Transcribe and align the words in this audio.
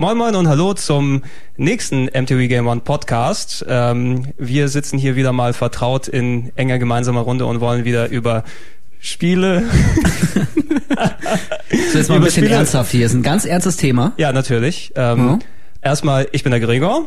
Moin 0.00 0.16
Moin 0.16 0.34
und 0.34 0.48
Hallo 0.48 0.72
zum 0.72 1.24
nächsten 1.58 2.06
MTV 2.06 2.48
Game 2.48 2.66
One 2.66 2.80
Podcast. 2.80 3.66
Ähm, 3.68 4.28
wir 4.38 4.68
sitzen 4.68 4.98
hier 4.98 5.14
wieder 5.14 5.34
mal 5.34 5.52
vertraut 5.52 6.08
in 6.08 6.52
enger 6.56 6.78
gemeinsamer 6.78 7.20
Runde 7.20 7.44
und 7.44 7.60
wollen 7.60 7.84
wieder 7.84 8.08
über 8.08 8.44
Spiele. 8.98 9.62
so 10.32 10.38
jetzt 11.98 12.08
mal 12.08 12.14
ein 12.14 12.22
bisschen 12.22 12.44
Spiele. 12.44 12.48
ernsthaft 12.48 12.92
hier. 12.92 13.04
Ist 13.04 13.12
ein 13.12 13.22
ganz 13.22 13.44
ernstes 13.44 13.76
Thema. 13.76 14.14
Ja, 14.16 14.32
natürlich. 14.32 14.90
Ähm, 14.96 15.32
mhm. 15.32 15.38
Erstmal, 15.82 16.28
ich 16.32 16.44
bin 16.44 16.52
der 16.52 16.60
Gregor. 16.60 17.04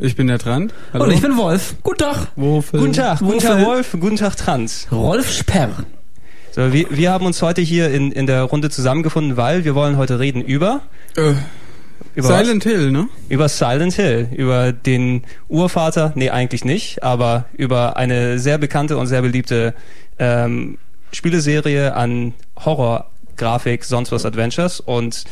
Ich 0.00 0.16
bin 0.16 0.26
der 0.26 0.40
Trant. 0.40 0.74
Hallo. 0.92 1.04
Und 1.04 1.12
ich 1.12 1.22
bin 1.22 1.36
Wolf. 1.36 1.76
Guten 1.84 1.98
Tag. 1.98 2.32
Wofür? 2.34 2.80
Guten 2.80 2.92
Tag. 2.92 3.20
Guten 3.20 3.38
Tag, 3.38 3.64
Wolf. 3.64 3.92
Guten 3.92 4.16
Tag, 4.16 4.36
Trant. 4.36 4.88
Rolf 4.90 5.30
Sperr. 5.30 5.70
So, 6.50 6.72
wir, 6.72 6.86
wir 6.90 7.12
haben 7.12 7.24
uns 7.24 7.40
heute 7.40 7.60
hier 7.60 7.92
in, 7.92 8.10
in 8.10 8.26
der 8.26 8.42
Runde 8.42 8.68
zusammengefunden, 8.68 9.36
weil 9.36 9.64
wir 9.64 9.76
wollen 9.76 9.96
heute 9.96 10.18
reden 10.18 10.42
über... 10.42 10.80
Äh. 11.14 11.34
Über 12.14 12.28
Silent 12.28 12.64
was? 12.64 12.72
Hill, 12.72 12.90
ne? 12.90 13.08
Über 13.28 13.48
Silent 13.48 13.94
Hill, 13.94 14.28
über 14.34 14.72
den 14.72 15.24
Urvater, 15.48 16.12
nee, 16.14 16.30
eigentlich 16.30 16.64
nicht, 16.64 17.02
aber 17.02 17.46
über 17.52 17.96
eine 17.96 18.38
sehr 18.38 18.58
bekannte 18.58 18.96
und 18.96 19.06
sehr 19.06 19.22
beliebte 19.22 19.74
ähm, 20.18 20.78
Spieleserie 21.12 21.94
an 21.94 22.34
Horror-Grafik, 22.64 23.84
sonst 23.84 24.12
was 24.12 24.24
Adventures 24.24 24.80
und 24.80 25.24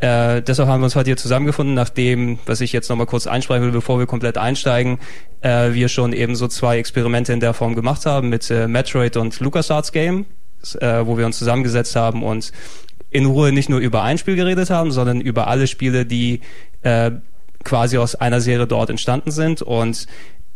äh, 0.00 0.42
deshalb 0.42 0.68
haben 0.68 0.80
wir 0.80 0.84
uns 0.84 0.96
heute 0.96 1.06
hier 1.06 1.16
zusammengefunden, 1.16 1.74
nachdem, 1.74 2.38
was 2.46 2.60
ich 2.60 2.72
jetzt 2.72 2.90
nochmal 2.90 3.06
kurz 3.06 3.26
einsprechen 3.26 3.64
will, 3.64 3.72
bevor 3.72 3.98
wir 3.98 4.06
komplett 4.06 4.36
einsteigen, 4.36 4.98
äh, 5.40 5.72
wir 5.72 5.88
schon 5.88 6.12
eben 6.12 6.36
so 6.36 6.48
zwei 6.48 6.78
Experimente 6.78 7.32
in 7.32 7.40
der 7.40 7.54
Form 7.54 7.74
gemacht 7.74 8.04
haben 8.04 8.28
mit 8.28 8.50
äh, 8.50 8.66
Metroid 8.66 9.16
und 9.16 9.38
LucasArts 9.40 9.92
Game, 9.92 10.26
äh, 10.80 11.06
wo 11.06 11.16
wir 11.16 11.24
uns 11.24 11.38
zusammengesetzt 11.38 11.96
haben 11.96 12.22
und 12.22 12.52
in 13.14 13.26
Ruhe 13.26 13.52
nicht 13.52 13.68
nur 13.68 13.78
über 13.78 14.02
ein 14.02 14.18
Spiel 14.18 14.34
geredet 14.34 14.70
haben, 14.70 14.90
sondern 14.90 15.20
über 15.20 15.46
alle 15.46 15.68
Spiele, 15.68 16.04
die 16.04 16.40
äh, 16.82 17.12
quasi 17.62 17.96
aus 17.96 18.16
einer 18.16 18.40
Serie 18.40 18.66
dort 18.66 18.90
entstanden 18.90 19.30
sind. 19.30 19.62
Und 19.62 20.08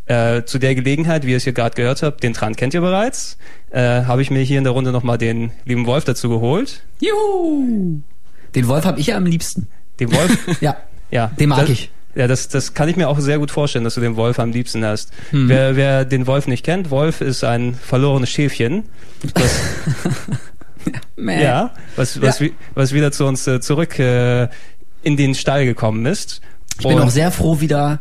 äh, 0.06 0.42
zu 0.42 0.58
der 0.58 0.74
Gelegenheit, 0.74 1.24
wie 1.24 1.30
ihr 1.30 1.36
es 1.36 1.44
hier 1.44 1.52
gerade 1.52 1.76
gehört 1.76 2.02
habt, 2.02 2.20
den 2.24 2.34
Trant 2.34 2.56
kennt 2.56 2.74
ihr 2.74 2.80
bereits, 2.80 3.38
äh, 3.70 4.02
habe 4.02 4.22
ich 4.22 4.32
mir 4.32 4.40
hier 4.42 4.58
in 4.58 4.64
der 4.64 4.72
Runde 4.72 4.90
nochmal 4.90 5.18
den 5.18 5.52
lieben 5.66 5.86
Wolf 5.86 6.04
dazu 6.04 6.28
geholt. 6.28 6.82
Juhu! 7.00 8.00
Den 8.56 8.66
Wolf 8.66 8.84
habe 8.84 8.98
ich 8.98 9.06
ja 9.06 9.16
am 9.16 9.26
liebsten. 9.26 9.68
Den 10.00 10.12
Wolf? 10.12 10.36
ja. 10.60 10.76
Ja. 11.12 11.28
Den 11.38 11.50
mag 11.50 11.60
das, 11.60 11.70
ich. 11.70 11.90
Ja, 12.16 12.26
das, 12.26 12.48
das 12.48 12.74
kann 12.74 12.88
ich 12.88 12.96
mir 12.96 13.08
auch 13.08 13.20
sehr 13.20 13.38
gut 13.38 13.52
vorstellen, 13.52 13.84
dass 13.84 13.94
du 13.94 14.00
den 14.00 14.16
Wolf 14.16 14.40
am 14.40 14.50
liebsten 14.50 14.84
hast. 14.84 15.12
Hm. 15.30 15.48
Wer, 15.48 15.76
wer 15.76 16.04
den 16.04 16.26
Wolf 16.26 16.48
nicht 16.48 16.64
kennt, 16.64 16.90
Wolf 16.90 17.20
ist 17.20 17.44
ein 17.44 17.74
verlorenes 17.74 18.30
Schäfchen. 18.30 18.82
Das, 19.34 19.60
ja, 21.16 21.72
was, 21.96 22.20
was, 22.20 22.40
ja. 22.40 22.48
was 22.74 22.92
wieder 22.92 23.12
zu 23.12 23.26
uns 23.26 23.46
äh, 23.46 23.60
zurück 23.60 23.98
äh, 23.98 24.48
in 25.02 25.16
den 25.16 25.34
Stall 25.34 25.64
gekommen 25.64 26.06
ist. 26.06 26.40
Ich 26.78 26.86
bin 26.86 26.98
auch 26.98 27.10
sehr 27.10 27.30
froh, 27.30 27.60
wieder 27.60 28.00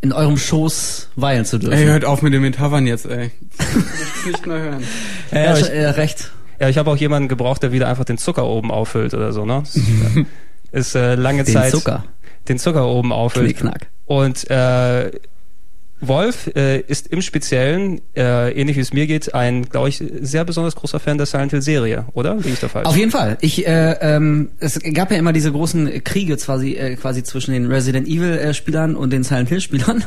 in 0.00 0.12
eurem 0.12 0.36
Schoß 0.36 1.10
weilen 1.16 1.44
zu 1.44 1.58
dürfen. 1.58 1.76
Ey, 1.76 1.86
hört 1.86 2.04
auf 2.04 2.22
mit 2.22 2.32
den 2.32 2.42
Metaphern 2.42 2.86
jetzt, 2.86 3.06
ey. 3.06 3.30
Ich 4.20 4.26
nicht 4.26 4.46
mehr 4.46 4.58
hören. 4.58 4.84
Ja, 5.32 5.40
ja 5.40 5.58
ich, 5.58 5.68
äh, 5.70 5.86
recht. 5.86 6.30
Ja, 6.60 6.68
ich 6.68 6.78
habe 6.78 6.90
auch 6.90 6.96
jemanden 6.96 7.28
gebraucht, 7.28 7.62
der 7.62 7.72
wieder 7.72 7.88
einfach 7.88 8.04
den 8.04 8.18
Zucker 8.18 8.46
oben 8.46 8.70
auffüllt 8.70 9.12
oder 9.14 9.32
so, 9.32 9.44
ne? 9.44 9.62
Das, 9.64 9.80
ist 10.72 10.94
äh, 10.94 11.14
lange 11.16 11.44
den 11.44 11.52
Zeit. 11.52 11.72
Den 11.72 11.78
Zucker. 11.78 12.04
Den 12.48 12.58
Zucker 12.58 12.86
oben 12.86 13.12
auffüllt. 13.12 13.56
Knickknack. 13.56 13.88
Und 14.06 14.48
äh, 14.50 15.10
Wolf 16.00 16.48
äh, 16.54 16.80
ist 16.80 17.06
im 17.06 17.22
Speziellen, 17.22 18.02
äh, 18.14 18.52
ähnlich 18.52 18.76
wie 18.76 18.80
es 18.80 18.92
mir 18.92 19.06
geht, 19.06 19.34
ein, 19.34 19.64
glaube 19.64 19.88
ich, 19.88 20.02
sehr 20.20 20.44
besonders 20.44 20.76
großer 20.76 21.00
Fan 21.00 21.16
der 21.16 21.26
Silent 21.26 21.52
Hill 21.52 21.62
Serie, 21.62 22.04
oder? 22.12 22.44
Wie 22.44 22.50
ich 22.50 22.60
da 22.60 22.68
falsch? 22.68 22.86
Auf 22.86 22.96
jeden 22.96 23.10
Fall. 23.10 23.38
Ich, 23.40 23.66
äh, 23.66 23.92
ähm, 24.00 24.50
es 24.60 24.78
gab 24.92 25.10
ja 25.10 25.16
immer 25.16 25.32
diese 25.32 25.52
großen 25.52 26.04
Kriege 26.04 26.36
quasi, 26.36 26.74
äh, 26.74 26.96
quasi 26.96 27.22
zwischen 27.22 27.52
den 27.52 27.66
Resident 27.66 28.06
Evil 28.06 28.32
äh, 28.32 28.52
Spielern 28.52 28.94
und 28.94 29.10
den 29.10 29.22
Silent 29.22 29.48
Hill 29.48 29.60
Spielern. 29.60 30.04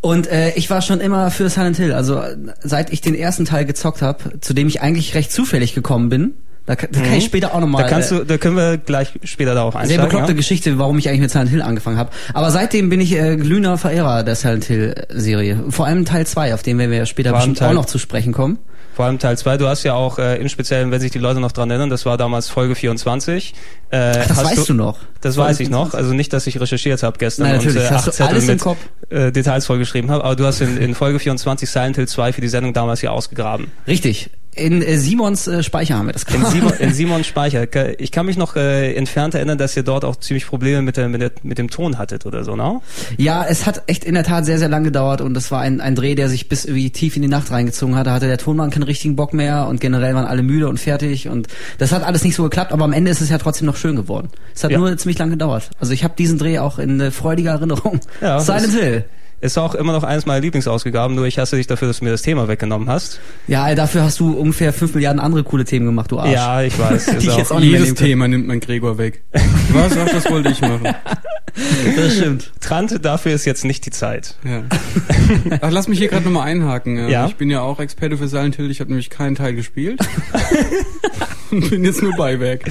Und 0.00 0.28
äh, 0.28 0.52
ich 0.54 0.70
war 0.70 0.82
schon 0.82 1.00
immer 1.00 1.32
für 1.32 1.48
Silent 1.48 1.76
Hill. 1.76 1.92
Also 1.92 2.22
seit 2.60 2.92
ich 2.92 3.00
den 3.00 3.16
ersten 3.16 3.44
Teil 3.44 3.64
gezockt 3.64 4.02
habe, 4.02 4.40
zu 4.40 4.54
dem 4.54 4.68
ich 4.68 4.80
eigentlich 4.80 5.14
recht 5.16 5.32
zufällig 5.32 5.74
gekommen 5.74 6.08
bin, 6.08 6.34
da, 6.68 6.74
da 6.74 6.86
kann 6.86 7.14
ich 7.14 7.24
mhm. 7.24 7.26
später 7.28 7.54
auch 7.54 7.60
nochmal. 7.60 7.84
Da 7.84 7.88
kannst 7.88 8.10
du, 8.10 8.24
da 8.24 8.36
können 8.36 8.56
wir 8.56 8.76
gleich 8.76 9.12
später 9.24 9.54
darauf 9.54 9.74
einsteigen. 9.74 10.02
Sehr 10.02 10.04
bekloppte 10.04 10.32
ja? 10.32 10.36
Geschichte, 10.36 10.78
warum 10.78 10.98
ich 10.98 11.08
eigentlich 11.08 11.22
mit 11.22 11.30
Silent 11.30 11.50
Hill 11.50 11.62
angefangen 11.62 11.96
habe. 11.96 12.10
Aber 12.34 12.50
seitdem 12.50 12.90
bin 12.90 13.00
ich 13.00 13.12
äh, 13.14 13.36
glühender 13.36 13.78
Verehrer 13.78 14.22
der 14.22 14.36
Silent 14.36 14.66
Hill 14.66 14.94
Serie. 15.08 15.64
Vor 15.70 15.86
allem 15.86 16.04
Teil 16.04 16.26
2, 16.26 16.52
auf 16.52 16.62
den 16.62 16.76
werden 16.76 16.90
wir 16.90 17.06
später 17.06 17.32
bestimmt 17.32 17.58
Teil, 17.58 17.70
auch 17.70 17.72
noch 17.72 17.86
zu 17.86 17.98
sprechen 17.98 18.34
kommen. 18.34 18.58
Vor 18.94 19.06
allem 19.06 19.18
Teil 19.18 19.38
2, 19.38 19.56
du 19.56 19.66
hast 19.66 19.82
ja 19.84 19.94
auch 19.94 20.18
äh, 20.18 20.36
im 20.36 20.50
Speziellen, 20.50 20.90
wenn 20.90 21.00
sich 21.00 21.10
die 21.10 21.18
Leute 21.18 21.40
noch 21.40 21.52
dran 21.52 21.70
erinnern, 21.70 21.88
das 21.88 22.04
war 22.04 22.18
damals 22.18 22.50
Folge 22.50 22.74
24. 22.74 23.54
Äh, 23.90 23.96
Ach, 23.96 24.26
das 24.26 24.44
weißt 24.44 24.58
du, 24.58 24.64
du, 24.64 24.74
noch? 24.74 24.98
Das 25.22 25.36
Folge 25.36 25.50
weiß 25.50 25.60
ich 25.60 25.68
24. 25.68 25.70
noch. 25.70 25.98
Also 25.98 26.12
nicht, 26.12 26.34
dass 26.34 26.46
ich 26.46 26.60
recherchiert 26.60 27.02
habe 27.02 27.16
gestern 27.16 27.46
Nein, 27.46 27.60
und 27.60 27.76
äh, 27.76 27.86
acht 27.86 28.12
Zettel 28.12 28.42
mit 28.42 28.62
äh, 29.08 29.32
Details 29.32 29.64
vollgeschrieben 29.64 30.10
habe. 30.10 30.22
Aber 30.24 30.36
du 30.36 30.44
hast 30.44 30.60
in, 30.60 30.76
in 30.76 30.94
Folge 30.94 31.18
24 31.18 31.70
Silent 31.70 31.96
Hill 31.96 32.08
2 32.08 32.34
für 32.34 32.42
die 32.42 32.48
Sendung 32.48 32.74
damals 32.74 33.00
hier 33.00 33.12
ausgegraben. 33.12 33.68
Richtig. 33.86 34.30
In 34.58 34.82
äh, 34.82 34.96
Simons 34.98 35.46
äh, 35.46 35.62
Speicher 35.62 35.96
haben 35.96 36.06
wir 36.06 36.12
das 36.12 36.26
gemacht. 36.26 36.54
In, 36.54 36.60
Simon, 36.60 36.74
in 36.78 36.92
Simons 36.94 37.26
Speicher. 37.26 37.66
Ich 37.98 38.12
kann 38.12 38.26
mich 38.26 38.36
noch 38.36 38.56
äh, 38.56 38.94
entfernt 38.94 39.34
erinnern, 39.34 39.58
dass 39.58 39.76
ihr 39.76 39.82
dort 39.82 40.04
auch 40.04 40.16
ziemlich 40.16 40.46
Probleme 40.46 40.82
mit, 40.82 40.96
der, 40.96 41.08
mit, 41.08 41.20
der, 41.20 41.30
mit 41.42 41.58
dem 41.58 41.70
Ton 41.70 41.98
hattet 41.98 42.26
oder 42.26 42.44
so, 42.44 42.56
ne? 42.56 42.80
Ja, 43.16 43.44
es 43.44 43.66
hat 43.66 43.82
echt 43.86 44.04
in 44.04 44.14
der 44.14 44.24
Tat 44.24 44.44
sehr, 44.44 44.58
sehr 44.58 44.68
lang 44.68 44.84
gedauert 44.84 45.20
und 45.20 45.34
das 45.34 45.50
war 45.50 45.60
ein, 45.60 45.80
ein 45.80 45.94
Dreh, 45.94 46.14
der 46.14 46.28
sich 46.28 46.48
bis 46.48 46.64
irgendwie 46.64 46.90
tief 46.90 47.16
in 47.16 47.22
die 47.22 47.28
Nacht 47.28 47.50
reingezogen 47.50 47.96
hat. 47.96 48.06
Da 48.06 48.14
hatte 48.14 48.26
der 48.26 48.38
Tonmann 48.38 48.70
keinen 48.70 48.82
richtigen 48.82 49.16
Bock 49.16 49.32
mehr 49.32 49.66
und 49.66 49.80
generell 49.80 50.14
waren 50.14 50.26
alle 50.26 50.42
müde 50.42 50.68
und 50.68 50.78
fertig 50.78 51.28
und 51.28 51.48
das 51.78 51.92
hat 51.92 52.02
alles 52.02 52.24
nicht 52.24 52.34
so 52.34 52.42
geklappt, 52.42 52.72
aber 52.72 52.84
am 52.84 52.92
Ende 52.92 53.10
ist 53.10 53.20
es 53.20 53.30
ja 53.30 53.38
trotzdem 53.38 53.66
noch 53.66 53.76
schön 53.76 53.96
geworden. 53.96 54.28
Es 54.54 54.64
hat 54.64 54.70
ja. 54.70 54.78
nur 54.78 54.96
ziemlich 54.96 55.18
lang 55.18 55.30
gedauert. 55.30 55.70
Also 55.78 55.92
ich 55.92 56.04
habe 56.04 56.14
diesen 56.16 56.38
Dreh 56.38 56.58
auch 56.58 56.78
in 56.78 57.00
äh, 57.00 57.10
freudiger 57.10 57.52
Erinnerung. 57.52 58.00
Ja, 58.20 58.40
Silent 58.48 58.74
Hill. 58.74 59.04
Ist 59.40 59.56
auch 59.56 59.76
immer 59.76 59.92
noch 59.92 60.02
eines 60.02 60.26
meiner 60.26 60.40
Lieblingsausgaben, 60.40 61.14
nur 61.14 61.26
ich 61.26 61.38
hasse 61.38 61.56
dich 61.56 61.68
dafür, 61.68 61.86
dass 61.86 62.00
du 62.00 62.04
mir 62.04 62.10
das 62.10 62.22
Thema 62.22 62.48
weggenommen 62.48 62.88
hast. 62.88 63.20
Ja, 63.46 63.72
dafür 63.74 64.02
hast 64.02 64.18
du 64.18 64.32
ungefähr 64.32 64.72
fünf 64.72 64.94
Milliarden 64.94 65.20
andere 65.20 65.44
coole 65.44 65.64
Themen 65.64 65.86
gemacht, 65.86 66.10
du 66.10 66.18
Arsch. 66.18 66.32
Ja, 66.32 66.62
ich 66.62 66.76
weiß. 66.76 67.06
Die 67.20 67.28
ich 67.28 67.36
jetzt 67.36 67.52
auch 67.52 67.60
jedes 67.60 67.94
Thema 67.94 68.26
nimmt 68.26 68.48
mein 68.48 68.58
Gregor 68.58 68.98
weg. 68.98 69.22
Was? 69.72 69.96
Ach, 69.96 70.08
das 70.08 70.28
wollte 70.30 70.50
ich 70.50 70.60
machen. 70.60 70.88
Das 71.96 72.14
stimmt. 72.14 72.52
Trant, 72.60 73.04
dafür 73.04 73.32
ist 73.32 73.44
jetzt 73.44 73.64
nicht 73.64 73.84
die 73.84 73.90
Zeit. 73.90 74.36
Ja. 74.44 74.62
Ach, 75.60 75.70
lass 75.72 75.88
mich 75.88 75.98
hier 75.98 76.06
gerade 76.06 76.24
nochmal 76.24 76.46
einhaken. 76.46 77.08
Ja. 77.08 77.26
Ich 77.26 77.34
bin 77.34 77.50
ja 77.50 77.62
auch 77.62 77.80
Experte 77.80 78.16
für 78.16 78.28
Silent 78.28 78.54
Hill, 78.54 78.70
ich 78.70 78.78
habe 78.78 78.90
nämlich 78.90 79.10
keinen 79.10 79.34
Teil 79.34 79.54
gespielt. 79.54 79.98
bin 81.50 81.84
jetzt 81.84 82.00
nur 82.00 82.14
Beiwerk. 82.14 82.70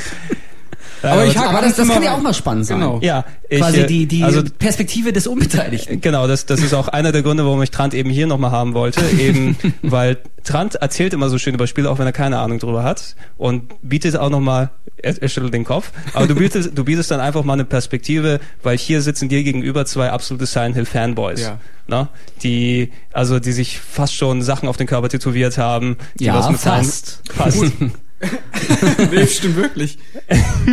Aber, 1.02 1.25
ich 1.25 1.38
aber 1.38 1.62
das, 1.62 1.75
das 1.75 1.88
kann 1.88 2.03
ja 2.03 2.16
auch 2.16 2.22
mal 2.22 2.34
spannend 2.34 2.66
sein. 2.66 2.80
Genau. 2.80 3.00
Ja, 3.02 3.25
ich, 3.50 3.59
Quasi 3.59 3.85
die, 3.85 4.06
die 4.06 4.24
also, 4.24 4.44
Perspektive 4.44 5.13
des 5.13 5.28
Unbeteiligten. 5.28 6.02
Genau, 6.08 6.28
das, 6.28 6.46
das 6.46 6.62
ist 6.62 6.74
auch 6.74 6.88
einer 6.88 7.12
der 7.12 7.22
Gründe, 7.22 7.46
warum 7.46 7.62
ich 7.62 7.72
Trant 7.72 7.94
eben 7.94 8.09
hier 8.09 8.28
nochmal 8.28 8.52
haben 8.52 8.74
wollte. 8.74 9.02
Eben, 9.19 9.57
weil 9.81 10.18
Trant 10.44 10.75
erzählt 10.75 11.13
immer 11.13 11.30
so 11.30 11.38
schön 11.38 11.53
über 11.53 11.68
Spiele, 11.68 11.90
auch 11.90 12.00
wenn 12.00 12.06
er 12.06 12.13
keine 12.13 12.40
Ahnung 12.40 12.59
drüber 12.59 12.84
hat. 12.84 13.16
Und 13.38 13.63
bietet 13.81 14.16
auch 14.16 14.30
nochmal, 14.30 14.69
er, 14.97 15.22
er 15.22 15.30
schüttelt 15.30 15.53
den 15.53 15.66
Kopf, 15.66 15.91
aber 16.13 16.28
du 16.28 16.36
bietest, 16.36 16.72
du 16.75 16.84
bietest 16.84 17.12
dann 17.12 17.19
einfach 17.19 17.44
mal 17.44 17.53
eine 17.53 17.66
Perspektive, 17.66 18.40
weil 18.63 18.78
hier 18.78 19.02
sitzen 19.02 19.30
dir 19.30 19.44
gegenüber 19.44 19.86
zwei 19.86 20.12
absolute 20.12 20.46
Silent 20.46 20.75
Hill 20.75 20.86
Fanboys. 20.86 21.41
Ja. 21.41 21.59
Ne? 21.88 22.07
Die, 22.44 22.91
also, 23.12 23.40
die 23.40 23.52
sich 23.52 23.80
fast 23.80 24.16
schon 24.16 24.41
Sachen 24.41 24.68
auf 24.69 24.78
den 24.78 24.88
Körper 24.88 25.09
tätowiert 25.09 25.57
haben. 25.57 25.97
Die 26.19 26.25
ja, 26.25 26.41
fast. 26.53 27.22
fast. 27.34 27.63
nee, 29.12 29.28
stimmt 29.28 29.56
wirklich. 29.58 29.98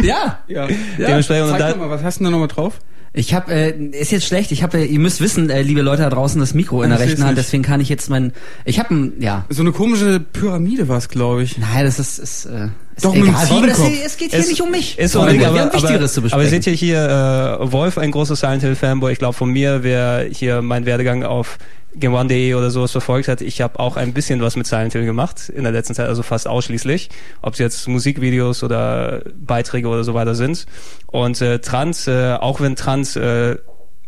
Ja. 0.03 0.43
ja. 0.49 0.69
ja. 0.99 1.23
Zeig 1.23 1.59
da, 1.59 1.77
mal, 1.77 1.91
was 1.91 2.03
hast 2.03 2.21
du 2.21 2.25
da 2.25 2.31
nochmal 2.31 2.49
drauf? 2.49 2.81
Ich 3.17 3.33
habe, 3.33 3.53
äh, 3.55 3.71
ist 3.93 4.11
jetzt 4.11 4.27
schlecht. 4.27 4.51
Ich 4.51 4.65
habe, 4.65 4.79
äh, 4.79 4.85
ihr 4.87 4.99
müsst 4.99 5.21
wissen, 5.21 5.49
äh, 5.49 5.63
liebe 5.63 5.83
Leute 5.83 6.03
da 6.03 6.11
draußen, 6.11 6.41
das 6.41 6.53
Mikro 6.53 6.83
in 6.83 6.91
der 6.91 6.99
rechten 6.99 7.23
Hand. 7.23 7.39
Deswegen 7.39 7.63
kann 7.63 7.81
ich 7.81 7.89
jetzt 7.89 8.11
mein, 8.11 8.33
ich 8.65 8.81
habe 8.81 8.93
ein, 8.93 9.13
ja. 9.21 9.45
So 9.51 9.63
eine 9.63 9.71
komische 9.71 10.19
Pyramide 10.19 10.89
war 10.89 10.99
es, 10.99 11.09
glaube 11.09 11.45
ich. 11.45 11.57
Nein, 11.57 11.85
das 11.85 12.01
ist, 12.01 12.19
ist, 12.19 12.47
äh, 12.47 12.71
ist 12.97 13.05
Doch 13.05 13.15
egal. 13.15 13.51
Wollen 13.51 13.69
das 13.69 13.81
hier, 13.81 14.05
es 14.05 14.17
geht 14.17 14.33
hier 14.33 14.41
es, 14.41 14.49
nicht 14.49 14.61
um 14.61 14.73
mich. 14.73 14.99
Ist 14.99 15.13
Freunde, 15.13 15.39
wir 15.39 15.47
haben 15.47 15.73
Wichtigeres 15.73 16.13
zu 16.13 16.23
besprechen. 16.23 16.35
Aber 16.35 16.43
ihr 16.43 16.51
seht 16.51 16.67
ja 16.67 16.73
hier 16.73 17.61
äh, 17.61 17.73
Wolf, 17.73 17.99
ein 17.99 18.11
großer 18.11 18.35
Silent 18.35 18.63
Hill 18.63 18.75
Fanboy. 18.75 19.13
Ich 19.13 19.21
glaube, 19.21 19.35
von 19.35 19.51
mir 19.51 19.85
wäre 19.85 20.27
hier 20.33 20.61
mein 20.61 20.85
Werdegang 20.85 21.23
auf 21.23 21.59
GameOne.de 21.97 22.55
oder 22.55 22.71
sowas 22.71 22.93
verfolgt 22.93 23.29
hat, 23.29 23.41
ich 23.41 23.61
habe 23.61 23.79
auch 23.79 23.97
ein 23.97 24.13
bisschen 24.13 24.41
was 24.41 24.57
mit 24.57 24.67
Silent 24.67 24.93
Hill 24.93 25.05
gemacht 25.05 25.49
in 25.49 25.65
der 25.65 25.73
letzten 25.73 25.95
Zeit, 25.95 26.09
also 26.09 26.23
fast 26.23 26.49
ausschließlich, 26.49 27.11
ob 27.43 27.55
es 27.55 27.59
jetzt 27.59 27.89
Musikvideos 27.89 28.63
oder 28.63 29.23
Beiträge 29.37 29.89
oder 29.89 30.05
so 30.05 30.15
weiter 30.15 30.35
sind. 30.35 30.67
Und 31.07 31.41
äh, 31.41 31.61
Trans, 31.61 32.07
äh, 32.07 32.35
auch 32.35 32.61
wenn 32.61 32.77
Trans 32.77 33.17
äh, 33.17 33.57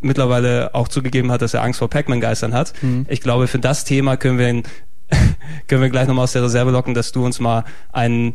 mittlerweile 0.01 0.75
auch 0.75 0.89
zugegeben 0.89 1.33
hat, 1.33 1.43
dass 1.43 1.55
er 1.55 1.63
Angst 1.63 1.79
vor 1.79 1.89
Pac-Man-Geistern 1.89 2.55
hat, 2.55 2.73
mhm. 2.83 3.07
ich 3.09 3.21
glaube, 3.21 3.47
für 3.47 3.59
das 3.59 3.85
Thema 3.85 4.17
können 4.17 4.39
wir 4.39 4.49
ihn 4.49 4.63
können 5.69 5.83
wir 5.83 5.91
gleich 5.91 6.09
nochmal 6.09 6.25
aus 6.25 6.33
der 6.33 6.43
Reserve 6.43 6.73
locken, 6.73 6.95
dass 6.95 7.13
du 7.13 7.25
uns 7.25 7.39
mal 7.39 7.65
einen 7.93 8.35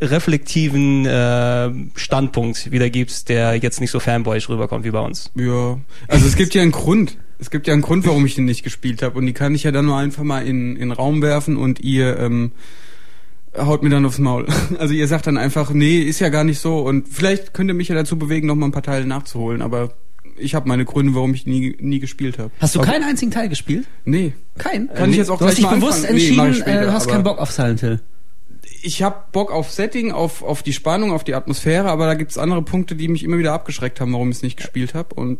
reflektiven 0.00 1.06
äh, 1.06 1.70
Standpunkt 1.94 2.70
wiedergibst, 2.70 3.28
der 3.28 3.54
jetzt 3.56 3.80
nicht 3.80 3.90
so 3.90 4.00
fanboyisch 4.00 4.48
rüberkommt 4.48 4.84
wie 4.84 4.90
bei 4.90 5.00
uns. 5.00 5.30
Ja, 5.34 5.78
also 6.08 6.26
es 6.26 6.36
gibt 6.36 6.54
ja 6.54 6.62
einen 6.62 6.72
Grund. 6.72 7.16
Es 7.38 7.50
gibt 7.50 7.66
ja 7.66 7.72
einen 7.74 7.82
Grund, 7.82 8.06
warum 8.06 8.24
ich 8.24 8.34
den 8.34 8.46
nicht 8.46 8.62
gespielt 8.62 9.02
habe. 9.02 9.18
Und 9.18 9.26
die 9.26 9.32
kann 9.32 9.54
ich 9.54 9.62
ja 9.64 9.70
dann 9.72 9.84
nur 9.86 9.96
einfach 9.96 10.22
mal 10.22 10.46
in, 10.46 10.74
in 10.74 10.88
den 10.88 10.92
Raum 10.92 11.20
werfen 11.22 11.56
und 11.56 11.80
ihr 11.80 12.18
ähm, 12.18 12.52
haut 13.56 13.82
mir 13.82 13.90
dann 13.90 14.04
aufs 14.06 14.18
Maul. 14.18 14.46
Also 14.78 14.94
ihr 14.94 15.06
sagt 15.08 15.26
dann 15.26 15.36
einfach, 15.38 15.70
nee, 15.70 16.00
ist 16.00 16.20
ja 16.20 16.28
gar 16.28 16.44
nicht 16.44 16.58
so. 16.60 16.78
Und 16.78 17.08
vielleicht 17.08 17.54
könnt 17.54 17.70
ihr 17.70 17.74
mich 17.74 17.88
ja 17.88 17.94
dazu 17.94 18.18
bewegen, 18.18 18.46
noch 18.46 18.54
mal 18.54 18.66
ein 18.66 18.72
paar 18.72 18.82
Teile 18.82 19.06
nachzuholen. 19.06 19.62
Aber 19.62 19.92
ich 20.38 20.54
habe 20.54 20.68
meine 20.68 20.84
Gründe, 20.84 21.14
warum 21.14 21.34
ich 21.34 21.46
nie, 21.46 21.76
nie 21.80 21.98
gespielt 21.98 22.38
habe. 22.38 22.50
Hast 22.60 22.74
du 22.74 22.80
keinen 22.80 23.04
einzigen 23.04 23.30
Teil 23.30 23.48
gespielt? 23.48 23.86
Nee. 24.04 24.34
Kein? 24.58 24.88
Kann 24.94 25.10
ich 25.10 25.16
jetzt 25.16 25.30
auch 25.30 25.38
du 25.38 25.44
gleich 25.44 25.62
hast 25.62 25.72
dich 25.72 25.80
bewusst 25.80 26.00
anfangen? 26.04 26.16
Nee, 26.16 26.26
entschieden, 26.26 26.50
ich 26.50 26.56
später, 26.58 26.82
äh, 26.82 26.84
du 26.86 26.92
hast 26.92 27.04
aber- 27.04 27.12
keinen 27.12 27.24
Bock 27.24 27.38
auf 27.38 27.50
Silent 27.50 27.80
Hill. 27.80 28.00
Ich 28.82 29.02
habe 29.02 29.16
Bock 29.32 29.50
auf 29.50 29.70
Setting, 29.72 30.12
auf, 30.12 30.42
auf 30.42 30.62
die 30.62 30.72
Spannung, 30.72 31.10
auf 31.10 31.24
die 31.24 31.34
Atmosphäre, 31.34 31.88
aber 31.88 32.06
da 32.06 32.14
gibt's 32.14 32.38
andere 32.38 32.62
Punkte, 32.62 32.94
die 32.94 33.08
mich 33.08 33.24
immer 33.24 33.38
wieder 33.38 33.52
abgeschreckt 33.52 34.00
haben, 34.00 34.12
warum 34.12 34.30
ich 34.30 34.36
es 34.36 34.42
nicht 34.42 34.56
gespielt 34.56 34.94
habe. 34.94 35.14
Und 35.14 35.38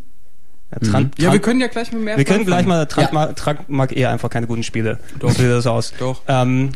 Ja, 0.73 0.79
Tran 0.81 1.11
ja, 1.17 1.25
Tran 1.27 1.33
wir 1.33 1.41
können 1.41 1.61
ja 1.61 1.69
gleich 1.69 1.93
mit 1.93 2.03
mehr 2.03 2.17
wir 2.17 2.25
können 2.25 2.45
gleich 2.45 2.67
mal, 2.67 2.87
Trank, 2.87 3.09
Ja. 3.09 3.15
mag, 3.15 3.37
Trank 3.37 3.69
mag 3.69 3.97
eher 3.97 4.11
einfach 4.11 4.31
keine 4.31 4.47
guten 4.47 4.63
Spiele. 4.65 4.99
Doch. 5.21 5.31
So 5.31 5.43
sieht 5.43 5.51
das 5.51 5.67
aus. 5.67 5.93
Doch. 5.99 6.23
Ähm, 6.27 6.73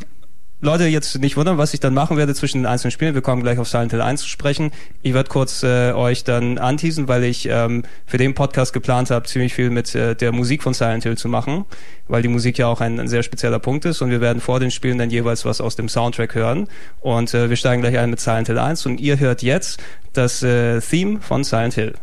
Leute, 0.63 0.85
jetzt 0.85 1.19
nicht 1.19 1.39
wundern, 1.39 1.57
was 1.57 1.73
ich 1.73 1.81
dann 1.81 1.95
machen 1.95 2.19
werde 2.19 2.35
zwischen 2.35 2.59
den 2.59 2.67
einzelnen 2.67 2.91
Spielen. 2.91 3.15
Wir 3.15 3.23
kommen 3.23 3.43
gleich 3.43 3.59
auf 3.59 3.67
Silent 3.67 3.93
Hill 3.93 4.03
1 4.03 4.21
zu 4.21 4.29
sprechen. 4.29 4.73
Ich 5.01 5.15
werde 5.15 5.31
kurz 5.31 5.63
äh, 5.63 5.93
euch 5.93 6.23
dann 6.23 6.59
anteasen, 6.59 7.09
weil 7.09 7.25
ich 7.25 7.49
ähm, 7.49 7.83
für 8.05 8.19
den 8.19 8.35
Podcast 8.35 8.75
geplant 8.75 9.11
habe, 9.11 9.27
ziemlich 9.27 9.55
viel 9.55 9.71
mit 9.71 9.95
äh, 9.95 10.15
der 10.15 10.33
Musik 10.33 10.63
von 10.63 10.75
Silent 10.75 11.05
Hill 11.05 11.17
zu 11.17 11.29
machen, 11.29 11.65
weil 12.09 12.21
die 12.21 12.29
Musik 12.29 12.59
ja 12.59 12.67
auch 12.67 12.83
ein, 12.83 13.01
ein 13.01 13.09
sehr 13.09 13.23
spezieller 13.23 13.59
Punkt 13.59 13.87
ist 13.87 14.03
und 14.03 14.11
wir 14.11 14.21
werden 14.21 14.43
vor 14.43 14.61
den 14.61 14.71
Spielen 14.71 14.99
dann 14.99 15.09
jeweils 15.09 15.47
was 15.47 15.63
aus 15.63 15.77
dem 15.77 15.89
Soundtrack 15.89 16.35
hören 16.35 16.69
und 17.01 17.33
äh, 17.33 17.49
wir 17.49 17.57
steigen 17.57 17.81
gleich 17.81 17.97
ein 17.97 18.11
mit 18.11 18.21
Silent 18.21 18.49
Hill 18.49 18.59
1 18.59 18.85
und 18.85 19.01
ihr 19.01 19.19
hört 19.19 19.43
jetzt 19.43 19.83
das 20.13 20.43
äh, 20.43 20.79
Theme 20.81 21.21
von 21.23 21.43
Silent 21.43 21.73
Hill. 21.73 21.95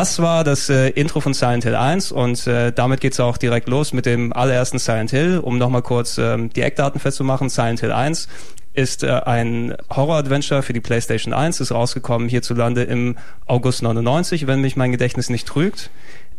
Das 0.00 0.18
war 0.18 0.44
das 0.44 0.70
äh, 0.70 0.88
Intro 0.88 1.20
von 1.20 1.34
Silent 1.34 1.64
Hill 1.64 1.74
1 1.74 2.10
und 2.10 2.46
äh, 2.46 2.72
damit 2.72 3.02
geht's 3.02 3.20
auch 3.20 3.36
direkt 3.36 3.68
los 3.68 3.92
mit 3.92 4.06
dem 4.06 4.32
allerersten 4.32 4.78
Silent 4.78 5.10
Hill. 5.10 5.40
Um 5.40 5.58
nochmal 5.58 5.82
kurz 5.82 6.16
ähm, 6.16 6.48
die 6.48 6.62
Eckdaten 6.62 6.98
festzumachen, 6.98 7.50
Silent 7.50 7.80
Hill 7.80 7.92
1 7.92 8.26
ist 8.72 9.04
äh, 9.04 9.10
ein 9.10 9.76
Horror-Adventure 9.94 10.62
für 10.62 10.72
die 10.72 10.80
PlayStation 10.80 11.34
1, 11.34 11.60
ist 11.60 11.70
rausgekommen 11.70 12.30
hierzulande 12.30 12.84
im 12.84 13.18
August 13.44 13.82
99, 13.82 14.46
wenn 14.46 14.62
mich 14.62 14.74
mein 14.74 14.90
Gedächtnis 14.90 15.28
nicht 15.28 15.46
trügt. 15.46 15.90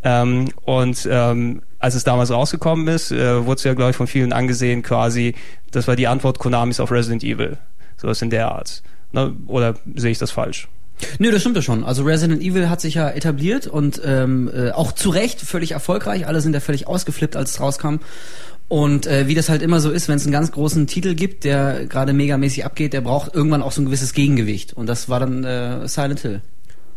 Ähm, 0.04 0.50
und 0.66 1.08
ähm, 1.08 1.62
als 1.78 1.94
es 1.94 2.04
damals 2.04 2.32
rausgekommen 2.32 2.88
ist, 2.88 3.12
äh, 3.12 3.46
wurde 3.46 3.60
es 3.60 3.64
ja, 3.64 3.76
glaube 3.76 3.92
ich, 3.92 3.96
von 3.96 4.08
vielen 4.08 4.34
angesehen 4.34 4.82
quasi, 4.82 5.36
das 5.70 5.88
war 5.88 5.96
die 5.96 6.08
Antwort 6.08 6.40
Konamis 6.40 6.80
auf 6.80 6.92
Resident 6.92 7.24
Evil. 7.24 7.60
Sowas 7.96 8.24
in 8.24 8.32
der 8.32 8.52
Art. 8.52 8.82
Ne? 9.12 9.36
Oder 9.46 9.76
sehe 9.94 10.10
ich 10.10 10.18
das 10.18 10.32
falsch? 10.32 10.68
Nö, 11.20 11.32
das 11.32 11.42
stimmt 11.42 11.56
ja 11.56 11.62
schon. 11.62 11.84
Also 11.84 12.04
Resident 12.04 12.42
Evil 12.42 12.70
hat 12.70 12.82
sich 12.82 12.96
ja 12.96 13.10
etabliert 13.10 13.68
und 13.68 14.02
ähm, 14.06 14.50
äh, 14.54 14.72
auch 14.72 14.92
zu 14.92 15.10
Recht 15.10 15.42
völlig 15.42 15.72
erfolgreich. 15.72 16.28
Alle 16.28 16.42
sind 16.42 16.54
ja 16.54 16.60
völlig 16.60 16.88
ausgeflippt, 16.88 17.36
als 17.36 17.52
es 17.52 17.60
rauskam. 17.60 17.98
Und 18.68 19.06
äh, 19.06 19.28
wie 19.28 19.36
das 19.36 19.50
halt 19.50 19.62
immer 19.62 19.82
so 19.82 19.92
ist, 19.92 20.08
wenn 20.08 20.16
es 20.16 20.24
einen 20.24 20.32
ganz 20.32 20.52
großen 20.52 20.88
Titel 20.88 21.14
gibt, 21.14 21.44
der 21.44 21.86
gerade 21.88 22.14
megamäßig 22.14 22.64
abgeht, 22.64 22.94
der 22.94 23.02
braucht 23.02 23.36
irgendwann 23.36 23.62
auch 23.62 23.74
so 23.74 23.82
ein 23.82 23.86
gewisses 23.86 24.14
Gegengewicht. 24.14 24.74
Und 24.74 24.88
das 24.88 25.10
war 25.10 25.20
dann 25.20 25.44
äh, 25.44 25.88
Silent 25.90 26.22
Hill. 26.22 26.42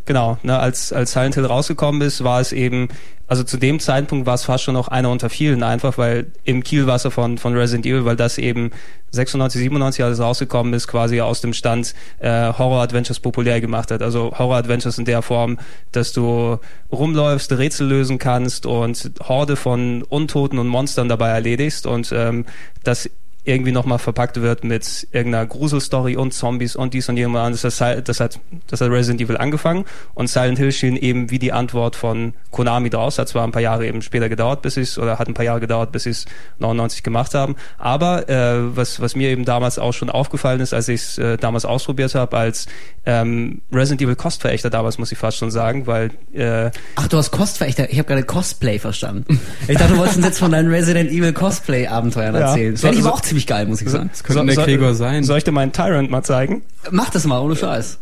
Genau, 0.06 0.36
ne, 0.42 0.58
als, 0.58 0.92
als 0.92 1.12
Silent 1.12 1.34
Hill 1.34 1.46
rausgekommen 1.46 2.02
ist, 2.02 2.22
war 2.22 2.38
es 2.38 2.52
eben, 2.52 2.88
also 3.26 3.42
zu 3.42 3.56
dem 3.56 3.80
Zeitpunkt 3.80 4.26
war 4.26 4.34
es 4.34 4.44
fast 4.44 4.64
schon 4.64 4.74
noch 4.74 4.88
einer 4.88 5.08
unter 5.08 5.30
vielen, 5.30 5.62
einfach 5.62 5.96
weil 5.96 6.26
im 6.44 6.62
Kielwasser 6.62 7.10
von, 7.10 7.38
von 7.38 7.56
Resident 7.56 7.86
Evil, 7.86 8.04
weil 8.04 8.16
das 8.16 8.36
eben 8.36 8.70
96, 9.12 9.62
97, 9.62 10.04
als 10.04 10.18
es 10.18 10.24
rausgekommen 10.24 10.74
ist, 10.74 10.88
quasi 10.88 11.22
aus 11.22 11.40
dem 11.40 11.54
Stand 11.54 11.94
äh, 12.18 12.52
Horror-Adventures 12.52 13.20
populär 13.20 13.62
gemacht 13.62 13.90
hat. 13.90 14.02
Also 14.02 14.32
Horror-Adventures 14.36 14.98
in 14.98 15.06
der 15.06 15.22
Form, 15.22 15.58
dass 15.92 16.12
du 16.12 16.58
rumläufst, 16.92 17.52
Rätsel 17.52 17.88
lösen 17.88 18.18
kannst 18.18 18.66
und 18.66 19.10
Horde 19.22 19.56
von 19.56 20.02
Untoten 20.02 20.58
und 20.58 20.68
Monstern 20.68 21.08
dabei 21.08 21.30
erledigst 21.30 21.86
und 21.86 22.12
ähm, 22.12 22.44
das 22.82 23.08
irgendwie 23.44 23.72
nochmal 23.72 23.98
verpackt 23.98 24.40
wird 24.40 24.64
mit 24.64 25.06
irgendeiner 25.12 25.44
Gruselstory 25.46 26.16
und 26.16 26.32
Zombies 26.32 26.76
und 26.76 26.94
dies 26.94 27.08
und 27.08 27.16
jenes. 27.16 27.34
Und 27.46 27.64
Das, 27.64 27.80
hat- 27.80 28.08
das, 28.08 28.20
hat, 28.20 28.40
das 28.68 28.80
hat 28.80 28.90
Resident 28.90 29.20
Evil 29.20 29.36
angefangen 29.36 29.84
und 30.14 30.28
Silent 30.28 30.58
Hill 30.58 30.72
schien 30.72 30.96
eben 30.96 31.30
wie 31.30 31.38
die 31.38 31.52
Antwort 31.52 31.94
von 31.96 32.32
Konami 32.50 32.88
draus. 32.90 33.18
Hat 33.18 33.28
zwar 33.28 33.44
ein 33.44 33.52
paar 33.52 33.60
Jahre 33.62 33.86
eben 33.86 34.00
später 34.02 34.28
gedauert, 34.28 34.62
bis 34.62 34.76
es, 34.78 34.98
oder 34.98 35.18
hat 35.18 35.28
ein 35.28 35.34
paar 35.34 35.44
Jahre 35.44 35.60
gedauert, 35.60 35.92
bis 35.92 36.04
sie 36.04 36.10
es 36.10 36.24
99 36.58 37.02
gemacht 37.02 37.34
haben. 37.34 37.56
Aber 37.78 38.28
äh, 38.28 38.76
was, 38.76 39.00
was 39.00 39.14
mir 39.14 39.28
eben 39.28 39.44
damals 39.44 39.78
auch 39.78 39.92
schon 39.92 40.08
aufgefallen 40.10 40.60
ist, 40.60 40.72
als 40.72 40.88
ich 40.88 41.02
es 41.02 41.18
äh, 41.18 41.36
damals 41.36 41.64
ausprobiert 41.66 42.14
habe, 42.14 42.36
als 42.38 42.66
ähm, 43.06 43.60
Resident 43.72 44.00
Evil 44.00 44.16
Kostverächter 44.16 44.70
damals, 44.70 44.96
muss 44.98 45.12
ich 45.12 45.18
fast 45.18 45.36
schon 45.36 45.50
sagen, 45.50 45.86
weil 45.86 46.10
äh, 46.32 46.70
Ach, 46.96 47.08
du 47.08 47.18
hast 47.18 47.30
Kostverächter. 47.30 47.90
Ich 47.90 47.98
habe 47.98 48.08
gerade 48.08 48.22
Cosplay 48.24 48.78
verstanden. 48.78 49.38
Ich 49.68 49.76
dachte, 49.76 49.92
du 49.92 49.98
wolltest 49.98 50.16
uns 50.16 50.26
jetzt 50.26 50.38
von 50.38 50.50
deinen 50.50 50.70
Resident 50.70 51.10
Evil 51.10 51.32
Cosplay-Abenteuern 51.34 52.34
Ja. 52.34 52.40
erzählen. 52.48 52.72
Das 52.72 52.80
fände 52.80 52.98
ich 52.98 53.04
aber 53.04 53.14
auch 53.14 53.20
ziemlich 53.34 53.46
geil, 53.46 53.66
muss 53.66 53.82
ich 53.82 53.88
sagen. 53.90 54.10
Das 54.12 54.22
könnte 54.22 54.46
der 54.54 54.64
Gregor 54.64 54.94
sein. 54.94 55.24
Soll 55.24 55.38
ich 55.38 55.44
dir 55.44 55.52
meinen 55.52 55.72
Tyrant 55.72 56.10
mal 56.10 56.22
zeigen? 56.22 56.62
Mach 56.90 57.10
das 57.10 57.24
mal, 57.26 57.40
ohne 57.40 57.56
Scheiß. 57.56 57.98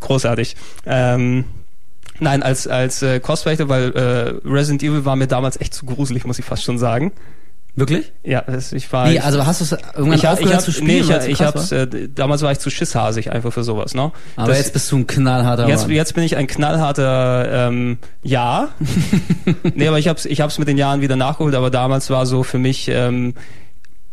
großartig. 0.00 0.56
Ähm, 0.86 1.44
nein, 2.20 2.42
als 2.42 2.66
als 2.66 3.02
äh, 3.02 3.20
Cosplayer, 3.20 3.68
weil 3.68 3.92
äh, 3.92 4.48
Resident 4.48 4.82
Evil 4.82 5.04
war 5.04 5.16
mir 5.16 5.26
damals 5.26 5.60
echt 5.60 5.74
zu 5.74 5.86
gruselig, 5.86 6.24
muss 6.24 6.38
ich 6.38 6.44
fast 6.44 6.64
schon 6.64 6.78
sagen. 6.78 7.12
Wirklich? 7.76 8.12
Ja, 8.22 8.44
ich 8.70 8.92
war. 8.92 9.10
Wie, 9.10 9.14
ich, 9.14 9.22
also 9.24 9.44
hast 9.46 9.58
du 9.60 9.64
es 9.64 9.72
irgendwann 9.72 10.12
ich 10.18 10.28
aufgehört 10.28 10.52
ich 10.52 10.56
hab, 10.58 10.64
zu 10.64 10.70
spielen? 10.70 10.86
Nee, 10.86 11.00
ich, 11.00 11.06
so 11.06 11.18
ich 11.28 11.42
hab's, 11.42 11.72
war? 11.72 11.78
äh, 11.92 12.08
damals 12.08 12.42
war 12.42 12.52
ich 12.52 12.60
zu 12.60 12.70
schisshasig 12.70 13.32
einfach 13.32 13.52
für 13.52 13.64
sowas, 13.64 13.94
ne? 13.94 14.12
Aber 14.36 14.48
Das- 14.48 14.58
jetzt 14.58 14.74
bist 14.74 14.92
du 14.92 14.98
ein 14.98 15.08
knallharter 15.08 15.66
Jetzt, 15.66 15.82
Mann. 15.88 15.90
jetzt 15.90 16.14
bin 16.14 16.22
ich 16.22 16.36
ein 16.36 16.46
knallharter 16.46 17.68
ähm, 17.68 17.98
Ja. 18.22 18.68
nee, 19.74 19.88
aber 19.88 19.98
ich 19.98 20.06
hab's, 20.06 20.24
ich 20.24 20.40
hab's 20.40 20.60
mit 20.60 20.68
den 20.68 20.78
Jahren 20.78 21.00
wieder 21.00 21.16
nachgeholt, 21.16 21.56
aber 21.56 21.70
damals 21.70 22.10
war 22.10 22.26
so 22.26 22.44
für 22.44 22.58
mich, 22.60 22.86
ähm, 22.88 23.34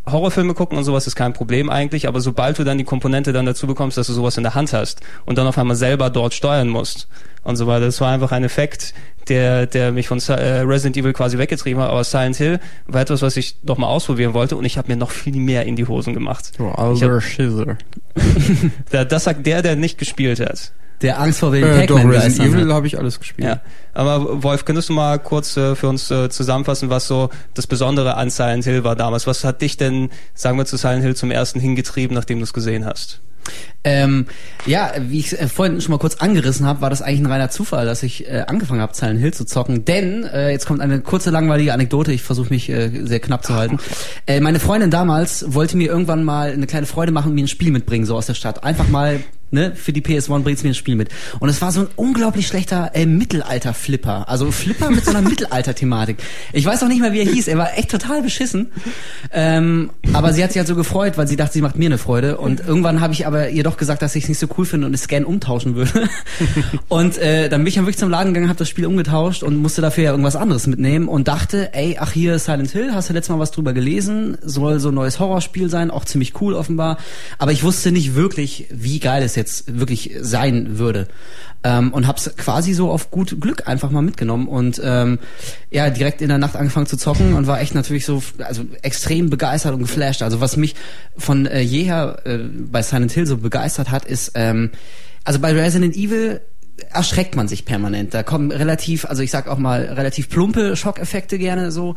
Horrorfilme 0.09 0.53
gucken 0.53 0.77
und 0.77 0.83
sowas 0.83 1.05
ist 1.05 1.15
kein 1.15 1.33
Problem 1.33 1.69
eigentlich, 1.69 2.07
aber 2.07 2.21
sobald 2.21 2.57
du 2.57 2.63
dann 2.63 2.77
die 2.77 2.83
Komponente 2.83 3.33
dann 3.33 3.45
dazu 3.45 3.67
bekommst, 3.67 3.97
dass 3.97 4.07
du 4.07 4.13
sowas 4.13 4.37
in 4.37 4.43
der 4.43 4.55
Hand 4.55 4.73
hast 4.73 5.01
und 5.25 5.37
dann 5.37 5.45
auf 5.45 5.57
einmal 5.57 5.75
selber 5.75 6.09
dort 6.09 6.33
steuern 6.33 6.69
musst 6.69 7.07
und 7.43 7.55
so 7.55 7.67
weiter, 7.67 7.85
das 7.85 8.01
war 8.01 8.11
einfach 8.11 8.31
ein 8.31 8.43
Effekt, 8.43 8.93
der, 9.29 9.67
der 9.67 9.91
mich 9.91 10.07
von 10.07 10.19
äh, 10.19 10.61
Resident 10.61 10.97
Evil 10.97 11.13
quasi 11.13 11.37
weggetrieben 11.37 11.81
hat, 11.81 11.91
aber 11.91 12.03
Silent 12.03 12.35
Hill 12.37 12.59
war 12.87 13.01
etwas, 13.01 13.21
was 13.21 13.37
ich 13.37 13.57
doch 13.61 13.77
mal 13.77 13.87
ausprobieren 13.87 14.33
wollte 14.33 14.55
und 14.55 14.65
ich 14.65 14.77
habe 14.77 14.87
mir 14.87 14.97
noch 14.97 15.11
viel 15.11 15.35
mehr 15.35 15.65
in 15.65 15.75
die 15.75 15.85
Hosen 15.85 16.13
gemacht. 16.13 16.53
Oh, 16.59 16.69
Alter 16.69 17.21
Schizzer. 17.21 17.77
das 18.89 19.23
sagt 19.23 19.45
der, 19.45 19.61
der 19.61 19.75
nicht 19.75 19.99
gespielt 19.99 20.39
hat. 20.39 20.71
Der 21.01 21.19
Angst 21.19 21.39
vor 21.39 21.51
den 21.51 21.63
äh, 21.63 21.87
Doch, 21.87 22.03
Resident 22.03 22.53
Evil 22.53 22.73
habe 22.73 22.87
ich 22.87 22.97
alles 22.97 23.19
gespielt. 23.19 23.47
Ja. 23.47 23.61
Aber 23.93 24.43
Wolf, 24.43 24.65
könntest 24.65 24.89
du 24.89 24.93
mal 24.93 25.19
kurz 25.19 25.57
äh, 25.57 25.75
für 25.75 25.89
uns 25.89 26.11
äh, 26.11 26.29
zusammenfassen, 26.29 26.89
was 26.89 27.07
so 27.07 27.29
das 27.53 27.67
Besondere 27.67 28.15
an 28.15 28.29
Silent 28.29 28.63
Hill 28.63 28.83
war 28.83 28.95
damals? 28.95 29.27
Was 29.27 29.43
hat 29.43 29.61
dich 29.61 29.77
denn, 29.77 30.09
sagen 30.33 30.57
wir, 30.57 30.65
zu 30.65 30.77
Silent 30.77 31.03
Hill 31.03 31.15
zum 31.15 31.31
ersten 31.31 31.59
hingetrieben, 31.59 32.15
nachdem 32.15 32.39
du 32.39 32.43
es 32.43 32.53
gesehen 32.53 32.85
hast? 32.85 33.21
Ähm, 33.83 34.27
ja, 34.67 34.91
wie 34.99 35.19
ich 35.19 35.39
äh, 35.39 35.47
vorhin 35.47 35.81
schon 35.81 35.91
mal 35.91 35.97
kurz 35.97 36.15
angerissen 36.15 36.67
habe, 36.67 36.81
war 36.81 36.91
das 36.91 37.01
eigentlich 37.01 37.21
ein 37.21 37.25
reiner 37.25 37.49
Zufall, 37.49 37.85
dass 37.87 38.03
ich 38.03 38.27
äh, 38.27 38.43
angefangen 38.47 38.79
habe, 38.79 38.95
Silent 38.95 39.19
Hill 39.19 39.33
zu 39.33 39.45
zocken. 39.45 39.85
Denn, 39.85 40.23
äh, 40.23 40.51
jetzt 40.51 40.67
kommt 40.67 40.81
eine 40.81 41.01
kurze, 41.01 41.31
langweilige 41.31 41.73
Anekdote, 41.73 42.13
ich 42.13 42.21
versuche 42.21 42.51
mich 42.51 42.69
äh, 42.69 42.91
sehr 43.05 43.19
knapp 43.19 43.43
zu 43.43 43.55
halten. 43.55 43.79
Äh, 44.27 44.39
meine 44.39 44.59
Freundin 44.59 44.91
damals 44.91 45.45
wollte 45.53 45.77
mir 45.77 45.89
irgendwann 45.89 46.23
mal 46.23 46.51
eine 46.51 46.67
kleine 46.67 46.85
Freude 46.85 47.11
machen 47.11 47.29
und 47.29 47.35
mir 47.35 47.43
ein 47.43 47.47
Spiel 47.47 47.71
mitbringen, 47.71 48.05
so 48.05 48.15
aus 48.15 48.27
der 48.27 48.35
Stadt. 48.35 48.63
Einfach 48.63 48.87
mal 48.87 49.19
ne, 49.51 49.73
für 49.75 49.93
die 49.93 50.01
PS1 50.01 50.41
bringt's 50.41 50.63
mir 50.63 50.69
ein 50.69 50.75
Spiel 50.75 50.95
mit. 50.95 51.09
Und 51.39 51.49
es 51.49 51.61
war 51.61 51.71
so 51.71 51.81
ein 51.81 51.87
unglaublich 51.95 52.47
schlechter 52.47 52.91
äh, 52.93 53.05
Mittelalter-Flipper. 53.05 54.27
Also 54.27 54.51
Flipper 54.51 54.89
mit 54.89 55.05
so 55.05 55.11
einer 55.11 55.21
Mittelalter-Thematik. 55.29 56.17
Ich 56.53 56.65
weiß 56.65 56.83
auch 56.83 56.87
nicht 56.87 57.01
mehr, 57.01 57.13
wie 57.13 57.19
er 57.19 57.31
hieß. 57.31 57.47
Er 57.47 57.57
war 57.57 57.77
echt 57.77 57.91
total 57.91 58.21
beschissen. 58.21 58.71
Ähm, 59.31 59.91
aber 60.13 60.33
sie 60.33 60.43
hat 60.43 60.51
sich 60.51 60.59
halt 60.59 60.67
so 60.67 60.75
gefreut, 60.75 61.17
weil 61.17 61.27
sie 61.27 61.35
dachte, 61.35 61.53
sie 61.53 61.61
macht 61.61 61.77
mir 61.77 61.87
eine 61.87 61.97
Freude. 61.97 62.37
Und 62.37 62.61
irgendwann 62.65 63.01
habe 63.01 63.13
ich 63.13 63.27
aber 63.27 63.49
ihr 63.49 63.63
doch 63.63 63.77
gesagt, 63.77 64.01
dass 64.01 64.15
ich 64.15 64.23
es 64.23 64.29
nicht 64.29 64.39
so 64.39 64.47
cool 64.57 64.65
finde 64.65 64.87
und 64.87 64.93
es 64.93 65.07
gern 65.07 65.25
umtauschen 65.25 65.75
würde. 65.75 66.09
und 66.87 67.17
äh, 67.17 67.49
dann 67.49 67.61
bin 67.61 67.67
ich 67.67 67.75
dann 67.75 67.85
wirklich 67.85 67.97
zum 67.97 68.09
Laden 68.09 68.33
gegangen, 68.33 68.49
habe 68.49 68.59
das 68.59 68.69
Spiel 68.69 68.85
umgetauscht 68.85 69.43
und 69.43 69.57
musste 69.57 69.81
dafür 69.81 70.05
ja 70.05 70.11
irgendwas 70.11 70.35
anderes 70.35 70.67
mitnehmen 70.67 71.07
und 71.07 71.27
dachte, 71.27 71.73
ey, 71.73 71.97
ach 71.99 72.11
hier 72.11 72.39
Silent 72.39 72.71
Hill, 72.71 72.93
hast 72.93 73.09
du 73.09 73.13
letztes 73.13 73.29
Mal 73.29 73.39
was 73.39 73.51
drüber 73.51 73.73
gelesen? 73.73 74.37
Soll 74.41 74.79
so 74.79 74.89
ein 74.89 74.95
neues 74.95 75.19
Horrorspiel 75.19 75.69
sein, 75.69 75.91
auch 75.91 76.05
ziemlich 76.05 76.39
cool 76.41 76.53
offenbar. 76.53 76.97
Aber 77.37 77.51
ich 77.51 77.63
wusste 77.63 77.91
nicht 77.91 78.15
wirklich, 78.15 78.67
wie 78.69 78.99
geil 78.99 79.23
es 79.23 79.35
jetzt 79.35 79.40
wirklich 79.67 80.11
sein 80.21 80.77
würde. 80.77 81.07
Ähm, 81.63 81.93
und 81.93 82.07
hab's 82.07 82.31
quasi 82.37 82.73
so 82.73 82.89
auf 82.89 83.11
gut 83.11 83.39
Glück 83.39 83.67
einfach 83.67 83.91
mal 83.91 84.01
mitgenommen 84.01 84.47
und 84.47 84.81
ähm, 84.83 85.19
ja, 85.69 85.91
direkt 85.91 86.21
in 86.21 86.29
der 86.29 86.39
Nacht 86.39 86.55
angefangen 86.55 86.87
zu 86.87 86.97
zocken 86.97 87.33
und 87.33 87.45
war 87.45 87.61
echt 87.61 87.75
natürlich 87.75 88.05
so 88.05 88.23
also 88.39 88.63
extrem 88.81 89.29
begeistert 89.29 89.73
und 89.73 89.79
geflasht. 89.79 90.23
Also 90.23 90.41
was 90.41 90.57
mich 90.57 90.75
von 91.17 91.45
äh, 91.45 91.61
jeher 91.61 92.19
äh, 92.25 92.39
bei 92.39 92.81
Silent 92.81 93.11
Hill 93.11 93.27
so 93.27 93.37
begeistert 93.37 93.91
hat, 93.91 94.05
ist 94.05 94.31
ähm, 94.33 94.71
also 95.23 95.39
bei 95.39 95.53
Resident 95.53 95.95
Evil 95.95 96.41
erschreckt 96.89 97.35
man 97.35 97.47
sich 97.47 97.65
permanent. 97.65 98.13
Da 98.13 98.23
kommen 98.23 98.51
relativ, 98.51 99.05
also 99.05 99.21
ich 99.21 99.31
sag 99.31 99.47
auch 99.47 99.59
mal 99.59 99.83
relativ 99.83 100.29
plumpe 100.29 100.75
Schockeffekte 100.75 101.37
gerne 101.37 101.71
so. 101.71 101.95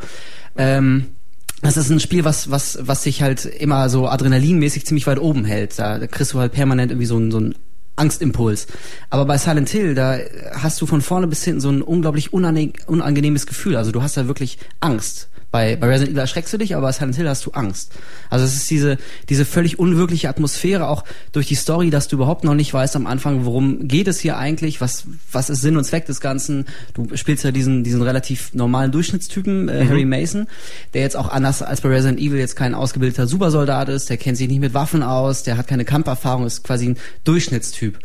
Ähm, 0.57 1.14
das 1.61 1.77
ist 1.77 1.89
ein 1.89 1.99
Spiel, 1.99 2.25
was, 2.25 2.51
was, 2.51 2.77
was 2.81 3.03
sich 3.03 3.21
halt 3.21 3.45
immer 3.45 3.89
so 3.89 4.07
adrenalinmäßig 4.07 4.85
ziemlich 4.85 5.07
weit 5.07 5.19
oben 5.19 5.45
hält. 5.45 5.79
Da 5.79 6.05
kriegst 6.07 6.33
du 6.33 6.39
halt 6.39 6.51
permanent 6.51 6.91
irgendwie 6.91 7.07
so 7.07 7.17
ein, 7.17 7.31
so 7.31 7.39
ein 7.39 7.55
Angstimpuls. 7.95 8.67
Aber 9.09 9.25
bei 9.25 9.37
Silent 9.37 9.69
Hill, 9.69 9.95
da 9.95 10.17
hast 10.53 10.81
du 10.81 10.85
von 10.85 11.01
vorne 11.01 11.27
bis 11.27 11.43
hinten 11.43 11.61
so 11.61 11.69
ein 11.69 11.81
unglaublich 11.81 12.33
unangenehmes 12.33 13.45
Gefühl. 13.45 13.77
Also 13.77 13.91
du 13.91 14.01
hast 14.01 14.17
da 14.17 14.27
wirklich 14.27 14.59
Angst. 14.79 15.29
Bei, 15.55 15.77
bei 15.77 15.87
Resident 15.87 16.11
Evil 16.11 16.19
erschreckst 16.19 16.51
du 16.51 16.57
dich, 16.57 16.75
aber 16.75 16.87
bei 16.87 16.91
Silent 16.91 17.15
Hill 17.15 17.29
hast 17.29 17.45
du 17.45 17.51
Angst. 17.51 17.93
Also 18.29 18.43
es 18.43 18.57
ist 18.57 18.69
diese, 18.69 18.97
diese 19.29 19.45
völlig 19.45 19.79
unwirkliche 19.79 20.27
Atmosphäre, 20.27 20.89
auch 20.89 21.05
durch 21.31 21.47
die 21.47 21.55
Story, 21.55 21.91
dass 21.91 22.09
du 22.09 22.17
überhaupt 22.17 22.43
noch 22.43 22.55
nicht 22.55 22.73
weißt 22.73 22.97
am 22.97 23.07
Anfang, 23.07 23.45
worum 23.45 23.87
geht 23.87 24.09
es 24.09 24.19
hier 24.19 24.37
eigentlich, 24.37 24.81
was, 24.81 25.05
was 25.31 25.49
ist 25.49 25.61
Sinn 25.61 25.77
und 25.77 25.85
Zweck 25.85 26.07
des 26.07 26.19
Ganzen. 26.19 26.65
Du 26.93 27.15
spielst 27.15 27.45
ja 27.45 27.51
diesen, 27.51 27.85
diesen 27.85 28.01
relativ 28.01 28.53
normalen 28.53 28.91
Durchschnittstypen, 28.91 29.69
äh, 29.69 29.85
mhm. 29.85 29.89
Harry 29.89 30.03
Mason, 30.03 30.47
der 30.93 31.03
jetzt 31.03 31.15
auch 31.15 31.29
anders 31.29 31.61
als 31.61 31.79
bei 31.79 31.87
Resident 31.87 32.19
Evil 32.19 32.37
jetzt 32.37 32.57
kein 32.57 32.75
ausgebildeter 32.75 33.25
Supersoldat 33.25 33.87
ist, 33.87 34.09
der 34.09 34.17
kennt 34.17 34.37
sich 34.37 34.49
nicht 34.49 34.59
mit 34.59 34.73
Waffen 34.73 35.03
aus, 35.03 35.43
der 35.43 35.55
hat 35.55 35.67
keine 35.67 35.85
Kampferfahrung, 35.85 36.45
ist 36.45 36.65
quasi 36.65 36.89
ein 36.89 36.97
Durchschnittstyp. 37.23 37.97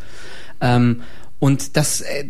Ähm, 0.61 1.01
und 1.41 1.77
das, 1.77 2.03
äh, 2.03 2.27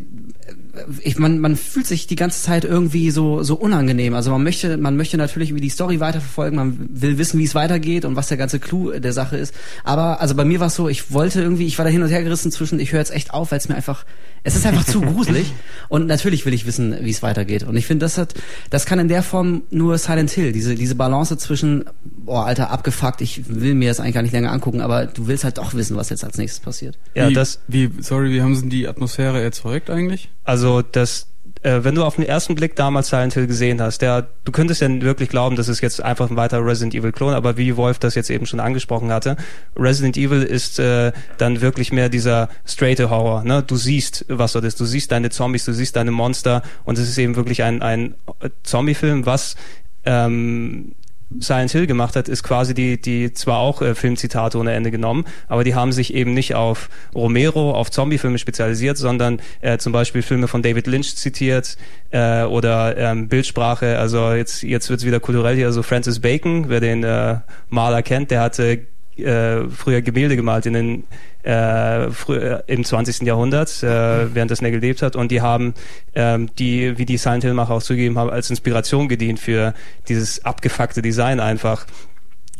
ich, 1.03 1.19
man, 1.19 1.39
man 1.39 1.57
fühlt 1.57 1.87
sich 1.87 2.07
die 2.07 2.17
ganze 2.17 2.43
Zeit 2.43 2.65
irgendwie 2.65 3.11
so, 3.11 3.43
so 3.43 3.55
unangenehm. 3.55 4.15
Also 4.15 4.31
man 4.31 4.43
möchte, 4.43 4.77
man 4.77 4.97
möchte 4.97 5.17
natürlich 5.17 5.55
wie 5.55 5.61
die 5.61 5.69
Story 5.69 6.01
weiterverfolgen, 6.01 6.57
man 6.57 6.89
will 6.91 7.19
wissen, 7.19 7.39
wie 7.39 7.45
es 7.45 7.55
weitergeht 7.55 8.05
und 8.05 8.17
was 8.17 8.29
der 8.29 8.37
ganze 8.37 8.59
Clou 8.59 8.91
der 8.93 9.13
Sache 9.13 9.37
ist. 9.37 9.55
Aber 9.85 10.21
also 10.21 10.35
bei 10.35 10.45
mir 10.45 10.61
war 10.61 10.69
es 10.69 10.75
so, 10.75 10.89
ich 10.89 11.13
wollte 11.13 11.41
irgendwie, 11.41 11.67
ich 11.67 11.79
war 11.79 11.85
da 11.85 11.91
hin 11.91 12.03
und 12.03 12.09
her 12.09 12.23
gerissen 12.23 12.53
zwischen, 12.53 12.81
ich 12.81 12.93
höre 12.93 13.01
jetzt 13.01 13.13
echt 13.13 13.33
auf, 13.33 13.51
weil 13.51 13.59
es 13.59 13.69
mir 13.69 13.75
einfach, 13.75 14.05
es 14.43 14.57
ist 14.57 14.67
einfach 14.67 14.85
zu 14.85 15.01
gruselig. 15.01 15.53
Und 15.89 16.07
natürlich 16.07 16.47
will 16.47 16.55
ich 16.55 16.67
wissen, 16.67 16.97
wie 17.01 17.11
es 17.11 17.23
weitergeht. 17.23 17.63
Und 17.63 17.77
ich 17.77 17.87
finde, 17.87 18.05
das 18.05 18.19
hat, 18.19 18.35
das 18.71 18.87
kann 18.87 18.99
in 18.99 19.09
der 19.09 19.23
Form 19.23 19.63
nur 19.71 19.99
Silent 19.99 20.31
Hill, 20.31 20.53
diese, 20.53 20.75
diese 20.75 20.95
Balance 20.95 21.37
zwischen, 21.39 21.85
boah, 22.31 22.47
Alter, 22.47 22.71
abgefuckt, 22.71 23.23
ich 23.23 23.49
will 23.49 23.75
mir 23.75 23.89
das 23.89 23.99
eigentlich 23.99 24.15
gar 24.15 24.23
nicht 24.23 24.31
länger 24.31 24.53
angucken, 24.53 24.81
aber 24.83 25.07
du 25.07 25.27
willst 25.27 25.43
halt 25.43 25.59
doch 25.59 25.75
wissen, 25.75 25.97
was 25.97 26.11
jetzt 26.11 26.23
als 26.23 26.39
nächstes 26.39 26.61
passiert. 26.61 26.97
Ja, 27.13 27.29
wie, 27.29 27.35
das, 27.35 27.59
wie, 27.67 27.91
sorry, 27.99 28.31
wie 28.31 28.41
haben 28.41 28.55
sie 28.55 28.69
die 28.69 28.87
Atmosphäre 28.87 29.43
erzeugt 29.43 29.91
eigentlich? 29.91 30.29
Also 30.45 30.81
das, 30.81 31.27
äh, 31.65 31.83
wenn 31.83 31.97
du 31.97 32.05
auf 32.05 32.15
den 32.15 32.25
ersten 32.25 32.55
Blick 32.55 32.77
damals 32.77 33.09
Silent 33.09 33.35
Hill 33.35 33.49
gesehen 33.49 33.83
hast, 33.83 34.01
der, 34.01 34.29
du 34.45 34.53
könntest 34.53 34.81
ja 34.81 34.89
wirklich 35.03 35.29
glauben, 35.29 35.57
das 35.57 35.67
ist 35.67 35.81
jetzt 35.81 36.05
einfach 36.05 36.31
ein 36.31 36.37
weiterer 36.37 36.65
Resident 36.65 36.95
Evil 36.95 37.11
Klon, 37.11 37.35
aber 37.35 37.57
wie 37.57 37.77
Wolf 37.77 37.99
das 37.99 38.15
jetzt 38.15 38.31
eben 38.31 38.47
schon 38.47 38.61
angesprochen 38.61 39.11
hatte, 39.11 39.37
Resident 39.77 40.17
Evil 40.17 40.45
ist 40.45 40.79
äh, 40.79 41.11
dann 41.37 41.61
wirklich 41.61 41.91
mehr 41.91 42.11
dieser 42.11 42.49
straight 42.65 43.01
Horror. 43.01 43.43
Ne? 43.43 43.65
Du 43.67 43.75
siehst, 43.75 44.25
was 44.29 44.53
dort 44.53 44.67
ist, 44.67 44.79
du 44.79 44.85
siehst 44.85 45.11
deine 45.11 45.31
Zombies, 45.31 45.65
du 45.65 45.73
siehst 45.73 45.97
deine 45.97 46.13
Monster 46.13 46.63
und 46.85 46.97
es 46.97 47.09
ist 47.09 47.19
eben 47.19 47.35
wirklich 47.35 47.65
ein, 47.65 47.83
ein 47.83 48.15
Zombie-Film, 48.63 49.27
was 49.27 49.57
ähm, 50.05 50.95
Silent 51.39 51.71
Hill 51.71 51.87
gemacht 51.87 52.17
hat, 52.17 52.29
ist 52.29 52.43
quasi 52.43 52.75
die, 52.75 53.01
die 53.01 53.33
zwar 53.33 53.59
auch 53.59 53.83
äh, 53.83 53.95
Filmzitate 53.95 54.59
ohne 54.59 54.73
Ende 54.73 54.91
genommen, 54.91 55.25
aber 55.47 55.63
die 55.63 55.75
haben 55.75 55.93
sich 55.93 56.13
eben 56.15 56.35
nicht 56.35 56.55
auf 56.55 56.89
Romero, 57.15 57.73
auf 57.73 57.91
Zombiefilme 57.91 58.39
spezialisiert, 58.39 58.99
sondern 58.99 59.41
äh, 59.61 59.79
zum 59.79 59.93
Beispiel 59.93 60.23
Filme 60.23 60.49
von 60.49 60.63
David 60.63 60.87
Lynch 60.87 61.17
zitiert 61.17 61.77
äh, 62.11 62.43
oder 62.43 62.97
ähm, 62.97 63.29
Bildsprache. 63.29 63.99
Also 63.99 64.33
jetzt, 64.33 64.63
jetzt 64.63 64.91
wird's 64.91 65.05
wieder 65.05 65.21
kulturell 65.21 65.57
hier. 65.57 65.67
Also 65.67 65.83
Francis 65.83 66.21
Bacon, 66.21 66.69
wer 66.69 66.81
den 66.81 67.05
äh, 67.05 67.37
Maler 67.69 68.03
kennt, 68.03 68.31
der 68.31 68.41
hatte 68.41 68.87
äh, 69.17 69.69
früher 69.69 70.03
Gemälde 70.03 70.37
gemalt 70.37 70.67
in 70.67 70.73
den 70.73 71.05
äh, 71.42 72.11
früher, 72.11 72.64
im 72.66 72.85
20. 72.85 73.23
Jahrhundert, 73.23 73.82
äh, 73.82 74.35
während 74.35 74.50
er 74.50 74.70
gelebt 74.70 75.02
hat. 75.02 75.16
Und 75.16 75.30
die 75.30 75.40
haben 75.40 75.75
ähm, 76.14 76.50
die, 76.59 76.99
wie 76.99 77.06
die 77.06 77.16
Silent 77.16 77.44
Hill-Macher 77.44 77.75
auch 77.75 77.82
zugegeben 77.82 78.18
haben, 78.18 78.30
als 78.30 78.50
Inspiration 78.50 79.09
gedient 79.09 79.38
für 79.40 79.75
dieses 80.09 80.44
abgefuckte 80.44 81.02
Design 81.02 81.40
einfach, 81.40 81.87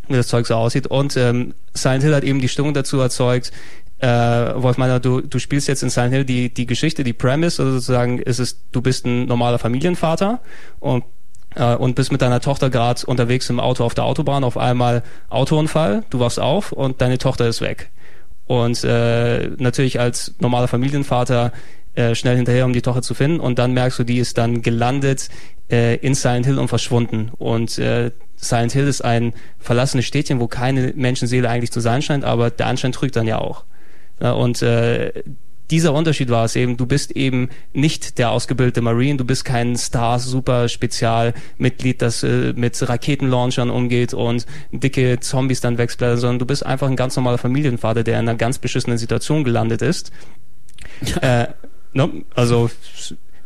wie 0.09 0.15
das 0.15 0.29
Zeug 0.29 0.47
so 0.47 0.55
aussieht. 0.55 0.87
Und 0.87 1.17
ähm, 1.17 1.55
Silent 1.75 2.03
Hill 2.03 2.15
hat 2.15 2.25
eben 2.25 2.41
die 2.41 2.49
Stimmung 2.49 2.75
dazu 2.75 2.99
erzeugt, 3.01 3.53
äh, 3.99 4.07
Wolf 4.07 4.79
meiner, 4.79 4.99
du, 4.99 5.21
du 5.21 5.39
spielst 5.39 5.69
jetzt 5.69 5.83
in 5.83 5.91
Silent 5.91 6.15
Hill 6.15 6.25
die, 6.25 6.53
die 6.53 6.67
Geschichte, 6.67 7.05
die 7.05 7.13
Premise, 7.13 7.63
also 7.63 7.75
sozusagen 7.75 8.19
ist 8.19 8.39
es, 8.39 8.61
du 8.73 8.81
bist 8.81 9.05
ein 9.05 9.27
normaler 9.27 9.59
Familienvater 9.59 10.41
und 10.79 11.05
äh, 11.55 11.75
und 11.75 11.97
bist 11.97 12.13
mit 12.13 12.23
deiner 12.23 12.41
Tochter 12.41 12.71
gerade 12.71 13.05
unterwegs 13.07 13.51
im 13.51 13.61
Auto 13.61 13.85
auf 13.85 13.95
der 13.95 14.05
Autobahn, 14.05 14.45
auf 14.45 14.57
einmal 14.57 15.03
Autounfall, 15.29 16.05
du 16.11 16.21
wachst 16.21 16.39
auf 16.39 16.73
und 16.73 17.01
deine 17.01 17.19
Tochter 17.19 17.47
ist 17.49 17.61
weg. 17.61 17.91
Und 18.51 18.83
äh, 18.83 19.47
natürlich 19.59 20.01
als 20.01 20.35
normaler 20.41 20.67
Familienvater 20.67 21.53
äh, 21.95 22.17
schnell 22.17 22.35
hinterher, 22.35 22.65
um 22.65 22.73
die 22.73 22.83
Tochter 22.83 23.01
zu 23.01 23.15
finden. 23.15 23.39
Und 23.39 23.61
dann 23.61 23.75
merkst 23.75 24.01
du, 24.01 24.03
die 24.03 24.19
ist 24.19 24.39
dann 24.39 24.61
gelandet 24.61 25.29
äh, 25.71 25.95
in 25.99 26.17
Silent 26.17 26.47
Hill 26.47 26.59
und 26.59 26.67
verschwunden. 26.67 27.31
Und 27.39 27.79
äh, 27.79 28.11
Silent 28.35 28.73
Hill 28.73 28.89
ist 28.89 29.03
ein 29.03 29.35
verlassenes 29.61 30.05
Städtchen, 30.05 30.41
wo 30.41 30.49
keine 30.49 30.93
Menschenseele 30.97 31.49
eigentlich 31.49 31.71
zu 31.71 31.79
sein 31.79 32.03
scheint, 32.03 32.25
aber 32.25 32.51
der 32.51 32.67
Anschein 32.67 32.91
trügt 32.91 33.15
dann 33.15 33.29
ja 33.29 33.39
auch. 33.39 33.67
Ja, 34.21 34.33
und 34.33 34.63
äh, 34.63 35.13
dieser 35.71 35.95
Unterschied 35.95 36.29
war 36.31 36.45
es 36.45 36.57
eben, 36.57 36.77
du 36.77 36.87
bist 36.87 37.13
eben 37.13 37.51
nicht 37.73 38.19
der 38.19 38.31
ausgebildete 38.31 38.81
Marine, 38.81 39.19
du 39.19 39.25
bist 39.25 39.45
kein 39.45 39.77
Star-Super-Spezialmitglied, 39.77 42.03
das 42.03 42.25
äh, 42.25 42.53
mit 42.55 42.89
Raketenlaunchern 42.89 43.71
umgeht 43.71 44.13
und 44.15 44.47
dicke 44.73 45.21
Zombies 45.21 45.61
dann 45.61 45.79
wegblättert, 45.79 46.19
sondern 46.19 46.41
du 46.41 46.47
bist 46.47 46.67
einfach 46.67 46.89
ein 46.89 46.97
ganz 46.97 47.15
normaler 47.17 47.39
Familienvater, 47.39 48.03
der 48.03 48.19
in 48.21 48.29
einer 48.29 48.37
ganz 48.37 48.59
beschissenen 48.59 48.99
Situation 48.99 49.45
gelandet 49.45 49.81
ist. 49.83 50.11
äh, 51.23 51.47
no, 51.93 52.11
also 52.35 52.69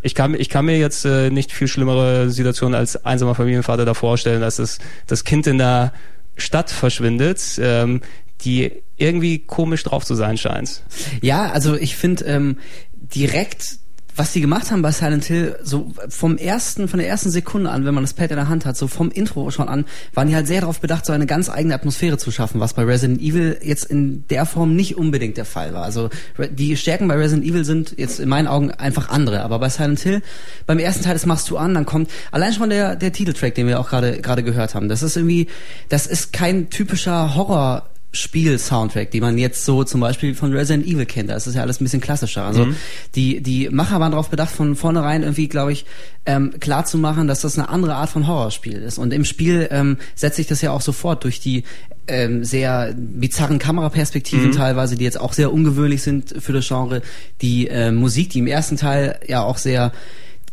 ich 0.02 0.14
kann, 0.14 0.34
ich 0.34 0.48
kann 0.48 0.64
mir 0.66 0.78
jetzt 0.78 1.04
äh, 1.04 1.30
nicht 1.30 1.52
viel 1.52 1.68
schlimmere 1.68 2.30
Situation 2.30 2.74
als 2.74 3.04
einsamer 3.04 3.34
Familienvater 3.34 3.84
da 3.84 3.92
vorstellen, 3.94 4.40
dass 4.40 4.56
das, 4.56 4.78
das 5.06 5.24
Kind 5.24 5.46
in 5.46 5.58
der 5.58 5.92
Stadt 6.36 6.70
verschwindet. 6.70 7.58
Ähm, 7.60 8.00
die 8.44 8.83
irgendwie 8.96 9.38
komisch 9.38 9.82
drauf 9.82 10.04
zu 10.04 10.14
sein 10.14 10.36
scheint. 10.36 10.82
Ja, 11.20 11.50
also 11.50 11.74
ich 11.74 11.96
finde 11.96 12.24
ähm, 12.24 12.58
direkt 12.92 13.78
was 14.16 14.32
die 14.32 14.40
gemacht 14.40 14.70
haben 14.70 14.82
bei 14.82 14.92
Silent 14.92 15.24
Hill, 15.24 15.56
so 15.62 15.92
vom 16.08 16.36
ersten, 16.36 16.88
von 16.88 16.98
der 16.98 17.08
ersten 17.08 17.30
Sekunde 17.30 17.70
an, 17.70 17.84
wenn 17.84 17.94
man 17.94 18.04
das 18.04 18.14
Pad 18.14 18.30
in 18.30 18.36
der 18.36 18.48
Hand 18.48 18.64
hat, 18.64 18.76
so 18.76 18.86
vom 18.86 19.10
Intro 19.10 19.50
schon 19.50 19.68
an, 19.68 19.84
waren 20.12 20.28
die 20.28 20.34
halt 20.34 20.46
sehr 20.46 20.60
darauf 20.60 20.80
bedacht, 20.80 21.04
so 21.04 21.12
eine 21.12 21.26
ganz 21.26 21.50
eigene 21.50 21.74
Atmosphäre 21.74 22.16
zu 22.16 22.30
schaffen, 22.30 22.60
was 22.60 22.74
bei 22.74 22.84
Resident 22.84 23.20
Evil 23.20 23.58
jetzt 23.62 23.84
in 23.84 24.24
der 24.28 24.46
Form 24.46 24.76
nicht 24.76 24.96
unbedingt 24.96 25.36
der 25.36 25.44
Fall 25.44 25.74
war. 25.74 25.82
Also 25.82 26.10
die 26.50 26.76
Stärken 26.76 27.08
bei 27.08 27.16
Resident 27.16 27.46
Evil 27.46 27.64
sind 27.64 27.94
jetzt 27.96 28.20
in 28.20 28.28
meinen 28.28 28.46
Augen 28.46 28.70
einfach 28.70 29.08
andere, 29.08 29.42
aber 29.42 29.58
bei 29.58 29.68
Silent 29.68 30.00
Hill, 30.00 30.22
beim 30.66 30.78
ersten 30.78 31.02
Teil, 31.02 31.14
das 31.14 31.26
machst 31.26 31.50
du 31.50 31.56
an, 31.56 31.74
dann 31.74 31.86
kommt 31.86 32.10
allein 32.30 32.52
schon 32.52 32.70
der, 32.70 32.96
der 32.96 33.12
Titeltrack, 33.12 33.54
den 33.54 33.66
wir 33.66 33.80
auch 33.80 33.88
gerade 33.88 34.20
gerade 34.20 34.44
gehört 34.44 34.74
haben. 34.74 34.88
Das 34.88 35.02
ist 35.02 35.16
irgendwie, 35.16 35.48
das 35.88 36.06
ist 36.06 36.32
kein 36.32 36.70
typischer 36.70 37.34
Horror 37.34 37.90
Spiel-Soundtrack, 38.14 39.10
die 39.10 39.20
man 39.20 39.36
jetzt 39.38 39.64
so 39.64 39.84
zum 39.84 40.00
Beispiel 40.00 40.34
von 40.34 40.52
Resident 40.52 40.86
Evil 40.86 41.06
kennt. 41.06 41.30
Das 41.30 41.46
ist 41.46 41.54
ja 41.54 41.62
alles 41.62 41.80
ein 41.80 41.84
bisschen 41.84 42.00
klassischer. 42.00 42.44
Also 42.44 42.66
mhm. 42.66 42.76
die, 43.14 43.42
die 43.42 43.68
Macher 43.70 44.00
waren 44.00 44.12
darauf 44.12 44.30
bedacht, 44.30 44.50
von 44.50 44.76
vornherein 44.76 45.22
irgendwie, 45.22 45.48
glaube 45.48 45.72
ich, 45.72 45.84
ähm, 46.26 46.54
klar 46.60 46.84
zu 46.84 46.96
machen, 46.96 47.28
dass 47.28 47.42
das 47.42 47.58
eine 47.58 47.68
andere 47.68 47.96
Art 47.96 48.10
von 48.10 48.26
Horrorspiel 48.26 48.80
ist. 48.80 48.98
Und 48.98 49.12
im 49.12 49.24
Spiel 49.24 49.68
ähm, 49.70 49.98
setzt 50.14 50.36
sich 50.36 50.46
das 50.46 50.62
ja 50.62 50.70
auch 50.70 50.80
sofort 50.80 51.24
durch 51.24 51.40
die 51.40 51.64
ähm, 52.06 52.44
sehr 52.44 52.94
bizarren 52.96 53.58
Kameraperspektiven 53.58 54.48
mhm. 54.48 54.52
teilweise, 54.52 54.96
die 54.96 55.04
jetzt 55.04 55.20
auch 55.20 55.32
sehr 55.32 55.52
ungewöhnlich 55.52 56.02
sind 56.02 56.34
für 56.38 56.52
das 56.52 56.68
Genre. 56.68 57.02
Die 57.40 57.68
äh, 57.68 57.90
Musik, 57.90 58.30
die 58.30 58.38
im 58.38 58.46
ersten 58.46 58.76
Teil 58.76 59.18
ja 59.26 59.42
auch 59.42 59.58
sehr 59.58 59.92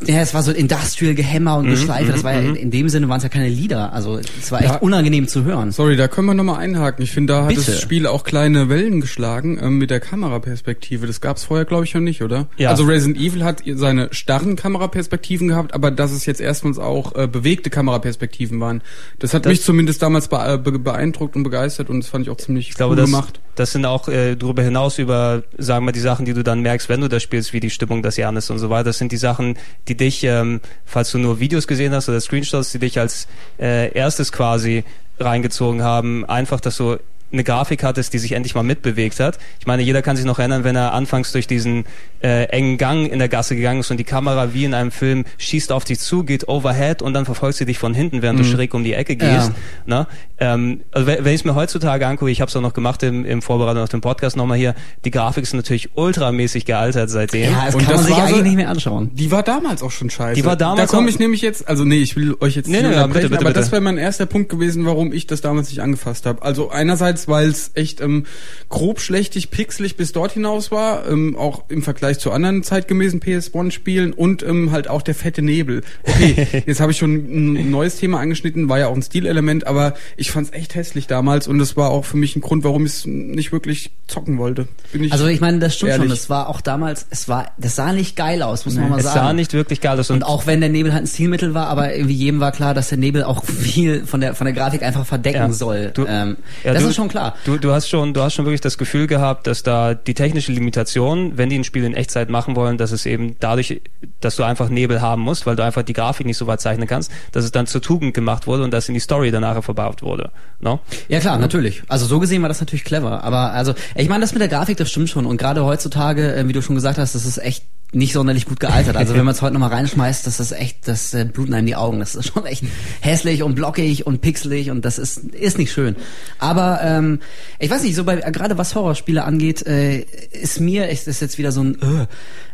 ja, 0.06 0.22
es 0.22 0.34
war 0.34 0.44
so 0.44 0.52
Industrial 0.52 1.14
Gehämmer 1.14 1.58
und 1.58 1.66
mhm, 1.66 1.72
Geschleife. 1.72 2.12
Das 2.12 2.24
war 2.24 2.34
ja 2.34 2.40
in, 2.40 2.50
mhm. 2.52 2.56
in 2.56 2.72
dem 2.72 2.90
Sinne 2.90 3.10
waren 3.10 3.18
es 3.18 3.24
ja 3.24 3.30
keine 3.30 3.50
Lieder. 3.50 3.94
Also 3.94 4.20
es 4.20 4.52
war 4.52 4.62
echt 4.62 4.72
ja, 4.72 4.78
unangenehm 4.78 5.28
zu 5.28 5.44
hören. 5.44 5.72
Sorry, 5.72 5.96
da 5.96 6.08
können 6.08 6.28
wir 6.28 6.34
nochmal 6.34 6.60
einhaken. 6.60 7.04
Ich 7.04 7.12
finde, 7.12 7.34
da 7.34 7.42
hat 7.44 7.50
Bitte. 7.50 7.72
das 7.72 7.82
Spiel 7.82 8.08
auch 8.08 8.24
kleine 8.24 8.70
Wellen 8.70 9.02
geschlagen 9.02 9.60
ähm, 9.62 9.78
mit 9.78 9.90
der 9.90 10.00
Kameraperspektive. 10.00 11.08
Das 11.08 11.22
gab 11.22 11.38
es 11.38 11.44
vorher, 11.44 11.66
glaube 11.66 11.86
ich, 11.86 11.94
noch 11.94 12.02
nicht, 12.02 12.22
oder? 12.22 12.48
Ja. 12.58 12.70
Also 12.70 12.84
Resident 12.84 13.18
Evil 13.18 13.44
hat 13.44 13.64
seine 13.76 14.10
starren 14.12 14.56
Kameraperspektiven 14.56 15.48
gehabt, 15.48 15.74
aber 15.74 15.92
dass 15.92 16.12
es 16.12 16.26
jetzt 16.26 16.42
erstmals 16.42 16.80
auch 16.80 17.16
äh, 17.16 17.28
bewegte 17.28 17.70
Kameraperspektiven 17.70 18.60
waren, 18.60 18.82
das 19.20 19.34
hat 19.34 19.46
das 19.46 19.52
mich 19.52 19.62
zumindest 19.62 20.02
damals 20.02 20.28
äh, 20.28 20.58
beeindruckt 20.58 21.36
und 21.36 21.44
begeistert 21.44 21.90
und 21.90 22.00
das 22.00 22.10
fand 22.10 22.26
ich 22.26 22.32
auch 22.32 22.38
ziemlich 22.38 22.70
ich 22.70 22.76
glaube, 22.76 22.92
cool 22.92 22.98
das, 22.98 23.06
gemacht. 23.06 23.40
Das 23.56 23.72
sind 23.74 23.86
auch 23.86 24.08
äh, 24.08 24.36
darüber 24.36 24.64
hinaus 24.64 24.98
über, 24.98 25.44
sagen 25.58 25.86
wir, 25.86 25.92
die 25.92 26.00
Sachen, 26.00 26.26
die 26.26 26.34
du 26.34 26.44
dann 26.44 26.62
merkst, 26.62 26.90
wenn 26.90 27.02
du 27.02 27.10
das 27.10 27.22
spielst, 27.22 27.54
wie 27.54 27.60
die 27.60 27.70
Stimmung 27.70 28.02
des 28.02 28.18
Jahres 28.18 28.50
und 28.50 28.60
so 28.60 28.70
weiter. 28.70 28.86
Das 28.86 28.98
sind 28.98 29.12
die 29.12 29.18
Sachen, 29.18 29.58
die 29.88 29.91
dich, 29.96 30.24
ähm, 30.24 30.62
falls 30.86 31.12
du 31.12 31.18
nur 31.18 31.40
Videos 31.40 31.68
gesehen 31.68 31.94
hast 31.94 32.10
oder 32.10 32.20
Screenshots, 32.20 32.72
die 32.72 32.80
dich 32.80 33.00
als 33.00 33.28
äh, 33.60 33.92
erstes 33.94 34.32
quasi 34.32 34.84
reingezogen 35.20 35.84
haben, 35.84 36.26
einfach, 36.26 36.60
dass 36.60 36.78
du 36.78 36.98
eine 37.32 37.44
Grafik 37.44 37.84
hattest, 37.84 38.14
die 38.14 38.20
sich 38.20 38.34
endlich 38.34 38.56
mal 38.56 38.64
mitbewegt 38.64 39.20
hat. 39.20 39.38
Ich 39.60 39.68
meine, 39.68 39.84
jeder 39.84 40.02
kann 40.02 40.16
sich 40.18 40.26
noch 40.26 40.40
erinnern, 40.40 40.64
wenn 40.64 40.76
er 40.76 40.94
anfangs 40.94 41.32
durch 41.32 41.48
diesen 41.48 41.86
äh, 42.22 42.44
engen 42.46 42.78
Gang 42.78 43.12
in 43.12 43.20
der 43.20 43.30
Gasse 43.30 43.56
gegangen 43.56 43.80
ist 43.80 43.92
und 43.92 43.98
die 43.98 44.04
Kamera 44.04 44.54
wie 44.54 44.66
in 44.66 44.74
einem 44.74 44.92
Film 44.92 45.26
schießt 45.38 45.72
auf 45.72 45.84
dich 45.84 46.00
zu, 46.00 46.24
geht 46.24 46.48
overhead 46.48 47.02
und 47.02 47.14
dann 47.14 47.26
verfolgt 47.26 47.58
sie 47.58 47.66
dich 47.66 47.80
von 47.80 47.94
hinten, 47.94 48.22
während 48.22 48.40
mhm. 48.40 48.44
du 48.44 48.50
schräg 48.50 48.74
um 48.74 48.84
die 48.84 48.94
Ecke 48.94 49.16
gehst. 49.16 49.52
Ja. 49.52 49.54
Ne? 49.86 50.08
Ähm, 50.40 50.82
also 50.92 51.08
wenn 51.08 51.26
ich 51.28 51.42
es 51.42 51.46
mir 51.46 51.56
heutzutage 51.56 52.06
angucke, 52.08 52.32
ich 52.32 52.42
habe 52.42 52.50
es 52.50 52.56
auch 52.56 52.62
noch 52.62 52.74
gemacht 52.74 53.04
im, 53.04 53.26
im 53.26 53.42
Vorbereitung 53.42 53.84
auf 53.84 53.90
den 53.90 54.02
Podcast 54.02 54.38
nochmal 54.38 54.58
hier, 54.58 54.76
die 55.06 55.12
Grafik 55.12 55.44
ist 55.44 55.54
natürlich 55.54 55.90
ultramäßig 55.96 56.66
gealtert 56.66 57.10
seitdem. 57.10 57.52
Ja, 57.52 57.66
das 57.66 57.76
und 57.76 57.82
kann 57.82 57.94
das 57.94 58.02
man 58.02 58.06
sich 58.08 58.16
eigentlich 58.16 58.38
so, 58.38 58.44
nicht 58.44 58.56
mehr 58.56 58.70
anschauen. 58.70 59.12
Die 59.14 59.32
war 59.32 59.44
damals 59.44 59.84
auch 59.84 59.92
schon 59.92 60.10
scheiße. 60.10 60.36
Die 60.36 60.46
war 60.46 60.56
damals 60.56 60.90
Da 60.90 60.98
komme 60.98 61.10
ich 61.10 61.20
nämlich 61.20 61.42
jetzt, 61.42 61.68
also 61.68 61.86
nee, 61.86 62.00
ich 62.00 62.16
will 62.16 62.36
euch 62.40 62.56
jetzt 62.56 62.70
nee, 62.70 62.82
nee, 62.82 62.92
ja, 62.92 63.08
bitte, 63.08 63.30
bitte, 63.30 63.36
aber 63.38 63.50
bitte. 63.50 63.60
das 63.60 63.72
wäre 63.72 63.82
mein 63.82 63.98
erster 63.98 64.26
Punkt 64.26 64.50
gewesen, 64.50 64.86
warum 64.86 65.14
ich 65.14 65.28
das 65.28 65.42
damals 65.42 65.70
nicht 65.70 65.82
angefasst 65.82 66.26
habe. 66.26 66.42
Also 66.42 66.70
einerseits, 66.70 67.28
weil 67.28 67.50
es 67.50 67.72
echt 67.76 68.02
ähm, 68.02 68.26
grob 68.70 69.00
schlechtig, 69.00 69.52
pixelig 69.52 69.96
bis 69.96 70.12
dort 70.12 70.32
hinaus 70.34 70.72
war, 70.72 71.08
ähm, 71.08 71.38
auch 71.38 71.66
im 71.70 71.84
Vergleich 71.84 72.11
zu 72.20 72.32
anderen 72.32 72.64
zeitgemäßen 72.64 73.20
PS1-Spielen 73.20 74.14
und 74.14 74.44
ähm, 74.44 74.72
halt 74.72 74.88
auch 74.88 75.02
der 75.02 75.16
fette 75.16 75.42
Nebel. 75.42 75.82
Okay, 76.04 76.64
jetzt 76.66 76.80
habe 76.80 76.92
ich 76.92 76.98
schon 76.98 77.14
ein 77.14 77.72
neues 77.72 77.98
Thema 77.98 78.20
angeschnitten, 78.20 78.70
war 78.70 78.80
ja 78.80 78.88
auch 78.88 78.96
ein 78.96 79.02
Stilelement, 79.02 79.68
aber 79.68 79.94
ich 80.18 80.32
fand 80.32 80.48
es 80.48 80.54
echt 80.54 80.76
hässlich 80.76 81.08
damals 81.08 81.48
und 81.48 81.60
das 81.60 81.78
war 81.78 81.92
auch 81.92 82.06
für 82.06 82.18
mich 82.18 82.36
ein 82.36 82.42
Grund, 82.42 82.64
warum 82.64 82.86
ich 82.86 82.92
es 82.94 83.06
nicht 83.06 83.52
wirklich 83.52 83.92
zocken 84.08 84.38
wollte. 84.38 84.68
Ich 84.94 85.12
also 85.12 85.28
ich 85.28 85.42
meine, 85.42 85.60
das 85.60 85.76
stimmt 85.76 85.92
ehrlich. 85.92 86.04
schon. 86.04 86.10
Das 86.10 86.30
war 86.30 86.50
auch 86.50 86.62
damals, 86.62 87.08
es 87.10 87.28
war, 87.28 87.52
das 87.58 87.76
sah 87.76 87.94
nicht 87.94 88.16
geil 88.16 88.42
aus, 88.42 88.66
muss 88.66 88.76
nee, 88.76 88.82
man 88.82 88.92
mal 88.92 89.02
sagen. 89.02 89.18
Es 89.18 89.22
sah 89.22 89.34
nicht 89.34 89.54
wirklich 89.54 89.82
geil 89.82 90.00
aus. 90.00 90.10
Und, 90.10 90.18
und 90.18 90.24
auch 90.24 90.46
wenn 90.46 90.60
der 90.60 90.70
Nebel 90.70 90.94
halt 90.94 91.04
ein 91.04 91.08
Stilmittel 91.08 91.54
war, 91.54 91.68
aber 91.68 91.94
irgendwie 91.96 92.16
jedem 92.16 92.40
war 92.40 92.52
klar, 92.52 92.74
dass 92.74 92.90
der 92.90 92.98
Nebel 92.98 93.24
auch 93.24 93.44
viel 93.46 94.06
von 94.06 94.22
der 94.22 94.36
von 94.36 94.46
der 94.46 94.54
Grafik 94.54 94.84
einfach 94.84 95.06
verdecken 95.06 95.38
ja. 95.38 95.52
soll. 95.52 95.92
Du, 95.94 96.06
ähm, 96.08 96.38
ja, 96.64 96.74
das 96.74 96.84
du, 96.84 96.90
ist 96.90 96.96
schon 96.96 97.08
klar. 97.08 97.36
Du, 97.46 97.58
du 97.58 97.72
hast 97.72 97.90
schon, 97.90 98.14
du 98.14 98.22
hast 98.22 98.34
schon 98.34 98.46
wirklich 98.46 98.62
das 98.62 98.78
Gefühl 98.78 99.08
gehabt, 99.08 99.48
dass 99.48 99.64
da 99.64 99.94
die 99.94 100.14
technische 100.14 100.52
Limitation, 100.52 101.38
wenn 101.38 101.50
die 101.50 101.58
ein 101.58 101.64
Spiel 101.64 101.84
in 101.84 101.94
Echtzeit 102.02 102.30
machen 102.30 102.56
wollen, 102.56 102.78
dass 102.78 102.92
es 102.92 103.06
eben 103.06 103.36
dadurch, 103.40 103.82
dass 104.20 104.36
du 104.36 104.44
einfach 104.44 104.70
Nebel 104.70 105.02
haben 105.02 105.22
musst, 105.22 105.46
weil 105.46 105.56
du 105.56 105.64
einfach 105.64 105.84
die 105.84 105.94
Grafik 105.94 106.26
nicht 106.26 106.38
so 106.38 106.48
weit 106.48 106.60
zeichnen 106.62 106.88
kannst, 106.88 107.12
dass 107.32 107.46
es 107.46 107.52
dann 107.52 107.68
zur 107.68 107.82
Tugend 107.82 108.14
gemacht 108.14 108.48
wurde 108.48 108.64
und 108.64 108.72
dass 108.72 108.90
in 108.90 108.94
die 108.94 109.00
Story 109.00 109.32
danach 109.32 109.64
verbaut 109.64 110.02
wurde. 110.02 110.32
No? 110.60 110.80
Ja 111.08 111.20
klar, 111.20 111.38
natürlich. 111.38 111.84
Also 111.88 112.06
so 112.06 112.20
gesehen 112.20 112.42
war 112.42 112.50
das 112.50 112.60
natürlich 112.60 112.84
clever. 112.84 113.24
Aber 113.24 113.52
also, 113.52 113.74
ich 113.96 114.10
meine, 114.10 114.22
das 114.22 114.34
mit 114.34 114.42
der 114.42 114.50
Grafik, 114.50 114.78
das 114.78 114.90
stimmt 114.90 115.10
schon. 115.10 115.26
Und 115.26 115.38
gerade 115.38 115.64
heutzutage, 115.64 116.36
äh, 116.36 116.48
wie 116.48 116.54
du 116.54 116.62
schon 116.62 116.76
gesagt 116.76 116.98
hast, 116.98 117.16
das 117.16 117.26
ist 117.26 117.38
echt 117.38 117.64
nicht 117.94 118.14
sonderlich 118.14 118.46
gut 118.46 118.60
gealtert. 118.60 118.96
Also 118.96 119.16
wenn 119.16 119.26
man 119.26 119.34
es 119.34 119.42
heute 119.42 119.54
nochmal 119.54 119.70
reinschmeißt, 119.70 120.26
das 120.26 120.40
ist 120.40 120.52
echt, 120.52 120.88
das 120.88 121.14
äh, 121.14 121.26
bluten 121.26 121.54
einem 121.54 121.68
die 121.68 121.76
Augen. 121.76 122.00
Das 122.00 122.16
ist 122.16 122.28
schon 122.28 122.46
echt 122.46 122.64
hässlich 123.02 123.44
und 123.44 123.56
blockig 123.56 124.08
und 124.08 124.22
pixelig 124.22 124.72
und 124.72 124.86
das 124.86 124.98
ist 124.98 125.18
ist 125.18 125.58
nicht 125.58 125.72
schön. 125.72 125.96
Aber 126.40 126.80
ähm, 126.84 127.20
ich 127.60 127.70
weiß 127.70 127.84
nicht, 127.84 127.96
so 127.96 128.04
bei 128.04 128.16
gerade 128.16 128.58
was 128.58 128.76
Horrorspiele 128.76 129.24
angeht, 129.24 129.66
äh, 129.66 130.06
ist 130.32 130.60
mir, 130.60 130.90
ist 130.90 131.08
das 131.08 131.20
jetzt 131.20 131.38
wieder 131.38 131.52
so 131.52 131.64
ein 131.64 131.82
äh, 131.82 132.08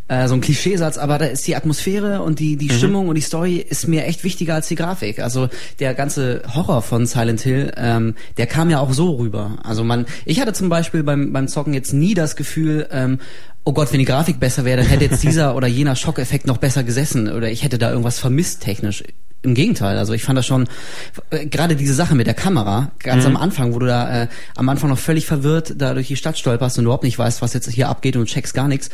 äh, 0.07 0.27
so 0.27 0.35
ein 0.35 0.41
Klischeesatz, 0.41 0.97
aber 0.97 1.17
da 1.17 1.25
ist 1.25 1.45
die 1.47 1.55
Atmosphäre 1.55 2.21
und 2.21 2.39
die, 2.39 2.55
die 2.55 2.69
mhm. 2.69 2.77
Stimmung 2.77 3.07
und 3.09 3.15
die 3.15 3.21
Story 3.21 3.57
ist 3.57 3.87
mir 3.87 4.05
echt 4.05 4.23
wichtiger 4.23 4.55
als 4.55 4.67
die 4.67 4.75
Grafik. 4.75 5.19
Also 5.19 5.49
der 5.79 5.93
ganze 5.93 6.43
Horror 6.53 6.81
von 6.81 7.05
Silent 7.05 7.41
Hill, 7.41 7.73
ähm, 7.75 8.15
der 8.37 8.47
kam 8.47 8.69
ja 8.69 8.79
auch 8.79 8.93
so 8.93 9.15
rüber. 9.15 9.57
Also 9.63 9.83
man, 9.83 10.05
ich 10.25 10.39
hatte 10.39 10.53
zum 10.53 10.69
Beispiel 10.69 11.03
beim, 11.03 11.33
beim 11.33 11.47
Zocken 11.47 11.73
jetzt 11.73 11.91
nie 11.93 12.13
das 12.13 12.35
Gefühl, 12.35 12.87
ähm, 12.91 13.19
oh 13.67 13.73
Gott, 13.73 13.91
wenn 13.91 13.99
die 13.99 14.05
Grafik 14.05 14.39
besser 14.39 14.63
wäre, 14.63 14.77
dann 14.77 14.87
hätte 14.89 15.03
jetzt 15.03 15.21
dieser 15.23 15.53
oder 15.57 15.67
jener 15.67 15.97
Schockeffekt 15.97 16.47
noch 16.47 16.57
besser 16.57 16.83
gesessen 16.83 17.29
oder 17.29 17.51
ich 17.51 17.63
hätte 17.63 17.77
da 17.77 17.89
irgendwas 17.89 18.17
vermisst 18.17 18.61
technisch. 18.61 19.03
Im 19.43 19.53
Gegenteil, 19.53 19.97
also 19.97 20.13
ich 20.13 20.23
fand 20.23 20.37
das 20.37 20.47
schon, 20.47 20.67
äh, 21.29 21.45
gerade 21.45 21.75
diese 21.75 21.93
Sache 21.93 22.15
mit 22.15 22.27
der 22.27 22.33
Kamera, 22.33 22.91
ganz 22.99 23.23
mhm. 23.23 23.35
am 23.35 23.41
Anfang, 23.43 23.73
wo 23.73 23.79
du 23.79 23.85
da 23.85 24.23
äh, 24.23 24.27
am 24.55 24.67
Anfang 24.67 24.89
noch 24.89 24.97
völlig 24.97 25.25
verwirrt 25.25 25.75
da 25.77 25.93
durch 25.93 26.07
die 26.07 26.15
Stadt 26.15 26.37
stolperst 26.37 26.79
und 26.79 26.85
überhaupt 26.85 27.03
nicht 27.03 27.19
weißt, 27.19 27.41
was 27.41 27.53
jetzt 27.53 27.69
hier 27.69 27.87
abgeht 27.89 28.15
und 28.15 28.25
checkst 28.25 28.53
gar 28.53 28.67
nichts. 28.67 28.89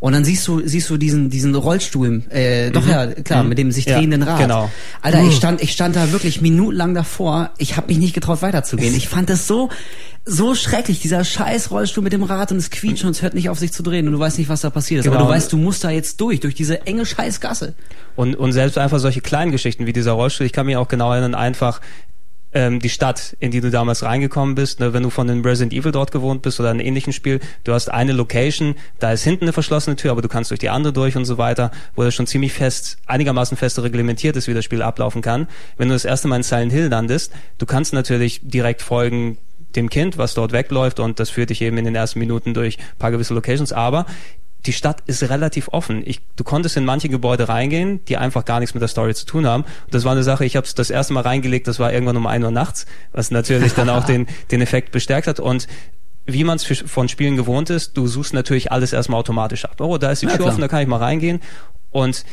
Und 0.00 0.12
dann 0.12 0.24
siehst 0.24 0.46
du, 0.48 0.60
siehst 0.66 0.90
du 0.90 0.96
diesen, 0.96 1.30
diesen 1.30 1.54
Rollstuhl, 1.54 2.24
äh, 2.28 2.70
doch 2.72 2.84
mhm. 2.84 2.90
ja, 2.90 3.06
klar, 3.06 3.42
mhm. 3.44 3.48
mit 3.48 3.58
dem 3.58 3.72
sich 3.72 3.86
drehenden 3.86 4.22
ja, 4.22 4.32
Rad. 4.32 4.40
Genau. 4.40 4.70
Alter, 5.02 5.22
ich 5.22 5.36
stand, 5.36 5.62
ich 5.62 5.72
stand 5.72 5.96
da 5.96 6.12
wirklich 6.12 6.40
minutenlang 6.40 6.94
davor, 6.94 7.50
ich 7.58 7.76
habe 7.76 7.86
mich 7.86 7.98
nicht 7.98 8.12
getraut 8.12 8.42
weiterzugehen. 8.42 8.94
Ich 8.94 9.08
fand 9.08 9.30
das 9.30 9.46
so, 9.46 9.70
so 10.28 10.56
schrecklich, 10.56 11.00
dieser 11.00 11.24
scheiß 11.24 11.70
Rollstuhl 11.70 12.02
mit 12.02 12.12
dem 12.12 12.24
Rad 12.24 12.50
und 12.50 12.58
es 12.58 12.70
quietscht 12.70 13.04
und 13.04 13.10
es 13.12 13.22
hört 13.22 13.34
nicht 13.34 13.48
auf 13.48 13.60
sich 13.60 13.72
zu 13.72 13.84
drehen 13.84 14.08
und 14.08 14.12
du 14.12 14.18
weißt 14.18 14.38
nicht, 14.38 14.48
was 14.48 14.60
da 14.60 14.70
passiert 14.70 15.00
ist. 15.00 15.04
Genau. 15.04 15.16
Aber 15.16 15.26
du 15.26 15.30
weißt, 15.30 15.52
du 15.52 15.56
musst 15.56 15.84
da 15.84 15.90
jetzt 15.90 16.20
durch, 16.20 16.40
durch 16.40 16.54
diese 16.54 16.84
enge 16.84 17.06
Scheißgasse. 17.06 17.74
Und, 18.16 18.34
und 18.34 18.52
selbst 18.52 18.76
einfach 18.76 18.98
solche 18.98 19.20
kleinen 19.20 19.52
Geschichten 19.52 19.86
wie 19.86 19.92
dieser 19.92 20.12
Rollstuhl, 20.12 20.44
ich 20.44 20.52
kann 20.52 20.66
mich 20.66 20.76
auch 20.76 20.88
genau 20.88 21.12
erinnern, 21.12 21.36
einfach 21.36 21.80
ähm, 22.52 22.80
die 22.80 22.88
Stadt, 22.88 23.36
in 23.38 23.52
die 23.52 23.60
du 23.60 23.70
damals 23.70 24.02
reingekommen 24.02 24.56
bist, 24.56 24.80
ne, 24.80 24.92
wenn 24.92 25.04
du 25.04 25.10
von 25.10 25.28
den 25.28 25.44
Resident 25.44 25.72
Evil 25.72 25.92
dort 25.92 26.10
gewohnt 26.10 26.42
bist 26.42 26.58
oder 26.58 26.70
einem 26.70 26.80
ähnlichen 26.80 27.12
Spiel, 27.12 27.38
du 27.62 27.72
hast 27.72 27.90
eine 27.90 28.12
Location, 28.12 28.74
da 28.98 29.12
ist 29.12 29.22
hinten 29.22 29.44
eine 29.44 29.52
verschlossene 29.52 29.94
Tür, 29.94 30.10
aber 30.10 30.22
du 30.22 30.28
kannst 30.28 30.50
durch 30.50 30.58
die 30.60 30.70
andere 30.70 30.92
durch 30.92 31.16
und 31.16 31.24
so 31.24 31.38
weiter, 31.38 31.70
wo 31.94 32.02
das 32.02 32.14
schon 32.14 32.26
ziemlich 32.26 32.52
fest, 32.52 32.98
einigermaßen 33.06 33.56
fest 33.56 33.78
reglementiert 33.78 34.36
ist, 34.36 34.48
wie 34.48 34.54
das 34.54 34.64
Spiel 34.64 34.82
ablaufen 34.82 35.22
kann. 35.22 35.46
Wenn 35.76 35.88
du 35.88 35.94
das 35.94 36.04
erste 36.04 36.26
Mal 36.26 36.36
in 36.36 36.42
Silent 36.42 36.72
Hill 36.72 36.88
landest, 36.88 37.32
du 37.58 37.66
kannst 37.66 37.92
natürlich 37.92 38.40
direkt 38.42 38.82
folgen, 38.82 39.38
dem 39.76 39.90
Kind, 39.90 40.18
was 40.18 40.34
dort 40.34 40.52
wegläuft 40.52 41.00
und 41.00 41.20
das 41.20 41.30
führt 41.30 41.50
dich 41.50 41.62
eben 41.62 41.78
in 41.78 41.84
den 41.84 41.94
ersten 41.94 42.18
Minuten 42.18 42.54
durch 42.54 42.78
ein 42.78 42.98
paar 42.98 43.10
gewisse 43.10 43.34
Locations, 43.34 43.72
aber 43.72 44.06
die 44.66 44.72
Stadt 44.72 45.02
ist 45.06 45.22
relativ 45.22 45.68
offen. 45.68 46.02
Ich, 46.04 46.20
du 46.34 46.44
konntest 46.44 46.76
in 46.76 46.84
manche 46.84 47.08
Gebäude 47.08 47.48
reingehen, 47.48 48.04
die 48.06 48.16
einfach 48.16 48.44
gar 48.44 48.60
nichts 48.60 48.74
mit 48.74 48.80
der 48.80 48.88
Story 48.88 49.14
zu 49.14 49.24
tun 49.24 49.46
haben. 49.46 49.62
Und 49.62 49.94
das 49.94 50.04
war 50.04 50.12
eine 50.12 50.24
Sache, 50.24 50.44
ich 50.44 50.56
habe 50.56 50.66
es 50.66 50.74
das 50.74 50.90
erste 50.90 51.12
Mal 51.12 51.20
reingelegt, 51.20 51.68
das 51.68 51.78
war 51.78 51.92
irgendwann 51.92 52.16
um 52.16 52.26
ein 52.26 52.42
Uhr 52.42 52.50
nachts, 52.50 52.86
was 53.12 53.30
natürlich 53.30 53.74
dann 53.74 53.88
auch 53.88 54.04
den, 54.06 54.26
den 54.50 54.60
Effekt 54.60 54.90
bestärkt 54.90 55.28
hat. 55.28 55.40
Und 55.40 55.68
wie 56.26 56.42
man 56.42 56.56
es 56.56 56.64
von 56.64 57.08
Spielen 57.08 57.36
gewohnt 57.36 57.70
ist, 57.70 57.96
du 57.96 58.08
suchst 58.08 58.34
natürlich 58.34 58.72
alles 58.72 58.92
erstmal 58.92 59.20
automatisch 59.20 59.64
ab. 59.64 59.80
Oh, 59.80 59.98
da 59.98 60.10
ist 60.10 60.22
die 60.22 60.26
ja, 60.26 60.36
Tür 60.36 60.46
offen, 60.46 60.60
da 60.60 60.68
kann 60.68 60.82
ich 60.82 60.88
mal 60.88 60.96
reingehen. 60.96 61.40
Und 61.90 62.24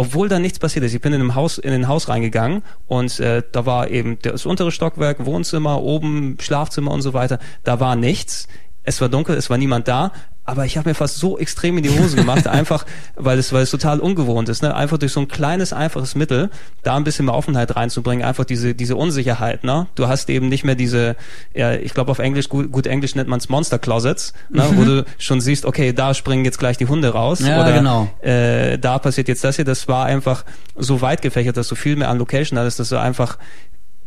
obwohl 0.00 0.30
da 0.30 0.38
nichts 0.38 0.58
passiert 0.58 0.82
ist. 0.86 0.94
Ich 0.94 1.02
bin 1.02 1.12
in 1.12 1.20
ein 1.20 1.34
Haus, 1.34 1.58
in 1.58 1.74
ein 1.74 1.86
Haus 1.86 2.08
reingegangen 2.08 2.62
und 2.86 3.20
äh, 3.20 3.42
da 3.52 3.66
war 3.66 3.90
eben 3.90 4.18
das 4.22 4.46
untere 4.46 4.72
Stockwerk, 4.72 5.26
Wohnzimmer, 5.26 5.82
oben 5.82 6.38
Schlafzimmer 6.40 6.90
und 6.90 7.02
so 7.02 7.12
weiter. 7.12 7.38
Da 7.64 7.80
war 7.80 7.96
nichts. 7.96 8.48
Es 8.82 9.02
war 9.02 9.10
dunkel, 9.10 9.36
es 9.36 9.50
war 9.50 9.58
niemand 9.58 9.88
da, 9.88 10.12
aber 10.50 10.66
ich 10.66 10.76
habe 10.76 10.88
mir 10.88 10.94
fast 10.94 11.18
so 11.18 11.38
extrem 11.38 11.76
in 11.78 11.84
die 11.84 11.90
Hose 11.90 12.16
gemacht, 12.16 12.46
einfach 12.48 12.84
weil 13.14 13.38
es, 13.38 13.52
weil 13.52 13.62
es 13.62 13.70
total 13.70 14.00
ungewohnt 14.00 14.48
ist, 14.48 14.62
ne? 14.62 14.74
Einfach 14.74 14.98
durch 14.98 15.12
so 15.12 15.20
ein 15.20 15.28
kleines, 15.28 15.72
einfaches 15.72 16.16
Mittel, 16.16 16.50
da 16.82 16.96
ein 16.96 17.04
bisschen 17.04 17.26
mehr 17.26 17.34
Offenheit 17.34 17.76
reinzubringen, 17.76 18.24
einfach 18.24 18.44
diese, 18.44 18.74
diese 18.74 18.96
Unsicherheit, 18.96 19.62
ne? 19.62 19.86
Du 19.94 20.08
hast 20.08 20.28
eben 20.28 20.48
nicht 20.48 20.64
mehr 20.64 20.74
diese, 20.74 21.14
ja, 21.54 21.74
ich 21.74 21.94
glaube 21.94 22.10
auf 22.10 22.18
Englisch, 22.18 22.48
gut, 22.48 22.72
gut 22.72 22.88
Englisch 22.88 23.14
nennt 23.14 23.28
man 23.28 23.38
es 23.38 23.48
Monster 23.48 23.78
Closets, 23.78 24.32
ne? 24.50 24.64
Mhm. 24.64 24.76
wo 24.76 24.84
du 24.84 25.04
schon 25.18 25.40
siehst, 25.40 25.64
okay, 25.64 25.92
da 25.92 26.14
springen 26.14 26.44
jetzt 26.44 26.58
gleich 26.58 26.76
die 26.76 26.86
Hunde 26.86 27.10
raus. 27.10 27.40
Ja, 27.40 27.60
oder 27.60 27.72
genau. 27.72 28.10
äh, 28.20 28.76
da 28.76 28.98
passiert 28.98 29.28
jetzt 29.28 29.44
das 29.44 29.54
hier. 29.54 29.64
Das 29.64 29.86
war 29.86 30.06
einfach 30.06 30.44
so 30.76 31.00
weit 31.00 31.22
gefächert, 31.22 31.56
dass 31.56 31.68
du 31.68 31.76
viel 31.76 31.94
mehr 31.94 32.08
an 32.08 32.18
Location 32.18 32.58
hattest, 32.58 32.80
dass 32.80 32.88
du 32.88 32.98
einfach 32.98 33.38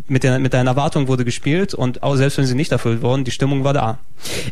mit, 0.08 0.24
der, 0.24 0.40
mit 0.40 0.54
deinen 0.54 0.68
Erwartungen 0.68 1.08
wurde 1.08 1.24
gespielt 1.24 1.74
und 1.74 2.04
auch 2.04 2.16
selbst 2.16 2.38
wenn 2.38 2.46
sie 2.46 2.56
nicht 2.56 2.72
erfüllt 2.72 3.02
wurden, 3.02 3.24
die 3.24 3.32
Stimmung 3.32 3.64
war 3.64 3.74
da. 3.74 4.00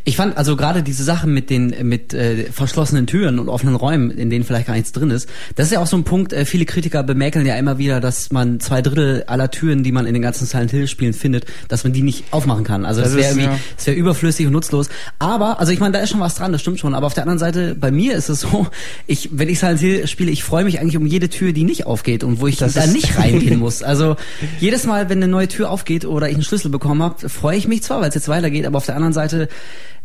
Ich 0.04 0.18
fand 0.18 0.38
also 0.38 0.56
gerade 0.56 0.84
diese 0.84 1.04
Sache 1.04 1.28
mit 1.28 1.50
den 1.50 1.76
mit 1.88 2.14
äh, 2.14 2.52
verschlossenen 2.52 3.08
Türen 3.08 3.40
und 3.40 3.50
offenen 3.50 3.76
Räumen, 3.76 4.12
in 4.12 4.30
denen 4.30 4.44
vielleicht 4.44 4.68
gar 4.68 4.74
nichts 4.74 4.92
drin 4.92 5.12
ist, 5.12 5.30
das 5.56 5.68
ist 5.68 5.74
ja 5.74 5.80
auch 5.80 5.88
so 5.88 5.98
ein 5.98 6.04
Punkt. 6.04 6.34
Äh, 6.34 6.46
viele 6.46 6.66
Kritiker 6.66 7.04
bemäkeln 7.04 7.46
ja 7.46 7.56
immer 7.56 7.78
wieder, 7.78 8.00
dass 8.00 8.32
man 8.32 8.60
zwei 8.60 8.82
Drittel 8.82 9.24
aller 9.28 9.52
Türen, 9.52 9.84
die 9.84 9.92
man 9.92 10.06
in 10.06 10.14
den 10.14 10.22
ganzen 10.22 10.46
Silent 10.46 10.72
Hill 10.72 10.88
Spielen 10.88 11.14
findet, 11.14 11.46
dass 11.68 11.84
man 11.84 11.94
die 11.94 12.02
nicht 12.02 12.26
aufmachen 12.32 12.64
kann. 12.64 12.86
Also 12.86 13.02
das, 13.02 13.12
das 13.12 13.20
wäre 13.20 13.32
irgendwie, 13.32 13.46
ja. 13.46 13.60
das 13.76 13.88
wäre 13.88 13.98
überflüssig 13.98 14.48
und 14.48 14.54
nutzlos. 14.54 14.90
Aber 15.20 15.60
also 15.60 15.72
ich 15.72 15.80
meine, 15.80 15.94
da 15.94 16.00
ist 16.00 16.10
schon 16.10 16.20
was 16.20 16.36
dran, 16.36 16.52
das 16.52 16.62
stimmt 16.62 16.80
schon. 16.80 16.94
Aber 16.94 17.08
auf 17.08 17.14
der 17.14 17.24
anderen 17.24 17.40
Seite, 17.40 17.76
bei 17.76 17.92
mir 17.92 18.16
ist 18.16 18.30
es 18.30 18.42
so, 18.42 18.68
ich 19.08 19.30
wenn 19.34 19.50
ich 19.50 19.60
Silent 19.60 19.80
Hill 19.80 20.08
spiele, 20.08 20.32
ich 20.32 20.44
freue 20.44 20.64
mich 20.64 20.80
eigentlich 20.80 20.98
um 20.98 21.06
jede 21.06 21.30
Tür, 21.30 21.54
die 21.54 21.64
nicht 21.64 21.86
aufgeht 21.86 22.24
und 22.24 22.40
wo 22.40 22.48
ich 22.48 22.58
das 22.58 22.74
da 22.74 22.88
nicht 22.88 23.18
reingehen 23.18 23.60
muss. 23.60 23.84
Also 23.84 24.16
jedes 24.60 24.86
Mal, 24.86 25.10
wenn 25.10 25.24
eine 25.24 25.31
neue 25.32 25.48
Tür 25.48 25.70
aufgeht 25.70 26.06
oder 26.06 26.30
ich 26.30 26.36
einen 26.36 26.44
Schlüssel 26.44 26.70
bekommen 26.70 27.02
habe, 27.02 27.30
freue 27.30 27.58
ich 27.58 27.68
mich 27.68 27.84
zwar, 27.84 28.02
weil 28.02 28.10
es 28.10 28.16
jetzt 28.16 28.28
weitergeht, 28.28 28.66
aber 28.66 28.78
auf 28.78 28.86
der 28.86 28.96
anderen 28.96 29.14
Seite 29.14 29.48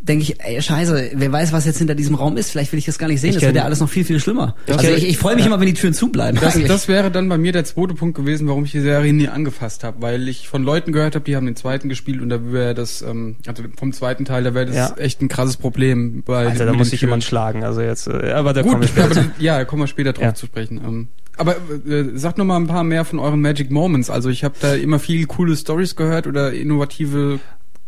denke 0.01 0.23
ich, 0.23 0.41
ey, 0.41 0.61
scheiße, 0.61 1.13
wer 1.15 1.33
weiß, 1.33 1.53
was 1.53 1.65
jetzt 1.65 1.79
hinter 1.79 1.95
diesem 1.95 2.15
Raum 2.15 2.37
ist. 2.37 2.51
Vielleicht 2.51 2.73
will 2.73 2.79
ich 2.79 2.85
das 2.85 2.99
gar 2.99 3.09
nicht 3.09 3.21
sehen. 3.21 3.31
Ich 3.31 3.37
das 3.37 3.45
wird 3.45 3.57
ja 3.57 3.65
alles 3.65 3.81
noch 3.81 3.89
viel, 3.89 4.05
viel 4.05 4.21
schlimmer. 4.21 4.55
Das 4.67 4.79
also 4.79 4.93
ich, 4.93 5.09
ich 5.09 5.19
freue 5.19 5.35
mich 5.35 5.45
ja. 5.45 5.51
immer, 5.51 5.59
wenn 5.59 5.67
die 5.67 5.75
Türen 5.75 5.95
zubleiben. 5.95 6.39
Das, 6.41 6.59
das 6.63 6.89
wäre 6.89 7.11
dann 7.11 7.29
bei 7.29 7.39
mir 7.39 7.53
der 7.53 7.65
zweite 7.65 7.95
Punkt 7.95 8.17
gewesen, 8.17 8.47
warum 8.47 8.65
ich 8.65 8.73
die 8.73 8.81
Serie 8.81 9.13
nie 9.13 9.29
angefasst 9.29 9.85
habe. 9.85 10.03
Weil 10.03 10.29
ich 10.29 10.49
von 10.49 10.63
Leuten 10.63 10.93
gehört 10.93 11.15
habe, 11.15 11.25
die 11.25 11.35
haben 11.35 11.47
den 11.47 11.57
zweiten 11.57 11.89
gespielt 11.89 12.21
und 12.21 12.29
da 12.29 12.53
wäre 12.53 12.75
das, 12.75 13.03
ähm, 13.03 13.37
also 13.47 13.65
vom 13.77 13.93
zweiten 13.93 14.25
Teil, 14.25 14.45
da 14.45 14.55
wäre 14.55 14.67
das 14.67 14.77
ja. 14.77 14.95
echt 14.97 15.23
ein 15.23 15.29
krasses 15.29 15.57
Problem. 15.57 16.23
Bei 16.25 16.49
also 16.49 16.65
da 16.65 16.73
muss 16.73 16.93
ich 16.93 17.01
jemand 17.01 17.25
schlagen. 17.25 17.65
Also 17.65 17.81
jetzt, 17.81 18.07
äh, 18.07 18.33
aber 18.33 18.53
da 18.53 18.63
kommen 18.63 18.83
wir 18.83 18.89
später. 18.89 19.21
Aber, 19.21 19.25
ja, 19.39 19.59
da 19.59 19.65
kommen 19.65 19.83
wir 19.83 19.89
später 19.89 20.13
drauf 20.13 20.25
ja. 20.25 20.35
zu 20.35 20.47
sprechen. 20.47 20.81
Ähm, 20.85 21.09
aber 21.37 21.57
äh, 21.87 22.17
sagt 22.17 22.39
noch 22.39 22.45
mal 22.45 22.57
ein 22.57 22.67
paar 22.67 22.85
mehr 22.85 23.05
von 23.05 23.19
euren 23.19 23.41
Magic 23.41 23.71
Moments. 23.71 24.11
Also 24.11 24.31
ich 24.31 24.45
habe 24.45 24.55
da 24.61 24.75
immer 24.75 24.99
viel 24.99 25.27
coole 25.27 25.57
Stories 25.57 25.97
gehört 25.97 26.27
oder 26.27 26.53
innovative 26.53 27.41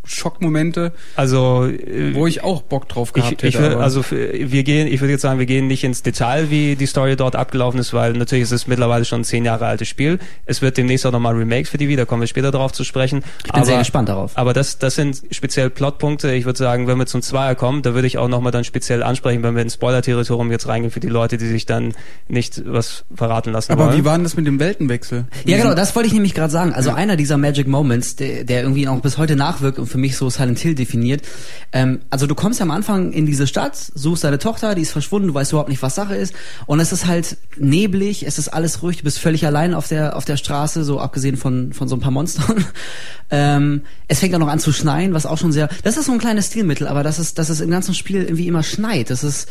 Schockmomente. 0.09 0.93
Also 1.17 1.67
äh, 1.67 2.15
wo 2.15 2.27
ich 2.27 2.43
auch 2.43 2.63
Bock 2.63 2.89
drauf 2.89 3.13
gehabt 3.13 3.43
ich, 3.43 3.49
ich 3.49 3.55
hätte. 3.55 3.75
Will, 3.75 3.79
also 3.79 4.05
wir 4.11 4.65
gehen, 4.65 4.89
ich 4.89 5.01
würde 5.01 5.13
jetzt 5.13 5.23
sagen, 5.23 5.39
wir 5.39 5.47
gehen 5.47 5.67
nicht 5.67 5.85
ins 5.85 6.03
Detail, 6.03 6.51
wie 6.51 6.77
die 6.77 6.87
Story 6.87 7.17
dort 7.17 7.37
abgelaufen 7.37 7.79
ist, 7.79 7.93
weil 7.93 8.13
natürlich 8.13 8.45
ist 8.45 8.53
es 8.53 8.67
mittlerweile 8.67 9.05
schon 9.05 9.21
ein 9.21 9.25
zehn 9.25 9.45
Jahre 9.45 9.67
altes 9.67 9.89
Spiel. 9.89 10.19
Es 10.47 10.63
wird 10.63 10.77
demnächst 10.77 11.07
auch 11.07 11.13
nochmal 11.13 11.35
Remakes 11.35 11.71
für 11.71 11.79
die 11.79 11.89
wieder, 11.89 12.07
kommen 12.07 12.23
wir 12.23 12.27
später 12.27 12.51
darauf 12.51 12.73
zu 12.73 12.85
sprechen. 12.85 13.23
Ich 13.39 13.45
bin 13.45 13.55
aber, 13.55 13.67
sehr 13.67 13.79
gespannt 13.79 14.09
darauf. 14.09 14.33
Aber 14.37 14.53
das, 14.53 14.79
das 14.79 14.95
sind 14.95 15.23
speziell 15.31 15.71
Plotpunkte. 15.71 16.33
Ich 16.33 16.45
würde 16.45 16.59
sagen, 16.59 16.87
wenn 16.87 16.99
wir 16.99 17.07
zum 17.07 17.23
Zweier 17.23 17.55
kommen, 17.55 17.83
da 17.83 17.95
würde 17.95 18.07
ich 18.07 18.19
auch 18.19 18.29
nochmal 18.29 18.53
dann 18.53 18.65
speziell 18.65 19.03
ansprechen, 19.03 19.43
wenn 19.43 19.55
wir 19.55 19.63
ins 19.63 19.75
Spoiler-Territorium 19.75 20.51
jetzt 20.51 20.69
reingehen 20.69 20.91
für 20.91 21.01
die 21.01 21.09
Leute, 21.09 21.37
die 21.37 21.47
sich 21.47 21.67
dann 21.67 21.95
nicht 22.29 22.63
was 22.67 23.05
verraten 23.15 23.53
lassen 23.53 23.73
aber 23.73 23.87
wollen. 23.87 23.97
wie 23.97 24.05
war 24.05 24.17
denn 24.17 24.25
das 24.25 24.37
mit 24.37 24.47
dem 24.47 24.59
Weltenwechsel? 24.59 25.27
Ja, 25.45 25.59
genau, 25.59 25.75
das 25.75 25.95
wollte 25.95 26.09
ich 26.09 26.13
nämlich 26.13 26.35
gerade 26.35 26.51
sagen. 26.51 26.73
Also 26.73 26.91
ja. 26.91 26.97
einer 26.97 27.17
dieser 27.17 27.37
Magic 27.37 27.69
Moments, 27.69 28.17
der, 28.17 28.45
der 28.45 28.63
irgendwie 28.63 28.89
auch 28.89 29.01
bis 29.01 29.19
heute 29.19 29.37
nachwirkt 29.37 29.79
und 29.79 29.87
für 29.87 29.98
mich 29.99 30.17
so 30.17 30.31
Silent 30.31 30.59
Hill 30.59 30.75
definiert. 30.75 31.23
Ähm, 31.73 32.01
also 32.11 32.27
du 32.27 32.35
kommst 32.35 32.61
ja 32.61 32.65
am 32.65 32.71
Anfang 32.71 33.13
in 33.13 33.27
diese 33.27 33.47
Stadt, 33.47 33.77
suchst 33.77 34.25
deine 34.25 34.39
Tochter, 34.39 34.75
die 34.75 34.83
ist 34.83 34.93
verschwunden, 34.93 35.29
du 35.29 35.35
weißt 35.35 35.53
überhaupt 35.53 35.69
nicht, 35.69 35.83
was 35.83 35.95
Sache 35.95 36.17
ist. 36.17 36.35
Und 36.67 36.81
es 36.81 36.93
ist 36.93 37.07
halt 37.07 37.37
neblig, 37.57 38.27
es 38.27 38.39
ist 38.39 38.49
alles 38.49 38.83
ruhig, 38.83 38.99
du 38.99 39.05
bist 39.05 39.19
völlig 39.19 39.47
allein 39.47 39.75
auf 39.75 39.89
der, 39.89 40.17
auf 40.17 40.25
der 40.25 40.37
Straße, 40.37 40.85
so 40.85 41.01
abgesehen 41.01 41.37
von, 41.37 41.73
von 41.73 41.89
so 41.89 41.97
ein 41.97 42.01
paar 42.01 42.11
Monstern. 42.11 42.65
ähm, 43.31 43.83
es 44.07 44.21
fängt 44.21 44.35
auch 44.35 44.39
noch 44.39 44.49
an 44.49 44.59
zu 44.59 44.73
schneien, 44.73 45.13
was 45.15 45.27
auch 45.27 45.39
schon 45.39 45.53
sehr, 45.53 45.69
das 45.83 45.97
ist 45.97 46.07
so 46.07 46.13
ein 46.13 46.19
kleines 46.19 46.47
Stilmittel, 46.47 46.89
aber 46.89 47.03
das 47.03 47.19
ist, 47.19 47.39
dass 47.39 47.49
es 47.49 47.61
im 47.61 47.71
ganzen 47.71 47.95
Spiel 47.95 48.23
irgendwie 48.23 48.47
immer 48.47 48.63
schneit. 48.63 49.11
Das 49.11 49.25
ist, 49.25 49.49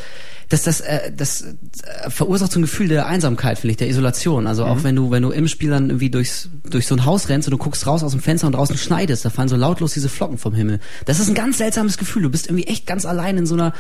das, 0.50 0.64
das, 0.64 0.82
äh, 0.82 1.12
das 1.16 1.42
äh, 1.42 2.10
verursacht 2.10 2.52
so 2.52 2.60
ein 2.60 2.62
Gefühl 2.62 2.88
der 2.88 3.08
Einsamkeit, 3.08 3.60
finde 3.60 3.72
ich, 3.72 3.78
der 3.78 3.90
Isolation. 3.90 4.48
Also 4.48 4.66
mhm. 4.66 4.72
auch 4.72 4.84
wenn 4.84 4.96
du, 4.96 5.12
wenn 5.12 5.24
du 5.24 5.32
im 5.32 5.48
Spiel 5.48 5.70
dann 5.70 5.90
irgendwie 5.90 6.10
durchs, 6.10 6.50
durch 6.70 6.88
so 6.88 6.96
ein 6.96 7.06
Haus 7.06 7.30
rennst 7.30 7.48
und 7.48 7.52
du 7.52 7.58
guckst 7.58 7.86
raus 7.86 8.04
aus 8.04 8.12
dem 8.12 8.22
Fenster 8.22 8.48
und 8.48 8.54
draußen 8.54 8.78
schneidest, 8.78 9.26
da 9.26 9.30
fallen 9.30 9.50
so 9.50 9.58
lautlos 9.58 9.94
diese 9.94 10.10
Flocken 10.10 10.38
vom 10.38 10.54
Himmel. 10.54 10.80
Das 11.06 11.20
ist 11.20 11.28
ein 11.28 11.36
ganz 11.36 11.58
seltsames 11.58 11.98
Gefühl. 11.98 12.24
Du 12.24 12.30
bist 12.30 12.48
irgendwie 12.48 12.68
echt 12.68 12.88
ganz 12.88 13.06
allein 13.06 13.38
in 13.38 13.46
so 13.46 13.56
einer 13.56 13.74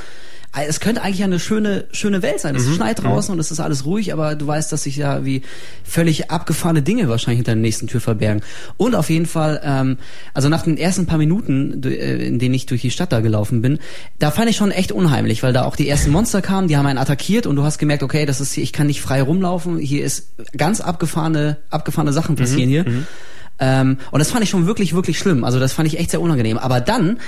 es 0.53 0.79
könnte 0.79 1.01
eigentlich 1.03 1.23
eine 1.23 1.39
schöne, 1.39 1.85
schöne 1.91 2.21
Welt 2.21 2.39
sein. 2.39 2.55
Es 2.55 2.65
mhm. 2.65 2.75
schneit 2.75 3.03
draußen 3.03 3.31
mhm. 3.31 3.37
und 3.37 3.39
es 3.39 3.51
ist 3.51 3.59
alles 3.59 3.85
ruhig, 3.85 4.13
aber 4.13 4.35
du 4.35 4.47
weißt, 4.47 4.71
dass 4.71 4.83
sich 4.83 4.95
ja 4.95 5.23
wie 5.23 5.41
völlig 5.83 6.31
abgefahrene 6.31 6.81
Dinge 6.81 7.09
wahrscheinlich 7.09 7.39
hinter 7.39 7.51
der 7.51 7.61
nächsten 7.61 7.87
Tür 7.87 8.01
verbergen. 8.01 8.41
Und 8.77 8.95
auf 8.95 9.09
jeden 9.09 9.25
Fall, 9.25 9.61
ähm, 9.63 9.97
also 10.33 10.49
nach 10.49 10.63
den 10.63 10.77
ersten 10.77 11.05
paar 11.05 11.17
Minuten, 11.17 11.83
äh, 11.83 12.25
in 12.25 12.39
denen 12.39 12.55
ich 12.55 12.65
durch 12.65 12.81
die 12.81 12.91
Stadt 12.91 13.11
da 13.11 13.19
gelaufen 13.19 13.61
bin, 13.61 13.79
da 14.19 14.31
fand 14.31 14.49
ich 14.49 14.55
schon 14.55 14.71
echt 14.71 14.91
unheimlich, 14.91 15.43
weil 15.43 15.53
da 15.53 15.65
auch 15.65 15.75
die 15.75 15.87
ersten 15.87 16.11
Monster 16.11 16.41
kamen, 16.41 16.67
die 16.67 16.77
haben 16.77 16.87
einen 16.87 16.99
attackiert 16.99 17.45
und 17.45 17.55
du 17.55 17.63
hast 17.63 17.77
gemerkt, 17.77 18.03
okay, 18.03 18.25
das 18.25 18.41
ist 18.41 18.53
hier, 18.53 18.63
ich 18.63 18.73
kann 18.73 18.87
nicht 18.87 19.01
frei 19.01 19.21
rumlaufen, 19.21 19.77
hier 19.77 20.03
ist 20.03 20.33
ganz 20.57 20.81
abgefahrene, 20.81 21.57
abgefahrene 21.69 22.13
Sachen 22.13 22.35
passieren 22.35 22.69
mhm. 22.69 22.73
hier. 22.73 22.89
Mhm. 22.89 23.07
Ähm, 23.59 23.97
und 24.11 24.19
das 24.19 24.31
fand 24.31 24.43
ich 24.43 24.49
schon 24.49 24.67
wirklich, 24.67 24.93
wirklich 24.93 25.17
schlimm. 25.17 25.43
Also 25.43 25.59
das 25.59 25.73
fand 25.73 25.87
ich 25.87 25.99
echt 25.99 26.11
sehr 26.11 26.21
unangenehm. 26.21 26.57
Aber 26.57 26.81
dann 26.81 27.19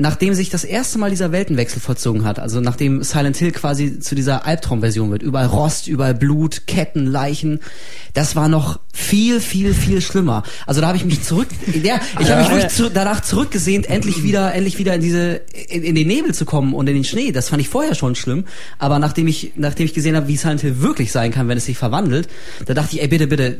nachdem 0.00 0.34
sich 0.34 0.48
das 0.48 0.64
erste 0.64 0.98
Mal 0.98 1.10
dieser 1.10 1.30
Weltenwechsel 1.30 1.80
vollzogen 1.80 2.24
hat, 2.24 2.38
also 2.38 2.60
nachdem 2.60 3.02
Silent 3.02 3.36
Hill 3.36 3.52
quasi 3.52 4.00
zu 4.00 4.14
dieser 4.14 4.46
Albtraumversion 4.46 5.10
wird, 5.10 5.22
überall 5.22 5.46
Rost, 5.46 5.88
überall 5.88 6.14
Blut, 6.14 6.66
Ketten, 6.66 7.06
Leichen, 7.06 7.60
das 8.14 8.34
war 8.34 8.48
noch 8.48 8.80
viel, 8.92 9.40
viel, 9.40 9.74
viel 9.74 10.00
schlimmer. 10.00 10.42
Also 10.66 10.80
da 10.80 10.88
habe 10.88 10.96
ich 10.96 11.04
mich 11.04 11.22
zurück, 11.22 11.48
ja, 11.82 12.00
ich 12.18 12.30
habe 12.30 12.42
mich 12.42 12.50
wirklich 12.50 12.72
zu, 12.72 12.90
danach 12.90 13.20
zurückgesehnt, 13.20 13.88
endlich 13.88 14.22
wieder, 14.22 14.54
endlich 14.54 14.78
wieder 14.78 14.94
in 14.94 15.02
diese, 15.02 15.42
in, 15.68 15.82
in, 15.82 15.94
den 15.94 16.08
Nebel 16.08 16.34
zu 16.34 16.44
kommen 16.44 16.74
und 16.74 16.88
in 16.88 16.94
den 16.94 17.04
Schnee. 17.04 17.30
Das 17.30 17.50
fand 17.50 17.60
ich 17.60 17.68
vorher 17.68 17.94
schon 17.94 18.14
schlimm, 18.14 18.44
aber 18.78 18.98
nachdem 18.98 19.28
ich, 19.28 19.52
nachdem 19.56 19.84
ich 19.84 19.94
gesehen 19.94 20.16
habe, 20.16 20.28
wie 20.28 20.36
Silent 20.36 20.62
Hill 20.62 20.80
wirklich 20.80 21.12
sein 21.12 21.30
kann, 21.30 21.46
wenn 21.48 21.58
es 21.58 21.66
sich 21.66 21.76
verwandelt, 21.76 22.28
da 22.64 22.74
dachte 22.74 22.96
ich, 22.96 23.02
ey 23.02 23.08
bitte, 23.08 23.26
bitte, 23.26 23.58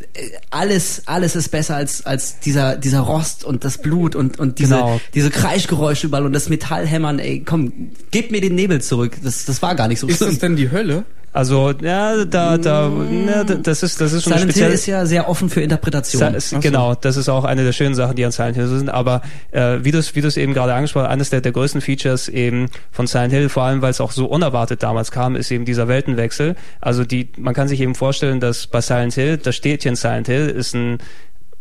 alles, 0.50 1.02
alles 1.06 1.36
ist 1.36 1.50
besser 1.50 1.76
als 1.76 2.06
als 2.06 2.40
dieser 2.40 2.76
dieser 2.76 3.00
Rost 3.00 3.44
und 3.44 3.64
das 3.64 3.78
Blut 3.78 4.16
und 4.16 4.38
und 4.38 4.58
diese 4.58 4.76
genau. 4.76 5.00
diese 5.14 5.30
Kreischgeräusche 5.30 6.06
überall 6.06 6.29
und 6.30 6.34
das 6.34 6.48
Metallhämmern. 6.48 7.18
Ey, 7.18 7.42
komm, 7.44 7.90
gib 8.12 8.30
mir 8.30 8.40
den 8.40 8.54
Nebel 8.54 8.80
zurück. 8.80 9.16
Das 9.24 9.46
das 9.46 9.60
war 9.62 9.74
gar 9.74 9.88
nicht 9.88 9.98
so 9.98 10.06
ist 10.06 10.18
schlimm. 10.18 10.28
Ist 10.28 10.36
das 10.36 10.40
denn 10.40 10.54
die 10.54 10.70
Hölle? 10.70 11.04
Also 11.32 11.72
ja, 11.80 12.24
da, 12.24 12.56
da, 12.56 12.88
ne, 12.88 13.44
das 13.62 13.82
ist, 13.84 14.00
das 14.00 14.12
ist 14.12 14.24
schon 14.24 14.32
Silent. 14.32 14.52
Hill 14.52 14.70
ist 14.70 14.86
ja 14.86 15.06
sehr 15.06 15.28
offen 15.28 15.48
für 15.48 15.60
Interpretation. 15.60 16.40
So. 16.40 16.58
Genau, 16.58 16.94
das 16.94 17.16
ist 17.16 17.28
auch 17.28 17.44
eine 17.44 17.64
der 17.64 17.72
schönen 17.72 17.94
Sachen, 17.96 18.14
die 18.14 18.24
an 18.24 18.32
Silent 18.32 18.56
Hill 18.56 18.68
sind. 18.68 18.88
Aber 18.88 19.22
äh, 19.50 19.78
wie 19.82 19.90
du 19.90 19.98
es, 19.98 20.14
wie 20.14 20.20
du 20.20 20.28
es 20.28 20.36
eben 20.36 20.54
gerade 20.54 20.72
angesprochen 20.74 21.04
hast, 21.04 21.12
eines 21.12 21.30
der, 21.30 21.40
der 21.40 21.52
größten 21.52 21.80
Features 21.80 22.28
eben 22.28 22.68
von 22.92 23.06
Silent 23.08 23.32
Hill, 23.32 23.48
vor 23.48 23.64
allem 23.64 23.82
weil 23.82 23.90
es 23.90 24.00
auch 24.00 24.12
so 24.12 24.26
unerwartet 24.26 24.84
damals 24.84 25.10
kam, 25.10 25.34
ist 25.34 25.50
eben 25.50 25.64
dieser 25.64 25.86
Weltenwechsel. 25.88 26.56
Also 26.80 27.04
die, 27.04 27.28
man 27.38 27.54
kann 27.54 27.68
sich 27.68 27.80
eben 27.80 27.94
vorstellen, 27.96 28.40
dass 28.40 28.66
bei 28.68 28.80
Silent 28.80 29.14
Hill 29.14 29.36
das 29.36 29.54
Städtchen 29.56 29.94
Silent 29.96 30.26
Hill 30.26 30.48
ist 30.48 30.74
ein 30.74 30.98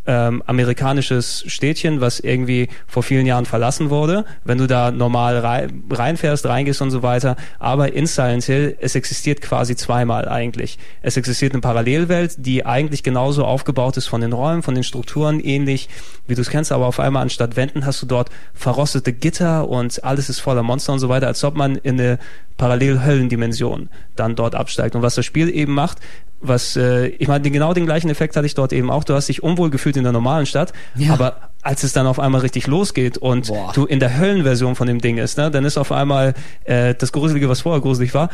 ähm, 0.10 0.42
amerikanisches 0.48 1.44
Städtchen, 1.46 2.02
was 2.02 2.20
irgendwie 2.20 2.68
vor 2.88 3.04
vielen 3.04 3.28
Jahren 3.28 3.46
verlassen 3.46 3.92
wurde. 3.92 4.26
Wenn 4.44 4.58
du 4.58 4.66
da 4.66 4.90
normal 4.90 5.38
rein, 5.38 5.84
reinfährst, 5.92 6.48
reingehst 6.48 6.82
und 6.82 6.90
so 6.90 7.04
weiter. 7.04 7.36
Aber 7.60 7.94
in 7.94 8.08
Silent 8.08 8.44
Hill, 8.44 8.76
es 8.82 8.96
existiert 8.96 9.40
quasi 9.42 9.76
zweimal 9.76 10.28
eigentlich. 10.28 10.80
Es 11.04 11.16
existiert 11.16 11.54
eine 11.54 11.62
Parallelwelt, 11.62 12.34
die 12.38 12.66
eigentlich 12.66 13.04
genauso 13.04 13.46
aufgebaut 13.46 13.98
ist 13.98 14.08
von 14.08 14.22
den 14.22 14.34
Räumen, 14.34 14.64
von 14.64 14.74
den 14.74 14.84
Strukturen, 14.84 15.40
ähnlich 15.40 15.90
wie 16.26 16.34
du 16.34 16.42
es 16.42 16.50
kennst, 16.50 16.72
aber 16.72 16.88
auf 16.88 17.00
einmal 17.00 17.22
anstatt 17.22 17.56
Wänden 17.56 17.86
hast 17.86 18.02
du 18.02 18.08
dort 18.08 18.30
verrostete 18.56 19.14
Gitter 19.14 19.70
und 19.70 20.04
alles 20.04 20.28
ist 20.30 20.40
voller 20.40 20.64
Monster 20.64 20.94
und 20.94 21.00
so 21.00 21.10
weiter, 21.10 21.28
als 21.28 21.44
ob 21.44 21.56
man 21.56 21.76
in 21.76 22.00
eine 22.00 22.18
Parallelhöllendimension 22.58 23.90
dann 24.16 24.36
dort 24.36 24.56
absteigt. 24.56 24.96
Und 24.96 25.02
was 25.04 25.16
das 25.16 25.26
Spiel 25.26 25.50
eben 25.50 25.74
macht, 25.74 26.00
was 26.42 26.76
äh, 26.76 27.08
ich 27.08 27.28
meine, 27.28 27.42
den, 27.42 27.54
genau 27.54 27.74
den 27.74 27.86
gleichen 27.86 28.10
Effekt 28.10 28.36
hatte 28.36 28.46
ich 28.46 28.56
dort 28.56 28.74
eben 28.74 28.90
auch. 28.90 29.04
Du 29.04 29.14
hast 29.14 29.28
dich 29.28 29.44
unwohl 29.44 29.70
gefühlt 29.70 29.98
in 29.98 30.04
der 30.04 30.14
normalen 30.14 30.46
Stadt, 30.46 30.74
ja. 30.96 31.14
aber 31.14 31.50
als 31.62 31.84
es 31.84 31.94
dann 31.94 32.08
auf 32.08 32.20
einmal 32.20 32.42
richtig 32.42 32.68
losgeht 32.68 33.18
und 33.18 33.48
Boah. 33.48 33.72
du 33.74 33.86
in 33.86 34.00
der 34.00 34.18
Höllenversion 34.18 34.76
von 34.76 34.88
dem 34.88 35.00
Ding 35.00 35.18
ist, 35.18 35.38
ne, 35.38 35.52
dann 35.52 35.66
ist 35.66 35.78
auf 35.78 35.92
einmal 35.92 36.34
äh, 36.64 36.96
das 36.96 37.12
Gruselige, 37.12 37.50
was 37.50 37.62
vorher 37.62 37.82
gruselig 37.82 38.14
war, 38.14 38.30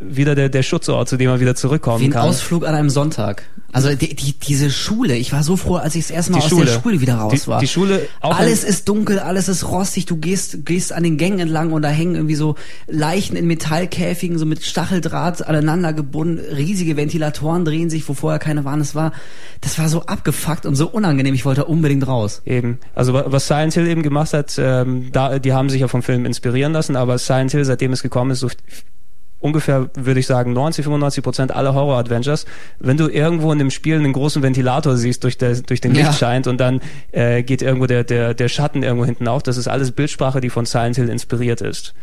wieder 0.00 0.34
der, 0.34 0.48
der 0.48 0.62
Schutzort, 0.62 1.08
zu 1.08 1.16
dem 1.16 1.30
man 1.30 1.40
wieder 1.40 1.54
zurückkommen 1.54 2.00
Wie 2.00 2.06
ein 2.06 2.10
kann. 2.12 2.28
Ausflug 2.28 2.66
an 2.66 2.74
einem 2.74 2.90
Sonntag. 2.90 3.42
Also 3.72 3.94
die, 3.94 4.16
die, 4.16 4.32
diese 4.32 4.68
Schule, 4.68 5.14
ich 5.16 5.32
war 5.32 5.44
so 5.44 5.56
froh, 5.56 5.76
als 5.76 5.94
ich 5.94 6.02
das 6.04 6.10
erste 6.10 6.32
Mal 6.32 6.38
Die 6.38 6.44
aus 6.44 6.50
Schule. 6.50 6.64
der 6.66 6.80
Schule 6.80 7.00
wieder 7.00 7.14
raus 7.14 7.32
Die- 7.32 7.46
war. 7.46 7.60
die 7.60 7.68
Schule, 7.68 8.08
auch 8.20 8.36
alles 8.36 8.64
ist 8.64 8.88
dunkel, 8.88 9.20
alles 9.20 9.48
ist 9.48 9.68
rostig, 9.68 10.06
du 10.06 10.16
gehst, 10.16 10.64
gehst 10.66 10.92
an 10.92 11.04
den 11.04 11.18
Gängen 11.18 11.38
entlang 11.38 11.70
und 11.70 11.82
da 11.82 11.88
hängen 11.88 12.16
irgendwie 12.16 12.34
so 12.34 12.56
Leichen 12.88 13.36
in 13.36 13.46
Metallkäfigen, 13.46 14.38
so 14.38 14.44
mit 14.46 14.64
Stacheldraht 14.64 15.46
aneinander 15.46 15.92
gebunden, 15.92 16.40
riesige 16.52 16.96
Ventilatoren 16.96 17.64
drehen 17.64 17.90
sich, 17.90 18.08
wo 18.08 18.14
vorher 18.14 18.40
keine 18.40 18.64
waren. 18.64 18.80
Das 18.80 18.96
war, 18.96 19.12
das 19.60 19.78
war 19.78 19.88
so 19.88 20.02
abgefuckt 20.02 20.66
und 20.66 20.74
so 20.74 20.88
unangenehm, 20.88 21.34
ich 21.34 21.44
wollte 21.44 21.64
unbedingt 21.66 22.08
raus. 22.08 22.42
Eben. 22.44 22.78
Also 22.96 23.12
wa- 23.12 23.26
was 23.26 23.46
Silent 23.46 23.74
Hill 23.74 23.86
eben 23.86 24.02
gemacht 24.02 24.32
hat, 24.32 24.56
ähm, 24.58 25.10
da, 25.12 25.38
die 25.38 25.52
haben 25.52 25.70
sich 25.70 25.80
ja 25.82 25.86
vom 25.88 26.02
Film 26.02 26.26
inspirieren 26.26 26.72
lassen, 26.72 26.96
aber 26.96 27.18
Silent 27.18 27.52
Hill, 27.52 27.64
seitdem 27.64 27.92
es 27.92 28.02
gekommen 28.02 28.32
ist, 28.32 28.40
so 28.40 28.48
ungefähr, 29.40 29.88
würde 29.94 30.20
ich 30.20 30.26
sagen, 30.26 30.52
90, 30.52 30.84
95 30.84 31.24
Prozent 31.24 31.54
aller 31.54 31.74
Horror-Adventures, 31.74 32.44
wenn 32.78 32.96
du 32.96 33.08
irgendwo 33.08 33.50
in 33.52 33.58
dem 33.58 33.70
Spiel 33.70 33.96
einen 33.96 34.12
großen 34.12 34.42
Ventilator 34.42 34.96
siehst, 34.96 35.24
durch, 35.24 35.38
der, 35.38 35.54
durch 35.56 35.80
den 35.80 35.92
Licht 35.92 36.04
Ja. 36.06 36.12
scheint 36.12 36.46
und 36.46 36.58
dann 36.60 36.80
äh, 37.12 37.42
geht 37.42 37.62
irgendwo 37.62 37.86
der, 37.86 38.04
der, 38.04 38.34
der 38.34 38.48
Schatten 38.48 38.82
irgendwo 38.82 39.04
hinten 39.06 39.26
auf, 39.28 39.42
das 39.42 39.56
ist 39.56 39.66
alles 39.68 39.92
Bildsprache, 39.92 40.40
die 40.40 40.50
von 40.50 40.66
Silent 40.66 40.96
Hill 40.96 41.08
inspiriert 41.08 41.60
ist. 41.62 41.94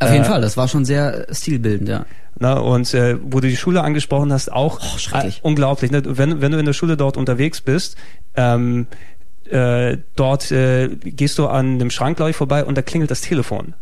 Auf 0.00 0.12
jeden 0.12 0.22
Äh, 0.24 0.28
Fall, 0.28 0.40
das 0.40 0.56
war 0.56 0.68
schon 0.68 0.84
sehr 0.84 1.28
äh, 1.28 1.34
stilbildend, 1.34 1.88
ja. 1.88 2.06
Na, 2.38 2.54
und 2.58 2.94
äh, 2.94 3.16
wo 3.20 3.40
du 3.40 3.48
die 3.48 3.56
Schule 3.56 3.82
angesprochen 3.82 4.32
hast, 4.32 4.52
auch 4.52 4.78
Oh, 5.12 5.16
äh, 5.18 5.32
unglaublich. 5.42 5.90
Ne? 5.90 6.02
Wenn, 6.06 6.40
wenn 6.40 6.52
du 6.52 6.58
in 6.58 6.66
der 6.66 6.72
Schule 6.72 6.96
dort 6.96 7.16
unterwegs 7.16 7.60
bist, 7.60 7.96
ähm, 8.36 8.86
äh, 9.50 9.96
dort 10.14 10.52
äh, 10.52 10.88
gehst 11.02 11.38
du 11.38 11.48
an 11.48 11.74
einem 11.74 11.90
Schrank, 11.90 12.16
glaube 12.16 12.30
ich, 12.30 12.36
vorbei 12.36 12.64
und 12.64 12.78
da 12.78 12.82
klingelt 12.82 13.10
das 13.10 13.22
Telefon. 13.22 13.74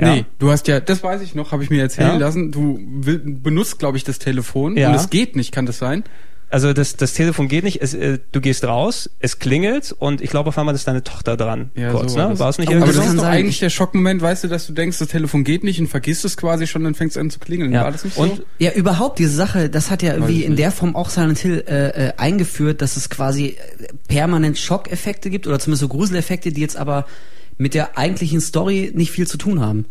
Ja? 0.00 0.14
Nee, 0.14 0.24
du 0.38 0.50
hast 0.50 0.66
ja, 0.66 0.80
das 0.80 1.02
weiß 1.02 1.20
ich 1.22 1.34
noch, 1.34 1.52
habe 1.52 1.62
ich 1.62 1.70
mir 1.70 1.82
erzählen 1.82 2.08
Ja? 2.12 2.16
lassen. 2.16 2.50
Du 2.50 2.78
will, 2.82 3.18
benutzt, 3.18 3.78
glaube 3.78 3.96
ich, 3.96 4.04
das 4.04 4.18
Telefon 4.18 4.76
Ja. 4.76 4.88
und 4.90 4.94
es 4.96 5.08
geht 5.10 5.36
nicht, 5.36 5.52
kann 5.52 5.66
das 5.66 5.78
sein? 5.78 6.02
Also 6.50 6.72
das, 6.72 6.94
das 6.96 7.14
Telefon 7.14 7.48
geht 7.48 7.64
nicht, 7.64 7.82
es, 7.82 7.94
äh, 7.94 8.18
du 8.30 8.40
gehst 8.40 8.64
raus, 8.64 9.10
es 9.18 9.40
klingelt 9.40 9.92
und 9.98 10.20
ich 10.20 10.30
glaube 10.30 10.50
auf 10.50 10.58
einmal 10.58 10.72
ist 10.74 10.86
deine 10.86 11.02
Tochter 11.02 11.36
dran. 11.36 11.70
kurz, 11.90 12.12
so 12.12 12.18
war 12.18 12.24
ne? 12.26 12.30
das. 12.30 12.38
War 12.38 12.48
es 12.50 12.58
nicht 12.58 12.68
Aber 12.68 12.76
Aber 12.82 12.86
das 12.86 12.96
kann 12.96 13.06
ist 13.08 13.16
doch 13.18 13.24
eigentlich 13.24 13.54
ich- 13.56 13.60
der 13.60 13.70
Schockmoment, 13.70 14.22
weißt 14.22 14.44
du, 14.44 14.48
dass 14.48 14.66
du 14.66 14.72
denkst, 14.72 14.98
das 14.98 15.08
Telefon 15.08 15.42
geht 15.42 15.64
nicht 15.64 15.80
und 15.80 15.88
vergisst 15.88 16.24
es 16.24 16.36
quasi 16.36 16.68
schon, 16.68 16.84
dann 16.84 16.94
fängst 16.94 17.16
es 17.16 17.20
an 17.20 17.30
zu 17.30 17.40
klingeln. 17.40 17.72
Ja. 17.72 17.82
War 17.84 17.90
das 17.92 18.04
nicht 18.04 18.14
so? 18.14 18.22
Und 18.22 18.42
Ja, 18.60 18.70
überhaupt 18.72 19.18
diese 19.18 19.34
Sache, 19.34 19.68
das 19.68 19.90
hat 19.90 20.02
ja 20.02 20.12
irgendwie 20.12 20.44
in 20.44 20.54
der 20.54 20.70
Form 20.70 20.94
auch 20.94 21.08
Silent 21.10 21.38
Hill 21.38 21.64
äh, 21.66 22.08
äh, 22.08 22.12
eingeführt, 22.18 22.82
dass 22.82 22.96
es 22.96 23.10
quasi 23.10 23.46
äh, 23.46 23.86
permanent 24.06 24.56
Schockeffekte 24.56 25.30
gibt 25.30 25.48
oder 25.48 25.58
zumindest 25.58 25.80
so 25.80 25.88
Gruseleffekte, 25.88 26.52
die 26.52 26.60
jetzt 26.60 26.76
aber 26.76 27.06
mit 27.58 27.74
der 27.74 27.96
eigentlichen 27.98 28.40
Story 28.40 28.92
nicht 28.94 29.10
viel 29.10 29.26
zu 29.26 29.38
tun 29.38 29.60
haben. 29.60 29.86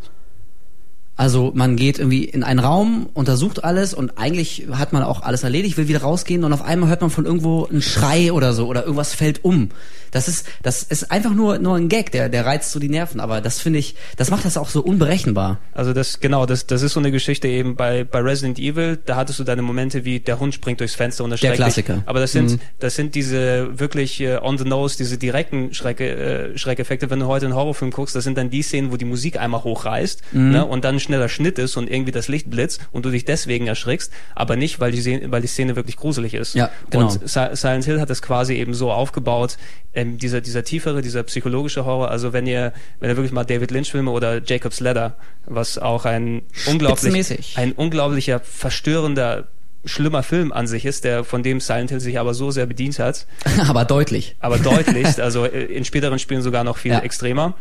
Also 1.24 1.54
man 1.56 1.78
geht 1.78 2.00
irgendwie 2.00 2.26
in 2.26 2.44
einen 2.44 2.60
Raum, 2.60 3.08
untersucht 3.14 3.64
alles 3.64 3.94
und 3.94 4.18
eigentlich 4.18 4.68
hat 4.74 4.92
man 4.92 5.04
auch 5.04 5.22
alles 5.22 5.46
erledigt, 5.46 5.78
will 5.78 5.88
wieder 5.88 6.02
rausgehen 6.02 6.44
und 6.44 6.52
auf 6.52 6.62
einmal 6.62 6.90
hört 6.90 7.00
man 7.00 7.10
von 7.10 7.26
irgendwo 7.26 7.66
einen 7.66 7.82
Schrei 7.82 8.34
oder 8.34 8.52
so 8.52 8.68
oder 8.68 8.82
irgendwas 8.82 9.14
fällt 9.14 9.46
um. 9.46 9.70
Das 10.12 10.28
ist 10.28 10.46
das 10.62 10.84
ist 10.84 11.12
einfach 11.12 11.34
nur 11.34 11.60
nur 11.60 11.76
ein 11.78 11.88
Gag, 11.88 12.12
der 12.12 12.28
der 12.28 12.46
reizt 12.46 12.72
so 12.72 12.80
die 12.80 12.90
Nerven, 12.90 13.22
aber 13.22 13.40
das 13.40 13.62
finde 13.62 13.80
ich, 13.80 13.96
das 14.18 14.30
macht 14.30 14.44
das 14.46 14.58
auch 14.58 14.68
so 14.70 14.82
unberechenbar. 14.82 15.60
Also 15.72 15.94
das 15.94 16.20
genau, 16.20 16.46
das 16.46 16.68
das 16.68 16.82
ist 16.82 16.92
so 16.94 17.00
eine 17.00 17.10
Geschichte 17.10 17.48
eben 17.48 17.78
bei 17.78 18.04
bei 18.04 18.20
Resident 18.20 18.60
Evil, 18.60 19.00
da 19.04 19.16
hattest 19.16 19.40
du 19.40 19.46
deine 19.46 19.62
Momente 19.62 20.04
wie 20.04 20.20
der 20.20 20.40
Hund 20.40 20.54
springt 20.54 20.82
durchs 20.82 20.94
Fenster 20.94 21.24
und 21.24 21.32
erschreckt 21.32 21.56
Klassiker. 21.56 21.96
Dich. 21.96 22.04
Aber 22.06 22.20
das 22.20 22.34
sind 22.34 22.60
das 22.80 22.96
sind 22.96 23.16
diese 23.16 23.80
wirklich 23.80 24.20
äh, 24.20 24.38
on 24.38 24.58
the 24.58 24.66
nose, 24.66 24.98
diese 24.98 25.18
direkten 25.18 25.74
Schrecke, 25.74 26.10
äh, 26.10 26.58
Schreckeffekte, 26.58 27.10
wenn 27.10 27.20
du 27.20 27.28
heute 27.28 27.46
einen 27.46 27.56
Horrorfilm 27.56 27.92
guckst, 27.92 28.14
das 28.14 28.26
sind 28.26 28.38
dann 28.38 28.50
die 28.50 28.62
Szenen, 28.62 28.92
wo 28.92 28.98
die 28.98 29.06
Musik 29.06 29.40
einmal 29.40 29.64
hochreißt, 29.64 30.34
ne, 30.34 30.66
und 30.66 30.84
dann 30.84 30.96
ein 30.96 31.00
schneller 31.14 31.30
Schnitt 31.30 31.60
ist 31.60 31.78
und 31.78 31.90
irgendwie 31.92 32.12
das 32.12 32.28
Licht 32.28 32.50
blitzt 32.50 32.82
und 32.92 33.06
du 33.06 33.12
dich 33.12 33.24
deswegen 33.26 33.68
erschrickst, 33.68 34.12
aber 34.34 34.56
nicht, 34.56 34.80
weil 34.80 34.92
die 34.92 35.00
Szene, 35.02 35.32
weil 35.32 35.42
die 35.42 35.48
Szene 35.48 35.76
wirklich 35.76 35.96
gruselig 35.98 36.34
ist. 36.34 36.56
Ja, 36.56 36.72
genau. 36.90 37.06
Und 37.12 37.28
Si- 37.30 37.50
Silent 37.54 37.86
Hill 37.86 38.02
hat 38.02 38.10
das 38.10 38.22
quasi 38.22 38.56
eben 38.56 38.74
so 38.74 38.92
aufgebaut, 38.92 39.58
ähm, 39.94 40.18
dieser, 40.18 40.42
dieser 40.42 40.64
tiefere, 40.64 41.02
dieser 41.04 41.22
psychologische 41.24 41.86
Horror. 41.86 42.10
Also 42.10 42.34
wenn 42.34 42.48
ihr, 42.48 42.74
wenn 43.00 43.10
ihr 43.12 43.16
wirklich 43.18 43.32
mal 43.32 43.44
David 43.44 43.70
Lynch 43.72 43.92
Filme 43.92 44.10
oder 44.12 44.42
Jacob's 44.44 44.80
Ladder, 44.80 45.16
was 45.46 45.78
auch 45.78 46.06
ein 46.06 46.42
unglaublich, 46.68 47.58
ein 47.58 47.74
unglaublicher, 47.74 48.40
verstörender, 48.40 49.48
schlimmer 49.86 50.24
Film 50.24 50.52
an 50.52 50.66
sich 50.66 50.86
ist, 50.86 51.04
der 51.04 51.24
von 51.24 51.44
dem 51.44 51.60
Silent 51.60 51.90
Hill 51.92 52.00
sich 52.00 52.18
aber 52.20 52.34
so 52.34 52.52
sehr 52.52 52.66
bedient 52.66 53.00
hat, 53.00 53.28
aber 53.68 53.86
deutlich. 53.86 54.36
aber 54.40 54.58
deutlich, 54.58 55.22
also 55.22 55.46
äh, 55.46 55.66
in 55.66 55.86
späteren 55.86 56.20
Spielen 56.20 56.42
sogar 56.42 56.64
noch 56.64 56.78
viel 56.78 56.94
Ja. 56.94 57.00
extremer, 57.00 57.54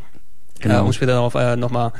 Genau. 0.60 0.78
äh, 0.78 0.82
um 0.86 0.92
später 0.92 1.12
darauf 1.14 1.34
äh, 1.34 1.56
nochmal 1.56 1.92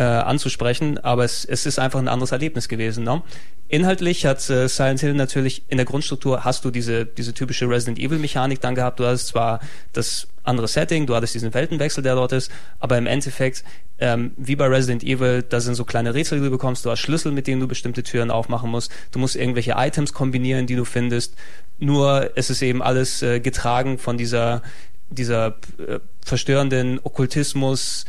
äh, 0.00 0.04
anzusprechen, 0.04 0.96
aber 0.96 1.24
es, 1.24 1.44
es 1.44 1.66
ist 1.66 1.78
einfach 1.78 1.98
ein 1.98 2.08
anderes 2.08 2.32
Erlebnis 2.32 2.68
gewesen. 2.68 3.04
Ne? 3.04 3.20
Inhaltlich 3.68 4.24
hat 4.24 4.38
äh, 4.48 4.66
Silent 4.66 5.00
Hill 5.00 5.12
natürlich 5.12 5.62
in 5.68 5.76
der 5.76 5.84
Grundstruktur 5.84 6.42
hast 6.42 6.64
du 6.64 6.70
diese 6.70 7.04
diese 7.04 7.34
typische 7.34 7.68
Resident 7.68 7.98
Evil 7.98 8.18
Mechanik 8.18 8.62
dann 8.62 8.74
gehabt. 8.74 8.98
Du 8.98 9.04
hast 9.04 9.26
zwar 9.26 9.60
das 9.92 10.26
andere 10.42 10.68
Setting, 10.68 11.06
du 11.06 11.14
hattest 11.14 11.34
diesen 11.34 11.52
Weltenwechsel, 11.52 12.02
der 12.02 12.14
dort 12.14 12.32
ist, 12.32 12.50
aber 12.78 12.96
im 12.96 13.06
Endeffekt 13.06 13.62
ähm, 13.98 14.32
wie 14.38 14.56
bei 14.56 14.68
Resident 14.68 15.04
Evil, 15.04 15.42
da 15.46 15.60
sind 15.60 15.74
so 15.74 15.84
kleine 15.84 16.14
Rätsel, 16.14 16.38
die 16.38 16.44
du 16.46 16.50
bekommst. 16.50 16.86
Du 16.86 16.90
hast 16.90 17.00
Schlüssel, 17.00 17.30
mit 17.30 17.46
denen 17.46 17.60
du 17.60 17.68
bestimmte 17.68 18.02
Türen 18.02 18.30
aufmachen 18.30 18.70
musst. 18.70 18.90
Du 19.12 19.18
musst 19.18 19.36
irgendwelche 19.36 19.74
Items 19.76 20.14
kombinieren, 20.14 20.66
die 20.66 20.76
du 20.76 20.86
findest. 20.86 21.34
Nur 21.78 22.30
es 22.36 22.48
ist 22.48 22.62
eben 22.62 22.82
alles 22.82 23.20
äh, 23.20 23.40
getragen 23.40 23.98
von 23.98 24.16
dieser 24.16 24.62
dieser 25.10 25.56
äh, 25.78 25.98
verstörenden 26.24 27.00
Okkultismus, 27.02 28.06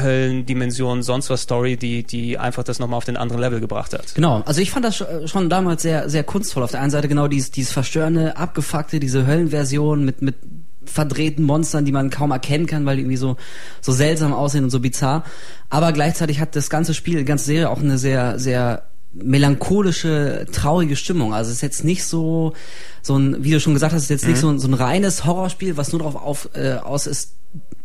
Höllendimension, 0.00 1.02
sonst 1.02 1.28
was 1.30 1.42
Story, 1.42 1.76
die, 1.76 2.02
die 2.04 2.38
einfach 2.38 2.62
das 2.64 2.78
nochmal 2.78 2.96
auf 2.98 3.04
den 3.04 3.16
anderen 3.16 3.40
Level 3.40 3.60
gebracht 3.60 3.92
hat. 3.92 4.14
Genau, 4.14 4.42
also 4.46 4.60
ich 4.60 4.70
fand 4.70 4.84
das 4.84 5.00
sch- 5.00 5.26
schon 5.28 5.50
damals 5.50 5.82
sehr, 5.82 6.08
sehr 6.08 6.24
kunstvoll. 6.24 6.62
Auf 6.62 6.70
der 6.70 6.80
einen 6.80 6.90
Seite 6.90 7.08
genau 7.08 7.28
dieses, 7.28 7.50
dieses 7.50 7.72
verstörende, 7.72 8.36
abgefuckte, 8.36 9.00
diese 9.00 9.26
Höllenversion 9.26 10.04
mit, 10.04 10.22
mit 10.22 10.36
verdrehten 10.84 11.44
Monstern, 11.44 11.84
die 11.84 11.92
man 11.92 12.10
kaum 12.10 12.30
erkennen 12.32 12.66
kann, 12.66 12.84
weil 12.86 12.96
die 12.96 13.02
irgendwie 13.02 13.16
so, 13.16 13.36
so 13.80 13.92
seltsam 13.92 14.32
aussehen 14.32 14.64
und 14.64 14.70
so 14.70 14.80
bizarr. 14.80 15.24
Aber 15.70 15.92
gleichzeitig 15.92 16.40
hat 16.40 16.56
das 16.56 16.70
ganze 16.70 16.92
Spiel, 16.94 17.18
die 17.18 17.24
ganze 17.24 17.44
Serie 17.44 17.70
auch 17.70 17.80
eine 17.80 17.98
sehr, 17.98 18.38
sehr 18.38 18.82
melancholische, 19.14 20.46
traurige 20.52 20.96
Stimmung. 20.96 21.34
Also 21.34 21.50
es 21.50 21.56
ist 21.56 21.62
jetzt 21.62 21.84
nicht 21.84 22.04
so, 22.04 22.54
so 23.02 23.16
ein, 23.16 23.44
wie 23.44 23.50
du 23.52 23.60
schon 23.60 23.74
gesagt 23.74 23.92
hast, 23.92 24.02
es 24.04 24.10
ist 24.10 24.22
jetzt 24.22 24.28
nicht 24.28 24.38
so 24.38 24.48
ein, 24.48 24.58
so 24.58 24.68
ein 24.68 24.74
reines 24.74 25.24
Horrorspiel, 25.24 25.76
was 25.76 25.92
nur 25.92 26.00
darauf 26.00 26.16
auf, 26.16 26.48
äh, 26.54 26.74
aus 26.74 27.06
ist, 27.06 27.34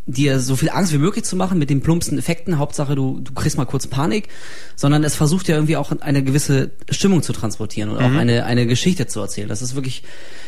dir 0.08 0.40
so 0.40 0.56
viel 0.56 0.70
Angst 0.70 0.94
wie 0.94 0.98
möglich 0.98 1.26
zu 1.26 1.36
machen 1.36 1.60
mit 1.60 1.70
den 1.70 1.82
plumpsten 1.82 2.18
Effekten. 2.18 2.58
Hauptsache, 2.58 2.96
du, 2.96 3.20
du 3.20 3.34
kriegst 3.34 3.58
mal 3.58 3.66
kurz 3.66 3.88
Panik, 3.88 4.30
sondern 4.76 5.04
es 5.04 5.16
versucht 5.16 5.50
ja 5.50 5.56
irgendwie 5.56 5.76
auch 5.76 5.92
eine 6.00 6.24
gewisse 6.24 6.72
Stimmung 6.90 7.24
zu 7.24 7.34
transportieren 7.34 7.90
und 7.90 7.98
auch 7.98 8.12
eine, 8.12 8.46
eine 8.46 8.66
Geschichte 8.66 9.08
zu 9.08 9.20
erzählen. 9.20 9.50
Das 9.50 9.62
ist 9.62 9.76
wirklich, 9.76 10.04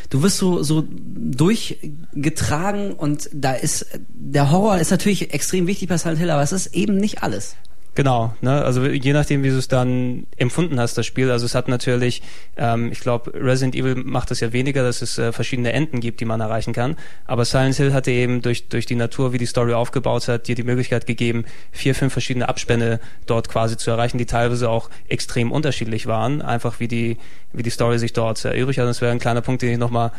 du 0.10 0.24
wirst 0.24 0.38
so, 0.38 0.64
so 0.64 0.86
durchgetragen 0.90 2.94
und 2.94 3.30
da 3.34 3.52
ist, 3.54 3.88
der 4.14 4.50
Horror 4.50 4.78
ist 4.80 4.92
natürlich 4.92 5.34
extrem 5.34 5.68
wichtig 5.68 5.90
bei 5.90 5.98
Silent 5.98 6.20
Hill, 6.20 6.32
aber 6.32 6.42
es 6.42 6.54
ist 6.54 6.74
eben 6.74 6.96
nicht 6.96 7.22
alles. 7.22 7.58
Genau, 7.96 8.34
ne? 8.42 8.64
also 8.64 8.86
je 8.86 9.14
nachdem, 9.14 9.44
wie 9.44 9.50
du 9.50 9.58
es 9.58 9.68
dann 9.68 10.28
empfunden 10.38 10.80
hast, 10.80 10.98
das 10.98 11.06
Spiel. 11.06 11.32
Also 11.32 11.46
es 11.46 11.56
hat 11.56 11.68
natürlich, 11.68 12.22
ähm, 12.56 12.92
ich 12.92 13.00
glaube, 13.02 13.34
Resident 13.34 13.76
Evil 13.76 13.96
macht 13.96 14.32
das 14.32 14.40
ja 14.40 14.54
weniger, 14.54 14.84
dass 14.84 15.02
es 15.02 15.18
äh, 15.18 15.34
verschiedene 15.34 15.74
Enden 15.74 16.00
gibt, 16.00 16.22
die 16.22 16.26
man 16.26 16.40
erreichen 16.40 16.72
kann. 16.72 16.96
Aber 17.26 17.46
Silent 17.46 17.76
Hill 17.76 17.94
hatte 17.94 18.12
eben 18.12 18.42
durch, 18.42 18.70
durch 18.70 18.86
die 18.86 18.96
Natur, 18.96 19.34
wie 19.34 19.38
die 19.38 19.48
Story 19.48 19.74
aufgebaut 19.74 20.28
hat, 20.28 20.48
dir 20.48 20.56
die 20.56 20.64
Möglichkeit 20.64 21.08
gegeben, 21.08 21.46
vier, 21.72 21.94
fünf 21.96 22.14
verschiedene 22.14 22.48
Abspänne 22.48 23.00
dort 23.26 23.50
quasi 23.50 23.76
zu 23.76 23.92
erreichen, 23.92 24.18
die 24.18 24.26
teilweise 24.26 24.70
auch 24.70 24.90
extrem 25.10 25.52
unterschiedlich 25.52 26.06
waren. 26.06 26.42
Einfach 26.42 26.80
wie 26.80 26.88
die, 26.88 27.18
wie 27.52 27.64
die 27.64 27.70
Story 27.70 28.00
sich 28.00 28.14
dort 28.14 28.46
erübrigt 28.46 28.80
hat. 28.80 28.88
Das 28.88 29.02
wäre 29.02 29.12
ein 29.12 29.20
kleiner 29.20 29.42
Punkt, 29.42 29.62
den 29.62 29.72
ich 29.72 29.78
nochmal 29.78 30.12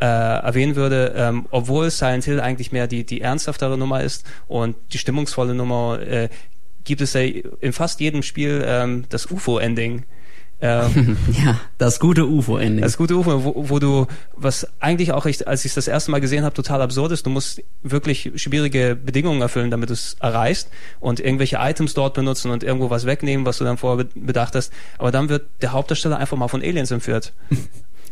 äh, 0.00 0.06
erwähnen 0.06 0.76
würde, 0.76 1.14
ähm, 1.16 1.46
obwohl 1.50 1.90
Silent 1.90 2.24
Hill 2.24 2.40
eigentlich 2.40 2.72
mehr 2.72 2.86
die, 2.86 3.04
die 3.04 3.20
ernsthaftere 3.20 3.78
Nummer 3.78 4.02
ist 4.02 4.26
und 4.48 4.76
die 4.92 4.98
stimmungsvolle 4.98 5.54
Nummer, 5.54 6.00
äh, 6.00 6.28
gibt 6.84 7.00
es 7.00 7.12
ja 7.14 7.20
in 7.22 7.72
fast 7.72 8.00
jedem 8.00 8.22
Spiel 8.22 8.62
ähm, 8.66 9.04
das 9.08 9.30
UFO-Ending. 9.30 10.04
Ähm, 10.60 11.16
Ja, 11.44 11.60
das 11.78 11.98
gute 11.98 12.26
UFO-Ending. 12.26 12.82
das 12.82 12.96
gute 12.96 13.16
UFO, 13.16 13.44
wo, 13.44 13.68
wo 13.68 13.78
du, 13.80 14.06
was 14.36 14.66
eigentlich 14.80 15.12
auch, 15.12 15.26
ich, 15.26 15.46
als 15.48 15.64
ich 15.64 15.70
es 15.70 15.74
das 15.74 15.88
erste 15.88 16.10
Mal 16.12 16.20
gesehen 16.20 16.44
habe, 16.44 16.54
total 16.54 16.80
absurd 16.80 17.10
ist, 17.12 17.26
du 17.26 17.30
musst 17.30 17.60
wirklich 17.82 18.30
schwierige 18.36 18.94
Bedingungen 18.96 19.42
erfüllen, 19.42 19.70
damit 19.70 19.88
du 19.90 19.94
es 19.94 20.16
erreichst 20.20 20.70
und 21.00 21.18
irgendwelche 21.20 21.56
Items 21.60 21.92
dort 21.94 22.14
benutzen 22.14 22.50
und 22.52 22.62
irgendwo 22.62 22.88
was 22.88 23.04
wegnehmen, 23.04 23.44
was 23.44 23.58
du 23.58 23.64
dann 23.64 23.76
vorher 23.78 24.04
be- 24.04 24.10
bedacht 24.14 24.54
hast. 24.54 24.72
Aber 24.98 25.10
dann 25.10 25.28
wird 25.28 25.46
der 25.60 25.72
Hauptdarsteller 25.72 26.18
einfach 26.18 26.36
mal 26.36 26.48
von 26.48 26.62
Aliens 26.62 26.90
entführt. 26.92 27.32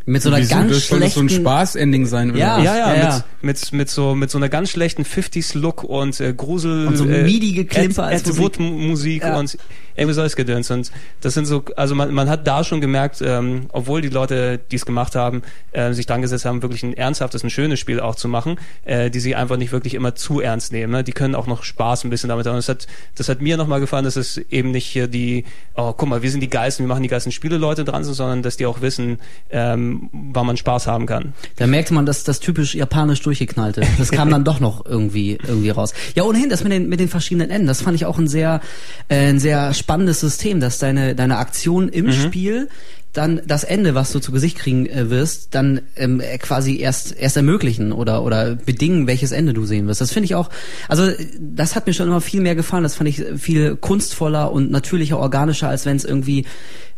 Mit 0.05 0.23
so 0.23 0.29
einer 0.31 0.39
Wieso? 0.39 0.55
ganz 0.55 0.73
das 0.73 0.89
soll 0.89 1.01
doch 1.01 1.09
so 1.09 1.21
ein 1.21 1.29
schlechten... 1.29 1.45
Spaß-Ending 1.45 2.07
sein, 2.07 2.31
oder? 2.31 2.39
Ja. 2.39 2.59
was? 2.59 2.65
Ja, 2.65 2.77
ja, 2.77 2.95
ja, 2.95 3.03
ja. 3.03 3.25
Mit, 3.41 3.61
mit, 3.61 3.73
mit, 3.73 3.91
so, 3.91 4.15
mit 4.15 4.31
so 4.31 4.39
einer 4.39 4.49
ganz 4.49 4.71
schlechten 4.71 5.05
50s-Look 5.05 5.85
und 5.85 6.21
äh, 6.21 6.33
Grusel. 6.35 6.87
Und 6.87 6.97
so 6.97 7.05
äh, 7.07 7.23
MIDI-Geklimper 7.23 8.07
Ed, 8.07 8.13
als 8.13 8.21
Ed 8.23 8.27
Musik. 8.29 8.43
Wood 8.43 8.59
Musik 8.61 9.23
Ja. 9.23 9.39
und 9.39 9.57
irgendwie 9.97 10.15
solches 10.15 10.37
Gedöns. 10.37 10.71
Und 10.71 10.91
das 11.21 11.35
sind 11.35 11.47
so, 11.47 11.65
also 11.77 11.95
man, 11.95 12.13
man 12.13 12.29
hat 12.29 12.47
da 12.47 12.65
schon 12.65 12.81
gemerkt, 12.81 13.23
ähm, 13.23 13.67
obwohl 13.73 14.01
die 14.01 14.09
Leute, 14.09 14.59
die 14.71 14.77
es 14.77 14.87
gemacht 14.87 15.15
haben, 15.15 15.43
äh, 15.73 15.93
sich 15.93 16.07
dran 16.07 16.23
gesetzt 16.23 16.45
haben, 16.45 16.63
wirklich 16.63 16.83
ein 16.83 16.95
ernsthaftes, 16.95 17.45
ein 17.45 17.51
schönes 17.51 17.81
Spiel 17.81 18.01
auch 18.01 18.15
zu 18.15 18.29
machen, 18.29 18.57
äh, 18.85 19.11
die 19.11 19.21
sich 19.21 19.37
einfach 19.37 19.57
nicht 19.57 19.73
wirklich 19.73 19.95
immer 19.95 20.15
zu 20.15 20.41
ernst 20.41 20.73
nehmen. 20.73 20.93
Ne? 20.93 21.05
Die 21.05 21.13
können 21.13 21.35
auch 21.35 21.47
noch 21.47 21.65
Spaß 21.65 22.05
ein 22.05 22.11
bisschen 22.11 22.29
damit 22.29 22.47
haben. 22.47 22.55
Und 22.55 22.59
das 22.59 22.69
hat, 22.69 22.87
das 23.17 23.29
hat 23.29 23.41
mir 23.41 23.57
nochmal 23.57 23.81
gefallen, 23.81 24.05
dass 24.05 24.17
es 24.17 24.39
eben 24.39 24.71
nicht 24.71 24.87
hier 24.87 25.09
die, 25.09 25.45
oh, 25.75 25.93
guck 25.93 26.09
mal, 26.09 26.23
wir 26.23 26.31
sind 26.31 26.41
die 26.41 26.51
geilsten, 26.51 26.85
wir 26.85 26.89
machen 26.89 27.03
die 27.03 27.09
geilsten 27.09 27.33
Spiele 27.33 27.57
Leute 27.57 27.85
dran 27.85 28.05
sind, 28.05 28.15
sondern 28.15 28.43
dass 28.43 28.57
die 28.57 28.67
auch 28.67 28.81
wissen, 28.81 29.19
ähm, 29.51 30.11
wann 30.13 30.47
man 30.47 30.57
Spaß 30.57 30.87
haben 30.87 31.07
kann. 31.07 31.35
Da 31.57 31.67
merkte 31.67 31.95
man, 31.95 32.07
dass 32.07 32.25
das 32.25 32.41
typisch 32.41 32.75
japanisch 32.75 33.21
durchgeknallte. 33.23 33.83
Das 33.99 34.11
kam 34.11 34.31
dann 34.31 34.45
doch 34.53 34.61
noch 34.61 34.85
irgendwie 34.85 35.39
irgendwie 35.47 35.71
raus. 35.71 35.95
Ja, 36.15 36.25
ohnehin 36.25 36.49
das 36.49 36.63
mit 36.63 36.73
den 36.73 36.89
mit 36.89 37.01
den 37.01 37.09
verschiedenen 37.09 37.51
Enden, 37.51 37.67
das 37.67 37.83
fand 37.83 37.97
ich 37.97 38.07
auch 38.07 38.19
ein 38.19 38.29
sehr 38.29 38.61
äh, 39.09 39.29
ein 39.29 39.39
sehr 39.39 39.75
spannendes 39.83 40.21
System, 40.21 40.61
dass 40.61 40.79
deine 40.79 41.15
deine 41.15 41.39
Aktion 41.39 41.89
im 41.89 42.07
Mhm. 42.07 42.13
Spiel 42.13 42.69
dann 43.13 43.43
das 43.47 43.63
Ende, 43.63 43.95
was 43.95 44.11
du 44.11 44.21
zu 44.21 44.33
Gesicht 44.33 44.57
kriegen 44.57 44.87
äh, 44.87 45.11
wirst, 45.11 45.55
dann 45.55 45.83
ähm, 45.97 46.21
äh, 46.21 46.39
quasi 46.39 46.79
erst 46.79 47.15
erst 47.15 47.37
ermöglichen 47.37 47.93
oder 47.93 48.23
oder 48.23 48.55
bedingen, 48.55 49.07
welches 49.07 49.33
Ende 49.33 49.53
du 49.53 49.67
sehen 49.67 49.87
wirst. 49.87 50.01
Das 50.01 50.13
finde 50.13 50.25
ich 50.25 50.35
auch, 50.35 50.49
also 50.89 51.11
das 51.39 51.77
hat 51.77 51.87
mir 51.87 51.93
schon 51.93 52.09
immer 52.09 52.23
viel 52.23 52.41
mehr 52.41 52.55
gefallen. 52.55 52.85
Das 52.85 52.95
fand 52.95 53.11
ich 53.11 53.23
viel 53.37 53.77
kunstvoller 53.77 54.51
und 54.51 54.71
natürlicher, 54.71 55.19
organischer, 55.19 55.69
als 55.69 55.85
wenn 55.85 55.97
es 55.97 56.07
irgendwie 56.07 56.47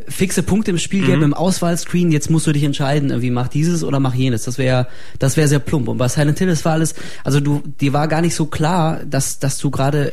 fixe 0.06 0.42
Punkte 0.44 0.70
im 0.70 0.78
Spiel 0.78 1.04
gäbe 1.04 1.24
im 1.24 1.34
Auswahlscreen. 1.34 2.12
Jetzt 2.12 2.30
musst 2.30 2.46
du 2.46 2.52
dich 2.52 2.62
entscheiden, 2.62 3.10
irgendwie 3.10 3.30
mach 3.30 3.48
dieses 3.48 3.82
oder 3.82 3.98
mach 3.98 4.14
jenes. 4.14 4.44
Das 4.44 4.56
wäre 4.56 4.86
das 5.18 5.36
wäre 5.36 5.48
sehr 5.48 5.58
plump. 5.58 5.88
Und 5.88 5.98
bei 5.98 6.06
Silent 6.06 6.38
Hill 6.38 6.48
das 6.48 6.64
war 6.64 6.74
alles, 6.74 6.94
also 7.24 7.40
du 7.40 7.62
dir 7.80 7.92
war 7.92 8.06
gar 8.06 8.20
nicht 8.20 8.36
so 8.36 8.46
klar, 8.46 9.00
dass 9.04 9.40
dass 9.40 9.58
du 9.58 9.70
gerade 9.70 10.12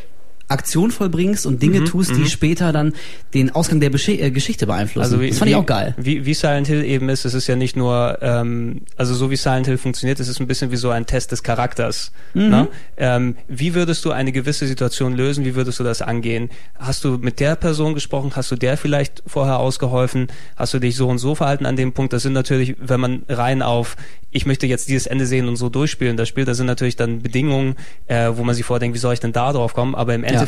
Aktion 0.51 0.91
vollbringst 0.91 1.45
und 1.45 1.61
Dinge 1.61 1.83
tust, 1.83 2.15
die 2.15 2.25
später 2.25 2.71
dann 2.71 2.93
den 3.33 3.53
Ausgang 3.55 3.79
der 3.79 3.89
Besche 3.89 4.13
äh, 4.13 4.31
Geschichte 4.31 4.67
beeinflussen. 4.67 5.03
Also 5.03 5.21
wie, 5.21 5.29
das 5.29 5.37
fand 5.37 5.47
wie, 5.47 5.53
ich 5.53 5.57
auch 5.57 5.65
geil. 5.65 5.95
Wie, 5.97 6.25
wie 6.25 6.33
Silent 6.33 6.67
Hill 6.67 6.83
eben 6.83 7.09
ist, 7.09 7.25
es 7.25 7.33
ist 7.33 7.47
ja 7.47 7.55
nicht 7.55 7.75
nur, 7.75 8.17
ähm, 8.21 8.81
also 8.97 9.13
so 9.13 9.31
wie 9.31 9.35
Silent 9.35 9.67
Hill 9.67 9.77
funktioniert, 9.77 10.19
es 10.19 10.27
ist 10.27 10.39
ein 10.39 10.47
bisschen 10.47 10.71
wie 10.71 10.75
so 10.75 10.89
ein 10.89 11.05
Test 11.05 11.31
des 11.31 11.43
Charakters. 11.43 12.11
Mhm. 12.33 12.49
Ne? 12.49 12.67
Ähm, 12.97 13.35
wie 13.47 13.73
würdest 13.73 14.03
du 14.05 14.11
eine 14.11 14.31
gewisse 14.31 14.67
Situation 14.67 15.13
lösen? 15.13 15.45
Wie 15.45 15.55
würdest 15.55 15.79
du 15.79 15.83
das 15.83 16.01
angehen? 16.01 16.49
Hast 16.77 17.03
du 17.03 17.17
mit 17.17 17.39
der 17.39 17.55
Person 17.55 17.93
gesprochen? 17.93 18.31
Hast 18.35 18.51
du 18.51 18.55
der 18.55 18.77
vielleicht 18.77 19.23
vorher 19.25 19.59
ausgeholfen? 19.59 20.27
Hast 20.55 20.73
du 20.73 20.79
dich 20.79 20.95
so 20.95 21.07
und 21.07 21.17
so 21.17 21.35
verhalten 21.35 21.65
an 21.65 21.75
dem 21.75 21.93
Punkt? 21.93 22.13
Das 22.13 22.23
sind 22.23 22.33
natürlich, 22.33 22.75
wenn 22.79 22.99
man 22.99 23.23
rein 23.29 23.61
auf, 23.61 23.95
ich 24.31 24.45
möchte 24.45 24.67
jetzt 24.67 24.87
dieses 24.87 25.07
Ende 25.07 25.25
sehen 25.25 25.47
und 25.47 25.55
so 25.55 25.69
durchspielen, 25.69 26.17
das 26.17 26.29
Spiel, 26.29 26.45
das 26.45 26.57
sind 26.57 26.65
natürlich 26.65 26.95
dann 26.95 27.21
Bedingungen, 27.21 27.75
äh, 28.07 28.31
wo 28.33 28.43
man 28.43 28.55
sich 28.55 28.65
vordenkt, 28.65 28.95
wie 28.95 28.99
soll 28.99 29.13
ich 29.13 29.19
denn 29.19 29.33
da 29.33 29.51
drauf 29.51 29.73
kommen? 29.73 29.93
Aber 29.95 30.13
im 30.13 30.23
Endeffekt 30.23 30.40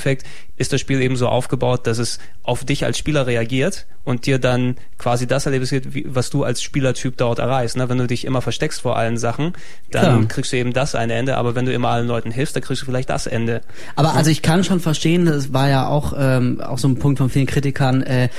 ist 0.55 0.71
das 0.71 0.79
Spiel 0.79 1.01
eben 1.01 1.15
so 1.15 1.27
aufgebaut, 1.27 1.87
dass 1.87 1.97
es 1.97 2.19
auf 2.43 2.63
dich 2.63 2.85
als 2.85 2.97
Spieler 2.97 3.25
reagiert 3.25 3.85
und 4.03 4.25
dir 4.25 4.37
dann 4.37 4.75
quasi 4.97 5.25
das 5.25 5.45
wie, 5.45 6.05
was 6.07 6.29
du 6.29 6.43
als 6.43 6.61
Spielertyp 6.61 7.17
dort 7.17 7.39
erreichst. 7.39 7.77
Ne? 7.77 7.89
Wenn 7.89 7.97
du 7.97 8.07
dich 8.07 8.25
immer 8.25 8.41
versteckst 8.41 8.81
vor 8.81 8.97
allen 8.97 9.17
Sachen, 9.17 9.53
dann 9.91 10.03
Klar. 10.03 10.27
kriegst 10.27 10.51
du 10.51 10.57
eben 10.57 10.73
das 10.73 10.93
eine 10.95 11.13
Ende, 11.13 11.37
aber 11.37 11.55
wenn 11.55 11.65
du 11.65 11.73
immer 11.73 11.89
allen 11.89 12.07
Leuten 12.07 12.31
hilfst, 12.31 12.55
dann 12.55 12.63
kriegst 12.63 12.81
du 12.81 12.85
vielleicht 12.85 13.09
das 13.09 13.27
Ende. 13.27 13.61
Aber 13.95 14.13
also 14.13 14.29
ich 14.29 14.41
kann 14.41 14.63
schon 14.63 14.79
verstehen, 14.79 15.25
das 15.25 15.53
war 15.53 15.69
ja 15.69 15.87
auch 15.87 16.13
ähm, 16.17 16.61
auch 16.61 16.77
so 16.77 16.87
ein 16.87 16.97
Punkt 16.97 17.17
von 17.17 17.29
vielen 17.29 17.47
Kritikern. 17.47 18.03
Äh, 18.03 18.29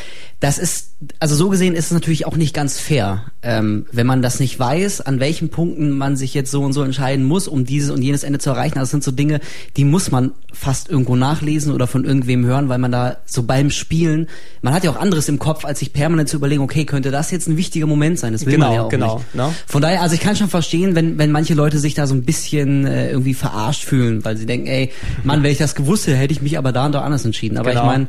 das 0.41 0.59
ist 0.59 0.95
also 1.19 1.35
so 1.35 1.49
gesehen 1.49 1.75
ist 1.75 1.87
es 1.87 1.91
natürlich 1.91 2.27
auch 2.27 2.37
nicht 2.37 2.55
ganz 2.55 2.79
fair, 2.79 3.25
ähm, 3.43 3.87
wenn 3.93 4.07
man 4.07 4.23
das 4.23 4.41
nicht 4.41 4.59
weiß, 4.59 5.01
an 5.01 5.21
welchen 5.21 5.49
Punkten 5.49 5.91
man 5.91 6.17
sich 6.17 6.35
jetzt 6.35 6.51
so 6.51 6.63
und 6.63 6.73
so 6.73 6.83
entscheiden 6.83 7.25
muss, 7.25 7.49
um 7.49 7.65
dieses 7.65 7.91
und 7.91 8.03
jenes 8.03 8.25
Ende 8.25 8.39
zu 8.39 8.51
erreichen. 8.51 8.79
Also 8.79 8.85
das 8.85 8.91
sind 8.91 9.05
so 9.05 9.11
Dinge, 9.11 9.41
die 9.77 9.85
muss 9.85 10.11
man 10.11 10.33
fast 10.53 10.89
irgendwo 10.89 11.17
nachlesen 11.17 11.44
oder 11.73 11.87
von 11.87 12.05
irgendwem 12.05 12.45
hören, 12.47 12.69
weil 12.69 12.79
man 12.79 12.91
da 12.93 13.17
so 13.27 13.43
beim 13.45 13.71
Spielen, 13.71 14.29
man 14.63 14.75
hat 14.75 14.85
ja 14.85 14.91
auch 14.91 14.97
anderes 15.01 15.29
im 15.29 15.39
Kopf, 15.39 15.65
als 15.65 15.79
sich 15.79 15.93
permanent 15.93 16.29
zu 16.29 16.37
überlegen, 16.37 16.63
okay, 16.63 16.85
könnte 16.85 17.11
das 17.11 17.31
jetzt 17.31 17.47
ein 17.49 17.57
wichtiger 17.57 17.87
Moment 17.87 18.19
sein? 18.19 18.33
Das 18.33 18.45
will 18.47 18.53
Genau, 18.55 18.67
man 18.67 18.75
ja 18.75 18.83
auch 18.83 18.89
genau, 18.89 19.17
nicht. 19.19 19.35
ne? 19.35 19.55
Von 19.67 19.83
daher, 19.83 20.03
also 20.03 20.15
ich 20.15 20.21
kann 20.21 20.37
schon 20.37 20.49
verstehen, 20.49 20.95
wenn, 20.95 21.19
wenn 21.19 21.31
manche 21.31 21.55
Leute 21.55 21.79
sich 21.79 21.95
da 21.95 22.07
so 22.07 22.15
ein 22.15 22.25
bisschen 22.25 22.87
äh, 22.87 23.11
irgendwie 23.11 23.35
verarscht 23.35 23.85
fühlen, 23.85 24.25
weil 24.25 24.37
sie 24.37 24.47
denken, 24.47 24.67
ey, 24.67 24.91
Mann, 25.23 25.43
wenn 25.43 25.51
ich 25.53 25.59
das 25.59 25.75
gewusst 25.75 26.07
hätte, 26.07 26.17
hätte 26.17 26.33
ich 26.33 26.43
mich 26.43 26.59
aber 26.59 26.73
da 26.73 26.87
und 26.87 26.93
da 26.93 27.03
anders 27.03 27.25
entschieden. 27.25 27.57
Aber 27.59 27.71
Genau. 27.71 27.83
ich 27.83 27.87
meine, 27.87 28.07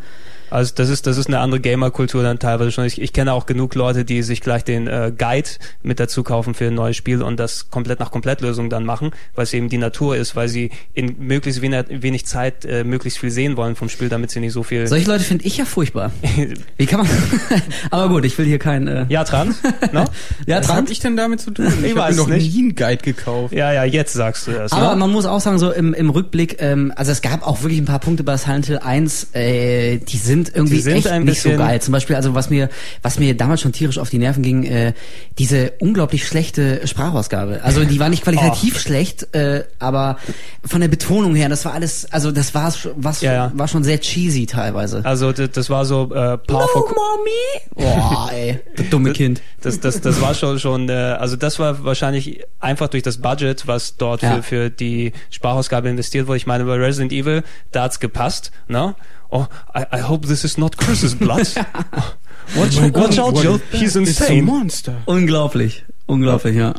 Also 0.55 0.71
das 0.73 0.87
ist 0.87 1.05
das 1.05 1.17
ist 1.17 1.27
eine 1.27 1.39
andere 1.39 1.59
Gamer-Kultur 1.59 2.23
dann 2.23 2.39
teilweise 2.39 2.71
schon. 2.71 2.85
Ich, 2.85 3.01
ich 3.01 3.11
kenne 3.11 3.33
auch 3.33 3.45
genug 3.45 3.75
Leute, 3.75 4.05
die 4.05 4.23
sich 4.23 4.39
gleich 4.39 4.63
den 4.63 4.87
äh, 4.87 5.11
Guide 5.15 5.49
mit 5.83 5.99
dazu 5.99 6.23
kaufen 6.23 6.53
für 6.53 6.67
ein 6.67 6.75
neues 6.75 6.95
Spiel 6.95 7.21
und 7.21 7.41
das 7.41 7.69
komplett 7.69 7.99
nach 7.99 8.09
Komplettlösung 8.09 8.69
dann 8.69 8.85
machen, 8.85 9.11
weil 9.35 9.43
es 9.43 9.53
eben 9.53 9.67
die 9.67 9.77
Natur 9.77 10.15
ist, 10.15 10.37
weil 10.37 10.47
sie 10.47 10.69
in 10.93 11.17
möglichst 11.19 11.61
wenig, 11.61 11.87
wenig 11.89 12.25
Zeit 12.25 12.63
äh, 12.63 12.85
möglichst 12.85 13.19
viel 13.19 13.31
sehen 13.31 13.57
wollen 13.57 13.75
vom 13.75 13.89
Spiel, 13.89 14.07
damit 14.07 14.31
sie 14.31 14.39
nicht 14.39 14.53
so 14.53 14.63
viel. 14.63 14.87
solche 14.87 15.09
Leute 15.09 15.25
finde 15.25 15.43
ich 15.43 15.57
ja 15.57 15.65
furchtbar. 15.65 16.13
Wie 16.77 16.85
kann 16.85 17.01
man? 17.01 17.09
aber 17.91 18.07
gut, 18.07 18.23
ich 18.23 18.37
will 18.37 18.45
hier 18.45 18.59
kein. 18.59 18.87
Äh, 18.87 19.07
ja, 19.09 19.25
Trans? 19.25 19.57
no? 19.91 20.05
ja, 20.47 20.59
Was 20.59 20.67
dran. 20.67 20.77
hab 20.77 20.89
ich 20.89 20.99
denn 21.01 21.17
damit 21.17 21.41
zu 21.41 21.51
tun? 21.51 21.67
Ich, 21.67 21.83
Ich 21.83 21.91
hab 21.91 21.97
weiß 21.97 22.15
mir 22.15 22.21
noch 22.21 22.29
nicht. 22.29 22.55
nie 22.55 22.61
einen 22.61 22.75
Guide 22.75 23.03
gekauft. 23.03 23.53
Ja, 23.53 23.73
ja, 23.73 23.83
jetzt 23.83 24.13
sagst 24.13 24.47
du 24.47 24.51
das. 24.53 24.71
Aber 24.71 24.91
ne? 24.91 24.95
man 24.95 25.11
muss 25.11 25.25
auch 25.25 25.41
sagen, 25.41 25.59
so 25.59 25.73
im, 25.73 25.93
im 25.93 26.09
Rückblick, 26.09 26.61
ähm, 26.61 26.93
also 26.95 27.11
es 27.11 27.21
gab 27.21 27.45
auch 27.45 27.61
wirklich 27.61 27.81
ein 27.81 27.85
paar 27.85 27.99
Punkte 27.99 28.23
bei 28.23 28.37
Silent 28.37 28.67
Hill 28.67 28.79
1, 28.79 29.33
äh, 29.33 29.97
die 29.97 30.17
sind 30.17 30.44
irgendwie 30.53 30.75
Die 30.75 30.81
sind 30.81 30.95
echt 31.05 31.23
nicht 31.23 31.41
so 31.41 31.49
geil. 31.51 31.81
Zum 31.81 31.91
Beispiel, 31.91 32.15
also 32.15 32.35
was 32.35 32.49
mir, 32.49 32.69
was 33.01 33.19
mir 33.19 33.35
damals 33.35 33.61
schon 33.61 33.71
tierisch 33.71 33.97
auf 33.97 34.09
die 34.09 34.17
Nerven 34.17 34.43
ging, 34.43 34.63
äh, 34.63 34.93
diese 35.37 35.73
unglaublich 35.79 36.27
schlechte 36.27 36.85
Sprachausgabe. 36.87 37.61
Also 37.63 37.83
die 37.83 37.99
war 37.99 38.09
nicht 38.09 38.23
qualitativ 38.23 38.79
schlecht, 38.79 39.33
äh, 39.35 39.63
aber 39.79 40.17
von 40.65 40.81
der 40.81 40.87
Betonung 40.87 41.35
her, 41.35 41.49
das 41.49 41.65
war 41.65 41.73
alles, 41.73 42.11
also 42.11 42.31
das 42.31 42.53
war 42.53 42.73
was 42.95 43.21
Ja, 43.21 43.33
ja. 43.33 43.51
war 43.55 43.67
schon 43.67 43.83
sehr 43.83 43.99
cheesy 43.99 44.45
teilweise. 44.45 45.01
Also 45.05 45.31
das, 45.31 45.51
das 45.51 45.69
war 45.69 45.85
so 45.85 46.05
äh, 46.13 46.37
Par 46.37 46.67
for 46.69 46.83
mommy! 46.89 47.61
Boah, 47.75 48.29
ey, 48.33 48.59
das 48.75 48.89
dumme 48.89 49.13
Kind. 49.13 49.41
Das, 49.61 49.79
das, 49.79 50.01
das 50.01 50.21
war 50.21 50.33
schon, 50.33 50.59
schon 50.59 50.89
äh, 50.89 50.93
also 50.93 51.35
das 51.35 51.59
war 51.59 51.83
wahrscheinlich 51.83 52.43
einfach 52.59 52.87
durch 52.87 53.03
das 53.03 53.17
Budget, 53.17 53.67
was 53.67 53.97
dort 53.97 54.21
Ja. 54.21 54.35
für, 54.37 54.43
für 54.43 54.69
die 54.69 55.11
Sprachausgabe 55.31 55.89
investiert 55.89 56.27
wurde. 56.27 56.37
Ich 56.37 56.47
meine, 56.47 56.65
bei 56.65 56.75
Resident 56.75 57.11
Evil, 57.11 57.43
da 57.71 57.83
hat's 57.83 57.99
gepasst, 57.99 58.51
ne? 58.67 58.95
Oh, 59.29 59.47
I, 59.73 59.85
I 59.91 60.01
hope 60.01 60.27
this 60.27 60.43
is 60.43 60.57
not 60.57 60.77
Chris's 60.77 61.15
blood. 61.15 61.47
watch, 62.55 62.77
watch 62.93 63.19
out, 63.19 63.35
Jill, 63.35 63.59
he's 63.71 63.95
It's 63.95 64.19
a 64.21 64.25
insane. 64.27 64.45
monster. 64.45 64.95
Unglaublich, 65.05 65.83
unglaublich, 66.05 66.55
ja. 66.55 66.73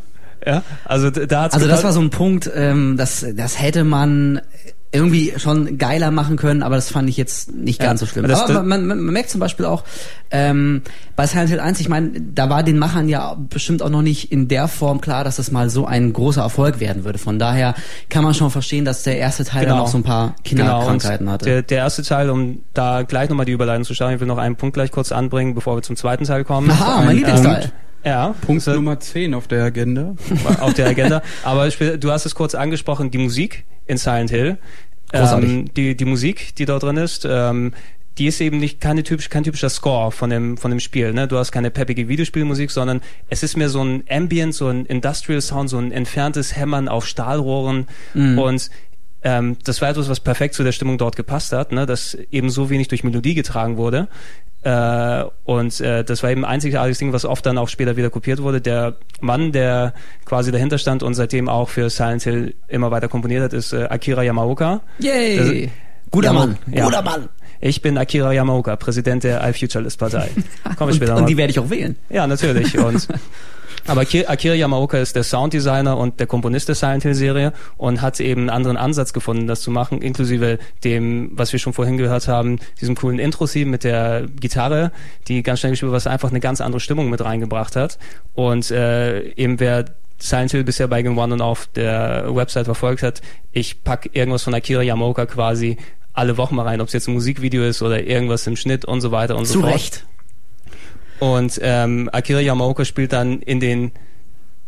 Ja, 0.46 0.62
also 0.84 1.10
da 1.10 1.42
hat's 1.42 1.54
Also 1.54 1.66
das 1.66 1.82
war 1.82 1.92
so 1.92 2.00
ein 2.00 2.10
Punkt, 2.10 2.48
ähm, 2.54 2.96
das, 2.96 3.26
das 3.34 3.60
hätte 3.60 3.82
man 3.82 4.40
irgendwie 4.96 5.32
schon 5.36 5.78
geiler 5.78 6.10
machen 6.10 6.36
können, 6.36 6.62
aber 6.62 6.74
das 6.76 6.90
fand 6.90 7.08
ich 7.08 7.16
jetzt 7.16 7.52
nicht 7.54 7.80
Ja, 7.80 7.86
ganz 7.86 8.00
so 8.00 8.06
schlimm. 8.06 8.26
das- 8.26 8.42
aber 8.42 8.62
man, 8.62 8.86
man, 8.86 9.00
man 9.00 9.12
merkt 9.12 9.30
zum 9.30 9.40
Beispiel 9.40 9.64
auch 9.66 9.84
ähm, 10.30 10.82
bei 11.14 11.26
Silent 11.26 11.50
Hill 11.50 11.60
1, 11.60 11.78
ich 11.80 11.88
meine, 11.88 12.10
da 12.20 12.50
war 12.50 12.62
den 12.62 12.78
Machern 12.78 13.08
ja 13.08 13.36
bestimmt 13.38 13.82
auch 13.82 13.90
noch 13.90 14.02
nicht 14.02 14.32
in 14.32 14.48
der 14.48 14.66
Form 14.68 15.00
klar, 15.00 15.22
dass 15.24 15.36
das 15.36 15.50
mal 15.52 15.70
so 15.70 15.86
ein 15.86 16.12
großer 16.12 16.42
Erfolg 16.42 16.80
werden 16.80 17.04
würde. 17.04 17.18
Von 17.18 17.38
daher 17.38 17.74
kann 18.08 18.24
man 18.24 18.34
schon 18.34 18.50
verstehen, 18.50 18.84
dass 18.84 19.02
der 19.04 19.18
erste 19.18 19.44
Teil 19.44 19.66
dann 19.66 19.78
auch 19.78 19.86
so 19.88 19.98
ein 19.98 20.02
paar 20.02 20.34
Kinderkrankheiten 20.44 21.18
Genau, 21.26 21.32
hatte. 21.32 21.44
Der, 21.44 21.62
der 21.62 21.78
erste 21.78 22.02
Teil, 22.02 22.30
um 22.30 22.60
da 22.74 23.02
gleich 23.02 23.28
nochmal 23.28 23.46
die 23.46 23.52
Überleitung 23.52 23.84
zu 23.84 23.94
starten, 23.94 24.14
ich 24.14 24.20
will 24.20 24.26
noch 24.26 24.38
einen 24.38 24.56
Punkt 24.56 24.74
gleich 24.74 24.90
kurz 24.90 25.12
anbringen, 25.12 25.54
bevor 25.54 25.76
wir 25.76 25.82
zum 25.82 25.96
zweiten 25.96 26.24
Teil 26.24 26.42
kommen. 26.44 26.70
Aha, 26.70 26.98
mein 27.00 27.08
ein 27.10 27.16
Lieblingsteil. 27.16 27.60
Punkt. 27.60 27.72
Ja, 28.04 28.34
Punkt 28.46 28.64
Nummer 28.68 29.00
10 29.00 29.34
auf 29.34 29.48
der 29.48 29.64
Agenda. 29.64 30.14
auf 30.60 30.74
der 30.74 30.86
Agenda. 30.88 31.22
Aber 31.42 31.68
du 31.68 32.10
hast 32.12 32.24
es 32.24 32.34
kurz 32.36 32.54
angesprochen, 32.54 33.10
die 33.10 33.18
Musik 33.18 33.64
in 33.86 33.96
Silent 33.96 34.30
Hill. 34.30 34.58
Großartig. 35.12 35.50
Ähm, 35.50 35.74
die, 35.74 35.96
die 35.96 36.04
Musik, 36.04 36.54
die 36.56 36.64
dort 36.64 36.82
drin 36.82 36.96
ist, 36.96 37.26
ähm, 37.28 37.72
die 38.18 38.26
ist 38.26 38.40
eben 38.40 38.58
nicht 38.58 38.80
keine 38.80 39.02
typisch, 39.02 39.28
kein 39.28 39.44
typischer 39.44 39.68
Score 39.68 40.10
von 40.10 40.30
dem, 40.30 40.56
von 40.56 40.70
dem 40.70 40.80
Spiel. 40.80 41.12
Ne? 41.12 41.28
Du 41.28 41.36
hast 41.36 41.52
keine 41.52 41.70
peppige 41.70 42.08
Videospielmusik, 42.08 42.70
sondern 42.70 43.02
es 43.28 43.42
ist 43.42 43.56
mehr 43.56 43.68
so 43.68 43.82
ein 43.82 44.04
Ambient, 44.08 44.54
so 44.54 44.68
ein 44.68 44.86
Industrial 44.86 45.40
Sound, 45.40 45.68
so 45.68 45.78
ein 45.78 45.92
entferntes 45.92 46.56
Hämmern 46.56 46.88
auf 46.88 47.06
Stahlrohren 47.06 47.86
und 48.14 48.70
ähm, 49.26 49.56
das 49.64 49.82
war 49.82 49.88
etwas, 49.88 50.08
was 50.08 50.20
perfekt 50.20 50.54
zu 50.54 50.62
der 50.62 50.70
Stimmung 50.70 50.98
dort 50.98 51.16
gepasst 51.16 51.52
hat, 51.52 51.72
ne? 51.72 51.84
dass 51.84 52.14
eben 52.30 52.48
so 52.48 52.70
wenig 52.70 52.86
durch 52.86 53.02
Melodie 53.02 53.34
getragen 53.34 53.76
wurde. 53.76 54.06
Äh, 54.62 55.24
und 55.44 55.80
äh, 55.80 56.04
das 56.04 56.22
war 56.22 56.30
eben 56.30 56.44
ein 56.44 56.50
einzigartiges 56.52 56.98
Ding, 56.98 57.12
was 57.12 57.24
oft 57.24 57.44
dann 57.44 57.58
auch 57.58 57.68
später 57.68 57.96
wieder 57.96 58.08
kopiert 58.10 58.40
wurde. 58.40 58.60
Der 58.60 58.94
Mann, 59.20 59.50
der 59.50 59.94
quasi 60.26 60.52
dahinter 60.52 60.78
stand 60.78 61.02
und 61.02 61.14
seitdem 61.14 61.48
auch 61.48 61.68
für 61.68 61.90
Silent 61.90 62.22
Hill 62.22 62.54
immer 62.68 62.92
weiter 62.92 63.08
komponiert 63.08 63.42
hat, 63.42 63.52
ist 63.52 63.72
äh, 63.72 63.84
Akira 63.90 64.22
Yamaoka. 64.22 64.80
Yay! 65.00 65.36
Das- 65.64 65.72
Guter 66.12 66.32
Mann, 66.32 66.56
ja. 66.72 66.84
guter 66.84 67.02
Mann. 67.02 67.28
Ich 67.60 67.82
bin 67.82 67.98
Akira 67.98 68.32
Yamaoka, 68.32 68.76
Präsident 68.76 69.24
der 69.24 69.42
iFuturalist 69.48 69.98
Partei. 69.98 70.30
Kommen 70.62 70.78
wir 70.78 70.86
Und, 70.86 70.94
später 70.94 71.16
und 71.16 71.22
mal. 71.22 71.26
die 71.26 71.36
werde 71.36 71.50
ich 71.50 71.58
auch 71.58 71.68
wählen. 71.68 71.96
Ja, 72.10 72.28
natürlich. 72.28 72.78
Und 72.78 73.08
Aber 73.86 74.00
Akira 74.00 74.54
Yamaoka 74.54 74.98
ist 74.98 75.14
der 75.16 75.22
Sounddesigner 75.22 75.96
und 75.96 76.18
der 76.20 76.26
Komponist 76.26 76.68
der 76.68 76.74
Silent 76.74 77.02
Hill 77.02 77.14
Serie 77.14 77.52
und 77.76 78.02
hat 78.02 78.20
eben 78.20 78.42
einen 78.42 78.50
anderen 78.50 78.76
Ansatz 78.76 79.12
gefunden, 79.12 79.46
das 79.46 79.60
zu 79.60 79.70
machen, 79.70 80.02
inklusive 80.02 80.58
dem, 80.84 81.30
was 81.34 81.52
wir 81.52 81.58
schon 81.58 81.72
vorhin 81.72 81.96
gehört 81.96 82.28
haben, 82.28 82.58
diesem 82.80 82.94
coolen 82.94 83.18
Intro-Theme 83.18 83.70
mit 83.70 83.84
der 83.84 84.26
Gitarre, 84.40 84.92
die 85.28 85.42
ganz 85.42 85.60
schnell 85.60 85.72
gespielt 85.72 85.92
was 85.92 86.06
einfach 86.06 86.30
eine 86.30 86.40
ganz 86.40 86.60
andere 86.60 86.80
Stimmung 86.80 87.10
mit 87.10 87.24
reingebracht 87.24 87.76
hat. 87.76 87.98
Und 88.34 88.70
äh, 88.70 89.30
eben 89.34 89.60
wer 89.60 89.84
Silent 90.18 90.50
Hill 90.50 90.64
bisher 90.64 90.88
bei 90.88 91.02
Game 91.02 91.18
One 91.18 91.34
und 91.34 91.40
auf 91.40 91.66
der 91.74 92.34
Website 92.34 92.64
verfolgt 92.64 93.02
hat, 93.02 93.22
ich 93.52 93.84
pack 93.84 94.10
irgendwas 94.12 94.42
von 94.42 94.54
Akira 94.54 94.82
Yamaoka 94.82 95.26
quasi 95.26 95.76
alle 96.12 96.38
Wochen 96.38 96.56
mal 96.56 96.62
rein, 96.62 96.80
ob 96.80 96.88
es 96.88 96.94
jetzt 96.94 97.08
ein 97.08 97.14
Musikvideo 97.14 97.64
ist 97.64 97.82
oder 97.82 98.02
irgendwas 98.02 98.46
im 98.46 98.56
Schnitt 98.56 98.84
und 98.84 99.00
so 99.00 99.12
weiter 99.12 99.36
und 99.36 99.44
Zu 99.46 99.54
so 99.54 99.60
fort. 99.60 99.74
Recht. 99.74 100.06
Und 101.20 101.58
ähm, 101.62 102.08
Akira 102.12 102.40
Yamaoka 102.40 102.84
spielt 102.84 103.12
dann 103.12 103.40
in 103.40 103.60
den 103.60 103.92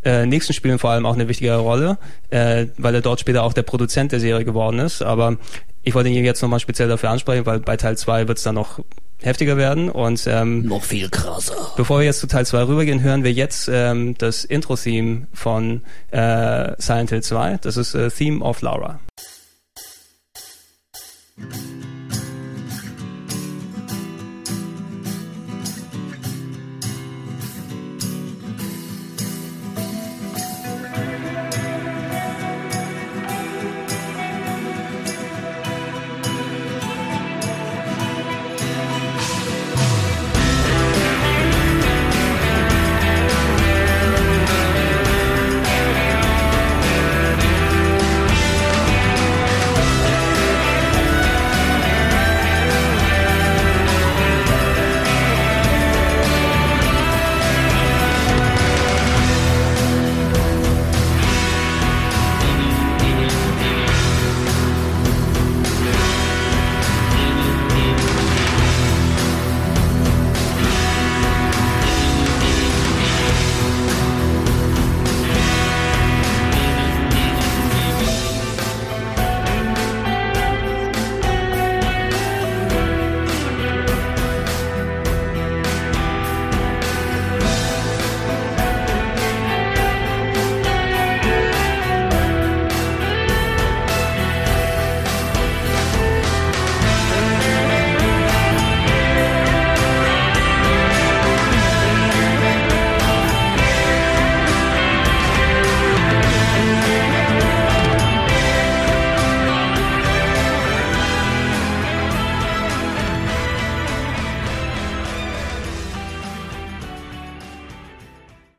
äh, 0.04 0.26
nächsten 0.26 0.52
Spielen 0.52 0.78
vor 0.78 0.90
allem 0.90 1.06
auch 1.06 1.14
eine 1.14 1.28
wichtige 1.28 1.54
Rolle, 1.56 1.98
äh, 2.30 2.66
weil 2.76 2.94
er 2.94 3.00
dort 3.00 3.20
später 3.20 3.42
auch 3.42 3.52
der 3.52 3.62
Produzent 3.62 4.12
der 4.12 4.20
Serie 4.20 4.44
geworden 4.44 4.78
ist. 4.78 5.02
Aber 5.02 5.36
ich 5.82 5.94
wollte 5.94 6.08
ihn 6.08 6.24
jetzt 6.24 6.42
nochmal 6.42 6.60
speziell 6.60 6.88
dafür 6.88 7.10
ansprechen, 7.10 7.46
weil 7.46 7.60
bei 7.60 7.76
Teil 7.76 7.96
2 7.96 8.28
wird 8.28 8.38
es 8.38 8.44
dann 8.44 8.54
noch 8.54 8.80
heftiger 9.22 9.56
werden. 9.56 9.90
Und 9.90 10.26
ähm, 10.26 10.66
Noch 10.66 10.84
viel 10.84 11.08
krasser. 11.08 11.72
bevor 11.76 11.98
wir 11.98 12.06
jetzt 12.06 12.20
zu 12.20 12.26
Teil 12.26 12.46
2 12.46 12.64
rübergehen, 12.64 13.02
hören 13.02 13.24
wir 13.24 13.32
jetzt 13.32 13.68
ähm, 13.72 14.16
das 14.18 14.44
Intro-Theme 14.44 15.26
von 15.32 15.82
äh, 16.10 16.72
Silent 16.78 17.10
Hill 17.10 17.22
2. 17.22 17.58
Das 17.62 17.76
ist 17.76 17.94
äh, 17.94 18.10
Theme 18.10 18.44
of 18.44 18.62
Laura. 18.62 19.00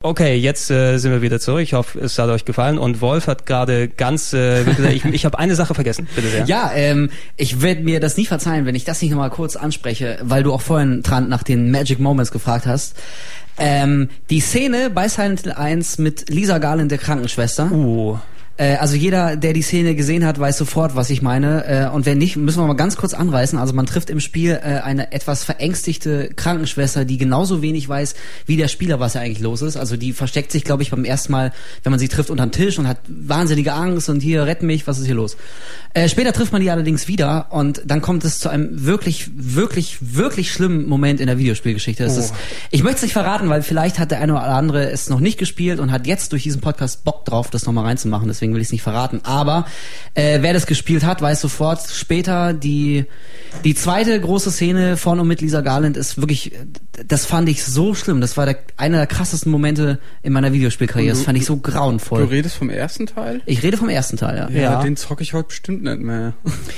Okay, 0.10 0.38
jetzt 0.38 0.72
äh, 0.72 0.98
sind 0.98 1.12
wir 1.12 1.22
wieder 1.22 1.40
zurück. 1.40 1.62
Ich 1.62 1.74
hoffe, 1.74 2.00
es 2.00 2.18
hat 2.18 2.30
euch 2.30 2.44
gefallen. 2.44 2.80
Und 2.80 3.00
Wolf 3.00 3.28
hat 3.28 3.46
gerade 3.46 3.88
ganz, 3.88 4.34
äh, 4.34 4.64
ich, 4.92 5.06
ich 5.06 5.24
habe 5.24 5.38
eine 5.38 5.54
Sache 5.54 5.76
vergessen. 5.76 6.08
Bitte 6.16 6.30
sehr. 6.30 6.46
Ja, 6.46 6.72
ähm, 6.74 7.12
ich 7.38 7.62
werde 7.62 7.84
mir 7.84 8.00
das 8.00 8.18
nie 8.18 8.26
verzeihen, 8.26 8.66
wenn 8.66 8.74
ich 8.74 8.86
das 8.86 9.04
nicht 9.04 9.12
nochmal 9.12 9.30
kurz 9.30 9.56
anspreche, 9.56 10.18
weil 10.24 10.42
du 10.42 10.52
auch 10.52 10.62
vorhin, 10.62 11.04
Trant, 11.04 11.30
nach 11.30 11.44
den 11.44 11.70
Magic 11.70 12.00
Moments 12.00 12.32
gefragt 12.32 12.66
hast. 12.66 12.96
Ähm, 13.60 14.10
die 14.32 14.40
Szene 14.40 14.90
bei 14.90 15.08
Silent 15.10 15.42
Hill 15.42 15.52
1 15.52 16.00
mit 16.00 16.28
Lisa 16.28 16.58
Garland, 16.58 16.90
der 16.90 16.98
Krankenschwester. 16.98 17.72
Uh. 17.72 18.18
Äh, 18.60 18.76
also 18.76 18.96
jeder, 18.96 19.38
der 19.38 19.54
die 19.54 19.62
Szene 19.62 19.96
gesehen 19.96 20.26
hat, 20.26 20.38
weiß 20.38 20.58
sofort, 20.58 20.96
was 20.96 21.10
ich 21.10 21.22
meine. 21.22 21.66
Äh, 21.66 21.90
und 21.90 22.06
wenn 22.06 22.18
nicht, 22.18 22.36
müssen 22.36 22.62
wir 22.62 22.68
mal 22.68 22.76
ganz 22.76 22.98
kurz 22.98 23.14
anweisen. 23.14 23.58
Also 23.58 23.74
man 23.74 23.86
trifft 23.86 24.10
im 24.10 24.20
Spiel 24.20 24.60
äh, 24.62 24.82
eine 24.82 25.14
etwas 25.14 25.46
verängstigte 25.46 26.32
Krankenschwester, 26.36 27.06
die 27.06 27.18
genauso 27.18 27.62
wenig 27.62 27.88
weiß 27.88 28.16
wie 28.46 28.58
der 28.58 28.68
Spieler, 28.68 29.00
was 29.00 29.14
ja 29.14 29.22
eigentlich 29.22 29.40
los 29.40 29.62
ist. 29.62 29.78
Also 29.78 29.96
die 29.96 30.12
versteckt 30.12 30.52
sich, 30.52 30.66
glaube 30.66 30.84
ich, 30.84 30.92
beim 30.92 31.06
ersten 31.06 31.32
Mal, 31.32 31.54
wenn 31.84 31.92
man 31.92 32.00
sie 32.00 32.10
trifft, 32.10 32.30
unter 32.30 32.46
den 32.46 32.52
Tisch 32.52 32.78
und 32.78 32.88
hat 32.88 32.98
wahnsinnige 33.08 33.72
Angst 33.72 34.10
und 34.10 34.20
hier, 34.20 34.46
rett 34.46 34.62
mich, 34.62 34.86
was 34.88 35.00
ist 35.00 35.06
hier 35.06 35.16
los? 35.16 35.38
Äh, 35.94 36.10
später 36.10 36.34
trifft 36.34 36.52
man 36.52 36.62
die 36.62 36.70
allerdings 36.70 37.08
wieder 37.08 37.48
und 37.52 37.82
dann 37.86 38.02
kommt 38.02 38.26
es 38.26 38.40
zu 38.40 38.50
einem 38.50 38.86
wirklich, 38.86 39.30
wirklich, 39.36 39.98
wirklich 40.02 40.52
schlimmen 40.52 40.88
Moment 40.88 41.22
in 41.22 41.28
der 41.28 41.38
Videospielgeschichte. 41.38 42.04
Oh. 42.04 42.20
ist, 42.20 42.34
ich 42.72 42.84
möchte 42.84 42.98
es 42.98 43.02
nicht 43.04 43.14
verraten, 43.14 43.50
weil 43.50 43.64
vielleicht 43.64 44.00
hat 44.00 44.12
der 44.12 44.20
eine 44.20 44.34
oder 44.34 44.44
andere 44.44 44.92
es 44.92 45.10
noch 45.10 45.22
nicht 45.22 45.40
gespielt 45.40 45.80
und 45.80 45.92
hat 45.92 46.08
jetzt 46.08 46.34
durch 46.34 46.44
diesen 46.44 46.60
Podcast 46.60 47.06
Bock 47.06 47.24
drauf, 47.24 47.50
das 47.50 47.66
nochmal 47.66 47.86
reinzumachen. 47.86 48.28
Deswegen 48.28 48.49
will 48.54 48.62
ich 48.62 48.68
es 48.68 48.72
nicht 48.72 48.82
verraten. 48.82 49.22
Aber 49.24 49.66
äh, 50.14 50.40
wer 50.42 50.54
das 50.54 50.66
gespielt 50.66 51.04
hat, 51.04 51.22
weiß 51.22 51.42
sofort 51.42 51.82
später, 51.90 52.54
die, 52.54 53.06
die 53.64 53.76
zweite 53.76 54.20
große 54.20 54.52
Szene 54.52 54.96
von 54.98 55.20
und 55.20 55.28
mit 55.28 55.42
Lisa 55.42 55.62
Garland 55.62 55.98
ist 55.98 56.20
wirklich, 56.20 56.52
das 57.08 57.26
fand 57.26 57.50
ich 57.50 57.64
so 57.64 57.94
schlimm. 57.96 58.22
Das 58.22 58.38
war 58.38 58.46
der, 58.46 58.58
einer 58.78 58.98
der 58.98 59.08
krassesten 59.08 59.52
Momente 59.52 60.00
in 60.24 60.34
meiner 60.34 60.54
Videospielkarriere. 60.54 61.10
Das 61.12 61.20
du- 61.20 61.26
fand 61.26 61.38
ich 61.38 61.46
so 61.46 61.56
Du 61.56 61.62
grauenvoll. 61.62 62.24
redest 62.26 62.56
vom 62.56 62.70
ersten 62.70 63.06
Teil? 63.08 63.42
Ich 63.46 63.64
rede 63.64 63.78
vom 63.78 63.90
ersten 63.90 64.18
Teil, 64.18 64.38
ja. 64.38 64.50
Ja, 64.50 64.62
Ja. 64.74 64.82
den 64.84 64.96
zocke 64.98 65.24
ich 65.24 65.34
heute 65.34 65.48
bestimmt 65.50 65.84
nicht 65.84 66.00
mehr. 66.00 66.34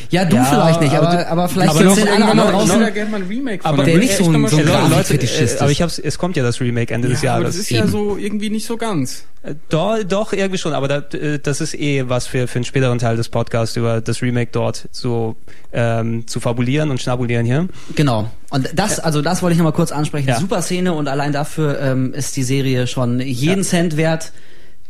Ja, 0.10 0.26
du 0.26 0.36
Ja, 0.36 0.46
vielleicht 0.46 0.82
nicht, 0.82 0.94
aber 0.96 1.08
aber, 1.10 1.18
du- 1.18 1.28
aber 1.30 1.50
vielleicht 1.50 1.70
aber 1.72 1.80
gibt's 1.80 1.96
noch 1.98 2.04
den 2.06 2.14
einen 2.14 2.24
oder 2.24 2.30
Irgendwann 2.32 2.40
anderen 2.40 2.52
noch- 2.54 2.64
ich 2.64 2.68
draußen. 2.70 2.80
würde 2.82 2.94
gerne 2.94 3.10
mal 3.12 3.22
ein 3.22 3.28
Remake 3.28 3.62
von. 3.64 3.72
Aber 3.74 3.84
der 3.84 3.98
nicht 3.98 4.12
ich 4.12 4.18
so 4.18 4.24
ein- 4.32 4.48
so 4.48 4.58
ein. 4.58 4.68
Leute, 4.92 5.14
äh, 5.16 5.44
ist. 5.44 5.62
aber 5.62 5.72
ich 5.72 5.82
hab's, 5.82 6.00
es 6.00 6.18
kommt 6.18 6.36
ja 6.38 6.44
das 6.44 6.62
Remake 6.62 6.94
Ende 6.94 7.10
des 7.10 7.22
Ja, 7.22 7.34
aber 7.34 7.42
Jahres. 7.42 7.56
das 7.56 7.64
ist 7.66 7.70
ja 7.72 7.80
Eben. 7.82 7.90
so 7.92 8.18
irgendwie 8.18 8.50
nicht 8.50 8.66
so 8.66 8.78
ganz. 8.78 9.26
Äh, 9.44 9.56
Doch, 9.70 9.98
doch, 10.08 10.34
irgendwie 10.34 10.60
schon, 10.60 10.74
aber 10.74 10.88
da, 10.88 10.98
äh, 11.18 11.40
das 11.40 11.62
ist 11.62 11.74
eh 11.74 12.08
was 12.08 12.28
für, 12.28 12.48
für 12.48 12.58
einen 12.58 12.64
späteren 12.64 13.00
Teil 13.00 13.18
des 13.18 13.28
Podcasts 13.30 13.76
über 13.76 14.00
das 14.00 14.22
Remake 14.22 14.52
dort 14.52 14.88
so 14.92 15.36
ähm, 15.74 16.28
zu 16.28 16.40
fabulieren 16.40 16.61
und 16.92 17.02
schnabulieren 17.02 17.46
hier. 17.46 17.68
Genau. 17.96 18.30
Und 18.50 18.70
das, 18.74 19.00
also 19.00 19.22
das 19.22 19.42
wollte 19.42 19.54
ich 19.54 19.58
nochmal 19.58 19.74
kurz 19.74 19.92
ansprechen. 19.92 20.30
Ja. 20.30 20.40
Super 20.40 20.62
Szene 20.62 20.94
und 20.94 21.08
allein 21.08 21.32
dafür 21.32 21.80
ähm, 21.80 22.14
ist 22.14 22.36
die 22.36 22.44
Serie 22.44 22.88
schon 22.88 23.20
jeden 23.20 23.64
Cent 23.64 23.98
wert, 23.98 24.32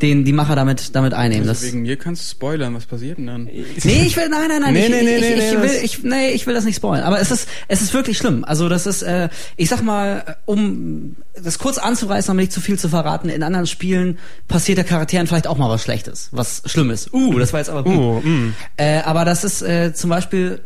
den 0.01 0.25
die 0.25 0.33
Macher 0.33 0.55
damit 0.55 0.95
damit 0.95 1.13
einnehmen. 1.13 1.47
Also 1.47 1.65
wegen 1.65 1.83
mir 1.83 1.95
kannst 1.95 2.23
du 2.23 2.31
spoilern, 2.31 2.73
was 2.73 2.85
passiert 2.85 3.17
denn 3.17 3.27
dann? 3.27 3.43
nee, 3.83 4.03
ich 4.05 4.17
will, 4.17 4.29
nein, 4.29 4.47
nein, 4.47 4.61
nein, 4.61 4.73
Nee, 4.73 4.85
ich, 4.85 4.89
nee, 4.89 5.01
nee, 5.03 5.15
ich, 5.15 5.21
nee, 5.21 5.27
ich, 5.27 5.51
nee, 5.51 5.61
will, 5.61 5.67
das- 5.67 5.83
ich, 5.83 6.03
nee, 6.03 6.29
ich 6.31 6.47
will 6.47 6.53
das 6.53 6.65
nicht 6.65 6.75
spoilern. 6.75 7.05
Aber 7.05 7.19
es 7.19 7.31
ist, 7.31 7.47
es 7.67 7.81
ist 7.81 7.93
wirklich 7.93 8.17
schlimm. 8.17 8.43
Also 8.43 8.67
das 8.67 8.87
ist, 8.87 9.03
äh, 9.03 9.29
ich 9.57 9.69
sag 9.69 9.83
mal, 9.83 10.37
um 10.45 11.15
das 11.41 11.59
kurz 11.59 11.77
anzureißen, 11.77 12.31
um 12.31 12.37
nicht 12.37 12.51
zu 12.51 12.61
viel 12.61 12.79
zu 12.79 12.89
verraten, 12.89 13.29
in 13.29 13.43
anderen 13.43 13.67
Spielen 13.67 14.17
passiert 14.47 14.77
der 14.77 14.85
Charakteren 14.85 15.27
vielleicht 15.27 15.47
auch 15.47 15.57
mal 15.57 15.69
was 15.69 15.83
Schlechtes, 15.83 16.29
was 16.31 16.63
Schlimmes. 16.65 17.09
Uh, 17.13 17.37
das 17.37 17.53
war 17.53 17.59
jetzt 17.59 17.69
aber. 17.69 17.85
Uh, 17.85 18.21
mm. 18.21 18.53
Äh, 18.77 19.01
aber 19.01 19.23
das 19.23 19.43
ist 19.43 19.61
äh, 19.61 19.93
zum 19.93 20.09
Beispiel, 20.09 20.61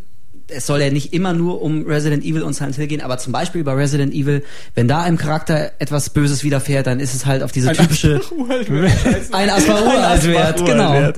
es 0.47 0.65
soll 0.67 0.81
ja 0.81 0.89
nicht 0.91 1.13
immer 1.13 1.33
nur 1.33 1.61
um 1.61 1.85
Resident 1.87 2.23
Evil 2.23 2.43
und 2.43 2.53
Silent 2.53 2.75
Hill 2.75 2.87
gehen, 2.87 3.01
aber 3.01 3.17
zum 3.17 3.33
Beispiel 3.33 3.63
bei 3.63 3.73
Resident 3.73 4.13
Evil, 4.13 4.43
wenn 4.75 4.87
da 4.87 5.01
einem 5.01 5.17
Charakter 5.17 5.71
etwas 5.79 6.09
Böses 6.11 6.43
widerfährt, 6.43 6.85
dann 6.87 6.99
ist 6.99 7.15
es 7.15 7.25
halt 7.25 7.41
auf 7.43 7.51
diese 7.51 7.71
typische 7.73 8.21
ein 9.31 9.49
Asparur-Wert, 9.49 10.03
Asparur-Wert. 10.03 10.65
genau. 10.65 10.93
Hätte 10.93 11.15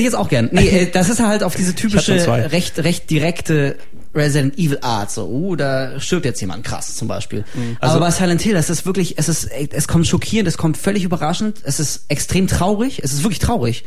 ich 0.00 0.04
jetzt 0.04 0.14
auch 0.16 0.28
gern. 0.28 0.48
Nee, 0.52 0.68
äh, 0.68 0.90
das 0.90 1.08
ist 1.08 1.20
halt 1.20 1.42
auf 1.42 1.54
diese 1.56 1.74
typische, 1.74 2.14
recht, 2.52 2.78
recht 2.78 3.10
direkte 3.10 3.76
Resident 4.14 4.58
Evil 4.58 4.78
Art, 4.82 5.10
so, 5.10 5.26
uh, 5.28 5.54
da 5.56 6.00
stirbt 6.00 6.24
jetzt 6.24 6.40
jemand 6.40 6.64
krass 6.64 6.96
zum 6.96 7.06
Beispiel. 7.06 7.44
Also- 7.80 7.96
Aber 7.96 8.06
bei 8.06 8.10
Silent 8.10 8.40
Hill, 8.42 8.54
das 8.54 8.68
ist 8.68 8.84
wirklich, 8.84 9.18
es 9.18 9.28
ist, 9.28 9.48
es 9.52 9.86
kommt 9.88 10.06
schockierend, 10.06 10.48
es 10.48 10.58
kommt 10.58 10.76
völlig 10.76 11.04
überraschend, 11.04 11.58
es 11.64 11.78
ist 11.78 12.04
extrem 12.08 12.46
traurig, 12.48 13.00
es 13.04 13.12
ist 13.12 13.22
wirklich 13.22 13.38
traurig. 13.38 13.84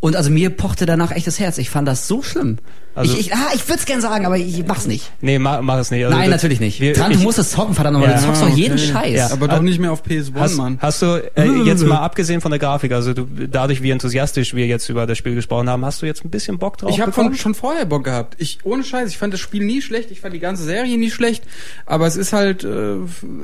Und 0.00 0.16
also 0.16 0.30
mir 0.30 0.50
pochte 0.50 0.84
danach 0.84 1.12
echt 1.12 1.28
das 1.28 1.38
Herz. 1.38 1.58
Ich 1.58 1.70
fand 1.70 1.86
das 1.86 2.08
so 2.08 2.22
schlimm. 2.22 2.58
Also- 2.94 3.14
ich 3.14 3.28
ich, 3.28 3.34
ah, 3.34 3.50
ich 3.54 3.66
würde 3.68 3.78
es 3.80 3.86
gern 3.86 4.00
sagen, 4.00 4.26
aber 4.26 4.36
ich 4.36 4.64
mach's 4.66 4.86
nicht. 4.86 5.10
Nee, 5.20 5.38
mach, 5.38 5.62
mach 5.62 5.78
es 5.78 5.90
nicht. 5.90 6.04
Also 6.04 6.16
Nein, 6.16 6.30
das- 6.30 6.42
natürlich 6.42 6.60
nicht. 6.60 6.80
Wir, 6.80 6.92
ich, 6.92 6.98
du 6.98 7.18
musst 7.20 7.38
es 7.38 7.50
zocken, 7.50 7.74
verdammt 7.74 7.94
nochmal. 7.98 8.10
Ja. 8.14 8.16
Du 8.20 8.26
zockst 8.26 8.42
doch 8.42 8.48
Ah, 8.48 8.54
jeden 8.54 8.74
okay. 8.78 8.92
Scheiß. 8.92 9.16
Ja. 9.16 9.30
Aber 9.32 9.48
doch 9.48 9.62
nicht 9.62 9.78
mehr 9.78 9.92
auf 9.92 10.02
PS1, 10.04 10.32
Hast, 10.38 10.56
Mann. 10.56 10.78
hast 10.80 11.00
du 11.02 11.06
äh, 11.36 11.44
jetzt 11.64 11.84
mal 11.84 11.98
abgesehen 11.98 12.40
von 12.40 12.50
der 12.50 12.58
Grafik, 12.58 12.92
also 12.92 13.14
du, 13.14 13.26
dadurch, 13.48 13.82
wie 13.82 13.90
enthusiastisch 13.90 14.54
wir 14.54 14.66
jetzt 14.66 14.88
über 14.88 15.06
das 15.06 15.16
Spiel 15.18 15.34
gesprochen 15.34 15.68
haben, 15.70 15.84
hast 15.84 16.02
du 16.02 16.06
jetzt 16.06 16.24
ein 16.24 16.30
bisschen 16.30 16.58
Bock 16.58 16.78
drauf 16.78 16.90
Ich 16.90 17.00
habe 17.00 17.12
schon 17.36 17.54
vorher 17.54 17.86
Bock 17.86 18.04
gehabt. 18.04 18.34
Ich 18.38 18.58
ohne 18.64 18.84
Scheiß, 18.84 19.08
ich 19.08 19.18
fand 19.18 19.32
das 19.32 19.40
Spiel 19.40 19.64
nie 19.64 19.80
schlecht, 19.82 20.10
ich 20.10 20.20
fand 20.20 20.34
die 20.34 20.40
ganze 20.40 20.64
Serie 20.64 20.98
nie 20.98 21.10
schlecht, 21.10 21.44
aber 21.86 22.06
es 22.06 22.16
ist 22.16 22.32
halt 22.32 22.64
äh, 22.64 22.94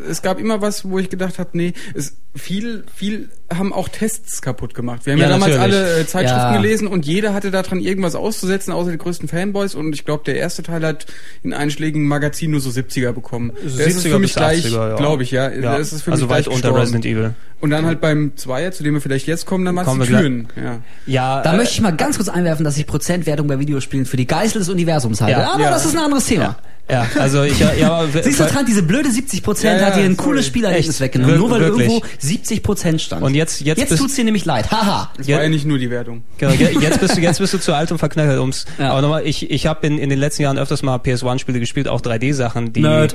es 0.08 0.22
gab 0.22 0.38
immer 0.40 0.60
was, 0.60 0.84
wo 0.88 0.98
ich 0.98 1.08
gedacht 1.10 1.38
habe, 1.38 1.50
nee, 1.52 1.72
es 1.94 2.16
viel 2.34 2.84
viel 2.94 3.30
haben 3.52 3.72
auch 3.72 3.88
Tests 3.88 4.42
kaputt 4.42 4.74
gemacht. 4.74 5.06
Wir 5.06 5.14
haben 5.14 5.20
ja, 5.20 5.26
Ja, 5.26 5.32
damals 5.32 5.56
natürlich. 5.56 5.74
alle 5.76 6.00
äh, 6.00 6.06
Zeitschriften 6.06 6.52
Ja. 6.54 6.56
gelesen 6.60 6.86
und 6.86 7.06
jeder 7.06 7.32
hatte 7.32 7.50
daran 7.50 7.80
irgendwas 7.80 8.14
auszusetzen, 8.14 8.72
außer 8.72 8.90
die 8.92 8.98
größten 8.98 9.26
Fanboys 9.38 9.74
und 9.74 9.94
ich 9.94 10.04
glaube, 10.04 10.24
der 10.24 10.36
erste 10.36 10.62
Teil 10.62 10.84
hat 10.84 11.06
in 11.42 11.52
einschlägigen 11.52 12.06
Magazinen 12.06 12.52
nur 12.52 12.60
so 12.60 12.70
70er 12.70 13.12
bekommen. 13.12 13.52
Ist 13.64 13.78
es 13.78 13.98
70er 14.04 14.10
für 14.10 14.18
mich 14.18 14.32
bis 14.32 14.36
gleich, 14.36 14.64
80er, 14.64 14.88
ja. 14.90 14.96
glaube 14.96 15.22
ich, 15.22 15.30
ja. 15.30 15.50
Ja. 15.50 15.60
Der 15.72 15.78
ist 15.78 16.02
für 16.02 16.12
also 16.12 16.26
mich 16.26 16.34
weit 16.34 16.44
gleich 16.44 16.54
unter 16.54 16.68
gestorben. 16.68 16.80
Resident 16.80 17.06
Evil. 17.06 17.34
Und 17.60 17.70
dann 17.70 17.86
halt 17.86 18.00
beim 18.00 18.36
Zweier, 18.36 18.70
zu 18.70 18.82
dem 18.84 18.94
wir 18.94 19.00
vielleicht 19.00 19.26
jetzt 19.26 19.46
kommen, 19.46 19.64
dann 19.64 19.76
die 19.76 19.98
wir 20.00 20.06
Türen. 20.06 20.48
Ja. 20.56 20.78
Ja, 21.06 21.42
Da 21.42 21.54
äh, 21.54 21.56
möchte 21.56 21.74
ich 21.74 21.80
mal 21.80 21.90
ganz 21.96 22.16
kurz 22.16 22.28
einwerfen, 22.28 22.64
dass 22.64 22.76
ich 22.76 22.86
Prozentwertung 22.86 23.48
bei 23.48 23.58
Videospielen 23.58 24.06
für 24.06 24.16
die 24.16 24.26
Geißel 24.26 24.60
des 24.60 24.68
Universums 24.68 25.20
halte. 25.20 25.40
Ja. 25.40 25.54
aber 25.54 25.62
Ja. 25.64 25.70
das 25.70 25.84
ist 25.84 25.96
ein 25.96 26.02
anderes 26.02 26.26
Thema. 26.26 26.56
Ja, 26.90 27.06
also 27.18 27.42
ich 27.42 27.58
ja, 27.58 27.72
ja 27.74 28.04
Siehst 28.22 28.40
du, 28.40 28.44
Trant, 28.46 28.66
diese 28.68 28.82
blöde 28.82 29.10
70 29.10 29.42
Prozent 29.42 29.80
Ja, 29.80 29.86
ja, 29.88 29.92
hat 29.92 29.96
dir 30.00 30.04
ein 30.04 30.16
cooles 30.16 30.46
Spielerlebnis 30.46 30.88
Echt? 30.96 31.00
weggenommen, 31.00 31.34
Wir- 31.34 31.38
nur 31.40 31.50
weil 31.50 31.60
wirklich. 31.60 31.88
irgendwo 31.88 32.06
70 32.18 32.62
Prozent 32.62 33.00
stand. 33.02 33.22
Und 33.22 33.34
jetzt- 33.34 33.60
jetzt 33.60 33.78
jetzt 33.78 33.96
tut's 33.98 34.14
dir 34.14 34.24
nämlich 34.24 34.44
leid. 34.44 34.70
Haha. 34.70 35.10
Das 35.16 35.26
Ja. 35.26 35.36
war 35.36 35.42
ja 35.44 35.48
nicht 35.50 35.64
nur 35.66 35.78
die 35.78 35.90
Wertung. 35.90 36.22
Genau, 36.38 36.52
je- 36.52 36.78
jetzt 36.80 37.00
bist 37.00 37.16
du 37.16 37.20
jetzt 37.20 37.38
bist 37.38 37.52
du 37.54 37.58
zu 37.58 37.74
alt 37.74 37.92
und 37.92 37.98
verknöchert 37.98 38.38
ums. 38.38 38.64
Ja. 38.78 38.90
Aber 38.92 39.02
nochmal, 39.02 39.26
ich 39.26 39.50
ich 39.50 39.66
habe 39.66 39.86
in, 39.86 39.98
in 39.98 40.08
den 40.10 40.18
letzten 40.18 40.42
Jahren 40.42 40.58
öfters 40.58 40.82
mal 40.82 40.96
PS1-Spiele 40.96 41.60
gespielt, 41.60 41.88
auch 41.88 42.00
3D-Sachen, 42.00 42.72
die. 42.72 42.80
Nerd. 42.80 43.14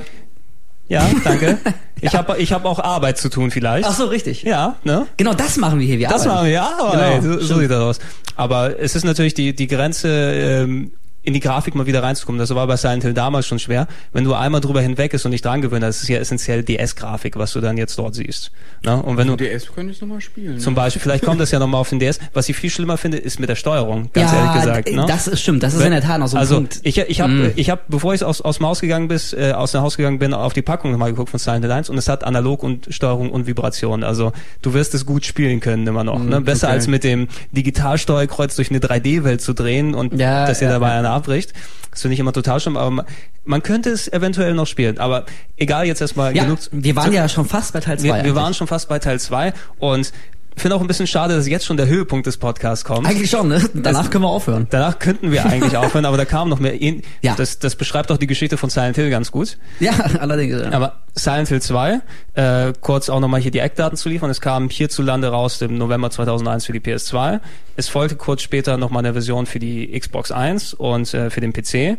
Ja, 0.88 1.08
danke. 1.24 1.58
Ich 2.00 2.14
habe 2.14 2.36
ich 2.36 2.52
hab 2.52 2.66
auch 2.66 2.80
Arbeit 2.80 3.16
zu 3.16 3.30
tun 3.30 3.50
vielleicht. 3.50 3.88
Ach 3.88 3.94
so, 3.94 4.04
richtig. 4.06 4.42
Ja, 4.42 4.76
ne? 4.84 5.06
Genau 5.16 5.32
das 5.32 5.56
machen 5.56 5.78
wir 5.78 5.86
hier. 5.86 5.98
Wir 5.98 6.08
Das 6.08 6.26
arbeiten. 6.26 6.34
machen 6.34 6.46
wir, 6.46 6.52
ja, 6.52 6.72
aber 6.78 6.90
Genau, 6.90 7.32
ey, 7.32 7.38
so, 7.40 7.54
so 7.54 7.60
sieht 7.60 7.70
das 7.70 7.80
aus. 7.80 7.98
Aber 8.36 8.78
es 8.78 8.94
ist 8.94 9.04
natürlich 9.04 9.32
die, 9.32 9.54
die 9.56 9.66
Grenze, 9.68 10.08
ähm, 10.10 10.92
in 11.24 11.34
die 11.34 11.40
Grafik 11.40 11.74
mal 11.74 11.86
wieder 11.86 12.02
reinzukommen. 12.02 12.38
Das 12.38 12.54
war 12.54 12.66
bei 12.66 12.76
Silent 12.76 13.02
Hill 13.02 13.14
damals 13.14 13.46
schon 13.46 13.58
schwer. 13.58 13.86
Wenn 14.12 14.24
du 14.24 14.34
einmal 14.34 14.60
drüber 14.60 14.80
hinweg 14.80 15.14
ist 15.14 15.24
und 15.24 15.30
nicht 15.30 15.44
dran 15.44 15.62
gewöhnt, 15.62 15.82
das 15.82 16.02
ist 16.02 16.08
ja 16.08 16.18
essentiell 16.18 16.62
DS-Grafik, 16.62 17.36
was 17.36 17.52
du 17.52 17.60
dann 17.60 17.76
jetzt 17.76 17.98
dort 17.98 18.14
siehst. 18.14 18.50
Ne? 18.84 19.02
Und 19.02 19.16
wenn 19.16 19.28
du 19.28 19.36
DS 19.36 19.72
könnte 19.74 19.92
ich 19.92 20.00
nochmal 20.00 20.20
spielen. 20.20 20.58
zum 20.58 20.74
ne? 20.74 20.76
Beispiel, 20.80 21.02
vielleicht 21.02 21.24
kommt 21.24 21.40
das 21.40 21.50
ja 21.50 21.58
nochmal 21.58 21.80
auf 21.80 21.90
den 21.90 21.98
DS. 21.98 22.18
Was 22.32 22.48
ich 22.48 22.56
viel 22.56 22.70
schlimmer 22.70 22.96
finde, 22.96 23.18
ist 23.18 23.40
mit 23.40 23.48
der 23.48 23.56
Steuerung, 23.56 24.10
ganz 24.12 24.32
ja, 24.32 24.38
ehrlich 24.38 24.62
gesagt. 24.62 24.92
Ne? 24.92 25.04
das 25.06 25.26
ist 25.28 25.40
stimmt. 25.40 25.62
Das 25.62 25.74
ist 25.74 25.82
in 25.82 25.90
der 25.90 26.02
Tat 26.02 26.20
noch 26.20 26.28
so 26.28 26.36
ein 26.36 26.40
also 26.40 26.56
Punkt. 26.56 26.80
ich 26.82 26.98
ich 26.98 27.20
habe 27.20 27.34
Mm. 27.34 27.52
ich 27.56 27.70
habe 27.70 27.82
bevor 27.88 28.14
ich 28.14 28.24
aus 28.24 28.40
aus 28.40 28.58
dem 28.58 28.66
Haus 28.66 28.80
gegangen 28.80 29.08
bis 29.08 29.32
äh, 29.32 29.52
aus 29.52 29.72
dem 29.72 29.80
Haus 29.80 29.96
gegangen 29.96 30.18
bin 30.18 30.34
auf 30.34 30.52
die 30.52 30.62
Packung 30.62 30.92
nochmal 30.92 31.10
geguckt 31.10 31.30
von 31.30 31.38
Silent 31.40 31.64
Hill 31.64 31.72
1 31.72 31.90
und 31.90 31.98
es 31.98 32.08
hat 32.08 32.24
analog 32.24 32.62
und 32.62 32.88
Steuerung 32.90 33.30
und 33.30 33.46
Vibration 33.46 34.04
also 34.04 34.32
du 34.62 34.74
wirst 34.74 34.94
es 34.94 35.06
gut 35.06 35.24
spielen 35.24 35.60
können 35.60 35.86
immer 35.86 36.04
noch 36.04 36.22
ne? 36.22 36.40
besser 36.40 36.68
okay. 36.68 36.74
als 36.76 36.86
mit 36.86 37.04
dem 37.04 37.28
Digitalsteuerkreuz 37.52 38.56
durch 38.56 38.70
eine 38.70 38.78
3D-Welt 38.78 39.40
zu 39.40 39.52
drehen 39.52 39.94
und 39.94 40.18
Ja, 40.18 40.46
dass 40.46 40.58
dir 40.58 40.66
ja, 40.66 40.72
dabei 40.72 40.94
ja. 40.94 41.02
Abbricht 41.14 41.52
das 41.90 42.02
finde 42.02 42.14
ich 42.14 42.20
immer 42.20 42.32
total 42.32 42.60
schlimm 42.60 42.76
aber 42.76 42.90
man, 42.90 43.06
man 43.44 43.62
könnte 43.62 43.90
es 43.90 44.12
eventuell 44.12 44.54
noch 44.54 44.66
spielen 44.66 44.98
aber 44.98 45.24
egal 45.56 45.86
jetzt 45.86 46.00
erstmal 46.00 46.34
Ja, 46.36 46.44
genug 46.44 46.58
wir 46.70 46.96
waren 46.96 47.12
ja 47.12 47.28
schon 47.28 47.46
fast 47.46 47.72
bei 47.72 47.80
Teil 47.80 47.98
2. 47.98 48.04
wir, 48.04 48.24
wir 48.24 48.34
waren 48.34 48.54
schon 48.54 48.66
fast 48.66 48.88
bei 48.88 48.98
Teil 48.98 49.20
2 49.20 49.52
und 49.78 50.12
finde 50.56 50.76
auch 50.76 50.80
ein 50.80 50.86
bisschen 50.86 51.06
schade, 51.06 51.34
dass 51.34 51.48
jetzt 51.48 51.66
schon 51.66 51.76
der 51.76 51.86
Höhepunkt 51.86 52.26
des 52.26 52.36
Podcasts 52.36 52.84
kommt. 52.84 53.06
Eigentlich 53.06 53.30
schon, 53.30 53.48
ne? 53.48 53.62
Danach 53.74 54.10
können 54.10 54.24
wir 54.24 54.28
aufhören. 54.28 54.66
Danach 54.70 54.98
könnten 54.98 55.30
wir 55.30 55.44
eigentlich 55.46 55.76
aufhören, 55.76 56.04
aber 56.04 56.16
da 56.16 56.24
kam 56.24 56.48
noch 56.48 56.60
mehr. 56.60 56.74
Ja. 57.22 57.34
das, 57.36 57.58
das 57.58 57.76
beschreibt 57.76 58.10
doch 58.10 58.16
die 58.16 58.26
Geschichte 58.26 58.56
von 58.56 58.70
Silent 58.70 58.96
Hill 58.96 59.10
ganz 59.10 59.30
gut. 59.30 59.58
Ja, 59.80 59.92
allerdings. 60.20 60.60
Ja. 60.60 60.72
Aber 60.72 61.00
Silent 61.14 61.48
Hill 61.48 61.62
2, 61.62 62.00
äh, 62.34 62.72
kurz 62.80 63.08
auch 63.08 63.20
nochmal 63.20 63.40
hier 63.40 63.50
die 63.50 63.58
Eckdaten 63.58 63.96
zu 63.96 64.08
liefern. 64.08 64.30
Es 64.30 64.40
kam 64.40 64.68
hierzulande 64.68 65.28
raus 65.28 65.60
im 65.60 65.76
November 65.78 66.10
2001 66.10 66.66
für 66.66 66.72
die 66.72 66.80
PS2. 66.80 67.40
Es 67.76 67.88
folgte 67.88 68.16
kurz 68.16 68.42
später 68.42 68.76
nochmal 68.76 69.04
eine 69.04 69.12
Version 69.12 69.46
für 69.46 69.58
die 69.58 69.98
Xbox 69.98 70.30
1 70.32 70.74
und 70.74 71.12
äh, 71.14 71.30
für 71.30 71.40
den 71.40 71.52
PC. 71.52 71.98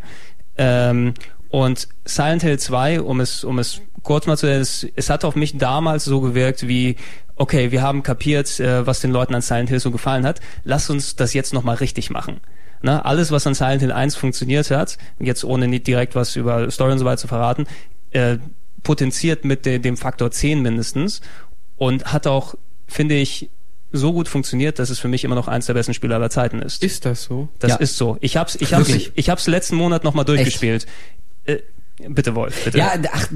Ähm, 0.57 1.13
und 1.49 1.87
Silent 2.05 2.41
Hill 2.43 2.59
2, 2.59 3.01
um 3.01 3.19
es, 3.19 3.43
um 3.43 3.59
es 3.59 3.81
kurz 4.05 4.25
mal 4.27 4.37
zu 4.37 4.47
es, 4.49 4.87
es 4.95 5.09
hat 5.09 5.25
auf 5.25 5.35
mich 5.35 5.57
damals 5.57 6.05
so 6.05 6.21
gewirkt 6.21 6.67
wie, 6.67 6.95
okay, 7.35 7.71
wir 7.71 7.81
haben 7.81 8.01
kapiert, 8.03 8.59
äh, 8.59 8.87
was 8.87 9.01
den 9.01 9.11
Leuten 9.11 9.35
an 9.35 9.41
Silent 9.41 9.69
Hill 9.69 9.79
so 9.81 9.91
gefallen 9.91 10.25
hat. 10.25 10.39
Lass 10.63 10.89
uns 10.89 11.15
das 11.17 11.33
jetzt 11.33 11.53
nochmal 11.53 11.75
richtig 11.75 12.09
machen. 12.09 12.39
Ne? 12.81 13.03
Alles, 13.03 13.31
was 13.31 13.45
an 13.47 13.55
Silent 13.55 13.81
Hill 13.81 13.91
1 13.91 14.15
funktioniert 14.15 14.71
hat, 14.71 14.97
jetzt 15.19 15.43
ohne 15.43 15.67
nicht 15.67 15.87
direkt 15.87 16.15
was 16.15 16.35
über 16.37 16.71
Story 16.71 16.93
und 16.93 16.99
so 16.99 17.05
weiter 17.05 17.17
zu 17.17 17.27
verraten, 17.27 17.65
äh, 18.11 18.37
potenziert 18.83 19.43
mit 19.43 19.65
de 19.65 19.79
dem 19.79 19.97
Faktor 19.97 20.31
10 20.31 20.61
mindestens 20.61 21.21
und 21.75 22.13
hat 22.13 22.27
auch, 22.27 22.55
finde 22.87 23.15
ich, 23.15 23.49
so 23.91 24.11
gut 24.13 24.27
funktioniert, 24.27 24.77
dass 24.77 24.89
es 24.89 24.99
für 24.99 25.07
mich 25.07 25.23
immer 25.23 25.35
noch 25.35 25.47
eins 25.47 25.65
der 25.67 25.73
besten 25.73 25.93
Spiele 25.93 26.15
aller 26.15 26.29
Zeiten 26.29 26.59
ist. 26.61 26.83
Ist 26.83 27.05
das 27.05 27.23
so? 27.23 27.47
Das 27.59 27.71
Ja. 27.71 27.75
ist 27.77 27.97
so. 27.97 28.17
Ich 28.19 28.35
hab's, 28.37 28.55
ich 28.55 28.73
hab's, 28.73 28.87
Wirklich? 28.89 29.11
ich 29.15 29.29
hab's 29.29 29.47
letzten 29.47 29.75
Monat 29.77 30.03
nochmal 30.03 30.25
durchgespielt. 30.25 30.83
Äh, 30.83 30.87
bitte 32.09 32.35
Wolf, 32.35 32.63
bitte. 32.65 32.77
Ja, 32.77 32.93
ach, 33.13 33.27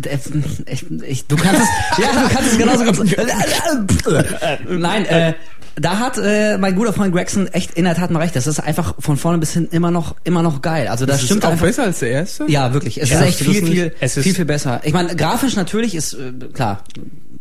ich, 0.70 0.86
ich, 1.08 1.28
du 1.28 1.36
kannst 1.36 1.62
es, 1.62 2.04
ja, 2.04 2.12
du 2.12 2.34
kannst 2.34 2.52
es 2.52 2.58
genauso 2.58 2.84
gut. 2.86 3.16
Nein, 4.70 5.06
äh, 5.06 5.34
da 5.76 6.00
hat 6.00 6.18
äh, 6.18 6.58
mein 6.58 6.76
guter 6.76 6.92
Freund 6.92 7.14
Gregson 7.16 7.48
echt 7.48 7.76
in 7.76 7.86
der 7.86 7.96
Tat 7.96 8.12
mal 8.12 8.20
recht. 8.20 8.36
Das 8.36 8.48
ist 8.48 8.60
einfach 8.60 8.96
von 9.00 9.16
vorne 9.18 9.38
bis 9.38 9.54
hin 9.54 9.68
immer 9.72 9.92
noch, 9.92 10.16
immer 10.26 10.42
noch 10.44 10.62
geil. 10.62 10.88
Also 10.90 11.06
das, 11.06 11.18
Das 11.18 11.26
stimmt 11.26 11.44
ist 11.44 11.48
auch 11.48 11.52
einfach. 11.52 11.66
besser 11.68 11.84
als 11.84 12.00
der 12.00 12.10
erste? 12.12 12.46
Ja, 12.48 12.74
wirklich. 12.74 13.02
Es 13.02 13.10
Ja, 13.10 13.20
ist 13.22 13.26
echt 13.28 13.40
viel, 13.40 13.66
viel, 13.66 13.96
es 14.02 14.18
ist- 14.18 14.24
viel, 14.24 14.36
viel 14.36 14.46
besser. 14.46 14.82
Ich 14.84 14.92
meine, 14.94 15.16
grafisch 15.16 15.56
natürlich 15.56 15.96
ist 15.96 16.14
äh, 16.16 16.34
klar. 16.54 16.84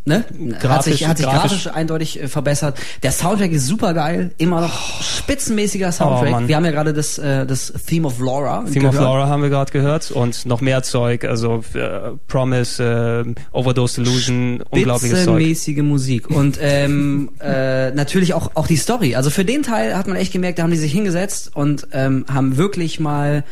Ne? 0.08 0.24
hat 0.54 0.60
Grafisch- 0.60 0.92
sich, 0.98 1.06
hat 1.06 1.18
sich 1.18 1.26
grafisch- 1.26 1.64
grafisch, 1.64 1.66
eindeutig 1.68 2.22
äh, 2.22 2.28
verbessert. 2.28 2.78
Der 3.02 3.12
Soundtrack 3.12 3.52
ist 3.52 3.66
super 3.66 3.94
geil, 3.94 4.32
immer 4.38 4.60
noch 4.62 5.02
spitzenmäßiger 5.02 5.92
Soundtrack. 5.92 6.34
Oh. 6.44 6.48
Wir 6.48 6.56
haben 6.56 6.64
ja 6.64 6.70
gerade 6.70 6.92
das, 6.92 7.18
äh, 7.18 7.46
das 7.46 7.72
Theme 7.86 8.06
of 8.08 8.18
Laura. 8.18 8.64
Theme 8.72 8.88
of 8.88 8.92
gehört. 8.92 8.94
Laura 9.08 9.26
haben 9.28 9.42
wir 9.42 9.50
gerade 9.50 9.70
gehört 9.70 10.10
und 10.10 10.46
noch 10.46 10.60
mehr 10.60 10.82
Zeug, 10.82 11.24
also 11.24 11.62
äh, 11.74 12.12
Promise, 12.26 13.24
äh, 13.26 13.34
Overdose 13.56 14.02
Delusion, 14.02 14.62
unglaubliches 14.70 15.24
Zeug. 15.24 15.34
Spitzenmäßige 15.36 15.82
Musik 15.82 16.30
und 16.30 16.58
ähm, 16.60 17.30
äh, 17.40 17.90
natürlich 17.92 18.34
auch 18.34 18.50
auch 18.54 18.66
die 18.66 18.76
Story. 18.76 19.14
Also 19.14 19.30
für 19.30 19.44
den 19.44 19.62
Teil 19.62 19.96
hat 19.96 20.06
man 20.08 20.16
echt 20.16 20.32
gemerkt, 20.32 20.58
da 20.58 20.62
haben 20.62 20.70
die 20.70 20.76
sich 20.76 20.92
hingesetzt 20.92 21.50
und 21.54 21.86
ähm, 21.92 22.24
haben 22.32 22.56
wirklich 22.56 22.98
mal 23.00 23.44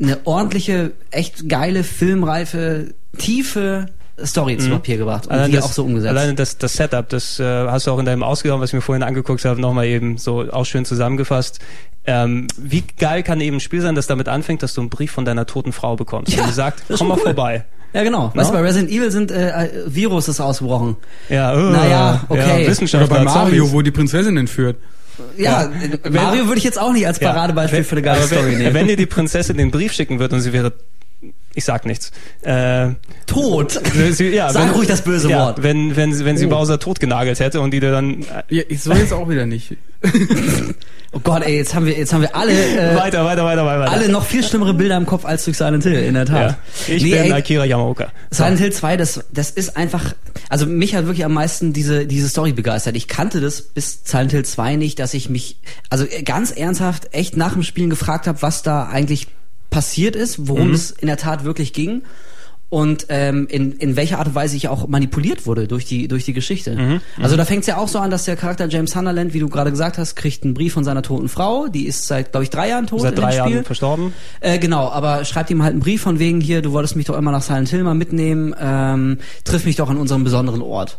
eine 0.00 0.18
ordentliche, 0.24 0.92
echt 1.10 1.48
geile, 1.48 1.84
filmreife, 1.84 2.94
tiefe 3.18 3.86
Story 4.24 4.58
zu 4.58 4.70
Papier 4.70 4.96
gebracht 4.98 5.26
und 5.26 5.32
Allein 5.32 5.50
die 5.50 5.56
das, 5.56 5.64
auch 5.64 5.72
so 5.72 5.84
umgesetzt. 5.84 6.10
Alleine 6.10 6.34
das, 6.34 6.58
das 6.58 6.72
Setup, 6.74 7.08
das 7.08 7.38
äh, 7.40 7.44
hast 7.44 7.86
du 7.86 7.90
auch 7.92 7.98
in 7.98 8.04
deinem 8.06 8.22
Ausgaben, 8.22 8.60
was 8.60 8.70
ich 8.70 8.74
mir 8.74 8.80
vorhin 8.80 9.02
angeguckt 9.02 9.44
habe, 9.44 9.60
nochmal 9.60 9.86
eben 9.86 10.18
so 10.18 10.46
auch 10.50 10.64
schön 10.66 10.84
zusammengefasst. 10.84 11.60
Ähm, 12.06 12.46
wie 12.56 12.82
geil 12.98 13.22
kann 13.22 13.40
eben 13.40 13.56
ein 13.58 13.60
Spiel 13.60 13.80
sein, 13.82 13.94
das 13.94 14.06
damit 14.06 14.28
anfängt, 14.28 14.62
dass 14.62 14.74
du 14.74 14.80
einen 14.80 14.90
Brief 14.90 15.10
von 15.12 15.24
deiner 15.24 15.46
toten 15.46 15.72
Frau 15.72 15.96
bekommst 15.96 16.34
Ja, 16.34 16.44
und 16.44 16.52
sagt, 16.54 16.82
komm 16.96 17.08
mal 17.08 17.14
cool. 17.18 17.20
vorbei. 17.24 17.64
ja, 17.92 18.02
genau. 18.02 18.32
Weißt 18.34 18.50
du, 18.50 18.54
No? 18.54 18.60
bei 18.60 18.66
Resident 18.66 18.90
Evil 18.90 19.10
sind 19.10 19.30
äh, 19.30 19.66
äh, 19.66 19.68
Virus 19.86 20.26
ist 20.28 20.40
ausgebrochen. 20.40 20.96
Ja, 21.28 21.52
äh, 21.52 21.70
Naja, 21.72 22.20
okay. 22.28 22.38
Ja, 22.40 22.54
Oder 22.56 22.66
Wissenschaftler, 22.66 23.08
bei 23.18 23.24
Mario, 23.24 23.56
Zombies. 23.64 23.72
wo 23.72 23.82
die 23.82 23.90
Prinzessin 23.90 24.36
entführt. 24.38 24.76
Ja, 25.36 25.64
Ja. 26.04 26.10
Mario 26.10 26.46
würde 26.46 26.56
ich 26.56 26.64
jetzt 26.64 26.80
auch 26.80 26.92
nicht 26.94 27.06
als 27.06 27.20
Ja. 27.20 27.32
Paradebeispiel 27.32 27.78
Wenn- 27.80 27.84
für 27.84 27.92
eine 27.96 28.02
geile 28.02 28.22
Story 28.26 28.52
wenn, 28.52 28.58
nehmen. 28.58 28.74
Wenn 28.74 28.86
dir 28.88 28.96
die 28.96 29.06
Prinzessin 29.06 29.58
den 29.58 29.70
Brief 29.70 29.92
schicken 29.92 30.18
wird 30.18 30.32
und 30.32 30.40
sie 30.40 30.54
wäre, 30.54 30.72
ich 31.54 31.64
sag 31.64 31.84
nichts, 31.86 32.12
äh, 32.42 32.88
Tot. 33.26 33.80
sie, 34.12 34.28
ja, 34.28 34.50
Sag 34.52 34.64
wenn, 34.68 34.70
ruhig 34.70 34.88
das 34.88 35.02
böse 35.02 35.28
ja, 35.30 35.46
Wort. 35.46 35.62
Wenn, 35.62 35.96
wenn, 35.96 36.12
sie- 36.14 36.24
wenn 36.24 36.36
sie 36.36 36.46
Oh. 36.46 36.50
Bowser 36.50 36.78
totgenagelt 36.78 37.40
hätte 37.40 37.60
und 37.60 37.72
die 37.72 37.80
dann 37.80 38.22
äh, 38.22 38.24
Ja, 38.48 38.62
ich 38.68 38.82
soll 38.82 38.96
jetzt 38.98 39.12
auch 39.12 39.28
wieder 39.28 39.46
nicht. 39.46 39.76
Oh 41.12 41.18
Gott, 41.18 41.42
ey, 41.44 41.56
jetzt 41.56 41.74
haben 41.74 41.86
wir 41.86 41.98
jetzt 41.98 42.12
haben 42.12 42.20
wir 42.20 42.36
alle 42.36 42.52
äh, 42.52 42.94
weiter, 42.94 43.24
weiter, 43.24 43.44
weiter, 43.44 43.66
weiter. 43.66 43.90
alle 43.90 44.08
noch 44.08 44.24
viel 44.24 44.44
schlimmere 44.44 44.74
Bilder 44.74 44.96
im 44.96 45.06
Kopf 45.06 45.24
als 45.24 45.44
durch 45.44 45.56
Silent 45.56 45.82
Hill, 45.82 46.04
in 46.04 46.14
der 46.14 46.24
Tat. 46.24 46.50
ja. 46.86 46.94
Ich 46.94 47.02
Nee, 47.02 47.10
bin 47.10 47.22
ey, 47.24 47.32
Akira 47.32 47.64
Yamaoka. 47.64 48.12
Silent 48.30 48.60
Hill 48.60 48.72
2, 48.72 48.96
das, 48.96 49.24
das 49.32 49.50
ist 49.50 49.76
einfach, 49.76 50.14
also 50.50 50.66
mich 50.66 50.94
hat 50.94 51.06
wirklich 51.06 51.24
am 51.24 51.34
meisten 51.34 51.72
diese, 51.72 52.06
diese 52.06 52.28
Story 52.28 52.52
begeistert. 52.52 52.94
Ich 52.94 53.08
kannte 53.08 53.40
das 53.40 53.60
bis 53.60 54.02
Silent 54.04 54.30
Hill 54.30 54.44
2 54.44 54.76
nicht, 54.76 55.00
dass 55.00 55.12
ich 55.12 55.28
mich, 55.28 55.56
also 55.88 56.06
ganz 56.24 56.52
ernsthaft 56.52 57.08
echt 57.12 57.36
nach 57.36 57.54
dem 57.54 57.64
Spielen 57.64 57.90
gefragt 57.90 58.28
habe, 58.28 58.40
was 58.40 58.62
da 58.62 58.86
eigentlich 58.86 59.26
passiert 59.70 60.16
ist, 60.16 60.48
worum 60.48 60.68
Mhm. 60.68 60.74
es 60.74 60.90
in 60.90 61.06
der 61.06 61.16
Tat 61.16 61.44
wirklich 61.44 61.72
ging 61.72 62.02
und 62.68 63.06
ähm, 63.08 63.48
in, 63.48 63.72
in 63.72 63.96
welcher 63.96 64.18
Art 64.20 64.28
und 64.28 64.34
Weise 64.36 64.56
ich 64.56 64.68
auch 64.68 64.86
manipuliert 64.86 65.44
wurde 65.46 65.66
durch 65.66 65.84
die 65.86 66.06
durch 66.06 66.24
die 66.24 66.32
Geschichte. 66.32 66.76
Mhm. 66.76 67.00
Also 67.20 67.36
da 67.36 67.44
fängt 67.44 67.62
es 67.62 67.66
ja 67.66 67.78
auch 67.78 67.88
so 67.88 67.98
an, 67.98 68.12
dass 68.12 68.24
der 68.26 68.36
Charakter 68.36 68.68
James 68.68 68.92
Sunderland, 68.92 69.34
wie 69.34 69.40
du 69.40 69.48
gerade 69.48 69.70
gesagt 69.72 69.98
hast, 69.98 70.14
kriegt 70.14 70.44
einen 70.44 70.54
Brief 70.54 70.72
von 70.74 70.84
seiner 70.84 71.02
toten 71.02 71.28
Frau, 71.28 71.66
die 71.66 71.86
ist 71.86 72.06
seit 72.06 72.30
glaube 72.30 72.44
ich 72.44 72.50
drei 72.50 72.68
Jahren 72.68 72.86
tot 72.86 73.00
Seit 73.00 73.18
drei. 73.18 73.34
Jahren 73.34 73.64
verstorben. 73.64 74.12
Äh, 74.40 74.58
genau, 74.60 74.88
aber 74.88 75.24
schreibt 75.24 75.50
ihm 75.50 75.62
halt 75.64 75.72
einen 75.72 75.80
Brief 75.80 76.00
von 76.02 76.20
wegen 76.20 76.40
hier, 76.40 76.62
du 76.62 76.70
wolltest 76.72 76.94
mich 76.94 77.06
doch 77.06 77.16
immer 77.18 77.32
nach 77.32 77.42
Silent 77.42 77.68
Hill 77.70 77.82
mal 77.82 77.94
mitnehmen, 77.94 78.54
ähm, 78.60 79.18
triff 79.44 79.64
mich 79.64 79.74
doch 79.76 79.90
an 79.90 79.96
unserem 79.96 80.22
besonderen 80.22 80.62
Ort. 80.62 80.98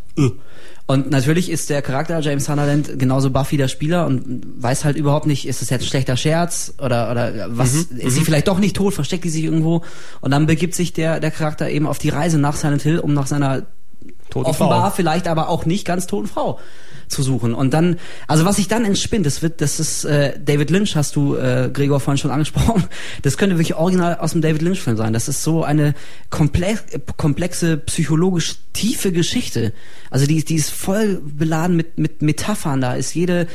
Und 0.92 1.10
natürlich 1.10 1.50
ist 1.50 1.70
der 1.70 1.82
Charakter 1.82 2.20
James 2.20 2.44
Sunderland 2.44 3.00
genauso 3.00 3.30
Buffy 3.30 3.56
der 3.56 3.70
Spieler 3.70 4.06
und 4.06 4.44
weiß 4.62 4.84
halt 4.84 4.98
überhaupt 4.98 5.26
nicht, 5.26 5.48
ist 5.48 5.62
es 5.62 5.70
jetzt 5.70 5.84
ein 5.84 5.88
schlechter 5.88 6.18
Scherz 6.18 6.74
oder 6.84 7.10
oder 7.10 7.48
was 7.48 7.88
Mhm, 7.92 7.98
ist 8.00 8.16
sie 8.16 8.26
vielleicht 8.26 8.50
doch 8.50 8.60
nicht 8.60 8.76
tot, 8.76 8.94
versteckt 8.94 9.24
die 9.24 9.30
sich 9.30 9.46
irgendwo? 9.46 9.84
Und 10.20 10.32
dann 10.32 10.48
begibt 10.48 10.76
sich 10.76 10.92
der 10.92 11.22
der 11.22 11.32
Charakter 11.32 11.70
eben 11.70 11.88
auf 11.88 11.98
die 11.98 12.10
Reise 12.10 12.38
nach 12.40 12.58
Silent 12.58 12.82
Hill, 12.82 13.00
um 13.00 13.14
nach 13.14 13.26
seiner 13.26 13.68
Toten 14.32 14.50
offenbar 14.50 14.88
Frau. 14.88 14.96
vielleicht 14.96 15.28
aber 15.28 15.50
auch 15.50 15.66
nicht 15.66 15.86
ganz 15.86 16.08
toten 16.08 16.28
Frau 16.28 16.60
zu 17.12 17.22
suchen. 17.24 17.54
Und 17.54 17.74
dann, 17.74 17.98
also 18.28 18.46
was 18.46 18.56
sich 18.56 18.68
dann 18.68 18.86
entspinnt, 18.86 19.26
das 19.26 19.42
wird, 19.42 19.62
das 19.62 19.80
ist 19.80 20.06
äh, 20.06 20.40
David 20.44 20.70
Lynch, 20.72 20.96
hast 20.96 21.16
du 21.16 21.36
äh, 21.36 21.70
Gregor 21.72 22.00
vorhin 22.00 22.18
schon 22.18 22.32
angesprochen. 22.32 22.86
Das 23.22 23.38
könnte 23.38 23.58
wirklich 23.58 23.76
original 23.76 24.18
aus 24.18 24.32
dem 24.32 24.42
David 24.42 24.62
Lynch-Film 24.62 24.98
sein. 24.98 25.14
Das 25.14 25.28
ist 25.28 25.44
so 25.44 25.64
eine 25.64 25.94
komplex, 26.30 26.84
komplexe, 27.18 27.78
psychologisch 27.78 28.56
tiefe 28.74 29.12
Geschichte. 29.12 29.74
Also 30.10 30.26
die, 30.26 30.44
die 30.44 30.56
ist 30.56 30.72
voll 30.72 31.22
beladen 31.24 31.76
mit, 31.76 31.98
mit 32.00 32.22
Metaphern. 32.22 32.82
Da 32.82 32.94
ist 32.94 33.14
jede, 33.14 33.48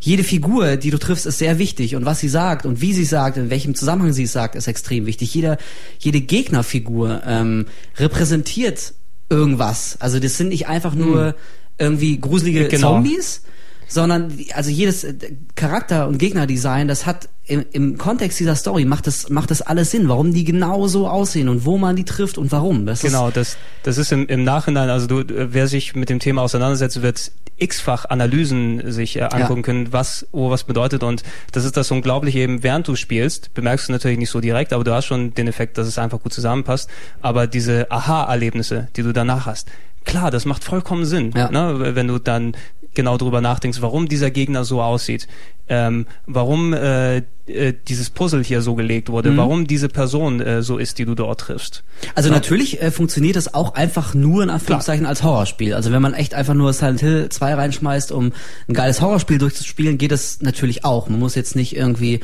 jede 0.00 0.24
Figur, 0.24 0.76
die 0.76 0.90
du 0.90 0.98
triffst, 0.98 1.26
ist 1.26 1.38
sehr 1.38 1.58
wichtig. 1.58 1.94
Und 1.96 2.04
was 2.04 2.20
sie 2.20 2.28
sagt 2.28 2.66
und 2.66 2.80
wie 2.80 2.92
sie 2.92 3.04
sagt, 3.04 3.36
in 3.36 3.50
welchem 3.50 3.74
Zusammenhang 3.74 4.12
sie 4.12 4.24
es 4.24 4.32
sagt, 4.32 4.56
ist 4.56 4.66
extrem 4.66 5.06
wichtig. 5.06 5.32
Jeder, 5.34 5.58
jede 5.98 6.20
Gegnerfigur 6.20 7.22
ähm, 7.26 7.66
repräsentiert 7.96 8.94
irgendwas. 9.34 9.96
Also 10.00 10.18
das 10.20 10.36
sind 10.36 10.48
nicht 10.48 10.68
einfach 10.68 10.94
nur 10.94 11.34
irgendwie 11.78 12.18
gruselige 12.20 12.68
Genau. 12.68 12.94
Zombies, 12.94 13.42
sondern 13.88 14.32
also 14.54 14.70
jedes 14.70 15.04
äh, 15.04 15.14
Charakter 15.54 16.08
und 16.08 16.18
Gegnerdesign, 16.18 16.88
das 16.88 17.06
hat 17.06 17.28
im, 17.46 17.64
im 17.72 17.98
Kontext 17.98 18.40
dieser 18.40 18.56
Story 18.56 18.84
macht 18.84 19.06
das 19.06 19.28
macht 19.28 19.50
das 19.50 19.60
alles 19.60 19.90
Sinn, 19.90 20.08
warum 20.08 20.32
die 20.32 20.44
genau 20.44 20.86
so 20.86 21.08
aussehen 21.08 21.48
und 21.48 21.66
wo 21.66 21.76
man 21.76 21.94
die 21.94 22.04
trifft 22.04 22.38
und 22.38 22.50
warum. 22.52 22.86
Das 22.86 23.02
Genau, 23.02 23.30
das, 23.30 23.56
das 23.82 23.98
ist 23.98 24.12
im, 24.12 24.26
im 24.26 24.44
Nachhinein, 24.44 24.88
also 24.88 25.06
du, 25.06 25.20
äh, 25.20 25.52
wer 25.52 25.66
sich 25.68 25.94
mit 25.94 26.08
dem 26.08 26.20
Thema 26.20 26.42
auseinandersetzt, 26.42 27.02
wird 27.02 27.32
x-fach 27.56 28.06
Analysen 28.06 28.90
sich 28.90 29.16
äh, 29.16 29.22
angucken 29.22 29.62
können, 29.62 29.92
was 29.92 30.26
wo 30.32 30.50
was 30.50 30.64
bedeutet. 30.64 31.02
Und 31.02 31.22
das 31.52 31.64
ist 31.64 31.76
das 31.76 31.90
Unglaubliche 31.90 32.40
eben, 32.40 32.62
während 32.62 32.88
du 32.88 32.96
spielst, 32.96 33.52
bemerkst 33.54 33.88
du 33.88 33.92
natürlich 33.92 34.18
nicht 34.18 34.30
so 34.30 34.40
direkt, 34.40 34.72
aber 34.72 34.84
du 34.84 34.92
hast 34.92 35.06
schon 35.06 35.34
den 35.34 35.46
Effekt, 35.46 35.78
dass 35.78 35.86
es 35.86 35.98
einfach 35.98 36.20
gut 36.20 36.32
zusammenpasst, 36.32 36.88
aber 37.20 37.46
diese 37.46 37.90
Aha-Erlebnisse, 37.90 38.88
die 38.96 39.02
du 39.02 39.12
danach 39.12 39.46
hast, 39.46 39.68
klar, 40.04 40.30
das 40.30 40.44
macht 40.44 40.64
vollkommen 40.64 41.04
Sinn, 41.04 41.32
Ja. 41.36 41.50
ne, 41.50 41.94
wenn 41.94 42.08
du 42.08 42.18
dann 42.18 42.56
genau 42.94 43.16
drüber 43.18 43.40
nachdenkst, 43.40 43.80
warum 43.82 44.08
dieser 44.08 44.30
Gegner 44.30 44.64
so 44.64 44.80
aussieht, 44.82 45.26
ähm, 45.68 46.06
warum 46.26 46.72
äh, 46.74 47.22
äh, 47.46 47.74
dieses 47.88 48.08
Puzzle 48.10 48.42
hier 48.42 48.62
so 48.62 48.74
gelegt 48.74 49.10
wurde, 49.10 49.30
Mhm. 49.30 49.36
warum 49.36 49.66
diese 49.66 49.88
Person 49.88 50.40
äh, 50.40 50.62
so 50.62 50.78
ist, 50.78 50.98
die 50.98 51.04
du 51.04 51.14
dort 51.14 51.40
triffst. 51.40 51.84
Also 52.14 52.28
Ja. 52.30 52.34
natürlich 52.34 52.80
äh, 52.82 52.90
funktioniert 52.90 53.36
das 53.36 53.52
auch 53.52 53.74
einfach 53.74 54.14
nur 54.14 54.42
in 54.42 54.50
Anführungszeichen 54.50 55.04
als 55.04 55.22
Horrorspiel. 55.22 55.74
Also 55.74 55.92
wenn 55.92 56.00
man 56.02 56.14
echt 56.14 56.34
einfach 56.34 56.54
nur 56.54 56.72
Silent 56.72 57.00
Hill 57.00 57.28
2 57.28 57.54
reinschmeißt, 57.54 58.12
um 58.12 58.32
ein 58.68 58.72
geiles 58.74 59.00
Horrorspiel 59.02 59.36
durchzuspielen, 59.38 59.98
geht 59.98 60.10
das 60.12 60.40
natürlich 60.40 60.84
auch. 60.86 61.08
Man 61.10 61.18
muss 61.18 61.34
jetzt 61.34 61.54
nicht 61.54 61.76
irgendwie 61.76 62.20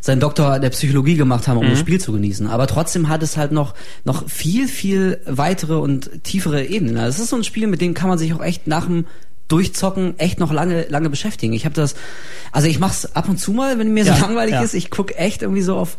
seinen 0.00 0.20
Doktor 0.20 0.58
der 0.58 0.70
Psychologie 0.70 1.16
gemacht 1.16 1.48
haben, 1.48 1.58
um 1.58 1.68
das 1.68 1.78
Spiel 1.78 2.00
zu 2.00 2.12
genießen. 2.12 2.46
Aber 2.46 2.66
trotzdem 2.66 3.08
hat 3.10 3.22
es 3.22 3.36
halt 3.36 3.52
noch 3.52 3.74
noch 4.04 4.28
viel 4.28 4.68
viel 4.68 5.20
weitere 5.26 5.74
und 5.74 6.10
tiefere 6.24 6.64
Ebenen. 6.64 6.96
Also 6.96 7.16
es 7.16 7.24
ist 7.24 7.30
so 7.30 7.36
ein 7.36 7.44
Spiel, 7.44 7.66
mit 7.66 7.80
dem 7.82 7.92
kann 7.94 8.08
man 8.08 8.18
sich 8.18 8.32
auch 8.34 8.42
echt 8.42 8.66
nach 8.66 8.86
dem 8.86 9.06
Durchzocken 9.52 10.18
echt 10.18 10.40
noch 10.40 10.50
lange 10.50 10.86
lange 10.88 11.10
beschäftigen. 11.10 11.52
Ich 11.52 11.66
habe 11.66 11.74
das, 11.74 11.94
also 12.52 12.68
ich 12.68 12.78
mach's 12.78 13.04
ab 13.14 13.28
und 13.28 13.38
zu 13.38 13.52
mal, 13.52 13.78
wenn 13.78 13.92
mir 13.92 14.04
Ja, 14.04 14.14
so 14.14 14.22
langweilig 14.22 14.54
ja. 14.54 14.62
ist. 14.62 14.72
Ich 14.72 14.90
guck 14.90 15.14
echt 15.18 15.42
irgendwie 15.42 15.60
so 15.60 15.76
auf 15.76 15.98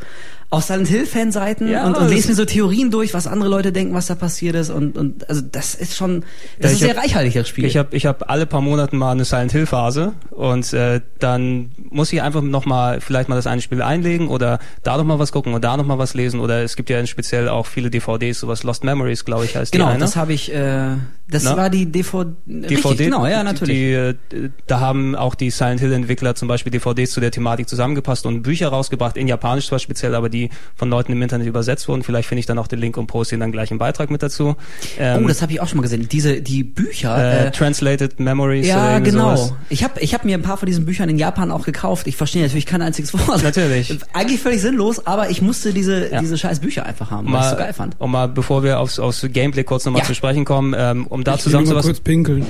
auf 0.53 0.63
Silent 0.63 0.87
Hill 0.87 1.05
Fanseiten 1.05 1.67
Ja, 1.67 1.85
und, 1.87 1.97
und 1.97 2.09
lese 2.09 2.29
mir 2.29 2.35
so 2.35 2.45
Theorien 2.45 2.91
durch, 2.91 3.13
was 3.13 3.27
andere 3.27 3.49
Leute 3.49 3.71
denken, 3.71 3.93
was 3.93 4.07
da 4.07 4.15
passiert 4.15 4.55
ist 4.55 4.69
und 4.69 4.97
und 4.97 5.27
also 5.29 5.41
das 5.41 5.75
ist 5.75 5.95
schon 5.95 6.23
das 6.59 6.71
Ja, 6.71 6.75
ist 6.75 6.79
sehr 6.79 6.89
hab- 6.95 7.03
reichhaltig 7.03 7.33
das 7.33 7.47
Spiel. 7.49 7.65
Ich 7.65 7.75
habe 7.77 7.95
ich 7.95 8.05
hab 8.05 8.29
alle 8.29 8.45
paar 8.45 8.61
Monate 8.61 8.95
mal 8.95 9.11
eine 9.11 9.25
Silent 9.25 9.51
Hill 9.51 9.65
Phase 9.65 10.13
und 10.29 10.71
äh, 10.73 11.01
dann 11.19 11.71
muss 11.89 12.13
ich 12.13 12.21
einfach 12.21 12.41
noch 12.41 12.65
mal 12.65 13.01
vielleicht 13.01 13.29
mal 13.29 13.35
das 13.35 13.47
eine 13.47 13.61
Spiel 13.61 13.81
einlegen 13.81 14.27
oder 14.27 14.59
da 14.83 14.97
noch 14.97 15.03
mal 15.05 15.19
was 15.19 15.31
gucken 15.31 15.53
oder 15.53 15.61
da 15.61 15.75
noch 15.77 15.85
mal 15.85 15.97
was 15.97 16.13
lesen 16.13 16.39
oder 16.39 16.63
es 16.63 16.75
gibt 16.75 16.89
ja 16.89 17.03
speziell 17.07 17.49
auch 17.49 17.65
viele 17.65 17.89
DVDs, 17.89 18.39
sowas 18.39 18.63
Lost 18.63 18.83
Memories, 18.83 19.25
glaube 19.25 19.45
ich, 19.45 19.55
heißt 19.57 19.71
genau, 19.71 19.85
die 19.85 19.91
eine. 19.91 19.99
das 19.99 20.15
habe 20.15 20.33
ich 20.33 20.53
äh, 20.53 20.95
das 21.29 21.43
Na? 21.45 21.57
war 21.57 21.69
die 21.71 21.85
DVD, 21.91 22.31
DVD, 22.45 22.75
richtig, 22.89 22.97
genau, 23.05 23.25
ja, 23.25 23.43
natürlich. 23.43 23.75
Die, 23.75 23.91
äh, 23.93 24.49
da 24.67 24.79
haben 24.81 25.15
auch 25.15 25.33
die 25.35 25.49
Silent 25.49 25.79
Hill 25.79 25.93
Entwickler 25.93 26.35
zum 26.35 26.47
Beispiel 26.47 26.71
DVDs 26.71 27.11
zu 27.11 27.21
der 27.21 27.31
Thematik 27.31 27.67
zusammengepasst 27.67 28.25
und 28.27 28.43
Bücher 28.43 28.67
rausgebracht, 28.67 29.17
in 29.17 29.27
Japanisch 29.27 29.67
zwar 29.67 29.79
speziell, 29.79 30.13
aber 30.13 30.29
die 30.29 30.42
von 30.75 30.89
Leuten 30.89 31.11
im 31.11 31.21
Internet 31.21 31.47
übersetzt 31.47 31.87
wurden. 31.87 32.03
Vielleicht 32.03 32.27
finde 32.27 32.39
ich 32.39 32.45
dann 32.45 32.57
auch 32.59 32.67
den 32.67 32.79
Link 32.79 32.97
und 32.97 33.07
poste 33.07 33.35
ihn 33.35 33.39
dann 33.41 33.51
gleich 33.51 33.71
im 33.71 33.77
Beitrag 33.77 34.09
mit 34.11 34.23
dazu. 34.23 34.55
Ähm, 34.99 35.23
oh, 35.23 35.27
das 35.27 35.41
habe 35.41 35.51
ich 35.51 35.61
auch 35.61 35.67
schon 35.67 35.77
mal 35.77 35.83
gesehen. 35.83 36.07
Diese 36.09 36.41
die 36.41 36.63
Bücher 36.63 37.17
äh, 37.17 37.47
äh, 37.47 37.51
Translated 37.51 38.19
Memories 38.19 38.67
ja, 38.67 38.99
genau. 38.99 39.35
sowas. 39.35 39.53
Ich 39.69 39.83
habe 39.83 39.99
ich 39.99 40.13
hab 40.13 40.25
mir 40.25 40.37
ein 40.37 40.41
paar 40.41 40.57
von 40.57 40.65
diesen 40.65 40.85
Büchern 40.85 41.09
in 41.09 41.17
Japan 41.17 41.51
auch 41.51 41.65
gekauft. 41.65 42.07
Ich 42.07 42.15
verstehe 42.17 42.41
natürlich 42.43 42.65
kein 42.65 42.81
einziges 42.81 43.13
Wort. 43.13 43.43
Natürlich. 43.43 43.97
Eigentlich 44.13 44.39
völlig 44.41 44.61
sinnlos, 44.61 45.05
aber 45.05 45.29
ich 45.29 45.41
musste 45.41 45.73
diese 45.73 46.11
Ja. 46.11 46.19
diese 46.21 46.37
scheiß 46.37 46.59
Bücher 46.59 46.85
einfach 46.85 47.11
haben, 47.11 47.31
weil 47.31 47.41
ich 47.41 47.47
so 47.49 47.55
geil 47.55 47.73
fand. 47.73 47.95
Um 47.99 48.11
mal, 48.11 48.27
bevor 48.27 48.63
wir 48.63 48.79
aufs, 48.79 48.99
aufs 48.99 49.25
Gameplay 49.29 49.63
kurz 49.63 49.85
nochmal 49.85 50.01
Ja. 50.01 50.07
zu 50.07 50.15
sprechen 50.15 50.45
kommen, 50.45 50.73
ähm, 50.77 51.07
um 51.07 51.23
da 51.23 51.35
Ich 51.35 51.45
will 51.45 51.53
mal 51.53 51.59
zusammenzufassen, 51.63 51.91
kurz 51.93 51.99
pinkeln. 52.01 52.45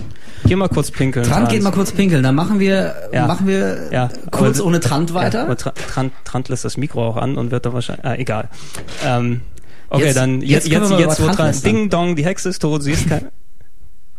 geh 0.46 0.56
mal 0.56 0.70
kurz 0.70 0.92
pinkeln. 0.92 1.26
Trant 1.26 1.50
geht 1.50 1.62
mal 1.64 1.72
kurz 1.72 1.92
pinkeln, 1.92 2.24
dann 2.24 2.36
machen 2.36 2.60
wir 2.60 2.96
Ja. 3.12 3.28
machen 3.28 3.48
wir 3.48 3.90
Ja, 3.92 4.10
kurz 4.32 4.60
aber- 4.60 4.68
ohne 4.68 4.80
Trant 4.80 5.14
weiter. 5.14 5.56
Trant, 5.58 6.12
Trant 6.26 6.50
lässt 6.50 6.66
das 6.66 6.78
Mikro 6.78 7.08
auch 7.08 7.18
an 7.18 7.38
und 7.38 7.52
wird 7.52 7.66
dann 7.66 7.74
wahrscheinlich, 7.74 7.83
ah, 7.90 8.16
egal. 8.16 8.50
Ähm, 9.06 9.42
okay, 9.90 10.06
Jetzt- 10.06 10.18
dann 10.18 10.42
jetzt 10.42 10.68
jetzt, 10.68 10.68
jetzt, 10.68 11.00
jetzt, 11.00 11.22
wo 11.22 11.28
lästern. 11.28 11.54
Ding 11.64 11.90
Dong, 11.90 12.16
die 12.16 12.26
Hexe 12.26 12.50
ist 12.50 12.60
tot, 12.60 12.84
sie 12.84 12.92
ist 12.92 13.08
kein, 13.10 13.28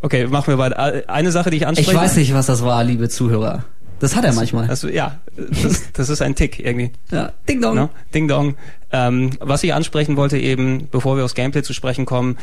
okay, 0.01 0.27
machen 0.27 0.47
wir 0.47 0.57
weiter. 0.57 0.95
Äh, 0.95 1.03
Eine 1.07 1.31
Sache, 1.31 1.49
die 1.49 1.57
ich 1.57 1.61
ich 1.63 1.67
anspreche. 1.67 1.95
weiß 1.97 2.15
nicht, 2.17 2.33
was 2.33 2.45
das 2.47 2.63
war, 2.63 2.83
liebe 2.83 3.09
Zuhörer. 3.09 3.65
Das 3.99 4.15
hat 4.15 4.25
er 4.25 4.33
manchmal. 4.33 4.69
Also, 4.69 4.89
ja, 4.89 5.19
das, 5.63 5.91
das 5.93 6.09
ist 6.09 6.21
ein 6.21 6.35
Tick 6.35 6.59
irgendwie. 6.59 6.91
ja. 7.11 7.31
Ding 7.47 7.61
dong. 7.61 7.75
No? 7.75 7.89
Ding 8.13 8.27
Dong. 8.27 8.55
Ähm, 8.91 9.31
was 9.39 9.63
ich 9.63 9.73
ansprechen 9.73 10.17
wollte 10.17 10.37
eben, 10.37 10.89
bevor 10.91 11.15
wir 11.17 11.23
aufs 11.23 11.33
Gameplay 11.33 11.63
zu 11.63 11.73
sprechen 11.73 12.05
kommen, 12.05 12.37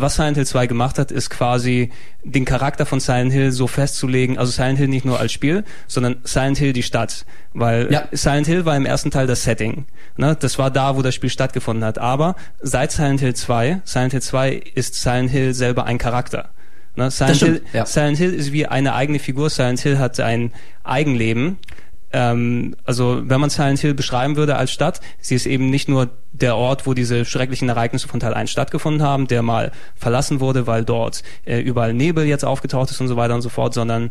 was 0.00 0.16
Silent 0.16 0.36
Hill 0.36 0.46
2 0.46 0.66
gemacht 0.66 0.98
hat, 0.98 1.10
ist 1.10 1.30
quasi 1.30 1.90
den 2.22 2.44
Charakter 2.44 2.86
von 2.86 3.00
Silent 3.00 3.32
Hill 3.32 3.52
so 3.52 3.66
festzulegen, 3.66 4.38
also 4.38 4.52
Silent 4.52 4.78
Hill 4.78 4.88
nicht 4.88 5.04
nur 5.04 5.18
als 5.18 5.32
Spiel, 5.32 5.64
sondern 5.86 6.16
Silent 6.24 6.58
Hill 6.58 6.72
die 6.72 6.82
Stadt. 6.82 7.24
Weil 7.54 7.92
Ja. 7.92 8.04
Silent 8.12 8.46
Hill 8.46 8.64
war 8.64 8.76
im 8.76 8.86
ersten 8.86 9.10
Teil 9.10 9.26
das 9.26 9.44
Setting. 9.44 9.86
Ne? 10.16 10.36
Das 10.38 10.58
war 10.58 10.70
da, 10.70 10.96
wo 10.96 11.02
das 11.02 11.14
Spiel 11.14 11.30
stattgefunden 11.30 11.84
hat. 11.84 11.98
Aber 11.98 12.36
seit 12.60 12.92
Silent 12.92 13.20
Hill 13.20 13.34
2, 13.34 13.80
Silent 13.84 14.12
Hill 14.12 14.22
2 14.22 14.52
ist 14.74 14.94
Silent 14.94 15.30
Hill 15.30 15.54
selber 15.54 15.84
ein 15.86 15.98
Charakter. 15.98 16.50
Ne? 16.96 17.10
Silent, 17.10 17.36
stimmt, 17.36 17.52
Hill, 17.58 17.62
ja. 17.72 17.86
Silent 17.86 18.18
Hill 18.18 18.34
ist 18.34 18.52
wie 18.52 18.66
eine 18.66 18.94
eigene 18.94 19.18
Figur. 19.18 19.50
Silent 19.50 19.80
Hill 19.80 19.98
hat 19.98 20.18
ein 20.20 20.52
Eigenleben. 20.84 21.58
Ähm, 22.12 22.76
also 22.84 23.22
wenn 23.24 23.40
man 23.40 23.50
Silent 23.50 23.78
Hill 23.78 23.94
beschreiben 23.94 24.36
würde 24.36 24.56
als 24.56 24.72
Stadt, 24.72 25.00
sie 25.20 25.34
ist 25.34 25.46
eben 25.46 25.70
nicht 25.70 25.88
nur 25.88 26.10
der 26.32 26.56
Ort, 26.56 26.86
wo 26.86 26.94
diese 26.94 27.24
schrecklichen 27.24 27.68
Ereignisse 27.68 28.08
von 28.08 28.20
Teil 28.20 28.34
1 28.34 28.50
stattgefunden 28.50 29.02
haben, 29.02 29.26
der 29.26 29.42
mal 29.42 29.72
verlassen 29.94 30.40
wurde, 30.40 30.66
weil 30.66 30.84
dort 30.84 31.22
äh, 31.44 31.60
überall 31.60 31.94
Nebel 31.94 32.24
jetzt 32.24 32.44
aufgetaucht 32.44 32.90
ist 32.90 33.00
und 33.00 33.08
so 33.08 33.16
weiter 33.16 33.34
und 33.34 33.42
so 33.42 33.48
fort, 33.48 33.74
sondern 33.74 34.10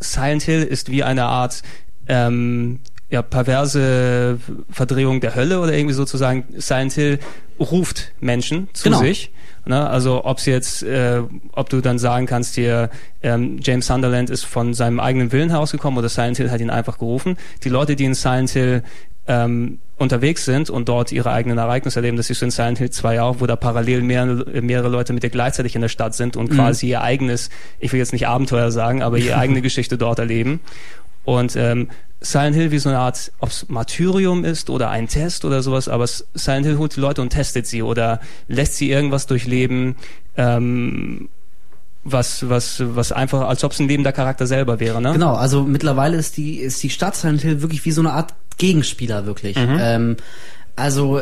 Silent 0.00 0.42
Hill 0.42 0.62
ist 0.62 0.90
wie 0.90 1.02
eine 1.02 1.24
Art 1.24 1.62
ähm, 2.06 2.80
ja, 3.10 3.22
perverse 3.22 4.38
Verdrehung 4.70 5.20
der 5.20 5.34
Hölle 5.34 5.60
oder 5.60 5.72
irgendwie 5.72 5.94
sozusagen. 5.94 6.44
Silent 6.56 6.92
Hill 6.92 7.18
ruft 7.58 8.12
Menschen 8.20 8.68
zu 8.72 8.84
Genau. 8.84 8.98
sich. 9.00 9.32
Ne? 9.64 9.88
Also 9.88 10.24
ob's 10.24 10.46
jetzt, 10.46 10.82
äh, 10.82 11.22
ob 11.52 11.68
du 11.68 11.80
dann 11.80 11.98
sagen 11.98 12.26
kannst 12.26 12.54
hier, 12.54 12.90
ähm, 13.22 13.58
James 13.62 13.86
Sunderland 13.86 14.30
ist 14.30 14.44
von 14.44 14.74
seinem 14.74 15.00
eigenen 15.00 15.32
Willen 15.32 15.50
herausgekommen 15.50 15.98
oder 15.98 16.08
Silent 16.08 16.36
Hill 16.36 16.50
hat 16.50 16.60
ihn 16.60 16.70
einfach 16.70 16.98
gerufen. 16.98 17.36
Die 17.64 17.68
Leute, 17.68 17.96
die 17.96 18.04
in 18.04 18.14
Silent 18.14 18.50
Hill 18.50 18.82
ähm, 19.26 19.78
unterwegs 19.98 20.44
sind 20.46 20.70
und 20.70 20.88
dort 20.88 21.12
ihre 21.12 21.30
eigenen 21.32 21.58
Ereignisse 21.58 21.98
erleben, 21.98 22.16
das 22.16 22.30
ist 22.30 22.38
so 22.38 22.46
in 22.46 22.50
Silent 22.50 22.78
Hill 22.78 22.90
2 22.90 23.20
auch, 23.20 23.36
wo 23.40 23.46
da 23.46 23.56
parallel 23.56 24.02
mehrere, 24.02 24.62
mehrere 24.62 24.88
Leute 24.88 25.12
mit 25.12 25.22
dir 25.22 25.30
gleichzeitig 25.30 25.74
in 25.74 25.82
der 25.82 25.88
Stadt 25.88 26.14
sind 26.14 26.36
und 26.36 26.48
quasi 26.50 26.88
ihr 26.88 27.02
eigenes, 27.02 27.50
ich 27.78 27.92
will 27.92 27.98
jetzt 27.98 28.12
nicht 28.12 28.26
Abenteuer 28.28 28.70
sagen, 28.70 29.02
aber 29.02 29.18
ihre 29.18 29.36
eigene 29.36 29.60
Geschichte 29.68 29.98
dort 29.98 30.18
erleben. 30.18 30.60
Und 31.24 31.56
ähm, 31.56 31.88
Silent 32.20 32.56
Hill 32.56 32.70
wie 32.70 32.78
so 32.78 32.88
eine 32.88 32.98
Art, 32.98 33.32
ob 33.38 33.50
es 33.50 33.68
Martyrium 33.68 34.44
ist 34.44 34.70
oder 34.70 34.90
ein 34.90 35.08
Test 35.08 35.44
oder 35.44 35.62
sowas, 35.62 35.88
aber 35.88 36.06
Silent 36.06 36.66
Hill 36.66 36.78
holt 36.78 36.96
die 36.96 37.00
Leute 37.00 37.22
und 37.22 37.30
testet 37.30 37.66
sie 37.66 37.82
oder 37.82 38.20
lässt 38.48 38.76
sie 38.76 38.90
irgendwas 38.90 39.26
durchleben, 39.26 39.96
ähm, 40.36 41.28
was, 42.04 42.48
was, 42.48 42.82
was 42.84 43.12
einfach, 43.12 43.48
als 43.48 43.62
ob 43.64 43.72
es 43.72 43.80
ein 43.80 43.88
lebender 43.88 44.12
Charakter 44.12 44.46
selber 44.46 44.80
wäre, 44.80 45.00
ne? 45.00 45.12
Genau, 45.12 45.34
also 45.34 45.62
mittlerweile 45.62 46.16
ist 46.16 46.36
die, 46.36 46.56
ist 46.58 46.82
die 46.82 46.90
Stadt 46.90 47.16
Silent 47.16 47.42
Hill 47.42 47.62
wirklich 47.62 47.84
wie 47.84 47.92
so 47.92 48.00
eine 48.00 48.12
Art 48.12 48.34
Gegenspieler 48.56 49.26
wirklich. 49.26 49.56
Mhm. 49.56 49.78
Ähm, 49.80 50.16
Also 50.78 51.20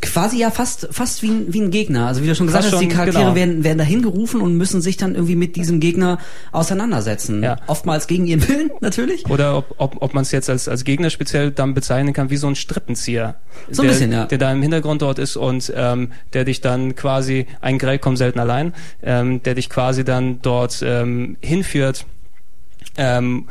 quasi 0.00 0.38
ja 0.38 0.50
fast 0.50 0.88
fast 0.92 1.22
wie 1.22 1.30
ein, 1.30 1.52
wie 1.52 1.60
ein 1.60 1.70
Gegner. 1.70 2.06
Also 2.06 2.22
wie 2.22 2.28
du 2.28 2.34
schon 2.34 2.46
gesagt 2.46 2.64
Fast 2.64 2.74
hast, 2.74 2.82
die 2.82 2.88
Charaktere 2.88 3.24
genau. 3.24 3.34
werden, 3.34 3.64
werden 3.64 3.78
dahin 3.78 4.02
gerufen 4.02 4.40
und 4.40 4.56
müssen 4.56 4.80
sich 4.80 4.96
dann 4.96 5.14
irgendwie 5.14 5.34
mit 5.34 5.56
diesem 5.56 5.80
Gegner 5.80 6.18
auseinandersetzen. 6.52 7.42
Ja. 7.42 7.56
Oftmals 7.66 8.06
gegen 8.06 8.26
ihren 8.26 8.46
Willen 8.48 8.70
natürlich. 8.80 9.28
Oder 9.28 9.56
ob, 9.56 9.74
ob, 9.78 10.00
ob 10.00 10.14
man 10.14 10.22
es 10.22 10.30
jetzt 10.30 10.48
als, 10.48 10.68
als 10.68 10.84
Gegner 10.84 11.10
speziell 11.10 11.50
dann 11.50 11.74
bezeichnen 11.74 12.12
kann, 12.12 12.30
wie 12.30 12.36
so 12.36 12.46
ein 12.46 12.54
Strippenzieher. 12.54 13.36
So 13.70 13.82
ein 13.82 13.86
der, 13.86 13.92
bisschen, 13.92 14.12
ja. 14.12 14.26
Der 14.26 14.38
da 14.38 14.52
im 14.52 14.62
Hintergrund 14.62 15.02
dort 15.02 15.18
ist 15.18 15.36
und 15.36 15.72
ähm, 15.74 16.12
der 16.32 16.44
dich 16.44 16.60
dann 16.60 16.94
quasi, 16.94 17.46
ein 17.60 17.78
Grell 17.78 17.98
kommt 17.98 18.18
selten 18.18 18.38
allein, 18.38 18.72
ähm, 19.02 19.42
der 19.42 19.56
dich 19.56 19.68
quasi 19.68 20.04
dann 20.04 20.40
dort 20.42 20.80
ähm, 20.86 21.36
hinführt, 21.40 22.06
ähm, 22.96 23.48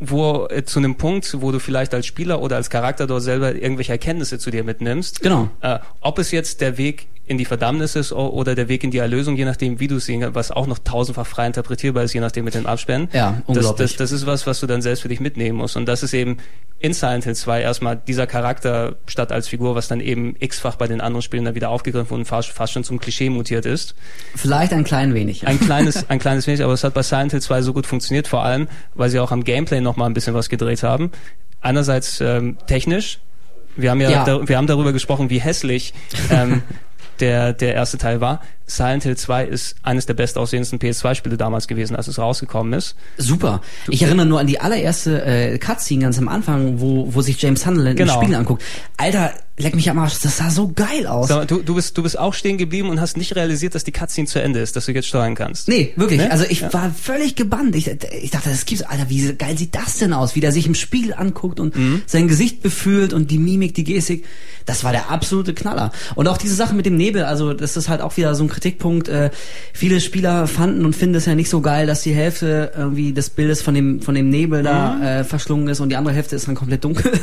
wo 0.00 0.46
äh, 0.48 0.64
zu 0.64 0.78
einem 0.78 0.96
Punkt, 0.96 1.36
wo 1.40 1.52
du 1.52 1.60
vielleicht 1.60 1.94
als 1.94 2.06
Spieler 2.06 2.40
oder 2.40 2.56
als 2.56 2.70
Charakter 2.70 3.06
dort 3.06 3.22
selber 3.22 3.54
irgendwelche 3.54 3.92
Erkenntnisse 3.92 4.38
zu 4.38 4.50
dir 4.50 4.64
mitnimmst. 4.64 5.20
Genau. 5.20 5.48
Äh, 5.60 5.78
ob 6.00 6.18
es 6.18 6.30
jetzt 6.30 6.60
der 6.60 6.78
Weg 6.78 7.06
in 7.30 7.38
die 7.38 7.44
Verdammnis 7.44 7.94
ist 7.94 8.12
oder 8.12 8.56
der 8.56 8.68
Weg 8.68 8.82
in 8.82 8.90
die 8.90 8.98
Erlösung, 8.98 9.36
je 9.36 9.44
nachdem, 9.44 9.78
wie 9.78 9.86
du 9.86 9.96
es 9.96 10.06
sehen 10.06 10.20
kannst, 10.20 10.34
was 10.34 10.50
auch 10.50 10.66
noch 10.66 10.80
tausendfach 10.80 11.28
frei 11.28 11.46
interpretierbar 11.46 12.02
ist, 12.02 12.12
je 12.12 12.18
nachdem 12.18 12.44
mit 12.44 12.54
den 12.54 12.66
Absperren. 12.66 13.08
Ja, 13.12 13.42
das, 13.46 13.56
unglaublich. 13.56 13.90
das, 13.92 13.96
das 13.98 14.10
ist 14.10 14.26
was, 14.26 14.48
was 14.48 14.58
du 14.58 14.66
dann 14.66 14.82
selbst 14.82 15.02
für 15.02 15.08
dich 15.08 15.20
mitnehmen 15.20 15.58
musst. 15.58 15.76
Und 15.76 15.86
das 15.86 16.02
ist 16.02 16.12
eben 16.12 16.38
in 16.80 16.92
Silent 16.92 17.24
Hill 17.24 17.36
2 17.36 17.60
erstmal 17.60 17.96
dieser 17.96 18.26
Charakter 18.26 18.96
statt 19.06 19.30
als 19.30 19.46
Figur, 19.46 19.76
was 19.76 19.86
dann 19.86 20.00
eben 20.00 20.34
x-fach 20.40 20.74
bei 20.76 20.88
den 20.88 21.00
anderen 21.00 21.22
Spielen 21.22 21.44
dann 21.44 21.54
wieder 21.54 21.68
aufgegriffen 21.68 22.14
und 22.14 22.24
fast, 22.24 22.48
fast 22.48 22.72
schon 22.72 22.82
zum 22.82 22.98
Klischee 22.98 23.30
mutiert 23.30 23.64
ist. 23.64 23.94
Vielleicht 24.34 24.72
ein 24.72 24.82
klein 24.82 25.14
wenig. 25.14 25.46
Ein 25.46 25.60
kleines, 25.60 26.04
ein 26.10 26.18
kleines 26.18 26.46
wenig, 26.48 26.64
aber 26.64 26.72
es 26.72 26.82
hat 26.82 26.94
bei 26.94 27.02
Silent 27.02 27.30
Hill 27.30 27.42
2 27.42 27.62
so 27.62 27.74
gut 27.74 27.86
funktioniert, 27.86 28.26
vor 28.26 28.42
allem, 28.42 28.66
weil 28.94 29.10
sie 29.10 29.20
auch 29.20 29.30
am 29.30 29.44
Gameplay 29.44 29.80
noch 29.80 29.89
mal 29.96 30.06
ein 30.06 30.14
bisschen 30.14 30.34
was 30.34 30.48
gedreht 30.48 30.82
haben. 30.82 31.10
Einerseits 31.60 32.20
ähm, 32.20 32.56
technisch. 32.66 33.20
Wir 33.76 33.90
haben 33.90 34.00
ja, 34.00 34.10
Ja. 34.10 34.24
Da, 34.24 34.48
wir 34.48 34.56
haben 34.56 34.66
darüber 34.66 34.92
gesprochen, 34.92 35.30
wie 35.30 35.40
hässlich 35.40 35.94
ähm, 36.30 36.62
der, 37.20 37.52
der 37.52 37.74
erste 37.74 37.98
Teil 37.98 38.20
war. 38.20 38.40
Silent 38.70 39.02
Hill 39.02 39.16
2 39.16 39.44
ist 39.44 39.76
eines 39.82 40.06
der 40.06 40.14
bestaussehendsten 40.14 40.78
PS2-Spiele 40.78 41.36
damals 41.36 41.66
gewesen, 41.68 41.96
als 41.96 42.08
es 42.08 42.18
rausgekommen 42.18 42.72
ist. 42.72 42.94
Super. 43.18 43.60
Ich 43.88 44.02
erinnere 44.02 44.26
nur 44.26 44.40
an 44.40 44.46
die 44.46 44.60
allererste 44.60 45.22
äh, 45.24 45.58
Cutscene 45.58 46.02
ganz 46.04 46.18
am 46.18 46.28
Anfang, 46.28 46.80
wo, 46.80 47.12
wo 47.14 47.20
sich 47.22 47.40
James 47.42 47.62
Sunderland 47.62 47.96
Genau. 47.96 48.18
im 48.18 48.22
Spiel 48.24 48.34
anguckt. 48.36 48.62
Alter, 48.96 49.32
leck 49.58 49.74
mich 49.74 49.90
am 49.90 49.98
Arsch, 49.98 50.18
das 50.22 50.38
sah 50.38 50.50
so 50.50 50.68
geil 50.74 51.06
aus. 51.06 51.28
Mal, 51.28 51.46
du, 51.46 51.58
du, 51.62 51.74
bist, 51.74 51.96
du 51.98 52.02
bist 52.02 52.18
auch 52.18 52.32
stehen 52.32 52.56
geblieben 52.58 52.88
und 52.88 53.00
hast 53.00 53.16
nicht 53.16 53.36
realisiert, 53.36 53.74
dass 53.74 53.84
die 53.84 53.92
Cutscene 53.92 54.26
zu 54.26 54.40
Ende 54.40 54.60
ist, 54.60 54.76
dass 54.76 54.86
du 54.86 54.92
jetzt 54.92 55.08
steuern 55.08 55.34
kannst. 55.34 55.68
Nee, 55.68 55.92
wirklich. 55.96 56.20
Ne? 56.20 56.30
Also 56.30 56.44
ich 56.48 56.60
Ja. 56.60 56.72
war 56.72 56.90
völlig 56.90 57.34
gebannt. 57.36 57.74
Ich, 57.76 57.88
ich 57.88 58.30
dachte, 58.30 58.48
das 58.50 58.64
gibt's, 58.64 58.82
Alter, 58.84 59.10
wie 59.10 59.34
geil 59.34 59.58
sieht 59.58 59.74
das 59.74 59.98
denn 59.98 60.12
aus? 60.12 60.34
Wie 60.34 60.40
der 60.40 60.52
sich 60.52 60.66
im 60.66 60.74
Spiegel 60.74 61.12
anguckt 61.14 61.60
und 61.60 61.76
Mhm. 61.76 62.02
sein 62.06 62.28
Gesicht 62.28 62.62
befühlt 62.62 63.12
und 63.12 63.30
die 63.30 63.38
Mimik, 63.38 63.74
die 63.74 63.84
Gestik. 63.84 64.24
Das 64.66 64.84
war 64.84 64.92
der 64.92 65.10
absolute 65.10 65.52
Knaller. 65.54 65.90
Und 66.14 66.28
auch 66.28 66.38
diese 66.38 66.54
Sache 66.54 66.74
mit 66.74 66.86
dem 66.86 66.96
Nebel, 66.96 67.24
also 67.24 67.54
das 67.54 67.76
ist 67.76 67.88
halt 67.88 68.00
auch 68.02 68.16
wieder 68.16 68.34
so 68.34 68.44
ein 68.44 68.48
Kritikpunkt. 68.60 69.08
Äh, 69.08 69.30
viele 69.72 70.00
Spieler 70.00 70.46
fanden 70.46 70.84
und 70.84 70.94
finden 70.94 71.14
es 71.16 71.26
ja 71.26 71.34
nicht 71.34 71.48
so 71.48 71.60
geil, 71.60 71.86
dass 71.86 72.02
die 72.02 72.12
Hälfte 72.14 72.72
irgendwie 72.76 73.12
des 73.12 73.30
Bildes 73.30 73.62
von 73.62 73.74
dem, 73.74 74.02
von 74.02 74.14
dem 74.14 74.28
Nebel 74.28 74.60
Mhm. 74.60 74.64
da 74.64 75.20
äh, 75.20 75.24
verschlungen 75.24 75.68
ist 75.68 75.80
und 75.80 75.88
die 75.88 75.96
andere 75.96 76.14
Hälfte 76.14 76.36
ist 76.36 76.46
dann 76.46 76.54
komplett 76.54 76.84
dunkel. 76.84 77.10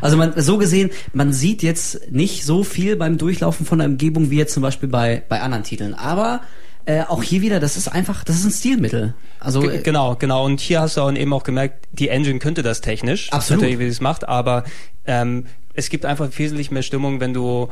Also 0.00 0.16
man, 0.16 0.32
so 0.36 0.58
gesehen, 0.58 0.90
man 1.12 1.32
sieht 1.32 1.62
jetzt 1.62 2.10
nicht 2.10 2.44
so 2.44 2.64
viel 2.64 2.96
beim 2.96 3.18
Durchlaufen 3.18 3.64
von 3.66 3.78
der 3.78 3.88
Umgebung 3.88 4.30
wie 4.30 4.36
jetzt 4.38 4.54
zum 4.54 4.62
Beispiel 4.62 4.88
bei, 4.88 5.22
bei 5.28 5.40
anderen 5.40 5.62
Titeln. 5.64 5.94
Aber 5.94 6.40
äh, 6.86 7.02
auch 7.02 7.22
hier 7.22 7.42
wieder, 7.42 7.60
das 7.60 7.76
ist 7.76 7.88
einfach, 7.88 8.24
das 8.24 8.36
ist 8.36 8.44
ein 8.46 8.50
Stilmittel. 8.50 9.14
Also 9.38 9.60
G- 9.60 9.68
äh, 9.68 9.82
Genau, 9.82 10.16
genau. 10.16 10.44
Und 10.46 10.60
hier 10.60 10.80
hast 10.80 10.96
du 10.96 11.02
auch 11.02 11.12
eben 11.12 11.32
auch 11.32 11.44
gemerkt, 11.44 11.86
die 11.92 12.08
Engine 12.08 12.38
könnte 12.38 12.62
das 12.62 12.80
technisch. 12.80 13.30
Absolut. 13.32 13.60
Natürlich, 13.62 13.78
wie 13.78 13.84
sie 13.84 13.90
es 13.90 14.00
macht, 14.00 14.26
aber 14.28 14.64
ähm, 15.06 15.44
es 15.74 15.88
gibt 15.90 16.04
einfach 16.06 16.28
wesentlich 16.36 16.70
mehr 16.70 16.82
Stimmung, 16.82 17.20
wenn 17.20 17.34
du 17.34 17.68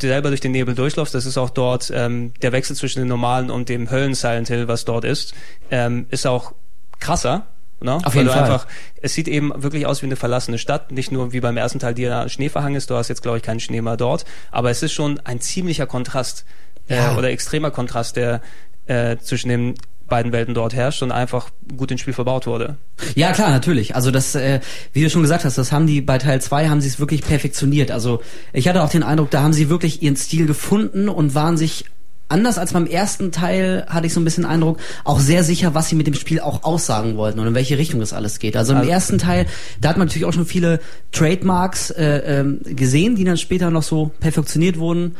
selber 0.00 0.28
durch 0.28 0.40
den 0.40 0.52
Nebel 0.52 0.74
durchläufst. 0.74 1.14
Das 1.14 1.26
ist 1.26 1.38
auch 1.38 1.50
dort 1.50 1.92
ähm, 1.94 2.32
der 2.42 2.52
Wechsel 2.52 2.74
zwischen 2.76 3.00
dem 3.00 3.08
normalen 3.08 3.50
und 3.50 3.68
dem 3.68 3.90
Höllen 3.90 4.14
Silent 4.14 4.48
Hill, 4.48 4.68
was 4.68 4.84
dort 4.84 5.04
ist, 5.04 5.34
ähm, 5.70 6.06
ist 6.10 6.26
auch 6.26 6.52
krasser. 6.98 7.46
Ne? 7.80 7.94
Auf 7.96 8.06
Weil 8.06 8.22
jeden 8.22 8.26
du 8.28 8.32
Fall. 8.32 8.44
Einfach, 8.44 8.66
es 9.02 9.14
sieht 9.14 9.28
eben 9.28 9.52
wirklich 9.62 9.86
aus 9.86 10.00
wie 10.02 10.06
eine 10.06 10.16
verlassene 10.16 10.58
Stadt, 10.58 10.92
nicht 10.92 11.12
nur 11.12 11.32
wie 11.32 11.40
beim 11.40 11.56
ersten 11.58 11.78
Teil, 11.78 11.92
die 11.94 12.02
ja 12.02 12.28
Schnee 12.28 12.48
verhangen 12.48 12.76
ist. 12.76 12.88
Du 12.90 12.94
hast 12.94 13.08
jetzt 13.08 13.22
glaube 13.22 13.36
ich 13.36 13.42
keinen 13.42 13.60
Schnee 13.60 13.82
mehr 13.82 13.96
dort, 13.98 14.24
aber 14.50 14.70
es 14.70 14.82
ist 14.82 14.92
schon 14.92 15.20
ein 15.20 15.40
ziemlicher 15.40 15.86
Kontrast 15.86 16.44
Ja. 16.88 17.12
äh, 17.12 17.16
oder 17.16 17.28
extremer 17.30 17.70
Kontrast, 17.70 18.16
der 18.16 18.40
äh, 18.86 19.18
zwischen 19.18 19.50
den 19.50 19.74
beiden 20.08 20.32
Welten 20.32 20.54
dort 20.54 20.74
herrscht 20.74 21.02
und 21.02 21.12
einfach 21.12 21.50
gut 21.76 21.90
ins 21.90 22.00
Spiel 22.00 22.14
verbaut 22.14 22.46
wurde. 22.46 22.76
Ja, 23.14 23.32
klar, 23.32 23.50
natürlich. 23.50 23.94
Also 23.94 24.10
das, 24.10 24.34
äh, 24.34 24.60
wie 24.92 25.02
du 25.02 25.10
schon 25.10 25.22
gesagt 25.22 25.44
hast, 25.44 25.58
das 25.58 25.72
haben 25.72 25.86
die 25.86 26.00
bei 26.00 26.18
Teil 26.18 26.40
2 26.40 26.68
haben 26.68 26.80
sie 26.80 26.88
es 26.88 27.00
wirklich 27.00 27.22
perfektioniert. 27.22 27.90
Also 27.90 28.20
ich 28.52 28.68
hatte 28.68 28.82
auch 28.82 28.90
den 28.90 29.02
Eindruck, 29.02 29.30
da 29.30 29.42
haben 29.42 29.52
sie 29.52 29.68
wirklich 29.68 30.02
ihren 30.02 30.16
Stil 30.16 30.46
gefunden 30.46 31.08
und 31.08 31.34
waren 31.34 31.56
sich 31.56 31.86
anders 32.28 32.58
als 32.58 32.72
beim 32.72 32.86
ersten 32.86 33.30
Teil 33.32 33.86
hatte 33.88 34.06
ich 34.06 34.12
so 34.14 34.20
ein 34.20 34.24
bisschen 34.24 34.44
Eindruck, 34.44 34.78
auch 35.04 35.20
sehr 35.20 35.44
sicher, 35.44 35.74
was 35.74 35.88
sie 35.88 35.94
mit 35.94 36.06
dem 36.06 36.14
Spiel 36.14 36.40
auch 36.40 36.64
aussagen 36.64 37.16
wollten 37.16 37.38
und 37.38 37.46
in 37.46 37.54
welche 37.54 37.78
Richtung 37.78 38.00
es 38.00 38.12
alles 38.12 38.38
geht. 38.38 38.56
Also 38.56 38.72
im 38.72 38.78
Also- 38.78 38.90
ersten 38.90 39.18
Teil, 39.18 39.46
da 39.80 39.90
hat 39.90 39.96
man 39.96 40.08
natürlich 40.08 40.24
auch 40.26 40.32
schon 40.32 40.46
viele 40.46 40.80
Trademarks 41.12 41.90
äh, 41.90 42.18
ähm, 42.40 42.60
gesehen, 42.64 43.16
die 43.16 43.24
dann 43.24 43.36
später 43.36 43.70
noch 43.70 43.82
so 43.82 44.10
perfektioniert 44.20 44.78
wurden. 44.78 45.16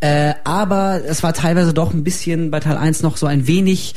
Äh, 0.00 0.34
aber 0.44 1.02
es 1.06 1.22
war 1.22 1.32
teilweise 1.34 1.74
doch 1.74 1.92
ein 1.92 2.04
bisschen 2.04 2.50
bei 2.50 2.60
Teil 2.60 2.76
1 2.76 3.02
noch 3.02 3.16
so 3.16 3.26
ein 3.26 3.46
wenig 3.46 3.94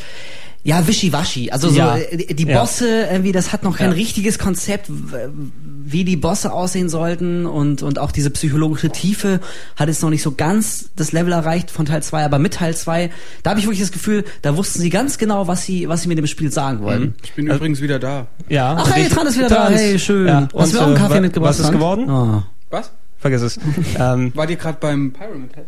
ja, 0.63 0.85
wischiwaschi. 0.87 1.51
Also 1.51 1.69
so 1.69 1.77
Ja. 1.77 1.97
äh, 1.97 2.33
die 2.33 2.45
Ja. 2.45 2.59
Bosse, 2.59 3.07
irgendwie, 3.11 3.31
das 3.31 3.53
hat 3.53 3.63
noch 3.63 3.77
kein 3.77 3.89
Ja. 3.91 3.95
richtiges 3.95 4.37
Konzept, 4.39 4.87
wie 4.89 6.03
die 6.03 6.15
Bosse 6.17 6.51
aussehen 6.51 6.89
sollten 6.89 7.45
und, 7.45 7.81
und 7.81 7.97
auch 7.97 8.11
diese 8.11 8.29
psychologische 8.29 8.89
Tiefe 8.89 9.39
hat 9.75 9.87
jetzt 9.87 10.01
noch 10.03 10.09
nicht 10.09 10.21
so 10.21 10.33
ganz 10.33 10.89
das 10.95 11.11
Level 11.11 11.31
erreicht 11.31 11.71
von 11.71 11.85
Teil 11.85 12.03
2, 12.03 12.25
aber 12.25 12.39
mit 12.39 12.53
Teil 12.55 12.75
2, 12.75 13.09
da 13.43 13.51
habe 13.51 13.59
ich 13.59 13.65
wirklich 13.65 13.79
das 13.81 13.91
Gefühl, 13.91 14.25
da 14.41 14.55
wussten 14.57 14.79
sie 14.81 14.89
ganz 14.89 15.17
genau, 15.17 15.47
was 15.47 15.63
sie, 15.65 15.87
was 15.89 16.01
sie 16.03 16.07
mit 16.09 16.17
dem 16.17 16.27
Spiel 16.27 16.51
sagen 16.51 16.81
wollten. 16.81 17.15
Ich 17.23 17.33
bin 17.33 17.47
übrigens 17.47 17.81
wieder 17.81 17.97
da. 17.99 18.27
Ja. 18.49 18.75
Ach, 18.79 18.93
hey. 18.95 19.07
Tran 19.09 19.27
ist 19.27 19.37
wieder 19.37 19.49
da. 19.49 19.65
Trans. 19.67 19.79
Hey, 19.79 19.97
schön. 19.97 20.27
Ja. 20.27 20.47
Hast 20.55 20.73
du 20.73 20.77
mir 20.77 20.83
auch 20.83 20.87
einen 20.87 20.95
äh, 20.95 20.99
Kaffee 20.99 21.21
mitgebracht? 21.21 21.49
Was 21.51 21.59
ist 21.59 21.71
geworden? 21.71 22.09
Oh. 22.09 22.43
Was? 22.69 22.91
Vergiss 23.17 23.41
es. 23.41 23.59
ähm, 23.99 24.31
Wart 24.35 24.49
ihr 24.49 24.55
gerade 24.57 24.77
beim 24.79 25.11
Pyramid 25.11 25.55
Head? 25.55 25.65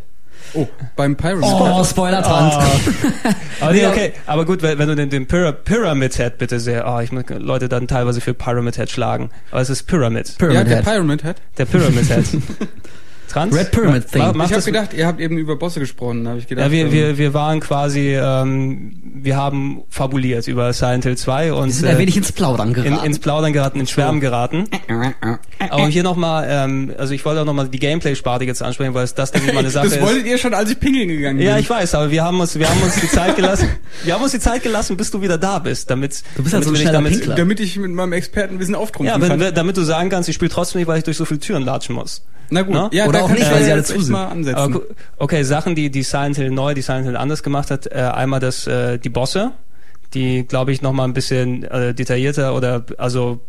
Oh, 0.53 0.67
beim 0.95 1.15
Pyramid 1.15 1.45
Oh. 1.45 1.83
Spoiler 1.83 2.21
Trans. 2.21 2.55
aber 3.61 3.71
nee, 3.71 3.81
Ja. 3.81 3.89
okay. 3.89 4.13
Aber 4.25 4.45
gut, 4.45 4.61
wenn, 4.61 4.77
wenn 4.79 4.87
du 4.87 4.95
den, 4.95 5.09
den 5.09 5.27
Pyra 5.27 5.51
Pyramid 5.51 6.17
Head 6.17 6.37
bitte 6.37 6.59
sehr, 6.59 6.85
oh, 6.87 6.99
ich 6.99 7.11
muss 7.11 7.23
Leute 7.29 7.69
dann 7.69 7.87
teilweise 7.87 8.21
für 8.21 8.33
Pyramid 8.33 8.75
Head 8.77 8.89
schlagen. 8.89 9.29
Aber 9.51 9.61
es 9.61 9.69
ist 9.69 9.83
Pyramid. 9.83 10.27
Ja, 10.29 10.35
Pyramid 10.37 10.67
der 10.67 10.75
Head. 10.77 10.85
Pyramid 10.85 11.23
Head. 11.23 11.35
Der 11.57 11.65
Pyramid 11.65 12.07
Head. 12.09 12.25
Trans? 13.31 13.55
Red 13.55 13.71
Pyramid 13.71 14.11
Thing. 14.11 14.21
Mach 14.21 14.33
ich 14.33 14.41
habe 14.43 14.55
das- 14.55 14.65
gedacht, 14.65 14.93
ihr 14.93 15.07
habt 15.07 15.19
eben 15.19 15.37
über 15.37 15.55
Bosse 15.55 15.79
gesprochen. 15.79 16.23
Da 16.23 16.31
habe 16.31 16.39
ich 16.39 16.47
gedacht, 16.47 16.65
Ja, 16.67 16.71
wir, 16.71 16.85
ähm, 16.85 16.91
wir, 16.91 17.17
wir 17.17 17.33
waren 17.33 17.59
quasi, 17.59 18.15
ähm, 18.15 18.93
wir 19.15 19.35
haben 19.37 19.83
fabuliert 19.89 20.47
über 20.47 20.71
Silent 20.73 21.03
Hill 21.05 21.17
2 21.17 21.53
und 21.53 21.67
Wir 21.67 21.73
sind 21.73 21.87
ein 21.89 21.95
äh, 21.95 21.99
wenig 21.99 22.17
ins 22.17 22.31
Plaudern 22.31 22.69
in, 22.69 22.73
geraten. 22.73 23.05
ins 23.05 23.19
Plaudern 23.19 23.53
geraten, 23.53 23.79
ins 23.79 23.91
Schwärmen 23.91 24.19
geraten. 24.19 24.65
Aber 25.69 25.87
hier 25.87 26.03
nochmal, 26.03 26.47
ähm, 26.49 26.93
also 26.97 27.13
ich 27.13 27.23
wollte 27.25 27.41
auch 27.41 27.45
nochmal 27.45 27.67
die 27.67 27.79
Gameplay-Sparte 27.79 28.45
jetzt 28.45 28.61
ansprechen, 28.61 28.93
weil 28.93 29.03
es 29.03 29.13
das, 29.13 29.31
denke 29.31 29.47
ich, 29.49 29.53
mal 29.53 29.59
eine 29.59 29.69
Sache 29.71 29.85
das 29.87 29.97
ist. 29.97 30.01
wolltet 30.01 30.25
ihr 30.25 30.37
schon, 30.37 30.53
als 30.53 30.69
ich 30.71 30.79
pingeln 30.79 31.07
gegangen 31.07 31.37
bin. 31.37 31.47
Ja, 31.47 31.57
ich 31.57 31.69
weiß, 31.69 31.95
aber 31.95 32.11
wir 32.11 32.23
haben 32.23 32.39
uns, 32.39 32.57
wir 32.57 32.69
haben 32.69 32.81
uns 32.81 32.95
die 32.99 33.07
Zeit 33.07 33.35
gelassen. 33.35 33.69
Wir 34.03 34.15
haben 34.15 34.23
uns 34.23 34.31
die 34.31 34.39
Zeit 34.39 34.63
gelassen, 34.63 34.97
bis 34.97 35.11
du 35.11 35.21
wieder 35.21 35.37
da 35.37 35.59
bist, 35.59 35.89
damit. 35.89 36.23
Du 36.35 36.41
bist 36.43 36.53
halt 36.55 36.65
damit 36.65 36.75
so 36.77 36.81
schneller 36.81 36.93
damit, 36.93 37.11
Pinkler. 37.13 37.35
Damit 37.35 37.59
ich 37.59 37.77
mit 37.77 37.91
meinem 37.91 38.13
Expertenwissen 38.13 38.73
auftrumpfen 38.73 39.21
Ja, 39.21 39.27
kann. 39.27 39.39
wenn, 39.39 39.53
damit 39.53 39.77
du 39.77 39.81
sagen 39.83 40.09
kannst, 40.09 40.27
ich 40.29 40.35
spiele 40.35 40.49
trotzdem 40.49 40.79
nicht, 40.79 40.87
weil 40.87 40.97
ich 40.97 41.03
durch 41.03 41.17
so 41.17 41.25
viele 41.25 41.39
Türen 41.39 41.63
latschen 41.63 41.93
muss. 41.95 42.23
Na 42.49 42.63
gut, 42.63 42.73
Na? 42.73 42.89
ja, 42.91 43.05
Oder 43.07 43.20
auch 43.21 43.29
nicht, 43.29 43.43
ich 43.43 43.51
weil 43.51 43.63
sie 43.63 43.71
alle 43.71 43.83
zu 43.83 43.99
sind. 43.99 44.11
mal 44.11 44.27
ansetzen. 44.27 44.57
Aber 44.57 44.81
okay, 45.17 45.43
Sachen, 45.43 45.75
die 45.75 45.89
die 45.89 46.03
Silent 46.03 46.37
Hill 46.37 46.51
neu, 46.51 46.73
die 46.73 46.81
Silent 46.81 47.05
Hill 47.05 47.17
anders 47.17 47.43
gemacht 47.43 47.71
hat. 47.71 47.87
Äh, 47.87 47.99
einmal 47.99 48.39
das, 48.39 48.67
äh, 48.67 48.97
die 48.97 49.09
Bosse, 49.09 49.51
die, 50.13 50.45
glaube 50.45 50.71
ich, 50.71 50.81
noch 50.81 50.93
mal 50.93 51.05
ein 51.05 51.13
bisschen 51.13 51.63
äh, 51.63 51.93
detaillierter 51.93 52.55
oder 52.55 52.85
also 52.97 53.39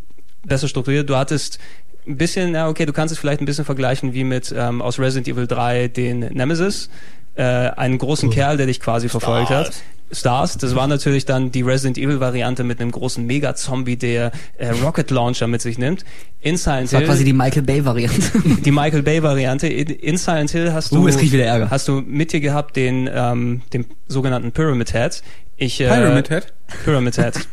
besser 0.44 0.68
strukturiert. 0.68 1.08
Du 1.08 1.16
hattest 1.16 1.58
ein 2.06 2.16
bisschen, 2.16 2.54
ja 2.54 2.68
okay, 2.68 2.86
du 2.86 2.92
kannst 2.92 3.12
es 3.12 3.18
vielleicht 3.18 3.40
ein 3.40 3.46
bisschen 3.46 3.64
vergleichen 3.64 4.12
wie 4.12 4.24
mit 4.24 4.52
ähm, 4.56 4.82
aus 4.82 4.98
Resident 4.98 5.28
Evil 5.28 5.46
3 5.46 5.88
den 5.88 6.20
Nemesis. 6.20 6.90
Äh, 7.34 7.42
einen 7.44 7.96
großen 7.96 8.28
Kerl, 8.28 8.58
der 8.58 8.66
dich 8.66 8.80
quasi 8.80 9.08
verfolgt 9.08 9.50
hat. 9.50 9.72
Stars, 10.12 10.58
das 10.58 10.74
war 10.74 10.86
natürlich 10.86 11.24
dann 11.24 11.50
die 11.50 11.62
Resident 11.62 11.98
Evil 11.98 12.20
Variante 12.20 12.64
mit 12.64 12.80
einem 12.80 12.90
großen 12.90 13.24
Mega-Zombie, 13.24 13.96
der 13.96 14.32
äh, 14.58 14.70
Rocket 14.70 15.10
Launcher 15.10 15.46
mit 15.46 15.62
sich 15.62 15.78
nimmt. 15.78 16.04
In 16.40 16.56
Silent 16.56 16.84
Das 16.84 16.92
war 16.92 17.00
Hill 17.00 17.08
quasi 17.08 17.24
die 17.24 17.32
Michael 17.32 17.62
Bay 17.62 17.84
Variante. 17.84 18.20
die 18.64 18.70
Michael 18.70 19.02
Bay 19.02 19.22
Variante. 19.22 19.66
In, 19.68 19.88
in 19.88 20.16
Silent 20.16 20.50
Hill 20.50 20.72
hast 20.72 20.92
du 20.92 21.02
Uh, 21.02 21.08
jetzt 21.08 21.18
krieg 21.18 21.26
ich 21.26 21.32
wieder 21.32 21.44
Ärger. 21.44 21.70
hast 21.70 21.88
du 21.88 22.02
mit 22.04 22.32
dir 22.32 22.40
gehabt 22.40 22.76
den 22.76 23.08
ähm, 23.12 23.62
den 23.72 23.86
sogenannten 24.06 24.52
Pyramid 24.52 24.92
Head. 24.92 25.22
Ich 25.56 25.80
äh, 25.80 25.88
Pyramid 25.88 26.28
Head? 26.28 26.52
Pyramid 26.84 27.16
Head. 27.16 27.34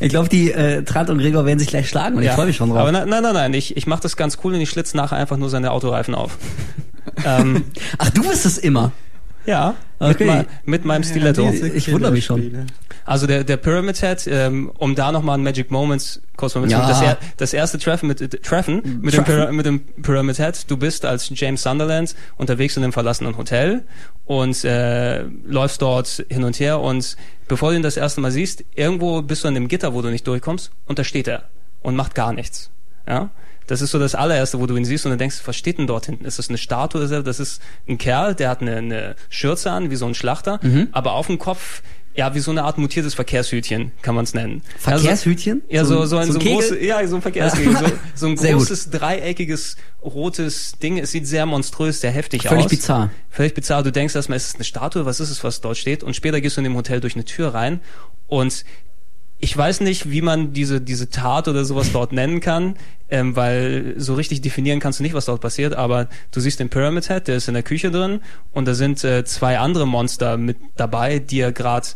Ich 0.00 0.10
glaube, 0.10 0.28
die 0.28 0.52
äh, 0.52 0.84
Trant 0.84 1.10
und 1.10 1.18
Gregor 1.18 1.44
werden 1.44 1.58
sich 1.58 1.68
gleich 1.68 1.88
schlagen 1.88 2.16
und 2.16 2.22
ich 2.22 2.30
freue 2.30 2.46
mich 2.46 2.56
schon 2.56 2.70
drauf. 2.70 2.78
Aber 2.78 2.92
nein, 2.92 3.08
nein, 3.08 3.22
nein, 3.22 3.34
nein. 3.34 3.54
Ich, 3.54 3.76
ich 3.76 3.88
mache 3.88 4.00
das 4.00 4.16
ganz 4.16 4.38
cool 4.44 4.54
und 4.54 4.60
ich 4.60 4.70
schlitze 4.70 4.96
nachher 4.96 5.16
einfach 5.16 5.36
nur 5.36 5.50
seine 5.50 5.72
Autoreifen 5.72 6.14
auf. 6.14 6.38
ähm, 7.26 7.64
Ach, 7.98 8.10
du 8.10 8.22
bist 8.22 8.46
es 8.46 8.58
immer. 8.58 8.92
Ja, 9.48 9.74
Okay. 10.00 10.36
mit, 10.38 10.46
mit 10.66 10.84
meinem 10.84 11.02
Stiletto. 11.02 11.50
Ich 11.50 11.90
wundere 11.90 12.12
mich 12.12 12.24
schon. 12.24 12.66
Also 13.04 13.26
der, 13.26 13.42
der 13.42 13.56
Pyramid 13.56 13.98
Head, 14.00 14.28
ähm, 14.30 14.70
um 14.78 14.94
da 14.94 15.10
nochmal 15.10 15.38
ein 15.38 15.42
Magic 15.42 15.70
Moments 15.70 16.20
kurz 16.36 16.54
mal 16.54 16.70
Ja. 16.70 16.86
das, 16.86 17.00
er, 17.02 17.16
das 17.38 17.52
erste 17.54 17.78
Treffen 17.78 18.06
mit, 18.06 18.20
äh, 18.20 18.28
Treffen 18.28 19.00
mit, 19.00 19.14
dem 19.14 19.56
mit 19.56 19.66
dem 19.66 19.80
Pyramid 20.02 20.36
Head. 20.36 20.70
Du 20.70 20.76
bist 20.76 21.04
als 21.04 21.30
James 21.34 21.62
Sunderland 21.62 22.14
unterwegs 22.36 22.76
in 22.76 22.84
einem 22.84 22.92
verlassenen 22.92 23.36
Hotel 23.36 23.84
und 24.26 24.62
äh, 24.64 25.22
läufst 25.44 25.80
dort 25.82 26.24
hin 26.28 26.44
und 26.44 26.60
her 26.60 26.80
und 26.80 27.16
bevor 27.48 27.70
du 27.70 27.76
ihn 27.76 27.82
das 27.82 27.96
erste 27.96 28.20
Mal 28.20 28.30
siehst, 28.30 28.62
irgendwo 28.74 29.22
bist 29.22 29.42
du 29.42 29.48
an 29.48 29.54
dem 29.54 29.66
Gitter, 29.68 29.94
wo 29.94 30.02
du 30.02 30.10
nicht 30.10 30.26
durchkommst 30.26 30.70
und 30.86 30.98
da 30.98 31.04
steht 31.04 31.26
er 31.26 31.44
und 31.82 31.96
macht 31.96 32.14
gar 32.14 32.32
nichts. 32.34 32.70
Ja? 33.08 33.30
Das 33.68 33.80
ist 33.82 33.92
so 33.92 33.98
das 34.00 34.14
allererste, 34.16 34.58
wo 34.58 34.66
du 34.66 34.76
ihn 34.76 34.84
siehst 34.84 35.06
und 35.06 35.10
dann 35.10 35.18
denkst, 35.18 35.42
was 35.44 35.54
steht 35.56 35.78
denn 35.78 35.86
dort 35.86 36.06
hinten? 36.06 36.24
Ist 36.24 36.38
das 36.40 36.48
eine 36.48 36.58
Statue? 36.58 37.00
oder 37.00 37.08
so? 37.08 37.22
Das 37.22 37.38
ist 37.38 37.62
ein 37.88 37.98
Kerl, 37.98 38.34
der 38.34 38.48
hat 38.50 38.60
eine, 38.62 38.76
eine 38.76 39.16
Schürze 39.28 39.70
an, 39.70 39.90
wie 39.90 39.96
so 39.96 40.06
ein 40.06 40.14
Schlachter, 40.14 40.58
aber 40.92 41.12
auf 41.12 41.26
dem 41.28 41.38
Kopf, 41.38 41.82
ja, 42.14 42.34
wie 42.34 42.40
so 42.40 42.50
eine 42.50 42.64
Art 42.64 42.78
mutiertes 42.78 43.14
Verkehrshütchen, 43.14 43.92
kann 44.02 44.16
man 44.16 44.24
es 44.24 44.34
nennen. 44.34 44.62
Verkehrshütchen? 44.78 45.62
Ja, 45.68 45.84
so, 45.84 46.04
so, 46.06 46.16
ein, 46.16 46.32
so, 46.32 46.38
ein 46.38 46.42
Kegel? 46.42 46.56
großes, 46.56 46.82
ja, 46.82 47.06
so 47.06 47.16
ein 47.16 47.22
Verkehrshütchen. 47.22 47.76
So, 47.76 47.86
so 48.14 48.26
ein 48.26 48.34
großes, 48.54 48.90
dreieckiges, 48.90 49.76
rotes 50.02 50.72
Ding. 50.82 50.98
Es 50.98 51.12
sieht 51.12 51.28
sehr 51.28 51.46
monströs, 51.46 52.00
sehr 52.00 52.10
heftig 52.10 52.42
Völlig 52.42 52.64
aus. 52.64 52.70
bizarr. 52.70 53.10
Völlig 53.30 53.54
bizarr. 53.54 53.84
Du 53.84 53.92
denkst 53.92 54.16
erstmal, 54.16 54.36
ist 54.36 54.48
es 54.48 54.54
eine 54.56 54.64
Statue? 54.64 55.04
Was 55.04 55.20
ist 55.20 55.30
es, 55.30 55.44
was 55.44 55.60
dort 55.60 55.76
steht? 55.76 56.02
Und 56.02 56.16
später 56.16 56.40
gehst 56.40 56.56
du 56.56 56.60
in 56.60 56.64
dem 56.64 56.74
Hotel 56.74 57.00
durch 57.00 57.14
eine 57.14 57.24
Tür 57.24 57.54
rein 57.54 57.80
und 58.26 58.64
ich 59.40 59.56
weiß 59.56 59.80
nicht, 59.80 60.10
wie 60.10 60.20
man 60.20 60.52
diese, 60.52 60.80
diese 60.80 61.10
Tat 61.10 61.46
oder 61.48 61.64
sowas 61.64 61.92
dort 61.92 62.12
nennen 62.12 62.40
kann, 62.40 62.74
ähm, 63.08 63.36
weil 63.36 63.94
so 63.96 64.14
richtig 64.14 64.40
definieren 64.40 64.80
kannst 64.80 64.98
du 64.98 65.02
nicht, 65.04 65.14
was 65.14 65.26
dort 65.26 65.40
passiert, 65.40 65.74
aber 65.74 66.08
du 66.32 66.40
siehst 66.40 66.58
den 66.60 66.68
Pyramid 66.68 67.08
Head, 67.08 67.28
der 67.28 67.36
ist 67.36 67.48
in 67.48 67.54
der 67.54 67.62
Küche 67.62 67.90
drin 67.90 68.20
und 68.52 68.66
da 68.66 68.74
sind 68.74 69.02
äh, 69.04 69.24
zwei 69.24 69.58
andere 69.58 69.86
Monster 69.86 70.36
mit 70.36 70.56
dabei, 70.76 71.18
die 71.20 71.40
er 71.40 71.52
gerade 71.52 71.86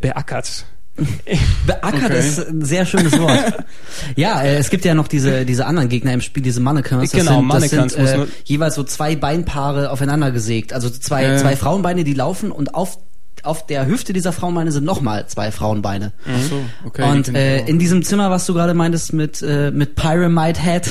beackert. 0.00 0.64
Beackert 1.66 2.04
Okay. 2.04 2.18
ist 2.18 2.38
ein 2.48 2.64
sehr 2.64 2.86
schönes 2.86 3.18
Wort. 3.18 3.64
ja, 4.16 4.40
äh, 4.42 4.56
es 4.56 4.70
gibt 4.70 4.86
ja 4.86 4.94
noch 4.94 5.08
diese, 5.08 5.44
diese 5.44 5.66
anderen 5.66 5.90
Gegner 5.90 6.14
im 6.14 6.22
Spiel, 6.22 6.42
diese 6.42 6.60
Mannequins. 6.60 7.10
Das 7.10 7.20
Genau, 7.20 7.40
sind, 7.40 7.48
das 7.50 7.70
Mannequins, 7.70 7.92
sind 7.92 8.06
äh, 8.06 8.26
jeweils 8.44 8.74
so 8.76 8.82
zwei 8.82 9.14
Beinpaare 9.14 9.90
aufeinander 9.90 10.30
gesägt. 10.30 10.72
Also 10.72 10.88
zwei, 10.88 11.24
ja. 11.24 11.36
zwei 11.36 11.54
Frauenbeine, 11.54 12.02
die 12.04 12.14
laufen 12.14 12.50
und 12.50 12.74
auf, 12.74 12.98
auf 13.44 13.66
der 13.66 13.86
Hüfte 13.86 14.12
dieser 14.12 14.32
Frauenbeine 14.32 14.72
sind 14.72 14.84
nochmal 14.84 15.26
zwei 15.26 15.50
Frauenbeine. 15.50 16.12
Ach 16.24 16.42
so, 16.48 16.60
okay. 16.84 17.10
und 17.10 17.34
äh, 17.34 17.64
in 17.66 17.78
diesem 17.78 18.02
Zimmer, 18.02 18.30
was 18.30 18.46
du 18.46 18.54
gerade 18.54 18.74
meintest 18.74 19.12
mit 19.12 19.42
äh, 19.42 19.70
mit 19.70 19.94
Pyramid 19.94 20.62
Head, 20.62 20.90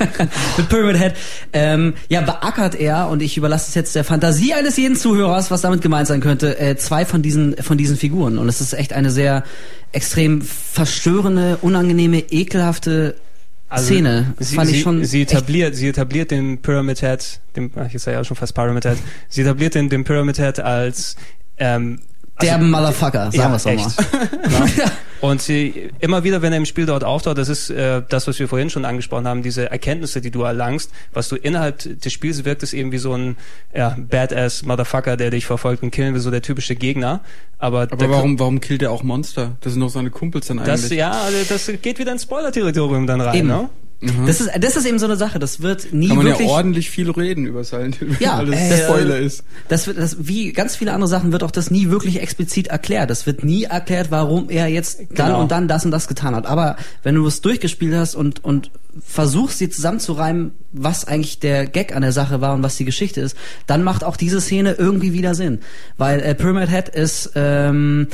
mit 0.56 0.68
Pyramid 0.68 0.98
Head, 0.98 1.14
ähm, 1.52 1.94
ja 2.08 2.20
beackert 2.20 2.74
er 2.74 3.08
und 3.08 3.22
ich 3.22 3.36
überlasse 3.36 3.68
es 3.68 3.74
jetzt 3.74 3.94
der 3.94 4.04
Fantasie 4.04 4.54
eines 4.54 4.76
jeden 4.76 4.96
Zuhörers, 4.96 5.50
was 5.50 5.60
damit 5.62 5.82
gemeint 5.82 6.06
sein 6.06 6.20
könnte, 6.20 6.58
äh, 6.58 6.76
zwei 6.76 7.04
von 7.04 7.22
diesen 7.22 7.56
von 7.56 7.78
diesen 7.78 7.96
Figuren 7.96 8.38
und 8.38 8.48
es 8.48 8.60
ist 8.60 8.72
echt 8.72 8.92
eine 8.92 9.10
sehr 9.10 9.44
extrem 9.92 10.42
verstörende, 10.42 11.58
unangenehme, 11.62 12.18
ekelhafte 12.30 13.16
Szene. 13.78 14.34
Das 14.38 14.48
Also 14.48 14.50
sie, 14.50 14.56
fand 14.56 14.70
ich 14.70 14.82
schon 14.82 15.04
sie 15.04 15.22
etabliert, 15.22 15.76
sie 15.76 15.88
etabliert 15.88 16.30
den 16.30 16.58
Pyramid 16.58 17.00
Head, 17.00 17.40
dem, 17.56 17.70
ach, 17.76 17.92
ich 17.92 18.02
sage 18.02 18.16
ja 18.16 18.24
schon 18.24 18.36
fast 18.36 18.54
Pyramid 18.54 18.84
Head, 18.84 18.98
sie 19.28 19.42
etabliert 19.42 19.74
den, 19.74 19.88
den 19.88 20.04
Pyramid 20.04 20.38
Head 20.38 20.60
als 20.60 21.16
ähm, 21.60 22.00
der 22.42 22.58
Motherfucker, 22.58 23.30
sagen 23.30 23.36
ja, 23.36 23.48
wir 23.48 23.56
es 23.56 23.64
doch 23.64 24.50
mal. 24.50 24.68
Ja. 24.76 24.90
Und 25.20 25.42
sie, 25.42 25.90
immer 25.98 26.24
wieder, 26.24 26.40
wenn 26.40 26.52
er 26.52 26.56
im 26.56 26.64
Spiel 26.64 26.86
dort 26.86 27.04
auftaucht, 27.04 27.36
das 27.36 27.50
ist 27.50 27.68
äh, 27.68 28.02
das, 28.08 28.26
was 28.26 28.38
wir 28.38 28.48
vorhin 28.48 28.70
schon 28.70 28.86
angesprochen 28.86 29.28
haben, 29.28 29.42
diese 29.42 29.70
Erkenntnisse, 29.70 30.22
die 30.22 30.30
du 30.30 30.42
erlangst, 30.42 30.90
was 31.12 31.28
du 31.28 31.36
innerhalb 31.36 32.00
des 32.00 32.10
Spiels 32.10 32.44
wirkt, 32.46 32.62
ist 32.62 32.72
eben 32.72 32.90
wie 32.90 32.98
so 32.98 33.12
ein 33.12 33.36
ja, 33.74 33.96
Badass 33.98 34.62
Motherfucker, 34.64 35.18
der 35.18 35.30
dich 35.30 35.44
verfolgt 35.44 35.82
und 35.82 35.90
killen 35.90 36.14
will, 36.14 36.22
so 36.22 36.30
der 36.30 36.40
typische 36.40 36.74
Gegner. 36.74 37.20
Aber, 37.58 37.82
Aber 37.82 38.08
warum, 38.08 38.38
warum 38.38 38.60
killt 38.60 38.80
er 38.80 38.92
auch 38.92 39.02
Monster? 39.02 39.58
Das 39.60 39.74
sind 39.74 39.82
doch 39.82 39.90
seine 39.90 40.08
Kumpels 40.08 40.46
dann 40.46 40.58
eigentlich. 40.58 40.80
das, 40.80 40.90
ja, 40.90 41.28
das 41.50 41.70
geht 41.82 41.98
wieder 41.98 42.12
ins 42.12 42.22
Spoiler-Territorium 42.22 43.06
dann 43.06 43.20
rein, 43.20 43.36
Eben. 43.36 43.48
ne? 43.48 43.68
Das 44.26 44.40
ist 44.40 44.50
das 44.58 44.76
ist 44.76 44.86
eben 44.86 44.98
so 44.98 45.04
eine 45.04 45.16
Sache, 45.16 45.38
das 45.38 45.60
wird 45.60 45.92
nie 45.92 46.08
Kann 46.08 46.16
man 46.18 46.26
wirklich 46.26 46.48
ja 46.48 46.54
ordentlich 46.54 46.88
viel 46.88 47.10
reden 47.10 47.44
über 47.44 47.64
Silent 47.64 47.96
Hill, 47.96 48.16
Ja, 48.18 48.36
alles 48.36 48.58
äh, 48.58 48.84
Spoiler 48.84 49.18
ist. 49.18 49.44
Das 49.68 49.86
wird, 49.86 49.98
das, 49.98 50.16
wie 50.26 50.52
ganz 50.52 50.74
viele 50.76 50.92
andere 50.94 51.08
Sachen 51.08 51.32
wird 51.32 51.42
auch 51.42 51.50
das 51.50 51.70
nie 51.70 51.90
wirklich 51.90 52.20
explizit 52.22 52.68
erklärt. 52.68 53.10
Das 53.10 53.26
wird 53.26 53.44
nie 53.44 53.64
erklärt, 53.64 54.10
warum 54.10 54.48
er 54.48 54.68
jetzt 54.68 55.00
dann 55.14 55.26
Genau. 55.28 55.42
und 55.42 55.50
dann 55.50 55.68
das 55.68 55.84
und 55.84 55.90
das 55.90 56.08
getan 56.08 56.34
hat. 56.34 56.46
Aber 56.46 56.76
wenn 57.02 57.14
du 57.14 57.26
es 57.26 57.42
durchgespielt 57.42 57.94
hast 57.94 58.14
und, 58.14 58.42
und 58.42 58.70
versuchst, 59.04 59.60
dir 59.60 59.70
zusammenzureimen, 59.70 60.52
was 60.72 61.04
eigentlich 61.04 61.40
der 61.40 61.66
Gag 61.66 61.94
an 61.94 62.02
der 62.02 62.12
Sache 62.12 62.40
war 62.40 62.54
und 62.54 62.62
was 62.62 62.76
die 62.76 62.84
Geschichte 62.84 63.20
ist, 63.20 63.36
dann 63.66 63.82
macht 63.82 64.04
auch 64.04 64.16
diese 64.16 64.40
Szene 64.40 64.72
irgendwie 64.72 65.12
wieder 65.12 65.34
Sinn. 65.34 65.60
Weil 65.98 66.20
äh, 66.20 66.34
Pyramid 66.34 66.70
Head 66.70 66.88
ist, 66.88 67.32
ähm, 67.34 68.08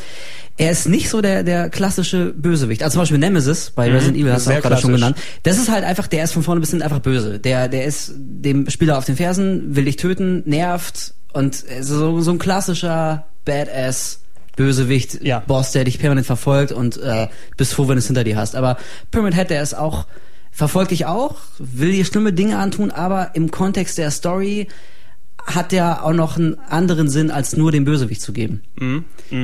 er 0.57 0.71
ist 0.71 0.89
nicht 0.89 1.09
so 1.11 1.21
der, 1.21 1.43
der 1.43 1.69
klassische 1.69 2.33
Bösewicht. 2.33 2.83
Also 2.83 2.95
zum 2.95 3.03
Beispiel 3.03 3.19
Nemesis 3.19 3.71
bei 3.71 3.91
Resident 3.91 4.17
Evil 4.17 4.33
hast 4.33 4.47
du 4.47 4.53
auch 4.53 4.63
gerade 4.63 4.81
schon 4.81 4.93
genannt. 4.93 5.19
Das 5.43 5.59
ist 5.59 5.71
halt 5.71 5.85
einfach, 5.85 6.07
der 6.07 6.25
ist 6.25 6.33
von 6.33 6.43
vorne 6.43 6.61
bis 6.61 6.71
hinten 6.71 6.83
einfach 6.83 7.01
böse. 7.01 7.39
Der, 7.39 7.69
der 7.69 7.85
ist 7.85 8.13
dem 8.17 8.69
Spieler 8.71 8.99
auf 8.99 9.05
den 9.05 9.17
Fersen, 9.17 9.77
will 9.77 9.85
dich 9.85 9.97
töten, 9.97 10.43
nervt 10.47 11.15
und 11.33 11.63
so, 11.81 12.21
so 12.21 12.31
ein 12.31 12.39
klassischer 12.39 13.27
Badass 13.45 14.21
Bösewicht, 14.57 15.23
Ja. 15.23 15.41
Boss, 15.41 15.73
der 15.73 15.85
dich 15.85 15.99
permanent 15.99 16.27
verfolgt 16.27 16.73
und 16.73 16.97
äh, 16.97 17.29
bist 17.59 17.75
froh, 17.75 17.87
wenn 17.89 17.97
du 17.97 17.99
es 17.99 18.07
hinter 18.07 18.25
dir 18.25 18.37
hast. 18.37 18.57
Aber 18.57 18.79
Pyramid 19.11 19.35
Head, 19.35 19.51
der 19.51 19.63
ist 19.63 19.75
auch, 19.75 20.07
verfolgt 20.57 20.91
dich 20.91 21.05
auch, 21.05 21.37
will 21.59 21.93
dir 21.93 22.07
schlimme 22.07 22.33
Dinge 22.33 22.59
antun, 22.59 22.91
aber 22.91 23.35
im 23.35 23.51
Kontext 23.51 23.99
der 23.99 24.11
Story 24.11 24.69
hat 25.47 25.73
der 25.73 26.05
auch 26.05 26.13
noch 26.13 26.37
einen 26.37 26.57
anderen 26.69 27.09
Sinn, 27.09 27.31
als 27.31 27.57
nur 27.57 27.71
den 27.73 27.85
Bösewicht 27.85 28.21
zu 28.21 28.33
geben. 28.33 28.63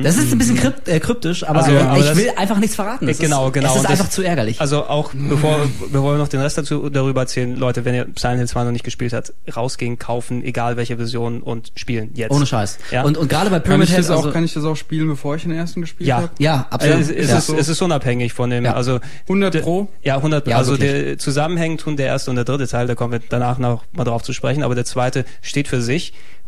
Das 0.03 0.17
ist 0.17 0.31
ein 0.31 0.37
bisschen 0.37 0.57
krypt, 0.57 0.87
äh, 0.87 0.99
kryptisch, 0.99 1.43
aber, 1.47 1.59
Also, 1.63 1.71
äh, 1.71 1.77
aber 1.79 1.97
ich 1.99 2.05
das- 2.05 2.17
will 2.17 2.29
einfach 2.35 2.57
nichts 2.59 2.75
verraten. 2.75 3.07
Es 3.07 3.17
genau, 3.19 3.47
ist, 3.47 3.53
genau. 3.53 3.67
Es 3.69 3.71
ist 3.73 3.77
Und 3.79 3.83
das- 3.89 3.91
einfach 3.99 4.09
zu 4.09 4.21
ärgerlich. 4.21 4.61
Also 4.61 4.85
auch 4.85 5.11
bevor, 5.13 5.57
bevor 5.91 6.13
wir 6.13 6.17
noch 6.17 6.27
den 6.27 6.39
Rest 6.41 6.57
dazu 6.57 6.89
darüber 6.89 7.21
erzählen, 7.21 7.55
Leute, 7.55 7.83
wenn 7.85 7.95
ihr 7.95 8.07
Silent 8.17 8.39
Hill 8.39 8.47
2 8.47 8.63
noch 8.65 8.71
nicht 8.71 8.83
gespielt 8.85 9.13
habt, 9.13 9.33
rausgehen, 9.55 9.97
kaufen, 9.97 10.43
egal 10.43 10.77
welche 10.77 10.97
Version 10.97 11.41
und 11.41 11.71
spielen 11.75 12.11
jetzt. 12.15 12.31
Ohne 12.31 12.45
Scheiß. 12.45 12.77
Ja. 12.91 13.03
Und, 13.03 13.17
und 13.17 13.29
gerade 13.29 13.49
bei 13.49 13.59
Pyramid 13.59 13.89
Head, 13.89 13.99
das 13.99 14.09
auch, 14.09 14.17
also, 14.17 14.31
kann 14.31 14.43
ich 14.43 14.53
das 14.53 14.63
auch 14.65 14.75
spielen, 14.75 15.07
bevor 15.07 15.35
ich 15.35 15.43
den 15.43 15.51
ersten 15.51 15.81
gespielt 15.81 16.07
Ja. 16.07 16.17
habe? 16.17 16.29
ja, 16.39 16.67
Also 16.69 16.87
absolut. 16.89 16.99
es, 17.01 17.09
es, 17.09 17.29
ja. 17.29 17.37
ist, 17.37 17.49
es 17.49 17.69
ist 17.69 17.81
unabhängig 17.81 18.33
von 18.33 18.49
dem, 18.49 18.65
Ja. 18.65 18.73
also 18.73 18.99
100 19.27 19.53
de- 19.53 19.61
Pro? 19.61 19.87
Ja, 20.03 20.17
100 20.21 20.47
Ja, 20.47 20.57
Also 20.57 20.75
der 20.77 21.17
zusammenhängend 21.17 21.79
tun 21.81 21.95
der 21.97 22.07
erste 22.07 22.29
und 22.29 22.35
der 22.35 22.45
dritte 22.45 22.67
Teil, 22.67 22.87
da 22.87 22.95
kommen 22.95 23.13
wir 23.13 23.21
danach 23.29 23.57
noch 23.57 23.83
mal 23.93 24.03
drauf 24.03 24.21
zu 24.23 24.33
sprechen, 24.33 24.63
aber 24.63 24.75
der 24.75 24.85
zweite 24.85 25.23
steht 25.41 25.67
für 25.67 25.81
sich 25.81 25.92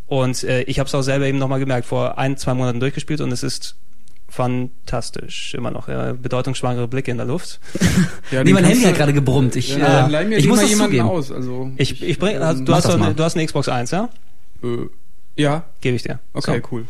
und 0.08 0.44
äh, 0.44 0.62
ich 0.64 0.80
habe 0.80 0.88
es 0.88 0.96
auch 0.96 1.02
selber 1.02 1.26
eben 1.26 1.38
nochmal 1.40 1.60
gemerkt, 1.60 1.86
vor 1.88 2.18
ein, 2.18 2.38
zwei 2.38 2.54
Monaten 2.54 2.80
durchgespielt 2.80 3.22
und 3.22 3.32
es 3.32 3.44
ist 3.44 3.76
fantastisch, 4.28 5.54
immer 5.54 5.72
noch. 5.72 5.88
Ja, 5.88 6.14
bedeutungsschwangere 6.14 6.88
Blicke 6.88 7.12
in 7.12 7.18
der 7.18 7.26
Luft. 7.26 7.60
Ja, 8.32 8.44
nee, 8.44 8.54
mein 8.54 8.66
Handy 8.66 8.84
hat 8.84 8.96
gerade 8.96 9.14
gebrummt. 9.14 9.56
Ich, 9.56 9.70
Ja, 9.78 9.78
äh, 9.78 9.80
dann 10.02 10.12
leih 10.12 10.26
mir 10.26 10.38
ich 10.38 10.48
muss 10.48 10.58
mal 10.58 10.62
das 10.64 10.70
jemanden 10.72 10.92
zugeben. 10.98 11.10
aus. 11.10 11.32
Also, 11.32 11.72
Ich, 11.78 12.02
ich 12.02 12.18
bring, 12.18 12.38
also, 12.38 12.64
du, 12.64 12.74
hast 12.74 12.88
eine, 12.88 13.14
du 13.14 13.24
hast 13.24 13.36
eine 13.36 13.46
Xbox 13.46 13.70
1, 13.70 13.92
ja? 13.92 14.10
äh, 14.64 14.68
ja, 15.38 15.64
Gebe 15.82 15.96
ich 15.96 16.04
dir. 16.04 16.20
okay, 16.34 16.60
So. 16.62 16.68
cool. 16.72 16.86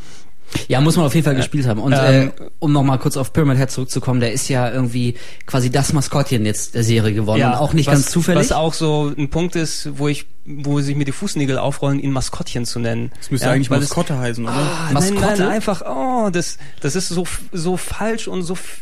Ja, 0.69 0.79
muss 0.79 0.95
man 0.95 1.05
auf 1.07 1.13
jeden 1.13 1.25
Fall 1.25 1.35
gespielt 1.35 1.67
haben. 1.67 1.81
Und 1.81 1.91
Ähm, 1.93 2.31
äh, 2.39 2.43
um 2.59 2.71
nochmal 2.71 2.99
kurz 2.99 3.17
auf 3.17 3.33
Pyramid 3.33 3.57
Head 3.57 3.69
zurückzukommen, 3.71 4.19
der 4.21 4.31
ist 4.31 4.47
ja 4.47 4.71
irgendwie 4.71 5.15
quasi 5.45 5.69
das 5.69 5.91
Maskottchen 5.91 6.45
jetzt 6.45 6.73
der 6.75 6.83
Serie 6.83 7.13
geworden. 7.13 7.41
und 7.43 7.53
auch 7.55 7.73
nicht 7.73 7.87
was, 7.87 7.95
ganz 7.95 8.11
zufällig. 8.11 8.39
Was 8.39 8.51
auch 8.53 8.73
so 8.73 9.11
ein 9.17 9.29
Punkt 9.29 9.55
ist, 9.57 9.89
wo 9.99 10.07
ich, 10.07 10.25
wo 10.45 10.79
sich 10.79 10.95
mir 10.95 11.05
die 11.05 11.11
Fußnägel 11.11 11.57
aufrollen, 11.57 11.99
ihn 11.99 12.11
Maskottchen 12.11 12.65
zu 12.65 12.79
nennen. 12.79 13.11
Das 13.17 13.31
müsste 13.31 13.47
Ja, 13.47 13.53
eigentlich 13.53 13.69
weil 13.71 13.79
das- 13.79 13.89
Maskotte 13.89 14.17
heißen, 14.17 14.43
oder? 14.45 14.53
Ah, 14.53 14.89
Maskotte? 14.93 15.19
Nein, 15.21 15.39
nein, 15.39 15.47
einfach, 15.49 15.81
oh, 15.87 16.29
das, 16.31 16.57
das 16.81 16.95
ist 16.95 17.09
so, 17.09 17.25
so 17.51 17.77
falsch 17.77 18.27
und 18.27 18.43
so 18.43 18.53
f- 18.53 18.81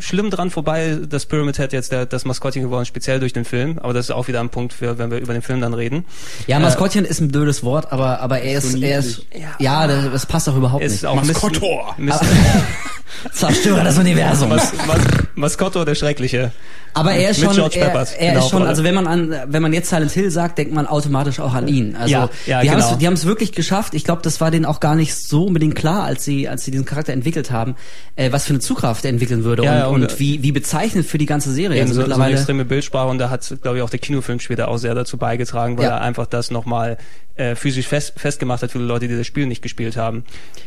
schlimm 0.00 0.30
dran 0.30 0.50
vorbei, 0.50 0.98
dass 1.08 1.26
Pyramid 1.26 1.56
Head 1.58 1.72
jetzt 1.72 1.92
der, 1.92 2.06
das 2.06 2.24
Maskottchen 2.24 2.62
geworden 2.62 2.82
ist, 2.82 2.88
speziell 2.88 3.20
durch 3.20 3.32
den 3.32 3.44
Film. 3.44 3.78
Aber 3.78 3.92
das 3.92 4.06
ist 4.06 4.10
auch 4.10 4.28
wieder 4.28 4.40
ein 4.40 4.50
Punkt 4.50 4.72
für, 4.72 4.98
wenn 4.98 5.10
wir 5.10 5.18
über 5.18 5.32
den 5.32 5.42
Film 5.42 5.60
dann 5.60 5.74
reden. 5.74 6.04
ja, 6.46 6.58
Maskottchen 6.60 7.04
ist 7.04 7.20
ein 7.20 7.28
blödes 7.28 7.62
Wort, 7.64 7.90
aber 7.92 8.20
aber 8.20 8.40
er 8.40 8.58
ist 8.58 8.72
so 8.72 8.78
er 8.78 8.98
ist 9.00 9.22
ja, 9.58 9.86
das, 9.86 10.10
das 10.12 10.26
passt 10.26 10.48
auch 10.48 10.56
überhaupt 10.56 10.82
nicht. 10.84 10.92
ist 10.92 11.04
auch 11.06 11.16
Mis- 11.22 11.28
Maskottor. 11.32 11.94
Mis 11.98 12.14
Zerstörer 13.32 13.82
des 13.84 13.98
Universums. 13.98 14.50
Mas 14.50 14.72
Mas 14.86 14.98
Maskotto, 15.34 15.84
der 15.84 15.94
Schreckliche. 15.94 16.52
Aber 16.98 17.12
er 17.12 17.30
ist 17.30 17.40
schon, 17.40 17.56
er, 17.56 17.68
Peppers 17.68 18.12
er 18.12 18.28
in 18.28 18.34
der 18.34 18.42
ist 18.42 18.50
schon, 18.50 18.62
also 18.62 18.84
wenn 18.84 18.94
man 18.94 19.06
an, 19.06 19.34
wenn 19.46 19.62
man 19.62 19.72
jetzt 19.72 19.90
Silent 19.90 20.10
Hill 20.10 20.30
sagt, 20.30 20.58
denkt 20.58 20.74
man 20.74 20.86
automatisch 20.86 21.40
auch 21.40 21.54
an 21.54 21.68
ihn. 21.68 21.96
Also 21.96 22.12
Ja, 22.12 22.30
ja, 22.46 22.60
die 22.60 22.68
genau. 22.68 22.90
haben 23.06 23.14
es, 23.14 23.26
wirklich 23.26 23.52
geschafft. 23.52 23.94
Ich 23.94 24.04
glaube, 24.04 24.22
das 24.22 24.40
war 24.40 24.50
denen 24.50 24.64
auch 24.64 24.80
gar 24.80 24.94
nicht 24.94 25.14
so 25.14 25.44
unbedingt 25.46 25.74
klar, 25.74 26.04
als 26.04 26.24
sie, 26.24 26.48
als 26.48 26.64
sie 26.64 26.70
diesen 26.70 26.86
Charakter 26.86 27.12
entwickelt 27.12 27.50
haben, 27.50 27.76
äh, 28.16 28.32
was 28.32 28.44
für 28.44 28.50
eine 28.50 28.60
Zugkraft 28.60 29.04
er 29.04 29.10
entwickeln 29.10 29.44
würde 29.44 29.64
Ja, 29.64 29.86
und, 29.86 29.96
und, 29.96 30.02
und 30.10 30.20
wie, 30.20 30.42
wie 30.42 30.52
bezeichnend 30.52 31.06
für 31.06 31.18
die 31.18 31.26
ganze 31.26 31.52
Serie. 31.52 31.76
Eben 31.78 31.88
Also 31.88 31.94
so, 31.94 32.00
so 32.00 32.04
eine 32.04 32.08
mittlerweile. 32.08 32.34
extreme 32.36 32.64
Bildsprache 32.64 33.08
und 33.08 33.18
da 33.18 33.30
hat, 33.30 33.56
glaube 33.62 33.78
ich, 33.78 33.82
auch 33.82 33.90
der 33.90 33.98
Kinofilm 33.98 34.40
später 34.40 34.68
auch 34.68 34.78
sehr 34.78 34.94
dazu 34.94 35.16
beigetragen, 35.16 35.78
weil 35.78 35.86
er 35.86 36.00
einfach 36.00 36.26
das 36.26 36.50
nochmal 36.50 36.98
äh, 37.36 37.54
physisch 37.54 37.86
fest, 37.86 38.14
festgemacht 38.16 38.62
hat 38.62 38.72
für 38.72 38.78
die 38.78 38.84
Leute, 38.84 39.08
die 39.08 39.16
das 39.16 39.26
Spiel 39.26 39.46
nicht 39.46 39.62
gespielt 39.62 39.96
haben. 39.96 40.24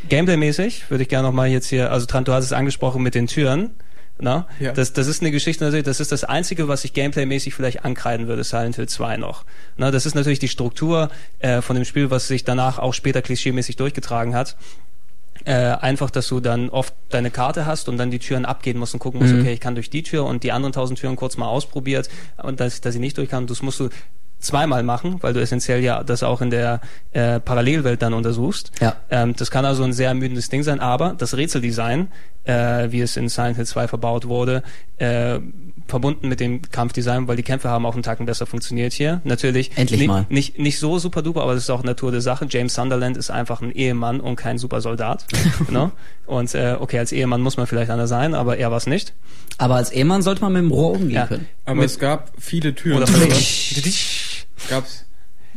Gameplay-mäßig 0.10 0.90
würde 0.90 1.04
ich 1.04 1.10
gerne 1.10 1.28
nochmal 1.28 1.50
jetzt 1.50 1.68
hier, 1.68 1.92
also 1.92 2.06
Trant, 2.06 2.28
du 2.28 2.34
hast 2.34 2.46
es 2.46 2.54
angesprochen 2.54 3.04
mit 3.04 3.16
den 3.16 3.28
Türen. 3.28 3.72
Na? 4.24 4.48
Ja. 4.60 4.72
Das, 4.72 4.94
das 4.94 5.08
ist 5.08 5.22
eine 5.22 5.32
Geschichte 5.32 5.82
das 5.84 6.00
ist 6.00 6.12
das 6.12 6.24
Einzige, 6.24 6.68
was 6.68 6.86
ich 6.86 6.94
gameplay-mäßig 6.94 7.54
vielleicht 7.56 7.84
ankreiden 7.84 8.28
würde, 8.28 8.44
Silent 8.44 8.76
Hill 8.76 8.88
2 8.88 9.18
noch. 9.18 9.46
Na, 9.78 9.90
das 9.92 10.06
ist 10.06 10.14
natürlich 10.16 10.40
die 10.40 10.48
Struktur 10.48 11.10
äh, 11.40 11.62
von 11.62 11.76
dem 11.76 11.86
Spiel, 11.86 12.12
was 12.12 12.28
sich 12.28 12.44
danach 12.44 12.78
auch 12.80 12.94
später 12.94 13.22
klischeemäßig 13.22 13.76
durchgetragen 13.78 14.36
hat. 14.36 14.56
äh, 15.44 15.54
einfach, 15.54 16.12
dass 16.12 16.28
du 16.28 16.40
dann 16.40 16.70
oft 16.70 16.94
deine 17.10 17.32
Karte 17.32 17.66
hast 17.66 17.90
und 17.90 17.98
dann 17.98 18.12
die 18.12 18.20
Türen 18.20 18.46
abgehen 18.46 18.78
musst 18.78 18.94
und 18.94 19.00
gucken 19.00 19.20
musst, 19.22 19.34
Mhm. 19.34 19.42
okay, 19.42 19.54
ich 19.54 19.60
kann 19.60 19.74
durch 19.74 19.90
die 19.90 20.04
Tür 20.04 20.26
und 20.26 20.44
die 20.44 20.52
anderen 20.52 20.72
tausend 20.72 21.00
Türen 21.00 21.16
kurz 21.16 21.36
mal 21.36 21.48
ausprobiert 21.48 22.10
und 22.38 22.60
dass, 22.60 22.80
dass 22.82 22.94
ich 22.94 23.02
nicht 23.02 23.18
durch 23.18 23.30
kann. 23.30 23.48
Das 23.48 23.64
musst 23.64 23.80
du 23.80 23.90
zweimal 24.42 24.84
machen, 24.84 25.18
weil 25.22 25.34
du 25.34 25.42
essentiell 25.42 25.82
ja 25.84 26.04
das 26.04 26.24
auch 26.24 26.42
in 26.42 26.50
der 26.50 26.82
äh, 27.14 27.40
Parallelwelt 27.40 28.02
dann 28.02 28.14
untersuchst. 28.14 28.72
Ja. 28.82 28.96
Ähm, 29.10 29.36
das 29.36 29.52
kann 29.52 29.66
also 29.66 29.84
ein 29.84 29.94
sehr 29.94 30.10
ermüdendes 30.10 30.50
Ding 30.50 30.64
sein, 30.64 30.80
aber 30.80 31.16
das 31.18 31.36
Rätseldesign, 31.38 32.08
äh, 32.44 32.92
wie 32.92 33.02
es 33.02 33.18
in 33.18 33.30
Silent 33.30 33.56
Hill 33.58 33.66
2 33.66 33.88
verbaut 33.88 34.28
wurde, 34.28 34.64
äh, 34.98 35.40
verbunden 35.88 36.28
mit 36.30 36.40
dem 36.40 36.62
Kampfdesign, 36.72 37.28
weil 37.28 37.36
die 37.36 37.44
Kämpfe 37.44 37.70
haben 37.70 37.86
auch 37.86 37.94
einen 37.96 38.04
Tacken 38.04 38.26
besser 38.26 38.46
funktioniert 38.46 38.94
hier. 38.94 39.20
Natürlich 39.26 39.72
Endlich 39.78 40.08
mal. 40.08 40.26
nicht 40.30 40.58
nicht 40.58 40.80
so 40.80 41.00
super 41.00 41.22
duper, 41.22 41.42
aber 41.44 41.54
das 41.54 41.64
ist 41.64 41.70
auch 41.70 41.84
Natur 41.84 42.12
der 42.12 42.22
Sache. 42.22 42.46
James 42.50 42.74
Sunderland 42.76 43.18
ist 43.18 43.30
einfach 43.30 43.62
ein 43.62 43.72
Ehemann 43.72 44.22
und 44.22 44.38
kein 44.38 44.58
super 44.58 44.80
Soldat. 44.80 45.26
ne? 45.70 45.92
Und 46.26 46.56
äh, 46.56 46.78
okay, 46.80 46.98
als 47.00 47.12
Ehemann 47.12 47.42
muss 47.42 47.58
man 47.58 47.68
vielleicht 47.68 47.92
einer 47.92 48.08
sein, 48.08 48.34
aber 48.36 48.58
er 48.58 48.72
war 48.72 48.78
es 48.78 48.88
nicht. 48.88 49.14
Aber 49.58 49.76
als 49.76 49.92
Ehemann 49.92 50.22
sollte 50.22 50.42
man 50.42 50.54
mit 50.54 50.62
dem 50.62 50.72
Rohr 50.72 50.94
umgehen 50.94 51.12
Ja. 51.12 51.28
können. 51.28 51.46
Aber 51.66 51.76
Mit- 51.76 51.86
es 51.88 52.00
gab 52.00 52.32
viele 52.40 52.74
Türen. 52.74 52.98
Oder 52.98 53.08
vielleicht. 53.08 53.86
Gab's 54.70 55.06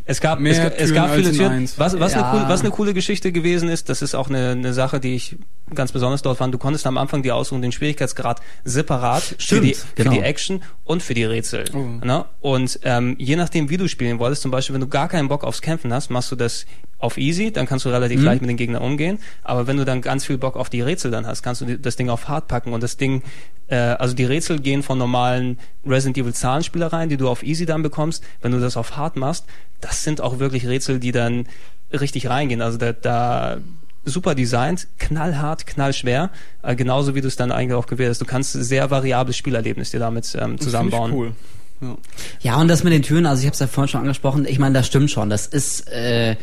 Es 0.06 0.20
gab, 0.20 0.38
Mehr 0.38 0.72
es, 0.76 0.90
es 0.90 0.94
gab 0.94 1.14
viele 1.14 1.32
Türen. 1.32 1.52
eins. 1.52 1.78
Was, 1.78 1.98
was, 1.98 2.12
Ja. 2.12 2.30
eine 2.30 2.38
coole, 2.38 2.48
was 2.52 2.60
eine 2.60 2.70
coole 2.70 2.92
Geschichte 2.92 3.32
gewesen 3.32 3.70
ist, 3.70 3.88
das 3.88 4.02
ist 4.02 4.14
auch 4.14 4.28
eine, 4.28 4.50
eine 4.50 4.74
Sache, 4.74 5.00
die 5.00 5.14
ich 5.14 5.36
ganz 5.74 5.92
besonders 5.92 6.20
dort 6.20 6.36
fand. 6.36 6.52
Du 6.52 6.58
konntest 6.58 6.86
am 6.86 6.98
Anfang 6.98 7.22
die 7.22 7.32
aussuchen, 7.32 7.62
den 7.62 7.72
Schwierigkeitsgrad 7.72 8.42
separat 8.64 9.34
Stimmt, 9.38 9.60
für, 9.60 9.60
die, 9.66 9.76
genau. 9.94 10.10
für 10.10 10.18
die 10.18 10.22
Action 10.24 10.62
und 10.84 11.02
für 11.02 11.14
die 11.14 11.24
Rätsel. 11.24 11.64
Oh. 11.72 12.04
Ne? 12.04 12.26
Und 12.40 12.80
ähm, 12.82 13.16
je 13.18 13.36
nachdem, 13.36 13.70
wie 13.70 13.78
du 13.78 13.88
spielen 13.88 14.18
wolltest, 14.18 14.42
zum 14.42 14.50
Beispiel, 14.50 14.74
wenn 14.74 14.82
du 14.82 14.88
gar 14.88 15.08
keinen 15.08 15.28
Bock 15.28 15.42
aufs 15.42 15.62
Kämpfen 15.62 15.90
hast, 15.94 16.10
machst 16.10 16.30
du 16.30 16.36
das 16.36 16.66
auf 16.98 17.16
easy, 17.16 17.50
dann 17.50 17.66
kannst 17.66 17.84
du 17.86 17.88
relativ 17.90 18.20
Mhm. 18.20 18.24
leicht 18.26 18.40
mit 18.42 18.50
den 18.50 18.56
Gegnern 18.58 18.82
umgehen. 18.82 19.18
Aber 19.42 19.66
wenn 19.66 19.78
du 19.78 19.84
dann 19.86 20.02
ganz 20.02 20.26
viel 20.26 20.36
Bock 20.38 20.56
auf 20.56 20.68
die 20.68 20.82
Rätsel 20.82 21.10
dann 21.10 21.26
hast, 21.26 21.42
kannst 21.42 21.62
du 21.62 21.78
das 21.78 21.96
Ding 21.96 22.10
auf 22.10 22.28
hart 22.28 22.46
packen 22.48 22.72
und 22.74 22.82
das 22.82 22.96
Ding, 22.98 23.22
äh, 23.68 23.76
also 23.76 24.14
die 24.14 24.24
Rätsel 24.24 24.60
gehen 24.60 24.82
von 24.82 24.98
normalen 24.98 25.58
Resident 25.86 26.18
Evil 26.18 26.34
Zahlenspielereien, 26.34 27.08
die 27.08 27.16
du 27.16 27.28
auf 27.28 27.42
easy 27.42 27.66
dann 27.66 27.82
bekommst. 27.82 28.24
Wenn 28.42 28.52
du 28.52 28.60
das 28.60 28.76
auf 28.76 28.96
hart 28.96 29.16
machst, 29.16 29.46
das 29.80 30.04
sind 30.04 30.20
auch 30.20 30.38
wirklich 30.38 30.66
Rätsel, 30.66 30.98
die 30.98 31.12
dann 31.12 31.46
richtig 31.92 32.28
reingehen. 32.28 32.62
Also 32.62 32.78
da, 32.78 32.92
da 32.92 33.58
super 34.04 34.34
designt, 34.34 34.88
knallhart, 34.98 35.66
knallschwer, 35.66 36.30
äh, 36.62 36.76
genauso 36.76 37.14
wie 37.14 37.20
du 37.20 37.28
es 37.28 37.36
dann 37.36 37.52
eigentlich 37.52 37.74
auch 37.74 37.86
gewählt 37.86 38.10
hast. 38.10 38.20
Du 38.20 38.26
kannst 38.26 38.52
sehr 38.52 38.90
variables 38.90 39.36
Spielerlebnis 39.36 39.90
dir 39.90 40.00
damit 40.00 40.36
ähm, 40.38 40.56
das 40.56 40.64
zusammenbauen. 40.64 41.12
Cool. 41.12 41.32
Ja. 41.80 41.96
Ja, 42.40 42.60
und 42.60 42.68
das 42.68 42.84
mit 42.84 42.92
den 42.92 43.02
Türen, 43.02 43.26
also 43.26 43.40
ich 43.40 43.46
habe 43.46 43.54
es 43.54 43.60
ja 43.60 43.66
vorhin 43.66 43.88
schon 43.88 44.00
angesprochen, 44.00 44.46
ich 44.46 44.58
meine, 44.58 44.74
das 44.74 44.86
stimmt 44.86 45.10
schon. 45.10 45.28
Das 45.30 45.46
ist, 45.46 45.88
äh, 45.90 46.36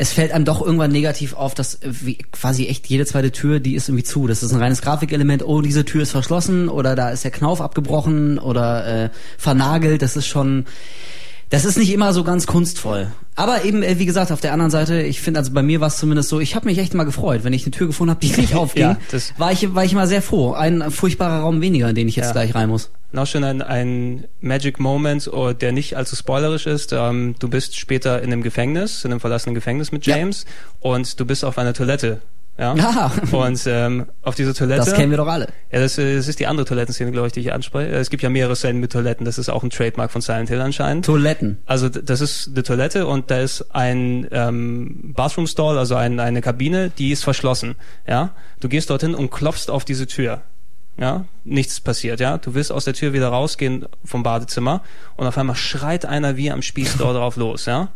es 0.00 0.14
fällt 0.14 0.32
einem 0.32 0.46
doch 0.46 0.62
irgendwann 0.62 0.92
negativ 0.92 1.34
auf, 1.34 1.54
dass 1.54 1.74
äh, 1.74 1.92
wie, 2.00 2.14
quasi 2.32 2.66
echt 2.68 2.86
jede 2.86 3.04
zweite 3.04 3.32
Tür, 3.32 3.60
die 3.60 3.74
ist 3.74 3.88
irgendwie 3.88 4.02
zu. 4.02 4.26
Das 4.26 4.42
ist 4.42 4.50
ein 4.50 4.58
reines 4.58 4.80
Grafikelement, 4.80 5.44
oh, 5.44 5.60
diese 5.60 5.84
Tür 5.84 6.02
ist 6.02 6.12
verschlossen 6.12 6.70
oder 6.70 6.96
da 6.96 7.10
ist 7.10 7.22
der 7.22 7.30
Knauf 7.30 7.60
abgebrochen 7.60 8.38
oder 8.38 9.04
äh, 9.04 9.10
vernagelt. 9.36 10.00
Das 10.00 10.16
ist 10.16 10.26
schon, 10.26 10.64
das 11.50 11.64
ist 11.64 11.76
nicht 11.78 11.92
immer 11.92 12.12
so 12.12 12.24
ganz 12.24 12.46
kunstvoll. 12.46 13.08
Aber 13.36 13.64
eben, 13.64 13.82
äh, 13.82 13.98
wie 13.98 14.06
gesagt, 14.06 14.32
auf 14.32 14.40
der 14.40 14.52
anderen 14.52 14.70
Seite, 14.70 15.02
ich 15.02 15.20
finde, 15.20 15.40
also 15.40 15.52
bei 15.52 15.62
mir 15.62 15.80
war 15.80 15.88
es 15.88 15.96
zumindest 15.96 16.28
so, 16.28 16.40
ich 16.40 16.54
habe 16.54 16.66
mich 16.66 16.78
echt 16.78 16.94
mal 16.94 17.04
gefreut, 17.04 17.42
wenn 17.44 17.52
ich 17.52 17.62
eine 17.64 17.70
Tür 17.70 17.86
gefunden 17.86 18.10
habe, 18.10 18.20
die 18.20 18.32
nicht 18.40 18.54
aufging, 18.54 18.82
Ja, 18.82 18.98
war 19.38 19.50
ich 19.52 19.74
war 19.74 19.84
ich 19.84 19.94
mal 19.94 20.06
sehr 20.06 20.22
froh. 20.22 20.52
Ein 20.52 20.90
furchtbarer 20.90 21.40
Raum 21.42 21.60
weniger, 21.60 21.88
in 21.88 21.94
den 21.94 22.08
ich 22.08 22.16
jetzt 22.16 22.26
Ja. 22.26 22.32
gleich 22.32 22.54
rein 22.54 22.68
muss. 22.68 22.90
Noch 23.12 23.26
schon 23.26 23.42
ein, 23.42 23.60
ein 23.62 24.24
Magic 24.40 24.78
Moment, 24.78 25.28
oh, 25.32 25.52
der 25.52 25.72
nicht 25.72 25.96
allzu 25.96 26.14
spoilerisch 26.14 26.66
ist. 26.66 26.92
Ähm, 26.92 27.34
du 27.38 27.48
bist 27.48 27.76
später 27.76 28.22
in 28.22 28.32
einem 28.32 28.42
Gefängnis, 28.42 29.04
in 29.04 29.10
einem 29.10 29.20
verlassenen 29.20 29.54
Gefängnis 29.56 29.90
mit 29.90 30.06
Ja. 30.06 30.16
James 30.16 30.44
und 30.78 31.18
du 31.18 31.24
bist 31.24 31.44
auf 31.44 31.58
einer 31.58 31.72
Toilette. 31.74 32.20
Ja. 32.60 32.74
Ja. 32.76 33.10
Und 33.32 33.62
ähm, 33.66 34.06
auf 34.22 34.34
dieser 34.34 34.52
Toilette. 34.52 34.84
Das 34.84 34.94
kennen 34.94 35.10
wir 35.10 35.16
doch 35.16 35.26
alle. 35.26 35.48
Ja, 35.72 35.80
das, 35.80 35.96
äh, 35.96 36.16
das 36.16 36.28
ist 36.28 36.38
die 36.40 36.46
andere 36.46 36.66
Toilettenszene, 36.66 37.10
glaube 37.10 37.28
ich, 37.28 37.32
die 37.32 37.40
ich 37.40 37.52
anspreche. 37.54 37.90
Äh, 37.90 37.98
Es 37.98 38.10
gibt 38.10 38.22
ja 38.22 38.28
mehrere 38.28 38.54
Szenen 38.54 38.80
mit 38.80 38.92
Toiletten. 38.92 39.24
Das 39.24 39.38
ist 39.38 39.48
auch 39.48 39.62
ein 39.62 39.70
Trademark 39.70 40.10
von 40.10 40.20
Silent 40.20 40.50
Hill 40.50 40.60
anscheinend. 40.60 41.06
Toiletten. 41.06 41.56
Also 41.64 41.88
das 41.88 42.20
ist 42.20 42.48
eine 42.48 42.62
Toilette 42.62 43.06
und 43.06 43.30
da 43.30 43.38
ist 43.40 43.74
ein 43.74 44.28
ähm, 44.30 45.14
Bathroom 45.16 45.46
Stall, 45.46 45.78
also 45.78 45.94
ein, 45.94 46.20
eine 46.20 46.42
Kabine, 46.42 46.90
die 46.90 47.12
ist 47.12 47.24
verschlossen. 47.24 47.76
Ja, 48.06 48.34
du 48.60 48.68
gehst 48.68 48.90
dorthin 48.90 49.14
und 49.14 49.30
klopfst 49.30 49.70
auf 49.70 49.86
diese 49.86 50.06
Tür. 50.06 50.42
Ja, 50.98 51.24
nichts 51.44 51.80
passiert. 51.80 52.20
Ja, 52.20 52.36
du 52.36 52.52
willst 52.52 52.72
aus 52.72 52.84
der 52.84 52.92
Tür 52.92 53.14
wieder 53.14 53.28
rausgehen 53.28 53.86
vom 54.04 54.22
Badezimmer 54.22 54.82
und 55.16 55.26
auf 55.26 55.38
einmal 55.38 55.56
schreit 55.56 56.04
einer 56.04 56.36
wie 56.36 56.50
am 56.50 56.60
Spieß 56.60 56.96
dort 56.98 57.16
drauf 57.16 57.36
los. 57.36 57.64
Ja, 57.64 57.88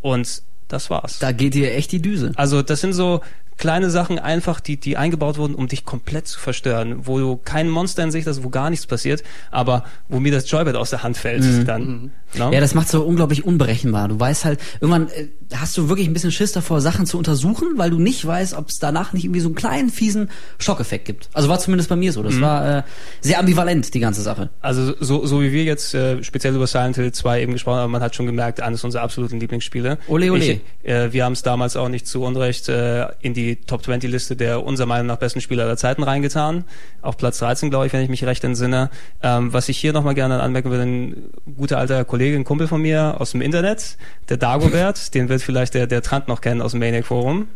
und 0.00 0.42
das 0.68 0.88
war's. 0.88 1.18
Da 1.18 1.32
geht 1.32 1.52
dir 1.52 1.74
echt 1.74 1.92
die 1.92 2.00
Düse. 2.00 2.32
Also 2.36 2.62
das 2.62 2.80
sind 2.80 2.94
so 2.94 3.20
kleine 3.60 3.90
Sachen 3.90 4.18
einfach, 4.18 4.58
die, 4.58 4.78
die 4.78 4.96
eingebaut 4.96 5.36
wurden, 5.36 5.54
um 5.54 5.68
dich 5.68 5.84
komplett 5.84 6.26
zu 6.26 6.40
verstören, 6.40 7.06
wo 7.06 7.18
du 7.18 7.36
kein 7.36 7.68
Monster 7.68 8.02
in 8.02 8.10
Sicht 8.10 8.26
hast, 8.26 8.42
wo 8.42 8.48
gar 8.48 8.70
nichts 8.70 8.86
passiert, 8.86 9.22
aber 9.50 9.84
wo 10.08 10.18
mir 10.18 10.32
das 10.32 10.50
Joybed 10.50 10.76
aus 10.76 10.88
der 10.90 11.02
Hand 11.02 11.18
fällt 11.18 11.68
dann. 11.68 12.10
Ne? 12.34 12.50
Ja, 12.52 12.60
das 12.60 12.74
macht 12.74 12.88
so 12.88 13.02
unglaublich 13.02 13.44
unberechenbar. 13.44 14.08
Du 14.08 14.18
weißt 14.18 14.44
halt, 14.44 14.60
irgendwann 14.80 15.08
äh, 15.08 15.28
hast 15.54 15.76
du 15.76 15.88
wirklich 15.88 16.06
ein 16.06 16.12
bisschen 16.12 16.30
Schiss 16.30 16.52
davor, 16.52 16.80
Sachen 16.80 17.04
zu 17.04 17.18
untersuchen, 17.18 17.72
weil 17.76 17.90
du 17.90 17.98
nicht 17.98 18.24
weißt, 18.24 18.54
ob 18.54 18.68
es 18.68 18.78
danach 18.78 19.12
nicht 19.12 19.24
irgendwie 19.24 19.40
so 19.40 19.48
einen 19.48 19.56
kleinen, 19.56 19.90
fiesen 19.90 20.30
Schockeffekt 20.58 21.04
gibt. 21.04 21.28
Also 21.32 21.48
war 21.48 21.58
zumindest 21.58 21.90
bei 21.90 21.96
mir 21.96 22.12
so. 22.12 22.20
Mhm. 22.20 22.24
Das 22.24 22.40
war 22.40 22.78
äh, 22.78 22.82
sehr 23.20 23.40
ambivalent, 23.40 23.92
die 23.92 24.00
ganze 24.00 24.22
Sache. 24.22 24.50
Also 24.60 24.94
so, 25.00 25.26
so 25.26 25.42
wie 25.42 25.52
wir 25.52 25.64
jetzt 25.64 25.92
äh, 25.94 26.22
speziell 26.22 26.54
über 26.54 26.66
Silent 26.66 26.96
Hill 26.96 27.12
2 27.12 27.42
eben 27.42 27.52
gesprochen 27.52 27.78
haben, 27.78 27.90
man 27.90 28.02
hat 28.02 28.14
schon 28.14 28.26
gemerkt, 28.26 28.60
eines 28.60 28.84
unserer 28.84 29.02
absoluten 29.02 29.40
Lieblingsspiele. 29.40 29.98
Ole, 30.06 30.32
ole. 30.32 30.44
Ich, 30.44 30.60
äh, 30.88 31.12
wir 31.12 31.24
haben 31.24 31.32
es 31.32 31.42
damals 31.42 31.76
auch 31.76 31.88
nicht 31.88 32.06
zu 32.06 32.22
Unrecht 32.22 32.68
äh, 32.68 33.08
in 33.20 33.34
die 33.34 33.49
Top 33.56 33.84
20 33.84 34.10
Liste 34.10 34.36
der 34.36 34.64
unserer 34.64 34.86
Meinung 34.86 35.06
nach 35.06 35.16
besten 35.16 35.40
Spieler 35.40 35.64
aller 35.64 35.76
Zeiten 35.76 36.02
reingetan. 36.02 36.64
Auf 37.02 37.16
Platz 37.16 37.38
13, 37.38 37.70
glaube 37.70 37.86
ich, 37.86 37.92
wenn 37.92 38.02
ich 38.02 38.08
mich 38.08 38.24
recht 38.24 38.44
entsinne. 38.44 38.90
Ähm, 39.22 39.52
was 39.52 39.68
ich 39.68 39.78
hier 39.78 39.92
nochmal 39.92 40.14
gerne 40.14 40.40
anmerken 40.40 40.70
will, 40.70 40.80
ein 40.80 41.30
guter 41.56 41.78
alter 41.78 42.04
Kollege, 42.04 42.36
ein 42.36 42.44
Kumpel 42.44 42.68
von 42.68 42.82
mir 42.82 43.20
aus 43.20 43.32
dem 43.32 43.40
Internet, 43.40 43.96
der 44.28 44.36
Dagobert, 44.36 45.14
den 45.14 45.28
wird 45.28 45.42
vielleicht 45.42 45.74
der, 45.74 45.86
der 45.86 46.02
Trant 46.02 46.28
noch 46.28 46.40
kennen 46.40 46.62
aus 46.62 46.72
dem 46.72 46.80
Maniac 46.80 47.06
Forum. 47.06 47.48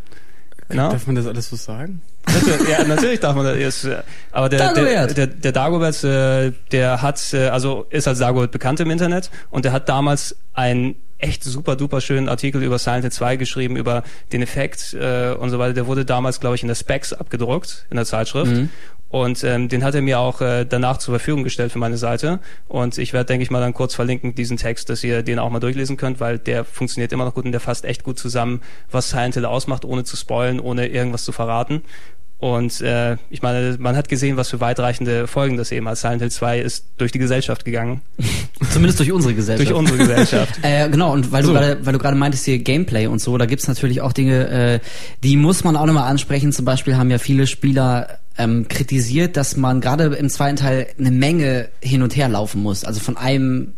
Na? 0.68 0.88
Darf 0.88 1.06
man 1.06 1.16
das 1.16 1.26
alles 1.26 1.50
so 1.50 1.56
sagen? 1.56 2.00
Natürlich, 2.26 2.68
ja, 2.68 2.84
natürlich 2.84 3.20
darf 3.20 3.36
man 3.36 3.44
das. 3.44 3.56
Ist, 3.56 3.84
äh, 3.84 4.02
aber 4.32 4.48
der, 4.48 4.58
Dagobert. 4.58 5.16
der, 5.16 5.26
der 5.26 5.52
Dagobert, 5.52 6.04
äh, 6.04 6.52
der 6.72 7.02
hat, 7.02 7.20
äh, 7.34 7.48
also 7.48 7.86
ist 7.90 8.08
als 8.08 8.18
Dagobert 8.18 8.50
bekannt 8.50 8.80
im 8.80 8.90
Internet 8.90 9.30
und 9.50 9.64
der 9.64 9.72
hat 9.72 9.88
damals 9.88 10.36
einen 10.54 10.96
echt 11.24 11.42
super 11.42 11.74
duper 11.74 12.00
schönen 12.00 12.28
Artikel 12.28 12.62
über 12.62 12.78
Silent 12.78 13.02
Hill 13.02 13.12
2 13.12 13.36
geschrieben, 13.36 13.76
über 13.76 14.04
den 14.32 14.42
Effekt 14.42 14.94
äh, 14.94 15.32
und 15.32 15.50
so 15.50 15.58
weiter. 15.58 15.72
Der 15.72 15.86
wurde 15.86 16.04
damals, 16.04 16.38
glaube 16.38 16.56
ich, 16.56 16.62
in 16.62 16.68
der 16.68 16.74
Specs 16.74 17.12
abgedruckt, 17.12 17.86
in 17.90 17.96
der 17.96 18.04
Zeitschrift. 18.04 18.52
Mhm. 18.52 18.68
Und 19.08 19.44
ähm, 19.44 19.68
den 19.68 19.84
hat 19.84 19.94
er 19.94 20.02
mir 20.02 20.18
auch 20.18 20.40
äh, 20.40 20.64
danach 20.64 20.98
zur 20.98 21.14
Verfügung 21.14 21.44
gestellt 21.44 21.70
für 21.70 21.78
meine 21.78 21.96
Seite. 21.96 22.40
Und 22.66 22.98
ich 22.98 23.12
werde, 23.12 23.26
denke 23.26 23.44
ich 23.44 23.50
mal, 23.50 23.60
dann 23.60 23.72
kurz 23.72 23.94
verlinken, 23.94 24.34
diesen 24.34 24.56
Text, 24.56 24.90
dass 24.90 25.04
ihr 25.04 25.22
den 25.22 25.38
auch 25.38 25.50
mal 25.50 25.60
durchlesen 25.60 25.96
könnt, 25.96 26.18
weil 26.18 26.38
der 26.38 26.64
funktioniert 26.64 27.12
immer 27.12 27.24
noch 27.24 27.34
gut 27.34 27.44
und 27.44 27.52
der 27.52 27.60
fasst 27.60 27.84
echt 27.84 28.02
gut 28.02 28.18
zusammen, 28.18 28.60
was 28.90 29.10
Silent 29.10 29.34
Hill 29.34 29.44
ausmacht, 29.44 29.84
ohne 29.84 30.02
zu 30.02 30.16
spoilen, 30.16 30.58
ohne 30.58 30.88
irgendwas 30.88 31.24
zu 31.24 31.30
verraten. 31.30 31.82
Und 32.44 32.82
äh, 32.82 33.16
ich 33.30 33.40
meine, 33.40 33.74
man 33.78 33.96
hat 33.96 34.10
gesehen, 34.10 34.36
was 34.36 34.50
für 34.50 34.60
weitreichende 34.60 35.26
Folgen 35.26 35.56
das 35.56 35.72
eben 35.72 35.88
hat. 35.88 35.96
Silent 35.96 36.20
Hill 36.20 36.30
2 36.30 36.58
ist 36.60 36.84
durch 36.98 37.10
die 37.10 37.18
Gesellschaft 37.18 37.64
gegangen. 37.64 38.02
Zumindest 38.70 39.00
durch 39.00 39.10
unsere 39.12 39.32
Gesellschaft. 39.32 39.70
Durch 39.70 39.78
unsere 39.78 39.96
Gesellschaft. 39.96 40.52
Äh, 40.62 40.90
genau, 40.90 41.14
und 41.14 41.32
weil 41.32 41.42
So. 41.42 41.54
du 41.54 41.58
gerade, 41.58 41.86
weil 41.86 41.94
du 41.94 41.98
gerade 41.98 42.18
meintest 42.18 42.44
hier 42.44 42.58
Gameplay 42.58 43.06
und 43.06 43.18
so, 43.18 43.38
da 43.38 43.46
gibt's 43.46 43.66
natürlich 43.66 44.02
auch 44.02 44.12
Dinge, 44.12 44.48
äh, 44.48 44.80
die 45.22 45.38
muss 45.38 45.64
man 45.64 45.74
auch 45.74 45.86
nochmal 45.86 46.10
ansprechen. 46.10 46.52
Zum 46.52 46.66
Beispiel 46.66 46.98
haben 46.98 47.10
ja 47.10 47.16
viele 47.16 47.46
Spieler 47.46 48.18
ähm, 48.36 48.68
kritisiert, 48.68 49.38
dass 49.38 49.56
man 49.56 49.80
gerade 49.80 50.04
im 50.04 50.28
zweiten 50.28 50.56
Teil 50.56 50.88
eine 50.98 51.12
Menge 51.12 51.70
hin 51.80 52.02
und 52.02 52.14
her 52.14 52.28
laufen 52.28 52.62
muss. 52.62 52.84
Also 52.84 53.00
von 53.00 53.16
einem 53.16 53.72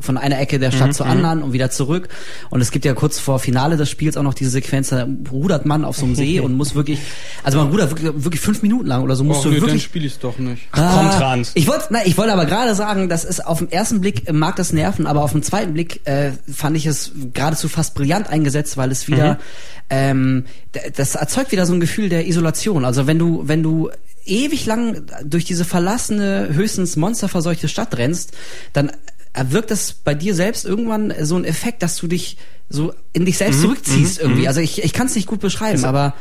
von 0.00 0.16
einer 0.16 0.38
Ecke 0.40 0.58
der 0.58 0.70
Stadt 0.70 0.94
zur 0.94 1.06
anderen 1.06 1.42
und 1.42 1.52
wieder 1.52 1.70
zurück. 1.70 2.08
Und 2.50 2.60
es 2.60 2.70
gibt 2.70 2.84
ja 2.84 2.94
kurz 2.94 3.18
vor 3.18 3.38
Finale 3.38 3.76
des 3.76 3.88
Spiels 3.90 4.16
auch 4.16 4.22
noch 4.22 4.34
diese 4.34 4.50
Sequenz, 4.50 4.88
da 4.90 5.06
rudert 5.30 5.66
man 5.66 5.84
auf 5.84 5.96
so 5.96 6.04
einem 6.06 6.14
See 6.14 6.40
und 6.44 6.54
muss 6.56 6.74
wirklich, 6.74 6.98
also 7.42 7.58
man 7.58 7.68
rudert 7.70 7.90
wirklich, 7.90 8.10
wirklich 8.24 8.40
fünf 8.40 8.62
Minuten 8.62 8.86
lang 8.86 9.02
oder 9.02 9.16
so, 9.16 9.24
musst 9.24 9.40
Och, 9.40 9.44
du 9.44 9.48
nee, 9.50 9.56
dann 9.56 9.66
wirklich 9.66 9.82
spiele 9.84 10.06
ich 10.06 10.18
doch 10.18 10.38
nicht. 10.38 10.62
Ach, 10.72 10.78
komm. 11.18 11.22
Ah, 11.22 11.36
Ich 11.54 11.66
wollte, 11.66 11.84
na, 11.90 12.04
ich 12.06 12.16
wollte 12.18 12.32
aber 12.32 12.46
gerade 12.46 12.74
sagen, 12.74 13.08
das 13.08 13.24
ist 13.24 13.44
auf 13.46 13.58
den 13.58 13.70
ersten 13.70 14.00
Blick 14.00 14.28
äh, 14.28 14.32
mag 14.32 14.56
das 14.56 14.72
nerven, 14.72 15.06
aber 15.06 15.22
auf 15.22 15.32
den 15.32 15.42
zweiten 15.42 15.72
Blick 15.74 16.00
äh, 16.06 16.32
fand 16.52 16.76
ich 16.76 16.86
es 16.86 17.12
geradezu 17.34 17.68
fast 17.68 17.94
brillant 17.94 18.28
eingesetzt, 18.28 18.76
weil 18.76 18.90
es 18.90 19.08
wieder, 19.08 19.38
ähm, 19.90 20.44
d- 20.74 20.90
das 20.96 21.14
erzeugt 21.14 21.52
wieder 21.52 21.66
so 21.66 21.72
ein 21.74 21.80
Gefühl 21.80 22.08
der 22.08 22.26
Isolation. 22.26 22.84
Also 22.84 23.06
wenn 23.06 23.18
du, 23.18 23.42
wenn 23.46 23.62
du 23.62 23.90
ewig 24.24 24.66
lang 24.66 25.02
durch 25.24 25.44
diese 25.44 25.64
verlassene, 25.64 26.50
höchstens 26.52 26.96
monsterverseuchte 26.96 27.68
Stadt 27.68 27.96
rennst, 27.96 28.32
dann 28.72 28.92
erwirkt 29.32 29.70
das 29.70 29.92
bei 29.92 30.14
dir 30.14 30.34
selbst 30.34 30.64
irgendwann 30.64 31.12
so 31.22 31.36
ein 31.36 31.44
Effekt, 31.44 31.82
dass 31.82 31.96
du 31.96 32.06
dich 32.06 32.36
so 32.68 32.92
in 33.12 33.24
dich 33.24 33.38
selbst 33.38 33.60
zurückziehst 33.62 34.20
irgendwie. 34.20 34.46
Also 34.48 34.60
ich, 34.60 34.82
ich 34.82 34.92
kann 34.92 35.06
es 35.06 35.14
nicht 35.14 35.26
gut 35.26 35.40
beschreiben, 35.40 35.84
aber 35.84 36.14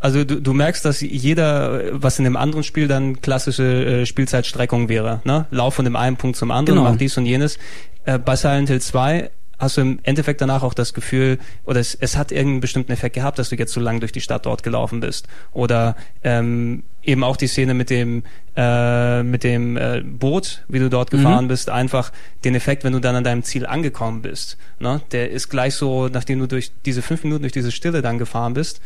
Also 0.00 0.22
du, 0.24 0.40
du 0.40 0.52
merkst, 0.52 0.84
dass 0.84 1.00
jeder, 1.00 1.84
äh, 1.84 1.90
was 1.92 2.18
in 2.18 2.24
dem 2.24 2.36
anderen 2.36 2.62
Spiel 2.62 2.86
dann 2.86 3.20
klassische 3.20 4.02
äh, 4.02 4.06
Spielzeitstreckung 4.06 4.88
wäre. 4.88 5.20
Ne? 5.24 5.46
Lauf 5.50 5.74
von 5.74 5.84
dem 5.84 5.96
einen 5.96 6.16
Punkt 6.16 6.36
zum 6.36 6.50
anderen, 6.52 6.78
Genau. 6.78 6.90
mach 6.90 6.96
dies 6.98 7.16
und 7.16 7.26
jenes. 7.26 7.58
Äh, 8.04 8.18
bei 8.18 8.36
Silent 8.36 8.68
Hill 8.68 8.80
2 8.80 9.30
hast 9.58 9.76
du 9.76 9.80
im 9.80 9.98
Endeffekt 10.04 10.40
danach 10.40 10.62
auch 10.62 10.74
das 10.74 10.94
Gefühl, 10.94 11.38
oder 11.64 11.80
es, 11.80 11.94
es 11.94 12.16
hat 12.16 12.30
irgendeinen 12.32 12.60
bestimmten 12.60 12.92
Effekt 12.92 13.14
gehabt, 13.16 13.38
dass 13.38 13.48
du 13.48 13.56
jetzt 13.56 13.72
so 13.72 13.80
lang 13.80 14.00
durch 14.00 14.12
die 14.12 14.20
Stadt 14.20 14.46
dort 14.46 14.62
gelaufen 14.62 15.00
bist. 15.00 15.26
Oder 15.52 15.96
ähm, 16.22 16.84
eben 17.02 17.24
auch 17.24 17.36
die 17.36 17.46
Szene 17.48 17.74
mit 17.74 17.90
dem 17.90 18.22
äh, 18.56 19.22
mit 19.22 19.44
dem 19.44 19.76
äh, 19.76 20.02
Boot, 20.04 20.64
wie 20.68 20.78
du 20.78 20.88
dort 20.90 21.10
gefahren 21.10 21.44
Mhm. 21.44 21.48
bist, 21.48 21.70
einfach 21.70 22.12
den 22.44 22.54
Effekt, 22.54 22.84
wenn 22.84 22.92
du 22.92 23.00
dann 23.00 23.16
an 23.16 23.24
deinem 23.24 23.42
Ziel 23.42 23.66
angekommen 23.66 24.22
bist. 24.22 24.56
Ne? 24.78 25.00
Der 25.12 25.30
ist 25.30 25.48
gleich 25.48 25.74
so, 25.74 26.08
nachdem 26.08 26.38
du 26.40 26.46
durch 26.46 26.70
diese 26.84 27.02
fünf 27.02 27.24
Minuten 27.24 27.42
durch 27.42 27.52
diese 27.52 27.70
Stille 27.72 28.02
dann 28.02 28.18
gefahren 28.18 28.54
bist, 28.54 28.80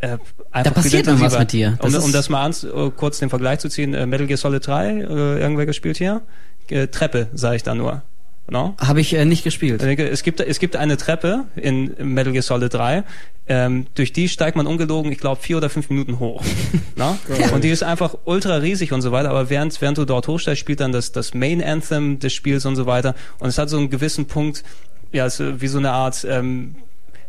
äh, 0.00 0.18
einfach 0.52 0.72
Da 0.74 0.80
passiert 0.82 1.06
dann 1.08 1.20
was 1.20 1.38
mit 1.38 1.52
dir. 1.52 1.76
Das 1.82 1.94
um, 1.96 2.04
um 2.04 2.12
das 2.12 2.28
mal 2.28 2.42
ans, 2.42 2.62
äh, 2.64 2.90
kurz 2.96 3.18
den 3.18 3.30
Vergleich 3.30 3.58
zu 3.58 3.68
ziehen, 3.68 3.94
äh, 3.94 4.06
Metal 4.06 4.26
Gear 4.28 4.36
Solid 4.38 4.64
3, 4.66 4.90
äh, 4.90 5.40
irgendwer 5.40 5.66
gespielt 5.66 5.96
hier? 5.98 6.22
Äh, 6.70 6.86
Treppe, 6.88 7.28
sage 7.34 7.56
ich 7.56 7.62
da 7.64 7.74
nur. 7.74 8.02
No? 8.50 8.74
Habe 8.78 9.00
ich 9.00 9.12
äh, 9.14 9.24
nicht 9.26 9.44
gespielt. 9.44 9.82
Denke, 9.82 10.08
es 10.08 10.22
gibt, 10.22 10.40
es 10.40 10.58
gibt 10.58 10.74
eine 10.76 10.96
Treppe 10.96 11.44
in 11.54 11.94
Metal 11.98 12.32
Gear 12.32 12.42
Solid 12.42 12.72
3, 12.72 13.04
ähm, 13.46 13.86
durch 13.94 14.12
die 14.12 14.28
steigt 14.28 14.56
man 14.56 14.66
ungelogen, 14.66 15.12
ich 15.12 15.18
glaube, 15.18 15.40
vier 15.42 15.58
oder 15.58 15.68
fünf 15.68 15.90
Minuten 15.90 16.18
hoch. 16.18 16.42
Na? 16.96 17.18
Und 17.52 17.62
die 17.64 17.68
ist 17.70 17.82
einfach 17.82 18.14
ultra 18.24 18.56
riesig 18.56 18.92
und 18.92 19.02
so 19.02 19.12
weiter, 19.12 19.30
aber 19.30 19.50
während, 19.50 19.78
während 19.80 19.98
du 19.98 20.04
dort 20.06 20.28
hochsteigst, 20.28 20.60
spielt 20.60 20.80
dann 20.80 20.92
das, 20.92 21.12
das 21.12 21.34
Main 21.34 21.62
Anthem 21.62 22.18
des 22.20 22.32
Spiels 22.32 22.64
und 22.64 22.76
so 22.76 22.86
weiter. 22.86 23.14
Und 23.38 23.48
es 23.48 23.58
hat 23.58 23.68
so 23.68 23.76
einen 23.76 23.90
gewissen 23.90 24.26
Punkt, 24.26 24.64
ja, 25.12 25.26
es 25.26 25.40
wie 25.40 25.68
so 25.68 25.78
eine 25.78 25.92
Art, 25.92 26.26
ähm, 26.28 26.76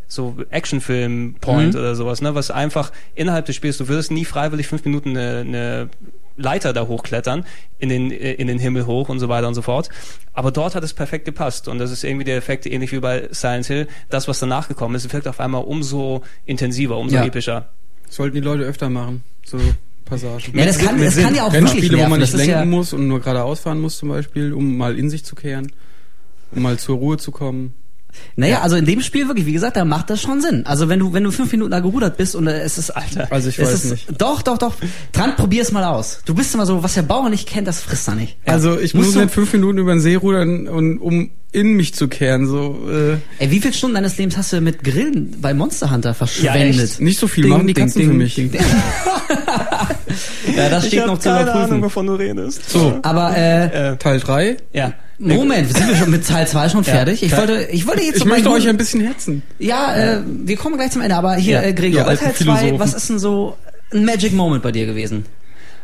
so 0.07 0.35
Actionfilm-Point 0.49 1.73
Mhm. 1.73 1.79
oder 1.79 1.95
sowas, 1.95 2.21
ne? 2.21 2.33
Was 2.33 2.49
einfach 2.49 2.91
innerhalb 3.15 3.45
des 3.45 3.55
Spiels, 3.55 3.77
du 3.77 3.87
würdest 3.87 4.11
nie 4.11 4.25
freiwillig 4.25 4.67
fünf 4.67 4.83
Minuten 4.85 5.09
eine, 5.15 5.39
eine 5.39 5.89
Leiter 6.39 6.73
da 6.73 6.87
hochklettern, 6.87 7.45
in 7.77 7.89
den, 7.89 8.11
äh, 8.11 8.33
in 8.33 8.47
den 8.47 8.59
Himmel 8.59 8.85
hoch 8.85 9.09
und 9.09 9.19
so 9.19 9.29
weiter 9.29 9.47
und 9.47 9.53
so 9.55 9.61
fort. 9.61 9.89
Aber 10.33 10.51
dort 10.51 10.73
hat 10.75 10.83
es 10.83 10.93
perfekt 10.93 11.25
gepasst. 11.25 11.67
Und 11.67 11.79
das 11.79 11.91
ist 11.91 12.03
irgendwie 12.03 12.23
der 12.25 12.37
Effekt, 12.37 12.65
ähnlich 12.65 12.91
wie 12.91 12.99
bei 12.99 13.27
Silent 13.31 13.65
Hill. 13.67 13.87
Das, 14.09 14.27
was 14.27 14.39
danach 14.39 14.67
gekommen 14.67 14.95
ist, 14.95 15.11
wirkt 15.13 15.27
auf 15.27 15.39
einmal 15.39 15.63
umso 15.63 16.23
intensiver, 16.45 16.97
umso 16.97 17.15
Ja. 17.15 17.25
epischer. 17.25 17.69
Sollten 18.09 18.35
die 18.35 18.41
Leute 18.41 18.63
öfter 18.63 18.89
machen, 18.89 19.23
so 19.45 19.59
Passagen. 20.05 20.57
Ja, 20.57 20.65
das 20.65 20.79
kann, 20.79 20.99
das 20.99 21.15
kann 21.17 21.35
ja 21.35 21.43
auch 21.45 21.53
wirklich 21.53 21.71
Rennspiele, 21.73 21.93
wo 21.93 21.97
nerven. 21.97 22.09
man 22.11 22.19
nicht 22.21 22.33
lenken 22.33 22.51
ja, 22.51 22.65
muss 22.65 22.93
und 22.93 23.07
nur 23.07 23.19
geradeaus 23.19 23.59
fahren 23.59 23.79
muss 23.79 23.97
zum 23.97 24.09
Beispiel, 24.09 24.53
um 24.53 24.77
mal 24.77 24.97
in 24.97 25.09
sich 25.11 25.23
zu 25.23 25.35
kehren, 25.35 25.71
um 26.51 26.63
mal 26.63 26.79
zur 26.79 26.97
Ruhe 26.97 27.17
zu 27.17 27.31
kommen. 27.31 27.73
Naja, 28.35 28.61
also 28.61 28.75
in 28.75 28.85
dem 28.85 29.01
Spiel 29.01 29.27
wirklich, 29.27 29.45
wie 29.45 29.53
gesagt, 29.53 29.77
da 29.77 29.85
macht 29.85 30.09
das 30.09 30.21
schon 30.21 30.41
Sinn. 30.41 30.65
Also 30.65 30.89
wenn 30.89 30.99
du, 30.99 31.13
wenn 31.13 31.23
du 31.23 31.31
fünf 31.31 31.51
Minuten 31.51 31.71
da 31.71 31.79
gerudert 31.79 32.17
bist 32.17 32.35
und 32.35 32.47
äh, 32.47 32.61
es 32.61 32.77
ist, 32.77 32.91
Alter. 32.91 33.31
Also 33.31 33.49
ich 33.49 33.59
es 33.59 33.67
weiß 33.67 33.85
ist, 33.85 33.91
nicht. 33.91 34.21
Doch, 34.21 34.41
doch, 34.41 34.57
doch. 34.57 34.75
Trant, 35.11 35.35
probier's 35.37 35.71
mal 35.71 35.83
aus. 35.83 36.21
Du 36.25 36.33
bist 36.33 36.53
immer 36.53 36.65
so, 36.65 36.81
was 36.83 36.93
der 36.93 37.01
Bauer 37.03 37.29
nicht 37.29 37.47
kennt, 37.47 37.67
das 37.67 37.81
frisst 37.81 38.07
er 38.07 38.15
nicht. 38.15 38.37
Also 38.45 38.79
ich 38.79 38.93
Musst 38.93 39.15
muss 39.15 39.23
nicht 39.23 39.33
fünf 39.33 39.51
Minuten 39.53 39.77
über 39.77 39.91
den 39.91 40.01
See 40.01 40.15
rudern, 40.15 40.67
und, 40.67 40.99
um 40.99 41.31
in 41.51 41.73
mich 41.73 41.95
zu 41.95 42.07
kehren. 42.07 42.47
So 42.47 42.87
äh, 42.89 43.17
Ey, 43.39 43.51
wie 43.51 43.59
viele 43.59 43.73
Stunden 43.73 43.95
deines 43.95 44.17
Lebens 44.17 44.37
hast 44.37 44.53
du 44.53 44.61
mit 44.61 44.83
Grillen 44.83 45.35
bei 45.41 45.53
Monster 45.53 45.91
Hunter 45.91 46.13
verschwendet? 46.13 46.91
echt? 46.91 47.01
nicht 47.01 47.19
so 47.19 47.27
viel 47.27 47.43
Ding, 47.43 47.53
machen 47.53 47.67
die 47.67 47.73
Katzen 47.73 47.99
ding, 48.01 48.09
für 48.09 48.15
mich. 48.15 48.35
ding. 48.35 48.51
ja, 50.55 50.69
das 50.69 50.87
steht 50.87 51.05
noch 51.05 51.19
zu 51.19 51.29
überprüfen. 51.29 51.81
wovon 51.81 52.07
du 52.07 52.13
redest. 52.15 52.69
So, 52.69 52.99
Aber 53.01 53.35
äh, 53.35 53.91
Äh, 53.93 53.97
Teil 53.97 54.19
drei. 54.19 54.57
ja. 54.73 54.93
Moment, 55.21 55.75
sind 55.75 55.89
wir 55.89 55.95
schon 55.97 56.11
mit 56.11 56.25
Teil 56.25 56.47
2 56.47 56.69
schon 56.69 56.83
Ja. 56.85 56.93
fertig? 56.93 57.21
Ich 57.23 57.31
Ja. 57.31 57.39
wollte, 57.39 57.63
ich 57.71 57.85
wollte 57.85 58.03
jetzt 58.03 58.17
Ich 58.17 58.25
möchte 58.25 58.49
euch 58.49 58.67
ein 58.69 58.77
bisschen 58.77 59.01
hetzen. 59.05 59.43
Ja, 59.59 59.93
äh, 59.95 60.17
wir 60.25 60.55
kommen 60.55 60.77
gleich 60.77 60.91
zum 60.91 61.01
Ende, 61.01 61.15
aber 61.17 61.35
hier, 61.35 61.55
Ja. 61.55 61.61
äh, 61.63 61.73
Gregor, 61.73 61.99
Ja, 62.01 62.05
bei 62.05 62.15
Teil 62.15 62.29
2, 62.33 62.33
Philosophen. 62.35 62.79
was 62.79 62.93
ist 62.93 63.09
denn 63.09 63.19
so 63.19 63.57
ein 63.93 64.05
Magic 64.05 64.31
Moment 64.33 64.63
bei 64.63 64.71
dir 64.71 64.85
gewesen? 64.85 65.25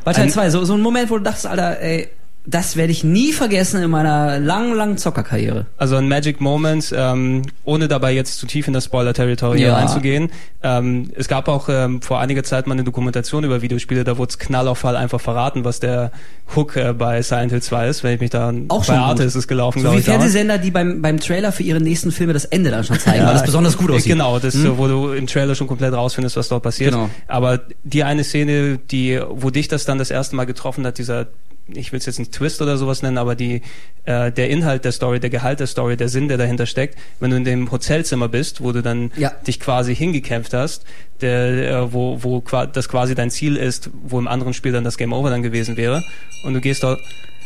Bei 0.06 0.14
Teil 0.14 0.26
Ein- 0.26 0.30
2, 0.30 0.50
so, 0.52 0.64
so 0.64 0.76
ein 0.76 0.82
Moment, 0.82 1.10
wo 1.10 1.18
du 1.18 1.24
dachtest, 1.26 1.48
Alter, 1.48 1.82
ey, 1.82 2.08
das 2.48 2.76
werde 2.76 2.92
ich 2.92 3.04
nie 3.04 3.34
vergessen 3.34 3.82
in 3.82 3.90
meiner 3.90 4.40
langen, 4.40 4.76
langen 4.76 4.98
Zockerkarriere. 4.98 5.66
Also 5.78 5.96
ein 5.96 6.08
Magic 6.08 6.42
Moment, 6.42 6.94
ähm, 6.96 7.42
ohne 7.64 7.88
dabei 7.88 8.14
jetzt 8.14 8.38
zu 8.40 8.46
tief 8.46 8.68
in 8.68 8.74
das 8.74 8.86
Spoiler-Territory 8.86 9.62
Ja. 9.62 9.76
reinzugehen. 9.76 10.30
Ähm, 10.64 11.12
es 11.16 11.28
gab 11.28 11.48
auch 11.48 11.70
ähm, 11.70 12.02
vor 12.02 12.20
einiger 12.20 12.44
Zeit 12.44 12.68
mal 12.68 12.74
eine 12.74 12.84
Dokumentation 12.84 13.44
über 13.44 13.62
Videospiele, 13.62 14.04
da 14.04 14.18
wurde 14.18 14.30
es 14.32 14.40
knallauffall 14.40 14.96
einfach 14.96 15.22
verraten, 15.22 15.64
was 15.66 15.80
der 15.80 16.12
Hook 16.56 16.76
äh, 16.76 16.94
bei 16.94 17.22
Silent 17.22 17.52
Hill 17.52 17.62
2 17.62 17.88
ist, 17.88 18.04
wenn 18.04 18.14
ich 18.16 18.20
mich 18.22 18.30
da 18.30 18.54
Auch 18.68 18.80
bei 18.80 18.86
schon 18.86 18.96
Arte 18.96 19.22
gut. 19.24 19.28
ist 19.28 19.36
es 19.36 19.48
gelaufen, 19.48 19.80
So 19.80 19.84
glaube 19.84 19.98
wie 19.98 20.00
ich. 20.00 20.06
Fernsehsender, 20.06 20.58
die 20.58 20.72
beim, 20.72 21.02
beim 21.02 21.20
Trailer 21.20 21.52
für 21.52 21.64
ihre 21.64 21.82
nächsten 21.82 22.12
Filme 22.12 22.34
das 22.34 22.46
Ende 22.46 22.72
dann 22.72 22.84
schon 22.84 23.00
zeigen, 23.00 23.26
weil 23.26 23.34
das 23.34 23.44
besonders 23.46 23.78
gut 23.78 23.92
aussieht. 23.92 24.12
Genau, 24.14 24.40
das, 24.40 24.56
äh, 24.56 24.78
wo 24.78 24.88
du 24.88 25.14
im 25.14 25.28
Trailer 25.28 25.56
schon 25.56 25.68
komplett 25.68 25.94
rausfindest, 25.94 26.36
was 26.38 26.50
dort 26.50 26.64
passiert. 26.64 26.92
Genau. 26.94 27.10
Aber 27.28 27.60
die 27.84 28.04
eine 28.04 28.24
Szene, 28.24 28.78
die, 28.92 29.20
wo 29.30 29.50
dich 29.50 29.68
das 29.68 29.86
dann 29.86 29.98
das 29.98 30.12
erste 30.12 30.36
Mal 30.36 30.46
getroffen 30.46 30.86
hat, 30.86 30.98
dieser, 30.98 31.28
ich 31.74 31.92
will 31.92 32.00
es 32.00 32.06
jetzt 32.06 32.20
nicht 32.20 32.32
Twist 32.32 32.62
oder 32.62 32.78
sowas 32.78 33.02
nennen, 33.02 33.18
aber 33.18 33.36
die, 33.36 33.62
äh, 34.06 34.32
der 34.32 34.50
Inhalt 34.50 34.86
der 34.86 34.92
Story, 34.92 35.20
der 35.20 35.30
Gehalt 35.32 35.60
der 35.60 35.68
Story, 35.68 35.98
der 35.98 36.10
Sinn, 36.10 36.28
der 36.28 36.38
dahinter 36.38 36.66
steckt, 36.66 36.98
wenn 37.20 37.32
du 37.32 37.38
in 37.38 37.44
dem 37.44 37.72
Hotelzimmer 37.72 38.28
bist, 38.28 38.62
wo 38.62 38.72
du 38.72 38.82
dann 38.84 39.12
Ja. 39.18 39.32
dich 39.48 39.60
quasi 39.60 39.96
hingekämpft 39.96 40.54
hast, 40.54 40.86
der, 41.22 41.72
äh, 41.72 41.94
wo, 41.94 42.22
wo 42.22 42.42
qua- 42.42 42.68
das 42.68 42.88
quasi 42.88 43.16
dein 43.16 43.32
Ziel 43.32 43.56
ist, 43.56 43.90
wo 44.04 44.20
im 44.20 44.28
anderen 44.28 44.54
Spiel 44.54 44.72
dann 44.74 44.84
das 44.84 44.98
Game 44.98 45.12
Over 45.14 45.30
dann 45.32 45.42
gewesen 45.44 45.76
wäre, 45.78 46.04
und 46.46 46.54
du 46.54 46.62
gehst 46.62 46.84
dort, 46.84 47.00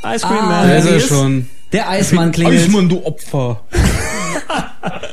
Ice 0.04 0.26
Cream 0.26 0.40
Ah, 0.40 0.46
Man. 0.50 0.68
Da 0.70 0.76
ist 0.78 0.86
wie 0.86 0.90
er 0.90 0.96
ist- 0.98 1.08
schon. 1.08 1.48
Der 1.72 1.90
Eismann 1.90 2.32
klingelt. 2.32 2.60
Eismann, 2.64 2.90
du 2.90 3.06
Opfer. 3.06 3.62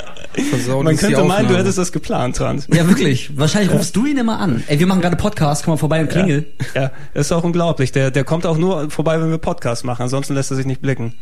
Versaut 0.50 0.84
Man 0.84 0.96
könnte 0.96 1.22
meinen, 1.24 1.48
du 1.48 1.56
hättest 1.56 1.78
das 1.78 1.92
geplant, 1.92 2.36
Trant. 2.36 2.66
Ja, 2.72 2.86
wirklich. 2.88 3.30
Wahrscheinlich 3.36 3.72
rufst 3.72 3.96
du 3.96 4.06
ihn 4.06 4.16
immer 4.18 4.38
an. 4.38 4.62
Ey, 4.66 4.78
wir 4.78 4.86
machen 4.86 5.00
gerade 5.00 5.16
Podcast, 5.16 5.64
komm 5.64 5.72
mal 5.74 5.78
vorbei 5.78 6.00
und 6.00 6.10
klingel. 6.10 6.46
Ja, 6.74 6.90
das 7.14 7.26
ist 7.26 7.32
auch 7.32 7.44
unglaublich. 7.44 7.92
Der, 7.92 8.10
der 8.10 8.24
kommt 8.24 8.46
auch 8.46 8.58
nur 8.58 8.90
vorbei, 8.90 9.20
wenn 9.20 9.30
wir 9.30 9.38
Podcast 9.38 9.84
machen. 9.84 10.02
Ansonsten 10.02 10.34
lässt 10.34 10.50
er 10.50 10.56
sich 10.56 10.66
nicht 10.66 10.80
blicken. 10.82 11.14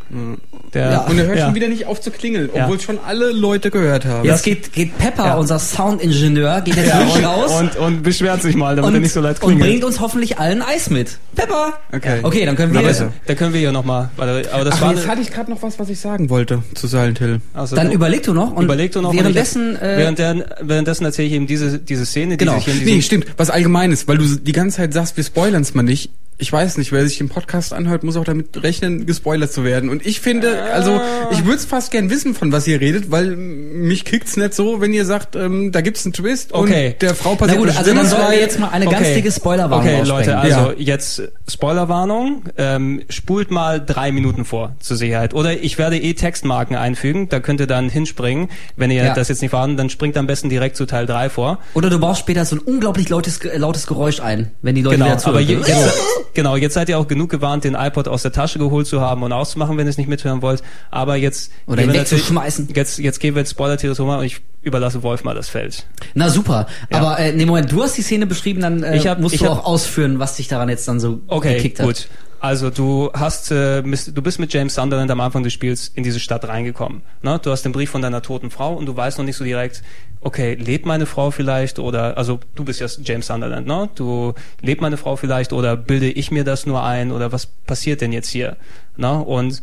Der, 0.73 0.91
Ja. 0.91 1.01
Und 1.07 1.19
er 1.19 1.27
hört 1.27 1.39
ja. 1.39 1.47
schon 1.47 1.55
wieder 1.55 1.69
nicht 1.69 1.87
auf 1.87 2.01
zu 2.01 2.11
klingeln, 2.11 2.51
Ja. 2.55 2.65
obwohl 2.65 2.81
schon 2.81 2.99
alle 3.07 3.31
Leute 3.33 3.71
gehört 3.71 4.05
haben. 4.05 4.25
Jetzt 4.25 4.43
geht, 4.43 4.73
geht 4.73 4.97
Pepper, 4.99 5.27
Ja. 5.27 5.35
unser 5.37 5.59
Soundingenieur, 5.59 6.61
geht 6.63 6.77
jetzt 6.77 6.89
Ja, 6.89 7.01
wirklich 7.01 7.25
raus 7.25 7.53
und, 7.61 7.77
und 7.77 8.03
beschwert 8.03 8.43
sich 8.43 8.57
mal, 8.57 8.77
damit 8.77 8.95
er 8.95 9.01
nicht 9.01 9.13
so 9.13 9.21
leid 9.21 9.41
und 9.43 9.49
klingelt. 9.51 9.69
bringt 9.71 9.85
uns 9.85 10.01
hoffentlich 10.01 10.39
allen 10.39 10.63
Eis 10.63 10.91
mit. 10.91 11.19
Pepper! 11.35 11.75
Okay. 11.93 12.21
Okay, 12.23 12.45
dann 12.47 12.57
können 12.57 12.73
wir 12.73 12.81
Na, 12.81 12.89
jetzt, 12.89 12.99
besser. 13.01 13.13
Da 13.27 13.35
können 13.35 13.53
wir 13.53 13.61
ja 13.61 13.73
nochmal. 13.73 14.11
Aber 14.17 14.43
das 14.65 14.75
Ach, 14.77 14.81
war 14.83 14.91
jetzt 14.93 15.03
eine, 15.03 15.13
hatte 15.13 15.21
ich 15.23 15.31
gerade 15.31 15.51
noch 15.51 15.63
was, 15.63 15.79
was 15.79 15.89
ich 15.89 16.01
sagen 16.01 16.31
wollte 16.31 16.63
zu 16.75 16.87
Silent 16.87 17.19
Hill. 17.19 17.41
also 17.53 17.77
dann 17.77 17.89
du- 17.89 17.95
überleg 17.95 18.23
du 18.23 18.33
noch 18.35 18.53
und 18.53 18.65
überleg 18.65 18.93
du 18.93 19.01
noch. 19.13 19.15
währenddessen, 19.21 19.77
äh, 19.77 19.97
währenddessen, 19.99 20.45
währenddessen 20.61 21.05
erzähle 21.05 21.29
ich 21.29 21.35
eben 21.35 21.47
diese, 21.47 21.79
diese 21.79 22.07
Szene, 22.07 22.37
die 22.37 22.45
Genau. 22.45 22.59
sich 22.59 22.69
in 22.69 22.85
Nee, 22.85 23.03
stimmt. 23.03 23.27
Was 23.37 23.51
Allgemeines, 23.51 24.07
weil 24.09 24.19
du 24.19 24.25
die 24.37 24.53
ganze 24.53 24.79
Zeit 24.79 24.93
sagst, 24.93 25.17
wir 25.17 25.25
spoilern's 25.25 25.75
mal 25.75 25.83
nicht. 25.83 26.11
Ich 26.37 26.53
weiß 26.53 26.79
nicht, 26.79 26.91
wer 26.91 27.07
sich 27.07 27.19
den 27.19 27.29
Podcast 27.29 27.73
anhört, 27.73 28.03
muss 28.03 28.17
auch 28.17 28.25
damit 28.25 28.63
rechnen, 28.63 29.07
gespoilert 29.07 29.53
zu 29.53 29.63
werden. 29.65 29.89
Und 29.89 30.05
ich 30.05 30.21
finde, 30.21 30.63
also 30.73 31.01
ich 31.31 31.45
würde 31.45 31.57
es 31.59 31.65
fast 31.65 31.93
gern 31.93 32.11
wissen, 32.11 32.35
von 32.35 32.51
was 32.51 32.67
ihr 32.67 32.81
redet, 32.81 33.11
weil 33.13 33.37
mich 33.37 34.05
kickt's 34.05 34.37
nicht 34.37 34.53
so, 34.53 34.81
wenn 34.81 34.93
ihr 34.93 35.05
sagt, 35.05 35.37
ähm, 35.37 35.71
da 35.71 35.81
gibt's 35.81 36.05
einen 36.05 36.13
Twist 36.13 36.53
Okay. 36.53 36.89
und 36.95 37.03
der 37.03 37.15
Frau 37.15 37.31
na 37.33 37.37
passiert 37.37 37.59
gut, 37.61 37.69
was 37.69 37.77
also 37.79 37.95
dann 37.95 38.07
sollen 38.07 38.31
wir 38.31 38.41
jetzt 38.41 38.59
mal 38.59 38.69
eine 38.71 38.87
ganz 38.87 38.97
Okay. 39.07 39.15
dicke 39.15 39.31
Spoilerwarnung 39.31 39.95
Okay. 40.01 40.09
Leute, 40.09 40.37
also 40.39 40.71
Ja. 40.73 40.75
jetzt 40.77 41.23
Spoilerwarnung. 41.49 42.43
Ähm, 42.59 43.03
spult 43.09 43.51
mal 43.51 43.81
drei 43.85 44.11
Minuten 44.13 44.45
vor 44.45 44.75
zur 44.81 44.97
Sicherheit. 44.97 45.35
Oder 45.35 45.63
ich 45.63 45.79
werde 45.79 45.99
eh 45.99 46.15
Textmarken 46.15 46.77
einfügen. 46.77 47.29
Da 47.29 47.41
könnt 47.41 47.61
ihr 47.61 47.67
dann 47.67 47.89
hinspringen. 47.89 48.49
Wenn 48.77 48.91
ihr 48.91 49.05
Ja. 49.05 49.15
das 49.15 49.29
jetzt 49.29 49.41
nicht 49.41 49.51
vorhanden, 49.51 49.77
dann 49.77 49.89
springt 49.91 50.17
am 50.17 50.27
besten 50.27 50.49
direkt 50.49 50.77
zu 50.77 50.85
Teil 50.87 51.07
3 51.07 51.31
vor. 51.31 51.59
Oder 51.75 51.91
du 51.91 51.99
baust 51.99 52.21
später 52.21 52.45
so 52.45 52.57
ein 52.57 52.61
unglaublich 52.61 53.09
lautes, 53.09 53.41
lautes 53.57 53.87
Geräusch 53.87 54.21
ein, 54.21 54.51
wenn 54.63 54.75
die 54.75 54.83
Leute 54.83 54.97
Genau, 54.99 55.07
wieder 55.13 55.27
aber 55.27 55.41
je, 55.41 55.55
jetzt, 55.57 55.95
genau, 56.33 56.57
jetzt 56.57 56.75
seid 56.75 56.89
ihr 56.89 56.99
auch 56.99 57.07
genug 57.09 57.31
gewarnt, 57.31 57.65
den 57.65 57.75
iPod 57.75 58.09
aus 58.09 58.23
der 58.23 58.33
Tasche 58.33 58.59
geholt 58.59 58.87
zu 58.87 59.01
haben 59.01 59.23
und 59.23 59.33
auszumachen, 59.33 59.77
wenn 59.77 59.87
ihr 59.87 59.91
es 59.91 59.99
nicht 59.99 60.09
mithören 60.09 60.41
wollt. 60.43 60.63
Aber 60.91 61.17
jetzt 61.17 61.53
Oder 61.67 61.83
gehen 61.83 61.93
wir 61.93 62.01
wegzuschmeißen. 62.01 62.69
Jetzt, 62.75 62.99
jetzt 62.99 63.21
gehen 63.21 63.35
wir 63.35 63.41
ins 63.41 63.51
Spoiler-Territorium 63.51 64.19
und 64.21 64.25
ich 64.25 64.41
überlasse 64.63 65.03
Wolf 65.03 65.25
mal 65.25 65.35
das 65.35 65.49
Feld. 65.49 65.87
Na 66.15 66.31
super. 66.31 66.67
Ja. 66.91 66.99
Aber 66.99 67.19
äh, 67.19 67.33
nee, 67.33 67.45
Moment, 67.45 67.71
du 67.71 67.83
hast 67.83 67.97
die 67.99 68.03
Szene 68.03 68.27
beschrieben, 68.27 68.61
dann 68.63 68.83
äh, 68.83 68.97
Ich 68.97 69.07
hab- 69.07 69.21
musst 69.21 69.35
ich 69.35 69.41
du 69.43 69.47
hab- 69.51 69.59
auch 69.61 69.65
ausführen, 69.67 70.19
was 70.19 70.37
dich 70.37 70.49
daran 70.49 70.69
jetzt 70.69 70.89
dann 70.89 71.01
so 71.01 71.21
Okay, 71.27 71.57
gekickt 71.57 71.81
hat. 71.81 71.87
gut. 71.87 72.09
Also 72.41 72.69
du 72.69 73.11
hast, 73.15 73.51
äh, 73.53 73.81
du 73.83 74.21
bist 74.23 74.39
mit 74.39 74.53
James 74.53 74.75
Sunderland 74.75 75.11
am 75.11 75.21
Anfang 75.21 75.43
des 75.45 75.55
Spiels 75.55 75.91
in 75.95 76.03
diese 76.05 76.21
Stadt 76.21 76.47
reingekommen. 76.47 77.01
Ne? 77.23 77.41
Du 77.43 77.51
hast 77.51 77.63
den 77.63 77.73
Brief 77.73 77.89
von 77.89 78.03
deiner 78.03 78.21
toten 78.21 78.51
Frau 78.51 78.75
und 78.75 78.85
du 78.85 78.95
weißt 78.95 79.17
noch 79.17 79.25
nicht 79.25 79.37
so 79.37 79.45
direkt, 79.45 79.83
okay, 80.25 80.55
lebt 80.55 80.87
meine 80.87 81.07
Frau 81.07 81.31
vielleicht 81.31 81.79
oder, 81.79 82.17
also 82.17 82.41
du 82.55 82.65
bist 82.65 82.81
ja 82.81 82.87
James 83.03 83.27
Sunderland, 83.27 83.67
ne? 83.67 83.89
Du 83.95 84.35
lebt 84.63 84.81
meine 84.81 84.97
Frau 84.97 85.17
vielleicht 85.17 85.53
oder 85.53 85.77
bilde 85.77 86.11
ich 86.11 86.31
mir 86.31 86.45
das 86.45 86.67
nur 86.67 86.83
ein 86.83 87.13
oder 87.13 87.31
was 87.31 87.47
passiert 87.47 88.01
denn 88.01 88.13
jetzt 88.13 88.29
hier? 88.29 88.57
Ne? 88.97 89.19
Und 89.19 89.63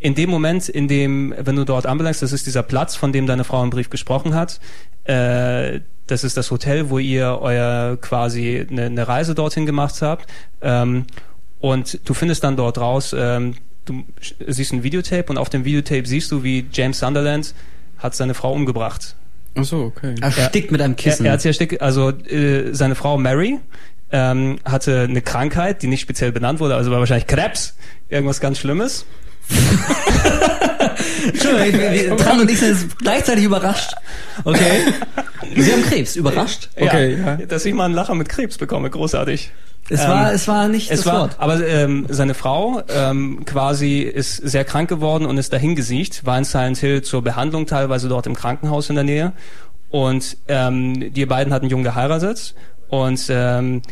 in 0.00 0.16
dem 0.16 0.28
Moment, 0.28 0.68
in 0.68 0.88
dem, 0.88 1.32
wenn 1.38 1.54
du 1.54 1.64
dort 1.64 1.86
anbelangst, 1.86 2.20
das 2.20 2.32
ist 2.32 2.46
dieser 2.46 2.64
Platz, 2.64 2.96
von 2.96 3.12
dem 3.12 3.26
deine 3.26 3.44
Frau 3.44 3.62
im 3.62 3.70
Brief 3.70 3.88
gesprochen 3.90 4.34
hat, 4.34 4.58
äh, 5.04 5.80
das 6.08 6.24
ist 6.24 6.36
das 6.36 6.50
Hotel, 6.50 6.90
wo 6.90 6.98
ihr 6.98 7.38
euer 7.40 7.96
quasi 8.00 8.66
eine, 8.68 8.86
eine 8.86 9.06
Reise 9.06 9.36
dorthin 9.36 9.66
gemacht 9.66 10.02
habt. 10.02 10.28
Ähm, 10.60 11.06
und 11.60 12.00
du 12.08 12.12
findest 12.12 12.42
dann 12.42 12.56
dort 12.56 12.78
raus, 12.78 13.14
ähm, 13.16 13.54
du 13.84 14.02
siehst 14.48 14.72
ein 14.72 14.82
Videotape 14.82 15.30
und 15.30 15.38
auf 15.38 15.48
dem 15.48 15.64
Videotape 15.64 16.06
siehst 16.06 16.32
du, 16.32 16.42
wie 16.42 16.66
James 16.72 16.98
Sunderland 16.98 17.54
hat 17.98 18.16
seine 18.16 18.34
Frau 18.34 18.52
umgebracht. 18.52 19.14
Ach 19.54 19.64
so, 19.64 19.92
okay. 19.96 20.14
Erstickt 20.20 20.70
mit 20.72 20.80
einem 20.80 20.96
Kissen. 20.96 21.24
Er, 21.24 21.30
er 21.30 21.32
hat 21.34 21.42
sie 21.42 21.48
erstickt, 21.48 21.80
also 21.82 22.10
äh, 22.10 22.72
seine 22.72 22.94
Frau 22.94 23.18
Mary 23.18 23.58
ähm, 24.10 24.58
hatte 24.64 25.06
eine 25.08 25.22
Krankheit, 25.22 25.82
die 25.82 25.86
nicht 25.86 26.00
speziell 26.00 26.32
benannt 26.32 26.60
wurde, 26.60 26.76
also 26.76 26.90
war 26.90 26.98
wahrscheinlich 27.00 27.26
Krebs, 27.26 27.76
irgendwas 28.08 28.40
ganz 28.40 28.58
Schlimmes. 28.58 29.06
Entschuldigung, 31.26 32.16
Tran 32.16 32.40
und 32.40 32.50
ich 32.50 32.58
sind 32.58 32.70
jetzt 32.70 32.98
gleichzeitig 32.98 33.44
überrascht. 33.44 33.94
Okay. 34.44 34.92
Sie 35.56 35.72
haben 35.72 35.82
Krebs, 35.82 36.16
überrascht. 36.16 36.70
Okay, 36.76 37.16
ja, 37.16 37.38
ja. 37.38 37.46
Dass 37.46 37.64
ich 37.64 37.74
mal 37.74 37.86
einen 37.86 37.94
Lacher 37.94 38.14
mit 38.14 38.28
Krebs 38.28 38.58
bekomme, 38.58 38.88
großartig. 38.90 39.50
Es 39.88 40.00
Ähm, 40.02 40.08
war, 40.08 40.32
es 40.32 40.48
war 40.48 40.68
nicht 40.68 40.90
Es 40.90 41.02
das 41.02 41.06
war, 41.12 41.20
Wort. 41.22 41.36
aber 41.38 41.66
ähm, 41.66 42.06
seine 42.08 42.34
Frau 42.34 42.82
ähm, 42.88 43.44
quasi 43.44 44.00
ist 44.00 44.36
sehr 44.36 44.64
krank 44.64 44.88
geworden 44.88 45.26
und 45.26 45.38
ist 45.38 45.52
dahin 45.52 45.74
gesiegt, 45.74 46.24
war 46.24 46.38
in 46.38 46.44
Silent 46.44 46.78
Hill 46.78 47.02
zur 47.02 47.22
Behandlung 47.22 47.66
teilweise 47.66 48.08
dort 48.08 48.26
im 48.26 48.34
Krankenhaus 48.34 48.88
in 48.90 48.94
der 48.94 49.04
Nähe. 49.04 49.32
Und 49.90 50.36
ähm, 50.48 51.12
die 51.12 51.26
beiden 51.26 51.52
hatten 51.52 51.66
jung 51.68 51.82
geheiratet 51.82 52.54
und 52.88 53.26
ähm, 53.28 53.82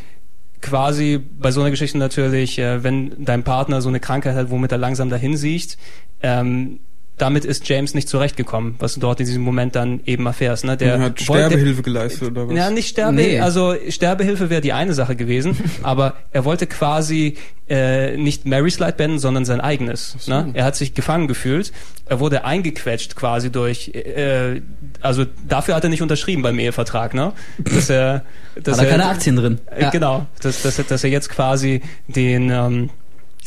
quasi 0.62 1.18
bei 1.38 1.50
so 1.50 1.60
einer 1.60 1.70
Geschichte 1.70 1.98
natürlich, 1.98 2.58
äh, 2.58 2.82
wenn 2.84 3.24
dein 3.24 3.42
Partner 3.44 3.82
so 3.82 3.88
eine 3.88 4.00
Krankheit 4.00 4.34
hat, 4.34 4.50
womit 4.50 4.72
er 4.72 4.78
langsam 4.78 5.10
dahin 5.10 5.36
sieht, 5.36 5.76
ähm, 6.22 6.80
damit 7.20 7.44
ist 7.44 7.68
James 7.68 7.94
nicht 7.94 8.08
zurechtgekommen, 8.08 8.76
was 8.78 8.94
du 8.94 9.00
dort 9.00 9.20
in 9.20 9.26
diesem 9.26 9.42
Moment 9.42 9.76
dann 9.76 10.00
eben 10.06 10.26
erfährst. 10.26 10.64
Ne? 10.64 10.76
Der 10.76 10.98
hat 10.98 11.28
wollte- 11.28 11.44
Sterbehilfe 11.48 11.82
geleistet 11.82 12.30
oder 12.30 12.48
was? 12.48 12.56
ja, 12.56 12.70
nicht 12.70 12.88
Sterbe, 12.88 13.14
Nee. 13.16 13.40
also 13.40 13.74
Sterbehilfe 13.88 14.50
wäre 14.50 14.60
die 14.60 14.72
eine 14.72 14.94
Sache 14.94 15.16
gewesen, 15.16 15.56
aber 15.82 16.14
er 16.32 16.44
wollte 16.44 16.66
quasi 16.66 17.36
äh, 17.68 18.16
nicht 18.16 18.46
Mary's 18.46 18.78
Light 18.80 18.96
beenden, 18.96 19.18
sondern 19.20 19.44
sein 19.44 19.60
eigenes. 19.60 20.26
Ne? 20.26 20.50
Er 20.54 20.64
hat 20.64 20.74
sich 20.76 20.94
gefangen 20.94 21.28
gefühlt, 21.28 21.72
er 22.06 22.18
wurde 22.18 22.44
eingequetscht 22.44 23.14
quasi 23.14 23.50
durch, 23.52 23.88
äh, 23.94 24.60
also 25.00 25.24
dafür 25.46 25.76
hat 25.76 25.84
er 25.84 25.90
nicht 25.90 26.02
unterschrieben 26.02 26.42
beim 26.42 26.58
Ehevertrag, 26.58 27.14
ne? 27.14 27.32
Dass 27.58 27.88
er, 27.88 28.24
dass 28.62 28.78
Hat 28.78 28.86
er 28.86 28.90
keine 28.90 29.06
Aktien 29.06 29.36
drin. 29.36 29.58
äh, 29.70 29.88
Genau, 29.92 30.26
dass, 30.42 30.62
dass, 30.62 30.78
er- 30.78 30.84
dass 30.84 31.04
er 31.04 31.10
jetzt 31.10 31.28
quasi 31.28 31.80
den 32.08 32.50
ähm, 32.50 32.90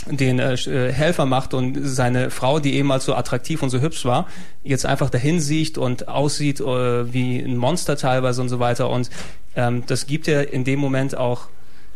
den 0.09 0.39
äh, 0.39 0.53
äh, 0.53 0.91
Helfer 0.91 1.25
macht 1.25 1.53
und 1.53 1.79
seine 1.83 2.29
Frau, 2.29 2.59
die 2.59 2.75
ehemals 2.75 3.05
so 3.05 3.15
attraktiv 3.15 3.63
und 3.63 3.69
so 3.69 3.79
hübsch 3.79 4.05
war, 4.05 4.27
jetzt 4.63 4.85
einfach 4.85 5.09
dahin 5.09 5.39
sieht 5.39 5.77
und 5.77 6.07
aussieht 6.07 6.59
äh, 6.59 7.13
wie 7.13 7.39
ein 7.39 7.57
Monster 7.57 7.95
teilweise 7.95 8.41
und 8.41 8.49
so 8.49 8.59
weiter. 8.59 8.89
Und 8.89 9.09
ähm, 9.55 9.83
das 9.87 10.05
gibt 10.05 10.27
er 10.27 10.51
in 10.51 10.63
dem 10.63 10.79
Moment 10.79 11.15
auch, 11.15 11.47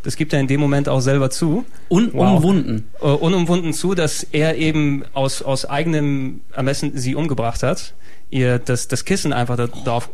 das 0.04 0.16
gibt 0.16 0.32
er 0.32 0.40
in 0.40 0.48
dem 0.48 0.60
Moment 0.60 0.88
auch 0.88 1.02
selber 1.02 1.30
zu. 1.30 1.66
Unumwunden. 1.90 2.88
Äh, 3.02 3.08
unumwunden 3.08 3.74
zu, 3.74 3.94
dass 3.94 4.24
er 4.24 4.56
eben 4.56 5.04
aus, 5.14 5.42
aus 5.42 5.66
eigenem 5.66 6.42
Ermessen 6.54 6.98
sie 6.98 7.16
umgebracht 7.16 7.64
hat. 7.64 7.94
Ihr 8.30 8.60
das, 8.60 8.88
das 8.88 9.06
Kissen 9.06 9.34
einfach 9.34 9.58
da 9.58 9.68
drauf, 9.68 10.10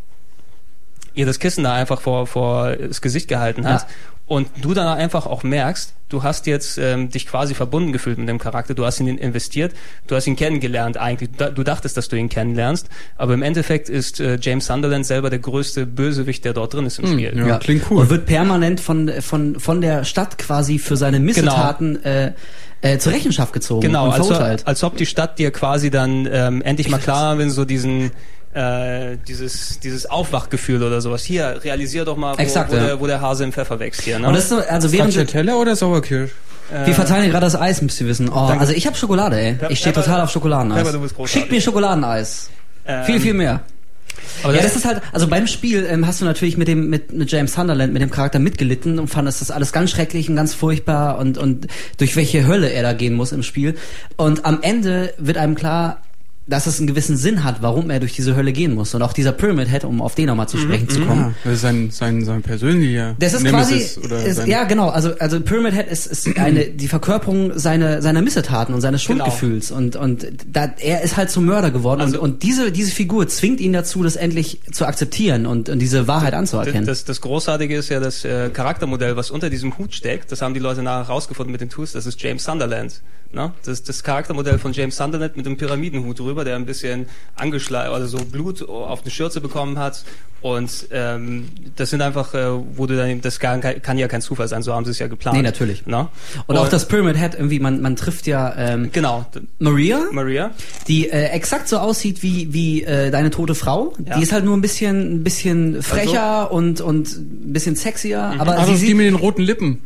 ihr 1.14 1.26
das 1.26 1.40
Kissen 1.40 1.64
da 1.64 1.74
einfach 1.74 2.02
vor, 2.02 2.28
vor 2.28 2.76
das 2.76 3.02
Gesicht 3.02 3.28
gehalten 3.28 3.68
hat. 3.68 3.82
Ja. 3.82 3.88
Und 4.26 4.48
du 4.62 4.74
dann 4.74 4.88
einfach 4.88 5.26
auch 5.26 5.44
merkst, 5.44 5.94
du 6.08 6.24
hast 6.24 6.48
jetzt 6.48 6.78
ähm, 6.78 7.10
dich 7.10 7.28
quasi 7.28 7.54
verbunden 7.54 7.92
gefühlt 7.92 8.18
mit 8.18 8.30
dem 8.30 8.40
Charakter, 8.40 8.74
du 8.74 8.86
hast 8.86 9.02
in 9.02 9.08
ihn 9.08 9.18
investiert, 9.18 9.74
du 10.08 10.16
hast 10.16 10.28
ihn 10.28 10.38
kennengelernt 10.38 10.98
eigentlich. 10.98 11.32
Du 11.32 11.64
dachtest, 11.64 11.98
dass 11.98 12.08
du 12.08 12.16
ihn 12.16 12.30
kennenlernst, 12.30 12.88
aber 13.18 13.34
im 13.34 13.42
Endeffekt 13.42 13.90
ist 13.90 14.22
äh, 14.22 14.38
James 14.42 14.68
Sunderland 14.68 15.06
selber 15.06 15.30
der 15.30 15.40
größte 15.40 15.86
Bösewicht, 15.86 16.46
der 16.46 16.54
dort 16.54 16.74
drin 16.74 16.86
ist 16.86 17.00
im 17.00 17.08
Spiel. 17.08 17.34
ja. 17.46 17.58
klingt 17.58 17.84
cool. 17.92 18.02
Und 18.04 18.10
wird 18.10 18.26
permanent 18.26 18.80
von, 18.80 19.12
von, 19.22 19.60
von 19.60 19.82
der 19.82 20.06
Stadt 20.06 20.38
quasi 20.38 20.80
für 20.80 20.96
seine 20.96 21.20
Missetaten 21.20 22.04
äh, 22.06 22.32
äh, 22.82 22.98
zur 23.00 23.14
Rechenschaft 23.14 23.54
gezogen 23.54 23.82
Genau, 23.82 24.06
und 24.06 24.14
als, 24.14 24.28
verurteilt. 24.28 24.68
als 24.68 24.84
ob 24.84 24.96
die 24.98 25.06
Stadt 25.06 25.38
dir 25.38 25.52
quasi 25.52 25.90
dann 25.90 26.30
ähm, 26.32 26.62
endlich 26.62 26.90
mal 26.90 27.00
klar 27.00 27.38
will, 27.38 27.50
so 27.50 27.66
diesen 27.66 28.12
äh, 28.54 29.18
dieses 29.28 29.80
dieses 29.80 30.06
Aufwachgefühl 30.06 30.84
oder 30.84 31.02
sowas. 31.02 31.24
Hier, 31.24 31.64
realisier 31.64 32.06
doch 32.06 32.18
mal, 32.18 32.38
wo, 32.38 32.42
Exakt, 32.42 32.72
wo, 32.72 32.76
ja. 32.76 32.86
der, 32.86 33.00
wo 33.00 33.08
der 33.08 33.22
Hase 33.22 33.44
im 33.44 33.52
Pfeffer 33.52 33.80
wächst 33.80 34.02
hier. 34.02 34.20
Ne? 34.20 34.28
und 34.28 34.34
das 34.34 34.44
ist 34.44 34.50
so, 34.50 34.58
also 34.58 34.92
während 34.92 35.14
Stracciatella 35.14 35.56
oder 35.56 35.76
Sauerkirsch? 35.76 36.32
wir 36.86 36.94
verteilen 36.96 37.24
hier 37.24 37.32
gerade 37.32 37.46
das 37.46 37.60
Eis, 37.60 37.82
müsst 37.82 38.00
ihr 38.02 38.08
wissen. 38.08 38.30
Oh, 38.30 38.48
Danke. 38.48 38.62
also 38.62 38.74
ich 38.74 38.88
habe 38.88 38.96
Schokolade, 38.96 39.40
ey. 39.40 39.58
Ich 39.70 39.80
stehe 39.80 39.94
total 39.94 40.22
auf 40.22 40.32
Schokoladeneis. 40.32 40.88
Schickt 41.26 41.52
mir 41.52 41.62
Schokoladeneis. 41.62 42.50
Ähm, 42.86 43.06
Viel, 43.06 43.20
viel 43.20 43.34
mehr. 43.34 43.62
aber 44.44 44.56
ja, 44.56 44.62
das 44.62 44.76
ist 44.76 44.86
halt, 44.86 45.02
also 45.12 45.28
beim 45.28 45.48
Spiel 45.48 45.86
ähm, 45.90 46.06
hast 46.08 46.20
du 46.22 46.26
natürlich 46.26 46.58
mit 46.58 46.68
dem 46.68 46.90
mit, 46.90 47.14
mit 47.14 47.32
James 47.32 47.54
Sunderland, 47.54 47.94
mit 47.94 48.02
dem 48.02 48.10
Charakter 48.10 48.40
mitgelitten 48.40 49.00
und 49.00 49.08
fandest 49.08 49.42
das 49.42 49.52
alles 49.52 49.72
ganz 49.72 49.92
schrecklich 49.92 50.30
und 50.30 50.36
ganz 50.36 50.54
furchtbar 50.54 51.18
und 51.18 51.38
und 51.38 51.68
durch 51.98 52.16
welche 52.16 52.46
Hölle 52.48 52.70
er 52.70 52.84
da 52.84 52.94
gehen 52.94 53.14
muss 53.14 53.32
im 53.32 53.44
Spiel. 53.44 53.76
Und 54.18 54.46
am 54.46 54.62
Ende 54.62 55.14
wird 55.18 55.38
einem 55.38 55.56
klar, 55.56 56.02
dass 56.46 56.68
es 56.68 56.78
einen 56.80 56.88
gewissen 56.88 57.16
Sinn 57.16 57.44
hat, 57.44 57.62
warum 57.62 57.90
er 57.90 58.00
durch 58.00 58.14
diese 58.14 58.36
Hölle 58.36 58.52
gehen 58.52 58.74
muss. 58.76 58.94
Und 58.94 59.02
auch 59.02 59.14
dieser 59.14 59.32
Pyramid 59.32 59.70
Head, 59.70 59.86
um 59.86 60.02
auf 60.02 60.16
den 60.16 60.26
nochmal 60.26 60.50
zu 60.50 60.58
sprechen 60.58 60.90
zu 60.90 61.02
kommen. 61.02 61.24
Ah, 61.24 61.34
das 61.46 61.54
ist 61.54 61.62
sein, 61.62 61.90
sein, 61.92 62.26
sein 62.26 62.42
persönlicher 62.42 63.16
Das 63.20 63.34
ist 63.34 63.44
Nemesis 63.44 63.96
quasi, 63.96 64.06
oder 64.06 64.24
ist, 64.24 64.46
ja 64.48 64.64
genau, 64.66 64.90
also 64.90 65.16
also 65.20 65.40
Pyramid 65.40 65.74
Head 65.74 65.88
ist, 65.88 66.06
ist 66.08 66.38
eine 66.38 66.66
die 66.66 66.88
Verkörperung 66.88 67.58
seiner 67.58 68.02
seiner 68.02 68.22
Missetaten 68.22 68.74
und 68.76 68.82
seines 68.82 69.06
Genau. 69.06 69.24
Schuldgefühls 69.26 69.72
und 69.72 69.96
und 69.96 70.28
da, 70.52 70.74
er 70.80 71.02
ist 71.02 71.18
halt 71.18 71.30
zum 71.30 71.46
Mörder 71.46 71.72
geworden 71.72 72.02
Also- 72.02 72.22
und, 72.22 72.34
und 72.34 72.44
diese 72.44 72.72
diese 72.72 72.92
Figur 72.92 73.28
zwingt 73.28 73.60
ihn 73.62 73.74
dazu, 73.74 74.04
das 74.04 74.16
endlich 74.16 74.60
zu 74.72 74.86
akzeptieren 74.86 75.46
und, 75.46 75.70
und 75.70 75.80
diese 75.80 76.08
Wahrheit 76.08 76.34
anzuerkennen. 76.34 76.86
Das, 76.86 77.06
das 77.06 77.22
Großartige 77.22 77.76
ist 77.76 77.90
ja 77.90 78.00
das 78.00 78.26
äh, 78.26 78.50
Charaktermodell, 78.50 79.16
was 79.16 79.32
unter 79.32 79.50
diesem 79.50 79.78
Hut 79.78 79.94
steckt. 79.94 80.32
Das 80.32 80.42
haben 80.42 80.54
die 80.54 80.60
Leute 80.60 80.84
nachher 80.84 81.08
rausgefunden 81.08 81.52
mit 81.52 81.62
den 81.62 81.70
Tools. 81.70 81.94
Das 81.94 82.06
ist 82.06 82.22
James 82.22 82.44
Sunderland. 82.44 83.02
Ne? 83.34 83.52
Das 83.66 83.82
das 83.82 84.04
Charaktermodell 84.04 84.60
von 84.60 84.74
James 84.74 84.96
Sunderland 84.96 85.36
mit 85.36 85.46
dem 85.46 85.58
Pyramidenhut 85.58 86.20
drüber, 86.20 86.46
der 86.46 86.56
ein 86.56 86.68
bisschen 86.68 87.08
angeschlagen, 87.36 87.92
also 87.92 88.06
so 88.20 88.24
Blut 88.26 88.68
auf 88.70 89.02
eine 89.02 89.10
Schürze 89.10 89.42
bekommen 89.42 89.80
hat. 89.80 90.04
Und 90.42 90.88
ähm, 90.92 91.48
das 91.78 91.90
sind 91.90 92.02
einfach, 92.02 92.34
äh, 92.34 92.46
wo 92.76 92.86
du 92.86 92.98
dann, 92.98 93.22
das 93.22 93.40
kann, 93.40 93.62
kann 93.62 93.98
ja 93.98 94.08
kein 94.10 94.22
Zufall 94.22 94.48
sein. 94.50 94.62
So 94.62 94.74
haben 94.74 94.84
sie 94.84 94.92
es 94.92 95.00
ja 95.00 95.08
geplant. 95.08 95.38
Nee, 95.38 95.42
natürlich. 95.44 95.86
Ne? 95.88 96.10
und 96.48 96.58
auch 96.58 96.68
das 96.68 96.88
Pyramid 96.88 97.18
Head 97.18 97.34
irgendwie, 97.34 97.60
man 97.60 97.82
man 97.82 97.96
trifft 97.96 98.28
ja 98.28 98.54
ähm, 98.58 98.90
Genau. 98.92 99.26
Maria, 99.60 100.02
Maria. 100.12 100.52
die 100.88 101.10
äh, 101.10 101.30
exakt 101.30 101.70
so 101.70 101.78
aussieht 101.78 102.22
wie 102.22 102.54
wie 102.54 102.84
äh, 102.84 103.10
deine 103.10 103.32
tote 103.32 103.56
Frau. 103.56 103.94
Ja. 104.06 104.18
Die 104.18 104.24
ist 104.24 104.32
halt 104.32 104.46
nur 104.46 104.56
ein 104.56 104.62
bisschen 104.62 105.16
ein 105.16 105.24
bisschen 105.24 105.82
frecher 105.82 106.52
und 106.52 106.82
und 106.82 107.08
ein 107.18 107.54
bisschen 107.54 107.76
sexier, 107.76 108.36
aber 108.38 108.58
Ach, 108.60 108.68
sie 108.76 108.86
die 108.86 108.94
mit 108.94 109.06
den 109.08 109.16
roten 109.16 109.42
Lippen. 109.42 109.82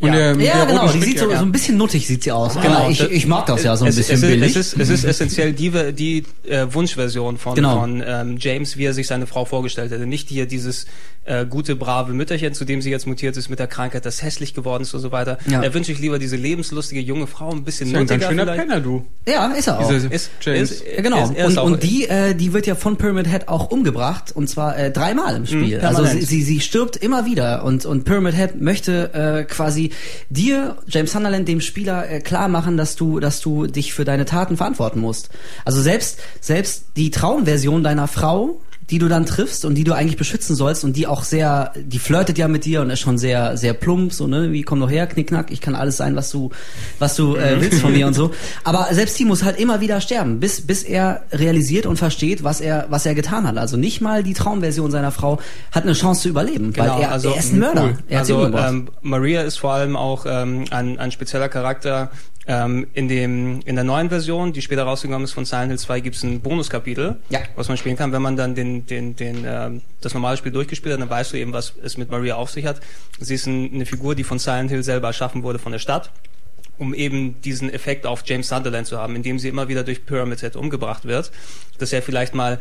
Und 0.00 0.08
Ja. 0.12 0.32
der, 0.34 0.44
ja, 0.44 0.56
der 0.56 0.66
genau, 0.66 0.86
roten 0.86 1.00
die 1.00 1.06
sieht 1.06 1.18
so, 1.18 1.26
so 1.28 1.36
ein 1.36 1.52
bisschen 1.52 1.76
nuttig 1.76 2.06
sieht 2.06 2.22
sie 2.24 2.32
aus. 2.32 2.54
Genau, 2.54 2.74
aber 2.80 2.90
ich, 2.90 3.02
ich 3.02 3.26
mag 3.26 3.46
das 3.46 3.62
ja 3.62 3.76
so 3.76 3.84
ein 3.84 3.90
es, 3.90 3.96
bisschen 3.96 4.14
es, 4.16 4.22
ist, 4.22 4.28
billig. 4.30 4.56
es 4.56 4.72
ist, 4.72 4.80
es 4.80 4.88
ist 4.90 5.04
essentiell 5.04 5.52
die, 5.52 5.70
die 5.92 6.24
äh, 6.48 6.66
Wunschversion 6.72 7.36
von, 7.38 7.54
Genau. 7.54 7.80
von 7.80 8.02
ähm, 8.06 8.36
James, 8.38 8.76
wie 8.78 8.84
er 8.86 8.94
sich 8.94 9.06
seine 9.06 9.26
Frau 9.26 9.44
vorgestellt 9.44 9.90
hätte. 9.92 10.06
Nicht 10.06 10.28
hier 10.28 10.46
dieses 10.46 10.86
äh, 11.26 11.44
gute, 11.44 11.76
brave 11.76 12.12
Mütterchen, 12.14 12.54
zu 12.54 12.64
dem 12.64 12.80
sie 12.80 12.90
jetzt 12.90 13.06
mutiert 13.06 13.36
ist 13.36 13.50
mit 13.50 13.58
der 13.58 13.66
Krankheit, 13.66 14.06
das 14.06 14.22
hässlich 14.22 14.54
geworden 14.54 14.82
ist 14.82 14.94
und 14.94 15.00
so 15.00 15.12
weiter. 15.12 15.36
Ja. 15.46 15.62
Er 15.62 15.74
wünscht 15.74 15.88
sich 15.88 15.98
lieber 15.98 16.18
diese 16.18 16.36
lebenslustige 16.36 17.00
junge 17.02 17.26
Frau, 17.26 17.50
ein 17.50 17.62
bisschen 17.64 17.90
ja 17.90 17.98
ein 17.98 18.06
ganz 18.06 18.22
nuttiger 18.22 18.30
schöner 18.30 18.52
vielleicht. 18.54 18.68
Penner, 18.68 18.80
du. 18.80 19.04
ja, 19.28 19.46
ist 19.52 19.66
er 19.68 19.80
auch. 19.80 19.90
Ist, 19.90 20.30
James. 20.40 20.70
Ist, 20.70 20.84
Ja, 20.96 21.02
genau. 21.02 21.24
Ist, 21.24 21.36
ist 21.36 21.58
und, 21.58 21.74
und 21.74 21.82
die, 21.82 22.08
äh, 22.08 22.34
die 22.34 22.54
wird 22.54 22.66
ja 22.66 22.74
von 22.74 22.96
Pyramid 22.96 23.28
Head 23.30 23.48
auch 23.48 23.70
umgebracht 23.70 24.32
und 24.34 24.48
zwar 24.48 24.78
äh, 24.78 24.90
dreimal 24.90 25.36
im 25.36 25.46
Spiel. 25.46 25.78
Mhm, 25.78 25.84
also 25.84 26.04
sie, 26.06 26.22
sie, 26.22 26.42
sie 26.42 26.60
stirbt 26.60 26.96
immer 26.96 27.26
wieder 27.26 27.64
und 27.64 27.84
und 27.84 28.04
Pyramid 28.04 28.34
Head 28.34 28.60
möchte 28.60 29.12
äh, 29.12 29.44
quasi 29.44 29.89
dir, 30.28 30.76
James 30.86 31.12
Sunderland, 31.12 31.48
dem 31.48 31.60
Spieler 31.60 32.10
äh, 32.10 32.20
klar 32.20 32.48
machen, 32.48 32.76
dass 32.76 32.96
du, 32.96 33.20
dass 33.20 33.40
du 33.40 33.66
dich 33.66 33.94
für 33.94 34.04
deine 34.04 34.24
Taten 34.24 34.56
verantworten 34.56 35.00
musst. 35.00 35.30
Also 35.64 35.80
selbst 35.80 36.20
selbst 36.40 36.84
die 36.96 37.10
Traumversion 37.10 37.82
deiner 37.82 38.08
Frau 38.08 38.60
die 38.90 38.98
du 38.98 39.08
dann 39.08 39.24
triffst 39.26 39.64
und 39.64 39.74
die 39.76 39.84
du 39.84 39.92
eigentlich 39.92 40.16
beschützen 40.16 40.56
sollst 40.56 40.84
und 40.84 40.96
die 40.96 41.06
auch 41.06 41.22
sehr, 41.22 41.72
die 41.76 41.98
flirtet 41.98 42.38
ja 42.38 42.48
mit 42.48 42.64
dir 42.64 42.80
und 42.80 42.90
ist 42.90 43.00
schon 43.00 43.18
sehr, 43.18 43.56
sehr 43.56 43.72
plump, 43.72 44.12
so, 44.12 44.26
ne, 44.26 44.52
wie 44.52 44.62
komm 44.62 44.80
doch 44.80 44.90
her, 44.90 45.06
knickknack, 45.06 45.50
ich 45.50 45.60
kann 45.60 45.74
alles 45.74 45.96
sein, 45.96 46.16
was 46.16 46.30
du, 46.30 46.50
was 46.98 47.14
du 47.14 47.36
äh, 47.36 47.60
willst 47.60 47.80
von 47.80 47.92
mir 47.92 48.06
und 48.06 48.14
so. 48.14 48.32
Aber 48.64 48.88
selbst 48.92 49.18
die 49.18 49.24
muss 49.24 49.44
halt 49.44 49.58
immer 49.58 49.80
wieder 49.80 50.00
sterben, 50.00 50.40
bis, 50.40 50.66
bis 50.66 50.82
er 50.82 51.22
realisiert 51.32 51.86
und 51.86 51.96
versteht, 51.96 52.42
was 52.42 52.60
er, 52.60 52.86
was 52.90 53.06
er 53.06 53.14
getan 53.14 53.46
hat. 53.46 53.56
Also 53.58 53.76
nicht 53.76 54.00
mal 54.00 54.22
die 54.22 54.34
Traumversion 54.34 54.90
seiner 54.90 55.12
Frau 55.12 55.38
hat 55.72 55.84
eine 55.84 55.92
Chance 55.92 56.22
zu 56.22 56.28
überleben, 56.28 56.72
Genau, 56.72 56.94
weil 56.96 57.02
er, 57.02 57.12
also, 57.12 57.30
er 57.30 57.38
ist 57.38 57.52
ein 57.52 57.58
Mörder. 57.60 57.84
cool. 57.84 57.98
Er 58.08 58.18
also 58.20 58.46
ähm, 58.46 58.88
Maria 59.02 59.42
ist 59.42 59.58
vor 59.58 59.72
allem 59.72 59.96
auch 59.96 60.26
ähm, 60.26 60.64
ein, 60.70 60.98
ein 60.98 61.12
spezieller 61.12 61.48
Charakter. 61.48 62.10
Ähm, 62.52 62.88
in 62.94 63.06
dem 63.06 63.60
in 63.64 63.76
der 63.76 63.84
neuen 63.84 64.08
Version, 64.08 64.52
die 64.52 64.60
später 64.60 64.82
rausgekommen 64.82 65.22
ist 65.22 65.32
von 65.32 65.44
Silent 65.44 65.68
Hill 65.68 65.78
2, 65.78 66.00
gibt 66.00 66.16
es 66.16 66.24
ein 66.24 66.40
Bonuskapitel, 66.40 67.16
Ja. 67.28 67.40
was 67.54 67.68
man 67.68 67.76
spielen 67.76 67.96
kann. 67.96 68.10
Wenn 68.10 68.22
man 68.22 68.36
dann 68.36 68.56
den 68.56 68.86
den 68.86 69.14
den 69.14 69.44
ähm, 69.46 69.82
das 70.00 70.14
normale 70.14 70.36
Spiel 70.36 70.50
durchgespielt 70.50 70.94
hat, 70.94 71.00
dann 71.00 71.10
weißt 71.10 71.32
du 71.32 71.36
eben, 71.36 71.52
was 71.52 71.74
es 71.82 71.96
mit 71.96 72.10
Maria 72.10 72.34
auf 72.34 72.50
sich 72.50 72.66
hat. 72.66 72.80
Sie 73.20 73.36
ist 73.36 73.46
ein, 73.46 73.72
eine 73.72 73.86
Figur, 73.86 74.16
die 74.16 74.24
von 74.24 74.40
Silent 74.40 74.70
Hill 74.70 74.82
selber 74.82 75.06
erschaffen 75.08 75.44
wurde 75.44 75.58
von 75.60 75.70
der 75.72 75.78
Stadt 75.78 76.10
um 76.78 76.94
eben 76.94 77.38
diesen 77.42 77.70
Effekt 77.70 78.06
auf 78.06 78.22
James 78.24 78.48
Sunderland 78.48 78.86
zu 78.86 78.96
haben, 78.96 79.14
indem 79.14 79.38
sie 79.38 79.48
immer 79.48 79.68
wieder 79.68 79.84
durch 79.84 80.06
Pyramid 80.06 80.40
Head 80.40 80.56
umgebracht 80.56 81.04
wird, 81.04 81.30
dass 81.76 81.92
er 81.92 82.00
vielleicht 82.00 82.34
mal 82.34 82.58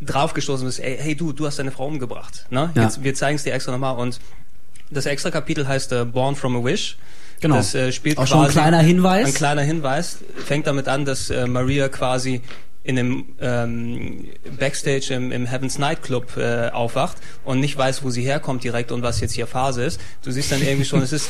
draufgestoßen 0.00 0.68
ist, 0.68 0.78
ey, 0.78 0.98
hey 1.00 1.14
du, 1.14 1.32
du 1.32 1.46
hast 1.46 1.58
deine 1.58 1.70
Frau 1.70 1.86
umgebracht. 1.86 2.44
Ne? 2.50 2.70
Ja. 2.74 2.82
Jetzt, 2.82 3.02
wir 3.02 3.14
zeigen 3.14 3.36
es 3.36 3.44
dir 3.44 3.54
extra 3.54 3.72
nochmal 3.72 3.96
und 3.96 4.20
das 4.90 5.06
extra 5.06 5.30
Kapitel 5.30 5.66
heißt 5.66 5.90
äh, 5.92 6.04
Born 6.04 6.36
from 6.36 6.54
a 6.56 6.62
Wish. 6.62 6.98
Genau. 7.40 7.56
Das 7.56 7.74
äh, 7.74 7.92
spielt 7.92 8.18
Auch 8.18 8.26
schon 8.26 8.44
ein 8.44 8.50
kleiner 8.50 8.80
Hinweis. 8.80 9.26
Ein 9.26 9.34
kleiner 9.34 9.62
Hinweis 9.62 10.18
fängt 10.44 10.66
damit 10.66 10.88
an, 10.88 11.04
dass 11.04 11.30
äh, 11.30 11.46
Maria 11.46 11.88
quasi 11.88 12.40
in 12.82 12.98
einem 12.98 13.24
ähm, 13.40 14.28
Backstage 14.58 15.12
im, 15.12 15.32
im 15.32 15.46
Heaven's 15.46 15.78
Nightclub 15.78 16.36
äh, 16.36 16.68
aufwacht 16.68 17.16
und 17.44 17.58
nicht 17.58 17.76
weiß, 17.76 18.04
wo 18.04 18.10
sie 18.10 18.22
herkommt 18.22 18.62
direkt 18.62 18.92
und 18.92 19.02
was 19.02 19.20
jetzt 19.20 19.32
hier 19.32 19.48
Phase 19.48 19.82
ist. 19.82 20.00
Du 20.22 20.30
siehst 20.30 20.52
dann 20.52 20.62
irgendwie 20.62 20.84
schon, 20.84 21.02
es 21.02 21.12
ist 21.12 21.28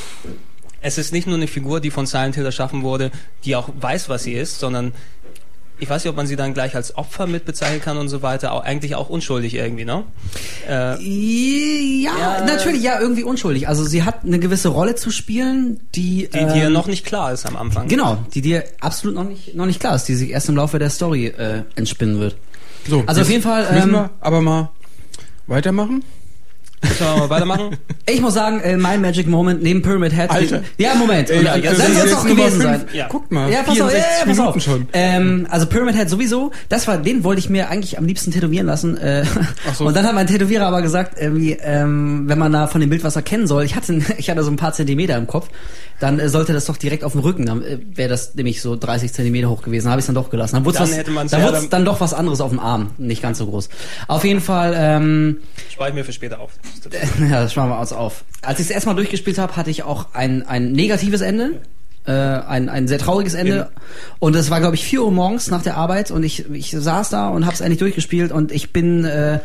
es 0.82 0.98
ist 0.98 1.12
nicht 1.12 1.26
nur 1.26 1.36
eine 1.36 1.46
Figur, 1.46 1.80
die 1.80 1.90
von 1.90 2.06
Silent 2.06 2.34
Hill 2.34 2.44
erschaffen 2.44 2.82
wurde, 2.82 3.10
die 3.44 3.56
auch 3.56 3.70
weiß, 3.80 4.08
was 4.08 4.24
sie 4.24 4.34
ist, 4.34 4.60
sondern 4.60 4.92
ich 5.78 5.88
weiß 5.90 6.02
nicht, 6.04 6.10
ob 6.10 6.16
man 6.16 6.26
sie 6.26 6.36
dann 6.36 6.54
gleich 6.54 6.74
als 6.74 6.96
Opfer 6.96 7.26
mit 7.26 7.44
bezeichnen 7.44 7.80
kann 7.82 7.96
und 7.98 8.08
so 8.08 8.22
weiter, 8.22 8.52
auch, 8.52 8.62
eigentlich 8.64 8.94
auch 8.94 9.08
unschuldig 9.10 9.54
irgendwie, 9.54 9.84
ne? 9.84 10.04
Äh, 10.68 10.96
Ja, 11.02 12.10
Ja. 12.38 12.44
natürlich, 12.44 12.82
ja, 12.82 12.98
irgendwie 13.00 13.22
unschuldig. 13.24 13.68
Also 13.68 13.84
sie 13.84 14.02
hat 14.04 14.24
eine 14.24 14.38
gewisse 14.38 14.68
Rolle 14.68 14.94
zu 14.94 15.10
spielen, 15.10 15.80
die 15.94 16.28
die, 16.32 16.38
ähm, 16.38 16.72
noch 16.72 16.86
nicht 16.86 17.04
klar 17.04 17.32
ist 17.32 17.46
am 17.46 17.56
Anfang. 17.56 17.88
genau, 17.88 18.18
die 18.34 18.40
dir 18.40 18.64
absolut 18.80 19.14
noch 19.16 19.24
nicht 19.24 19.54
noch 19.54 19.66
nicht 19.66 19.80
klar 19.80 19.94
ist, 19.96 20.04
die 20.04 20.14
sich 20.14 20.30
erst 20.30 20.48
im 20.48 20.56
Laufe 20.56 20.78
der 20.78 20.90
Story 20.90 21.26
äh, 21.26 21.62
entspinnen 21.74 22.18
wird. 22.20 22.36
So, 22.88 23.02
Also 23.06 23.22
auf 23.22 23.30
jeden 23.30 23.42
Fall, 23.42 23.62
Müssen 23.72 23.88
ähm, 23.88 23.92
wir 23.94 24.10
aber 24.20 24.40
mal 24.40 24.70
weitermachen? 25.46 26.04
Müssen 26.88 27.06
wir 27.06 27.16
mal 27.16 27.30
weitermachen? 27.30 27.76
Ich 28.08 28.20
muss 28.20 28.34
sagen, 28.34 28.60
äh, 28.60 28.76
mein 28.76 29.00
Magic 29.00 29.26
Moment 29.26 29.64
neben 29.64 29.82
Pyramid 29.82 30.12
Head. 30.12 30.30
Alter. 30.30 30.62
Ja, 30.78 30.94
Moment. 30.94 31.28
Ey, 31.28 31.40
Und, 31.40 31.46
das 31.46 31.56
jetzt 31.64 31.76
soll's 31.98 32.14
auch 32.14 32.24
gewesen 32.24 32.60
fünf. 32.60 32.62
sein. 32.62 32.84
Ja. 32.92 33.08
Guckt 33.08 33.32
mal, 33.32 33.50
Ja, 33.50 33.64
pass 33.64 33.80
auf, 33.80 33.92
ja, 33.92 33.98
64 33.98 34.20
ja, 34.20 34.26
pass 34.26 34.38
auf. 34.38 34.62
schon. 34.62 34.88
Ähm, 34.92 35.46
also 35.50 35.66
Pyramid 35.66 35.96
Head 35.96 36.08
sowieso, 36.08 36.52
das 36.68 36.86
war, 36.86 36.98
den 36.98 37.24
wollte 37.24 37.40
ich 37.40 37.50
mir 37.50 37.68
eigentlich 37.68 37.98
am 37.98 38.04
liebsten 38.06 38.30
tätowieren 38.30 38.68
lassen. 38.68 38.96
Äh, 38.96 39.24
Ach 39.68 39.74
so. 39.74 39.84
Und 39.86 39.96
dann 39.96 40.06
hat 40.06 40.14
mein 40.14 40.28
Tätowierer 40.28 40.66
aber 40.68 40.82
gesagt, 40.82 41.16
irgendwie, 41.20 41.54
ähm, 41.60 42.28
wenn 42.28 42.38
man 42.38 42.52
da 42.52 42.68
von 42.68 42.80
dem 42.80 42.90
Bild 42.90 43.02
was 43.02 43.16
erkennen 43.16 43.48
soll, 43.48 43.64
ich 43.64 43.74
hatte, 43.74 43.92
ich 44.18 44.30
hatte 44.30 44.44
so 44.44 44.52
ein 44.52 44.56
paar 44.56 44.72
Zentimeter 44.72 45.16
im 45.16 45.26
Kopf, 45.26 45.48
dann 46.00 46.18
äh, 46.20 46.28
sollte 46.28 46.52
das 46.52 46.66
doch 46.66 46.76
direkt 46.76 47.04
auf 47.04 47.12
dem 47.12 47.20
Rücken, 47.22 47.46
dann 47.46 47.62
äh, 47.62 47.78
wäre 47.94 48.08
das 48.08 48.34
nämlich 48.34 48.60
so 48.60 48.76
30 48.76 49.12
Zentimeter 49.12 49.48
hoch 49.50 49.62
gewesen. 49.62 49.90
Habe 49.90 50.00
ich 50.00 50.06
dann 50.06 50.14
doch 50.14 50.30
gelassen. 50.30 50.56
Dann 50.56 50.64
wurde 50.64 50.78
Dann 50.78 50.90
was, 51.14 51.30
dann, 51.30 51.40
ja 51.40 51.50
dann- 51.50 51.70
dann 51.70 51.84
doch 51.84 52.00
was 52.00 52.12
anderes 52.14 52.40
auf 52.40 52.50
dem 52.50 52.60
Arm, 52.60 52.90
nicht 52.98 53.22
ganz 53.22 53.38
so 53.38 53.46
groß. 53.46 53.68
Auf 54.08 54.24
jeden 54.24 54.40
Fall. 54.40 54.74
Ähm, 54.76 55.38
Spare 55.72 55.90
ich 55.90 55.94
mir 55.94 56.04
für 56.04 56.12
später 56.12 56.40
auf. 56.40 56.52
ja, 57.20 57.42
das 57.42 57.52
sparen 57.52 57.70
wir 57.70 57.78
uns 57.80 57.92
auf. 57.92 58.24
Als 58.42 58.60
ich 58.60 58.66
es 58.66 58.70
erstmal 58.70 58.94
durchgespielt 58.94 59.38
habe, 59.38 59.56
hatte 59.56 59.70
ich 59.70 59.82
auch 59.82 60.06
ein, 60.14 60.46
ein 60.46 60.72
negatives 60.72 61.20
Ende. 61.20 61.60
Äh, 62.06 62.12
ein, 62.12 62.68
ein 62.68 62.86
sehr 62.86 62.98
trauriges 62.98 63.34
Ende. 63.34 63.70
Und 64.20 64.36
es 64.36 64.48
war, 64.50 64.60
glaube 64.60 64.76
ich, 64.76 64.84
4 64.84 65.02
Uhr 65.02 65.10
morgens 65.10 65.50
nach 65.50 65.62
der 65.62 65.76
Arbeit 65.76 66.12
und 66.12 66.22
ich, 66.22 66.48
ich 66.52 66.70
saß 66.70 67.10
da 67.10 67.28
und 67.28 67.46
habe 67.46 67.54
es 67.54 67.60
endlich 67.60 67.78
durchgespielt 67.80 68.30
und 68.32 68.52
ich 68.52 68.72
bin... 68.72 69.04
Äh, 69.04 69.40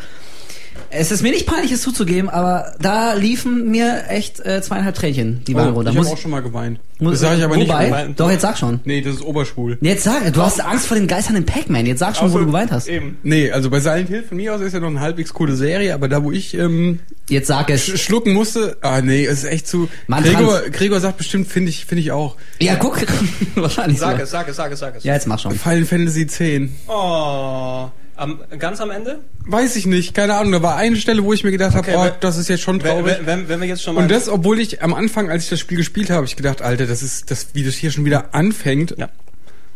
es 0.90 1.12
ist 1.12 1.22
mir 1.22 1.32
nicht 1.32 1.46
peinlich, 1.46 1.72
es 1.72 1.82
zuzugeben, 1.82 2.30
aber 2.30 2.74
da 2.82 3.14
liefen 3.14 3.70
mir 3.72 4.06
echt 4.10 4.40
äh, 4.46 4.62
zweieinhalb 4.62 4.96
Tränchen 4.96 5.44
die 5.46 5.56
Wange 5.56 5.72
Oh, 5.72 5.76
runter. 5.76 5.92
ich 5.92 5.98
habe 5.98 6.08
auch 6.08 6.18
schon 6.18 6.32
mal 6.32 6.42
geweint. 6.42 6.80
muss, 7.00 7.14
das 7.14 7.22
sage 7.22 7.38
ich 7.38 7.44
aber 7.44 7.56
wobei, 7.56 7.84
nicht. 7.86 7.92
Wobei- 7.94 8.08
Doch, 8.16 8.32
jetzt 8.32 8.42
sag 8.42 8.58
schon. 8.58 8.80
Nee, 8.86 9.02
das 9.02 9.16
ist 9.16 9.22
oberschwul. 9.24 9.78
Jetzt 9.82 10.04
sag, 10.04 10.34
du 10.34 10.42
hast 10.42 10.60
Angst 10.64 10.88
vor 10.88 10.98
den 10.98 11.08
geisternden 11.08 11.46
Pac-Man. 11.46 11.86
Jetzt 11.86 12.00
sag 12.00 12.16
schon, 12.16 12.32
wo 12.34 12.40
du 12.40 12.46
geweint 12.48 12.72
hast. 12.72 12.88
Eben. 12.88 13.18
Nee, 13.24 13.52
also 13.52 13.70
bei 13.70 13.80
Silent 13.80 14.10
Hill 14.10 14.24
von 14.24 14.38
mir 14.38 14.54
aus 14.56 14.62
ist 14.62 14.74
ja 14.74 14.80
noch 14.80 14.88
eine 14.90 15.00
halbwegs 15.02 15.34
coole 15.34 15.56
Serie, 15.56 15.94
aber 15.94 16.08
da 16.10 16.24
wo 16.24 16.32
ich 16.32 16.54
ähm, 16.56 17.00
Jetzt 17.30 17.48
sag 17.48 17.70
es. 17.70 17.86
sch 17.86 17.98
schlucken 18.02 18.34
musste, 18.34 18.78
ah 18.82 19.02
nee, 19.02 19.26
es 19.26 19.40
ist 19.44 19.50
echt 19.50 19.68
zu. 19.68 19.88
Mann, 20.08 20.24
Gregor. 20.24 20.62
Gregor 20.72 21.00
sagt 21.00 21.18
bestimmt, 21.18 21.48
finde 21.48 21.70
ich, 21.70 21.86
finde 21.86 22.02
ich 22.02 22.12
auch. 22.12 22.36
Ja, 22.60 22.76
guck. 22.76 23.00
Wahrscheinlich 23.56 24.00
Sag 24.00 24.18
so. 24.18 24.24
es, 24.24 24.32
sag 24.32 24.48
es, 24.50 24.56
sag 24.56 24.72
es, 24.72 24.80
sag 24.80 24.96
es. 24.98 25.04
Ja, 25.04 25.14
jetzt 25.14 25.28
mach 25.28 25.40
schon. 25.40 25.52
Final 25.58 25.86
Fantasy 25.86 26.28
10. 26.28 26.76
Oh. 26.88 27.90
Am, 28.22 28.40
ganz 28.60 28.80
am 28.80 28.92
Ende? 28.92 29.20
Weiß 29.48 29.76
ich 29.76 29.88
nicht, 29.88 30.14
keine 30.14 30.36
Ahnung. 30.36 30.52
Da 30.52 30.62
war 30.62 30.76
eine 30.76 30.96
Stelle, 30.96 31.24
wo 31.24 31.34
ich 31.34 31.44
mir 31.44 31.50
gedacht 31.50 31.74
habe, 31.76 31.88
Okay, 31.88 31.98
oh, 31.98 32.04
wenn- 32.06 32.14
das 32.20 32.38
ist 32.38 32.50
jetzt 32.50 32.62
schon 32.62 32.80
traurig. 32.80 33.18
wenn, 33.20 33.26
wenn, 33.26 33.50
wenn 33.50 33.60
wir 33.62 33.68
jetzt 33.68 33.82
schon 33.82 33.96
mal... 33.96 34.02
Und 34.04 34.12
das, 34.12 34.30
obwohl 34.30 34.60
ich 34.60 34.84
am 34.84 34.94
Anfang, 34.94 35.30
als 35.32 35.46
ich 35.46 35.50
das 35.50 35.60
Spiel 35.60 35.78
gespielt 35.78 36.10
habe, 36.12 36.20
hab 36.20 36.26
ich 36.26 36.36
gedacht, 36.36 36.62
Alter, 36.62 36.86
das 36.86 37.02
ist, 37.02 37.32
das, 37.32 37.48
wie 37.54 37.64
das 37.64 37.74
hier 37.74 37.90
schon 37.92 38.06
wieder 38.06 38.36
anfängt. 38.36 38.96
Ja. 38.98 39.10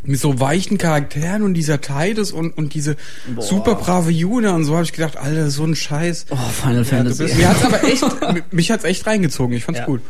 Mit 0.05 0.19
so 0.19 0.39
weichen 0.39 0.77
Charakteren 0.77 1.43
und 1.43 1.53
dieser 1.55 1.81
Titus 1.81 2.31
und, 2.31 2.57
und 2.57 2.73
diese 2.73 2.95
super 3.39 3.75
brave 3.75 4.11
Juna 4.11 4.51
und 4.55 4.65
so 4.65 4.73
habe 4.75 4.83
ich 4.83 4.93
gedacht, 4.93 5.17
Alter, 5.17 5.49
so 5.49 5.63
ein 5.63 5.75
Scheiß. 5.75 6.27
Oh, 6.29 6.35
Final 6.35 6.85
Fantasy. 6.85 7.23
bist- 7.23 7.37
Mir 7.37 7.49
hat's 7.49 7.63
aber 7.65 7.83
echt, 7.83 8.03
mich 8.53 8.71
hat's 8.71 8.83
echt 8.83 9.05
reingezogen. 9.07 9.55
Ich 9.55 9.63
fand's 9.63 9.79
Ja. 9.79 9.85
gut. 9.85 10.01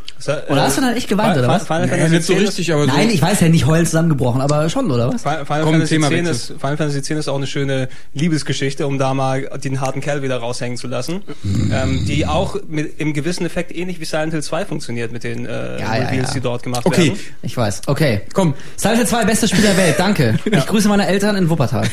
Oder 0.50 0.64
hast 0.64 0.78
du 0.78 0.82
dann 0.82 0.96
echt 0.96 1.08
geweint, 1.08 1.38
oder 1.38 1.48
was? 1.48 1.66
Final 1.66 1.88
Fantasy 1.88 2.10
nicht 2.16 2.24
so 2.26 2.34
10 2.34 2.42
ist- 2.44 2.50
richtig, 2.50 2.74
aber 2.74 2.86
Nein, 2.88 3.08
so. 3.10 3.14
ich 3.16 3.22
weiß 3.22 3.42
ja 3.42 3.50
nicht 3.50 3.66
heulen 3.66 3.86
zusammengebrochen, 3.86 4.42
aber 4.42 4.70
schon, 4.70 4.90
oder 4.92 5.14
was? 5.14 5.22
Final 5.22 5.46
Final 5.46 5.64
Komm, 5.64 5.72
Fantasy, 5.74 5.94
Thema 5.96 6.08
10 6.10 6.18
wechseln. 6.26 6.36
ist, 6.36 6.46
Final 6.62 6.78
Fantasy 6.78 7.02
10 7.02 7.18
ist 7.18 7.28
auch 7.28 7.36
eine 7.38 7.48
schöne 7.48 7.90
Liebesgeschichte, 8.14 8.88
um 8.88 8.98
da 8.98 9.14
mal 9.14 9.50
den 9.64 9.82
harten 9.82 10.02
Kerl 10.02 10.22
wieder 10.22 10.38
raushängen 10.38 10.78
zu 10.78 10.88
lassen. 10.88 11.22
ähm, 11.72 12.06
die 12.06 12.26
auch 12.26 12.56
mit, 12.68 13.00
im 13.00 13.14
gewissen 13.14 13.46
Effekt 13.46 13.76
ähnlich 13.76 14.00
wie 14.00 14.06
Silent 14.06 14.34
Hill 14.34 14.44
2 14.44 14.66
funktioniert 14.66 15.12
mit 15.12 15.24
den 15.24 15.46
äh, 15.46 15.80
Ja, 15.80 15.98
ja, 15.98 16.08
Reveals, 16.08 16.30
ja. 16.30 16.34
die 16.36 16.42
dort 16.42 16.64
gemacht 16.64 16.86
Okay. 16.86 17.08
werden. 17.08 17.20
Ich 17.42 17.56
weiß. 17.58 17.82
Okay. 17.88 18.22
Komm, 18.34 18.54
Silent 18.78 19.00
Hill 19.00 19.08
2, 19.08 19.26
beste 19.26 19.48
Spiel 19.48 19.64
Welt. 19.86 20.00
Danke. 20.00 20.40
Ich 20.46 20.66
grüße 20.66 20.88
meine 20.88 21.08
Eltern 21.08 21.36
in 21.36 21.50
Wuppertal. 21.50 21.88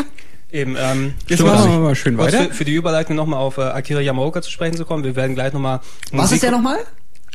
Eben, 0.52 0.76
ähm, 0.80 1.14
jetzt 1.28 1.42
machen 1.42 1.70
wir 1.70 1.78
mal 1.78 1.94
schön 1.94 2.16
weiter. 2.16 2.44
Für, 2.44 2.54
für 2.54 2.64
die 2.64 2.74
Überleitung 2.74 3.16
nochmal 3.16 3.38
auf 3.38 3.58
äh, 3.58 3.62
Akira 3.62 4.00
Yamaoka 4.00 4.40
zu 4.40 4.50
sprechen 4.50 4.76
zu 4.76 4.84
kommen. 4.86 5.04
Wir 5.04 5.14
werden 5.14 5.34
gleich 5.34 5.52
nochmal 5.52 5.80
Was 6.10 6.32
ist 6.32 6.42
der 6.42 6.52
nochmal? 6.52 6.78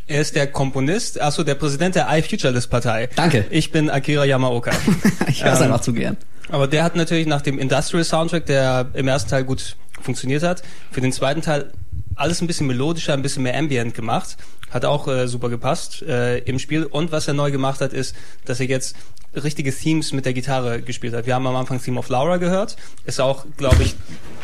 Er 0.07 0.19
ist 0.19 0.35
der 0.35 0.47
Komponist, 0.47 1.21
achso, 1.21 1.43
der 1.43 1.55
Präsident 1.55 1.95
der 1.95 2.07
iFuturelist 2.09 2.69
Partei. 2.69 3.09
Danke. 3.15 3.45
Ich 3.51 3.71
bin 3.71 3.89
Akira 3.89 4.25
Yamaoka. 4.25 4.71
ich 5.27 5.43
höre 5.43 5.53
es 5.53 5.59
Ähm, 5.59 5.67
einfach 5.67 5.81
zu 5.81 5.93
gern. 5.93 6.17
Aber 6.49 6.67
der 6.67 6.83
hat 6.83 6.95
natürlich 6.95 7.27
nach 7.27 7.41
dem 7.41 7.57
Industrial 7.57 8.03
Soundtrack, 8.03 8.45
der 8.47 8.87
im 8.93 9.07
ersten 9.07 9.29
Teil 9.29 9.43
gut 9.43 9.75
funktioniert 10.01 10.43
hat, 10.43 10.63
für 10.91 10.99
den 10.99 11.13
zweiten 11.13 11.41
Teil 11.41 11.71
alles 12.15 12.41
ein 12.41 12.47
bisschen 12.47 12.67
melodischer, 12.67 13.13
ein 13.13 13.21
bisschen 13.21 13.43
mehr 13.43 13.57
ambient 13.57 13.93
gemacht. 13.93 14.37
Hat 14.71 14.85
auch 14.85 15.07
äh, 15.07 15.27
super 15.27 15.49
gepasst 15.49 16.01
äh, 16.01 16.39
im 16.39 16.59
Spiel. 16.59 16.85
Und 16.85 17.11
was 17.11 17.27
er 17.27 17.33
neu 17.33 17.51
gemacht 17.51 17.81
hat, 17.81 17.93
ist, 17.93 18.15
dass 18.45 18.59
er 18.59 18.67
jetzt 18.67 18.95
richtige 19.35 19.73
Themes 19.73 20.13
mit 20.13 20.25
der 20.25 20.33
Gitarre 20.33 20.81
gespielt 20.81 21.13
hat. 21.13 21.25
Wir 21.25 21.35
haben 21.35 21.47
am 21.47 21.55
Anfang 21.55 21.81
Theme 21.81 21.99
of 21.99 22.09
Laura 22.09 22.37
gehört. 22.37 22.75
Ist 23.05 23.19
auch, 23.19 23.45
glaube 23.57 23.83
ich, 23.83 23.95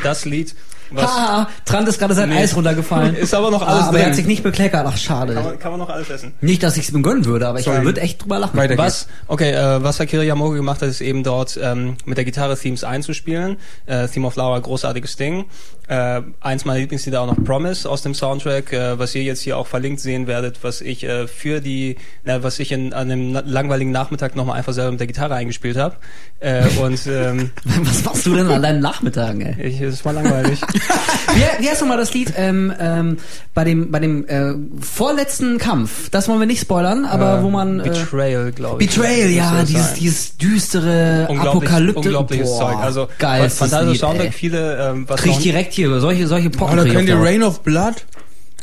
das 0.04 0.26
Lied, 0.26 0.56
was... 0.91 1.06
Haha, 1.06 1.49
Trant 1.66 1.88
ist 1.88 1.99
gerade 1.99 2.14
sein 2.14 2.30
Nee. 2.30 2.38
Eis 2.38 2.56
runtergefallen. 2.56 3.16
Ist 3.16 3.34
aber 3.34 3.52
noch 3.52 3.66
alles 3.66 3.84
ah, 3.84 3.88
aber 3.90 3.99
er 3.99 4.07
hat 4.07 4.16
sich 4.16 4.26
nicht 4.26 4.44
bekleckert. 4.44 4.86
Ach, 4.86 4.91
Kann 4.91 4.98
schade. 4.98 5.34
man, 5.34 5.60
kann 5.60 5.72
man 5.72 5.80
noch 5.80 5.90
alles 5.90 6.10
essen. 6.10 6.34
Nicht, 6.41 6.64
dass 6.64 6.78
ich 6.78 6.88
es 6.88 6.94
ihm 6.94 7.03
gönnen 7.03 7.26
würde, 7.26 7.48
aber 7.48 7.60
ich 7.60 7.66
Sorry. 7.66 7.84
würde 7.86 8.02
echt 8.02 8.22
drüber 8.22 8.40
lachen. 8.40 8.57
Weiter 8.57 8.78
Was, 8.78 9.07
okay, 9.28 9.52
äh, 9.52 9.84
was 9.84 9.99
Akira 9.99 10.24
Yamaoka 10.24 10.56
gemacht 10.56 10.82
hat, 10.82 10.90
ist 10.90 11.02
eben 11.02 11.24
dort 11.24 11.60
ähm, 11.61 11.95
mit 12.06 12.18
der 12.18 12.26
Gitarre 12.26 12.57
Themes 12.57 12.84
einzuspielen. 12.84 13.57
Äh, 13.86 14.07
Theme 14.07 14.28
of 14.28 14.34
Flower, 14.34 14.60
großartiges 14.61 15.16
Ding. 15.16 15.45
Äh, 15.88 16.22
eins 16.40 16.66
meiner 16.66 16.80
Lieblingslieder 16.80 17.22
auch 17.22 17.28
noch 17.28 17.44
Promise 17.44 17.90
aus 17.90 18.03
dem 18.03 18.14
Soundtrack, 18.14 18.72
äh, 18.74 18.99
was 18.99 19.16
ihr 19.16 19.24
jetzt 19.24 19.41
hier 19.41 19.57
auch 19.57 19.66
verlinkt 19.66 19.99
sehen 20.02 20.28
werdet, 20.28 20.64
was 20.64 20.82
ich 20.82 21.03
äh, 21.03 21.28
für 21.28 21.61
die, 21.61 21.95
na, 22.24 22.44
was 22.44 22.60
ich 22.60 22.72
in, 22.72 22.94
an 22.94 23.10
einem 23.10 23.34
langweiligen 23.45 23.91
Nachmittag 23.91 24.36
nochmal 24.36 24.57
einfach 24.57 24.74
selber 24.74 24.91
mit 24.91 24.99
der 24.99 25.07
Gitarre 25.07 25.34
eingespielt 25.34 25.78
habe. 25.78 25.95
Äh, 26.40 26.64
und 26.82 26.99
ähm, 27.07 27.52
Was 27.84 28.03
machst 28.03 28.26
du 28.26 28.36
denn 28.36 28.48
an 28.52 28.61
deinen 28.61 28.82
Nachmittagen, 28.82 29.41
ey? 29.41 29.68
ich, 29.68 29.82
es 29.82 30.06
war 30.06 30.14
langweilig. 30.14 30.61
Wie, 31.36 31.64
wie 31.64 31.70
heißt 31.70 31.82
nochmal 31.82 31.98
das 31.98 32.14
Lied? 32.14 32.34
Ähm, 32.36 32.74
ähm, 32.80 33.18
bei 33.54 33.64
dem, 33.64 33.92
bei 33.92 34.00
dem 34.00 34.28
äh, 34.28 34.54
vorletzten 34.82 35.58
Kampf. 35.58 36.10
Das 36.10 36.28
wollen 36.28 36.40
wir 36.40 36.48
nicht 36.48 36.62
spoilern, 36.62 37.06
aber 37.06 37.40
Äh, 37.40 37.44
wo 37.44 37.50
man. 37.50 37.80
Äh, 37.80 37.84
Betrayal, 37.84 38.52
glaube 38.52 38.84
ich. 38.84 38.90
Betrayal, 38.90 39.30
ja, 39.30 39.64
dieses, 39.64 39.94
dieses 39.94 40.38
düstere 40.38 41.28
Unglaublich, 41.30 41.70
Apokalypte. 41.70 42.00
unglaubliches 42.00 42.50
Boah, 42.50 42.72
Zeug. 42.72 42.78
Also 42.78 43.08
geil. 43.20 43.50
fantastisches 43.50 44.00
Soundtrack, 44.00 44.34
viele 44.34 44.90
ähm, 44.90 45.06
was 45.08 45.22
Krieg 45.22 45.34
ich 45.34 45.38
direkt 45.40 45.74
hier 45.74 46.00
solche 46.00 46.28
solche 46.28 46.50
Pocken. 46.50 46.80
Oder 46.80 46.84
auf 46.84 47.08
ihr 47.08 47.20
Rain 47.22 47.44
of 47.44 47.62
Blood? 47.62 48.06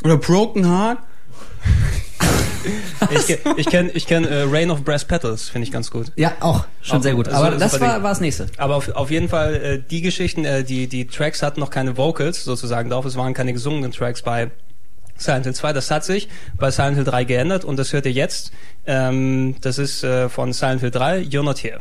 Oder 0.04 0.16
Broken 0.16 0.66
Heart? 0.68 0.98
Ich, 3.10 3.38
ich 3.56 3.66
kenne 3.66 3.90
ich 3.92 4.06
kenn, 4.06 4.24
äh, 4.24 4.42
Rain 4.50 4.70
of 4.70 4.82
Brass 4.84 5.04
Petals, 5.04 5.48
finde 5.48 5.66
ich 5.66 5.72
ganz 5.72 5.90
gut. 5.90 6.12
Ja, 6.16 6.32
auch 6.40 6.64
schon 6.82 6.98
Auch 6.98 7.02
sehr 7.02 7.14
gut. 7.14 7.28
Aber 7.28 7.52
So- 7.52 7.58
das 7.58 7.80
war, 7.80 8.02
war 8.02 8.10
das 8.10 8.20
nächste. 8.20 8.46
Aber 8.58 8.76
auf, 8.76 8.88
auf 8.90 9.10
jeden 9.10 9.28
Fall, 9.28 9.54
äh, 9.56 9.78
die 9.90 10.00
Geschichten, 10.02 10.44
äh, 10.44 10.64
die, 10.64 10.86
die 10.88 11.06
Tracks 11.06 11.42
hatten 11.42 11.60
noch 11.60 11.70
keine 11.70 11.96
Vocals 11.96 12.44
sozusagen 12.44 12.90
drauf. 12.90 13.04
Es 13.04 13.16
waren 13.16 13.34
keine 13.34 13.52
gesungenen 13.52 13.92
Tracks 13.92 14.22
bei 14.22 14.50
Silent 15.18 15.44
Hill 15.44 15.54
2. 15.54 15.72
Das 15.72 15.90
hat 15.90 16.04
sich 16.04 16.28
bei 16.58 16.70
Silent 16.70 16.96
Hill 16.96 17.04
3 17.04 17.24
geändert 17.24 17.64
und 17.64 17.78
das 17.78 17.92
hört 17.92 18.06
ihr 18.06 18.12
jetzt. 18.12 18.52
Ähm, 18.86 19.56
das 19.60 19.78
ist 19.78 20.04
äh, 20.04 20.28
von 20.28 20.52
Silent 20.52 20.80
Hill 20.80 20.90
3, 20.90 21.20
You're 21.20 21.42
Not 21.44 21.62
Here. 21.62 21.80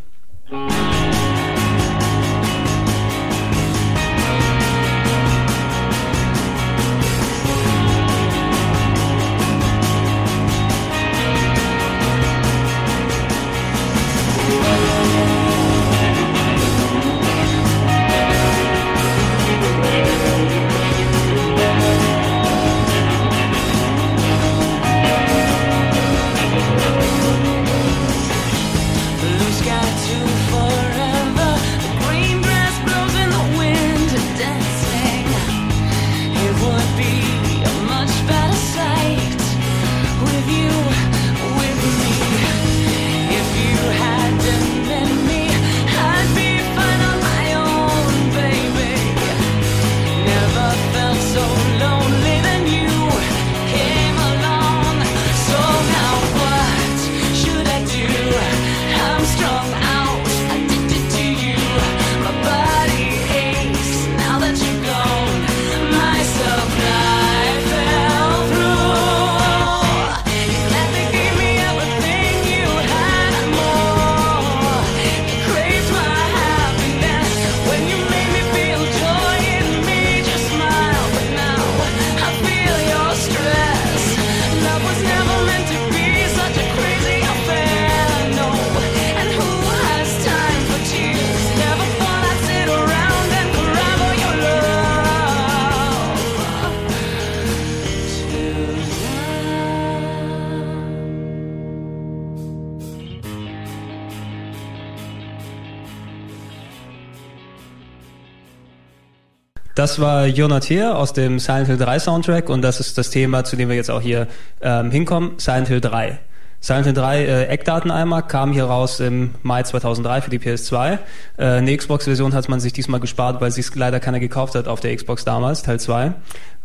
Das 109.86 109.99
war 109.99 110.28
Not 110.28 110.64
Here 110.68 110.95
aus 110.95 111.14
dem 111.14 111.38
Silent 111.38 111.68
Hill 111.68 111.78
3 111.78 111.99
Soundtrack 111.99 112.49
und 112.49 112.64
das 112.64 112.80
ist 112.80 112.98
das 112.98 113.12
Thema, 113.12 113.44
zu 113.44 113.56
dem 113.56 113.70
wir 113.70 113.76
jetzt 113.76 113.91
auch 113.91 114.02
hier 114.02 114.26
ähm, 114.60 114.90
hinkommen, 114.90 115.34
Silent 115.38 115.68
Hill 115.68 115.80
3. 115.80 116.18
Silent 116.60 116.86
Hill 116.86 116.95
3 116.95 117.24
äh, 117.24 117.45
Eckdaten 117.49 117.91
einmal, 117.91 118.24
kam 118.24 118.52
hier 118.52 118.64
raus 118.64 118.99
im 118.99 119.36
Mai 119.44 119.62
2003 119.62 120.22
für 120.22 120.32
die 120.32 120.40
PS2. 120.40 120.98
Äh, 121.38 121.45
eine 121.45 121.78
Xbox-Version 121.78 122.34
hat 122.34 122.49
man 122.49 122.60
sich 122.60 122.74
diesmal 122.74 122.99
gespart, 122.99 123.41
weil 123.41 123.52
sich 123.52 123.76
leider 123.76 123.99
keiner 123.99 124.20
gekauft 124.20 124.56
hat 124.56 124.68
auf 124.68 124.80
der 124.80 124.95
Xbox 124.95 125.24
damals, 125.24 125.62
Teil 125.62 125.80
2. 125.80 126.14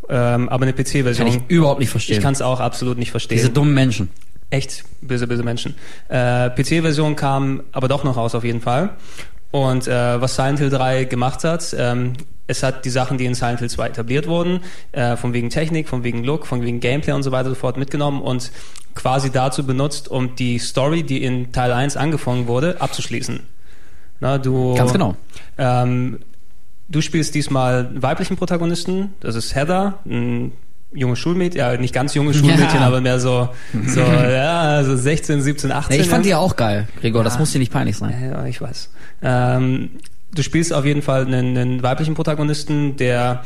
Ähm, 0.09 0.49
aber 0.49 0.63
eine 0.63 0.73
PC-Version... 0.73 1.27
Kann 1.27 1.27
ich 1.27 1.41
überhaupt 1.47 1.79
nicht 1.79 1.91
verstehen. 1.91 2.17
Ich 2.17 2.23
kann 2.23 2.33
es 2.33 2.41
auch 2.41 2.59
absolut 2.59 2.97
nicht 2.97 3.11
verstehen. 3.11 3.37
Diese 3.37 3.51
dummen 3.51 3.75
Menschen. 3.75 4.09
Echt 4.49 4.83
böse, 4.99 5.27
böse 5.27 5.43
Menschen. 5.43 5.75
Äh, 6.09 6.49
PC-Version 6.49 7.15
kam 7.15 7.61
aber 7.71 7.87
doch 7.87 8.03
noch 8.03 8.17
raus 8.17 8.33
auf 8.33 8.43
jeden 8.43 8.61
Fall. 8.61 8.89
Und 9.51 9.87
äh, 9.87 10.19
was 10.19 10.35
Silent 10.37 10.57
Hill 10.57 10.71
3 10.71 11.03
gemacht 11.03 11.43
hat, 11.43 11.75
ähm, 11.77 12.13
es 12.51 12.63
hat 12.63 12.85
die 12.85 12.89
Sachen, 12.89 13.17
die 13.17 13.25
in 13.25 13.33
Silent 13.33 13.59
Hill 13.59 13.69
2 13.69 13.87
etabliert 13.87 14.27
wurden, 14.27 14.59
äh, 14.91 15.15
von 15.15 15.33
wegen 15.33 15.49
Technik, 15.49 15.87
von 15.89 16.03
wegen 16.03 16.23
Look, 16.23 16.45
von 16.45 16.61
wegen 16.61 16.79
Gameplay 16.79 17.13
und 17.13 17.23
so 17.23 17.31
weiter 17.31 17.49
sofort 17.49 17.77
mitgenommen 17.77 18.21
und 18.21 18.51
quasi 18.93 19.31
dazu 19.31 19.65
benutzt, 19.65 20.09
um 20.09 20.35
die 20.35 20.59
Story, 20.59 21.03
die 21.03 21.23
in 21.23 21.51
Teil 21.51 21.71
1 21.71 21.97
angefangen 21.97 22.47
wurde, 22.47 22.79
abzuschließen. 22.81 23.39
Na, 24.19 24.37
du, 24.37 24.75
Ganz 24.75 24.91
genau. 24.91 25.15
Ähm, 25.57 26.19
du 26.89 27.01
spielst 27.01 27.33
diesmal 27.33 27.87
einen 27.87 28.03
weiblichen 28.03 28.37
Protagonisten, 28.37 29.13
das 29.19 29.35
ist 29.35 29.55
Heather, 29.55 29.99
ein 30.05 30.51
junge 30.93 31.15
Schulmädchen, 31.15 31.57
ja, 31.59 31.77
nicht 31.77 31.93
ganz 31.93 32.13
junge 32.13 32.33
Schulmädchen, 32.33 32.81
Ja. 32.81 32.87
aber 32.87 33.01
mehr 33.01 33.19
so, 33.19 33.49
so, 33.87 34.01
ja, 34.01 34.83
so 34.83 34.95
16, 34.95 35.41
17, 35.41 35.71
18. 35.71 35.95
Ja, 35.95 36.01
ich 36.01 36.09
fand 36.09 36.25
die 36.25 36.29
ja. 36.29 36.37
auch 36.37 36.55
geil, 36.55 36.87
Gregor. 36.99 37.23
Das 37.23 37.39
muss 37.39 37.51
dir 37.51 37.59
nicht 37.59 37.71
peinlich 37.71 37.97
sein. 37.97 38.13
Ja, 38.31 38.45
ich 38.45 38.61
weiß. 38.61 38.89
Ähm, 39.23 39.91
du 40.33 40.43
spielst 40.43 40.73
auf 40.73 40.85
jeden 40.85 41.01
Fall 41.01 41.25
einen, 41.25 41.57
einen 41.57 41.83
weiblichen 41.83 42.13
Protagonisten, 42.13 42.95
der 42.97 43.43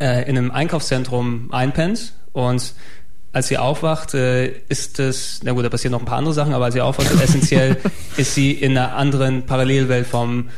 äh, 0.00 0.28
in 0.28 0.36
einem 0.36 0.50
Einkaufszentrum 0.50 1.52
einpennt 1.52 2.14
und 2.32 2.74
als 3.32 3.48
sie 3.48 3.58
aufwacht, 3.58 4.14
äh, 4.14 4.46
ist 4.68 5.00
es, 5.00 5.40
na 5.42 5.52
gut, 5.52 5.64
da 5.64 5.68
passieren 5.68 5.92
noch 5.92 6.00
ein 6.00 6.06
paar 6.06 6.18
andere 6.18 6.34
Sachen, 6.34 6.54
aber 6.54 6.66
als 6.66 6.74
sie 6.74 6.80
aufwacht, 6.80 7.10
essentiell 7.20 7.76
ist 8.16 8.34
sie 8.34 8.52
in 8.52 8.78
einer 8.78 8.94
anderen 8.94 9.44
Parallelwelt 9.44 10.06
vom 10.06 10.50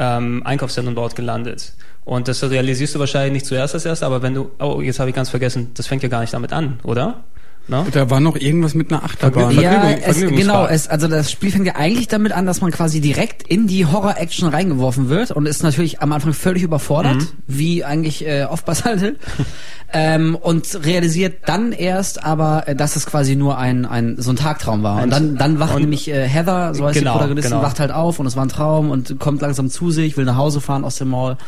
ähm, 0.00 0.42
Einkaufszentrum 0.44 0.96
dort 0.96 1.14
gelandet. 1.14 1.74
Und 2.04 2.28
das 2.28 2.42
realisierst 2.42 2.94
du 2.94 2.98
wahrscheinlich 2.98 3.32
nicht 3.32 3.46
zuerst 3.46 3.74
als 3.74 3.86
erst, 3.86 4.02
aber 4.02 4.20
wenn 4.22 4.34
du, 4.34 4.50
oh, 4.58 4.80
jetzt 4.80 4.98
habe 4.98 5.10
ich 5.10 5.16
ganz 5.16 5.30
vergessen, 5.30 5.70
das 5.74 5.86
fängt 5.86 6.02
ja 6.02 6.08
gar 6.08 6.20
nicht 6.20 6.34
damit 6.34 6.52
an, 6.52 6.80
oder? 6.82 7.24
No? 7.66 7.86
Da 7.92 8.10
war 8.10 8.20
noch 8.20 8.36
irgendwas 8.36 8.74
mit 8.74 8.92
einer 8.92 9.04
Achterbahn. 9.04 9.54
Vergnügung- 9.54 9.62
Ja, 9.62 9.90
es, 9.90 10.20
genau. 10.20 10.66
Es, 10.66 10.86
also 10.86 11.08
das 11.08 11.30
Spiel 11.32 11.50
fängt 11.50 11.66
ja 11.66 11.76
eigentlich 11.76 12.08
damit 12.08 12.32
an, 12.32 12.44
dass 12.44 12.60
man 12.60 12.70
quasi 12.70 13.00
direkt 13.00 13.42
in 13.48 13.66
die 13.66 13.86
Horror-Action 13.86 14.48
reingeworfen 14.48 15.08
wird 15.08 15.30
und 15.30 15.46
ist 15.46 15.62
natürlich 15.62 16.02
am 16.02 16.12
Anfang 16.12 16.34
völlig 16.34 16.62
überfordert, 16.62 17.16
Mhm. 17.16 17.28
wie 17.46 17.82
eigentlich 17.82 18.26
äh, 18.26 18.44
oft 18.44 18.66
bei 18.66 18.74
Silent 18.74 19.16
ähm, 19.94 20.34
und 20.34 20.84
realisiert 20.84 21.36
dann 21.46 21.72
erst 21.72 22.22
aber, 22.22 22.68
äh, 22.68 22.74
dass 22.76 22.96
es 22.96 23.06
quasi 23.06 23.34
nur 23.36 23.56
ein, 23.56 23.86
ein 23.86 24.16
so 24.18 24.30
ein 24.30 24.36
Tagtraum 24.36 24.82
war. 24.82 25.02
Und 25.02 25.10
dann, 25.10 25.36
dann 25.36 25.58
wacht 25.58 25.74
und- 25.74 25.80
nämlich 25.82 26.08
äh, 26.10 26.28
Heather, 26.28 26.74
so 26.74 26.84
heißt 26.86 26.98
Genau, 26.98 27.12
die 27.12 27.18
Protagonistin, 27.18 27.52
genau. 27.52 27.62
wacht 27.62 27.80
halt 27.80 27.92
auf 27.92 28.18
und 28.18 28.26
es 28.26 28.36
war 28.36 28.44
ein 28.44 28.48
Traum 28.50 28.90
und 28.90 29.18
kommt 29.18 29.40
langsam 29.40 29.70
zu 29.70 29.90
sich, 29.90 30.16
will 30.18 30.26
nach 30.26 30.36
Hause 30.36 30.60
fahren 30.60 30.84
aus 30.84 30.96
dem 30.96 31.08
Mall. 31.08 31.38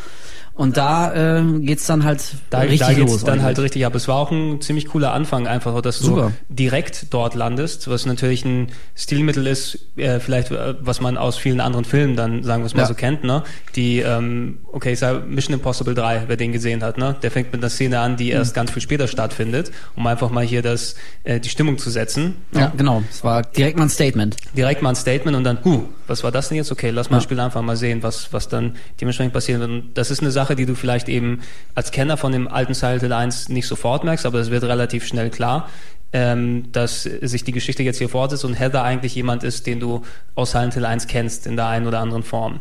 Und 0.56 0.78
da 0.78 1.38
äh, 1.38 1.42
geht's 1.60 1.86
dann 1.86 2.04
halt 2.04 2.22
Da, 2.48 2.60
richtig 2.60 2.80
da 2.80 2.92
geht's 2.94 3.12
los. 3.12 3.24
dann 3.24 3.42
halt 3.42 3.56
eigentlich. 3.58 3.64
richtig 3.64 3.84
ab. 3.86 3.94
Es 3.94 4.08
war 4.08 4.16
auch 4.16 4.30
ein 4.30 4.60
ziemlich 4.62 4.86
cooler 4.86 5.12
Anfang 5.12 5.46
einfach, 5.46 5.78
dass 5.82 5.98
Super. 5.98 6.32
du 6.48 6.54
direkt 6.54 7.12
dort 7.12 7.34
landest, 7.34 7.88
was 7.90 8.06
natürlich 8.06 8.44
ein 8.46 8.68
Stilmittel 8.94 9.46
ist, 9.46 9.78
äh, 9.96 10.18
vielleicht 10.18 10.50
äh, 10.52 10.74
was 10.80 11.02
man 11.02 11.18
aus 11.18 11.36
vielen 11.36 11.60
anderen 11.60 11.84
Filmen 11.84 12.16
dann, 12.16 12.42
sagen 12.42 12.62
wir 12.62 12.66
es 12.68 12.74
mal 12.74 12.82
Ja. 12.82 12.88
so 12.88 12.94
kennt, 12.94 13.22
ne? 13.22 13.42
Die, 13.74 13.98
ähm, 13.98 14.58
okay, 14.72 14.92
ich 14.92 14.98
sag 14.98 15.28
Mission 15.28 15.52
Impossible 15.54 15.94
3, 15.94 16.22
wer 16.26 16.36
den 16.38 16.52
gesehen 16.52 16.82
hat, 16.82 16.96
ne? 16.96 17.16
Der 17.22 17.30
fängt 17.30 17.52
mit 17.52 17.60
einer 17.62 17.68
Szene 17.68 18.00
an, 18.00 18.16
die 18.16 18.30
erst 18.30 18.54
ganz 18.54 18.70
viel 18.70 18.80
später 18.80 19.08
stattfindet, 19.08 19.70
um 19.94 20.06
einfach 20.06 20.30
mal 20.30 20.42
hier 20.44 20.62
das, 20.62 20.94
äh, 21.24 21.38
die 21.38 21.50
Stimmung 21.50 21.76
zu 21.76 21.90
setzen. 21.90 22.34
Ja, 22.54 22.72
genau. 22.74 23.02
Es 23.10 23.22
war 23.22 23.42
direkt 23.42 23.76
mal 23.76 23.84
ein 23.84 23.90
Statement. 23.90 24.36
Direkt 24.56 24.80
mal 24.80 24.88
ein 24.90 24.96
Statement 24.96 25.36
und 25.36 25.44
dann, 25.44 25.58
huh, 25.64 25.82
was 26.06 26.24
war 26.24 26.32
das 26.32 26.48
denn 26.48 26.56
jetzt? 26.56 26.72
Okay, 26.72 26.88
lass 26.90 27.10
mal 27.10 27.16
Ja. 27.16 27.18
das 27.18 27.24
Spiel 27.24 27.40
einfach 27.40 27.60
mal 27.62 27.76
sehen, 27.76 28.02
was, 28.02 28.32
was 28.32 28.48
dann 28.48 28.76
dementsprechend 29.00 29.34
passieren 29.34 29.60
wird. 29.60 29.70
Und 29.70 29.90
das 29.98 30.10
ist 30.10 30.20
eine 30.20 30.30
Sache, 30.30 30.45
die 30.54 30.66
du 30.66 30.74
vielleicht 30.74 31.08
eben 31.08 31.40
als 31.74 31.90
Kenner 31.90 32.16
von 32.16 32.32
dem 32.32 32.48
alten 32.48 32.74
Silent 32.74 33.02
Hill 33.02 33.12
1 33.12 33.48
nicht 33.48 33.66
sofort 33.66 34.04
merkst, 34.04 34.26
aber 34.26 34.38
es 34.38 34.50
wird 34.50 34.64
relativ 34.64 35.06
schnell 35.06 35.30
klar, 35.30 35.68
ähm, 36.12 36.70
dass 36.72 37.02
sich 37.02 37.44
die 37.44 37.52
Geschichte 37.52 37.82
jetzt 37.82 37.98
hier 37.98 38.08
fortsetzt 38.08 38.44
und 38.44 38.54
Heather 38.54 38.82
eigentlich 38.82 39.14
jemand 39.14 39.42
ist, 39.42 39.66
den 39.66 39.80
du 39.80 40.02
aus 40.34 40.52
Silent 40.52 40.74
Hill 40.74 40.84
1 40.84 41.06
kennst 41.08 41.46
in 41.46 41.56
der 41.56 41.66
einen 41.66 41.86
oder 41.86 42.00
anderen 42.00 42.22
Form. 42.22 42.60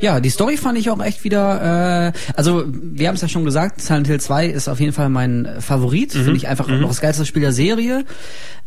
Ja, 0.00 0.20
die 0.20 0.30
Story 0.30 0.56
fand 0.56 0.78
ich 0.78 0.90
auch 0.90 1.02
echt 1.02 1.24
wieder, 1.24 2.12
äh, 2.14 2.32
also 2.36 2.64
wir 2.66 3.08
haben 3.08 3.16
es 3.16 3.22
ja 3.22 3.28
schon 3.28 3.44
gesagt, 3.44 3.80
Silent 3.80 4.06
Hill 4.06 4.20
2 4.20 4.46
ist 4.46 4.68
auf 4.68 4.80
jeden 4.80 4.92
Fall 4.92 5.08
mein 5.08 5.56
Favorit, 5.58 6.12
finde 6.12 6.36
ich 6.36 6.46
einfach 6.46 6.68
noch 6.68 6.88
das 6.88 7.00
geilste 7.00 7.26
Spiel 7.26 7.42
der 7.42 7.52
Serie. 7.52 8.04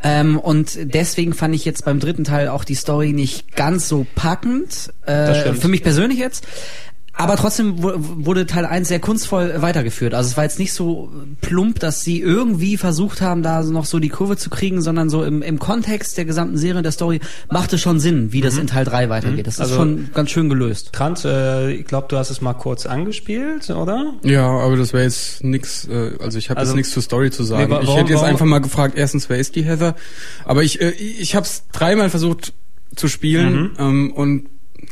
Ähm, 0.03 0.37
und 0.37 0.77
deswegen 0.93 1.33
fand 1.33 1.55
ich 1.55 1.65
jetzt 1.65 1.85
beim 1.85 1.99
dritten 1.99 2.23
Teil 2.23 2.49
auch 2.49 2.63
die 2.63 2.75
Story 2.75 3.13
nicht 3.13 3.55
ganz 3.55 3.87
so 3.87 4.05
packend, 4.15 4.93
äh, 5.05 5.53
für 5.53 5.67
mich 5.67 5.83
persönlich 5.83 6.19
jetzt. 6.19 6.45
Aber 7.19 7.35
trotzdem 7.35 7.81
wu- 7.81 7.93
wurde 7.97 8.45
Teil 8.45 8.65
1 8.65 8.87
sehr 8.87 8.99
kunstvoll 8.99 9.55
weitergeführt. 9.61 10.13
Also 10.13 10.29
es 10.29 10.37
war 10.37 10.43
jetzt 10.43 10.59
nicht 10.59 10.71
so 10.73 11.11
plump, 11.41 11.79
dass 11.79 12.01
sie 12.01 12.19
irgendwie 12.21 12.77
versucht 12.77 13.21
haben, 13.21 13.41
da 13.41 13.63
noch 13.63 13.85
so 13.85 13.97
die 13.99 14.09
Kurve 14.09 14.37
zu 14.37 14.49
kriegen, 14.51 14.81
sondern 14.81 15.09
so 15.09 15.23
im, 15.23 15.41
im 15.41 15.57
Kontext 15.57 16.17
der 16.17 16.25
gesamten 16.25 16.57
Serie, 16.57 16.81
der 16.83 16.91
Story, 16.91 17.19
machte 17.51 17.77
schon 17.79 17.99
Sinn, 17.99 18.33
wie 18.33 18.41
das 18.41 18.57
in 18.57 18.67
Teil 18.67 18.85
3 18.85 19.09
weitergeht. 19.09 19.47
Das 19.47 19.55
ist 19.55 19.61
Also- 19.61 19.75
schon 19.75 20.09
ganz 20.13 20.29
schön 20.29 20.47
gelöst. 20.47 20.93
Trant, 20.93 21.25
äh, 21.25 21.71
ich 21.71 21.85
glaube, 21.87 22.07
du 22.09 22.17
hast 22.17 22.29
es 22.29 22.41
mal 22.41 22.53
kurz 22.53 22.85
angespielt, 22.85 23.69
oder? 23.71 24.13
Ja, 24.23 24.47
aber 24.47 24.77
das 24.77 24.93
wäre 24.93 25.03
jetzt 25.03 25.43
nix, 25.43 25.87
äh, 25.87 26.11
also 26.21 26.37
ich 26.37 26.49
habe 26.51 26.59
Also- 26.59 26.73
jetzt 26.73 26.77
nichts 26.77 26.91
zur 26.93 27.01
Story 27.03 27.31
zu 27.31 27.43
sagen. 27.43 27.63
Nee, 27.63 27.69
wa- 27.71 27.81
ich 27.81 27.87
warum- 27.87 27.99
hätte 27.99 28.11
jetzt 28.11 28.19
warum- 28.21 28.29
einfach 28.31 28.45
mal 28.45 28.59
gefragt, 28.59 28.93
erstens, 28.95 29.27
wer 29.29 29.37
ist 29.39 29.55
die 29.55 29.63
Heather? 29.63 29.95
Aber 30.45 30.63
ich, 30.63 30.81
äh, 30.81 30.91
ich 30.91 31.35
habe 31.35 31.45
es 31.45 31.63
dreimal 31.71 32.09
versucht 32.09 32.53
zu 32.95 33.07
spielen 33.07 33.53
Mhm. 33.61 33.71
ähm, 33.79 34.11
und 34.13 34.43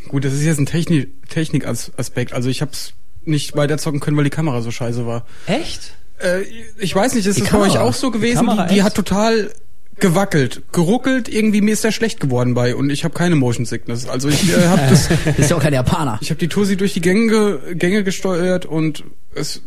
gut, 0.08 0.26
das 0.26 0.34
ist 0.34 0.44
jetzt 0.44 0.60
ein 0.60 0.66
Technik 0.66 1.10
Technikaspekt. 1.30 2.34
Also 2.34 2.50
ich 2.50 2.62
habe 2.62 2.72
es 2.72 2.94
nicht 3.26 3.56
weiter 3.56 3.78
zocken 3.78 4.00
können, 4.00 4.18
weil 4.18 4.24
die 4.24 4.30
Kamera 4.30 4.62
so 4.62 4.72
scheiße 4.72 5.06
war. 5.06 5.26
Echt? 5.48 5.94
Äh, 6.24 6.42
ich 6.80 6.96
weiß 6.96 7.16
nicht, 7.16 7.26
ist 7.26 7.38
Die 7.38 7.42
das 7.42 7.52
bei 7.52 7.60
euch 7.60 7.78
auch 7.78 7.94
so 7.94 8.12
Die 8.12 8.18
gewesen? 8.20 8.48
Die, 8.48 8.68
die 8.70 8.76
echt? 8.76 8.84
hat 8.84 8.96
total 8.96 9.52
gewackelt, 9.98 10.62
geruckelt, 10.74 11.30
irgendwie 11.30 11.62
mir 11.62 11.72
ist 11.74 11.84
der 11.86 11.92
schlecht 11.92 12.20
geworden 12.20 12.54
bei 12.54 12.76
und 12.76 12.90
ich 12.90 13.06
habe 13.06 13.14
keine 13.14 13.36
Motion 13.36 13.66
Sickness. 13.66 14.08
Also 14.10 14.28
ich 14.28 14.50
äh, 14.54 14.68
habe 14.68 14.82
das 14.90 15.08
Das 15.08 15.40
ist 15.40 15.50
ja 15.52 15.58
auch 15.58 15.62
kein 15.62 15.74
Japaner. 15.74 16.20
ich 16.22 16.30
habe 16.30 16.40
die 16.40 16.50
Tosi 16.50 16.76
durch 16.76 16.94
die 16.94 17.02
Gänge 17.02 17.60
Gänge 17.76 18.04
gesteuert 18.04 18.66
und 18.66 19.04
es 19.34 19.62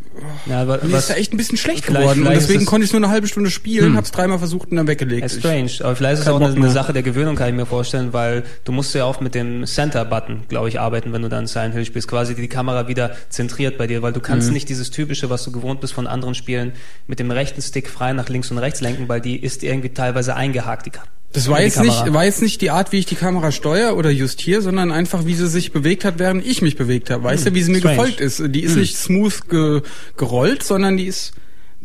Ja, 0.46 0.62
aber 0.62 0.82
mir 0.84 0.96
ist 0.98 1.10
da 1.10 1.14
echt 1.14 1.32
ein 1.32 1.36
bisschen 1.36 1.56
schlecht 1.58 1.86
geworden 1.86 2.26
und 2.26 2.32
deswegen 2.34 2.60
es- 2.62 2.66
konnte 2.66 2.84
ich 2.84 2.92
nur 2.92 3.00
eine 3.02 3.10
halbe 3.10 3.26
Stunde 3.28 3.50
spielen, 3.50 3.96
hab's 3.96 4.10
dreimal 4.10 4.38
versucht 4.38 4.70
und 4.70 4.76
dann 4.76 4.86
weggelegt. 4.86 5.30
Strange, 5.30 5.70
aber 5.80 5.94
vielleicht 5.96 6.14
ist 6.14 6.20
es 6.20 6.28
auch 6.28 6.40
eine, 6.40 6.54
eine. 6.54 6.70
Sache 6.70 6.92
der 6.92 7.02
Gewöhnung, 7.02 7.36
kann 7.36 7.48
ich 7.48 7.54
mir 7.54 7.66
vorstellen, 7.66 8.12
weil 8.12 8.44
du 8.64 8.72
musst 8.72 8.94
ja 8.94 9.04
auch 9.04 9.20
mit 9.20 9.34
dem 9.34 9.64
Center-Button, 9.66 10.44
glaube 10.48 10.68
ich, 10.68 10.80
arbeiten, 10.80 11.12
wenn 11.12 11.22
du 11.22 11.28
dann 11.28 11.46
Silent 11.46 11.74
Hill 11.74 11.84
spielst, 11.84 12.08
quasi 12.08 12.34
die 12.34 12.48
Kamera 12.48 12.88
wieder 12.88 13.12
zentriert 13.28 13.78
bei 13.78 13.86
dir, 13.86 14.02
weil 14.02 14.12
du 14.12 14.20
Mhm. 14.20 14.24
kannst 14.24 14.50
nicht 14.52 14.68
dieses 14.68 14.90
typische, 14.90 15.30
was 15.30 15.44
du 15.44 15.52
gewohnt 15.52 15.80
bist 15.80 15.92
von 15.92 16.06
anderen 16.06 16.34
Spielen, 16.34 16.72
mit 17.06 17.18
dem 17.18 17.30
rechten 17.30 17.62
Stick 17.62 17.88
frei 17.88 18.12
nach 18.12 18.28
links 18.28 18.50
und 18.50 18.58
rechts 18.58 18.80
lenken, 18.80 19.08
weil 19.08 19.20
die 19.20 19.36
ist 19.42 19.62
irgendwie 19.62 19.90
teilweise 19.90 20.34
eingehakt, 20.36 20.86
die, 20.86 20.90
Ka- 20.90 21.04
Das 21.32 21.48
war 21.48 21.60
jetzt 21.60 21.80
nicht, 21.80 22.12
war 22.12 22.24
jetzt 22.24 22.40
nicht 22.40 22.60
die 22.62 22.70
Art, 22.70 22.90
wie 22.92 22.98
ich 22.98 23.06
die 23.06 23.14
Kamera 23.14 23.52
steuere 23.52 23.96
oder 23.96 24.10
justiere, 24.10 24.62
sondern 24.62 24.90
einfach, 24.90 25.26
wie 25.26 25.34
sie 25.34 25.46
sich 25.46 25.72
bewegt 25.72 26.04
hat, 26.04 26.18
während 26.18 26.44
ich 26.46 26.62
mich 26.62 26.76
bewegt 26.76 27.10
habe. 27.10 27.24
Weißt 27.24 27.46
du, 27.46 27.54
wie 27.54 27.62
sie 27.62 27.70
mir 27.70 27.78
strange. 27.78 27.96
gefolgt 27.96 28.20
ist? 28.20 28.42
Die 28.46 28.62
ist 28.62 28.76
nicht 28.76 28.96
smooth 28.96 29.48
ge, 29.48 29.82
gerollt, 30.16 30.62
sondern 30.62 30.96
die 30.96 31.06
ist 31.06 31.32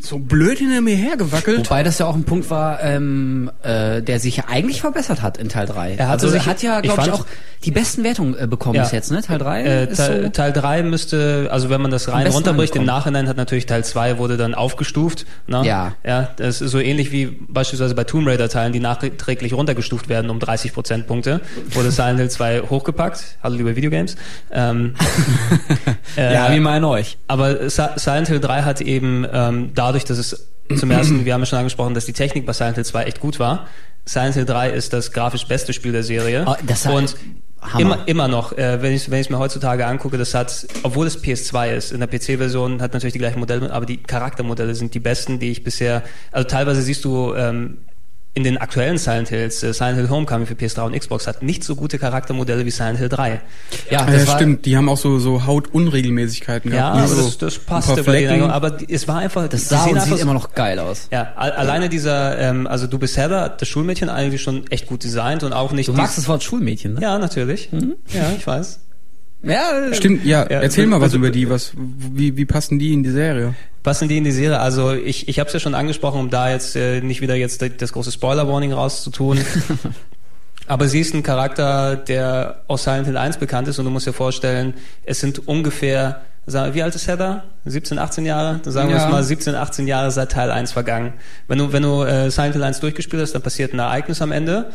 so 0.05 0.19
blöd 0.19 0.57
hinter 0.59 0.81
mir 0.81 0.95
hergewackelt. 0.95 1.65
Wobei 1.69 1.81
das 1.83 1.97
ja 1.99 2.05
auch 2.07 2.15
ein 2.15 2.25
Punkt 2.25 2.49
war, 2.49 2.83
ähm, 2.83 3.49
äh, 3.63 4.01
der 4.01 4.19
sich 4.19 4.35
ja 4.37 4.43
eigentlich 4.49 4.81
verbessert 4.81 5.21
hat 5.21 5.37
in 5.37 5.47
Teil 5.49 5.65
3. 5.65 5.93
Er 5.95 6.09
hatte 6.09 6.25
also 6.25 6.29
sich- 6.29 6.45
hat 6.45 6.61
ja, 6.61 6.81
glaube 6.81 7.01
ich, 7.03 7.11
auch 7.11 7.25
die 7.63 7.71
besten 7.71 8.03
Wertungen 8.03 8.37
äh, 8.37 8.45
bekommen 8.45 8.75
Ja. 8.75 8.81
bis 8.83 8.91
jetzt, 8.91 9.11
ne? 9.11 9.21
Teil 9.21 9.37
3 9.39 9.63
Äh, 9.63 9.85
ist 9.91 9.97
Teil, 9.97 10.23
so. 10.23 10.29
Teil 10.29 10.51
3 10.51 10.83
müsste, 10.83 11.47
also 11.51 11.69
wenn 11.69 11.81
man 11.81 11.89
das 11.91 12.11
rein 12.11 12.27
runterbricht, 12.27 12.75
im. 12.75 12.83
Nachhinein 12.83 13.29
hat 13.29 13.37
natürlich 13.37 13.65
Teil 13.65 13.85
2 13.85 14.17
wurde 14.17 14.35
dann 14.35 14.53
aufgestuft. 14.53 15.25
Ne? 15.47 15.61
Ja. 15.65 15.93
Ja, 16.05 16.29
das 16.35 16.59
ist 16.59 16.71
so 16.71 16.79
ähnlich 16.79 17.13
wie 17.13 17.27
beispielsweise 17.47 17.95
bei 17.95 18.03
Tomb 18.03 18.27
Raider 18.27 18.49
Teilen, 18.49 18.73
die 18.73 18.81
nachträglich 18.81 19.53
runtergestuft 19.53 20.09
werden 20.09 20.29
um 20.29 20.39
30 20.39 20.73
Prozentpunkte. 20.73 21.39
Wurde 21.71 21.91
Silent 21.91 22.19
Hill 22.19 22.29
2 22.29 22.61
hochgepackt. 22.69 23.37
Hallo 23.41 23.55
liebe 23.55 23.77
Videogames. 23.77 24.17
Ähm, 24.51 24.95
äh, 26.17 26.33
ja, 26.33 26.51
wie 26.51 26.59
meinen 26.59 26.83
euch. 26.83 27.17
aber 27.27 27.69
Si- 27.69 27.81
Silent 27.95 28.27
Hill 28.27 28.41
3 28.41 28.63
hat 28.63 28.81
eben 28.81 29.25
ähm, 29.31 29.71
dadurch, 29.73 29.92
dass 30.09 30.17
es 30.17 30.49
zum 30.75 30.91
ersten, 30.91 31.25
wir 31.25 31.33
haben 31.33 31.41
ja 31.41 31.45
schon 31.45 31.59
angesprochen, 31.59 31.93
dass 31.93 32.05
die 32.05 32.13
Technik 32.13 32.45
bei 32.45 32.53
Silent 32.53 32.75
Hill 32.75 32.85
2 32.85 33.03
echt 33.03 33.19
gut 33.19 33.39
war. 33.39 33.67
Silent 34.05 34.35
Hill 34.35 34.45
3 34.45 34.71
ist 34.71 34.93
das 34.93 35.11
grafisch 35.11 35.45
beste 35.47 35.73
Spiel 35.73 35.91
der 35.91 36.03
Serie. 36.03 36.45
Oh, 36.47 36.55
das 36.65 36.85
hat- 36.85 36.93
und 36.93 37.15
Hammer. 37.61 37.79
immer, 37.79 38.07
immer 38.07 38.27
noch, 38.27 38.57
äh, 38.57 38.81
wenn 38.81 38.93
ich 38.93 39.09
wenn 39.09 39.21
ich 39.21 39.29
mir 39.29 39.39
heutzutage 39.39 39.85
angucke, 39.85 40.17
das 40.17 40.33
hat, 40.33 40.67
obwohl 40.83 41.07
es 41.07 41.23
PS2 41.23 41.73
ist, 41.75 41.91
in 41.91 42.01
der 42.01 42.07
PC-Version 42.07 42.81
hat 42.81 42.93
natürlich 42.93 43.13
die 43.13 43.19
gleichen 43.19 43.39
Modelle, 43.39 43.71
aber 43.71 43.85
die 43.85 43.97
Charaktermodelle 43.97 44.75
sind 44.75 44.93
die 44.93 44.99
besten, 44.99 45.39
die 45.39 45.51
ich 45.51 45.63
bisher, 45.63 46.03
also 46.31 46.47
teilweise 46.47 46.81
siehst 46.81 47.05
du 47.05 47.33
ähm, 47.35 47.77
in 48.35 48.43
den 48.43 48.57
aktuellen 48.57 48.97
Silent 48.97 49.29
Hills, 49.29 49.61
äh, 49.61 49.73
Silent 49.73 49.97
Hill 49.97 50.09
Homecoming 50.09 50.47
für 50.47 50.55
PS3 50.55 50.87
und 50.87 50.97
Xbox, 50.99 51.27
hat 51.27 51.43
nicht 51.43 51.63
so 51.63 51.75
gute 51.75 51.99
Charaktermodelle 51.99 52.65
wie 52.65 52.71
Silent 52.71 52.97
Hill 52.97 53.09
3. 53.09 53.41
Ja, 53.91 54.05
das 54.05 54.21
ja, 54.23 54.27
war, 54.27 54.35
stimmt. 54.37 54.65
Die 54.65 54.75
haben 54.75 54.89
auch 54.89 54.97
so, 54.97 55.19
so 55.19 55.45
Hautunregelmäßigkeiten 55.45 56.71
Ja, 56.73 56.93
gehabt. 56.93 56.97
aber 56.97 57.07
so 57.07 57.25
das, 57.27 57.37
das 57.37 57.57
ein 57.59 57.65
passte 57.65 58.03
bei 58.03 58.21
denen. 58.21 58.49
Aber 58.49 58.77
es 58.89 59.07
war 59.07 59.17
einfach, 59.17 59.47
das 59.47 59.69
sah 59.69 59.83
sehen 59.83 59.91
und 59.91 59.97
einfach 59.97 60.07
sieht 60.09 60.17
so- 60.17 60.23
immer 60.23 60.33
noch 60.33 60.53
geil 60.55 60.79
aus. 60.79 61.09
Ja, 61.11 61.33
al- 61.35 61.51
alleine 61.51 61.89
dieser, 61.89 62.39
ähm, 62.39 62.65
also 62.65 62.87
du 62.87 62.97
bist 62.97 63.17
Heather, 63.17 63.49
das 63.49 63.67
Schulmädchen 63.67 64.09
eigentlich 64.09 64.41
schon 64.41 64.65
echt 64.71 64.87
gut 64.87 65.03
designt 65.03 65.43
und 65.43 65.53
auch 65.53 65.71
nicht. 65.71 65.89
Du 65.89 65.93
magst 65.93 66.17
dies- 66.17 66.23
das 66.23 66.29
Wort 66.29 66.41
Schulmädchen, 66.43 66.95
ne? 66.95 67.01
Ja, 67.01 67.19
natürlich. 67.19 67.69
Ja, 68.11 68.31
ich 68.35 68.47
weiß. 68.47 68.79
Ja, 69.43 69.93
Stimmt, 69.93 70.25
ja, 70.25 70.41
Ja, 70.49 70.61
erzähl 70.61 70.87
mal 70.87 70.97
was 70.97 71.05
also- 71.07 71.17
über 71.17 71.29
die, 71.29 71.49
was, 71.49 71.73
wie, 71.75 72.37
wie 72.37 72.45
passen 72.45 72.79
die 72.79 72.93
in 72.93 73.03
die 73.03 73.09
Serie? 73.11 73.53
Passen 73.83 74.07
die 74.07 74.17
in 74.17 74.23
die 74.23 74.31
Serie? 74.31 74.59
Also 74.59 74.93
ich, 74.93 75.27
ich 75.27 75.39
habe 75.39 75.47
es 75.47 75.53
ja 75.53 75.59
schon 75.59 75.75
angesprochen, 75.75 76.19
um 76.21 76.29
da 76.29 76.49
jetzt 76.49 76.75
äh, 76.77 77.01
nicht 77.01 77.19
wieder 77.19 77.35
jetzt 77.35 77.61
das 77.79 77.91
große 77.91 78.11
Spoiler-Warning 78.13 78.71
rauszutun. 78.71 79.39
Aber 80.67 80.87
sie 80.87 81.01
ist 81.01 81.13
ein 81.13 81.23
Charakter, 81.23 81.97
der 81.97 82.61
aus 82.67 82.85
Silent 82.85 83.05
Hill 83.07 83.17
1 83.17 83.37
bekannt 83.37 83.67
ist 83.67 83.79
und 83.79 83.85
du 83.85 83.91
musst 83.91 84.07
dir 84.07 84.13
vorstellen, 84.13 84.75
es 85.03 85.19
sind 85.19 85.45
ungefähr, 85.45 86.21
sag- 86.45 86.73
wie 86.73 86.81
alt 86.81 86.95
ist 86.95 87.07
Heather? 87.09 87.43
17, 87.65 87.99
18 87.99 88.25
Jahre? 88.25 88.61
Dann 88.63 88.71
sagen 88.71 88.87
wir 88.87 88.95
Ja. 88.95 89.05
es 89.05 89.11
mal 89.11 89.21
17, 89.21 89.55
18 89.55 89.87
Jahre 89.87 90.09
seit 90.11 90.31
Teil 90.31 90.49
1 90.51 90.71
vergangen. 90.71 91.11
Wenn 91.49 91.57
du, 91.57 91.73
wenn 91.73 91.83
du 91.83 92.03
äh, 92.03 92.31
Silent 92.31 92.53
Hill 92.53 92.63
1 92.63 92.79
durchgespielt 92.79 93.21
hast, 93.21 93.33
dann 93.35 93.41
passiert 93.41 93.73
ein 93.73 93.79
Ereignis 93.79 94.21
am 94.21 94.31
Ende, 94.31 94.71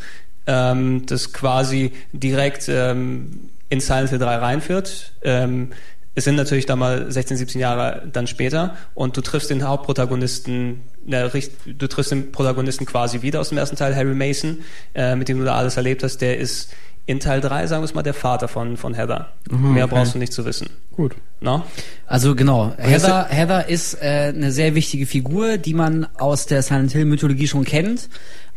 ähm, 0.47 1.07
das 1.07 1.33
quasi 1.33 1.93
direkt 2.13 2.69
ähm, 2.69 3.49
in 3.69 3.81
Silent 3.81 4.11
Hill 4.11 4.19
3 4.19 4.37
reinführt. 4.37 5.13
Ähm, 5.23 5.71
es 6.15 6.25
sind 6.25 6.35
natürlich 6.35 6.67
da 6.67 6.75
mal 6.75 7.11
16, 7.13 7.37
17 7.37 7.61
Jahre 7.61 8.03
dann 8.13 8.27
später 8.27 8.77
und 8.95 9.17
du 9.17 9.21
triffst 9.21 9.51
den 9.51 9.63
Hauptprotagonisten, 9.67 10.81
na, 11.07 11.27
richt- 11.27 11.53
du 11.67 11.87
triffst 11.87 12.11
den 12.11 12.33
Protagonisten 12.33 12.87
quasi 12.87 13.23
wieder 13.23 13.41
aus 13.41 13.51
dem 13.51 13.59
ersten 13.59 13.77
Teil, 13.77 13.95
Harry 13.95 14.15
Mason, 14.15 14.59
äh, 14.95 15.15
mit 15.17 15.29
dem 15.29 15.39
du 15.39 15.45
da 15.45 15.55
alles 15.57 15.77
erlebt 15.77 16.03
hast. 16.03 16.19
Der 16.19 16.39
ist 16.39 16.73
in 17.07 17.21
Teil 17.21 17.41
3, 17.41 17.67
sagen 17.69 17.83
wir 17.83 17.87
es 17.87 17.95
mal, 17.95 18.03
der 18.03 18.15
Vater 18.15 18.49
von, 18.49 18.77
von 18.77 18.95
Heather. 18.95 19.33
Mhm, 19.51 19.75
Mehr 19.75 19.85
okay. 19.85 19.95
brauchst 19.95 20.15
du 20.15 20.19
nicht 20.19 20.33
zu 20.33 20.45
wissen. 20.45 20.69
Gut. 20.93 21.15
No? 21.41 21.65
Also 22.07 22.35
genau, 22.35 22.73
Heather, 22.77 23.27
Heather 23.31 23.69
ist 23.69 23.95
äh, 24.03 24.33
eine 24.35 24.51
sehr 24.51 24.75
wichtige 24.75 25.07
Figur, 25.07 25.57
die 25.57 25.73
man 25.73 26.07
aus 26.19 26.47
der 26.47 26.63
Silent 26.63 26.93
Hill 26.93 27.05
Mythologie 27.07 27.47
schon 27.49 27.65
kennt, 27.65 28.09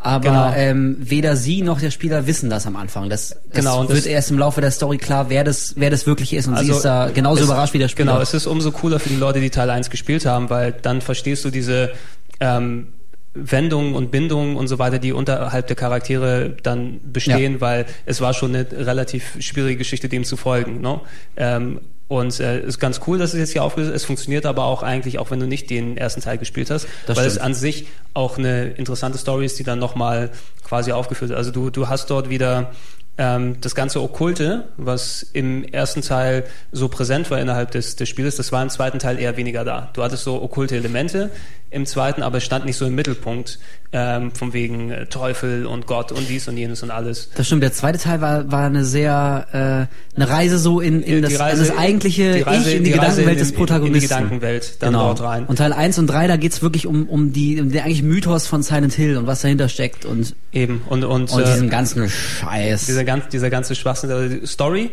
aber 0.04 0.20
Genau. 0.30 0.54
ähm, 0.56 0.98
weder 1.00 1.36
sie 1.36 1.62
noch 1.62 1.80
der 1.80 1.92
Spieler 1.92 2.26
wissen 2.28 2.50
das 2.50 2.66
am 2.68 2.76
Anfang. 2.76 3.10
Das, 3.10 3.30
das 3.30 3.40
Genau, 3.54 3.82
wird 3.88 4.00
das- 4.00 4.06
erst 4.06 4.32
im 4.32 4.40
Laufe 4.40 4.60
der 4.62 4.72
Story 4.72 4.98
klar, 4.98 5.30
wer 5.30 5.44
das, 5.44 5.74
wer 5.78 5.90
das 5.90 6.08
wirklich 6.08 6.34
ist 6.34 6.48
und 6.48 6.56
sie 6.56 6.60
Also, 6.62 6.74
ist 6.74 6.82
da 6.86 7.10
genauso 7.14 7.42
es- 7.42 7.46
überrascht 7.48 7.74
wie 7.74 7.80
der 7.80 7.88
Spieler. 7.88 8.12
Genau, 8.14 8.22
es 8.22 8.34
ist 8.34 8.48
umso 8.48 8.72
cooler 8.72 9.00
für 9.00 9.10
die 9.10 9.16
Leute, 9.18 9.40
die 9.40 9.50
Teil 9.50 9.70
1 9.70 9.90
gespielt 9.90 10.26
haben, 10.26 10.50
weil 10.50 10.72
dann 10.74 11.02
verstehst 11.02 11.46
du 11.46 11.50
diese 11.52 11.92
ähm, 12.40 12.88
Wendungen 13.34 13.94
und 13.96 14.12
Bindungen 14.12 14.58
und 14.58 14.68
so 14.68 14.78
weiter, 14.80 15.00
die 15.00 15.14
unterhalb 15.14 15.68
der 15.68 15.76
Charaktere 15.78 16.56
dann 16.64 17.00
bestehen, 17.14 17.62
weil 17.62 17.86
es 18.06 18.20
war 18.20 18.34
schon 18.34 18.54
eine 18.56 18.66
relativ 18.72 19.38
schwierige 19.40 19.78
Geschichte, 19.78 20.10
dem 20.10 20.26
zu 20.26 20.36
folgen. 20.36 20.82
Ne? 20.82 21.00
Ähm, 21.38 21.80
und 22.12 22.40
äh, 22.42 22.60
ist 22.62 22.78
ganz 22.80 23.00
cool, 23.08 23.18
dass 23.18 23.34
es 23.34 23.40
jetzt 23.40 23.52
hier 23.54 23.64
aufgelöst 23.64 23.90
ist. 23.92 24.02
Es 24.02 24.06
funktioniert 24.06 24.46
aber 24.46 24.66
auch 24.66 24.84
eigentlich, 24.84 25.18
auch 25.18 25.32
wenn 25.32 25.40
du 25.40 25.48
nicht 25.48 25.70
den 25.70 25.96
ersten 25.96 26.20
Teil 26.22 26.38
gespielt 26.38 26.70
hast, 26.70 26.86
Das 27.08 27.18
weil 27.18 27.26
es 27.26 27.34
stimmt. 27.36 27.46
an 27.46 27.54
sich 27.54 27.88
auch 28.14 28.38
eine 28.38 28.66
interessante 28.72 29.18
Story 29.18 29.46
ist, 29.46 29.58
die 29.60 29.64
dann 29.64 29.80
nochmal 29.80 30.30
quasi 30.66 30.92
aufgeführt 30.92 31.30
wird. 31.30 31.38
Also 31.38 31.52
du, 31.52 31.70
du 31.70 31.88
hast 31.88 32.10
dort 32.10 32.30
wieder 32.30 32.72
das 33.18 33.76
ganze 33.76 34.02
Okkulte, 34.02 34.70
was 34.78 35.22
im 35.34 35.64
ersten 35.64 36.02
Teil 36.02 36.44
so 36.72 36.88
präsent 36.88 37.30
war 37.30 37.40
innerhalb 37.40 37.70
des, 37.70 37.96
des 37.96 38.10
Spieles, 38.10 38.36
das 38.38 38.52
war 38.52 38.64
im 38.64 38.70
zweiten 38.70 38.98
Teil 38.98 39.20
eher 39.20 39.38
weniger 39.38 39.64
da. 39.64 39.90
Du 39.94 40.02
hattest 40.02 40.24
so 40.24 40.42
okkulte 40.42 40.76
Elemente 40.76 41.30
im 41.70 41.86
zweiten, 41.86 42.22
aber 42.24 42.40
es 42.40 42.44
stand 42.44 42.66
nicht 42.66 42.76
so 42.78 42.86
im 42.86 42.96
Mittelpunkt, 42.96 43.60
ähm, 43.94 44.32
von 44.32 44.54
wegen 44.54 44.92
äh, 44.92 45.06
Teufel 45.06 45.66
und 45.66 45.86
Gott 45.88 46.12
und 46.12 46.28
dies 46.30 46.48
und 46.48 46.58
jenes 46.58 46.84
und 46.84 46.92
alles. 46.92 47.30
Das 47.36 47.48
stimmt, 47.48 47.64
der 47.64 47.74
zweite 47.74 47.98
Teil 48.00 48.22
war, 48.22 48.50
war 48.52 48.66
eine 48.66 48.86
sehr, 48.86 49.90
äh, 50.14 50.16
eine 50.16 50.30
Reise 50.30 50.58
so 50.60 50.80
in, 50.80 51.02
in, 51.02 51.22
das, 51.22 51.40
Reise- 51.40 51.64
in 51.64 51.68
das 51.70 51.78
eigentliche 51.78 52.46
Reise- 52.46 52.70
Ich, 52.70 52.76
in 52.78 52.84
die, 52.84 52.90
die 52.92 52.96
Gedankenwelt 52.98 53.38
in 53.38 53.40
des 53.40 53.52
Protagonisten. 53.54 53.96
in 53.96 54.02
die 54.02 54.08
Gedankenwelt 54.08 54.82
dann 54.82 54.94
genau. 54.94 55.08
dort 55.08 55.22
rein. 55.22 55.46
Und 55.46 55.58
Teil 55.58 55.74
1 55.74 56.00
und 56.00 56.08
3, 56.08 56.28
da 56.28 56.38
geht's 56.38 56.62
wirklich 56.62 56.88
um, 56.88 57.08
um, 57.08 57.32
die, 57.34 57.62
um 57.62 57.70
den 57.70 57.82
eigentlich 57.82 58.04
Mythos 58.04 58.48
von 58.48 58.64
Silent 58.64 58.94
Hill 58.94 59.18
und 59.18 59.28
was 59.28 59.42
dahinter 59.42 59.68
steckt 59.70 60.06
und, 60.06 60.36
Eben. 60.54 60.82
Und, 60.88 61.04
und, 61.06 61.32
und 61.32 61.42
äh, 61.42 61.46
diesen 61.46 61.70
ganzen 61.70 62.10
Scheiß. 62.10 62.88
Dieser, 63.02 63.06
ganz, 63.06 63.28
dieser 63.30 63.50
ganze 63.50 63.76
Schwachsinn. 63.76 64.12
Also 64.12 64.36
die 64.38 64.48
Story, 64.48 64.92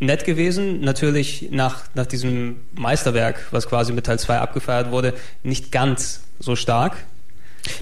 nett 0.00 0.24
gewesen. 0.24 0.80
Natürlich 0.80 1.48
nach, 1.50 1.84
nach 1.94 2.06
diesem 2.06 2.56
Meisterwerk, 2.74 3.46
was 3.50 3.68
quasi 3.68 3.92
mit 3.92 4.06
Teil 4.06 4.18
2 4.18 4.38
abgefeiert 4.38 4.90
wurde, 4.90 5.14
nicht 5.42 5.72
ganz 5.72 6.22
so 6.38 6.56
stark. 6.56 6.96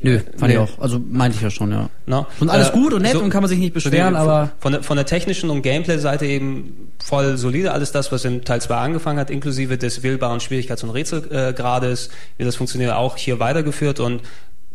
Nö, 0.03 0.19
fand 0.39 0.43
Nee. 0.43 0.53
ich 0.55 0.59
auch. 0.59 0.78
Also 0.78 0.99
meinte 1.11 1.36
ich 1.36 1.43
ja 1.43 1.51
schon, 1.51 1.70
ja. 1.70 1.91
Ne? 2.07 2.24
Und 2.41 2.49
alles 2.49 2.70
Äh, 2.70 2.73
gut 2.73 2.95
und 2.95 3.03
nett 3.03 3.12
so- 3.12 3.20
und 3.20 3.28
kann 3.28 3.43
man 3.43 3.51
sich 3.51 3.59
nicht 3.59 3.74
beschweren, 3.74 4.16
aber 4.16 4.53
Von 4.59 4.73
der, 4.73 4.82
von 4.82 4.97
der 4.97 5.05
technischen 5.05 5.51
und 5.51 5.61
Gameplay-Seite 5.61 6.24
eben 6.24 6.91
voll 7.05 7.36
solide. 7.36 7.73
Alles 7.73 7.93
das, 7.93 8.11
was 8.11 8.24
in 8.24 8.45
Teil 8.45 8.62
2 8.62 8.77
angefangen 8.77 9.19
hat, 9.19 9.28
inklusive 9.31 9.77
des 9.77 10.03
wählbaren 10.03 10.41
Schwierigkeits- 10.41 10.85
und 10.85 10.91
Rätselgrades, 10.91 12.09
wie 12.39 12.45
das 12.45 12.57
funktioniert, 12.57 12.93
auch 12.93 13.16
hier 13.19 13.41
weitergeführt 13.41 14.01
und 14.01 14.23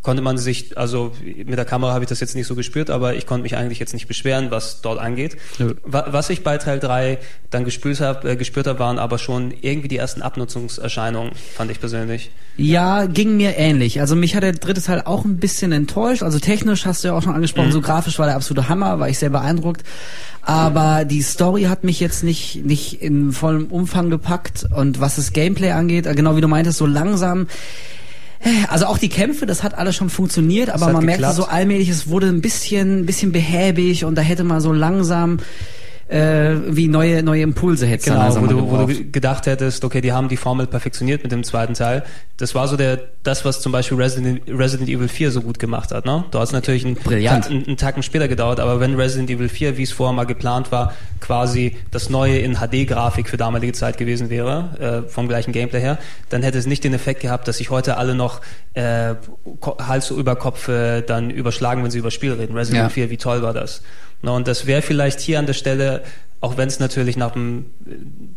konnte 0.01 0.21
man 0.21 0.37
sich, 0.37 0.77
also 0.77 1.11
mit 1.23 1.57
der 1.57 1.65
Kamera 1.65 1.93
habe 1.93 2.05
ich 2.05 2.09
das 2.09 2.21
jetzt 2.21 2.33
nicht 2.33 2.47
so 2.47 2.55
gespürt, 2.55 2.89
aber 2.89 3.15
ich 3.15 3.25
konnte 3.25 3.43
mich 3.43 3.57
eigentlich 3.57 3.79
jetzt 3.79 3.93
nicht 3.93 4.07
beschweren, 4.07 4.49
was 4.49 4.79
dort 4.81 4.97
angeht. 4.97 5.35
Wa- 5.83 6.05
Was 6.09 6.29
ich 6.29 6.41
bei 6.43 6.57
Teil 6.57 6.79
3 6.79 7.17
dann 7.49 7.65
gespürt 7.65 7.99
habe, 7.99 8.29
äh, 8.31 8.35
gespürt 8.37 8.65
habe, 8.67 8.79
waren 8.79 8.97
aber 8.97 9.17
schon 9.17 9.53
irgendwie 9.61 9.89
die 9.89 9.97
ersten 9.97 10.21
Abnutzungserscheinungen, 10.21 11.33
fand 11.55 11.69
ich 11.71 11.79
persönlich. 11.81 12.31
Ja, 12.55 13.05
ging 13.07 13.35
mir 13.37 13.57
ähnlich. 13.57 13.99
Also 13.99 14.15
mich 14.15 14.35
hat 14.35 14.43
der 14.43 14.53
dritte 14.53 14.81
Teil 14.81 15.01
auch 15.05 15.25
ein 15.25 15.37
bisschen 15.37 15.71
enttäuscht. 15.73 16.23
Also 16.23 16.39
technisch 16.39 16.85
hast 16.85 17.03
du 17.03 17.09
ja 17.09 17.13
auch 17.13 17.21
schon 17.23 17.35
angesprochen, 17.35 17.67
Mhm. 17.67 17.73
so 17.73 17.81
grafisch 17.81 18.19
war 18.19 18.25
der 18.25 18.35
absolute 18.35 18.69
Hammer, 18.69 18.99
war 18.99 19.09
ich 19.09 19.19
sehr 19.19 19.29
beeindruckt. 19.29 19.83
Aber 20.41 21.03
die 21.05 21.21
Story 21.21 21.63
hat 21.63 21.83
mich 21.83 21.99
jetzt 21.99 22.23
nicht, 22.23 22.65
nicht 22.65 23.01
in 23.01 23.31
vollem 23.33 23.65
Umfang 23.67 24.09
gepackt. 24.09 24.65
Und 24.75 24.99
was 25.01 25.17
das 25.17 25.33
Gameplay 25.33 25.71
angeht, 25.71 26.05
äh, 26.05 26.15
genau 26.15 26.35
wie 26.37 26.41
du 26.41 26.47
meintest, 26.47 26.77
so 26.77 26.85
langsam. 26.85 27.47
Also 28.69 28.85
auch 28.85 28.97
die 28.97 29.09
Kämpfe, 29.09 29.45
das 29.45 29.63
hat 29.63 29.77
alles 29.77 29.95
schon 29.95 30.09
funktioniert, 30.09 30.69
aber 30.69 30.91
man 30.93 31.05
merkte 31.05 31.23
geklappt. 31.23 31.35
so 31.35 31.45
allmählich, 31.45 31.89
es 31.89 32.07
wurde 32.07 32.27
ein 32.27 32.41
bisschen, 32.41 32.99
ein 32.99 33.05
bisschen 33.05 33.31
behäbig 33.31 34.05
und 34.05 34.15
da 34.15 34.21
hätte 34.21 34.43
man 34.43 34.61
so 34.61 34.71
langsam 34.71 35.39
äh, 36.09 36.55
wie 36.67 36.87
neue 36.87 37.21
neue 37.21 37.43
Impulse 37.43 37.85
hätte 37.85 38.05
Genau, 38.05 38.23
langsam 38.23 38.43
wo 38.43 38.47
du, 38.47 38.69
wo 38.69 38.87
du 38.87 39.11
gedacht 39.11 39.45
hättest, 39.45 39.85
okay, 39.85 40.01
die 40.01 40.11
haben 40.11 40.27
die 40.27 40.37
Formel 40.37 40.65
perfektioniert 40.65 41.21
mit 41.21 41.31
dem 41.31 41.43
zweiten 41.43 41.75
Teil. 41.75 42.03
Das 42.37 42.55
war 42.55 42.67
so 42.67 42.77
der, 42.77 42.99
das, 43.21 43.45
was 43.45 43.61
zum 43.61 43.71
Beispiel 43.71 43.97
Resident, 43.97 44.41
Resident 44.47 44.89
Evil 44.89 45.07
4 45.07 45.29
so 45.29 45.41
gut 45.41 45.59
gemacht 45.59 45.91
hat, 45.91 46.05
ne? 46.05 46.25
Du 46.31 46.39
hast 46.39 46.51
natürlich 46.51 46.83
einen, 46.83 46.95
Brillant. 46.95 47.47
Einen, 47.47 47.65
einen 47.65 47.77
Tacken 47.77 48.01
später 48.01 48.27
gedauert, 48.27 48.59
aber 48.59 48.79
wenn 48.79 48.95
Resident 48.95 49.29
Evil 49.29 49.49
4, 49.49 49.77
wie 49.77 49.83
es 49.83 49.91
vorher 49.91 50.15
mal 50.15 50.23
geplant 50.23 50.71
war, 50.71 50.93
quasi 51.19 51.77
das 51.91 52.09
neue 52.09 52.39
in 52.39 52.55
HD-Grafik 52.55 53.29
für 53.29 53.37
damalige 53.37 53.73
Zeit 53.73 53.97
gewesen 53.97 54.31
wäre, 54.31 55.03
äh, 55.05 55.09
vom 55.09 55.27
gleichen 55.27 55.51
Gameplay 55.51 55.79
her, 55.81 55.99
dann 56.29 56.41
hätte 56.41 56.57
es 56.57 56.65
nicht 56.65 56.83
den 56.83 56.95
Effekt 56.95 57.21
gehabt, 57.21 57.47
dass 57.47 57.57
sich 57.57 57.69
heute 57.69 57.97
alle 57.97 58.15
noch 58.15 58.41
äh, 58.73 59.13
Hals 59.77 60.09
über 60.09 60.35
Kopf 60.35 60.69
äh, 60.69 61.01
dann 61.01 61.29
überschlagen, 61.29 61.83
wenn 61.83 61.91
sie 61.91 61.99
über 61.99 62.09
Spiel 62.09 62.33
reden. 62.33 62.55
Resident 62.55 62.79
Ja. 62.79 62.85
Evil 62.85 62.93
4, 62.93 63.09
wie 63.11 63.17
toll 63.17 63.41
war 63.43 63.53
das? 63.53 63.83
Und 64.21 64.47
das 64.47 64.65
wäre 64.65 64.81
vielleicht 64.81 65.19
hier 65.19 65.39
an 65.39 65.45
der 65.45 65.53
Stelle 65.53 66.03
auch 66.41 66.57
wenn 66.57 66.67
es 66.69 66.79
natürlich 66.79 67.17
nach 67.17 67.31
dem, 67.31 67.65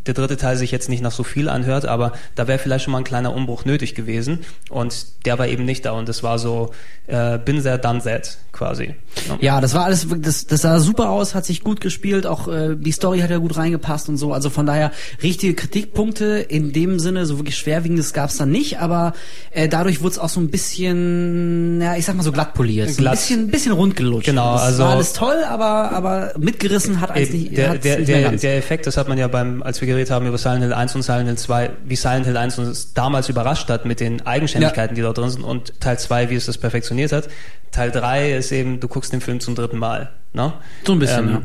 der 0.05 0.13
dritte 0.13 0.35
Teil 0.35 0.57
sich 0.57 0.71
jetzt 0.71 0.89
nicht 0.89 1.01
nach 1.01 1.11
so 1.11 1.23
viel 1.23 1.47
anhört, 1.47 1.85
aber 1.85 2.13
da 2.35 2.47
wäre 2.47 2.59
vielleicht 2.59 2.83
schon 2.83 2.91
mal 2.91 2.97
ein 2.97 3.03
kleiner 3.05 3.33
Umbruch 3.33 3.63
nötig 3.63 3.95
gewesen 3.95 4.39
und 4.69 5.25
der 5.25 5.39
war 5.39 5.47
eben 5.47 5.63
nicht 5.63 5.85
da 5.85 5.91
und 5.91 6.09
das 6.09 6.21
war 6.21 6.37
so, 6.37 6.71
äh, 7.07 7.37
bin 7.37 7.63
there, 7.63 7.79
done 7.79 8.01
that 8.03 8.37
quasi. 8.51 8.95
Ja. 9.27 9.37
Ja, 9.41 9.61
das 9.61 9.73
war 9.73 9.85
alles, 9.85 10.07
das, 10.17 10.45
das 10.47 10.61
sah 10.61 10.79
super 10.79 11.09
aus, 11.09 11.33
hat 11.33 11.45
sich 11.45 11.63
gut 11.63 11.79
gespielt, 11.79 12.27
auch 12.27 12.47
äh, 12.49 12.75
die 12.75 12.91
Story 12.91 13.19
hat 13.19 13.29
ja 13.29 13.37
gut 13.37 13.55
reingepasst 13.55 14.09
und 14.09 14.17
so. 14.17 14.33
Also 14.33 14.49
von 14.49 14.65
daher 14.65 14.91
richtige 15.21 15.53
Kritikpunkte 15.53 16.25
in 16.47 16.73
dem 16.73 16.99
Sinne, 16.99 17.25
so 17.25 17.37
wirklich 17.39 17.57
schwerwiegendes 17.57 18.13
gab's 18.13 18.37
dann 18.37 18.51
nicht, 18.51 18.79
aber 18.79 19.13
äh, 19.51 19.69
dadurch 19.69 20.01
wurde 20.01 20.11
es 20.11 20.19
auch 20.19 20.29
so 20.29 20.41
ein 20.41 20.49
bisschen, 20.49 21.81
ja, 21.81 21.95
ich 21.95 22.05
sag 22.05 22.15
mal 22.15 22.23
so 22.23 22.31
glatt 22.33 22.53
poliert, 22.53 22.89
so 22.89 22.95
ein 22.95 22.97
Glatt. 22.97 23.13
bisschen, 23.13 23.39
ein 23.41 23.47
bisschen 23.51 23.71
rundgelutscht. 23.71 24.25
Genau, 24.25 24.53
das 24.53 24.61
also- 24.61 24.83
war 24.83 24.89
alles 24.91 25.13
toll, 25.13 25.43
aber 25.47 25.91
aber 25.93 26.33
mitgerissen 26.37 26.99
hat 27.01 27.15
nicht, 27.15 27.55
der, 27.57 27.69
hat's 27.71 27.83
der, 27.97 28.29
der, 28.29 28.31
der 28.31 28.57
Effekt, 28.57 28.87
das 28.87 28.97
hat 28.97 29.07
man 29.07 29.17
ja 29.17 29.27
beim, 29.27 29.63
als 29.63 29.81
wir 29.81 29.87
geredet 29.87 30.11
haben 30.11 30.27
über 30.27 30.37
Silent 30.37 30.63
Hill 30.63 30.73
1 30.73 30.95
und 30.95 31.01
Silent 31.03 31.27
Hill 31.27 31.37
2, 31.37 31.69
wie 31.85 31.95
Silent 31.95 32.25
Hill 32.25 32.37
1 32.37 32.59
uns 32.59 32.93
damals 32.93 33.29
überrascht 33.29 33.69
hat 33.69 33.85
mit 33.85 33.99
den 33.99 34.25
Eigenständigkeiten, 34.25 34.95
die 34.95 35.01
dort 35.01 35.17
drin 35.17 35.29
sind 35.29 35.43
und 35.43 35.79
Teil 35.79 35.99
2, 35.99 36.29
wie 36.29 36.35
es 36.35 36.45
das 36.45 36.57
perfektioniert 36.57 37.11
hat. 37.11 37.29
Teil 37.71 37.91
3 37.91 38.33
ist 38.33 38.51
eben, 38.51 38.79
du 38.79 38.87
guckst 38.87 39.13
den 39.13 39.21
Film 39.21 39.39
zum 39.39 39.55
dritten 39.55 39.77
Mal. 39.77 40.11
Ne? 40.33 40.53
so 40.85 40.93
ein 40.93 40.99
bisschen, 40.99 41.27
Ähm, 41.27 41.33
ja. 41.33 41.41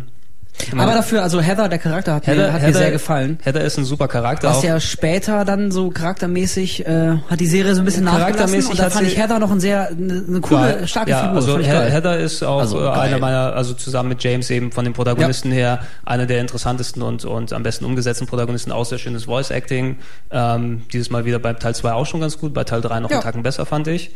Aber 0.77 0.93
dafür, 0.93 1.23
also 1.23 1.41
Heather, 1.41 1.69
der 1.69 1.79
Charakter 1.79 2.15
hat, 2.15 2.27
Heather, 2.27 2.37
mir, 2.49 2.53
hat 2.53 2.61
mir 2.61 2.67
Heather, 2.69 2.79
sehr 2.79 2.91
gefallen. 2.91 3.39
Heather 3.43 3.63
ist 3.63 3.79
ein 3.79 3.85
super 3.85 4.09
Charakter. 4.09 4.49
Was 4.51 4.63
ja 4.63 4.79
später 4.81 5.45
dann 5.45 5.71
so 5.71 5.91
charaktermäßig 5.91 6.87
äh, 6.87 7.17
hat 7.29 7.41
die 7.41 7.47
Serie 7.47 7.75
so 7.75 7.83
ein 7.83 7.85
bisschen 7.85 8.05
nachgelassen 8.05 8.35
Charaktermäßig 8.37 8.71
und 8.73 8.79
da 8.79 8.91
fand 8.91 9.07
ich 9.07 9.17
Heather 9.17 9.39
noch 9.39 9.51
ein 9.51 9.61
sehr 9.61 9.89
eine, 9.89 10.25
eine 10.27 10.41
coole, 10.41 10.81
Ja, 10.81 10.87
starke 10.87 11.11
ja, 11.11 11.21
Figur. 11.23 11.37
Also. 11.37 11.59
Heather 11.59 12.19
ist 12.19 12.43
auch 12.43 12.61
Also 12.61 12.83
äh, 12.85 12.89
einer 12.89 13.19
meiner, 13.19 13.55
also 13.55 13.75
zusammen 13.75 14.09
mit 14.11 14.23
James 14.23 14.51
eben 14.51 14.73
von 14.73 14.85
den 14.85 14.95
Protagonisten 14.95 15.51
her, 15.53 15.81
einer 16.05 16.27
der 16.27 16.41
interessantesten 16.41 17.03
und, 17.03 17.25
und 17.25 17.53
am 17.53 17.63
besten 17.63 17.85
umgesetzten 17.85 18.27
Protagonisten, 18.27 18.73
auch 18.73 18.85
sehr 18.85 18.99
schönes 18.99 19.25
Voice 19.25 19.51
Acting. 19.51 19.97
Ähm, 20.31 20.83
dieses 20.93 21.11
Mal 21.11 21.25
wieder 21.25 21.39
bei 21.39 21.53
Teil 21.55 21.75
2 21.75 21.93
auch 21.93 22.07
schon 22.07 22.21
ganz 22.21 22.39
gut, 22.39 22.53
bei 22.55 22.65
Teil 22.65 22.81
3 22.81 23.01
noch 23.01 23.11
Ja. 23.11 23.17
einen 23.17 23.23
Tacken 23.25 23.43
besser, 23.43 23.65
fand 23.67 23.89
ich. 23.89 24.11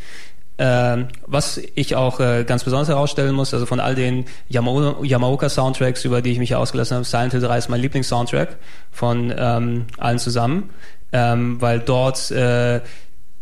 Ähm, 0.58 1.08
was 1.26 1.60
ich 1.74 1.96
auch 1.96 2.20
äh, 2.20 2.44
ganz 2.44 2.62
besonders 2.62 2.88
herausstellen 2.88 3.34
muss, 3.34 3.54
also 3.54 3.64
von 3.66 3.80
all 3.80 3.94
den 3.94 4.26
Yamaoka, 4.48 5.02
Yamaoka 5.02 5.48
Soundtracks, 5.48 6.04
über 6.04 6.20
die 6.20 6.32
ich 6.32 6.38
mich 6.38 6.54
ausgelassen 6.54 6.96
habe, 6.96 7.04
Silent 7.04 7.32
Hill 7.32 7.40
3 7.40 7.58
ist 7.58 7.68
mein 7.68 7.80
Lieblingssoundtrack 7.80 8.56
von 8.90 9.32
ähm, 9.36 9.86
allen 9.96 10.18
zusammen, 10.18 10.70
ähm, 11.12 11.60
weil 11.60 11.80
dort 11.80 12.30
äh, 12.30 12.80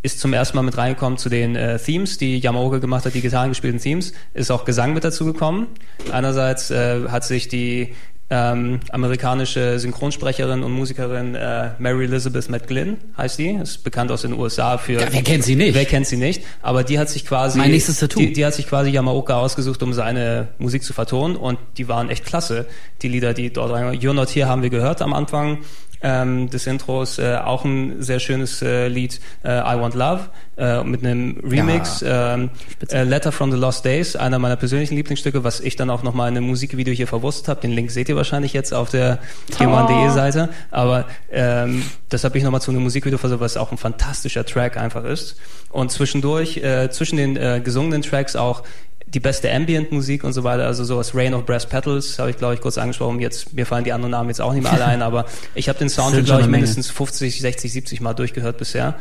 ist 0.02 0.20
zum 0.20 0.32
ersten 0.32 0.56
Mal 0.56 0.62
mit 0.62 0.78
reingekommen 0.78 1.18
zu 1.18 1.28
den 1.28 1.56
äh, 1.56 1.78
Themes, 1.78 2.16
die 2.16 2.38
Yamaoka 2.38 2.78
gemacht 2.78 3.04
hat, 3.04 3.14
die 3.14 3.20
gitarrengespielten 3.20 3.80
Themes, 3.80 4.12
ist 4.32 4.50
auch 4.50 4.64
Gesang 4.64 4.94
mit 4.94 5.04
dazu 5.04 5.26
gekommen. 5.26 5.66
Einerseits 6.10 6.70
äh, 6.70 7.08
hat 7.08 7.24
sich 7.24 7.48
die 7.48 7.94
ähm, 8.30 8.78
amerikanische 8.92 9.78
Synchronsprecherin 9.80 10.62
und 10.62 10.70
Musikerin 10.70 11.34
äh, 11.34 11.70
Mary 11.78 12.04
Elizabeth 12.04 12.48
McGlynn 12.48 12.98
heißt 13.18 13.38
die, 13.38 13.50
ist 13.50 13.82
bekannt 13.82 14.12
aus 14.12 14.22
den 14.22 14.32
USA 14.34 14.78
für. 14.78 15.00
Ja, 15.00 15.08
wer 15.10 15.22
kennt 15.22 15.42
sie 15.42 15.56
nicht? 15.56 15.74
Wer 15.74 15.84
kennt 15.84 16.06
sie 16.06 16.16
nicht? 16.16 16.44
Aber 16.62 16.84
die 16.84 16.98
hat 17.00 17.08
sich 17.08 17.26
quasi. 17.26 17.58
Mein 17.58 17.72
nächstes 17.72 17.98
Tattoo. 17.98 18.20
Die, 18.20 18.32
die 18.32 18.46
hat 18.46 18.54
sich 18.54 18.68
quasi 18.68 18.90
Yamaoka 18.90 19.34
ausgesucht, 19.34 19.82
um 19.82 19.92
seine 19.92 20.48
Musik 20.58 20.84
zu 20.84 20.92
vertonen 20.92 21.34
und 21.34 21.58
die 21.76 21.88
waren 21.88 22.08
echt 22.08 22.24
klasse. 22.24 22.66
Die 23.02 23.08
Lieder, 23.08 23.34
die 23.34 23.52
dort 23.52 23.72
rein. 23.72 23.98
You're 23.98 24.14
Not 24.14 24.28
Here 24.30 24.46
haben 24.48 24.62
wir 24.62 24.70
gehört 24.70 25.02
am 25.02 25.12
Anfang 25.12 25.58
ähm, 26.02 26.48
des 26.50 26.66
Intros 26.66 27.18
äh, 27.18 27.36
auch 27.36 27.64
ein 27.64 28.02
sehr 28.02 28.20
schönes 28.20 28.62
äh, 28.62 28.88
Lied 28.88 29.20
äh, 29.44 29.58
I 29.58 29.80
Want 29.80 29.94
Love 29.94 30.30
äh, 30.56 30.82
mit 30.82 31.04
einem 31.04 31.38
Remix 31.42 32.00
Ja. 32.00 32.34
ähm, 32.34 32.50
äh, 32.90 33.04
Letter 33.04 33.32
from 33.32 33.50
the 33.52 33.58
Lost 33.58 33.84
Days 33.84 34.16
einer 34.16 34.38
meiner 34.38 34.56
persönlichen 34.56 34.94
Lieblingsstücke 34.96 35.44
was 35.44 35.60
ich 35.60 35.76
dann 35.76 35.90
auch 35.90 36.02
nochmal 36.02 36.30
in 36.30 36.36
einem 36.36 36.46
Musikvideo 36.46 36.94
hier 36.94 37.06
verwurstet 37.06 37.48
habe 37.48 37.60
den 37.60 37.72
Link 37.72 37.90
seht 37.90 38.08
ihr 38.08 38.16
wahrscheinlich 38.16 38.52
jetzt 38.52 38.72
auf 38.72 38.90
der 38.90 39.18
gman.de 39.58 40.10
Seite 40.10 40.48
aber 40.70 41.06
ähm, 41.30 41.82
das 42.08 42.24
habe 42.24 42.38
ich 42.38 42.44
nochmal 42.44 42.60
zu 42.60 42.70
einem 42.70 42.82
Musikvideo 42.82 43.18
versucht 43.18 43.40
was 43.40 43.56
auch 43.56 43.70
ein 43.70 43.78
fantastischer 43.78 44.44
Track 44.44 44.76
einfach 44.76 45.04
ist. 45.04 45.36
Und 45.70 45.92
zwischendurch 45.92 46.60
zwischen 46.90 47.16
den 47.16 47.62
gesungenen 47.62 48.02
Tracks 48.02 48.34
auch 48.34 48.64
die 49.12 49.20
beste 49.20 49.52
Ambient-Musik 49.52 50.24
und 50.24 50.32
so 50.32 50.44
weiter, 50.44 50.66
also 50.66 50.84
sowas 50.84 51.14
Rain 51.14 51.34
of 51.34 51.44
Brass 51.44 51.68
Petals, 51.68 52.18
habe 52.18 52.30
ich 52.30 52.36
glaube 52.36 52.54
ich 52.54 52.60
kurz 52.60 52.78
angesprochen. 52.78 53.20
Jetzt 53.20 53.52
mir 53.52 53.66
fallen 53.66 53.84
die 53.84 53.92
anderen 53.92 54.12
Namen 54.12 54.28
jetzt 54.28 54.40
auch 54.40 54.52
nicht 54.52 54.62
mehr 54.62 54.72
alle 54.72 54.86
ein, 54.86 55.02
aber 55.10 55.26
ich 55.54 55.68
habe 55.68 55.78
den 55.78 55.90
schon 55.90 56.24
glaube 56.24 56.42
ich 56.42 56.48
mindestens 56.48 56.90
50, 56.90 57.40
60, 57.40 57.72
70 57.72 58.00
Mal 58.00 58.14
durchgehört 58.14 58.58
bisher 58.58 58.96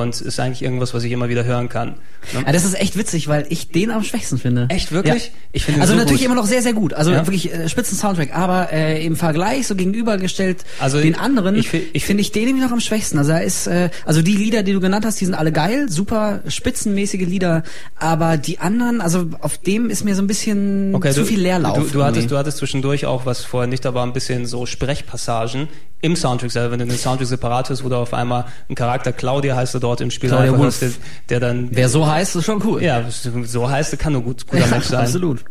und 0.00 0.20
ist 0.20 0.40
eigentlich 0.40 0.62
irgendwas, 0.62 0.94
was 0.94 1.04
ich 1.04 1.12
immer 1.12 1.28
wieder 1.28 1.44
hören 1.44 1.68
kann. 1.68 1.96
Ne? 2.32 2.42
Ja, 2.46 2.52
das 2.52 2.64
ist 2.64 2.78
echt 2.80 2.96
witzig, 2.96 3.28
weil 3.28 3.46
ich 3.50 3.70
den 3.70 3.90
am 3.90 4.02
schwächsten 4.04 4.38
finde. 4.38 4.66
Echt, 4.70 4.92
wirklich? 4.92 5.26
Ja. 5.26 5.30
Ich 5.52 5.64
finde 5.64 5.80
also 5.80 5.92
so 5.92 5.98
natürlich 5.98 6.20
gut. 6.20 6.26
immer 6.26 6.34
noch 6.34 6.46
sehr, 6.46 6.62
sehr 6.62 6.72
gut. 6.72 6.94
Also 6.94 7.10
Ja. 7.12 7.18
wirklich 7.26 7.52
äh, 7.52 7.68
spitzen 7.68 7.96
Soundtrack, 7.98 8.34
aber 8.34 8.72
äh, 8.72 9.04
im 9.04 9.16
Vergleich 9.16 9.66
so 9.66 9.74
gegenübergestellt 9.74 10.64
Also 10.80 10.98
den 11.00 11.12
ich- 11.12 11.18
anderen 11.18 11.56
ich 11.56 11.68
fi- 11.68 11.86
ich 11.92 12.04
finde 12.04 12.22
ich 12.22 12.32
den 12.32 12.46
nämlich 12.46 12.64
noch 12.64 12.72
am 12.72 12.80
schwächsten. 12.80 13.18
Also 13.18 13.32
er 13.32 13.42
ist, 13.42 13.66
äh, 13.66 13.90
also 14.06 14.22
die 14.22 14.36
Lieder, 14.36 14.62
die 14.62 14.72
du 14.72 14.80
genannt 14.80 15.04
hast, 15.04 15.20
die 15.20 15.24
sind 15.26 15.34
alle 15.34 15.52
geil, 15.52 15.88
super 15.90 16.40
spitzenmäßige 16.48 17.20
Lieder, 17.26 17.62
aber 17.96 18.36
die 18.36 18.58
anderen, 18.60 19.00
also 19.00 19.26
auf 19.40 19.58
dem 19.58 19.90
ist 19.90 20.04
mir 20.04 20.14
so 20.14 20.22
ein 20.22 20.26
bisschen 20.26 20.92
zu 21.02 21.20
du, 21.20 21.24
viel 21.26 21.40
Leerlauf. 21.40 21.76
Du, 21.78 21.84
du, 21.98 22.04
hattest, 22.04 22.30
du 22.30 22.38
hattest 22.38 22.58
zwischendurch 22.58 23.06
auch, 23.06 23.26
was 23.26 23.44
vorher 23.44 23.68
nicht 23.68 23.84
da 23.84 23.94
war, 23.94 24.06
ein 24.06 24.12
bisschen 24.12 24.46
so 24.46 24.64
Sprechpassagen 24.66 25.68
im 26.02 26.14
Soundtrack 26.16 26.50
selber. 26.50 26.72
Wenn 26.72 26.80
du 26.80 26.86
den 26.86 26.98
Soundtrack 26.98 27.28
separat 27.28 27.70
hast, 27.70 27.82
wo 27.82 27.88
du 27.88 27.96
auf 27.96 28.12
einmal 28.12 28.44
ein 28.68 28.74
Charakter, 28.74 29.12
Claudia 29.12 29.56
heißt 29.56 29.72
er 29.74 29.80
dort 29.80 30.00
im 30.02 30.10
Spiel, 30.10 30.28
Claudia 30.28 30.52
Wolf. 30.52 30.66
hast, 30.66 30.82
der, 30.82 30.90
der 31.30 31.40
dann... 31.40 31.68
Wer 31.72 31.88
so 31.88 32.06
heißt, 32.06 32.36
ist 32.36 32.44
schon 32.44 32.62
cool. 32.66 32.82
ja, 32.82 33.02
so 33.44 33.70
heißt 33.70 33.94
er, 33.94 33.98
kann 33.98 34.12
nur 34.12 34.22
gut, 34.22 34.46
guter 34.46 34.66
Mensch 34.66 34.86
sein. 34.86 35.00
absolut. 35.00 35.44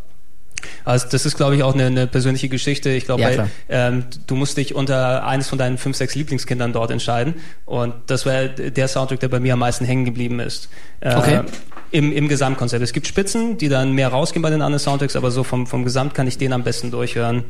Also 0.86 1.08
das 1.10 1.26
ist, 1.26 1.38
glaube 1.38 1.56
ich, 1.56 1.64
auch 1.64 1.74
eine, 1.74 1.88
eine 1.88 2.06
persönliche 2.06 2.48
Geschichte. 2.50 2.90
Ich 2.92 3.06
glaube, 3.06 3.24
Ja, 3.24 3.48
ähm, 3.70 4.06
du 4.28 4.36
musst 4.36 4.58
dich 4.58 4.76
unter 4.76 5.26
eines 5.26 5.48
von 5.48 5.58
deinen 5.58 5.78
fünf, 5.80 5.98
sechs 5.98 6.14
Lieblingskindern 6.14 6.72
dort 6.74 6.92
entscheiden. 6.92 7.36
Und 7.66 7.94
das 8.08 8.26
wäre 8.28 8.50
der 8.50 8.88
Soundtrack, 8.88 9.20
der 9.22 9.30
bei 9.30 9.40
mir 9.40 9.54
am 9.54 9.60
meisten 9.60 9.86
hängen 9.86 10.06
geblieben 10.06 10.40
ist. 10.40 10.70
Äh, 11.00 11.16
Okay. 11.16 11.42
Im, 11.94 12.14
Im 12.14 12.28
Gesamtkonzept. 12.30 12.82
Es 12.84 12.94
gibt 12.94 13.06
Spitzen, 13.08 13.58
die 13.58 13.68
dann 13.68 13.92
mehr 13.92 14.08
rausgehen 14.10 14.42
bei 14.42 14.50
den 14.50 14.62
anderen 14.62 14.80
Soundtracks, 14.80 15.16
aber 15.18 15.30
so 15.30 15.44
vom, 15.44 15.68
vom 15.68 15.84
Gesamt 15.84 16.14
kann 16.14 16.26
ich 16.26 16.38
den 16.38 16.54
am 16.54 16.64
besten 16.64 16.90
durchhören. 16.90 17.44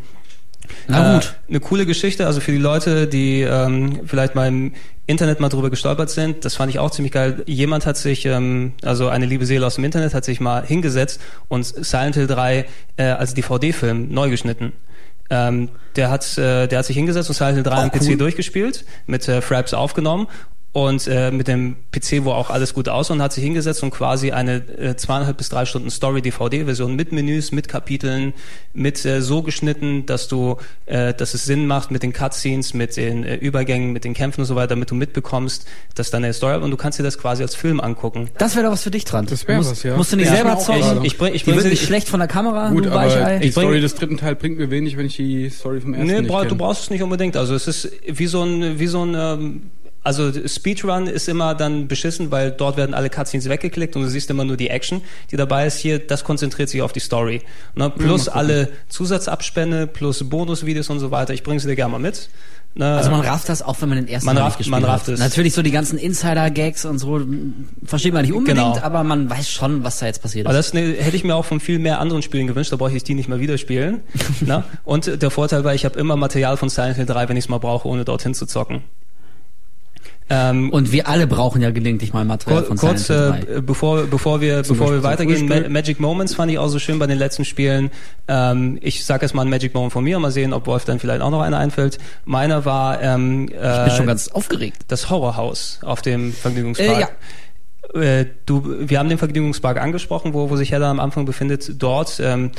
Na 0.87 1.11
Äh, 1.11 1.13
gut. 1.15 1.35
eine 1.49 1.59
coole 1.59 1.85
Geschichte, 1.85 2.25
also 2.25 2.39
für 2.39 2.51
die 2.51 2.57
Leute, 2.57 3.07
die 3.07 3.41
ähm, 3.41 4.01
vielleicht 4.05 4.35
mal 4.35 4.47
im 4.47 4.73
Internet 5.07 5.39
mal 5.39 5.49
drüber 5.49 5.69
gestolpert 5.69 6.09
sind, 6.09 6.45
das 6.45 6.55
fand 6.55 6.69
ich 6.71 6.79
auch 6.79 6.91
ziemlich 6.91 7.11
geil. 7.11 7.43
Jemand 7.45 7.85
hat 7.85 7.97
sich, 7.97 8.25
ähm, 8.25 8.73
also 8.83 9.09
eine 9.09 9.25
liebe 9.25 9.45
Seele 9.45 9.65
aus 9.65 9.75
dem 9.75 9.83
Internet, 9.83 10.13
hat 10.13 10.23
sich 10.25 10.39
mal 10.39 10.63
hingesetzt 10.65 11.19
und 11.49 11.63
Silent 11.65 12.15
Hill 12.15 12.27
3 12.27 12.65
äh, 12.97 13.03
als 13.03 13.33
DVD-Film 13.33 14.09
neu 14.09 14.29
geschnitten. 14.29 14.73
Ähm, 15.29 15.69
der 15.95 16.09
hat, 16.11 16.37
äh, 16.37 16.67
der 16.67 16.79
hat 16.79 16.85
sich 16.85 16.95
hingesetzt 16.95 17.29
und 17.29 17.35
Silent 17.35 17.55
Hill 17.55 17.63
3 17.63 17.75
Oh, 17.75 17.79
am 17.81 17.91
PC 17.91 18.01
cool. 18.09 18.17
durchgespielt, 18.17 18.85
mit 19.07 19.27
äh, 19.27 19.41
Fraps 19.41 19.73
aufgenommen 19.73 20.27
und 20.73 21.05
äh, 21.07 21.31
mit 21.31 21.49
dem 21.49 21.75
PC, 21.91 22.23
wo 22.23 22.31
auch 22.31 22.49
alles 22.49 22.73
gut 22.73 22.87
aussah 22.87 23.13
und 23.13 23.21
hat 23.21 23.33
sich 23.33 23.43
hingesetzt 23.43 23.83
und 23.83 23.91
quasi 23.91 24.31
eine 24.31 24.55
äh, 24.77 24.95
zweieinhalb 24.95 25.35
bis 25.37 25.49
drei 25.49 25.65
Stunden 25.65 25.89
Story-DVD-Version 25.89 26.95
mit 26.95 27.11
Menüs, 27.11 27.51
mit 27.51 27.67
Kapiteln, 27.67 28.33
mit 28.73 29.03
äh, 29.05 29.21
so 29.21 29.41
geschnitten, 29.41 30.05
dass 30.05 30.29
du, 30.29 30.55
äh, 30.85 31.13
dass 31.13 31.33
es 31.33 31.43
Sinn 31.43 31.67
macht 31.67 31.91
mit 31.91 32.03
den 32.03 32.13
Cutscenes, 32.13 32.73
mit 32.73 32.95
den 32.95 33.25
äh, 33.25 33.35
Übergängen, 33.35 33.91
mit 33.91 34.05
den 34.05 34.13
Kämpfen 34.13 34.41
und 34.41 34.45
so 34.47 34.55
weiter, 34.55 34.67
damit 34.69 34.89
du 34.91 34.95
mitbekommst, 34.95 35.67
dass 35.95 36.09
deine 36.09 36.31
Story 36.33 36.55
und 36.63 36.71
du 36.71 36.77
kannst 36.77 36.97
dir 36.99 37.03
das 37.03 37.17
quasi 37.17 37.43
als 37.43 37.53
Film 37.55 37.81
angucken. 37.81 38.29
Das 38.37 38.55
wäre 38.55 38.65
doch 38.67 38.71
was 38.71 38.83
für 38.83 38.91
dich 38.91 39.03
dran. 39.03 39.25
Das 39.25 39.45
wär 39.49 39.57
musst, 39.57 39.71
was, 39.71 39.83
ja. 39.83 39.97
Musst 39.97 40.13
du 40.13 40.15
nicht 40.15 40.27
Ja, 40.27 40.35
selber 40.35 40.53
ich 40.57 40.65
zocken. 40.65 40.81
gerade. 40.81 41.05
Ich 41.05 41.17
bring, 41.17 41.33
ich 41.33 41.41
die 41.43 41.49
bring 41.49 41.55
wird 41.57 41.63
sie, 41.65 41.69
nicht 41.71 41.81
ich, 41.81 41.87
schlecht 41.87 42.07
von 42.07 42.19
der 42.21 42.29
Kamera, 42.29 42.69
Gut, 42.69 42.87
aber 42.87 42.95
Weichei. 42.95 43.39
die 43.39 43.47
Ich 43.49 43.55
bring- 43.55 43.65
Story 43.65 43.81
des 43.81 43.95
dritten 43.95 44.15
Teil 44.17 44.35
bringt 44.35 44.57
mir 44.57 44.71
wenig, 44.71 44.95
wenn 44.95 45.05
ich 45.07 45.17
die 45.17 45.49
Story 45.49 45.81
vom 45.81 45.93
ersten 45.93 46.07
Nee, 46.07 46.19
nicht 46.21 46.29
bra 46.29 46.39
kenne. 46.39 46.49
du 46.49 46.55
brauchst 46.55 46.83
es 46.83 46.89
nicht 46.91 47.03
unbedingt. 47.03 47.35
Also 47.35 47.55
es 47.55 47.67
ist 47.67 47.91
wie 48.07 48.27
so 48.27 48.41
ein, 48.43 48.79
wie 48.79 48.87
so 48.87 49.03
ein, 49.05 49.15
ähm, 49.17 49.61
also 50.03 50.31
Speedrun 50.47 51.05
ist 51.07 51.29
immer 51.29 51.53
dann 51.53 51.87
beschissen, 51.87 52.31
weil 52.31 52.51
dort 52.51 52.75
werden 52.77 52.93
alle 52.95 53.09
Cutscenes 53.09 53.47
weggeklickt 53.49 53.95
und 53.95 54.01
du 54.01 54.09
siehst 54.09 54.29
immer 54.31 54.43
nur 54.43 54.57
die 54.57 54.69
Action, 54.69 55.01
die 55.29 55.35
dabei 55.37 55.67
ist. 55.67 55.77
Hier, 55.77 55.99
das 55.99 56.23
konzentriert 56.23 56.69
sich 56.69 56.81
auf 56.81 56.91
die 56.91 56.99
Story. 56.99 57.41
Ne? 57.75 57.89
Plus 57.91 58.25
mal 58.25 58.31
gucken. 58.31 58.39
alle 58.39 58.69
Zusatzabspende, 58.89 59.87
plus 59.87 60.23
Bonusvideos 60.29 60.89
und 60.89 60.99
so 60.99 61.11
weiter. 61.11 61.33
Ich 61.33 61.43
bringe 61.43 61.59
sie 61.59 61.67
dir 61.67 61.75
gerne 61.75 61.91
mal 61.91 61.99
mit. 61.99 62.29
Ne? 62.73 62.85
Also 62.95 63.11
man 63.11 63.19
rafft 63.19 63.49
das 63.49 63.61
auch, 63.61 63.75
wenn 63.81 63.89
man 63.89 63.97
den 63.97 64.07
ersten 64.07 64.25
Man 64.25 64.35
Mal 64.35 64.43
rafft- 64.43 64.57
gespielt 64.59 64.71
man 64.71 64.85
rafft 64.85 65.07
hat. 65.07 65.15
es. 65.15 65.19
Natürlich 65.19 65.53
so 65.53 65.61
die 65.61 65.71
ganzen 65.71 65.97
Insider-Gags 65.99 66.85
und 66.85 66.99
so 66.99 67.17
m, 67.17 67.67
versteht 67.85 68.13
man 68.13 68.21
nicht 68.23 68.33
unbedingt, 68.33 68.75
Genau. 68.75 68.85
aber 68.85 69.03
man 69.03 69.29
weiß 69.29 69.49
schon, 69.51 69.83
was 69.83 69.99
da 69.99 70.05
jetzt 70.05 70.21
passiert 70.21 70.47
Aber 70.47 70.57
ist. 70.57 70.67
das 70.67 70.73
ne, 70.73 70.93
hätte 70.97 71.17
ich 71.17 71.25
mir 71.25 71.35
auch 71.35 71.43
von 71.45 71.59
viel 71.59 71.79
mehr 71.79 71.99
anderen 71.99 72.21
Spielen 72.21 72.47
gewünscht, 72.47 72.71
da 72.71 72.77
brauche 72.77 72.95
ich 72.95 73.03
die 73.03 73.13
nicht 73.13 73.27
mehr 73.27 73.41
wieder 73.41 73.57
spielen. 73.57 73.99
ne? 74.39 74.63
Und 74.85 75.21
der 75.21 75.29
Vorteil 75.31 75.65
war, 75.65 75.75
ich 75.75 75.83
habe 75.83 75.99
immer 75.99 76.15
Material 76.15 76.55
von 76.55 76.69
Silent 76.69 76.95
Hill 76.95 77.05
3, 77.05 77.27
wenn 77.27 77.35
ich 77.35 77.45
es 77.45 77.49
mal 77.49 77.57
brauche, 77.57 77.87
ohne 77.89 78.05
dorthin 78.05 78.33
zu 78.33 78.45
zocken. 78.45 78.81
Ähm, 80.33 80.69
Und 80.69 80.93
wir 80.93 81.09
alle 81.09 81.27
brauchen 81.27 81.61
ja 81.61 81.71
gelegentlich 81.71 82.13
mal 82.13 82.23
Material 82.23 82.61
Kur 82.61 82.67
von 82.69 82.77
kurz, 82.77 83.07
Silent 83.07 83.35
Hill 83.35 83.45
3. 83.47 83.57
äh, 83.57 83.61
bevor, 83.61 84.03
bevor 84.03 84.39
wir, 84.39 84.63
Zum 84.63 84.77
bevor 84.77 84.93
wir 84.93 85.01
Beispiel 85.01 85.27
weitergehen, 85.27 85.63
Ma. 85.63 85.67
Magic 85.69 85.99
Moments 85.99 86.35
fand 86.35 86.49
ich 86.51 86.57
auch 86.57 86.69
so 86.69 86.79
schön 86.79 86.99
bei 86.99 87.07
den 87.07 87.17
letzten 87.17 87.43
Spielen. 87.43 87.91
Ähm, 88.29 88.77
ich 88.81 89.03
sage 89.03 89.25
jetzt 89.25 89.33
mal 89.33 89.41
ein 89.41 89.49
Magic 89.49 89.73
Moment 89.73 89.91
von 89.91 90.03
mir, 90.05 90.17
mal 90.19 90.31
sehen, 90.31 90.53
ob 90.53 90.67
Wolf 90.67 90.85
dann 90.85 90.99
vielleicht 90.99 91.21
auch 91.21 91.31
noch 91.31 91.41
einer 91.41 91.57
einfällt. 91.57 91.97
Meiner 92.23 92.63
war 92.63 93.01
ähm, 93.01 93.49
Ich 93.49 93.55
äh, 93.55 93.83
bin 93.85 93.93
schon 93.97 94.07
ganz 94.07 94.29
aufgeregt. 94.29 94.83
das 94.87 95.09
Horrorhaus 95.09 95.79
auf 95.83 96.01
dem 96.01 96.31
Vergnügungspark. 96.31 97.01
Äh, 97.93 98.21
Äh, 98.21 98.25
du, 98.45 98.63
wir 98.79 98.99
haben 98.99 99.09
den 99.09 99.17
Vergnügungspark 99.17 99.81
angesprochen, 99.81 100.33
wo, 100.33 100.49
wo 100.49 100.55
sich 100.55 100.71
Hella 100.71 100.89
am 100.89 101.01
Anfang 101.01 101.25
befindet. 101.25 101.73
Dort, 101.81 102.21
ähm, 102.23 102.51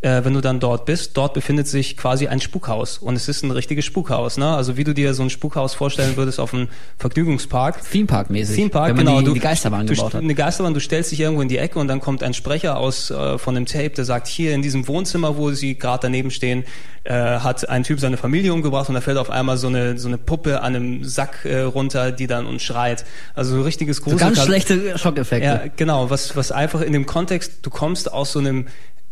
äh, 0.00 0.24
wenn 0.24 0.32
du 0.32 0.40
dann 0.40 0.60
dort 0.60 0.84
bist, 0.84 1.16
dort 1.16 1.34
befindet 1.34 1.66
sich 1.66 1.96
quasi 1.96 2.28
ein 2.28 2.40
Spukhaus 2.40 2.98
und 2.98 3.16
es 3.16 3.28
ist 3.28 3.42
ein 3.42 3.50
richtiges 3.50 3.84
Spukhaus. 3.84 4.36
Ne? 4.36 4.46
Also 4.46 4.76
wie 4.76 4.84
du 4.84 4.94
dir 4.94 5.12
so 5.12 5.24
ein 5.24 5.30
Spukhaus 5.30 5.74
vorstellen 5.74 6.16
würdest 6.16 6.38
auf 6.38 6.54
einem 6.54 6.68
Vergnügungspark. 6.98 7.82
Theme 7.90 8.06
Park 8.06 8.30
mäßig. 8.30 8.54
Theme 8.54 8.70
Park, 8.70 8.90
wenn 8.90 8.96
man 8.96 9.06
genau. 9.06 9.18
die, 9.18 9.24
du, 9.24 9.34
die 9.34 9.40
Geisterbahn 9.40 9.86
du, 9.86 9.94
gebaut 9.94 10.14
hat. 10.14 10.22
Eine 10.22 10.34
Geisterbahn, 10.34 10.72
du 10.72 10.80
stellst 10.80 11.10
dich 11.10 11.20
irgendwo 11.20 11.42
in 11.42 11.48
die 11.48 11.58
Ecke 11.58 11.80
und 11.80 11.88
dann 11.88 12.00
kommt 12.00 12.22
ein 12.22 12.32
Sprecher 12.32 12.76
aus 12.76 13.10
äh, 13.10 13.38
von 13.38 13.56
dem 13.56 13.66
Tape, 13.66 13.90
der 13.90 14.04
sagt, 14.04 14.28
hier 14.28 14.54
in 14.54 14.62
diesem 14.62 14.86
Wohnzimmer, 14.86 15.36
wo 15.36 15.50
sie 15.50 15.76
gerade 15.76 16.02
daneben 16.02 16.30
stehen, 16.30 16.64
äh, 17.02 17.14
hat 17.14 17.68
ein 17.68 17.82
Typ 17.82 17.98
seine 17.98 18.16
Familie 18.16 18.52
umgebracht 18.52 18.88
und 18.88 18.94
da 18.94 19.00
fällt 19.00 19.18
auf 19.18 19.30
einmal 19.30 19.56
so 19.56 19.66
eine 19.66 19.98
so 19.98 20.06
eine 20.06 20.18
Puppe 20.18 20.62
an 20.62 20.76
einem 20.76 21.04
Sack 21.04 21.44
äh, 21.44 21.60
runter, 21.60 22.12
die 22.12 22.28
dann 22.28 22.46
und 22.46 22.62
schreit. 22.62 23.04
Also 23.34 23.56
so 23.56 23.62
richtiges 23.62 23.96
So 23.96 24.04
Grusel. 24.04 24.18
ganz 24.18 24.44
schlechte 24.44 24.96
Schockeffekte. 24.96 25.44
Ja, 25.44 25.62
genau, 25.74 26.10
was, 26.10 26.36
was 26.36 26.52
einfach 26.52 26.82
in 26.82 26.92
dem 26.92 27.06
Kontext, 27.06 27.60
du 27.62 27.70
kommst 27.70 28.12
aus 28.12 28.32
so 28.32 28.38
einem 28.38 28.66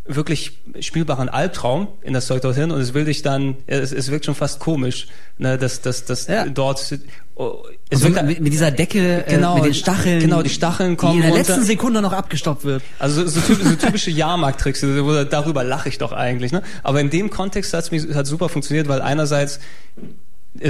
wirklich 0.08 0.58
spielbaren 0.80 1.28
Albtraum 1.28 1.88
in 2.02 2.12
das 2.14 2.26
Zeug 2.26 2.42
dorthin 2.42 2.70
und 2.70 2.80
es 2.80 2.94
will 2.94 3.04
dich 3.04 3.22
dann, 3.22 3.56
es, 3.66 3.92
es 3.92 4.10
wirkt 4.10 4.24
schon 4.24 4.34
fast 4.34 4.60
komisch, 4.60 5.08
ne, 5.38 5.58
dass, 5.58 5.80
dass, 5.80 6.04
dass 6.04 6.26
Ja. 6.26 6.46
dort, 6.46 6.98
oh, 7.34 7.62
es 7.90 8.00
so 8.00 8.08
wirkt, 8.14 8.24
mit, 8.26 8.40
mit 8.40 8.52
dieser 8.52 8.70
Decke, 8.70 9.24
Genau, 9.28 9.54
äh, 9.54 9.56
mit 9.56 9.64
den 9.66 9.74
Stacheln, 9.74 10.20
genau, 10.20 10.42
die 10.42 10.50
Stacheln 10.50 10.96
kommen 10.96 11.12
die 11.12 11.18
in 11.18 11.22
der 11.24 11.32
runter. 11.32 11.52
letzten 11.54 11.66
Sekunde 11.66 12.02
noch 12.02 12.12
abgestoppt 12.12 12.64
wird. 12.64 12.82
also 12.98 13.26
so, 13.26 13.40
typ, 13.40 13.60
so 13.62 13.74
typische 13.74 14.10
Jahrmarkt-Tricks, 14.10 14.82
wo- 14.82 15.24
darüber 15.24 15.64
lache 15.64 15.88
ich 15.88 15.98
doch 15.98 16.12
eigentlich, 16.12 16.52
ne? 16.52 16.62
Aber 16.82 17.00
in 17.00 17.10
dem 17.10 17.30
Kontext 17.30 17.72
hat's 17.74 17.90
mich 17.90 18.14
hat 18.14 18.26
super 18.26 18.48
funktioniert, 18.48 18.88
weil 18.88 19.00
einerseits 19.02 19.60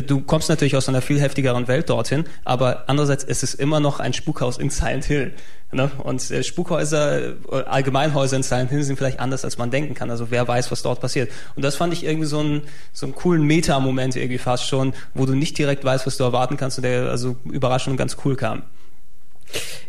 Du 0.07 0.21
kommst 0.21 0.49
natürlich 0.49 0.77
aus 0.77 0.89
einer 0.89 1.03
viel 1.03 1.21
heftigeren 1.21 1.69
Welt 1.69 1.91
dorthin, 1.91 2.25
aber 2.45 2.85
andererseits 2.89 3.25
ist 3.25 3.43
es 3.43 3.55
immer 3.55 3.81
noch 3.81 4.01
ein 4.01 4.13
Spukhaus 4.13 4.59
in 4.59 4.71
Silent 4.71 5.05
Hill. 5.05 5.33
Ne? 5.73 5.91
Und 6.05 6.31
äh, 6.31 6.45
Spukhäuser, 6.45 7.29
äh, 7.29 7.35
Allgemeinhäuser 7.67 8.37
in 8.37 8.43
Silent 8.43 8.71
Hill 8.71 8.85
sind 8.85 8.97
vielleicht 8.97 9.19
anders, 9.19 9.45
als 9.45 9.59
man 9.59 9.71
denken 9.71 9.95
kann. 9.95 10.11
Also 10.11 10.31
wer 10.31 10.47
weiß, 10.47 10.71
was 10.71 10.83
dort 10.83 11.01
passiert. 11.01 11.31
Und 11.57 11.65
das 11.65 11.75
fand 11.75 11.93
ich 11.93 12.05
irgendwie 12.05 12.27
so 12.27 12.39
einen, 12.39 12.63
so 12.93 13.07
einen 13.07 13.15
coolen 13.15 13.43
Meta-Moment 13.43 14.17
irgendwie 14.17 14.39
fast 14.39 14.67
schon, 14.69 14.95
wo 15.15 15.27
du 15.27 15.35
nicht 15.35 15.59
direkt 15.59 15.85
weißt, 15.85 16.07
was 16.07 16.17
du 16.17 16.25
erwarten 16.25 16.57
kannst 16.57 16.79
und 16.79 16.85
der 16.85 17.11
also 17.11 17.37
überraschend 17.45 17.93
und 17.93 17.97
ganz 17.97 18.17
cool 18.25 18.37
kam. 18.37 18.63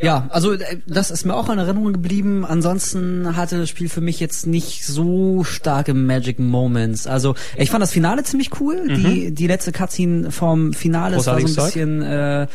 Ja, 0.02 0.28
also 0.30 0.54
äh, 0.54 0.78
das 0.86 1.12
ist 1.12 1.26
mir 1.26 1.36
auch 1.36 1.50
in 1.50 1.58
Erinnerung 1.58 1.94
geblieben. 1.94 2.46
Ansonsten 2.46 3.36
hatte 3.36 3.58
das 3.58 3.70
Spiel 3.70 3.90
für 3.90 4.02
mich 4.02 4.20
jetzt 4.20 4.48
nicht 4.48 4.86
so 4.86 5.44
starke 5.44 5.94
Magic 5.94 6.40
Moments. 6.40 7.08
Also 7.08 7.36
ich 7.58 7.70
fand 7.70 7.82
das 7.82 7.92
Finale 7.92 8.24
ziemlich 8.24 8.60
cool. 8.60 8.88
Die 8.88 9.32
die 9.34 9.48
letzte 9.48 9.72
Cutscene 9.72 10.32
vom 10.32 10.74
Finale 10.74 11.18
es 11.18 11.28
war 11.28 11.40
so 11.40 11.48
ein 11.48 11.54
Zeug. 11.54 11.66
bisschen. 11.66 12.02
Äh, 12.02 12.48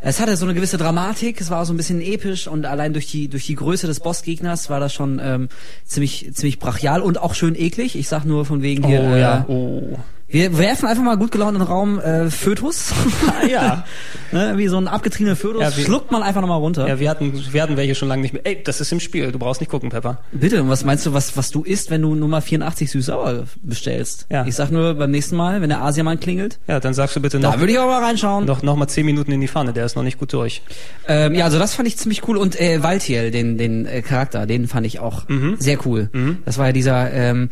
es 0.00 0.20
hatte 0.20 0.36
so 0.36 0.44
eine 0.44 0.54
gewisse 0.54 0.78
Dramatik. 0.78 1.40
Es 1.40 1.50
war 1.50 1.66
so 1.66 1.72
ein 1.72 1.76
bisschen 1.76 2.00
episch 2.00 2.46
und 2.46 2.66
allein 2.66 2.92
durch 2.92 3.10
die 3.10 3.28
durch 3.28 3.46
die 3.46 3.56
Größe 3.56 3.86
des 3.86 4.00
Bossgegners 4.00 4.70
war 4.70 4.80
das 4.80 4.94
schon 4.94 5.20
ähm, 5.22 5.48
ziemlich 5.84 6.30
ziemlich 6.32 6.58
brachial 6.58 7.02
und 7.02 7.18
auch 7.18 7.34
schön 7.34 7.54
eklig. 7.54 7.96
Ich 7.96 8.08
sag 8.08 8.24
nur 8.24 8.44
von 8.44 8.62
wegen 8.62 8.86
hier. 8.86 9.00
oh 9.00 9.14
äh, 9.14 9.20
ja, 9.20 9.44
oh. 9.48 9.98
Wir 10.30 10.58
werfen 10.58 10.86
einfach 10.86 11.02
mal 11.02 11.16
gut 11.16 11.32
gelaunt 11.32 11.54
in 11.54 11.60
den 11.60 11.66
Raum 11.68 11.98
äh, 12.00 12.30
Fötus. 12.30 12.92
Ja. 13.50 13.84
ne, 14.32 14.54
wie 14.56 14.68
so 14.68 14.76
ein 14.76 14.88
abgetriebener 14.88 15.36
Fötus. 15.36 15.62
Ja, 15.62 15.74
wie- 15.74 15.82
schluckt 15.84 16.10
man 16.12 16.22
einfach 16.22 16.42
nochmal 16.42 16.58
runter. 16.58 16.86
Ja, 16.86 16.98
wir 17.00 17.08
hatten, 17.08 17.32
wir 17.50 17.62
hatten 17.62 17.78
welche 17.78 17.94
schon 17.94 18.08
lange 18.08 18.20
nicht 18.20 18.34
mehr. 18.34 18.44
Ey, 18.44 18.62
das 18.62 18.80
ist 18.82 18.92
im 18.92 19.00
Spiel, 19.00 19.32
du 19.32 19.38
brauchst 19.38 19.60
nicht 19.62 19.70
gucken, 19.70 19.88
Pepper. 19.88 20.18
Bitte, 20.32 20.62
und 20.62 20.68
was 20.68 20.84
meinst 20.84 21.06
du, 21.06 21.14
was, 21.14 21.34
was 21.38 21.50
du 21.50 21.62
isst, 21.62 21.90
wenn 21.90 22.02
du 22.02 22.14
Nummer 22.14 22.42
84 22.42 22.90
süß-sauer 22.90 23.44
bestellst? 23.62 24.26
Ja. 24.30 24.44
Ich 24.46 24.54
sag 24.54 24.70
nur, 24.70 24.94
beim 24.94 25.10
nächsten 25.10 25.34
Mal, 25.36 25.62
wenn 25.62 25.70
der 25.70 25.80
Asiamann 25.82 26.20
klingelt, 26.20 26.58
Ja, 26.68 26.78
dann 26.78 26.92
sagst 26.92 27.16
du 27.16 27.20
bitte 27.20 27.38
noch, 27.38 27.54
da 27.54 27.60
würde 27.60 27.72
ich 27.72 27.78
aber 27.78 27.90
mal 27.90 28.04
reinschauen. 28.04 28.44
noch, 28.44 28.62
noch 28.62 28.76
mal 28.76 28.88
zehn 28.88 29.06
Minuten 29.06 29.32
in 29.32 29.40
die 29.40 29.48
Pfanne, 29.48 29.72
der 29.72 29.86
ist 29.86 29.96
noch 29.96 30.02
nicht 30.02 30.18
gut 30.18 30.32
durch. 30.34 30.60
Ähm, 31.06 31.34
ja, 31.34 31.46
also 31.46 31.58
das 31.58 31.74
fand 31.74 31.88
ich 31.88 31.96
ziemlich 31.96 32.28
cool. 32.28 32.36
Und 32.36 32.60
äh, 32.60 32.82
Valtiel, 32.82 33.30
den, 33.30 33.56
den 33.56 33.86
äh, 33.86 34.02
Charakter, 34.02 34.44
den 34.46 34.68
fand 34.68 34.86
ich 34.86 34.98
auch 35.00 35.26
Mhm. 35.28 35.56
sehr 35.58 35.78
cool. 35.86 36.10
Das 36.44 36.58
war 36.58 36.66
ja 36.66 36.72
dieser, 36.72 37.10
ähm, 37.12 37.48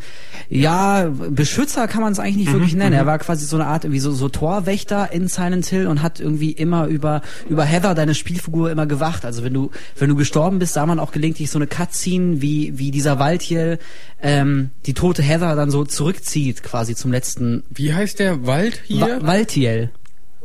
ja, 0.49 1.09
Beschützer 1.29 1.87
kann 1.87 2.01
man 2.01 2.11
es 2.11 2.19
eigentlich 2.19 2.37
nicht 2.37 2.51
wirklich 2.53 2.66
Mhm. 2.73 2.79
nennen. 2.79 2.93
Er 2.93 3.05
war 3.05 3.19
quasi 3.19 3.45
so 3.45 3.57
eine 3.57 3.67
Art, 3.67 3.83
irgendwie 3.83 3.99
so, 3.99 4.11
so 4.11 4.29
Torwächter 4.29 5.11
in 5.11 5.27
Silent 5.27 5.65
Hill 5.65 5.87
und 5.87 6.01
hat 6.01 6.19
irgendwie 6.19 6.51
immer 6.51 6.87
über, 6.87 7.21
über 7.49 7.63
Heather, 7.63 7.95
deine 7.95 8.15
Spielfigur, 8.15 8.71
immer 8.71 8.85
gewacht. 8.85 9.25
Also 9.25 9.43
wenn 9.43 9.53
du, 9.53 9.71
wenn 9.97 10.09
du 10.09 10.15
gestorben 10.15 10.59
bist, 10.59 10.73
sah 10.73 10.85
man 10.85 10.99
auch 10.99 11.11
gelegentlich 11.11 11.49
so 11.49 11.59
eine 11.59 11.67
Cutscene, 11.67 12.41
wie, 12.41 12.77
wie 12.77 12.91
dieser 12.91 13.19
Valtiel 13.19 13.79
ähm, 14.21 14.71
die 14.85 14.93
tote 14.93 15.21
Heather 15.21 15.55
dann 15.55 15.71
so 15.71 15.85
zurückzieht, 15.85 16.63
quasi 16.63 16.95
zum 16.95 17.11
letzten 17.11 17.63
Wie 17.69 17.93
heißt 17.93 18.19
der 18.19 18.45
Wald 18.45 18.81
hier? 18.85 19.19
Va 19.21 19.27
Valtiel. 19.27 19.91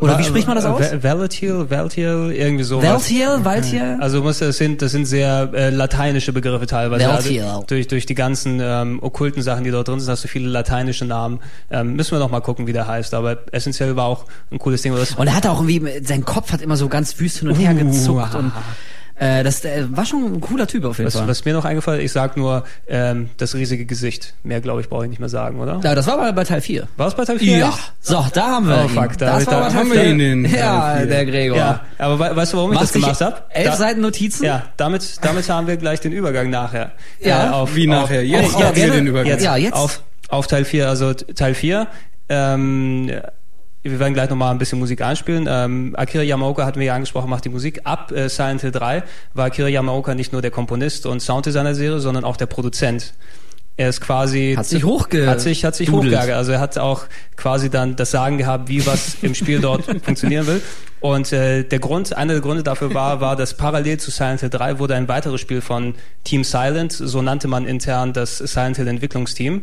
Oder 0.02 0.18
wie 0.18 0.24
spricht 0.24 0.46
man 0.46 0.56
das 0.56 0.64
aus? 0.64 0.82
Valetiel, 1.02 1.70
Valetiel, 1.70 2.32
irgendwie 2.36 2.64
sowas. 2.64 2.84
Valtiel, 2.84 3.44
Valtiel? 3.44 3.96
Also 4.00 4.22
muss 4.22 4.38
das 4.38 4.56
sind 4.56 4.82
das 4.82 4.92
sind 4.92 5.06
sehr 5.06 5.50
äh, 5.54 5.70
lateinische 5.70 6.32
Begriffe 6.32 6.66
teilweise. 6.66 7.06
Valtiel. 7.06 7.42
Also 7.42 7.64
durch 7.66 7.88
durch 7.88 8.06
die 8.06 8.14
ganzen 8.14 8.60
ähm, 8.62 8.98
okkulten 9.02 9.42
Sachen, 9.42 9.64
die 9.64 9.70
dort 9.70 9.88
drin 9.88 10.00
sind, 10.00 10.10
hast 10.10 10.24
du 10.24 10.28
viele 10.28 10.48
lateinische 10.48 11.04
Namen. 11.04 11.40
Ähm, 11.70 11.94
müssen 11.94 12.12
wir 12.12 12.18
noch 12.18 12.30
mal 12.30 12.40
gucken, 12.40 12.66
wie 12.66 12.72
der 12.72 12.86
heißt. 12.86 13.14
Aber 13.14 13.38
essentiell 13.52 13.96
war 13.96 14.06
auch 14.06 14.26
ein 14.50 14.58
cooles 14.58 14.82
Ding. 14.82 14.92
Und 14.92 15.26
er 15.26 15.34
hatte 15.34 15.50
auch 15.50 15.60
irgendwie, 15.66 16.04
sein 16.04 16.24
Kopf 16.24 16.52
hat 16.52 16.60
immer 16.60 16.76
so 16.76 16.88
ganz 16.88 17.18
wüst 17.18 17.38
hin 17.38 17.48
und 17.48 17.54
her 17.56 17.72
Uh, 17.72 17.76
gezuckt 17.76 18.34
ah. 18.34 18.38
und 18.38 18.52
äh, 19.22 19.42
das 19.44 19.64
äh, 19.64 19.84
war 19.90 20.04
schon 20.04 20.34
ein 20.34 20.40
cooler 20.40 20.66
Typ 20.66 20.84
auf 20.84 20.98
jeden 20.98 21.06
was, 21.06 21.16
Fall. 21.16 21.28
was 21.28 21.44
mir 21.44 21.52
noch 21.54 21.64
eingefallen 21.64 22.00
ist, 22.00 22.06
ich 22.06 22.12
sag 22.12 22.36
nur 22.36 22.64
ähm, 22.88 23.30
das 23.36 23.54
riesige 23.54 23.84
Gesicht. 23.86 24.34
Mehr 24.42 24.60
glaube 24.60 24.80
ich 24.80 24.88
brauche 24.88 25.04
ich 25.04 25.10
nicht 25.10 25.18
mehr 25.20 25.28
sagen, 25.28 25.60
oder? 25.60 25.80
ja, 25.82 25.94
das 25.94 26.06
war 26.06 26.16
bei, 26.18 26.32
bei 26.32 26.44
Teil 26.44 26.60
4. 26.60 26.88
War 26.96 27.08
es 27.08 27.14
bei 27.14 27.24
Teil 27.24 27.38
4? 27.38 27.58
Ja, 27.58 27.72
so, 28.00 28.24
da 28.34 28.42
haben 28.48 28.68
wir 28.68 28.78
Oh, 28.78 28.84
ihn. 28.84 28.88
fuck, 28.90 29.16
da- 29.18 29.38
das 29.38 29.46
war 29.46 29.60
da 29.68 29.74
haben 29.74 29.90
wir 29.92 30.00
4. 30.00 30.10
ihn 30.10 30.20
in 30.20 30.44
Ja, 30.44 30.80
Teil 30.80 30.96
4. 30.98 31.06
der 31.06 31.26
Gregor. 31.26 31.56
Ja, 31.58 31.80
aber 31.98 32.18
we 32.18 32.36
weißt 32.36 32.52
du, 32.52 32.56
warum 32.56 32.72
ich 32.72 32.78
Machst 32.80 32.94
das 32.94 33.02
gemacht 33.02 33.20
habe? 33.20 33.36
Elf 33.50 33.74
Seiten 33.74 34.00
Notizen? 34.00 34.44
Ja, 34.44 34.62
damit, 34.76 35.16
damit 35.24 35.48
haben 35.48 35.66
wir 35.66 35.76
gleich 35.76 36.00
den 36.00 36.12
Übergang 36.12 36.50
nachher. 36.50 36.92
Ja. 37.20 37.46
Äh, 37.46 37.50
auf, 37.50 37.74
Wie 37.76 37.88
auf, 37.88 37.94
nachher? 38.02 38.24
Jetzt 38.24 38.54
auf- 38.54 38.64
haben 38.64 38.74
wir 38.76 38.82
gerne- 38.84 38.92
den 38.96 39.06
Übergang. 39.06 39.28
Jetzt, 39.28 39.44
Ja, 39.44 39.56
jetzt. 39.56 39.74
Auf, 39.74 40.02
auf 40.28 40.46
Teil 40.46 40.64
4, 40.64 40.88
also 40.88 41.14
Teil 41.14 41.54
4. 41.54 41.86
Ähm, 42.28 43.10
wir 43.82 43.98
werden 43.98 44.14
gleich 44.14 44.30
nochmal 44.30 44.50
ein 44.52 44.58
bisschen 44.58 44.78
Musik 44.78 45.02
einspielen. 45.02 45.46
Ähm, 45.50 45.94
Akira 45.96 46.22
Yamaoka 46.22 46.64
hatten 46.64 46.78
wir 46.78 46.86
ja 46.86 46.94
angesprochen, 46.94 47.28
macht 47.30 47.44
die 47.44 47.48
Musik. 47.48 47.80
Ab 47.84 48.12
äh, 48.12 48.28
Silent 48.28 48.60
Hill 48.60 48.70
3 48.70 49.02
war 49.34 49.46
Akira 49.46 49.68
Yamaoka 49.68 50.14
nicht 50.14 50.32
nur 50.32 50.40
der 50.42 50.50
Komponist 50.52 51.06
und 51.06 51.20
Sounddesigner 51.20 51.70
der 51.70 51.74
Serie, 51.74 52.00
sondern 52.00 52.24
auch 52.24 52.36
der 52.36 52.46
Produzent. 52.46 53.14
Er 53.78 53.88
ist 53.88 54.02
quasi 54.02 54.54
Hat 54.56 54.66
sich 54.66 54.84
hochge- 54.84 55.26
hat 55.26 55.40
sich 55.40 55.64
hat 55.64 55.74
sich 55.74 55.90
hochgeärgert. 55.90 56.36
Also 56.36 56.52
er 56.52 56.60
hat 56.60 56.76
auch 56.78 57.04
quasi 57.36 57.70
dann 57.70 57.96
das 57.96 58.10
Sagen 58.10 58.36
gehabt, 58.36 58.68
wie 58.68 58.86
was 58.86 59.16
im 59.22 59.34
Spiel 59.34 59.60
dort 59.60 59.84
funktionieren 60.04 60.46
will. 60.46 60.60
Und 61.00 61.32
äh, 61.32 61.64
der 61.64 61.78
Grund, 61.78 62.14
einer 62.14 62.34
der 62.34 62.42
Gründe 62.42 62.62
dafür 62.62 62.92
war, 62.94 63.20
war, 63.22 63.34
dass 63.34 63.54
parallel 63.56 63.98
zu 63.98 64.10
Silent 64.10 64.40
Hill 64.40 64.50
3 64.50 64.78
wurde 64.78 64.94
ein 64.94 65.08
weiteres 65.08 65.40
Spiel 65.40 65.62
von 65.62 65.94
Team 66.22 66.44
Silent, 66.44 66.92
so 66.92 67.22
nannte 67.22 67.48
man 67.48 67.66
intern 67.66 68.12
das 68.12 68.38
Silent 68.38 68.76
Hill 68.76 68.86
Entwicklungsteam, 68.86 69.62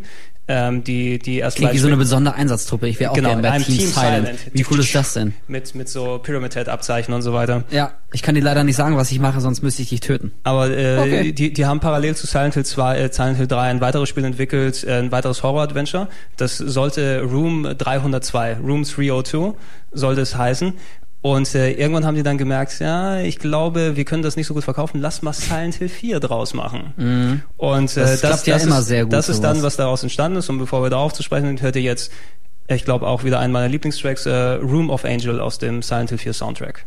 ähm, 0.52 0.84
die 0.84 1.20
die 1.20 1.38
erst 1.38 1.58
Klingt 1.58 1.74
wie 1.74 1.78
so 1.78 1.88
eine 1.88 1.96
besondere 1.96 2.34
Einsatztruppe. 2.36 2.88
Ich 2.90 3.00
wäre 3.00 3.12
auch 3.12 3.16
Genau, 3.16 3.30
gerne 3.30 3.42
bei 3.44 3.58
Team, 3.60 3.78
Team 3.78 3.88
Silent. 3.88 4.26
Silent. 4.28 4.40
Wie 4.54 4.66
cool 4.70 4.80
ist 4.80 4.94
das 4.94 5.14
denn? 5.14 5.34
mit 5.48 5.76
mit 5.76 5.88
so 5.88 6.18
Pyramid 6.22 6.56
Head 6.56 6.68
Abzeichen 6.68 7.14
und 7.14 7.22
so 7.22 7.32
weiter. 7.34 7.64
Ja, 7.70 7.92
ich 8.12 8.22
kann 8.24 8.36
dir 8.36 8.42
leider 8.42 8.64
nicht 8.64 8.76
sagen, 8.76 8.98
was 8.98 9.12
ich 9.12 9.20
mache, 9.20 9.40
sonst 9.42 9.62
müsste 9.62 9.84
ich 9.84 9.90
dich 9.90 10.00
töten. 10.02 10.32
Aber 10.44 10.70
äh, 10.70 10.98
Okay. 10.98 11.32
die, 11.32 11.54
die 11.54 11.66
haben 11.66 11.80
parallel 11.80 12.16
zu 12.16 12.26
Silent 12.28 12.56
Hill 12.56 12.66
2, 12.66 12.98
äh, 12.98 13.14
Silent 13.14 13.38
Hill 13.38 13.48
3 13.48 13.62
ein 13.70 13.80
weiteres 13.82 14.10
Spiel 14.10 14.26
entwickelt, 14.26 14.84
äh, 14.84 14.94
ein 15.00 15.12
weiteres 15.12 15.44
Horror-Adventure. 15.44 16.08
Das 16.38 16.58
sollte 16.58 17.22
Room 17.22 17.64
302, 17.78 18.58
Room 18.58 18.84
302 18.84 19.54
sollte 19.92 20.22
es 20.22 20.36
heißen. 20.36 20.74
Und 21.22 21.54
äh, 21.54 21.72
irgendwann 21.74 22.06
haben 22.06 22.16
die 22.16 22.24
dann 22.24 22.38
gemerkt, 22.38 22.80
ja, 22.80 23.20
ich 23.20 23.40
glaube, 23.40 23.98
wir 23.98 24.06
können 24.06 24.24
das 24.24 24.38
nicht 24.38 24.48
so 24.48 24.54
gut 24.54 24.64
verkaufen, 24.64 25.02
lass 25.02 25.22
mal 25.22 25.34
Silent 25.34 25.76
Hill 25.76 25.90
4 25.90 26.20
draus 26.22 26.54
machen. 26.54 26.94
Und 27.58 27.98
äh, 27.98 28.02
Das 28.02 28.12
das, 28.12 28.22
klappt 28.22 28.48
ja 28.48 28.54
das, 28.54 28.66
immer 28.66 28.80
ist, 28.80 28.86
sehr 28.86 29.04
gut, 29.04 29.12
das 29.14 29.28
ist 29.28 29.44
dann, 29.44 29.62
was 29.62 29.76
daraus 29.76 30.02
entstanden 30.04 30.38
ist. 30.38 30.50
Und 30.50 30.60
bevor 30.60 30.82
wir 30.82 30.90
darauf 30.90 31.12
zu 31.14 31.22
sprechen 31.22 31.48
sind, 31.48 31.62
hört 31.62 31.76
ihr 31.76 31.82
jetzt, 31.82 32.12
ich 32.68 32.86
glaube 32.86 33.06
auch 33.06 33.26
wieder 33.26 33.40
einen 33.40 33.52
meiner 33.52 33.68
Lieblingstracks, 33.68 34.26
äh, 34.28 34.32
Room 34.32 34.90
of 34.90 35.04
Angel 35.04 35.42
aus 35.42 35.58
dem 35.58 35.82
Silent 35.82 36.10
Hill 36.10 36.20
4 36.20 36.34
Soundtrack. 36.34 36.86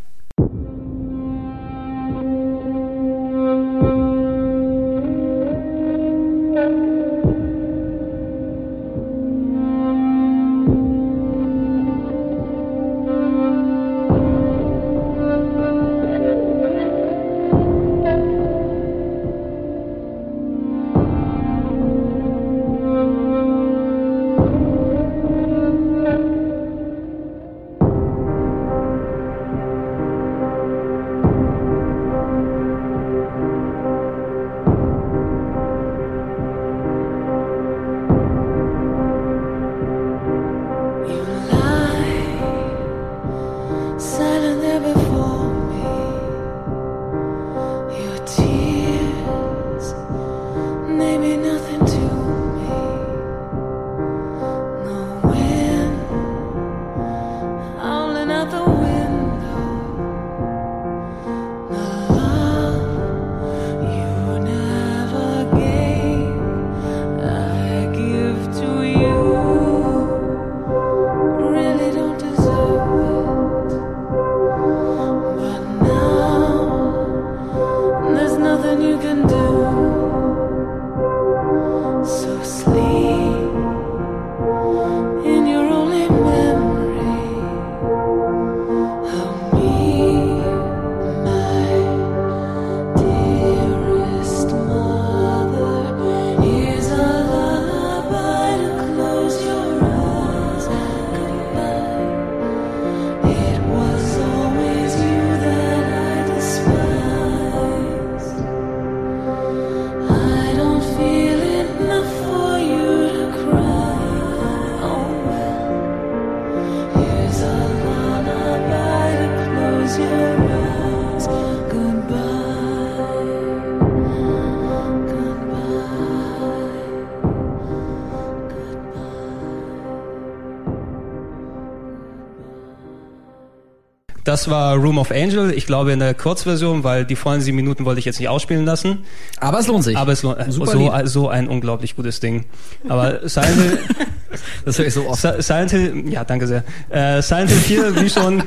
Das 134.32 134.48
war 134.48 134.76
Room 134.76 134.96
of 134.96 135.10
Angel. 135.10 135.52
Ich 135.52 135.66
glaube 135.66 135.92
in 135.92 135.98
der 135.98 136.14
Kurzversion, 136.14 136.84
weil 136.84 137.04
die 137.04 137.16
vollen 137.16 137.42
sieben 137.42 137.56
Minuten 137.56 137.84
wollte 137.84 137.98
ich 137.98 138.06
jetzt 138.06 138.18
nicht 138.18 138.30
ausspielen 138.30 138.64
lassen. 138.64 139.04
Aber 139.40 139.58
es 139.58 139.66
lohnt 139.66 139.84
sich. 139.84 139.94
Aber 139.94 140.10
es 140.12 140.22
lohnt 140.22 140.38
Super 140.50 140.70
so, 140.72 140.78
Lied. 140.78 141.06
so 141.06 141.28
ein 141.28 141.48
unglaublich 141.48 141.96
gutes 141.96 142.18
Ding. 142.18 142.46
Aber 142.88 143.28
Silent 143.28 143.60
Hill, 143.60 143.78
das 144.64 144.78
höre 144.78 144.86
ich 144.86 144.94
so 144.94 145.06
oft. 145.06 145.20
Si- 145.20 145.42
Silent 145.42 145.70
Hill, 145.72 146.04
ja, 146.08 146.24
danke 146.24 146.46
sehr. 146.46 146.64
Äh, 146.88 147.20
Silent 147.20 147.50
Hill 147.50 147.58
4, 147.92 148.00
wie 148.00 148.08
schon, 148.08 148.42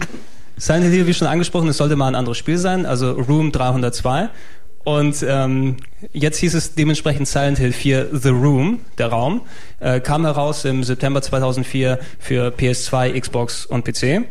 Silent 0.57 0.91
Hill, 0.91 1.05
wie 1.05 1.13
schon 1.13 1.27
angesprochen, 1.27 1.67
es 1.67 1.77
sollte 1.77 1.95
mal 1.95 2.07
ein 2.07 2.15
anderes 2.15 2.39
Spiel 2.39 2.57
sein, 2.57 2.87
also 2.87 3.11
Room 3.11 3.51
302. 3.51 4.29
Und 4.85 5.23
ähm, 5.29 5.77
jetzt 6.13 6.37
hieß 6.39 6.55
es 6.55 6.73
dementsprechend 6.73 7.27
Silent 7.27 7.59
Hill 7.59 7.73
4 7.73 8.07
The 8.11 8.29
Room, 8.29 8.79
der 8.97 9.09
Raum, 9.09 9.41
äh, 9.79 9.99
kam 9.99 10.25
heraus 10.25 10.65
im 10.65 10.83
September 10.83 11.21
2004 11.21 11.99
für 12.17 12.47
PS2, 12.47 13.19
Xbox 13.19 13.67
und 13.67 13.85
PC. 13.85 14.23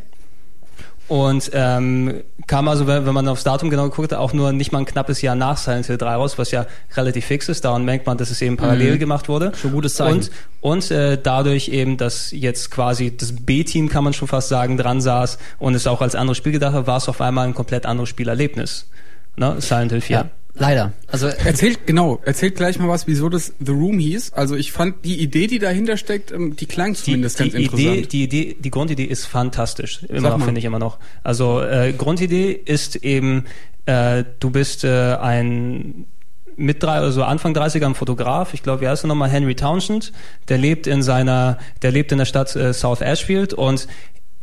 Und 1.06 1.51
ähm, 1.52 2.22
kam 2.47 2.66
also, 2.66 2.86
wenn, 2.86 3.05
wenn 3.05 3.12
man 3.12 3.28
aufs 3.28 3.44
Datum 3.44 3.68
genau 3.68 3.85
geguckt 3.85 4.12
hat, 4.12 4.18
auch 4.18 4.32
nur 4.32 4.52
nicht 4.52 4.72
mal 4.72 4.78
ein 4.78 4.86
knappes 4.86 5.20
Jahr 5.20 5.35
nach 5.35 5.59
Silent 5.59 5.86
Hill 5.86 5.98
3 5.98 6.14
raus, 6.14 6.39
was 6.39 6.51
ja 6.51 6.66
relativ 6.97 7.26
fix 7.26 7.48
ist. 7.48 7.64
Daran 7.64 7.85
merkt 7.85 8.06
man, 8.06 8.16
dass 8.16 8.31
es 8.31 8.40
eben 8.40 8.56
parallel 8.56 8.97
gemacht 8.98 9.28
wurde. 9.28 9.52
Schon 9.60 9.72
gutes 9.72 9.94
Zeichen. 9.94 10.16
Und, 10.16 10.31
und 10.60 10.90
äh, 10.90 11.18
dadurch 11.22 11.68
eben, 11.68 11.98
dass 11.98 12.31
jetzt 12.31 12.70
quasi 12.70 13.14
das 13.14 13.35
B-Team, 13.44 13.90
kann 13.90 14.05
man 14.05 14.14
schon 14.14 14.28
fast 14.28 14.48
sagen, 14.48 14.78
dran 14.78 15.01
saß 15.01 15.39
und 15.59 15.74
es 15.74 15.86
auch 15.86 16.01
als 16.01 16.14
anderes 16.14 16.39
Spiel 16.39 16.52
gedacht 16.52 16.72
hat, 16.72 16.86
war 16.86 16.97
es 16.97 17.09
auf 17.09 17.20
einmal 17.20 17.47
ein 17.47 17.55
komplett 17.55 17.85
anderes 17.85 18.09
Spielerlebnis. 18.09 18.89
Ne? 19.36 19.56
Silent 19.59 19.93
Hill 19.93 20.01
4. 20.01 20.16
Ja, 20.16 20.31
leider. 20.55 20.93
Also 21.09 21.26
Erzählt, 21.26 21.86
genau, 21.86 22.20
erzählt 22.24 22.56
gleich 22.56 22.78
mal 22.78 22.89
was, 22.89 23.06
wieso 23.06 23.28
das 23.28 23.52
The 23.64 23.72
Room 23.72 23.98
hieß. 23.98 24.32
Also 24.35 24.55
ich 24.56 24.72
fand 24.72 25.05
die 25.05 25.20
Idee, 25.20 25.47
die 25.47 25.59
dahinter 25.59 25.97
steckt, 25.97 26.32
ähm, 26.32 26.56
die 26.56 26.66
klang 26.66 26.94
Die, 26.94 27.01
zumindest 27.02 27.39
die 27.39 27.51
ganz 27.51 27.55
Idee, 27.55 27.64
interessant. 27.64 28.12
die 28.12 28.22
Idee, 28.24 28.56
die 28.59 28.70
Grundidee 28.70 29.05
ist 29.05 29.26
fantastisch. 29.26 30.02
Immer 30.09 30.20
Sag 30.20 30.31
noch, 30.31 30.39
mal. 30.39 30.44
finde 30.47 30.59
ich 30.60 30.64
immer 30.64 30.78
noch. 30.78 30.98
Also 31.22 31.60
äh, 31.60 31.93
Grundidee 31.93 32.52
ist 32.52 32.97
eben, 32.97 33.44
äh, 33.86 34.24
du 34.40 34.51
bist 34.51 34.85
äh, 34.85 35.16
ein 35.16 36.06
mit 36.56 36.82
drei, 36.82 36.93
also 36.98 37.24
Anfang 37.24 37.52
30er 37.52 37.85
ein 37.86 37.94
Fotograf, 37.97 38.55
ich 38.55 38.62
glaube, 38.62 38.82
wie 38.82 38.89
heißt 38.89 39.05
er 39.05 39.09
nochmal, 39.09 39.28
Henry 39.28 39.56
Townshend, 39.56 40.12
der 40.48 40.56
lebt 40.59 40.86
in 40.86 41.02
seiner, 41.02 41.59
der 41.82 41.90
lebt 41.90 42.12
in 42.12 42.18
der 42.18 42.26
Stadt 42.26 42.55
äh, 42.55 42.72
South 42.72 43.01
Ashfield 43.01 43.55
und 43.55 43.89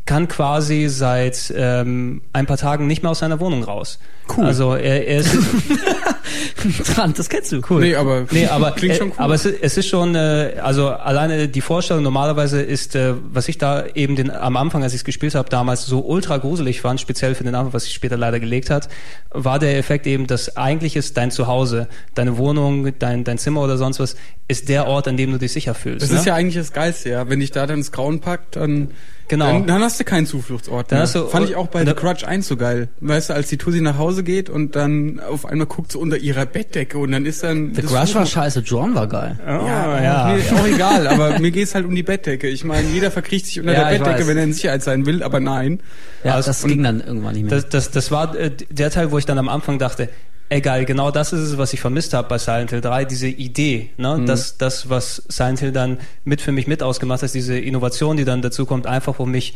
kann 0.04 0.26
quasi 0.26 0.88
seit 0.88 1.52
ähm, 1.56 2.22
ein 2.32 2.46
paar 2.46 2.56
Tagen 2.56 2.86
nicht 2.86 3.02
mehr 3.02 3.12
aus 3.12 3.20
seiner 3.20 3.38
Wohnung 3.38 3.62
raus. 3.62 4.00
Cool. 4.36 4.46
Also 4.46 4.74
er, 4.74 5.06
er 5.06 5.18
ist 5.18 5.36
dran, 6.94 7.14
das 7.16 7.28
kennst 7.28 7.52
du. 7.52 7.60
cool. 7.70 7.82
Nee, 7.82 7.94
aber 7.94 8.26
nee, 8.30 8.46
aber 8.48 8.72
klingt 8.72 8.94
äh, 8.94 8.98
schon 8.98 9.08
cool. 9.08 9.16
Aber 9.18 9.34
es 9.34 9.44
ist, 9.44 9.62
es 9.62 9.76
ist 9.76 9.86
schon, 9.86 10.14
äh, 10.14 10.54
also 10.62 10.88
alleine 10.88 11.48
die 11.48 11.60
Vorstellung 11.60 12.02
normalerweise 12.02 12.60
ist, 12.60 12.96
äh, 12.96 13.14
was 13.32 13.48
ich 13.48 13.58
da 13.58 13.84
eben 13.94 14.16
den, 14.16 14.30
am 14.30 14.56
Anfang, 14.56 14.82
als 14.82 14.92
ich 14.92 15.00
es 15.00 15.04
gespielt 15.04 15.36
habe, 15.36 15.48
damals 15.48 15.86
so 15.86 16.00
ultra 16.00 16.38
gruselig 16.38 16.80
fand, 16.80 17.00
speziell 17.00 17.34
für 17.34 17.44
den 17.44 17.52
Namen, 17.52 17.72
was 17.72 17.84
sich 17.84 17.94
später 17.94 18.16
leider 18.16 18.40
gelegt 18.40 18.70
hat, 18.70 18.88
war 19.30 19.58
der 19.58 19.78
Effekt 19.78 20.06
eben, 20.06 20.26
dass 20.26 20.56
eigentlich 20.56 20.96
ist 20.96 21.16
dein 21.16 21.30
Zuhause, 21.30 21.88
deine 22.14 22.38
Wohnung, 22.38 22.92
dein, 22.98 23.22
dein 23.22 23.38
Zimmer 23.38 23.62
oder 23.62 23.76
sonst 23.76 24.00
was, 24.00 24.16
ist 24.48 24.68
der 24.68 24.86
Ort, 24.86 25.06
an 25.06 25.16
dem 25.16 25.30
du 25.30 25.38
dich 25.38 25.52
sicher 25.52 25.74
fühlst. 25.74 26.02
das 26.02 26.10
ne? 26.10 26.18
ist 26.18 26.26
ja 26.26 26.34
eigentlich 26.34 26.56
das 26.56 26.72
Geilste, 26.72 27.10
ja. 27.10 27.28
Wenn 27.28 27.40
dich 27.40 27.52
da 27.52 27.66
dann 27.66 27.78
das 27.78 27.92
Grauen 27.92 28.20
packt, 28.20 28.56
dann, 28.56 28.90
Genau. 29.28 29.46
dann, 29.46 29.66
dann 29.66 29.82
hast 29.82 29.98
du 29.98 30.04
keinen 30.04 30.26
Zufluchtsort 30.26 30.90
mehr. 30.90 31.06
du- 31.06 31.26
Fand 31.28 31.48
ich 31.48 31.56
auch 31.56 31.68
bei 31.68 31.84
The 31.86 31.94
Crutch 31.94 32.24
1 32.24 32.46
so 32.48 32.56
geil. 32.56 32.88
Weißt 33.00 33.30
du, 33.30 33.34
als 33.34 33.48
die 33.48 33.56
Tussi 33.56 33.80
nach 33.80 33.96
Hause 33.98 34.22
geht 34.24 34.50
und 34.50 34.76
dann 34.76 35.20
auf 35.20 35.46
einmal 35.46 35.66
guckt 35.66 35.92
sie 35.92 35.98
unter 35.98 36.16
ihrer 36.18 36.44
Bettdecke 36.46 36.98
und 36.98 37.12
dann 37.12 37.24
ist 37.24 37.42
dann... 37.42 37.74
The 37.74 37.82
Crush 37.82 38.14
war 38.14 38.26
scheiße, 38.26 38.60
John 38.60 38.94
war 38.94 39.06
geil. 39.06 39.38
Oh, 39.46 39.66
Ja, 39.66 40.02
ja. 40.02 40.34
Mir 40.36 40.60
auch 40.60 40.66
egal, 40.66 41.06
aber 41.06 41.38
mir 41.38 41.50
geht's 41.50 41.74
halt 41.74 41.86
um 41.86 41.94
die 41.94 42.02
Bettdecke. 42.02 42.48
Ich 42.48 42.64
meine, 42.64 42.86
jeder 42.88 43.10
verkriecht 43.10 43.46
sich 43.46 43.58
unter 43.60 43.72
Ja, 43.72 43.88
der 43.90 43.98
Bettdecke, 43.98 44.26
wenn 44.26 44.36
er 44.36 44.44
in 44.44 44.52
Sicherheit 44.52 44.82
sein 44.82 45.06
will, 45.06 45.22
aber 45.22 45.40
nein. 45.40 45.80
Ja, 46.24 46.34
Also- 46.34 46.48
das 46.50 46.62
ging 46.64 46.82
dann 46.82 47.00
irgendwann 47.00 47.34
nicht 47.34 47.44
mehr. 47.44 47.50
Das, 47.60 47.68
das, 47.68 47.90
das 47.90 48.10
war 48.10 48.34
äh, 48.36 48.50
der 48.70 48.90
Teil, 48.90 49.10
wo 49.12 49.18
ich 49.18 49.24
dann 49.26 49.38
am 49.38 49.48
Anfang 49.48 49.78
dachte, 49.78 50.08
egal, 50.54 50.84
genau 50.84 51.10
das 51.10 51.32
ist 51.32 51.40
es, 51.40 51.58
was 51.58 51.72
ich 51.72 51.80
vermisst 51.80 52.14
habe 52.14 52.28
bei 52.28 52.38
Silent 52.38 52.70
Hill 52.70 52.80
3, 52.80 53.04
diese 53.04 53.28
Idee, 53.28 53.90
ne? 53.96 54.18
Mhm. 54.18 54.26
das, 54.26 54.58
das, 54.58 54.88
was 54.88 55.22
Silent 55.28 55.60
Hill 55.60 55.72
dann 55.72 55.98
mit 56.24 56.40
für 56.40 56.52
mich 56.52 56.66
mit 56.66 56.82
ausgemacht 56.82 57.22
hat, 57.22 57.34
diese 57.34 57.58
Innovation, 57.58 58.16
die 58.16 58.24
dann 58.24 58.42
dazu 58.42 58.66
kommt, 58.66 58.86
einfach 58.86 59.18
um 59.18 59.30
mich 59.30 59.54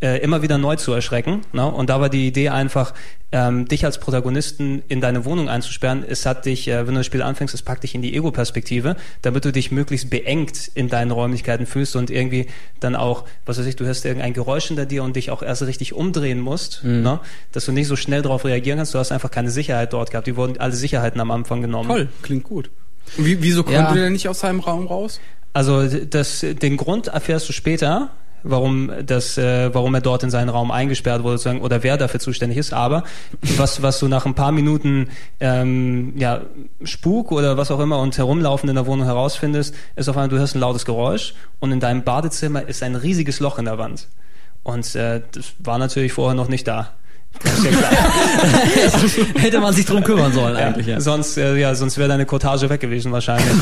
äh, 0.00 0.18
immer 0.20 0.42
wieder 0.42 0.58
neu 0.58 0.76
zu 0.76 0.92
erschrecken. 0.92 1.40
Ne? 1.52 1.64
Und 1.66 1.88
da 1.88 2.00
war 2.00 2.08
die 2.10 2.26
Idee 2.26 2.50
einfach, 2.50 2.92
ähm, 3.32 3.66
dich 3.66 3.84
als 3.84 3.98
Protagonisten 3.98 4.82
in 4.88 5.00
deine 5.00 5.24
Wohnung 5.24 5.48
einzusperren. 5.48 6.04
Es 6.06 6.26
hat 6.26 6.44
dich, 6.44 6.68
äh, 6.68 6.86
wenn 6.86 6.94
du 6.94 7.00
das 7.00 7.06
Spiel 7.06 7.22
anfängst, 7.22 7.54
es 7.54 7.62
packt 7.62 7.82
dich 7.82 7.94
in 7.94 8.02
die 8.02 8.14
Ego-Perspektive, 8.14 8.96
damit 9.22 9.44
du 9.44 9.52
dich 9.52 9.70
möglichst 9.72 10.10
beengt 10.10 10.70
in 10.74 10.88
deinen 10.88 11.10
Räumlichkeiten 11.10 11.66
fühlst 11.66 11.96
und 11.96 12.10
irgendwie 12.10 12.46
dann 12.78 12.94
auch, 12.94 13.24
was 13.46 13.58
weiß 13.58 13.66
ich, 13.66 13.76
du 13.76 13.84
hörst 13.86 14.04
irgendein 14.04 14.32
Geräusch 14.34 14.66
hinter 14.66 14.86
dir 14.86 15.02
und 15.02 15.16
dich 15.16 15.30
auch 15.30 15.42
erst 15.42 15.62
richtig 15.62 15.92
umdrehen 15.94 16.40
musst, 16.40 16.84
Mhm. 16.84 17.02
ne? 17.02 17.20
dass 17.52 17.64
du 17.64 17.72
nicht 17.72 17.88
so 17.88 17.96
schnell 17.96 18.22
darauf 18.22 18.44
reagieren 18.44 18.78
kannst. 18.78 18.94
Du 18.94 18.98
hast 18.98 19.12
einfach 19.12 19.30
keine 19.30 19.50
Sicherheit 19.50 19.92
dort 19.92 20.10
gehabt. 20.10 20.26
Die 20.26 20.36
wurden 20.36 20.58
alle 20.58 20.72
Sicherheiten 20.74 21.20
am 21.20 21.30
Anfang 21.30 21.62
genommen. 21.62 21.88
Toll, 21.88 22.08
klingt 22.22 22.44
gut. 22.44 22.70
Wie, 23.16 23.42
wieso 23.42 23.62
konnte 23.62 23.78
Ja. 23.80 23.92
der 23.94 24.10
nicht 24.10 24.28
aus 24.28 24.40
seinem 24.40 24.60
Raum 24.60 24.86
raus? 24.86 25.20
Also 25.52 25.86
das, 25.88 26.40
den 26.40 26.76
Grund 26.76 27.06
erfährst 27.08 27.48
du 27.48 27.52
später, 27.54 28.10
warum 28.50 28.90
das, 29.04 29.38
äh, 29.38 29.74
warum 29.74 29.94
er 29.94 30.00
dort 30.00 30.22
in 30.22 30.30
seinen 30.30 30.48
Raum 30.48 30.70
eingesperrt 30.70 31.22
wurde 31.22 31.38
sozusagen, 31.38 31.60
oder 31.60 31.82
wer 31.82 31.96
dafür 31.96 32.20
zuständig 32.20 32.58
ist. 32.58 32.72
Aber 32.72 33.04
was, 33.56 33.82
was 33.82 33.98
du 33.98 34.08
nach 34.08 34.26
ein 34.26 34.34
paar 34.34 34.52
Minuten 34.52 35.08
ähm, 35.40 36.14
ja, 36.16 36.42
Spuk 36.82 37.32
oder 37.32 37.56
was 37.56 37.70
auch 37.70 37.80
immer 37.80 37.98
und 37.98 38.16
herumlaufen 38.16 38.68
in 38.68 38.74
der 38.74 38.86
Wohnung 38.86 39.06
herausfindest, 39.06 39.74
ist 39.96 40.08
auf 40.08 40.16
einmal, 40.16 40.28
du 40.28 40.38
hörst 40.38 40.54
ein 40.54 40.60
lautes 40.60 40.84
Geräusch 40.84 41.34
und 41.60 41.72
in 41.72 41.80
deinem 41.80 42.02
Badezimmer 42.02 42.66
ist 42.66 42.82
ein 42.82 42.94
riesiges 42.94 43.40
Loch 43.40 43.58
in 43.58 43.64
der 43.64 43.78
Wand. 43.78 44.08
Und 44.62 44.94
äh, 44.94 45.22
das 45.32 45.52
war 45.58 45.78
natürlich 45.78 46.12
vorher 46.12 46.34
noch 46.34 46.48
nicht 46.48 46.66
da. 46.66 46.92
Ja. 47.44 47.50
Hätte 49.40 49.60
man 49.60 49.74
sich 49.74 49.86
drum 49.86 50.02
kümmern 50.02 50.32
sollen 50.32 50.56
eigentlich. 50.56 50.86
Ja. 50.86 51.00
Sonst, 51.00 51.36
äh, 51.36 51.56
ja, 51.56 51.74
sonst 51.74 51.98
wäre 51.98 52.08
deine 52.08 52.26
Cottage 52.26 52.68
weg 52.70 52.80
gewesen 52.80 53.12
wahrscheinlich. 53.12 53.46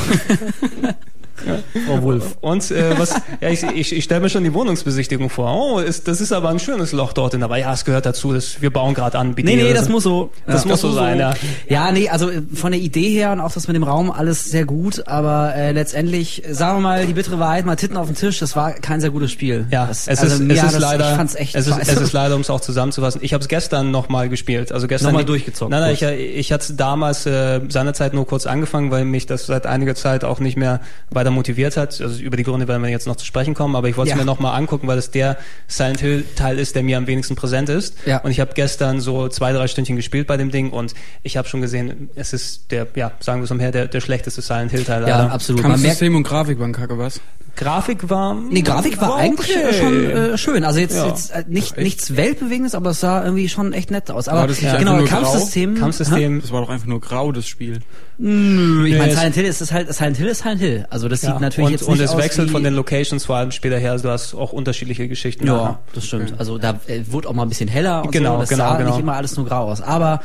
Frau 1.86 2.02
Wulff. 2.02 2.36
Und 2.40 2.70
äh, 2.70 2.98
was, 2.98 3.15
ja, 3.40 3.48
ich, 3.51 3.62
ich, 3.62 3.93
ich 3.94 4.05
stelle 4.05 4.20
mir 4.20 4.28
schon 4.28 4.44
die 4.44 4.55
Wohnungsbesichtigung 4.55 5.31
vor. 5.31 5.52
Oh, 5.55 5.78
ist, 5.78 6.09
das 6.09 6.20
ist 6.20 6.32
aber 6.32 6.48
ein 6.51 6.59
schönes 6.59 6.93
Loch 6.93 7.12
dort. 7.12 7.35
Aber 7.35 7.56
ja, 7.56 7.73
es 7.73 7.85
gehört 7.85 8.06
dazu. 8.06 8.32
Das, 8.32 8.62
wir 8.62 8.70
bauen 8.70 8.94
gerade 8.94 9.19
an. 9.19 9.35
Nee, 9.36 9.56
nee, 9.56 9.73
das 9.74 9.89
muss 9.89 10.05
so. 10.05 10.31
Das 10.47 10.65
Ja. 10.65 10.70
muss 10.70 10.81
so 10.81 10.93
sein, 10.93 11.19
ja. 11.19 11.35
Ja, 11.69 11.90
nee, 11.93 12.09
also 12.09 12.31
äh, 12.31 12.43
von 12.55 12.73
der 12.73 12.81
Idee 12.81 13.11
her 13.11 13.32
und 13.32 13.40
auch 13.40 13.52
das 13.52 13.66
mit 13.66 13.74
dem 13.77 13.82
Raum 13.82 14.11
alles 14.11 14.44
sehr 14.44 14.65
gut, 14.65 15.06
aber 15.09 15.55
äh, 15.55 15.73
letztendlich, 15.73 16.43
sagen 16.51 16.78
wir 16.78 16.82
mal, 16.82 17.06
die 17.06 17.12
bittere 17.12 17.39
Wahrheit, 17.39 17.66
mal 17.66 17.77
Titten 17.77 17.97
auf 17.97 18.06
den 18.06 18.15
Tisch, 18.16 18.39
das 18.39 18.55
war 18.56 18.73
kein 18.73 19.01
sehr 19.01 19.11
gutes 19.11 19.32
Spiel. 19.32 19.66
Ja, 19.70 19.86
das, 19.86 20.06
es 20.06 20.20
also 20.20 20.43
ist, 20.44 20.51
es 20.51 20.62
ist 20.62 20.74
das, 20.74 20.78
leider, 20.81 21.11
ich 21.11 21.16
fand's 21.16 21.35
echt 21.35 21.55
es 21.55 21.66
ist, 21.66 21.74
scheiße. 21.74 21.93
es 21.93 22.01
ist 22.01 22.12
leider, 22.12 22.35
um 22.35 22.40
es 22.43 22.51
auch 22.51 22.61
zusammenzufassen. 22.61 23.20
Ich 23.24 23.32
habe 23.35 23.43
es 23.43 23.48
gestern 23.48 23.90
nochmal 23.90 24.28
gespielt. 24.28 24.70
Also 24.73 24.86
gestern 24.86 25.09
Nochmal 25.09 25.24
durchgezockt, 25.24 25.70
Nein, 25.70 25.81
nein, 25.81 25.94
ich, 25.94 26.02
ich 26.02 26.52
hatte 26.52 26.74
damals 26.74 27.27
äh, 27.27 27.61
seinerzeit 27.69 28.15
nur 28.15 28.27
kurz 28.27 28.47
angefangen, 28.47 28.90
weil 28.90 29.05
mich 29.05 29.27
das 29.27 29.47
seit 29.47 29.66
einiger 29.66 29.94
Zeit 29.94 30.24
auch 30.24 30.40
nicht 30.40 30.56
mehr 30.56 30.81
weiter 31.24 31.30
motiviert 31.34 31.76
hat. 31.76 32.01
Also 32.01 32.20
über 32.22 32.36
die 32.36 32.42
Gründe 32.42 32.68
werden 32.68 32.82
wir 32.82 32.90
jetzt 32.90 33.06
noch 33.06 33.16
zu 33.16 33.24
sprechen 33.24 33.55
kommen, 33.55 33.74
aber 33.76 33.88
ich 33.88 33.96
wollte 33.96 34.10
es 34.10 34.16
Ja. 34.16 34.22
mir 34.22 34.26
nochmal 34.26 34.56
angucken, 34.59 34.86
weil 34.86 34.98
es 34.98 35.10
der 35.10 35.36
Silent 35.68 36.01
Hill 36.01 36.24
Teil 36.36 36.59
ist, 36.59 36.74
der 36.74 36.82
mir 36.82 36.98
am 36.98 37.06
wenigsten 37.06 37.34
präsent 37.36 37.68
ist. 37.68 37.96
Ja. 38.06 38.18
Und 38.18 38.30
ich 38.30 38.40
habe 38.40 38.52
gestern 38.55 39.01
so 39.01 39.28
zwei, 39.28 39.52
drei 39.52 39.66
Stündchen 39.66 39.96
gespielt 39.96 40.26
bei 40.26 40.36
dem 40.36 40.51
Ding 40.51 40.70
und 40.70 40.94
ich 41.22 41.36
habe 41.36 41.48
schon 41.48 41.60
gesehen, 41.60 42.10
es 42.14 42.32
ist 42.32 42.70
der, 42.70 42.86
ja, 42.94 43.12
sagen 43.20 43.40
wir 43.40 43.44
es 43.44 43.51
umher, 43.51 43.72
der, 43.72 43.86
der 43.88 44.01
schlechteste 44.01 44.42
Silent 44.42 44.70
Hill 44.70 44.84
Teil. 44.84 45.02
ja, 45.02 45.09
leider. 45.20 45.32
absolut. 45.32 45.62
Kampfsystem 45.62 46.14
und 46.14 46.22
Grafik 46.24 46.59
waren 46.59 46.72
kacke, 46.72 46.98
was? 46.98 47.20
Grafik 47.56 48.09
war. 48.10 48.35
Nee, 48.35 48.62
Grafik 48.62 49.01
war 49.01 49.16
eigentlich 49.16 49.56
okay. 49.56 49.72
schon 49.78 50.10
äh, 50.10 50.39
schön. 50.39 50.64
Also 50.64 50.81
jetzt, 50.81 50.97
Ja. 50.97 51.06
jetzt 51.06 51.31
äh, 51.31 51.44
nicht, 51.48 51.76
nichts 51.76 52.16
Weltbewegendes, 52.16 52.74
aber 52.74 52.90
es 52.90 53.01
sah 53.01 53.22
irgendwie 53.24 53.48
schon 53.48 53.72
echt 53.72 53.90
nett 53.90 54.10
aus. 54.10 54.28
Aber 54.28 54.40
War 54.40 54.47
das 54.48 54.60
nicht 54.60 54.78
genau, 54.78 54.97
nur 54.97 55.06
grau? 55.06 55.20
Kampfsystem. 55.22 55.74
Kampfsystem. 55.76 56.40
Das 56.40 56.52
war 56.52 56.60
doch 56.62 56.68
einfach 56.68 56.86
nur 56.86 57.01
grau, 57.01 57.32
das 57.32 57.47
Spiel. 57.47 57.81
Nö, 58.18 58.86
ich 58.86 58.93
Nee, 58.93 58.98
meine, 58.98 59.12
es- 59.12 59.18
Silent 59.18 59.35
Hill 59.35 59.44
ist 59.44 59.60
es 59.60 59.72
halt, 59.72 59.93
Silent 59.93 60.16
Hill 60.16 60.28
ist 60.28 60.43
Silent 60.43 60.60
Hill. 60.60 60.86
Also 60.90 61.09
das 61.09 61.22
Ja. 61.22 61.32
sieht 61.32 61.40
natürlich 61.40 61.66
und, 61.66 61.72
jetzt 61.72 61.82
und 61.82 61.93
nicht 61.94 62.05
es 62.05 62.10
aus 62.10 62.18
wechselt 62.18 62.48
wie, 62.48 62.52
von 62.52 62.62
den 62.62 62.74
Locations 62.74 63.24
vor 63.24 63.36
allem 63.36 63.51
später 63.51 63.78
her. 63.78 63.93
Also 63.93 64.05
du 64.05 64.10
hast 64.10 64.35
auch 64.35 64.52
unterschiedliche 64.52 65.09
Geschichten. 65.09 65.47
Ja, 65.47 65.78
das 65.94 66.06
stimmt. 66.06 66.35
Also 66.39 66.59
da 66.59 66.78
äh, 66.86 67.01
wurde 67.09 67.28
auch 67.28 67.32
mal 67.35 67.43
ein 67.43 67.48
bisschen 67.48 67.68
heller 67.68 68.05
und 68.05 68.12
Genau, 68.12 68.35
so. 68.35 68.40
Das 68.40 68.48
genau, 68.51 68.70
sah 68.70 68.76
genau. 68.78 68.90
nicht 68.90 69.01
immer 69.01 69.14
alles 69.14 69.36
nur 69.36 69.47
grau 69.47 69.70
aus. 69.70 69.81
Aber 69.81 70.20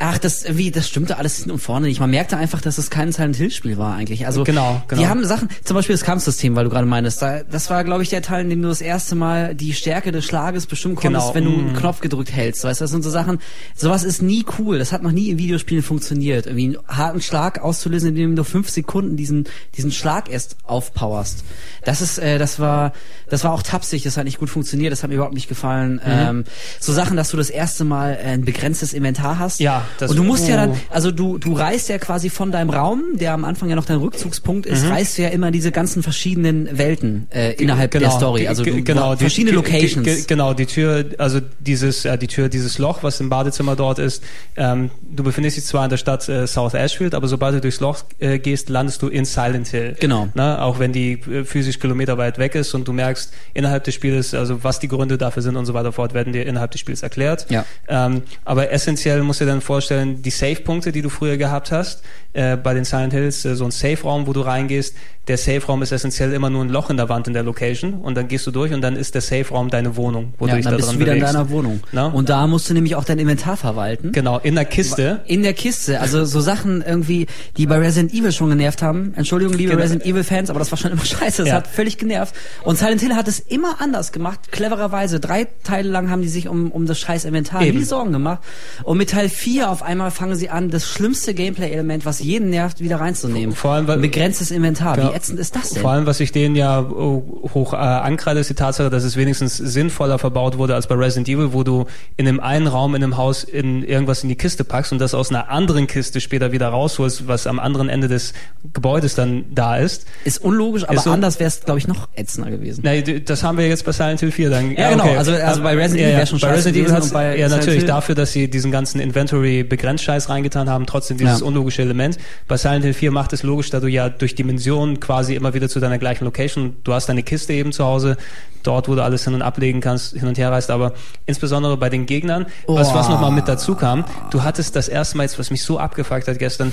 ach, 0.00 0.18
das 0.18 0.44
irgendwie, 0.44 0.70
das 0.70 0.88
stimmte 0.88 1.18
alles 1.18 1.36
hinten 1.36 1.52
und 1.52 1.58
vorne 1.58 1.86
nicht. 1.86 2.00
Man 2.00 2.10
merkte 2.10 2.36
einfach, 2.36 2.60
dass 2.60 2.78
es 2.78 2.90
kein 2.90 3.12
Silent 3.12 3.36
Hill 3.36 3.50
Spiel 3.50 3.78
war 3.78 3.94
eigentlich. 3.94 4.26
Also 4.26 4.44
Genau, 4.44 4.82
genau. 4.88 5.00
die 5.00 5.06
haben 5.06 5.24
Sachen, 5.24 5.48
zum 5.62 5.76
Beispiel 5.76 5.94
das 5.94 6.04
Kampfsystem, 6.04 6.56
weil 6.56 6.64
du 6.64 6.70
gerade 6.70 6.86
meinst, 6.86 7.20
da, 7.22 7.42
das 7.42 7.70
war, 7.70 7.84
glaube 7.84 8.02
ich, 8.02 8.08
der 8.08 8.22
Teil, 8.22 8.42
in 8.42 8.50
dem 8.50 8.62
du 8.62 8.68
das 8.68 8.80
erste 8.80 9.14
Mal 9.14 9.54
die 9.54 9.74
Stärke 9.74 10.10
des 10.10 10.24
Schlages 10.24 10.66
bestimmen 10.66 10.96
konntest, 10.96 11.32
Genau, 11.32 11.34
wenn 11.34 11.44
du 11.44 11.50
einen 11.50 11.76
Knopf 11.76 12.00
gedrückt 12.00 12.32
hältst. 12.32 12.64
Weißt 12.64 12.80
du, 12.80 12.84
das 12.84 12.90
sind 12.90 13.02
so 13.02 13.10
Sachen. 13.10 13.38
Sowas 13.76 14.02
ist 14.04 14.22
nie 14.22 14.44
cool. 14.58 14.78
Das 14.78 14.92
hat 14.92 15.02
noch 15.02 15.12
nie 15.12 15.28
in 15.30 15.38
Videospielen 15.38 15.82
funktioniert. 15.82 16.46
Irgendwie 16.46 16.78
einen 16.78 16.88
harten 16.88 17.20
Schlag 17.20 17.60
auszulösen, 17.60 18.08
indem 18.10 18.36
du 18.36 18.44
fünf 18.44 18.70
Sekunden 18.70 19.16
diesen 19.16 19.44
diesen 19.76 19.92
Schlag 19.92 20.30
erst 20.30 20.56
aufpowerst. 20.64 21.44
Das 21.84 22.00
ist, 22.00 22.18
äh, 22.18 22.38
das 22.38 22.58
war, 22.58 22.92
das 23.28 23.44
war 23.44 23.52
auch 23.52 23.62
tapsig. 23.62 24.02
Das 24.02 24.16
hat 24.16 24.24
nicht 24.24 24.38
gut 24.38 24.50
funktioniert. 24.50 24.92
Das 24.92 25.02
hat 25.02 25.10
mir 25.10 25.16
überhaupt 25.16 25.34
nicht 25.34 25.48
gefallen. 25.48 25.94
Mhm. 25.94 26.00
Ähm, 26.04 26.44
so 26.78 26.92
Sachen, 26.92 27.16
dass 27.16 27.30
du 27.30 27.36
das 27.36 27.50
erste 27.50 27.84
Mal 27.84 28.12
äh, 28.14 28.30
ein 28.30 28.44
begrenztes 28.44 28.92
Inventar 28.92 29.38
hast. 29.38 29.60
Ja, 29.60 29.86
und 30.00 30.16
du 30.16 30.22
musst 30.24 30.48
ja 30.48 30.56
dann, 30.56 30.70
oh. 30.70 30.76
also 30.90 31.10
du, 31.10 31.38
du 31.38 31.52
reist 31.54 31.88
ja 31.88 31.98
quasi 31.98 32.30
von 32.30 32.50
deinem 32.52 32.70
Raum, 32.70 33.02
der 33.14 33.32
am 33.34 33.44
Anfang 33.44 33.68
ja 33.68 33.76
noch 33.76 33.84
dein 33.86 33.98
Rückzugspunkt 33.98 34.66
ist, 34.66 34.84
Mhm. 34.84 34.90
reist 34.90 35.18
du 35.18 35.22
ja 35.22 35.28
immer 35.28 35.50
diese 35.50 35.72
ganzen 35.72 36.02
verschiedenen 36.02 36.76
Welten 36.78 37.26
äh, 37.30 37.52
innerhalb 37.54 37.90
der 37.92 38.10
Story. 38.10 38.46
Also 38.48 38.64
du, 38.64 38.82
genau, 38.82 39.16
verschiedene 39.16 39.50
die- 39.52 39.56
Locations. 39.56 40.04
Die, 40.06 40.14
ge- 40.14 40.24
genau, 40.26 40.54
die 40.54 40.66
Tür, 40.66 41.04
also 41.18 41.40
dieses, 41.58 42.04
äh, 42.04 42.16
die 42.18 42.26
Tür, 42.26 42.48
dieses 42.48 42.78
Loch, 42.78 43.02
was 43.02 43.20
im 43.20 43.28
Badezimmer 43.28 43.76
dort 43.76 43.98
ist. 43.98 44.22
Ähm, 44.56 44.90
du 45.10 45.22
befindest 45.22 45.56
dich 45.56 45.64
zwar 45.64 45.84
in 45.84 45.90
der 45.90 45.96
Stadt 45.96 46.28
äh, 46.28 46.46
South 46.46 46.74
Ashfield, 46.74 47.14
aber 47.14 47.28
sobald 47.28 47.54
du 47.54 47.60
durchs 47.60 47.80
Loch 47.80 48.04
äh, 48.18 48.38
gehst, 48.38 48.68
landest 48.68 49.02
du 49.02 49.08
in 49.08 49.24
Silent 49.24 49.68
Hill. 49.68 49.96
Genau. 50.00 50.28
Ne? 50.34 50.60
Auch 50.62 50.78
wenn 50.78 50.92
die 50.92 51.12
äh, 51.12 51.44
physisch 51.44 51.78
Kilometer 51.78 52.18
weit 52.18 52.38
weg 52.38 52.54
ist 52.54 52.74
und 52.74 52.86
du 52.86 52.92
merkst 52.92 53.32
innerhalb 53.54 53.84
des 53.84 53.94
Spieles, 53.94 54.34
also 54.34 54.62
was 54.64 54.78
die 54.78 54.88
Gründe 54.88 55.18
dafür 55.18 55.42
sind 55.42 55.56
und 55.56 55.66
so 55.66 55.74
weiter 55.74 55.92
fort, 55.92 56.14
werden 56.14 56.32
dir 56.32 56.46
innerhalb 56.46 56.70
des 56.70 56.80
Spiels 56.80 57.02
erklärt. 57.02 57.46
Ja. 57.50 57.64
Ähm, 57.88 58.22
aber 58.44 58.70
essentiell 58.72 59.22
musst 59.22 59.40
du 59.40 59.44
dir 59.44 59.50
dann 59.50 59.60
vorstellen, 59.60 59.79
die 59.88 60.30
Save-Punkte, 60.30 60.92
die 60.92 61.02
du 61.02 61.08
früher 61.08 61.36
gehabt 61.36 61.72
hast, 61.72 62.02
äh, 62.32 62.56
bei 62.56 62.74
den 62.74 62.84
Silent 62.84 63.12
Hills, 63.12 63.44
äh, 63.44 63.56
so 63.56 63.64
ein 63.64 63.70
Safe-Raum, 63.70 64.26
wo 64.26 64.32
du 64.32 64.40
reingehst, 64.40 64.94
der 65.28 65.36
Safe-Raum 65.38 65.82
ist 65.82 65.92
essentiell 65.92 66.32
immer 66.32 66.50
nur 66.50 66.64
ein 66.64 66.70
Loch 66.70 66.90
in 66.90 66.96
der 66.96 67.08
Wand 67.08 67.28
in 67.28 67.34
der 67.34 67.42
Location 67.44 67.94
und 67.94 68.16
dann 68.16 68.26
gehst 68.26 68.46
du 68.46 68.50
durch 68.50 68.72
und 68.72 68.80
dann 68.80 68.96
ist 68.96 69.14
der 69.14 69.20
Safe-Raum 69.20 69.68
deine 69.70 69.94
Wohnung, 69.96 70.34
wo 70.38 70.46
ja, 70.48 70.56
du 70.56 70.62
dann 70.62 70.72
da 70.72 70.76
bist 70.76 70.92
du 70.92 70.98
wieder 70.98 71.12
bewegst. 71.12 71.28
in 71.28 71.34
deiner 71.34 71.50
Wohnung. 71.50 71.80
Na? 71.92 72.06
Und 72.06 72.28
da 72.28 72.46
musst 72.46 72.68
du 72.68 72.74
nämlich 72.74 72.96
auch 72.96 73.04
dein 73.04 73.18
Inventar 73.18 73.56
verwalten. 73.56 74.10
Genau, 74.12 74.38
in 74.38 74.54
der 74.56 74.64
Kiste. 74.64 75.20
In 75.26 75.42
der 75.42 75.52
Kiste, 75.54 76.00
also 76.00 76.24
so 76.24 76.40
Sachen 76.40 76.82
irgendwie, 76.82 77.26
die 77.56 77.66
bei 77.66 77.76
Resident 77.78 78.12
Evil 78.12 78.32
schon 78.32 78.48
genervt 78.50 78.82
haben. 78.82 79.12
Entschuldigung, 79.14 79.54
liebe 79.54 79.70
Genau. 79.70 79.82
Resident 79.82 80.04
Evil 80.06 80.24
Fans, 80.24 80.50
aber 80.50 80.58
das 80.58 80.70
war 80.72 80.78
schon 80.78 80.90
immer 80.92 81.04
scheiße. 81.04 81.42
Das 81.42 81.48
Ja. 81.48 81.54
hat 81.56 81.66
völlig 81.68 81.98
genervt. 81.98 82.34
Und 82.64 82.78
Silent 82.78 83.00
Hill 83.00 83.14
hat 83.14 83.28
es 83.28 83.38
immer 83.40 83.80
anders 83.80 84.10
gemacht, 84.12 84.50
clevererweise. 84.50 85.20
Drei 85.20 85.46
Teile 85.64 85.90
lang 85.90 86.10
haben 86.10 86.22
die 86.22 86.28
sich 86.28 86.48
um, 86.48 86.72
um 86.72 86.86
das 86.86 86.98
scheiß 86.98 87.24
Inventar 87.24 87.62
Eben. 87.62 87.78
nie 87.78 87.84
Sorgen 87.84 88.10
gemacht. 88.12 88.40
Und 88.84 88.98
mit 88.98 89.10
Teil 89.10 89.28
4 89.28 89.59
auf 89.68 89.82
einmal 89.82 90.10
fangen 90.10 90.34
sie 90.34 90.48
an, 90.48 90.70
das 90.70 90.86
schlimmste 90.88 91.34
Gameplay-Element, 91.34 92.06
was 92.06 92.20
jeden 92.20 92.50
nervt, 92.50 92.80
wieder 92.80 93.00
reinzunehmen. 93.00 93.54
Vor 93.54 93.72
allem, 93.72 93.86
weil- 93.86 93.98
begrenztes 93.98 94.50
Inventar. 94.50 94.96
Genau. 94.96 95.12
Wie 95.12 95.16
ätzend 95.16 95.38
ist 95.38 95.54
das 95.56 95.70
denn? 95.70 95.82
Vor 95.82 95.90
allem, 95.90 96.06
was 96.06 96.20
ich 96.20 96.32
denen 96.32 96.56
ja 96.56 96.80
oh, 96.80 97.48
hoch 97.52 97.72
äh, 97.72 97.76
ankreide, 97.76 98.40
ist 98.40 98.48
die 98.50 98.54
Tatsache, 98.54 98.88
dass 98.90 99.04
es 99.04 99.16
wenigstens 99.16 99.56
sinnvoller 99.58 100.18
verbaut 100.18 100.56
wurde 100.58 100.74
als 100.74 100.86
bei 100.86 100.94
Resident 100.94 101.28
Evil, 101.28 101.52
wo 101.52 101.62
du 101.62 101.86
in 102.16 102.26
einem 102.26 102.40
einen 102.40 102.66
Raum 102.66 102.94
in 102.94 103.02
einem 103.02 103.16
Haus 103.16 103.44
in 103.44 103.82
irgendwas 103.84 104.22
in 104.22 104.28
die 104.28 104.36
Kiste 104.36 104.64
packst 104.64 104.92
und 104.92 104.98
das 105.00 105.14
aus 105.14 105.30
einer 105.30 105.48
anderen 105.50 105.86
Kiste 105.86 106.20
später 106.20 106.52
wieder 106.52 106.68
rausholst, 106.68 107.28
was 107.28 107.46
am 107.46 107.58
anderen 107.58 107.88
Ende 107.88 108.08
des 108.08 108.32
Gebäudes 108.72 109.14
dann 109.14 109.44
da 109.54 109.76
ist. 109.76 110.06
ist 110.24 110.42
unlogisch, 110.42 110.84
aber 110.84 110.94
Ist 110.94 111.04
so- 111.04 111.10
anders 111.10 111.38
wäre 111.40 111.48
es, 111.48 111.60
glaube 111.62 111.78
ich, 111.78 111.88
noch 111.88 112.08
ätzender 112.14 112.50
gewesen. 112.50 112.82
Na, 112.84 113.00
das 113.00 113.42
haben 113.42 113.58
wir 113.58 113.66
jetzt 113.68 113.84
bei 113.84 113.92
Silent 113.92 114.20
Hill 114.20 114.30
4 114.32 114.50
dann. 114.50 114.72
Ja, 114.76 114.90
genau. 114.90 115.04
Also- 115.16 115.32
also 115.32 115.62
bei 115.62 115.74
Resident 115.76 116.00
Evil 116.06 116.16
wär 116.16 116.26
schon 116.26 116.38
bei 116.40 116.48
Resident 116.50 116.76
Evil 116.88 117.00
und 117.02 117.12
bei 117.12 117.36
ja 117.38 117.48
natürlich 117.48 117.78
Hill- 117.80 117.86
dafür, 117.86 118.14
dass 118.14 118.32
sie 118.32 118.48
diesen 118.48 118.70
ganzen 118.70 119.00
Inventory 119.00 119.49
begrenzt 119.62 120.04
Scheiß 120.04 120.28
reingetan 120.28 120.68
haben, 120.70 120.86
trotzdem 120.86 121.18
dieses 121.18 121.40
Ja. 121.40 121.46
unlogische 121.46 121.82
Element. 121.82 122.18
Bei 122.48 122.56
Silent 122.56 122.84
Hill 122.84 122.94
4 122.94 123.10
macht 123.10 123.32
es 123.32 123.42
logisch, 123.42 123.70
da 123.70 123.80
du 123.80 123.86
ja 123.88 124.08
durch 124.08 124.34
Dimensionen 124.34 125.00
quasi 125.00 125.34
immer 125.34 125.52
wieder 125.54 125.68
zu 125.68 125.80
deiner 125.80 125.98
gleichen 125.98 126.24
Location, 126.24 126.76
du 126.84 126.92
hast 126.92 127.08
deine 127.08 127.22
Kiste 127.22 127.52
eben 127.52 127.72
zu 127.72 127.84
Hause, 127.84 128.16
dort, 128.62 128.88
wo 128.88 128.94
du 128.94 129.02
alles 129.02 129.24
hin 129.24 129.34
und 129.34 129.42
ablegen 129.42 129.80
kannst, 129.80 130.12
hin 130.18 130.28
und 130.28 130.36
her 130.38 130.50
reist, 130.52 130.70
aber 130.70 130.92
insbesondere 131.26 131.76
bei 131.76 131.88
den 131.88 132.06
Gegnern, 132.06 132.46
was, 132.66 132.92
was 132.94 133.08
Oh. 133.08 133.12
nochmal 133.12 133.30
mit 133.32 133.48
dazu 133.48 133.74
kam, 133.74 134.04
du 134.30 134.42
hattest 134.42 134.76
das 134.76 134.88
erste 134.88 135.16
Mal 135.16 135.22
jetzt, 135.24 135.38
was 135.38 135.50
mich 135.50 135.62
so 135.62 135.78
abgefuckt 135.78 136.28
hat 136.28 136.38
gestern, 136.38 136.70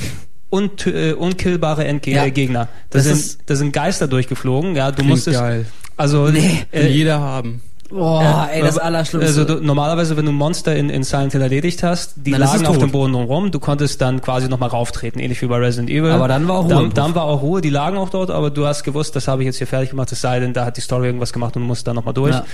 unt, 0.50 0.86
äh, 0.88 1.14
unkillbare 1.14 1.86
Entge 1.86 2.12
Ja. 2.12 2.28
Gegner. 2.30 2.68
Da 2.90 3.00
Das 3.00 3.04
sind, 3.06 3.38
da 3.50 3.56
sind 3.56 3.72
Geister 3.74 4.08
durchgeflogen, 4.08 4.76
ja, 4.76 4.90
du 4.92 4.96
Klingt 4.98 5.10
musstest, 5.12 5.40
geil. 5.40 5.66
also, 5.96 6.28
Nee. 6.30 6.66
Äh, 6.72 6.88
jeder 6.88 7.20
haben. 7.20 7.62
Boah, 7.90 8.50
ey, 8.52 8.62
das 8.62 8.78
Allerschlimmste. 8.78 9.28
Also 9.28 9.44
du, 9.46 9.64
normalerweise, 9.64 10.18
wenn 10.18 10.26
du 10.26 10.32
Monster 10.32 10.76
in, 10.76 10.90
in 10.90 11.04
Silent 11.04 11.32
Hill 11.32 11.42
erledigt 11.42 11.84
hast, 11.84 12.16
die 12.18 12.32
Dann 12.32 12.42
ist 12.42 12.54
lagen 12.54 12.68
auf 12.68 12.78
dem 12.78 12.92
Boden 12.92 13.16
rum, 13.16 13.52
du 13.52 13.60
konntest 13.60 14.02
dann 14.02 14.22
quasi 14.22 14.50
nochmal 14.50 14.70
rauftreten, 14.70 15.22
ähnlich 15.22 15.42
wie 15.42 15.48
bei 15.48 15.58
Resident 15.58 15.90
Evil. 15.90 16.12
Aber 16.12 16.28
dann 16.28 16.48
war 16.48 16.58
auch 16.58 16.66
Ruhe 16.66 16.70
Dann, 16.70 16.94
dann 16.94 17.16
war 17.16 17.24
auch 17.24 17.42
Ruhe, 17.42 17.62
die 17.62 17.70
lagen 17.70 17.98
auch 17.98 18.10
dort, 18.10 18.30
aber 18.30 18.50
du 18.50 18.66
hast 18.66 18.84
gewusst, 18.84 19.16
das 19.16 19.28
habe 19.28 19.44
ich 19.44 19.46
jetzt 19.46 19.58
hier 19.58 19.68
fertig 19.68 19.92
gemacht, 19.92 20.12
es 20.12 20.22
sei 20.22 20.40
denn, 20.40 20.54
da 20.54 20.66
hat 20.66 20.78
die 20.78 20.82
Story 20.82 21.08
irgendwas 21.08 21.32
gemacht 21.32 21.56
und 21.56 21.64
musst 21.64 21.88
da 21.88 21.94
nochmal 21.94 22.14
durch. 22.14 22.36
Ja. 22.36 22.46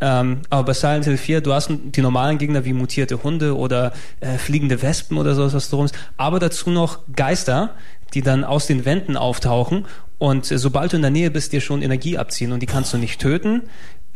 Ähm, 0.00 0.40
aber 0.50 0.64
bei 0.64 0.72
Silent 0.74 1.04
Hill 1.06 1.16
4, 1.16 1.40
du 1.40 1.54
hast 1.54 1.70
die 1.70 2.02
normalen 2.02 2.36
Gegner 2.38 2.64
wie 2.64 2.72
mutierte 2.72 3.22
Hunde 3.22 3.56
oder 3.56 3.92
äh, 4.20 4.36
fliegende 4.38 4.82
Wespen 4.82 5.16
oder 5.16 5.34
sowas, 5.34 5.54
was 5.54 5.70
drum 5.70 5.86
ist, 5.86 5.94
aber 6.16 6.40
dazu 6.40 6.70
noch 6.70 6.98
Geister, 7.14 7.70
die 8.12 8.20
dann 8.20 8.44
aus 8.44 8.66
den 8.66 8.84
Wänden 8.84 9.16
auftauchen 9.16 9.86
und 10.18 10.50
äh, 10.50 10.58
sobald 10.58 10.92
du 10.92 10.96
in 10.96 11.02
der 11.02 11.10
Nähe 11.10 11.30
bist, 11.30 11.52
dir 11.52 11.60
schon 11.60 11.82
Energie 11.82 12.18
abziehen 12.18 12.52
und 12.52 12.60
die 12.60 12.66
kannst 12.66 12.92
du 12.92 12.98
nicht 12.98 13.20
töten. 13.20 13.62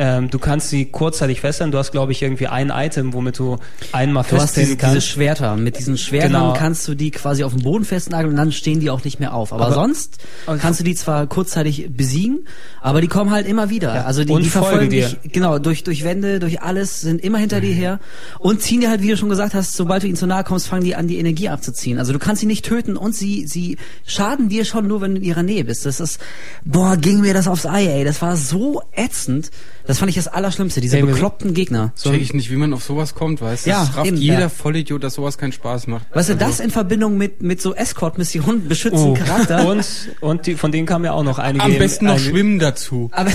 Ähm, 0.01 0.31
du 0.31 0.39
kannst 0.39 0.69
sie 0.71 0.85
kurzzeitig 0.85 1.41
fesseln. 1.41 1.73
Du 1.73 1.79
hast, 1.79 1.91
glaube 1.91 2.13
ich, 2.13 2.23
irgendwie 2.23 2.47
ein 2.47 2.71
Item, 2.73 3.13
womit 3.15 3.39
du 3.41 3.57
einmal 3.91 4.23
Du 4.23 4.37
hast 4.37 4.55
diese, 4.57 4.67
festhängen 4.67 4.69
diese 4.79 4.79
kannst. 4.93 5.07
Schwerter. 5.09 5.57
Mit 5.57 5.77
diesen 5.77 5.99
Schwertern 5.99 6.31
Genau. 6.33 6.53
kannst 6.55 6.87
du 6.87 6.95
die 6.95 7.11
quasi 7.11 7.43
auf 7.43 7.53
dem 7.53 7.63
Boden 7.65 7.85
festnageln 7.85 8.31
und 8.31 8.37
dann 8.37 8.53
stehen 8.53 8.79
die 8.79 8.91
auch 8.91 9.03
nicht 9.03 9.19
mehr 9.19 9.35
auf. 9.35 9.53
Aber, 9.53 9.67
Aber- 9.67 9.75
sonst 9.75 10.19
aber- 10.47 10.59
kannst 10.59 10.79
du 10.79 10.85
die 10.85 10.95
zwar 10.95 11.27
kurzzeitig 11.27 11.89
besiegen, 11.97 12.47
aber 12.81 13.01
die 13.01 13.09
kommen 13.09 13.33
halt 13.33 13.47
immer 13.49 13.71
wieder. 13.71 13.93
Ja, 13.93 14.05
Also 14.05 14.21
die, 14.21 14.27
die 14.27 14.33
folgen 14.33 14.49
verfolgen 14.51 14.91
dir. 14.91 15.09
dich, 15.09 15.33
genau, 15.33 15.59
durch, 15.59 15.83
durch 15.83 16.05
Wände, 16.05 16.39
durch 16.39 16.63
alles, 16.63 17.01
sind 17.01 17.21
immer 17.25 17.39
hinter 17.39 17.61
dir 17.61 17.75
her 17.75 17.99
und 18.39 18.63
ziehen 18.63 18.81
dir 18.81 18.91
halt, 18.91 19.03
wie 19.03 19.09
du 19.09 19.17
schon 19.17 19.29
gesagt 19.31 19.55
hast, 19.55 19.75
sobald 19.75 20.05
du 20.05 20.07
ihnen 20.07 20.17
zu 20.17 20.29
nahe 20.29 20.45
kommst, 20.45 20.69
fangen 20.69 20.85
die 20.85 20.95
an, 20.95 21.09
die 21.09 21.19
Energie 21.19 21.49
abzuziehen. 21.49 21.99
Also 21.99 22.13
du 22.13 22.21
kannst 22.21 22.39
sie 22.41 22.47
nicht 22.47 22.65
töten 22.65 22.97
und 22.97 23.17
sie, 23.17 23.49
sie 23.49 23.77
schaden 24.07 24.49
dir 24.49 24.65
schon 24.65 24.87
nur, 24.87 25.01
wenn 25.01 25.13
du 25.17 25.21
in 25.21 25.25
ihrer 25.27 25.43
Nähe 25.43 25.65
bist. 25.65 25.85
Das 25.87 25.99
ist, 25.99 26.21
boah, 26.65 26.97
ging 26.97 27.21
mir 27.21 27.35
das 27.35 27.49
aufs 27.49 27.67
Ei, 27.67 27.87
ey. 27.87 28.05
Das 28.05 28.23
war 28.23 28.37
so 28.37 28.81
ätzend. 28.95 29.51
Das 29.89 29.99
fand 29.99 30.11
ich 30.11 30.17
das 30.17 30.29
Allerschlimmste, 30.29 30.83
diese 30.83 30.99
Ey, 30.99 31.03
bekloppten 31.03 31.55
Gegner. 31.55 31.93
So- 31.95 32.11
Check 32.11 32.21
ich 32.21 32.35
nicht, 32.35 32.51
wie 32.51 32.57
man 32.57 32.75
auf 32.75 32.85
sowas 32.85 33.15
kommt, 33.15 33.41
weißt 33.41 33.65
du? 33.65 33.71
Ja, 33.71 33.81
Das 33.87 33.97
rafft 33.97 34.07
eben, 34.07 34.19
jeder 34.19 34.41
ja. 34.41 34.49
Vollidiot, 34.51 35.03
dass 35.03 35.15
sowas 35.15 35.39
keinen 35.39 35.53
Spaß 35.53 35.87
macht. 35.87 36.05
Weißt 36.15 36.29
du, 36.29 36.35
Also, 36.35 36.45
das 36.47 36.61
in 36.61 36.71
Verbindung 36.71 37.17
mit, 37.17 37.43
mit 37.43 37.63
so 37.63 37.75
Escort-Missionen, 37.75 38.69
beschützen 38.69 38.99
Oh. 38.99 39.15
Charakter. 39.15 39.67
Und, 39.67 39.87
und 40.21 40.47
die, 40.47 40.57
von 40.57 40.73
denen 40.73 40.87
kamen 40.87 41.07
ja 41.07 41.13
auch 41.13 41.25
noch 41.25 41.39
einige. 41.39 41.65
Am 41.65 41.79
besten 41.79 42.05
noch 42.05 42.19
schwimmen 42.19 42.59
dazu. 42.59 43.09
Aber, 43.13 43.31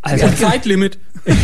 Also, 0.00 0.26
Zeitlimit. 0.40 0.98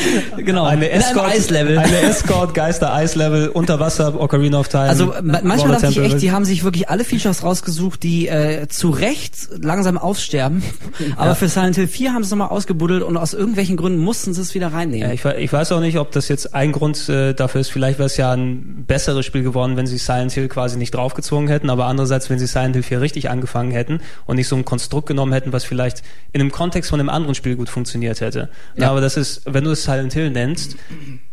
genau, 0.36 0.64
eine 0.64 0.90
Escort, 0.90 1.30
Eislevel. 1.32 1.78
Eine 1.78 2.00
Escort, 2.00 2.54
Geister, 2.54 2.92
Eislevel, 2.92 3.48
Unterwasser, 3.48 4.20
Ocarina 4.20 4.58
of 4.60 4.68
Time. 4.68 4.84
Also 4.84 5.14
ma- 5.22 5.40
manchmal 5.42 5.72
dachte 5.80 5.88
ich 5.88 5.98
echt, 5.98 6.22
die 6.22 6.32
haben 6.32 6.44
sich 6.44 6.64
wirklich 6.64 6.88
alle 6.88 7.04
Features 7.04 7.42
rausgesucht, 7.42 8.02
die 8.02 8.28
äh, 8.28 8.68
zu 8.68 8.90
Recht 8.90 9.34
langsam 9.60 9.98
aussterben. 9.98 10.62
Aber 11.16 11.34
für 11.34 11.48
Silent 11.48 11.76
Hill 11.76 11.88
4 11.88 12.12
haben 12.12 12.22
sie 12.22 12.26
es 12.28 12.30
nochmal 12.30 12.48
ausgebuddelt 12.48 13.02
und 13.02 13.16
aus 13.16 13.34
irgendwelchen 13.34 13.76
Gründen 13.76 13.98
mussten 14.00 14.34
sie 14.34 14.40
es 14.42 14.54
wieder 14.54 14.72
reinnehmen. 14.72 15.08
Ja, 15.08 15.12
ich, 15.12 15.24
ich 15.24 15.52
weiß 15.52 15.72
auch 15.72 15.80
nicht, 15.80 15.98
ob 15.98 16.12
das 16.12 16.28
jetzt 16.28 16.54
ein 16.54 16.72
Grund 16.72 17.08
äh, 17.08 17.34
dafür 17.34 17.60
ist. 17.60 17.70
Vielleicht 17.70 17.98
wäre 17.98 18.06
es 18.06 18.16
ja 18.16 18.32
ein 18.32 18.84
besseres 18.86 19.24
Spiel 19.26 19.42
geworden, 19.42 19.76
wenn 19.76 19.86
sie 19.86 19.98
Silent 19.98 20.32
Hill 20.32 20.48
quasi 20.48 20.76
nicht 20.78 20.94
draufgezwungen 20.94 21.48
hätten. 21.48 21.70
Aber 21.70 21.86
andererseits, 21.86 22.30
wenn 22.30 22.38
sie 22.38 22.46
Silent 22.46 22.74
Hill 22.74 22.82
4 22.82 23.00
richtig 23.00 23.30
angefangen 23.30 23.70
hätten 23.70 24.00
und 24.26 24.36
nicht 24.36 24.48
so 24.48 24.56
ein 24.56 24.64
Konstrukt 24.64 25.06
genommen 25.08 25.32
hätten, 25.32 25.52
was 25.52 25.64
vielleicht 25.64 26.02
in 26.32 26.40
einem 26.40 26.52
Kontext 26.52 26.90
von 26.90 27.00
einem 27.00 27.08
anderen 27.08 27.34
Spiel 27.34 27.56
gut 27.56 27.68
funktioniert 27.68 28.20
hätte. 28.20 28.48
Ja. 28.76 28.90
Aber 28.90 29.00
das 29.00 29.16
ist, 29.16 29.42
wenn 29.46 29.64
du 29.64 29.70
es 29.70 29.85
Silent 29.86 30.12
Hill 30.12 30.30
nennst, 30.30 30.76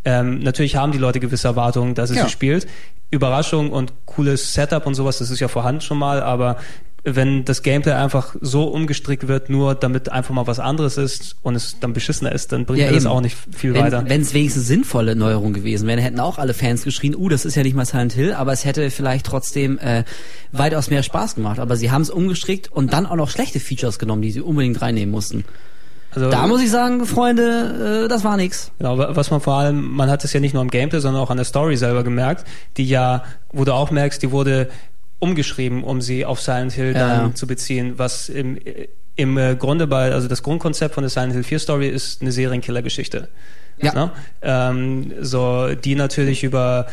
ähm, 0.06 0.40
natürlich 0.40 0.76
haben 0.78 0.92
die 0.92 0.98
Leute 0.98 1.20
gewisse 1.20 1.48
Erwartungen, 1.48 1.96
dass 1.96 2.10
es 2.10 2.18
Ja. 2.18 2.26
sie 2.26 2.32
spielt. 2.32 2.68
Überraschung 3.12 3.72
und 3.72 3.94
cooles 4.06 4.54
Setup 4.54 4.86
und 4.88 4.96
sowas, 4.96 5.18
das 5.20 5.30
ist 5.30 5.40
ja 5.40 5.48
vorhanden 5.48 5.82
schon 5.82 5.98
mal, 6.00 6.22
aber 6.24 6.58
wenn 7.06 7.44
das 7.44 7.64
Gameplay 7.64 7.92
einfach 7.92 8.34
so 8.40 8.64
umgestrickt 8.64 9.28
wird, 9.28 9.50
nur 9.50 9.76
damit 9.76 10.08
einfach 10.10 10.34
mal 10.34 10.48
was 10.48 10.60
anderes 10.60 10.98
ist 10.98 11.36
und 11.42 11.54
es 11.56 11.78
dann 11.82 11.92
beschissener 11.92 12.32
ist, 12.32 12.54
dann 12.54 12.66
bringt 12.66 12.80
Ja, 12.80 12.92
das 12.94 13.06
auch 13.06 13.20
nicht 13.20 13.36
viel 13.52 13.74
wenn, 13.74 13.82
weiter. 13.84 14.06
Wenn 14.08 14.22
es 14.22 14.34
wenigstens 14.34 14.68
sinnvolle 14.68 15.14
Neuerungen 15.14 15.54
gewesen 15.54 15.86
wären, 15.88 16.00
hätten 16.00 16.22
auch 16.22 16.38
alle 16.38 16.54
Fans 16.54 16.84
geschrien, 16.86 17.14
uh, 17.14 17.28
das 17.28 17.44
ist 17.44 17.56
ja 17.56 17.64
nicht 17.64 17.76
mal 17.76 17.86
Silent 17.86 18.14
Hill, 18.14 18.32
aber 18.34 18.54
es 18.54 18.64
hätte 18.64 18.90
vielleicht 18.90 19.26
trotzdem 19.26 19.78
äh, 19.80 20.06
weitaus 20.54 20.90
mehr 20.90 21.04
Spaß 21.04 21.36
gemacht. 21.36 21.60
Aber 21.60 21.76
sie 21.76 21.92
haben 21.92 22.04
es 22.04 22.10
umgestrickt 22.10 22.72
und 22.72 22.94
dann 22.94 23.06
auch 23.06 23.18
noch 23.18 23.30
schlechte 23.30 23.60
Features 23.60 24.00
genommen, 24.00 24.22
die 24.22 24.32
sie 24.32 24.42
unbedingt 24.42 24.82
reinnehmen 24.82 25.12
mussten. 25.12 25.44
Also, 26.15 26.30
Da 26.30 26.48
muss 26.48 26.61
ich 26.61 26.69
sagen, 26.72 27.06
Freunde, 27.06 28.03
äh, 28.06 28.07
das 28.07 28.23
war 28.23 28.38
nix. 28.38 28.72
Genau, 28.77 28.98
wa- 28.98 29.10
was 29.15 29.31
man 29.31 29.41
vor 29.41 29.56
allem, 29.56 29.90
man 29.91 30.10
hat 30.10 30.23
es 30.23 30.34
ja 30.34 30.40
nicht 30.40 30.53
nur 30.53 30.61
am 30.61 30.69
Gameplay, 30.69 30.99
sondern 30.99 31.22
auch 31.22 31.30
an 31.30 31.38
der 31.38 31.45
Story 31.45 31.76
selber 31.77 32.03
gemerkt, 32.03 32.45
die 32.77 32.85
ja, 32.88 33.23
wo 33.52 33.64
du 33.65 33.73
auch 33.73 33.91
merkst, 33.91 34.22
die 34.22 34.31
wurde 34.31 34.69
umgeschrieben, 35.19 35.84
um 35.84 36.02
sie 36.02 36.26
auf 36.26 36.41
Silent 36.41 36.73
Hill 36.73 36.94
dann 36.94 37.27
ja. 37.30 37.34
zu 37.35 37.48
beziehen, 37.48 37.94
was 37.98 38.30
im, 38.30 38.57
im 39.15 39.38
äh, 39.38 39.56
Grunde 39.56 39.88
bei, 39.88 40.11
also 40.11 40.27
das 40.27 40.44
Grundkonzept 40.44 40.94
von 40.95 41.03
der 41.03 41.10
Silent 41.10 41.34
Hill 41.34 41.44
4 41.44 41.60
Story 41.60 41.88
ist 41.88 42.22
eine 42.22 42.31
Serienkiller-Geschichte. 42.31 43.30
Ja. 43.81 43.94
Ne? 43.94 44.11
Ähm, 44.41 45.14
so, 45.22 45.69
die 45.76 45.95
natürlich 45.95 46.44
über 46.44 46.88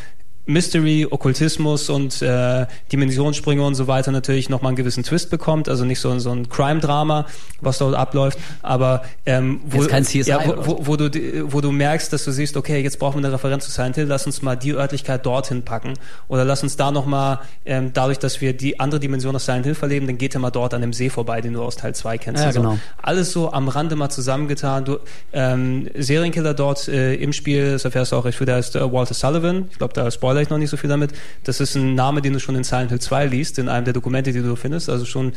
Mystery, 0.50 1.06
Okkultismus 1.10 1.88
und 1.88 2.20
äh, 2.22 2.66
Dimensionssprünge 2.92 3.62
und 3.62 3.74
so 3.74 3.86
weiter 3.86 4.10
natürlich 4.12 4.48
nochmal 4.48 4.70
einen 4.70 4.76
gewissen 4.76 5.04
Twist 5.04 5.30
bekommt, 5.30 5.68
also 5.68 5.84
nicht 5.84 6.00
so, 6.00 6.18
so 6.18 6.30
ein 6.30 6.48
Crime-Drama, 6.48 7.26
was 7.60 7.78
dort 7.78 7.94
abläuft, 7.94 8.38
aber 8.62 9.02
ähm, 9.26 9.60
wo, 9.66 9.82
ja, 10.26 10.40
wo, 10.46 10.66
wo, 10.66 10.86
wo, 10.86 10.96
du, 10.96 11.52
wo 11.52 11.60
du 11.60 11.70
merkst, 11.70 12.12
dass 12.12 12.24
du 12.24 12.32
siehst, 12.32 12.56
okay, 12.56 12.82
jetzt 12.82 12.98
brauchen 12.98 13.20
wir 13.20 13.26
eine 13.26 13.34
Referenz 13.34 13.64
zu 13.64 13.70
Silent 13.70 13.96
Hill, 13.96 14.06
lass 14.06 14.26
uns 14.26 14.42
mal 14.42 14.56
die 14.56 14.72
Örtlichkeit 14.72 15.24
dorthin 15.24 15.62
packen 15.62 15.94
oder 16.28 16.44
lass 16.44 16.62
uns 16.62 16.76
da 16.76 16.90
nochmal, 16.90 17.40
ähm, 17.64 17.92
dadurch, 17.92 18.18
dass 18.18 18.40
wir 18.40 18.52
die 18.52 18.80
andere 18.80 19.00
Dimension 19.00 19.34
aus 19.36 19.46
Silent 19.46 19.66
Hill 19.66 19.74
verleben, 19.74 20.06
dann 20.06 20.18
geht 20.18 20.34
er 20.34 20.40
mal 20.40 20.50
dort 20.50 20.74
an 20.74 20.80
dem 20.80 20.92
See 20.92 21.10
vorbei, 21.10 21.40
den 21.40 21.52
du 21.52 21.62
aus 21.62 21.76
Teil 21.76 21.94
2 21.94 22.18
kennst. 22.18 22.40
Ja, 22.40 22.48
Also 22.48 22.60
genau. 22.60 22.78
Alles 23.00 23.32
so 23.32 23.52
am 23.52 23.68
Rande 23.68 23.94
mal 23.94 24.10
zusammengetan. 24.10 24.84
Du, 24.84 24.98
ähm, 25.32 25.88
Serienkiller 25.96 26.54
dort 26.54 26.88
äh, 26.88 27.14
im 27.14 27.32
Spiel, 27.32 27.72
das 27.72 27.84
erfährst 27.84 28.12
du 28.12 28.16
auch 28.16 28.24
recht 28.24 28.36
früh, 28.36 28.46
da 28.46 28.58
ist 28.58 28.74
äh, 28.74 28.92
Walter 28.92 29.14
Sullivan, 29.14 29.68
ich 29.70 29.78
glaube, 29.78 29.94
da 29.94 30.10
spoilere 30.10 30.39
vielleicht 30.40 30.50
noch 30.50 30.58
nicht 30.58 30.70
so 30.70 30.76
viel 30.76 30.88
damit. 30.88 31.12
Das 31.44 31.60
ist 31.60 31.74
ein 31.74 31.94
Name, 31.94 32.22
den 32.22 32.32
du 32.32 32.40
schon 32.40 32.56
in 32.56 32.64
Silent 32.64 32.90
Hill 32.90 33.00
2 33.00 33.26
liest, 33.26 33.58
in 33.58 33.68
einem 33.68 33.84
der 33.84 33.92
Dokumente, 33.92 34.32
die 34.32 34.40
du 34.40 34.56
findest. 34.56 34.88
Also 34.88 35.04
schon 35.04 35.32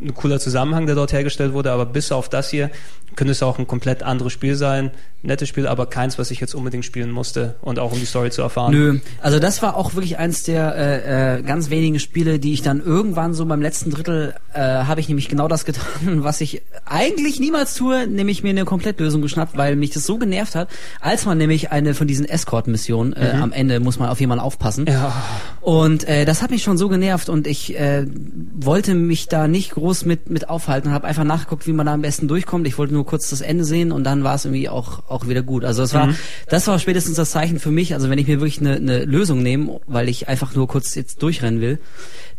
ein 0.00 0.14
cooler 0.14 0.40
Zusammenhang, 0.40 0.86
der 0.86 0.94
dort 0.94 1.12
hergestellt 1.12 1.52
wurde, 1.52 1.70
aber 1.72 1.86
bis 1.86 2.12
auf 2.12 2.28
das 2.28 2.50
hier 2.50 2.70
könnte 3.14 3.32
es 3.32 3.42
auch 3.42 3.58
ein 3.58 3.66
komplett 3.66 4.02
anderes 4.02 4.32
Spiel 4.32 4.54
sein. 4.54 4.90
Nettes 5.24 5.48
Spiel, 5.48 5.68
aber 5.68 5.86
keins, 5.86 6.18
was 6.18 6.30
ich 6.32 6.40
jetzt 6.40 6.54
unbedingt 6.54 6.84
spielen 6.84 7.10
musste 7.10 7.54
und 7.60 7.78
auch 7.78 7.92
um 7.92 8.00
die 8.00 8.06
Story 8.06 8.30
zu 8.30 8.42
erfahren. 8.42 8.72
Nö, 8.72 8.98
also 9.20 9.38
das 9.38 9.62
war 9.62 9.76
auch 9.76 9.94
wirklich 9.94 10.18
eins 10.18 10.42
der 10.42 10.74
äh, 10.74 11.38
äh, 11.38 11.42
ganz 11.42 11.70
wenigen 11.70 12.00
Spiele, 12.00 12.40
die 12.40 12.54
ich 12.54 12.62
dann 12.62 12.80
irgendwann 12.80 13.32
so 13.34 13.44
beim 13.44 13.62
letzten 13.62 13.90
Drittel 13.90 14.34
äh, 14.52 14.58
habe 14.60 14.98
ich 15.00 15.08
nämlich 15.08 15.28
genau 15.28 15.46
das 15.46 15.64
getan, 15.64 15.84
was 16.24 16.40
ich 16.40 16.62
eigentlich 16.86 17.38
niemals 17.38 17.74
tue, 17.74 18.08
nämlich 18.08 18.42
mir 18.42 18.48
eine 18.50 18.64
Komplettlösung 18.64 19.22
geschnappt, 19.22 19.56
weil 19.56 19.76
mich 19.76 19.90
das 19.90 20.06
so 20.06 20.16
genervt 20.18 20.56
hat, 20.56 20.68
als 21.00 21.24
man 21.24 21.38
nämlich 21.38 21.70
eine 21.70 21.94
von 21.94 22.06
diesen 22.08 22.24
Escort-Missionen 22.26 23.12
äh, 23.12 23.36
Mhm. 23.36 23.42
am 23.42 23.52
Ende 23.52 23.78
muss 23.78 23.98
man 24.00 24.08
auf 24.08 24.18
jemanden 24.20 24.42
aufpassen. 24.42 24.86
Ja. 24.88 25.12
Und 25.60 26.08
äh, 26.08 26.24
das 26.24 26.42
hat 26.42 26.50
mich 26.50 26.62
schon 26.64 26.78
so 26.78 26.88
genervt 26.88 27.28
und 27.28 27.46
ich 27.46 27.78
äh, 27.78 28.06
wollte 28.54 28.94
mich 28.94 29.28
da 29.28 29.46
nicht 29.46 29.70
groß 29.70 29.81
mit 30.04 30.30
mit 30.30 30.48
aufhalten 30.48 30.88
und 30.88 30.94
habe 30.94 31.06
einfach 31.06 31.24
nachgeguckt, 31.24 31.66
wie 31.66 31.72
man 31.72 31.86
da 31.86 31.92
am 31.94 32.02
besten 32.02 32.28
durchkommt. 32.28 32.66
Ich 32.66 32.78
wollte 32.78 32.94
nur 32.94 33.04
kurz 33.04 33.28
das 33.30 33.40
Ende 33.40 33.64
sehen 33.64 33.90
und 33.92 34.04
dann 34.04 34.22
war 34.24 34.34
es 34.36 34.44
irgendwie 34.44 34.68
auch 34.68 35.02
auch 35.10 35.26
wieder 35.28 35.42
gut. 35.42 35.64
Also 35.64 35.82
es 35.82 35.92
war 35.92 36.06
Mhm. 36.06 36.16
das 36.48 36.66
war 36.68 36.78
spätestens 36.78 37.16
das 37.16 37.30
Zeichen 37.32 37.58
für 37.58 37.70
mich. 37.70 37.94
Also 37.94 38.08
wenn 38.08 38.18
ich 38.18 38.26
mir 38.28 38.40
wirklich 38.40 38.60
eine, 38.60 38.76
eine 38.76 39.04
Lösung 39.04 39.42
nehme, 39.42 39.80
weil 39.86 40.08
ich 40.08 40.28
einfach 40.28 40.54
nur 40.54 40.68
kurz 40.68 40.94
jetzt 40.94 41.22
durchrennen 41.22 41.60
will, 41.60 41.78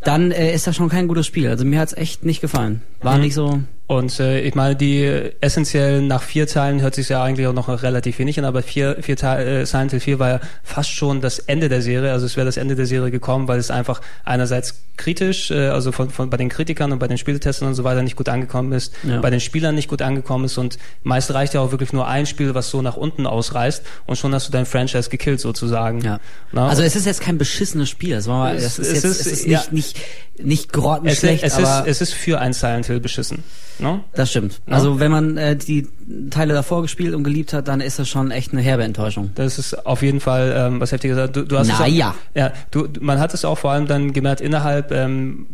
dann 0.03 0.31
äh, 0.31 0.53
ist 0.53 0.67
das 0.67 0.75
schon 0.75 0.89
kein 0.89 1.07
gutes 1.07 1.25
Spiel. 1.27 1.47
Also 1.49 1.65
mir 1.65 1.79
hat's 1.79 1.93
echt 1.93 2.23
nicht 2.25 2.41
gefallen. 2.41 2.81
War 3.01 3.15
Mhm. 3.17 3.21
nicht 3.23 3.33
so. 3.33 3.59
Und 3.85 4.17
äh, 4.21 4.39
ich 4.39 4.55
meine, 4.55 4.77
die 4.77 5.01
äh, 5.03 5.33
essentiell 5.41 6.01
nach 6.01 6.21
vier 6.23 6.47
Teilen 6.47 6.81
hört 6.81 6.95
sich 6.95 7.09
ja 7.09 7.21
eigentlich 7.21 7.47
auch 7.47 7.53
noch 7.53 7.67
relativ 7.83 8.17
wenig 8.17 8.39
an, 8.39 8.45
aber 8.45 8.63
vier, 8.63 8.97
vier 9.01 9.17
Teil, 9.17 9.45
äh, 9.45 9.65
Silent 9.65 9.91
Hill 9.91 9.99
4 9.99 10.19
war 10.19 10.29
ja 10.29 10.39
fast 10.63 10.89
schon 10.89 11.19
das 11.19 11.37
Ende 11.39 11.67
der 11.67 11.81
Serie, 11.81 12.11
also 12.13 12.25
es 12.25 12.37
wäre 12.37 12.45
das 12.45 12.55
Ende 12.55 12.75
der 12.75 12.85
Serie 12.85 13.11
gekommen, 13.11 13.49
weil 13.49 13.59
es 13.59 13.69
einfach 13.71 13.99
einerseits 14.23 14.81
kritisch, 14.95 15.51
äh, 15.51 15.67
also 15.67 15.91
von, 15.91 16.09
von 16.09 16.29
bei 16.29 16.37
den 16.37 16.47
Kritikern 16.47 16.93
und 16.93 16.99
bei 16.99 17.09
den 17.09 17.17
Spieletestern 17.17 17.67
und 17.67 17.73
so 17.75 17.83
weiter 17.83 18.01
nicht 18.03 18.15
gut 18.15 18.29
angekommen 18.29 18.71
ist, 18.71 18.93
Ja. 19.03 19.19
bei 19.19 19.29
den 19.29 19.41
Spielern 19.41 19.75
nicht 19.75 19.89
gut 19.89 20.01
angekommen 20.01 20.45
ist 20.45 20.57
und 20.57 20.77
meist 21.03 21.33
reicht 21.33 21.53
ja 21.53 21.59
auch 21.59 21.71
wirklich 21.71 21.91
nur 21.91 22.07
ein 22.07 22.25
Spiel, 22.25 22.55
was 22.55 22.69
so 22.69 22.81
nach 22.81 22.95
unten 22.95 23.27
ausreißt 23.27 23.83
und 24.05 24.15
schon 24.17 24.33
hast 24.33 24.47
du 24.47 24.51
dein 24.53 24.65
Franchise 24.65 25.09
gekillt 25.09 25.41
sozusagen. 25.41 25.99
Ja. 26.01 26.19
Na? 26.53 26.69
Also 26.69 26.83
es 26.83 26.95
ist 26.95 27.05
jetzt 27.05 27.19
kein 27.21 27.37
beschissenes 27.37 27.89
Spiel. 27.89 28.13
Es, 28.15 28.27
war, 28.27 28.53
Es- 28.55 28.63
es, 28.63 28.79
ist 28.79 28.93
jetzt, 28.93 29.03
ist- 29.03 29.19
es 29.19 29.27
ist 29.27 29.45
ja. 29.45 29.59
nicht, 29.59 29.73
nicht, 29.73 29.97
nicht 30.41 30.65
es, 30.67 30.71
grottenschlecht, 30.71 31.43
es, 31.43 31.57
ist, 31.57 31.83
es 31.85 32.01
ist 32.01 32.13
für 32.13 32.39
ein 32.39 32.53
Silent 32.53 32.85
Hill 32.85 33.01
beschissen. 33.01 33.43
Ne? 33.79 34.03
Das 34.13 34.29
stimmt. 34.29 34.61
Ja. 34.67 34.75
Also 34.75 34.99
wenn 34.99 35.11
man 35.11 35.37
äh, 35.37 35.55
die 35.55 35.87
Teile 36.29 36.53
davor 36.53 36.81
gespielt 36.81 37.13
und 37.13 37.23
geliebt 37.23 37.53
hat, 37.53 37.67
dann 37.67 37.81
ist 37.81 37.99
das 37.99 38.09
schon 38.09 38.31
echt 38.31 38.51
eine 38.53 38.61
herbe 38.61 38.83
Enttäuschung. 38.83 39.31
Das 39.35 39.57
ist 39.57 39.85
auf 39.85 40.01
jeden 40.01 40.19
Fall 40.19 40.53
ähm, 40.55 40.79
was 40.79 40.91
heftiges. 40.91 41.31
Du, 41.31 41.45
du 41.45 41.57
hast 41.57 41.67
es 41.67 41.79
Na 41.79 41.85
auch, 41.85 41.87
ja. 41.87 42.15
ja, 42.35 42.51
du, 42.71 42.87
man 42.99 43.19
hat 43.19 43.33
es 43.33 43.45
auch 43.45 43.57
vor 43.57 43.71
allem 43.71 43.87
dann 43.87 44.13
gemerkt 44.13 44.41
innerhalb 44.41 44.91
ähm, 44.91 45.47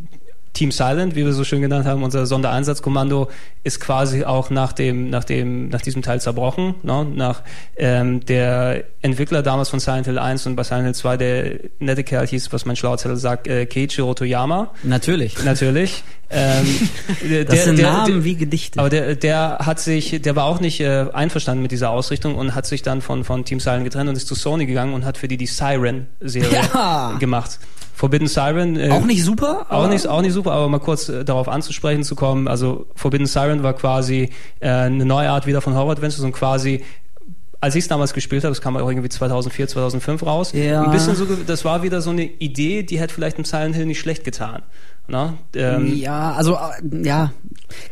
Team 0.60 0.72
Silent, 0.72 1.16
wie 1.16 1.24
wir 1.26 1.32
so 1.32 1.46
schön 1.46 1.62
genannt 1.62 1.86
haben, 1.86 2.04
unser 2.04 2.26
Sondereinsatzkommando 2.26 3.30
ist 3.64 3.80
quasi 3.80 4.26
auch 4.26 4.50
nach 4.50 4.74
dem, 4.74 5.10
nach 5.10 5.24
dem, 5.24 5.70
nach 5.70 5.82
diesem 5.82 6.02
Teil 6.02 6.20
zerbrochen. 6.20 6.76
Ne? 6.84 7.06
Nach 7.16 7.44
ähm, 7.78 8.26
der 8.26 8.84
Entwickler 9.02 9.42
damals 9.42 9.70
von 9.70 9.80
Silent 9.80 10.06
Hill 10.06 10.20
1 10.20 10.46
und 10.48 10.58
bei 10.58 10.64
Silent 10.64 10.84
Hill 10.86 10.96
2, 10.96 11.16
der 11.18 11.52
nette 11.80 12.04
Kerl 12.04 12.28
hieß, 12.28 12.52
was 12.52 12.66
mein 12.66 12.76
schlauer 12.76 12.98
Zettel 12.98 13.16
sagt, 13.16 13.48
äh, 13.48 13.66
Keiichiro 13.66 14.14
Toyama. 14.14 14.72
Natürlich. 14.84 15.42
Natürlich. 15.46 16.04
ähm, 16.30 16.66
der, 17.30 17.46
Das 17.46 17.64
sind 17.64 17.80
der- 17.80 17.92
Namen 17.94 18.14
der- 18.16 18.24
wie 18.26 18.36
Gedichte. 18.36 18.80
aber 18.82 18.90
der, 18.90 19.16
der 19.16 19.60
hat 19.62 19.80
sich, 19.80 20.22
der 20.22 20.36
war 20.36 20.44
auch 20.44 20.60
nicht 20.60 20.82
äh, 20.82 21.06
einverstanden 21.14 21.62
mit 21.62 21.72
dieser 21.72 21.90
Ausrichtung 21.92 22.36
und 22.36 22.54
hat 22.54 22.66
sich 22.66 22.82
dann 22.82 23.02
von, 23.02 23.24
von 23.24 23.46
Team 23.46 23.62
Siren 23.62 23.86
getrennt 23.86 24.10
und 24.10 24.18
ist 24.18 24.28
zu 24.28 24.36
Sony 24.36 24.66
gegangen 24.66 24.94
und 24.94 25.06
hat 25.06 25.18
für 25.18 25.30
die 25.30 25.38
die 25.38 25.48
Siren-Serie 25.48 26.60
Ja. 26.74 27.16
gemacht. 27.18 27.60
Forbidden 28.00 28.30
Siren. 28.30 28.78
Äh, 28.78 28.92
auch 28.92 29.06
nicht 29.06 29.26
super? 29.26 29.66
auch 29.68 29.84
aber- 29.84 29.88
nicht, 29.90 30.08
auch 30.08 30.22
nicht 30.22 30.32
super, 30.32 30.54
aber 30.54 30.70
mal 30.70 30.80
kurz 30.80 31.10
äh, 31.10 31.26
darauf 31.26 31.50
anzusprechen 31.50 32.06
zu 32.06 32.16
kommen. 32.16 32.48
Also 32.48 32.86
Forbidden 32.96 33.28
Siren 33.28 33.62
war 33.62 33.74
quasi 33.74 34.30
äh, 34.62 34.70
eine 34.70 35.04
neue 35.04 35.30
Art 35.30 35.48
wieder 35.48 35.60
von 35.60 35.76
Horror 35.76 35.92
Adventures 35.92 36.24
und 36.24 36.32
quasi 36.32 36.82
als 37.60 37.76
ich 37.76 37.84
es 37.84 37.88
damals 37.90 38.14
gespielt 38.14 38.46
habe, 38.46 38.54
das 38.54 38.62
kam 38.62 38.78
auch 38.78 38.88
irgendwie 38.88 39.10
2004, 39.10 39.68
2005 39.68 40.26
raus. 40.26 40.54
Ja. 40.54 40.84
Ein 40.84 40.92
bisschen 40.92 41.14
so, 41.18 41.26
das 41.26 41.66
war 41.66 41.84
wieder 41.84 42.00
so 42.00 42.12
eine 42.12 42.24
Idee, 42.24 42.84
die 42.84 43.02
hätte 43.02 43.14
vielleicht 43.14 43.38
im 43.38 43.44
Silent 43.44 43.76
Hill 43.76 43.86
nicht 43.86 44.00
schlecht 44.00 44.24
getan. 44.24 44.62
Na? 45.10 45.34
Ähm, 45.54 45.94
ja, 45.94 46.32
also 46.32 46.56
äh, 46.56 47.06
ja, 47.06 47.34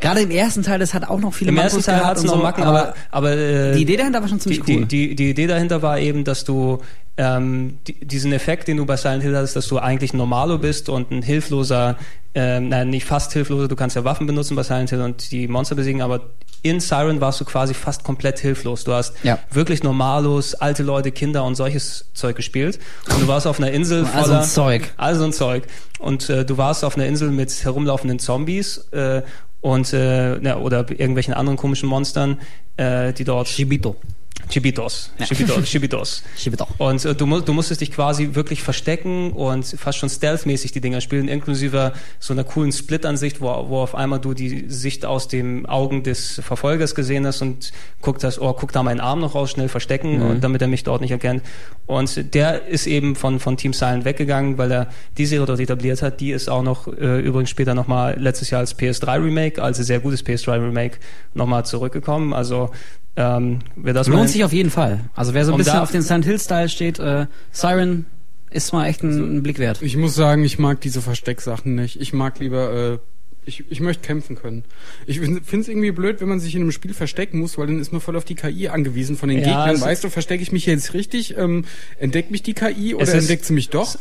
gerade 0.00 0.20
im 0.22 0.30
ersten 0.30 0.62
Teil, 0.62 0.78
das 0.78 0.94
hat 0.94 1.06
auch 1.06 1.20
noch 1.20 1.34
viele 1.34 1.50
Im 1.50 1.56
Mankos 1.56 1.74
ersten 1.74 1.90
Teil 1.90 1.98
gehabt 1.98 2.10
hat 2.12 2.16
es 2.16 2.22
und 2.22 2.28
noch 2.28 2.36
so, 2.36 2.42
Macken, 2.42 2.64
aber, 2.64 2.94
aber 3.10 3.32
äh, 3.32 3.74
die 3.74 3.82
Idee 3.82 3.98
dahinter 3.98 4.22
war 4.22 4.28
schon 4.28 4.38
die, 4.38 4.42
ziemlich 4.44 4.62
die, 4.62 4.78
cool. 4.78 4.86
die, 4.86 5.14
die 5.14 5.30
Idee 5.30 5.46
dahinter 5.46 5.82
war 5.82 5.98
eben, 5.98 6.24
dass 6.24 6.44
du 6.44 6.78
ähm, 7.18 7.78
die, 7.86 7.94
diesen 8.06 8.32
Effekt, 8.32 8.68
den 8.68 8.76
du 8.78 8.86
bei 8.86 8.96
Silent 8.96 9.22
Hill 9.22 9.36
hattest, 9.36 9.56
dass 9.56 9.68
du 9.68 9.78
eigentlich 9.78 10.14
ein 10.14 10.16
Normalo 10.16 10.56
bist 10.58 10.88
und 10.88 11.10
ein 11.10 11.20
hilfloser, 11.22 11.96
ähm, 12.34 12.68
nein, 12.68 12.88
nicht 12.90 13.04
fast 13.04 13.32
hilfloser, 13.32 13.68
du 13.68 13.76
kannst 13.76 13.96
ja 13.96 14.04
Waffen 14.04 14.26
benutzen 14.26 14.54
bei 14.56 14.62
Silent 14.62 14.90
Hill 14.90 15.02
und 15.02 15.30
die 15.32 15.48
Monster 15.48 15.74
besiegen, 15.74 16.00
aber 16.00 16.20
in 16.62 16.80
Siren 16.80 17.20
warst 17.20 17.40
du 17.40 17.44
quasi 17.44 17.74
fast 17.74 18.02
komplett 18.04 18.38
hilflos. 18.38 18.84
Du 18.84 18.92
hast 18.92 19.14
Ja. 19.24 19.38
wirklich 19.50 19.82
Normalos, 19.82 20.54
alte 20.54 20.82
Leute, 20.82 21.12
Kinder 21.12 21.44
und 21.44 21.54
solches 21.54 22.06
Zeug 22.14 22.34
gespielt. 22.36 22.78
Und 23.12 23.22
du 23.22 23.28
warst 23.28 23.46
auf 23.46 23.58
einer 23.60 23.70
Insel 23.70 24.04
Also 24.04 24.22
voller... 24.22 24.40
ein 24.40 24.44
Zeug. 24.44 24.94
Also 24.96 25.24
ein 25.24 25.32
Zeug. 25.32 25.64
Und 26.00 26.28
äh, 26.30 26.44
du 26.44 26.56
warst 26.56 26.84
auf 26.84 26.96
einer 26.96 27.06
Insel 27.06 27.30
mit 27.30 27.64
herumlaufenden 27.64 28.18
Zombies 28.18 28.78
äh, 28.92 29.22
und 29.60 29.92
äh, 29.92 30.40
ja, 30.40 30.56
oder 30.58 30.88
irgendwelchen 30.90 31.34
anderen 31.34 31.56
komischen 31.56 31.88
Monstern, 31.88 32.38
äh, 32.76 33.12
die 33.12 33.24
dort 33.24 33.46
Shibito. 33.48 33.96
Chibitos, 34.52 35.10
Chibitos, 35.24 35.64
Chibitos. 35.64 36.22
Shibito. 36.36 36.66
Und 36.78 37.04
äh, 37.04 37.14
du, 37.14 37.40
du 37.40 37.52
musstest 37.52 37.80
dich 37.80 37.92
quasi 37.92 38.30
wirklich 38.34 38.62
verstecken 38.62 39.32
und 39.32 39.64
fast 39.64 39.98
schon 39.98 40.08
stealthmäßig 40.08 40.72
die 40.72 40.80
Dinger 40.80 41.00
spielen, 41.00 41.28
inklusive 41.28 41.92
so 42.18 42.32
einer 42.32 42.44
coolen 42.44 42.72
Split-Ansicht, 42.72 43.40
wo, 43.40 43.46
wo 43.68 43.78
auf 43.78 43.94
einmal 43.94 44.20
du 44.20 44.34
die 44.34 44.64
Sicht 44.68 45.04
aus 45.04 45.28
den 45.28 45.66
Augen 45.66 46.02
des 46.02 46.40
Verfolgers 46.42 46.94
gesehen 46.94 47.26
hast 47.26 47.42
und 47.42 47.72
guckt 48.00 48.24
hast, 48.24 48.40
oh, 48.40 48.52
guck 48.52 48.72
da 48.72 48.82
meinen 48.82 49.00
Arm 49.00 49.20
noch 49.20 49.34
raus, 49.34 49.50
schnell 49.50 49.68
verstecken, 49.68 50.18
Mhm. 50.18 50.30
und 50.30 50.44
damit 50.44 50.62
er 50.62 50.68
mich 50.68 50.84
dort 50.84 51.00
nicht 51.00 51.10
erkennt. 51.10 51.42
Und 51.86 52.34
der 52.34 52.66
ist 52.66 52.86
eben 52.86 53.16
von, 53.16 53.40
von 53.40 53.56
Team 53.56 53.72
Silent 53.72 54.04
weggegangen, 54.04 54.58
weil 54.58 54.70
er 54.72 54.86
die 55.16 55.26
Serie 55.26 55.46
dort 55.46 55.60
etabliert 55.60 56.02
hat. 56.02 56.20
Die 56.20 56.30
ist 56.30 56.48
auch 56.48 56.62
noch 56.62 56.86
äh, 56.88 57.20
übrigens 57.20 57.50
später 57.50 57.74
nochmal 57.74 58.18
letztes 58.18 58.50
Jahr 58.50 58.60
als 58.60 58.78
PS3 58.78 59.22
Remake, 59.24 59.62
also 59.62 59.82
sehr 59.82 60.00
gutes 60.00 60.24
PS3 60.24 60.54
Remake, 60.64 60.98
nochmal 61.34 61.64
zurückgekommen. 61.66 62.32
Also 62.32 62.70
ähm, 63.18 63.58
wer 63.76 63.92
das 63.92 64.08
mal 64.08 64.16
Lohnt 64.16 64.30
sich 64.30 64.44
auf 64.44 64.52
jeden 64.52 64.70
Fall. 64.70 65.00
Also 65.14 65.34
wer 65.34 65.44
so 65.44 65.50
ein 65.50 65.54
Um 65.54 65.58
bisschen 65.58 65.74
da- 65.74 65.82
auf 65.82 65.90
den 65.90 66.02
Silent 66.02 66.24
Hill 66.24 66.38
Style 66.38 66.68
steht, 66.68 66.98
äh, 67.00 67.26
Siren 67.50 68.06
ist 68.50 68.72
mal 68.72 68.86
echt 68.86 69.02
ein, 69.02 69.38
ein 69.38 69.42
Blick 69.42 69.58
wert. 69.58 69.82
Ich 69.82 69.96
muss 69.96 70.14
sagen, 70.14 70.44
ich 70.44 70.58
mag 70.58 70.80
diese 70.80 71.02
Verstecksachen 71.02 71.74
nicht. 71.74 72.00
Ich 72.00 72.12
mag 72.12 72.38
lieber, 72.38 72.72
äh, 72.94 72.98
ich, 73.44 73.64
ich 73.70 73.80
möchte 73.80 74.06
kämpfen 74.06 74.36
können. 74.36 74.62
Ich 75.06 75.18
finde 75.20 75.40
es 75.42 75.68
irgendwie 75.68 75.90
blöd, 75.90 76.20
wenn 76.20 76.28
man 76.28 76.38
sich 76.38 76.54
in 76.54 76.62
einem 76.62 76.72
Spiel 76.72 76.94
verstecken 76.94 77.38
muss, 77.40 77.58
weil 77.58 77.66
dann 77.66 77.80
ist 77.80 77.92
man 77.92 78.00
voll 78.00 78.16
auf 78.16 78.24
die 78.24 78.34
KI 78.36 78.68
angewiesen 78.68 79.16
von 79.16 79.28
den 79.30 79.38
Ja, 79.40 79.64
Gegnern. 79.66 79.80
Weißt 79.80 80.04
du, 80.04 80.10
verstecke 80.10 80.42
ich 80.42 80.52
mich 80.52 80.66
jetzt 80.66 80.94
richtig? 80.94 81.36
Ähm, 81.36 81.64
entdeckt 81.98 82.30
mich 82.30 82.42
die 82.42 82.54
KI 82.54 82.94
oder 82.94 83.12
entdeckt 83.12 83.44
sie 83.44 83.52
mich 83.54 83.68
doch? 83.70 83.96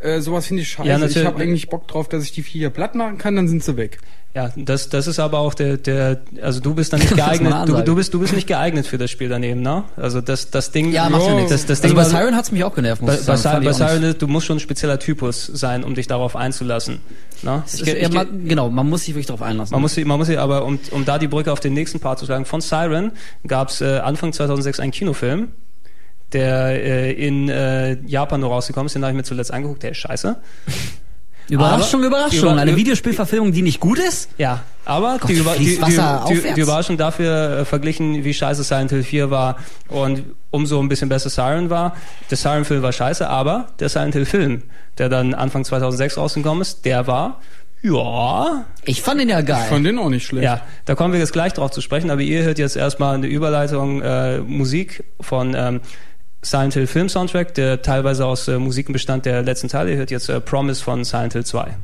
Äh, 0.00 0.20
sowas 0.20 0.46
finde 0.46 0.62
ich 0.62 0.68
scheiße. 0.70 0.88
Ja, 0.88 1.04
ich 1.04 1.24
habe 1.24 1.40
eigentlich 1.40 1.68
Bock 1.68 1.86
drauf, 1.88 2.08
dass 2.08 2.24
ich 2.24 2.32
die 2.32 2.42
Viecher 2.42 2.70
platt 2.70 2.94
machen 2.96 3.18
kann, 3.18 3.36
dann 3.36 3.46
sind 3.48 3.62
sie 3.62 3.76
weg. 3.76 3.98
Ja, 4.34 4.50
das, 4.56 4.88
das 4.88 5.06
ist 5.08 5.18
aber 5.18 5.40
auch 5.40 5.52
der, 5.52 5.76
der, 5.76 6.22
also 6.40 6.60
du 6.60 6.74
bist 6.74 6.90
dann 6.94 7.00
nicht 7.00 7.14
geeignet, 7.16 7.52
du, 7.66 7.82
du 7.82 7.94
bist, 7.94 8.14
du 8.14 8.18
bist 8.20 8.32
nicht 8.32 8.46
geeignet 8.46 8.86
für 8.86 8.96
das 8.96 9.10
Spiel 9.10 9.28
daneben, 9.28 9.60
ne? 9.60 9.84
Also 9.94 10.22
das, 10.22 10.48
das 10.50 10.70
Ding, 10.70 10.90
Ja, 10.90 11.10
macht 11.10 11.26
ja 11.26 11.34
nichts. 11.34 11.50
Das, 11.50 11.66
das 11.66 11.82
also 11.82 11.88
Ding 11.88 11.96
bei 11.96 12.02
war- 12.10 12.20
Siren 12.22 12.34
hat's 12.34 12.50
mich 12.50 12.64
auch 12.64 12.74
genervt, 12.74 13.02
muss 13.02 13.10
bei, 13.16 13.20
ich 13.20 13.26
bei, 13.26 13.36
sagen. 13.36 13.64
Bei 13.66 13.70
ich. 13.72 13.76
Siren, 13.76 14.02
ist- 14.04 14.22
du 14.22 14.28
musst 14.28 14.46
schon 14.46 14.56
ein 14.56 14.60
spezieller 14.60 14.98
Typus 14.98 15.44
sein, 15.52 15.84
um 15.84 15.94
dich 15.94 16.06
darauf 16.06 16.34
einzulassen. 16.34 17.00
Ne? 17.42 17.62
Es 17.66 17.74
Ich 17.74 17.80
ist 17.80 17.84
ge- 17.86 17.94
eher 17.98 18.08
ich 18.08 18.14
ge- 18.14 18.26
genau, 18.48 18.70
man 18.70 18.88
muss 18.88 19.00
sich 19.04 19.10
wirklich 19.10 19.26
darauf 19.26 19.42
einlassen. 19.42 19.74
man 19.74 19.82
muss, 19.82 19.98
man 19.98 20.18
muss, 20.18 20.28
sie- 20.28 20.38
aber 20.38 20.64
um, 20.64 20.78
um 20.92 21.04
da 21.04 21.18
die 21.18 21.28
Brücke 21.28 21.52
auf 21.52 21.60
den 21.60 21.74
nächsten 21.74 22.00
Part 22.00 22.18
zu 22.18 22.24
schlagen, 22.24 22.46
von 22.46 22.62
Siren 22.62 23.12
gab 23.46 23.68
es 23.68 23.82
äh, 23.82 23.98
Anfang 23.98 24.32
2006 24.32 24.80
einen 24.80 24.92
Kinofilm, 24.92 25.48
der 26.32 26.82
äh, 26.82 27.12
in 27.12 27.50
äh, 27.50 27.98
Japan 28.06 28.40
nur 28.40 28.48
rausgekommen 28.48 28.86
ist, 28.86 28.94
den 28.94 29.02
habe 29.02 29.12
ich 29.12 29.16
mir 29.18 29.24
zuletzt 29.24 29.52
angeguckt, 29.52 29.82
der 29.82 29.90
ist 29.90 29.98
scheiße. 29.98 30.36
Überraschung, 31.54 32.00
aber- 32.00 32.08
Überraschung. 32.08 32.52
über- 32.52 32.60
Eine 32.60 32.76
Videospielverfilmung, 32.76 33.52
die 33.52 33.62
nicht 33.62 33.80
gut 33.80 33.98
ist? 33.98 34.30
Ja, 34.38 34.60
aber 34.84 35.18
Gott, 35.20 35.30
die, 35.30 35.34
Über 35.34 35.52
die, 35.56 35.78
die, 35.78 36.54
die 36.54 36.60
Überraschung 36.60 36.96
dafür 36.96 37.58
äh, 37.60 37.64
verglichen, 37.64 38.24
wie 38.24 38.34
scheiße 38.34 38.62
Silent 38.64 38.90
Hill 38.90 39.02
4 39.02 39.30
war 39.30 39.56
und 39.88 40.24
umso 40.50 40.80
ein 40.80 40.88
bisschen 40.88 41.08
besser 41.08 41.30
Siren 41.30 41.70
war. 41.70 41.96
Der 42.30 42.36
Siren-Film 42.36 42.82
war 42.82 42.92
scheiße, 42.92 43.28
aber 43.28 43.68
der 43.80 43.88
Silent 43.88 44.14
Hill-Film, 44.14 44.62
der 44.98 45.08
dann 45.08 45.34
Anfang 45.34 45.64
2006 45.64 46.16
rausgekommen 46.18 46.62
ist, 46.62 46.84
der 46.84 47.06
war, 47.06 47.40
ja, 47.84 48.64
Ich 48.84 49.02
fand 49.02 49.20
ihn 49.20 49.28
ja 49.28 49.40
geil. 49.40 49.62
Ich 49.64 49.68
fand 49.68 49.84
den 49.84 49.98
auch 49.98 50.08
nicht 50.08 50.24
schlecht. 50.26 50.44
ja, 50.44 50.60
da 50.84 50.94
kommen 50.94 51.12
wir 51.12 51.18
jetzt 51.20 51.32
gleich 51.32 51.52
drauf 51.52 51.70
zu 51.72 51.80
sprechen, 51.80 52.10
aber 52.10 52.20
ihr 52.20 52.44
hört 52.44 52.58
jetzt 52.58 52.76
erstmal 52.76 53.14
eine 53.16 53.26
Überleitung 53.26 54.00
äh, 54.02 54.38
Musik 54.38 55.02
von 55.20 55.54
ähm, 55.56 55.80
Silent 56.44 56.74
Hill 56.74 56.86
Film 56.86 57.08
Soundtrack, 57.08 57.54
der 57.54 57.82
teilweise 57.82 58.26
aus 58.26 58.48
äh, 58.48 58.58
Musiken 58.58 58.92
bestand 58.92 59.26
der 59.26 59.42
letzten 59.42 59.68
Teile. 59.68 59.92
Ihr 59.92 59.96
hört 59.96 60.10
jetzt 60.10 60.28
äh, 60.28 60.40
Promise 60.40 60.82
von 60.82 61.04
Silent 61.04 61.34
Hill 61.34 61.44
2. 61.44 61.76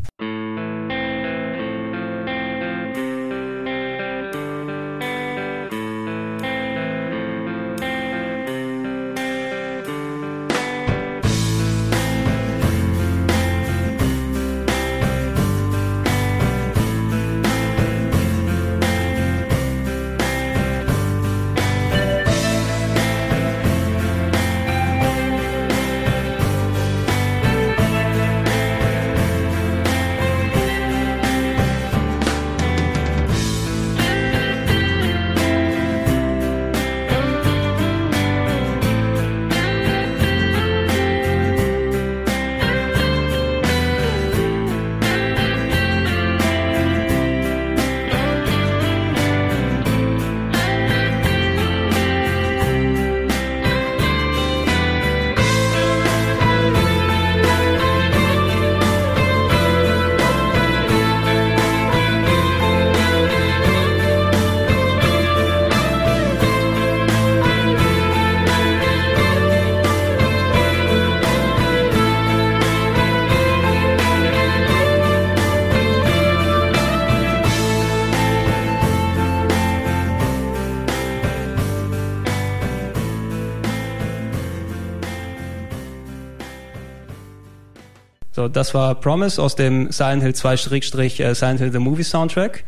das 88.58 88.74
war 88.74 88.96
Promise 88.96 89.40
aus 89.40 89.54
dem 89.54 89.92
Silent 89.92 90.22
Hill 90.22 90.34
2 90.34 90.56
Schrägstrich 90.56 91.20
äh, 91.20 91.32
Silent 91.34 91.60
Hill 91.60 91.70
The 91.70 91.78
Movie 91.78 92.02
Soundtrack. 92.02 92.64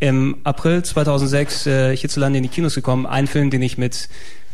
Im 0.00 0.38
April 0.42 0.82
2006 0.82 1.66
äh, 1.66 1.96
hierzulande 1.96 2.38
in 2.38 2.42
die 2.42 2.48
Kinos 2.48 2.74
gekommen. 2.74 3.04
Ein 3.04 3.26
Film, 3.26 3.50
den 3.50 3.60
ich 3.60 3.76
mit 3.76 4.08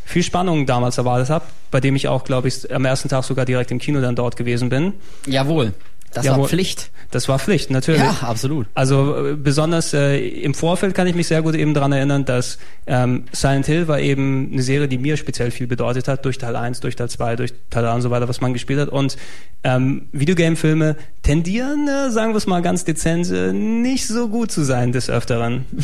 viel 0.05 0.25
Spannung 0.25 0.67
damals 0.67 0.99
erwartet 0.99 1.31
habe, 1.31 1.45
bei 1.71 1.81
dem 1.81 1.95
ich 1.95 2.09
auch, 2.09 2.25
glaube 2.25 2.49
ich, 2.49 2.75
am 2.75 2.85
ersten 2.85 3.09
Tag 3.09 3.23
sogar 3.23 3.45
direkt 3.45 3.71
im 3.71 3.79
Kino 3.79 4.01
dann 4.01 4.17
dort 4.17 4.37
gewesen 4.37 4.69
bin. 4.69 4.95
Jawohl. 5.27 5.75
Das 6.13 6.25
Jawohl. 6.25 6.43
war 6.43 6.49
Pflicht. 6.49 6.91
Das 7.13 7.29
war 7.29 7.39
Pflicht, 7.39 7.71
natürlich. 7.71 8.01
Ja, 8.01 8.19
absolut. 8.23 8.67
Also 8.75 9.31
äh, 9.31 9.37
besonders 9.37 9.93
äh, 9.95 10.19
im 10.19 10.55
Vorfeld 10.55 10.95
kann 10.95 11.07
ich 11.07 11.15
mich 11.15 11.27
sehr 11.27 11.43
gut 11.43 11.55
eben 11.55 11.75
dran 11.75 11.93
erinnern, 11.93 12.25
dass 12.25 12.59
ähm, 12.87 13.25
Silent 13.33 13.67
Hill 13.67 13.89
war 13.89 14.01
eben 14.01 14.51
eine 14.53 14.63
Serie, 14.63 14.89
die 14.89 14.99
mir 14.99 15.17
speziell 15.17 15.51
viel 15.51 15.67
bedeutet 15.67 16.09
hat, 16.09 16.25
durch 16.25 16.39
Teil 16.39 16.57
1, 16.57 16.81
durch 16.81 16.97
Teil 16.97 17.09
2, 17.09 17.37
durch 17.37 17.53
Teil 17.71 17.85
3 17.85 17.95
und 17.95 18.03
so 18.03 18.11
weiter, 18.11 18.29
was 18.29 18.41
man 18.41 18.53
gespielt 18.53 18.81
hat. 18.81 18.89
Und 18.89 19.17
ähm, 19.65 20.09
Videogame-Filme 20.13 20.97
tendieren, 21.23 21.89
äh, 21.89 22.11
sagen 22.11 22.33
wir 22.33 22.39
es 22.39 22.47
mal 22.47 22.63
ganz 22.63 22.85
dezent, 22.85 23.31
äh, 23.31 23.53
nicht 23.53 24.07
so 24.07 24.29
gut 24.29 24.51
zu 24.51 24.63
sein 24.63 24.93
des 24.93 25.11
Öfteren. 25.11 25.67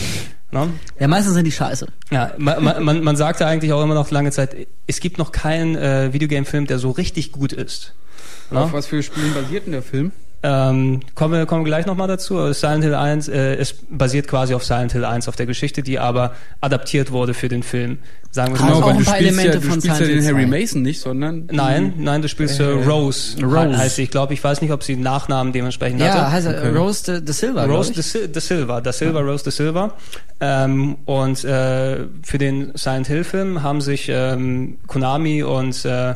Ne? 0.52 0.70
Ja, 1.00 1.08
meistens 1.08 1.34
sind 1.34 1.44
die 1.44 1.50
scheiße. 1.52 1.88
Ja, 2.12 2.32
man, 2.38 2.62
man, 2.62 2.82
man, 2.84 3.02
man 3.02 3.16
sagte 3.16 3.46
eigentlich 3.46 3.72
auch 3.72 3.82
immer 3.82 3.94
noch 3.94 4.12
lange 4.12 4.30
Zeit, 4.30 4.54
es 4.86 5.00
gibt 5.00 5.18
noch 5.18 5.32
keinen 5.32 5.74
äh, 5.74 6.12
Videogame-Film, 6.12 6.68
der 6.68 6.78
so 6.78 6.92
richtig 6.92 7.32
gut 7.32 7.52
ist. 7.52 7.94
Ne? 8.50 8.60
Auf 8.60 8.72
was 8.72 8.86
für 8.86 9.02
Spielen 9.02 9.34
basiert 9.34 9.66
denn 9.66 9.72
der 9.72 9.82
Film? 9.82 10.12
Ähm, 10.42 11.00
kommen 11.14 11.32
wir 11.32 11.46
kommen 11.46 11.62
wir 11.64 11.70
gleich 11.70 11.86
nochmal 11.86 12.08
dazu. 12.08 12.38
Also 12.38 12.52
Silent 12.52 12.84
Hill 12.84 12.94
1 12.94 13.28
äh, 13.28 13.54
es 13.56 13.74
basiert 13.90 14.28
quasi 14.28 14.54
auf 14.54 14.64
Silent 14.64 14.92
Hill 14.92 15.04
1, 15.04 15.28
auf 15.28 15.34
der 15.34 15.46
Geschichte, 15.46 15.82
die 15.82 15.98
aber 15.98 16.34
adaptiert 16.60 17.10
wurde 17.10 17.32
für 17.34 17.48
den 17.48 17.62
Film. 17.62 17.98
Sagen 18.30 18.52
wir 18.52 18.58
Genau, 18.58 18.80
mal. 18.80 18.84
auch 18.84 18.88
ein 18.90 18.98
du 18.98 19.04
paar 19.04 19.14
spielst 19.16 19.32
Elemente 19.38 19.54
ja, 19.56 19.60
du 19.60 19.60
von 19.62 19.80
spielst 19.80 19.86
ja 19.86 19.94
Silent 19.94 20.10
den 20.20 20.24
Hill 20.24 20.34
Harry 20.34 20.44
2. 20.50 20.60
Mason 20.60 20.82
nicht, 20.82 21.00
sondern 21.00 21.48
Nein, 21.50 21.94
nein, 21.96 22.20
du 22.22 22.28
spielst 22.28 22.60
äh, 22.60 22.64
Rose, 22.64 23.42
Rose. 23.42 23.76
heißt 23.78 23.96
sie. 23.96 24.02
Ich 24.02 24.10
glaube, 24.10 24.34
ich 24.34 24.44
weiß 24.44 24.60
nicht, 24.60 24.72
ob 24.72 24.84
sie 24.84 24.92
einen 24.92 25.02
Nachnamen 25.02 25.52
dementsprechend 25.54 26.00
Ja, 26.00 26.12
hatte. 26.12 26.30
heißt 26.32 26.46
er 26.48 26.58
Okay. 26.58 26.76
Rose 26.78 27.04
de, 27.04 27.20
de 27.22 27.32
Silva, 27.34 27.64
Rose 27.64 27.92
de, 27.94 28.28
de 28.28 28.40
Silva, 28.42 28.80
da 28.82 28.92
Silva, 28.92 29.20
Rose 29.20 29.42
de 29.44 29.52
Silva. 29.52 29.94
Ähm, 30.40 30.96
und 31.06 31.44
äh, 31.44 32.06
für 32.22 32.38
den 32.38 32.72
Silent 32.74 33.06
Hill 33.06 33.24
Film 33.24 33.62
haben 33.62 33.80
sich 33.80 34.08
ähm, 34.10 34.76
Konami 34.86 35.42
und 35.42 35.82
äh, 35.86 36.14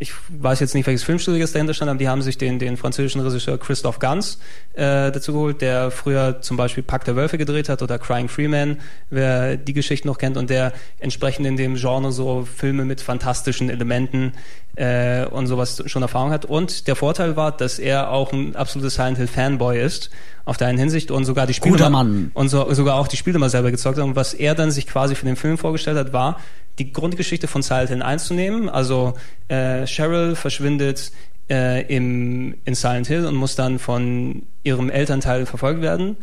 ich 0.00 0.14
weiß 0.30 0.60
jetzt 0.60 0.74
nicht, 0.74 0.86
welches 0.86 1.02
Filmstudio 1.02 1.38
jetzt 1.38 1.54
dahinter 1.54 1.74
stand, 1.74 1.90
aber 1.90 1.98
die 1.98 2.08
haben 2.08 2.22
sich 2.22 2.38
den, 2.38 2.58
den 2.58 2.78
französischen 2.78 3.20
Regisseur 3.20 3.58
Christoph 3.58 3.98
Gans 3.98 4.38
äh, 4.72 5.12
dazu 5.12 5.34
geholt, 5.34 5.60
der 5.60 5.90
früher 5.90 6.40
zum 6.40 6.56
Beispiel 6.56 6.82
Pack 6.82 7.04
der 7.04 7.16
Wölfe 7.16 7.36
gedreht 7.36 7.68
hat 7.68 7.82
oder 7.82 7.98
Crying 7.98 8.28
Freeman, 8.28 8.78
wer 9.10 9.58
die 9.58 9.74
Geschichte 9.74 10.08
noch 10.08 10.16
kennt 10.16 10.38
und 10.38 10.48
der 10.48 10.72
entsprechend 11.00 11.46
in 11.46 11.58
dem 11.58 11.74
Genre 11.74 12.12
so 12.12 12.46
Filme 12.46 12.86
mit 12.86 13.02
fantastischen 13.02 13.68
Elementen 13.68 14.32
äh, 14.76 15.24
und 15.26 15.46
sowas 15.46 15.82
schon 15.86 16.02
Erfahrung 16.02 16.30
hat. 16.30 16.44
Und 16.44 16.86
der 16.86 16.96
Vorteil 16.96 17.36
war, 17.36 17.52
dass 17.52 17.78
er 17.78 18.10
auch 18.10 18.32
ein 18.32 18.56
absolutes 18.56 18.94
Silent 18.94 19.18
Hill 19.18 19.26
Fanboy 19.26 19.80
ist, 19.80 20.10
auf 20.44 20.56
der 20.56 20.68
einen 20.68 20.78
Hinsicht 20.78 21.10
und 21.10 21.24
sogar 21.24 21.46
die 21.46 21.54
Spiele 21.54 21.72
Guter 21.72 21.90
Mann. 21.90 22.30
und 22.34 22.48
so, 22.48 22.72
sogar 22.72 22.96
auch 22.96 23.08
die 23.08 23.16
Spiele 23.16 23.38
mal 23.38 23.50
selber 23.50 23.70
gezockt 23.70 23.98
hat. 23.98 24.04
Und 24.04 24.16
was 24.16 24.34
er 24.34 24.54
dann 24.54 24.70
sich 24.70 24.86
quasi 24.86 25.14
für 25.14 25.26
den 25.26 25.36
Film 25.36 25.58
vorgestellt 25.58 25.98
hat, 25.98 26.12
war, 26.12 26.40
die 26.78 26.92
Grundgeschichte 26.92 27.46
von 27.46 27.62
Silent 27.62 27.90
Hill 27.90 28.02
einzunehmen. 28.02 28.68
Also 28.68 29.14
äh, 29.48 29.86
Cheryl 29.86 30.34
verschwindet 30.34 31.12
äh, 31.50 31.82
im, 31.94 32.54
in 32.64 32.74
Silent 32.74 33.06
Hill 33.06 33.26
und 33.26 33.34
muss 33.34 33.56
dann 33.56 33.78
von 33.78 34.42
ihrem 34.62 34.88
Elternteil 34.88 35.46
verfolgt 35.46 35.82
werden. 35.82 36.16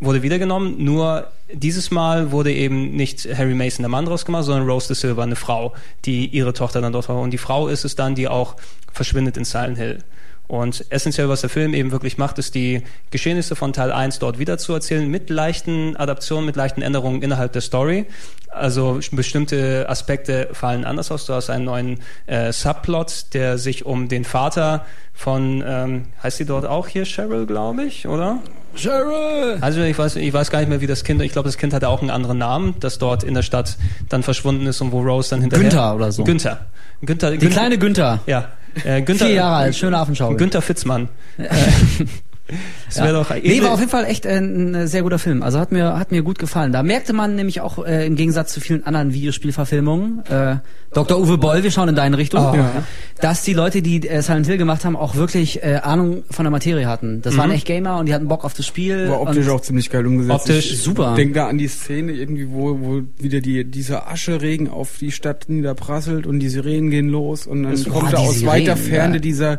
Wurde 0.00 0.22
wiedergenommen, 0.22 0.82
nur 0.82 1.28
dieses 1.52 1.90
Mal 1.90 2.32
wurde 2.32 2.52
eben 2.52 2.90
nicht 2.96 3.28
Harry 3.36 3.54
Mason 3.54 3.82
der 3.82 3.90
Mann 3.90 4.04
draus 4.04 4.24
gemacht, 4.24 4.44
sondern 4.44 4.68
Rose 4.68 4.88
de 4.88 4.96
Silva, 4.96 5.22
eine 5.22 5.36
Frau, 5.36 5.72
die 6.04 6.26
ihre 6.26 6.52
Tochter 6.52 6.80
dann 6.80 6.92
dort 6.92 7.08
war. 7.08 7.20
Und 7.20 7.30
die 7.30 7.38
Frau 7.38 7.68
ist 7.68 7.84
es 7.84 7.94
dann, 7.94 8.14
die 8.14 8.28
auch 8.28 8.56
verschwindet 8.92 9.36
in 9.36 9.44
Silent 9.44 9.78
Hill. 9.78 9.98
Und 10.46 10.84
essentiell, 10.90 11.28
was 11.28 11.40
der 11.40 11.48
Film 11.48 11.72
eben 11.72 11.90
wirklich 11.90 12.18
macht, 12.18 12.38
ist 12.38 12.54
die 12.54 12.82
Geschehnisse 13.10 13.56
von 13.56 13.72
Teil 13.72 13.90
1 13.90 14.18
dort 14.18 14.38
wieder 14.38 14.58
zu 14.58 14.74
erzählen, 14.74 15.08
mit 15.08 15.30
leichten 15.30 15.96
Adaptionen, 15.96 16.44
mit 16.44 16.54
leichten 16.54 16.82
Änderungen 16.82 17.22
innerhalb 17.22 17.52
der 17.52 17.62
Story. 17.62 18.04
Also 18.50 19.00
bestimmte 19.10 19.88
Aspekte 19.88 20.50
fallen 20.52 20.84
anders 20.84 21.10
aus. 21.10 21.24
Du 21.26 21.32
hast 21.32 21.48
einen 21.48 21.64
neuen 21.64 22.00
äh, 22.26 22.52
Subplot, 22.52 23.32
der 23.32 23.56
sich 23.56 23.86
um 23.86 24.08
den 24.08 24.24
Vater 24.24 24.84
von, 25.14 25.64
ähm, 25.66 26.06
heißt 26.22 26.36
sie 26.36 26.44
dort 26.44 26.66
auch 26.66 26.88
hier 26.88 27.04
Cheryl, 27.04 27.46
glaube 27.46 27.84
ich, 27.84 28.06
oder? 28.06 28.40
Cheryl! 28.76 29.58
Also 29.60 29.80
ich 29.80 29.96
weiß, 29.96 30.16
ich 30.16 30.32
weiß 30.32 30.50
gar 30.50 30.58
nicht 30.58 30.68
mehr, 30.68 30.80
wie 30.80 30.86
das 30.86 31.04
Kind, 31.04 31.22
ich 31.22 31.32
glaube, 31.32 31.48
das 31.48 31.56
Kind 31.56 31.72
hatte 31.72 31.88
auch 31.88 32.00
einen 32.00 32.10
anderen 32.10 32.38
Namen, 32.38 32.74
das 32.80 32.98
dort 32.98 33.24
in 33.24 33.34
der 33.34 33.42
Stadt 33.42 33.76
dann 34.08 34.22
verschwunden 34.22 34.66
ist 34.66 34.80
und 34.80 34.92
wo 34.92 35.00
Rose 35.00 35.30
dann 35.30 35.40
hinterher... 35.40 35.62
Günther 35.62 35.94
oder 35.94 36.12
so. 36.12 36.24
Günther. 36.24 36.66
Günther, 37.00 37.32
Die 37.32 37.48
kleine 37.48 37.78
Günther. 37.78 38.20
Ja. 38.26 38.48
Äh, 38.84 39.02
Günther, 39.02 39.26
Vier 39.26 39.34
Jahre 39.36 39.56
alt, 39.56 39.76
schöne 39.76 39.98
Affenschau. 39.98 40.34
Günther 40.34 40.62
Fitzmann. 40.62 41.08
Das 42.88 42.98
wäre 43.02 43.14
doch 43.14 43.30
Nee, 43.42 43.62
war 43.62 43.72
auf 43.72 43.78
jeden 43.80 43.90
Fall 43.90 44.04
echt 44.04 44.26
ein 44.26 44.86
sehr 44.86 45.02
guter 45.02 45.18
Film. 45.18 45.42
Also 45.42 45.58
hat 45.58 45.72
mir 45.72 45.98
hat 45.98 46.10
mir 46.12 46.22
gut 46.22 46.38
gefallen. 46.38 46.72
Da 46.72 46.82
merkte 46.82 47.12
man 47.14 47.36
nämlich 47.36 47.60
auch 47.62 47.84
äh, 47.84 48.06
im 48.06 48.16
Gegensatz 48.16 48.52
zu 48.52 48.60
vielen 48.60 48.84
anderen 48.84 49.14
Videospielverfilmungen, 49.14 50.22
äh, 50.26 50.56
Dr. 50.92 51.18
Uwe 51.20 51.38
Boll, 51.38 51.62
wir 51.64 51.70
schauen 51.70 51.88
in 51.88 51.94
deine 51.96 52.18
Richtung, 52.18 52.44
Oh. 52.44 52.54
Ja. 52.54 52.84
dass 53.20 53.42
die 53.42 53.52
Leute, 53.54 53.80
die 53.82 54.06
äh, 54.06 54.20
Silent 54.22 54.46
Hill 54.46 54.58
gemacht 54.58 54.84
haben, 54.84 54.94
auch 54.94 55.14
wirklich 55.16 55.62
äh, 55.62 55.80
Ahnung 55.82 56.22
von 56.30 56.44
der 56.44 56.50
Materie 56.52 56.86
hatten. 56.86 57.22
Das 57.22 57.36
waren 57.36 57.50
echt 57.50 57.66
Gamer 57.66 57.98
und 57.98 58.06
die 58.06 58.14
hatten 58.14 58.28
Bock 58.28 58.44
auf 58.44 58.54
das 58.54 58.66
Spiel. 58.66 59.08
War 59.08 59.22
optisch 59.22 59.46
und 59.46 59.52
auch 59.52 59.60
ziemlich 59.62 59.90
geil 59.90 60.06
umgesetzt. 60.06 60.34
Optisch 60.42 60.72
ich 60.72 60.82
super. 60.82 61.14
Denk 61.16 61.34
da 61.34 61.48
an 61.48 61.58
die 61.58 61.66
Szene 61.68 62.12
irgendwie, 62.12 62.48
wo, 62.50 62.78
wo 62.80 63.02
wieder 63.18 63.40
die, 63.40 63.64
dieser 63.64 64.08
Ascheregen 64.10 64.68
auf 64.68 64.98
die 65.00 65.10
Stadt 65.12 65.46
niederprasselt 65.48 66.26
und 66.26 66.38
die 66.40 66.48
Sirenen 66.48 66.90
gehen 66.90 67.08
los 67.08 67.46
und 67.46 67.62
dann 67.64 67.72
Das- 67.72 67.84
kommt 67.88 68.12
da 68.12 68.18
die 68.18 68.28
aus 68.28 68.34
Sirenen, 68.38 68.46
weiter 68.66 68.76
Ferne 68.76 69.14
ja. 69.14 69.20
dieser 69.20 69.58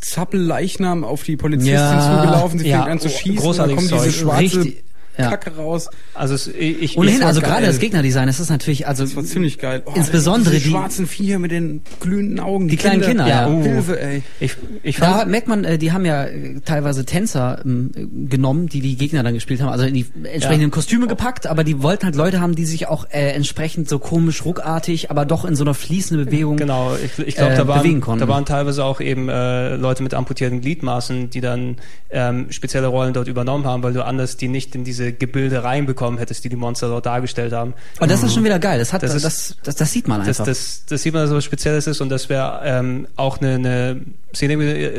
Zappelleichnam 0.00 1.04
auf 1.04 1.22
die 1.24 1.36
Polizistin 1.36 1.74
Ja. 1.74 2.20
zugelaufen, 2.22 2.58
sie 2.58 2.68
Ja, 2.68 2.78
fängt 2.78 2.90
an 2.90 3.00
zu 3.00 3.08
schießen, 3.08 3.46
und 3.48 3.58
dann 3.58 3.74
kommt 3.76 3.90
diese 3.90 4.12
schwarze 4.12 4.40
Richtig, 4.42 4.84
ja. 5.18 5.30
Kacke 5.30 5.56
raus. 5.56 5.88
Also 6.14 6.34
es, 6.34 6.46
ich, 6.48 6.82
ich, 6.82 6.98
Ohnehin, 6.98 7.22
also 7.22 7.40
geil. 7.40 7.50
gerade 7.50 7.66
das 7.66 7.78
Gegnerdesign, 7.78 8.26
das 8.26 8.40
ist 8.40 8.50
natürlich, 8.50 8.86
also 8.86 9.04
Das 9.04 9.16
war 9.16 9.24
ziemlich 9.24 9.58
geil. 9.58 9.82
Oh, 9.86 9.92
Insbesondere 9.94 10.54
die- 10.54 10.68
schwarzen 10.68 11.06
Viecher 11.06 11.38
mit 11.38 11.50
den 11.50 11.82
glühenden 12.00 12.40
Augen. 12.40 12.68
Die 12.68 12.76
kleinen 12.76 13.02
Kinder, 13.02 13.26
ja. 13.26 13.48
Oh. 13.48 13.62
Hilfe, 13.62 14.00
ey. 14.00 14.22
ich, 14.40 14.56
ich 14.82 14.96
Da 14.96 15.24
merkt 15.24 15.48
man, 15.48 15.64
äh, 15.64 15.78
die 15.78 15.92
haben 15.92 16.04
ja 16.04 16.24
äh, 16.24 16.60
teilweise 16.64 17.04
Tänzer 17.04 17.60
ähm, 17.64 17.90
äh, 17.94 18.28
genommen, 18.28 18.68
die 18.68 18.80
die 18.80 18.96
Gegner 18.96 19.22
dann 19.22 19.34
gespielt 19.34 19.60
haben, 19.60 19.70
also 19.70 19.84
in 19.84 19.94
die 19.94 20.06
entsprechenden 20.24 20.70
Kostüme 20.70 21.06
gepackt, 21.06 21.46
aber 21.46 21.64
die 21.64 21.82
wollten 21.82 22.04
halt 22.04 22.16
Leute 22.16 22.40
haben, 22.40 22.54
die 22.54 22.64
sich 22.64 22.88
auch 22.88 23.06
äh, 23.10 23.32
entsprechend 23.32 23.88
so 23.88 23.98
komisch 23.98 24.44
ruckartig, 24.44 25.10
aber 25.10 25.24
doch 25.24 25.44
in 25.44 25.56
so 25.56 25.64
einer 25.64 25.74
fließenden 25.74 26.26
Bewegung. 26.26 26.56
Genau, 26.56 26.94
ich, 26.96 27.18
ich 27.26 27.36
glaube, 27.36 27.52
äh, 27.52 27.56
da, 27.56 27.64
bewegen 27.64 27.94
waren, 27.94 28.00
konnten. 28.00 28.20
da 28.20 28.28
waren 28.28 28.44
teilweise 28.44 28.84
auch 28.84 29.00
eben 29.00 29.28
äh, 29.28 29.76
Leute 29.76 30.02
mit 30.02 30.14
amputierten 30.14 30.60
Gliedmaßen, 30.60 31.30
die 31.30 31.40
dann 31.40 31.76
ähm, 32.10 32.46
spezielle 32.50 32.86
Rollen 32.88 33.12
dort 33.12 33.28
übernommen 33.28 33.64
haben, 33.66 33.82
weil 33.82 33.92
du 33.92 34.04
anders 34.04 34.36
die 34.36 34.48
nicht 34.48 34.74
in 34.74 34.84
diese 34.84 35.05
Gebilde 35.12 35.62
reinbekommen 35.64 36.18
hättest, 36.18 36.44
die 36.44 36.48
die 36.48 36.56
Monster 36.56 36.88
dort 36.88 37.06
dargestellt 37.06 37.52
haben. 37.52 37.74
Und 38.00 38.10
das 38.10 38.22
ist 38.22 38.34
schon 38.34 38.44
wieder 38.44 38.58
geil. 38.58 38.78
Das 38.78 38.92
hat, 38.92 39.02
Das 39.02 39.12
das, 39.12 39.24
ist- 39.24 39.56
das, 39.64 39.76
das, 39.76 39.92
sieht 39.92 40.08
man 40.08 40.20
Das, 40.20 40.28
einfach. 40.40 40.46
das, 40.46 40.84
das 40.88 41.02
sieht 41.02 41.12
man, 41.12 41.22
dass 41.22 41.30
so 41.30 41.36
was 41.36 41.44
Spezielles 41.44 41.86
ist 41.86 42.00
und 42.00 42.08
das 42.08 42.28
wäre 42.28 42.60
ähm, 42.64 43.06
auch 43.16 43.38
eine, 43.40 43.54
eine, 43.54 44.00
Szene, 44.34 44.54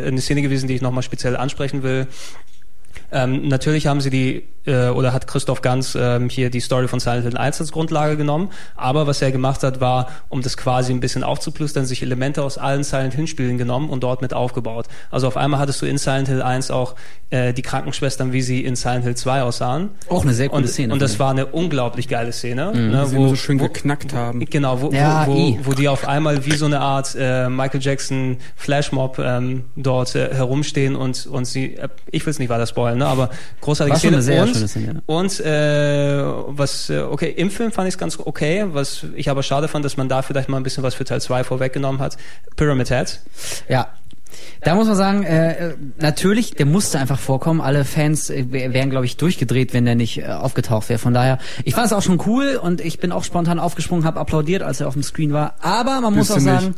eine 0.05 0.21
Szene 0.21 0.41
gewesen, 0.41 0.67
die 0.67 0.75
ich 0.75 0.81
nochmal 0.81 1.03
speziell 1.03 1.35
ansprechen 1.35 1.83
will. 1.83 2.07
Ähm, 3.11 3.47
natürlich 3.47 3.87
haben 3.87 4.01
sie 4.01 4.09
die, 4.09 4.43
äh, 4.67 4.89
oder 4.89 5.13
hat 5.13 5.25
Christoph 5.27 5.61
Ganz 5.61 5.95
ähm, 5.99 6.29
hier 6.29 6.49
die 6.49 6.59
Story 6.59 6.87
von 6.87 6.99
Silent 6.99 7.23
Hill 7.23 7.37
1 7.37 7.59
als 7.61 7.71
Grundlage 7.71 8.17
genommen, 8.17 8.49
aber 8.75 9.07
was 9.07 9.21
er 9.21 9.31
gemacht 9.31 9.63
hat, 9.63 9.79
war, 9.81 10.07
um 10.29 10.41
das 10.41 10.57
quasi 10.57 10.91
ein 10.93 10.99
bisschen 10.99 11.23
aufzuplustern, 11.23 11.85
sich 11.85 12.01
Elemente 12.03 12.43
aus 12.43 12.57
allen 12.57 12.83
Silent 12.83 13.13
Hill 13.15 13.27
Spielen 13.27 13.57
genommen 13.57 13.89
und 13.89 14.03
dort 14.03 14.21
mit 14.21 14.33
aufgebaut. 14.33 14.85
Also 15.09 15.27
auf 15.27 15.37
einmal 15.37 15.59
hattest 15.59 15.81
du 15.81 15.85
in 15.85 15.97
Silent 15.97 16.27
Hill 16.27 16.41
1 16.41 16.69
auch 16.71 16.95
äh, 17.29 17.53
die 17.53 17.61
Krankenschwestern, 17.61 18.31
wie 18.33 18.41
sie 18.41 18.63
in 18.63 18.75
Silent 18.75 19.03
Hill 19.05 19.15
2 19.15 19.41
aussahen. 19.41 19.89
auch 20.09 20.23
eine 20.23 20.33
sehr 20.33 20.49
coole 20.49 20.61
Und, 20.63 20.67
Szene. 20.69 20.93
und 20.93 21.01
das 21.01 21.19
war 21.19 21.31
eine 21.31 21.45
unglaublich 21.47 22.07
geile 22.07 22.31
Szene, 22.31 22.71
Mhm. 22.73 22.91
ne, 22.91 23.07
immer 23.11 23.29
so 23.29 23.35
schön 23.35 23.57
geknackt 23.57 24.13
haben. 24.13 24.39
Genau, 24.49 24.81
wo, 24.81 24.91
Ja, 24.91 25.25
wo, 25.27 25.33
wo, 25.33 25.57
wo 25.63 25.73
die 25.73 25.87
auf 25.89 26.07
einmal 26.07 26.45
wie 26.45 26.55
so 26.55 26.65
eine 26.65 26.79
Art 26.79 27.15
äh, 27.19 27.49
Michael 27.49 27.81
Jackson 27.81 28.37
Flashmob 28.55 29.19
ähm, 29.19 29.63
dort 29.75 30.15
äh, 30.15 30.33
herumstehen 30.33 30.95
und 30.95 31.25
und 31.27 31.45
sie, 31.45 31.75
äh, 31.75 31.87
ich 32.11 32.25
will 32.25 32.31
es 32.31 32.39
nicht 32.39 32.49
weiter 32.49 32.67
spoilen, 32.67 32.99
ne, 32.99 33.05
aber 33.07 33.29
großartige 33.61 33.97
Szene 33.97 34.21
sehr 34.21 34.41
und, 34.61 34.75
ja. 34.75 34.93
und 35.05 35.39
äh, 35.39 36.23
was 36.57 36.89
äh, 36.89 36.99
okay 36.99 37.33
im 37.35 37.49
Film 37.51 37.71
fand 37.71 37.87
ich 37.87 37.95
es 37.95 37.97
ganz 37.97 38.17
okay, 38.19 38.65
was 38.69 39.05
ich 39.15 39.29
aber 39.29 39.43
schade 39.43 39.67
fand, 39.67 39.83
dass 39.85 39.97
man 39.97 40.09
da 40.09 40.21
vielleicht 40.21 40.49
mal 40.49 40.57
ein 40.57 40.63
bisschen 40.63 40.83
was 40.83 40.95
für 40.95 41.03
Teil 41.05 41.21
2 41.21 41.43
vorweggenommen 41.43 42.01
hat. 42.01 42.17
Pyramid 42.55 42.89
Head. 42.89 43.19
Ja. 43.69 43.87
Da 44.61 44.75
muss 44.75 44.87
man 44.87 44.95
sagen, 44.97 45.23
äh, 45.23 45.75
natürlich, 45.99 46.51
der 46.53 46.65
musste 46.65 46.99
einfach 46.99 47.17
vorkommen. 47.19 47.61
Alle 47.61 47.85
Fans 47.85 48.29
äh, 48.29 48.45
wär- 48.51 48.73
wären, 48.73 48.89
glaube 48.89 49.05
ich, 49.05 49.15
durchgedreht, 49.17 49.73
wenn 49.73 49.85
der 49.85 49.95
nicht 49.95 50.17
äh, 50.19 50.25
aufgetaucht 50.27 50.89
wäre. 50.89 50.99
Von 50.99 51.13
daher, 51.13 51.37
ich 51.63 51.75
fand 51.75 51.87
es 51.87 51.93
auch 51.93 52.01
schon 52.01 52.21
cool 52.25 52.59
und 52.61 52.81
ich 52.81 52.99
bin 52.99 53.11
auch 53.11 53.23
spontan 53.23 53.57
aufgesprungen, 53.59 54.03
habe 54.05 54.19
applaudiert, 54.19 54.63
als 54.63 54.81
er 54.81 54.87
auf 54.89 54.93
dem 54.93 55.03
Screen 55.03 55.31
war. 55.31 55.55
Aber 55.61 56.01
man 56.01 56.13
muss 56.13 56.27
Bist 56.27 56.31
auch 56.31 56.43
du 56.43 56.49
nicht? 56.51 56.61
sagen, 56.61 56.75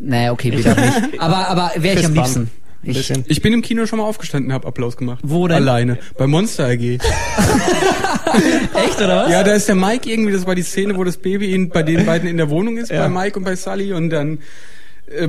naja, 0.00 0.32
okay, 0.32 0.50
bitte 0.50 0.70
nicht. 0.70 0.92
Aber, 1.20 1.48
aber 1.48 1.70
wäre 1.76 1.98
ich 2.00 2.04
am 2.06 2.14
liebsten. 2.14 2.50
Ein 2.86 2.90
Ich, 2.90 2.96
bisschen. 2.96 3.24
Ich 3.26 3.42
bin 3.42 3.52
im 3.52 3.62
Kino 3.62 3.84
schon 3.86 3.98
mal 3.98 4.04
aufgestanden, 4.04 4.52
habe 4.52 4.66
Applaus 4.68 4.96
gemacht. 4.96 5.18
Wo 5.22 5.46
denn? 5.48 5.56
Alleine. 5.56 5.98
Bei 6.16 6.26
Monster 6.26 6.66
AG. 6.66 6.80
echt, 8.74 8.98
oder 8.98 9.24
was? 9.24 9.30
Ja, 9.30 9.42
da 9.42 9.52
ist 9.54 9.68
der 9.68 9.74
Mike 9.74 10.08
irgendwie, 10.10 10.32
das 10.32 10.46
war 10.46 10.54
die 10.54 10.62
Szene, 10.62 10.96
wo 10.96 11.04
das 11.04 11.16
Baby 11.16 11.54
in, 11.54 11.68
bei 11.70 11.82
den 11.82 12.06
beiden 12.06 12.28
in 12.28 12.36
der 12.36 12.50
Wohnung 12.50 12.76
ist, 12.76 12.90
Ja. 12.90 13.06
bei 13.06 13.24
Mike 13.24 13.38
und 13.38 13.44
bei 13.44 13.56
Sully 13.56 13.92
und 13.92 14.10
dann 14.10 14.38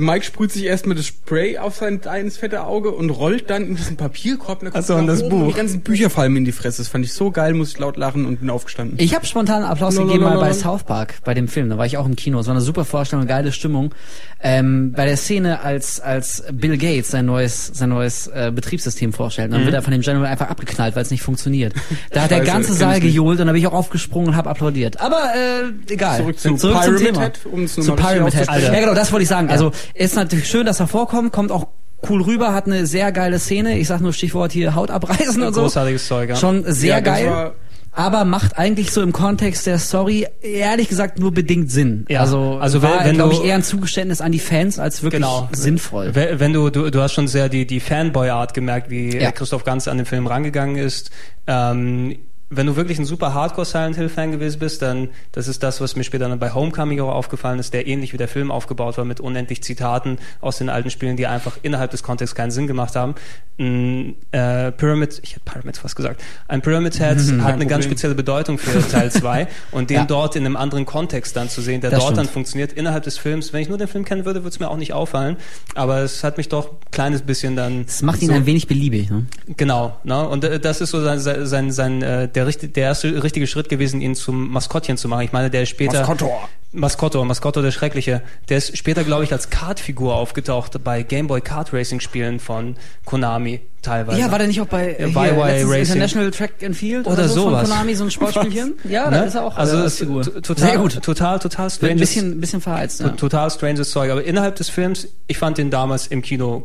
Mike 0.00 0.24
sprüht 0.24 0.50
sich 0.50 0.64
erstmal 0.64 0.96
das 0.96 1.06
Spray 1.06 1.56
auf 1.58 1.76
sein 1.76 2.04
eines 2.06 2.36
fette 2.36 2.64
Auge 2.64 2.90
und 2.90 3.10
rollt 3.10 3.48
dann 3.48 3.64
in 3.64 3.76
diesen 3.76 3.96
Papierkorb. 3.96 4.62
Und 4.62 4.70
Ach 4.74 4.82
so, 4.82 4.96
und 4.96 5.06
das 5.06 5.28
Buch. 5.28 5.48
Die 5.48 5.54
ganzen 5.54 5.82
Bücher 5.82 6.10
fallen 6.10 6.32
mir 6.32 6.40
in 6.40 6.44
die 6.44 6.52
Fresse. 6.52 6.82
Das 6.82 6.88
fand 6.88 7.04
ich 7.04 7.12
so 7.12 7.30
geil, 7.30 7.54
muss 7.54 7.70
ich 7.72 7.78
laut 7.78 7.96
lachen 7.96 8.26
und 8.26 8.40
bin 8.40 8.50
aufgestanden. 8.50 8.98
Ich 8.98 9.14
habe 9.14 9.24
spontan 9.24 9.62
Applaus 9.62 9.94
Lolololol. 9.94 10.18
gegeben 10.18 10.34
mal 10.34 10.40
bei 10.40 10.52
South 10.52 10.82
Park, 10.82 11.14
bei 11.24 11.32
dem 11.34 11.46
Film. 11.46 11.70
Da 11.70 11.78
war 11.78 11.86
ich 11.86 11.96
auch 11.96 12.06
im 12.06 12.16
Kino. 12.16 12.40
Es 12.40 12.46
war 12.46 12.54
eine 12.54 12.60
super 12.60 12.84
Vorstellung, 12.84 13.26
geile 13.28 13.52
Stimmung. 13.52 13.94
Ähm, 14.40 14.92
bei 14.92 15.04
der 15.04 15.16
Szene, 15.16 15.60
als 15.62 16.00
als 16.00 16.44
Bill 16.52 16.76
Gates 16.76 17.10
sein 17.10 17.26
neues 17.26 17.70
sein 17.74 17.88
neues 17.88 18.26
äh, 18.28 18.52
Betriebssystem 18.54 19.12
vorstellt, 19.12 19.52
dann 19.52 19.64
wird 19.64 19.74
er 19.74 19.82
von 19.82 19.92
dem 19.92 20.02
General 20.02 20.26
einfach 20.26 20.48
abgeknallt, 20.48 20.96
weil 20.96 21.02
es 21.02 21.10
nicht 21.10 21.22
funktioniert. 21.22 21.72
Da 22.10 22.22
hat 22.22 22.30
der 22.30 22.38
Scheiße, 22.38 22.50
ganze 22.50 22.74
Saal 22.74 23.00
gejohlt 23.00 23.40
und 23.40 23.46
da 23.46 23.52
bin 23.52 23.60
ich 23.60 23.66
auch 23.66 23.72
aufgesprungen 23.72 24.30
und 24.30 24.36
habe 24.36 24.50
applaudiert. 24.50 25.00
Aber 25.00 25.22
äh, 25.34 25.92
egal. 25.92 26.18
Zurück 26.18 26.38
zu 26.38 26.54
zum 26.56 26.72
Pyramid 26.72 26.98
Thema. 26.98 27.20
Head, 27.20 27.40
um 27.50 27.66
zu 27.66 27.94
Pyramid 27.94 28.34
Head. 28.34 28.46
Ja 28.48 28.80
genau, 28.80 28.94
das 28.94 29.12
wollte 29.12 29.22
ich 29.22 29.28
sagen. 29.28 29.50
Also 29.50 29.67
ist 29.94 30.16
natürlich 30.16 30.48
schön, 30.48 30.66
dass 30.66 30.80
er 30.80 30.86
vorkommt, 30.86 31.32
kommt 31.32 31.50
auch 31.52 31.66
cool 32.08 32.22
rüber, 32.22 32.54
hat 32.54 32.66
eine 32.66 32.86
sehr 32.86 33.10
geile 33.12 33.38
Szene. 33.38 33.78
Ich 33.78 33.88
sag 33.88 34.00
nur 34.00 34.12
Stichwort 34.12 34.52
hier 34.52 34.74
Haut 34.74 34.90
abreißen 34.90 35.42
und 35.42 35.54
so. 35.54 35.62
Großartiges 35.62 36.06
Zeug, 36.06 36.30
ja. 36.30 36.36
Schon 36.36 36.64
sehr 36.66 36.90
Ja, 36.96 37.00
geil. 37.00 37.52
aber 37.90 38.24
macht 38.24 38.56
eigentlich 38.56 38.92
so 38.92 39.02
im 39.02 39.10
Kontext 39.12 39.66
der 39.66 39.80
Story 39.80 40.26
ehrlich 40.40 40.88
gesagt 40.88 41.18
nur 41.18 41.32
bedingt 41.34 41.72
Sinn. 41.72 42.04
Ja, 42.08 42.20
Also, 42.20 42.58
also 42.60 42.82
war, 42.82 43.00
wenn- 43.00 43.06
wenn 43.06 43.14
glaube 43.16 43.34
ich, 43.34 43.42
eher 43.42 43.56
ein 43.56 43.64
Zugeständnis 43.64 44.20
an 44.20 44.30
die 44.30 44.38
Fans 44.38 44.78
als 44.78 45.02
wirklich 45.02 45.20
Genau. 45.22 45.48
sinnvoll. 45.50 46.14
We- 46.14 46.38
Wenn 46.38 46.52
du, 46.52 46.70
du, 46.70 46.88
du 46.90 47.00
hast 47.02 47.14
schon 47.14 47.26
sehr 47.26 47.48
die, 47.48 47.66
die 47.66 47.80
Fanboy-Art 47.80 48.54
gemerkt, 48.54 48.90
wie 48.90 49.16
Ja. 49.18 49.32
Christoph 49.32 49.64
Ganz 49.64 49.88
an 49.88 49.96
den 49.96 50.06
Film 50.06 50.28
rangegangen 50.28 50.76
ist. 50.76 51.10
Ähm, 51.48 52.16
wenn 52.50 52.66
du 52.66 52.76
wirklich 52.76 52.98
ein 52.98 53.04
super 53.04 53.34
Hardcore 53.34 53.66
Silent 53.66 53.96
Hill 53.96 54.08
Fan 54.08 54.32
gewesen 54.32 54.58
bist, 54.58 54.80
dann 54.82 55.08
das 55.32 55.48
ist 55.48 55.62
das, 55.62 55.80
was 55.80 55.96
mir 55.96 56.04
später 56.04 56.28
dann 56.28 56.38
bei 56.38 56.52
Homecoming 56.54 56.98
auch 57.00 57.12
aufgefallen 57.14 57.58
ist, 57.58 57.74
der 57.74 57.86
ähnlich 57.86 58.12
wie 58.12 58.16
der 58.16 58.28
Film 58.28 58.50
aufgebaut 58.50 58.96
war 58.96 59.04
mit 59.04 59.20
unendlich 59.20 59.62
Zitaten 59.62 60.18
aus 60.40 60.58
den 60.58 60.68
alten 60.70 60.90
Spielen, 60.90 61.16
die 61.16 61.26
einfach 61.26 61.58
innerhalb 61.62 61.90
des 61.90 62.02
Kontexts 62.02 62.34
keinen 62.34 62.50
Sinn 62.50 62.66
gemacht 62.66 62.96
haben. 62.96 63.14
Ein 63.58 64.14
äh, 64.32 64.70
Pyramid, 64.72 65.20
ich 65.22 65.32
hätte 65.32 65.42
Pyramids 65.44 65.78
fast 65.80 65.96
gesagt, 65.96 66.22
ein 66.46 66.62
Pyramid 66.62 66.96
Head 66.98 67.18
hat 67.42 67.54
eine 67.54 67.66
ganz 67.66 67.84
spezielle 67.84 68.14
Bedeutung 68.14 68.56
für 68.58 68.86
Teil 68.88 69.10
2 69.10 69.48
und 69.72 69.90
den 69.90 69.96
Ja. 69.98 70.04
dort 70.04 70.36
in 70.36 70.46
einem 70.46 70.56
anderen 70.56 70.86
Kontext 70.86 71.36
dann 71.36 71.48
zu 71.50 71.60
sehen, 71.60 71.80
der 71.80 71.90
Das 71.90 71.98
dort 72.00 72.12
dann 72.16 72.24
stimmt. 72.24 72.32
funktioniert 72.34 72.72
innerhalb 72.72 73.02
des 73.04 73.18
Films. 73.18 73.52
Wenn 73.52 73.60
ich 73.62 73.68
nur 73.68 73.76
den 73.78 73.88
Film 73.88 74.04
kennen 74.04 74.24
würde, 74.24 74.40
würde 74.40 74.50
es 74.50 74.60
mir 74.60 74.68
auch 74.70 74.76
nicht 74.76 74.92
auffallen, 74.92 75.36
aber 75.74 75.98
es 75.98 76.22
hat 76.24 76.36
mich 76.38 76.48
doch 76.48 76.70
ein 76.70 76.76
kleines 76.92 77.22
bisschen 77.22 77.56
dann 77.56 77.84
Das 77.84 78.00
macht 78.02 78.22
ihn 78.22 78.28
so, 78.28 78.34
ein 78.34 78.46
wenig 78.46 78.68
beliebig. 78.68 79.10
Ne? 79.10 79.26
Genau, 79.56 79.96
ne? 80.04 80.26
Und 80.28 80.44
äh, 80.44 80.60
das 80.60 80.80
ist 80.80 80.90
so 80.90 81.02
sein, 81.02 81.18
sein, 81.18 81.44
sein, 81.46 81.70
sein 81.72 82.02
äh, 82.02 82.28
der, 82.44 82.68
der 82.68 82.84
erste 82.84 83.22
richtige 83.22 83.46
Schritt 83.46 83.68
gewesen, 83.68 84.00
ihn 84.00 84.14
zum 84.14 84.50
Maskottchen 84.50 84.96
zu 84.96 85.08
machen. 85.08 85.22
Ich 85.22 85.32
meine, 85.32 85.50
der 85.50 85.66
später 85.66 86.00
Maskottor. 86.00 86.48
Maskotto, 86.72 87.24
Maskotto 87.24 87.62
der 87.62 87.70
Schreckliche. 87.70 88.22
Der 88.48 88.58
ist 88.58 88.76
später, 88.76 89.02
glaube 89.04 89.24
ich, 89.24 89.32
als 89.32 89.48
Kartfigur 89.48 90.14
aufgetaucht 90.14 90.82
bei 90.84 91.02
Game 91.02 91.26
Boy 91.26 91.40
Kart 91.40 91.72
Racing 91.72 92.00
Spielen 92.00 92.40
von 92.40 92.76
Konami 93.06 93.60
teilweise. 93.80 94.20
Ja, 94.20 94.30
war 94.30 94.38
der 94.38 94.48
nicht 94.48 94.60
auch 94.60 94.66
bei 94.66 94.90
äh, 94.98 95.06
hier, 95.06 95.36
Racing. 95.36 95.78
International 95.80 96.30
Track 96.30 96.50
and 96.64 96.76
Field 96.76 97.06
Oder 97.06 97.28
so 97.28 97.42
sowas. 97.44 97.60
von 97.62 97.70
Konami, 97.70 97.94
so 97.94 98.04
ein 98.04 98.10
Sportspielchen? 98.10 98.74
Ja, 98.84 99.08
da 99.10 99.20
Ne? 99.20 99.26
ist 99.26 99.34
er 99.36 99.44
auch 99.44 99.56
also 99.56 99.76
als 99.78 99.96
Figur. 99.98 100.24
total, 100.24 100.56
Sehr 100.58 100.78
gut. 100.78 101.00
total, 101.02 101.38
total 101.38 101.66
Ein 101.66 101.70
strange. 101.70 101.94
bisschen, 101.94 102.32
ein 102.32 102.40
bisschen 102.40 102.60
verheizt. 102.60 103.00
Ja. 103.00 103.08
Total 103.10 103.50
stranges 103.50 103.90
Zeug. 103.90 104.10
Aber 104.10 104.22
innerhalb 104.24 104.56
des 104.56 104.68
Films, 104.68 105.08
ich 105.26 105.38
fand 105.38 105.56
den 105.58 105.70
damals 105.70 106.08
im 106.08 106.20
Kino 106.22 106.64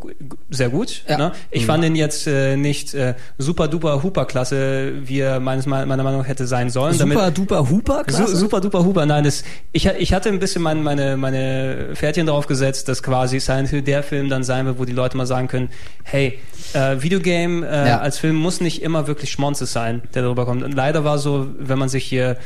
sehr 0.49 0.69
gut. 0.69 1.03
Ja. 1.07 1.17
Ne? 1.17 1.31
Ich 1.51 1.65
fand 1.65 1.83
den 1.83 1.95
jetzt 1.95 2.27
äh, 2.27 2.57
nicht 2.57 2.93
äh, 2.95 3.13
super 3.37 3.67
duper 3.69 4.01
Huper 4.03 4.25
Klasse, 4.25 4.93
wie 5.05 5.19
er 5.19 5.39
meines, 5.39 5.65
meiner 5.67 5.85
Meinung 6.03 6.21
nach 6.21 6.27
hätte 6.27 6.47
sein 6.47 6.69
sollen. 6.71 6.95
Super 6.97 7.31
duper 7.31 7.69
Huper, 7.69 7.99
Su 8.09 8.17
klasse. 8.17 8.35
super 8.35 8.59
duper 8.59 8.83
Huber. 8.83 9.05
Nein, 9.05 9.23
das, 9.23 9.43
ich, 9.71 9.85
ich 9.97 10.13
hatte 10.13 10.29
ein 10.29 10.39
bisschen 10.39 10.61
mein, 10.61 10.83
meine, 10.83 11.17
meine 11.17 11.89
Pferdchen 11.95 12.27
drauf 12.27 12.47
gesetzt, 12.47 12.87
dass 12.89 13.03
quasi 13.03 13.39
Silent 13.39 13.69
Hill 13.69 13.81
der 13.81 14.03
Film 14.03 14.29
dann 14.29 14.43
sein 14.43 14.65
wird, 14.65 14.79
wo 14.79 14.85
die 14.85 14.91
Leute 14.93 15.17
mal 15.17 15.25
sagen 15.25 15.47
können, 15.47 15.69
hey, 16.03 16.39
äh, 16.73 17.01
Videogame 17.01 17.67
äh, 17.67 17.87
Ja. 17.89 17.99
als 17.99 18.17
Film 18.17 18.35
muss 18.35 18.61
nicht 18.61 18.81
immer 18.81 19.07
wirklich 19.07 19.31
Schmonzes 19.31 19.71
sein, 19.73 20.01
der 20.13 20.23
darüber 20.23 20.45
kommt. 20.45 20.63
Und 20.63 20.73
leider 20.73 21.03
war 21.03 21.17
so, 21.17 21.47
wenn 21.59 21.77
man 21.79 21.89
sich 21.89 22.03
hier 22.05 22.37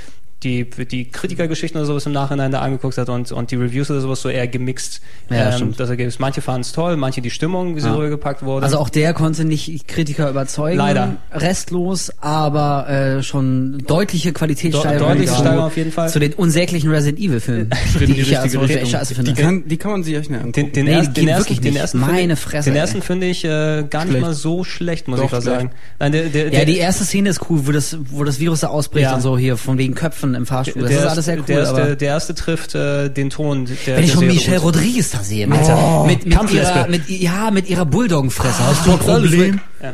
die, 0.43 0.65
die 0.65 1.05
Kritikergeschichten 1.05 1.79
oder 1.79 1.87
sowas 1.87 2.05
im 2.05 2.11
Nachhinein 2.11 2.51
da 2.51 2.59
angeguckt 2.61 2.97
hat 2.99 3.09
und, 3.09 3.31
und 3.31 3.49
die 3.49 3.55
Reviews 3.55 3.89
oder 3.89 4.01
sowas 4.01 4.21
so 4.21 4.29
eher 4.29 4.47
gemixt. 4.47 5.01
Ja, 5.31 5.57
ähm, 5.57 5.73
das 5.75 5.89
Ergebnis. 5.89 6.19
Manche 6.19 6.41
fanden 6.41 6.61
es 6.61 6.73
toll, 6.73 6.95
manche 6.95 7.21
die 7.21 7.31
Stimmung, 7.31 7.75
wie 7.75 7.79
sie 7.79 7.87
Ja. 7.87 7.95
rübergepackt 7.95 8.43
wurde. 8.43 8.63
Also 8.63 8.77
auch 8.77 8.89
der 8.89 9.13
konnte 9.15 9.45
nicht 9.45 9.87
Kritiker 9.87 10.29
überzeugen. 10.29 10.77
Leider. 10.77 11.17
Restlos, 11.31 12.11
aber 12.21 12.87
äh, 12.87 13.23
schon 13.23 13.79
deutliche 13.87 14.31
Qualitätssteigerung. 14.31 15.07
De- 15.07 15.17
deutliche 15.17 15.33
Steigerung 15.33 15.65
auf 15.65 15.77
jeden 15.77 15.91
Fall. 15.91 16.09
Zu 16.09 16.19
den 16.19 16.33
unsäglichen 16.33 16.91
Resident 16.91 17.19
Evil 17.19 17.39
Filmen, 17.39 17.69
die, 17.99 18.05
die 18.05 18.21
ich 18.21 18.29
ja 18.29 18.41
Richtung. 18.43 18.67
scheiße 18.67 19.13
Die 19.15 19.25
finde. 19.25 19.41
kann, 19.41 19.67
die 19.67 19.77
kann 19.77 19.91
man 19.91 20.03
sich 20.03 20.15
echt 20.15 20.29
nicht 20.29 20.39
angucken. 20.39 20.53
Den, 20.53 20.71
den, 20.73 20.85
Nee, 20.85 20.91
ersten, 20.91 21.13
die 21.15 21.21
den 21.21 21.29
ersten, 21.29 21.55
den 21.55 21.63
nicht. 21.73 21.75
ersten 21.81 21.99
Meine 21.99 22.17
finde, 22.17 22.35
Fresse, 22.35 22.69
Den 22.69 22.77
ersten 22.77 23.01
finde 23.01 23.27
ich 23.27 23.43
äh, 23.43 23.83
gar 23.89 24.01
nicht 24.05 24.11
Schlecht. 24.11 24.21
mal 24.21 24.33
so 24.35 24.63
schlecht, 24.63 25.07
muss 25.07 25.19
Doch, 25.19 25.25
ich 25.25 25.31
mal 25.31 25.41
schlecht. 25.41 25.57
sagen. 25.57 25.71
Nein, 25.99 26.11
der, 26.11 26.23
der, 26.25 26.43
Ja, 26.45 26.49
der, 26.51 26.65
die 26.65 26.77
erste 26.77 27.05
Szene 27.05 27.29
ist 27.29 27.41
cool, 27.49 27.61
wo 27.65 27.71
das, 27.71 27.97
wo 28.11 28.23
das 28.23 28.39
Virus 28.39 28.59
da 28.59 28.67
ausbricht 28.67 29.03
Ja. 29.05 29.15
und 29.15 29.21
so 29.21 29.37
hier, 29.37 29.57
von 29.57 29.77
wegen 29.77 29.95
Köpfen 29.95 30.26
im 30.35 30.45
Fahrstuhl. 30.45 30.81
Das 30.83 30.91
der 30.91 30.99
ist 30.99 31.05
alles 31.07 31.25
sehr 31.25 31.37
cool, 31.37 31.43
der, 31.47 31.59
erste, 31.59 31.97
der 31.97 32.07
erste 32.09 32.35
trifft 32.35 32.75
äh, 32.75 33.09
den 33.09 33.29
Ton 33.29 33.65
der, 33.85 33.97
wenn 33.97 34.03
ich 34.03 34.11
schon 34.11 34.27
Michelle. 34.27 34.59
Rodriguez 34.59 35.11
da 35.11 35.19
sehe, 35.23 35.47
mit, 35.47 35.59
Oh, 35.63 36.05
mit, 36.05 36.25
mit, 36.25 36.51
ihrer, 36.51 36.87
mit, 36.87 37.09
ja, 37.09 37.51
mit 37.51 37.69
ihrer 37.69 37.85
Bulldoggenfresse. 37.85 38.65
Hast 38.65 38.85
du 38.85 38.91
ein 38.91 38.99
Problem? 38.99 39.59
Ja. 39.81 39.93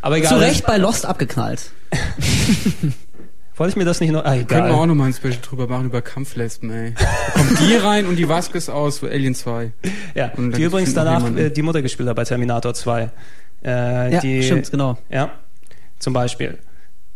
Aber 0.00 0.16
egal. 0.16 0.32
Zu 0.32 0.36
Recht 0.38 0.66
bei 0.66 0.76
Lost 0.76 1.06
abgeknallt. 1.06 1.70
Wollte 3.56 3.70
ich 3.70 3.76
mir 3.76 3.84
das 3.84 4.00
nicht 4.00 4.12
noch... 4.12 4.24
Ah, 4.24 4.36
Können 4.36 4.48
wir 4.48 4.56
auch 4.66 4.76
egal. 4.76 4.86
noch 4.86 4.94
mal 4.94 5.06
ein 5.06 5.12
Special 5.12 5.38
drüber 5.42 5.66
machen 5.66 5.86
über 5.86 6.00
Kampflesben, 6.00 6.70
ey. 6.70 6.94
Da 6.96 7.06
kommt 7.34 7.58
die 7.58 7.74
rein 7.74 8.06
und 8.06 8.14
die 8.14 8.28
Vasquez 8.28 8.68
aus 8.68 9.00
für 9.00 9.10
Alien 9.10 9.34
2. 9.34 9.72
Ja, 10.14 10.28
die 10.36 10.62
übrigens 10.62 10.94
danach 10.94 11.28
äh, 11.36 11.50
die 11.50 11.62
Mutter 11.62 11.82
gespielt 11.82 12.08
hat 12.08 12.14
bei 12.14 12.22
Terminator 12.24 12.72
2. 12.72 13.10
Äh, 13.64 14.12
Ja, 14.14 14.20
die, 14.20 14.44
stimmt, 14.44 14.70
genau. 14.70 14.96
Ja, 15.10 15.32
zum 15.98 16.12
Beispiel. 16.12 16.58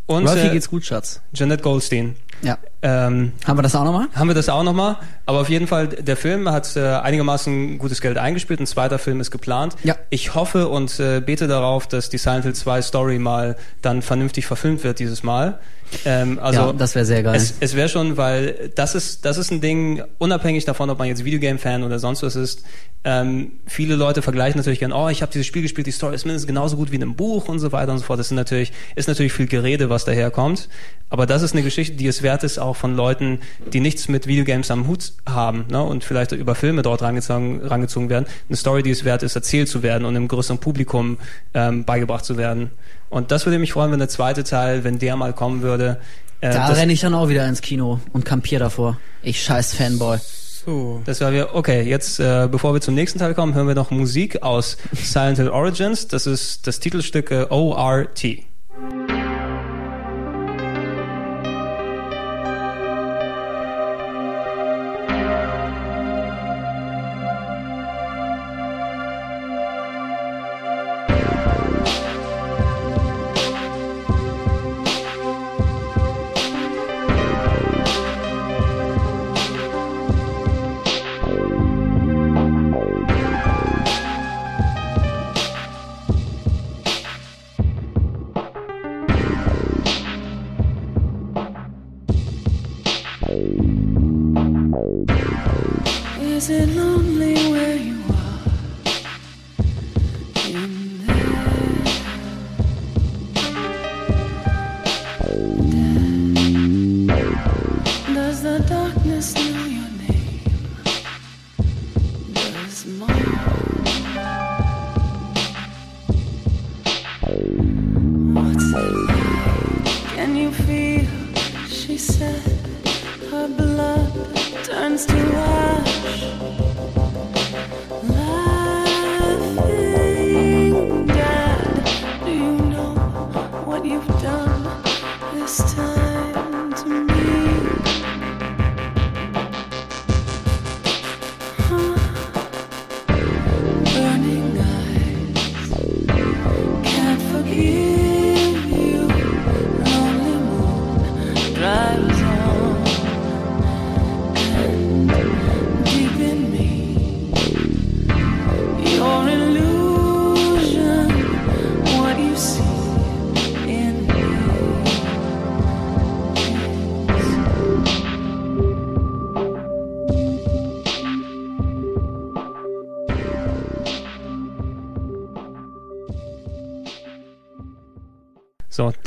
Und 0.05 0.27
Ralphie 0.27 0.47
äh, 0.47 0.51
geht's 0.51 0.69
gut, 0.69 0.83
Schatz. 0.83 1.21
Janet 1.33 1.61
Goldstein. 1.63 2.17
Ja. 2.41 2.57
Ähm, 2.81 3.31
Haben 3.45 3.57
wir 3.57 3.63
das 3.63 3.75
auch 3.75 3.85
nochmal? 3.85 4.07
haben 4.13 4.27
wir 4.27 4.35
das 4.35 4.49
auch 4.49 4.63
nochmal. 4.63 4.97
Aber 5.25 5.39
auf 5.39 5.49
jeden 5.49 5.67
Fall, 5.67 5.87
der 5.87 6.17
Film 6.17 6.49
hat 6.49 6.75
äh, 6.75 6.81
einigermaßen 6.81 7.77
gutes 7.77 8.01
Geld 8.01 8.17
eingespielt. 8.17 8.59
Ein 8.59 8.67
zweiter 8.67 8.99
Film 8.99 9.21
ist 9.21 9.31
geplant. 9.31 9.75
Ja. 9.83 9.95
Ich 10.09 10.35
hoffe 10.35 10.67
und 10.67 10.99
äh, 10.99 11.21
bete 11.21 11.47
darauf, 11.47 11.87
dass 11.87 12.09
die 12.09 12.17
Silent 12.17 12.43
Hill 12.43 12.53
2 12.53 12.81
Story 12.81 13.19
mal 13.19 13.55
dann 13.81 14.01
vernünftig 14.01 14.45
verfilmt 14.45 14.83
wird 14.83 14.99
dieses 14.99 15.23
Mal. 15.23 15.59
Ähm, 16.05 16.39
also 16.39 16.59
ja, 16.59 16.73
das 16.73 16.95
wäre 16.95 17.05
sehr 17.05 17.23
geil. 17.23 17.35
es, 17.35 17.55
es 17.59 17.75
wäre 17.75 17.89
schon, 17.89 18.17
weil 18.17 18.71
das 18.75 18.95
ist, 18.95 19.25
das 19.25 19.37
ist 19.37 19.51
ein 19.51 19.61
Ding, 19.61 20.03
unabhängig 20.17 20.65
davon, 20.65 20.89
ob 20.89 20.99
man 20.99 21.07
jetzt 21.07 21.23
Videogame-Fan 21.23 21.83
oder 21.83 21.99
sonst 21.99 22.23
was 22.23 22.35
ist. 22.35 22.63
Ähm, 23.05 23.53
viele 23.67 23.95
Leute 23.95 24.21
vergleichen 24.21 24.57
natürlich 24.57 24.79
gern, 24.79 24.93
oh, 24.93 25.09
ich 25.09 25.21
habe 25.21 25.31
dieses 25.31 25.45
Spiel 25.45 25.61
gespielt, 25.61 25.87
die 25.87 25.91
Story 25.91 26.15
ist 26.15 26.25
mindestens 26.25 26.47
genauso 26.47 26.77
gut 26.77 26.91
wie 26.91 26.95
in 26.95 27.03
einem 27.03 27.15
Buch 27.15 27.47
und 27.49 27.59
so 27.59 27.71
weiter 27.71 27.91
und 27.91 27.99
so 27.99 28.05
fort. 28.05 28.19
Das 28.19 28.27
ist 28.27 28.31
natürlich, 28.31 28.71
ist 28.95 29.07
natürlich 29.07 29.33
viel 29.33 29.47
Gerede, 29.47 29.89
was 29.89 30.05
daherkommt. 30.05 30.69
Aber 31.09 31.25
das 31.25 31.43
ist 31.43 31.53
eine 31.53 31.63
Geschichte, 31.63 31.95
die 31.95 32.07
es 32.07 32.23
wert 32.23 32.32
ist, 32.41 32.57
auch 32.57 32.75
von 32.75 32.95
Leuten, 32.95 33.39
die 33.71 33.79
nichts 33.79 34.07
mit 34.07 34.25
Videogames 34.25 34.71
am 34.71 34.87
Hut 34.87 35.13
haben 35.27 35.65
ne, 35.69 35.83
und 35.83 36.03
vielleicht 36.03 36.31
über 36.31 36.55
Filme 36.55 36.81
dort 36.81 37.03
rangezogen, 37.03 37.61
rangezogen 37.63 38.09
werden. 38.09 38.25
Eine 38.49 38.57
Story, 38.57 38.81
die 38.81 38.89
es 38.89 39.05
wert 39.05 39.21
ist, 39.21 39.35
erzählt 39.35 39.69
zu 39.69 39.83
werden 39.83 40.05
und 40.05 40.15
einem 40.15 40.27
größeren 40.27 40.57
Publikum 40.57 41.19
ähm, 41.53 41.85
beigebracht 41.85 42.25
zu 42.25 42.37
werden. 42.37 42.71
Und 43.11 43.29
das 43.29 43.45
würde 43.45 43.59
mich 43.59 43.73
freuen, 43.73 43.91
wenn 43.91 43.99
der 43.99 44.09
zweite 44.09 44.43
Teil, 44.43 44.83
wenn 44.83 44.97
der 44.97 45.15
mal 45.15 45.33
kommen 45.33 45.61
würde. 45.61 45.99
Äh, 46.41 46.51
da 46.51 46.67
renne 46.69 46.91
ich 46.93 47.01
dann 47.01 47.13
auch 47.13 47.29
wieder 47.29 47.47
ins 47.47 47.61
Kino 47.61 47.99
und 48.11 48.25
kampier 48.25 48.57
davor. 48.57 48.97
Ich 49.21 49.43
scheiß 49.43 49.75
Fanboy. 49.75 50.17
So. 50.65 51.01
Das 51.05 51.19
war 51.21 51.31
wir, 51.31 51.55
okay, 51.55 51.81
jetzt, 51.81 52.19
äh, 52.19 52.47
bevor 52.49 52.73
wir 52.73 52.81
zum 52.81 52.95
nächsten 52.95 53.19
Teil 53.19 53.33
kommen, 53.33 53.53
hören 53.53 53.67
wir 53.67 53.75
noch 53.75 53.91
Musik 53.91 54.43
aus 54.43 54.77
Silent 54.93 55.37
Hill 55.37 55.49
Origins. 55.49 56.07
Das 56.07 56.25
ist 56.25 56.65
das 56.67 56.79
Titelstück 56.79 57.31
äh, 57.31 57.45
ORT. 57.49 58.23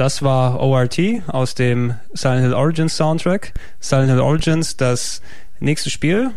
Das 0.06 0.22
war 0.22 0.60
ORT 0.60 1.00
aus 1.26 1.56
dem 1.56 1.94
Silent 2.12 2.42
Hill 2.42 2.54
Origins 2.54 2.96
Soundtrack. 2.96 3.52
Silent 3.80 4.08
Hill 4.08 4.20
Origins, 4.20 4.76
das 4.76 5.20
nächste 5.58 5.90
Spiel, 5.90 6.30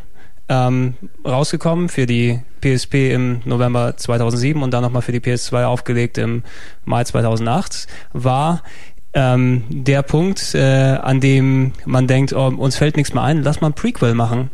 ähm, 0.47 0.95
rausgekommen 1.23 1.87
für 1.87 2.07
die 2.07 2.41
PSP 2.61 3.13
im 3.13 3.41
November 3.45 3.95
2007 3.95 4.63
und 4.63 4.71
dann 4.71 4.81
nochmal 4.81 5.03
für 5.03 5.11
die 5.11 5.19
PS2 5.19 5.65
aufgelegt 5.65 6.17
im 6.17 6.41
Mai 6.83 7.03
2008, 7.03 7.85
war 8.11 8.63
ähm, 9.13 9.65
der 9.69 10.01
Punkt, 10.01 10.55
äh, 10.55 10.97
an 10.99 11.19
dem 11.19 11.73
man 11.85 12.07
denkt, 12.07 12.33
oh, 12.33 12.47
uns 12.47 12.75
fällt 12.75 12.97
nichts 12.97 13.13
mehr 13.13 13.21
ein, 13.21 13.43
lass 13.43 13.61
mal 13.61 13.67
ein 13.67 13.73
Prequel 13.73 14.15
machen. 14.15 14.49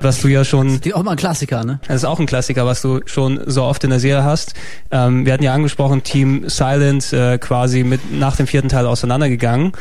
Was 0.00 0.20
du 0.20 0.28
ja 0.28 0.44
schon 0.44 0.80
Die 0.80 0.94
auch 0.94 1.02
mal 1.02 1.12
ein 1.12 1.16
Klassiker, 1.16 1.64
ne? 1.64 1.80
das 1.86 1.96
ist 1.96 2.04
auch 2.04 2.20
ein 2.20 2.26
Klassiker, 2.26 2.66
was 2.66 2.82
du 2.82 3.00
schon 3.06 3.40
so 3.46 3.64
oft 3.64 3.82
in 3.84 3.90
der 3.90 4.00
Serie 4.00 4.24
hast. 4.24 4.54
Ähm, 4.90 5.24
wir 5.24 5.32
hatten 5.32 5.42
ja 5.42 5.54
angesprochen, 5.54 6.02
Team 6.02 6.48
Silent 6.48 7.12
äh, 7.12 7.38
quasi 7.38 7.82
mit 7.82 8.12
nach 8.12 8.36
dem 8.36 8.46
vierten 8.46 8.68
Teil 8.68 8.86
auseinandergegangen. 8.86 9.72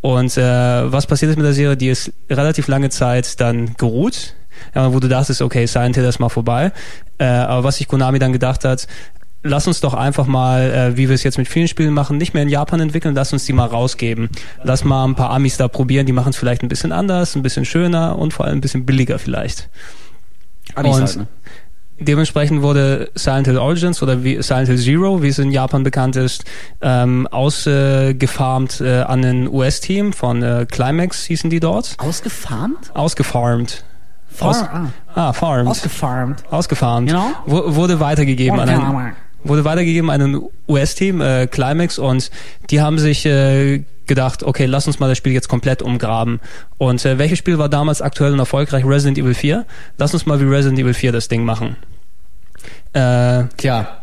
Und 0.00 0.36
äh, 0.36 0.92
was 0.92 1.06
passiert 1.06 1.30
ist 1.30 1.36
mit 1.36 1.46
der 1.46 1.52
Serie? 1.52 1.76
Die 1.76 1.88
ist 1.88 2.12
relativ 2.28 2.68
lange 2.68 2.90
Zeit 2.90 3.40
dann 3.40 3.74
geruht, 3.76 4.34
ja, 4.74 4.92
wo 4.92 4.98
du 4.98 5.08
dachtest, 5.08 5.42
okay, 5.42 5.66
Silent 5.66 5.96
Hill 5.96 6.04
ist 6.04 6.18
mal 6.18 6.28
vorbei. 6.28 6.72
Äh, 7.18 7.24
aber 7.24 7.64
was 7.64 7.76
sich 7.76 7.86
Konami 7.86 8.18
dann 8.18 8.32
gedacht 8.32 8.64
hat, 8.64 8.86
lass 9.42 9.66
uns 9.66 9.80
doch 9.80 9.94
einfach 9.94 10.26
mal, 10.26 10.70
äh, 10.70 10.96
wie 10.96 11.08
wir 11.08 11.14
es 11.14 11.22
jetzt 11.22 11.38
mit 11.38 11.48
vielen 11.48 11.68
Spielen 11.68 11.94
machen, 11.94 12.16
nicht 12.18 12.34
mehr 12.34 12.42
in 12.42 12.48
Japan 12.48 12.80
entwickeln, 12.80 13.14
lass 13.14 13.32
uns 13.32 13.44
die 13.46 13.52
mal 13.52 13.66
rausgeben. 13.66 14.28
Lass 14.62 14.84
mal 14.84 15.04
ein 15.04 15.14
paar 15.14 15.30
Amis 15.30 15.56
da 15.56 15.68
probieren, 15.68 16.06
die 16.06 16.12
machen 16.12 16.30
es 16.30 16.36
vielleicht 16.36 16.62
ein 16.62 16.68
bisschen 16.68 16.92
anders, 16.92 17.34
ein 17.36 17.42
bisschen 17.42 17.64
schöner 17.64 18.18
und 18.18 18.32
vor 18.32 18.46
allem 18.46 18.58
ein 18.58 18.60
bisschen 18.60 18.84
billiger 18.86 19.18
vielleicht. 19.18 19.68
Amis 20.74 20.96
Und 20.96 21.02
halt, 21.02 21.16
ne? 21.16 21.26
Dementsprechend 22.02 22.62
wurde 22.62 23.10
Silent 23.14 23.46
Hill 23.46 23.58
Origins 23.58 24.02
oder 24.02 24.24
wie 24.24 24.40
Silent 24.42 24.68
Hill 24.68 24.78
Zero, 24.78 25.22
wie 25.22 25.28
es 25.28 25.38
in 25.38 25.50
Japan 25.50 25.82
bekannt 25.82 26.16
ist, 26.16 26.44
ähm, 26.80 27.26
ausgefarmt 27.26 28.80
äh, 28.80 29.02
an 29.02 29.22
ein 29.22 29.48
US-Team 29.48 30.14
von 30.14 30.42
äh, 30.42 30.66
Climax 30.70 31.24
hießen 31.26 31.50
die 31.50 31.60
dort. 31.60 31.96
Ausgefarmt? 31.98 32.90
Ausgefarmt. 32.94 33.84
Far 34.32 34.48
Aus, 34.48 34.62
ah. 34.62 34.86
ah, 35.14 35.32
farmed. 35.34 35.68
Ausgefarmt. 35.70 36.44
Ausgefarmt. 36.50 37.08
Genau. 37.08 37.26
Wu- 37.46 37.74
Wurde 37.74 38.00
weitergegeben 38.00 38.58
an 38.60 38.68
ein. 38.68 39.12
Wurde 39.44 39.64
weitergegeben 39.64 40.10
an 40.10 40.20
ein 40.22 40.40
US-Team, 40.68 41.20
äh, 41.20 41.46
Climax, 41.46 41.98
und 41.98 42.30
die 42.70 42.80
haben 42.80 42.98
sich 42.98 43.24
äh, 43.26 43.84
gedacht, 44.06 44.42
okay, 44.42 44.66
lass 44.66 44.86
uns 44.86 44.98
mal 45.00 45.08
das 45.08 45.18
Spiel 45.18 45.32
jetzt 45.32 45.48
komplett 45.48 45.82
umgraben. 45.82 46.40
Und 46.78 47.04
äh, 47.04 47.18
welches 47.18 47.38
Spiel 47.38 47.58
war 47.58 47.68
damals 47.68 48.02
aktuell 48.02 48.32
und 48.32 48.38
erfolgreich? 48.40 48.84
Resident 48.84 49.18
Evil 49.18 49.34
4. 49.34 49.64
Lass 49.98 50.12
uns 50.14 50.26
mal 50.26 50.40
wie 50.40 50.44
Resident 50.44 50.78
Evil 50.80 50.94
4 50.94 51.12
das 51.12 51.28
Ding 51.28 51.44
machen. 51.44 51.76
Äh, 52.92 53.44
Tja. 53.56 53.96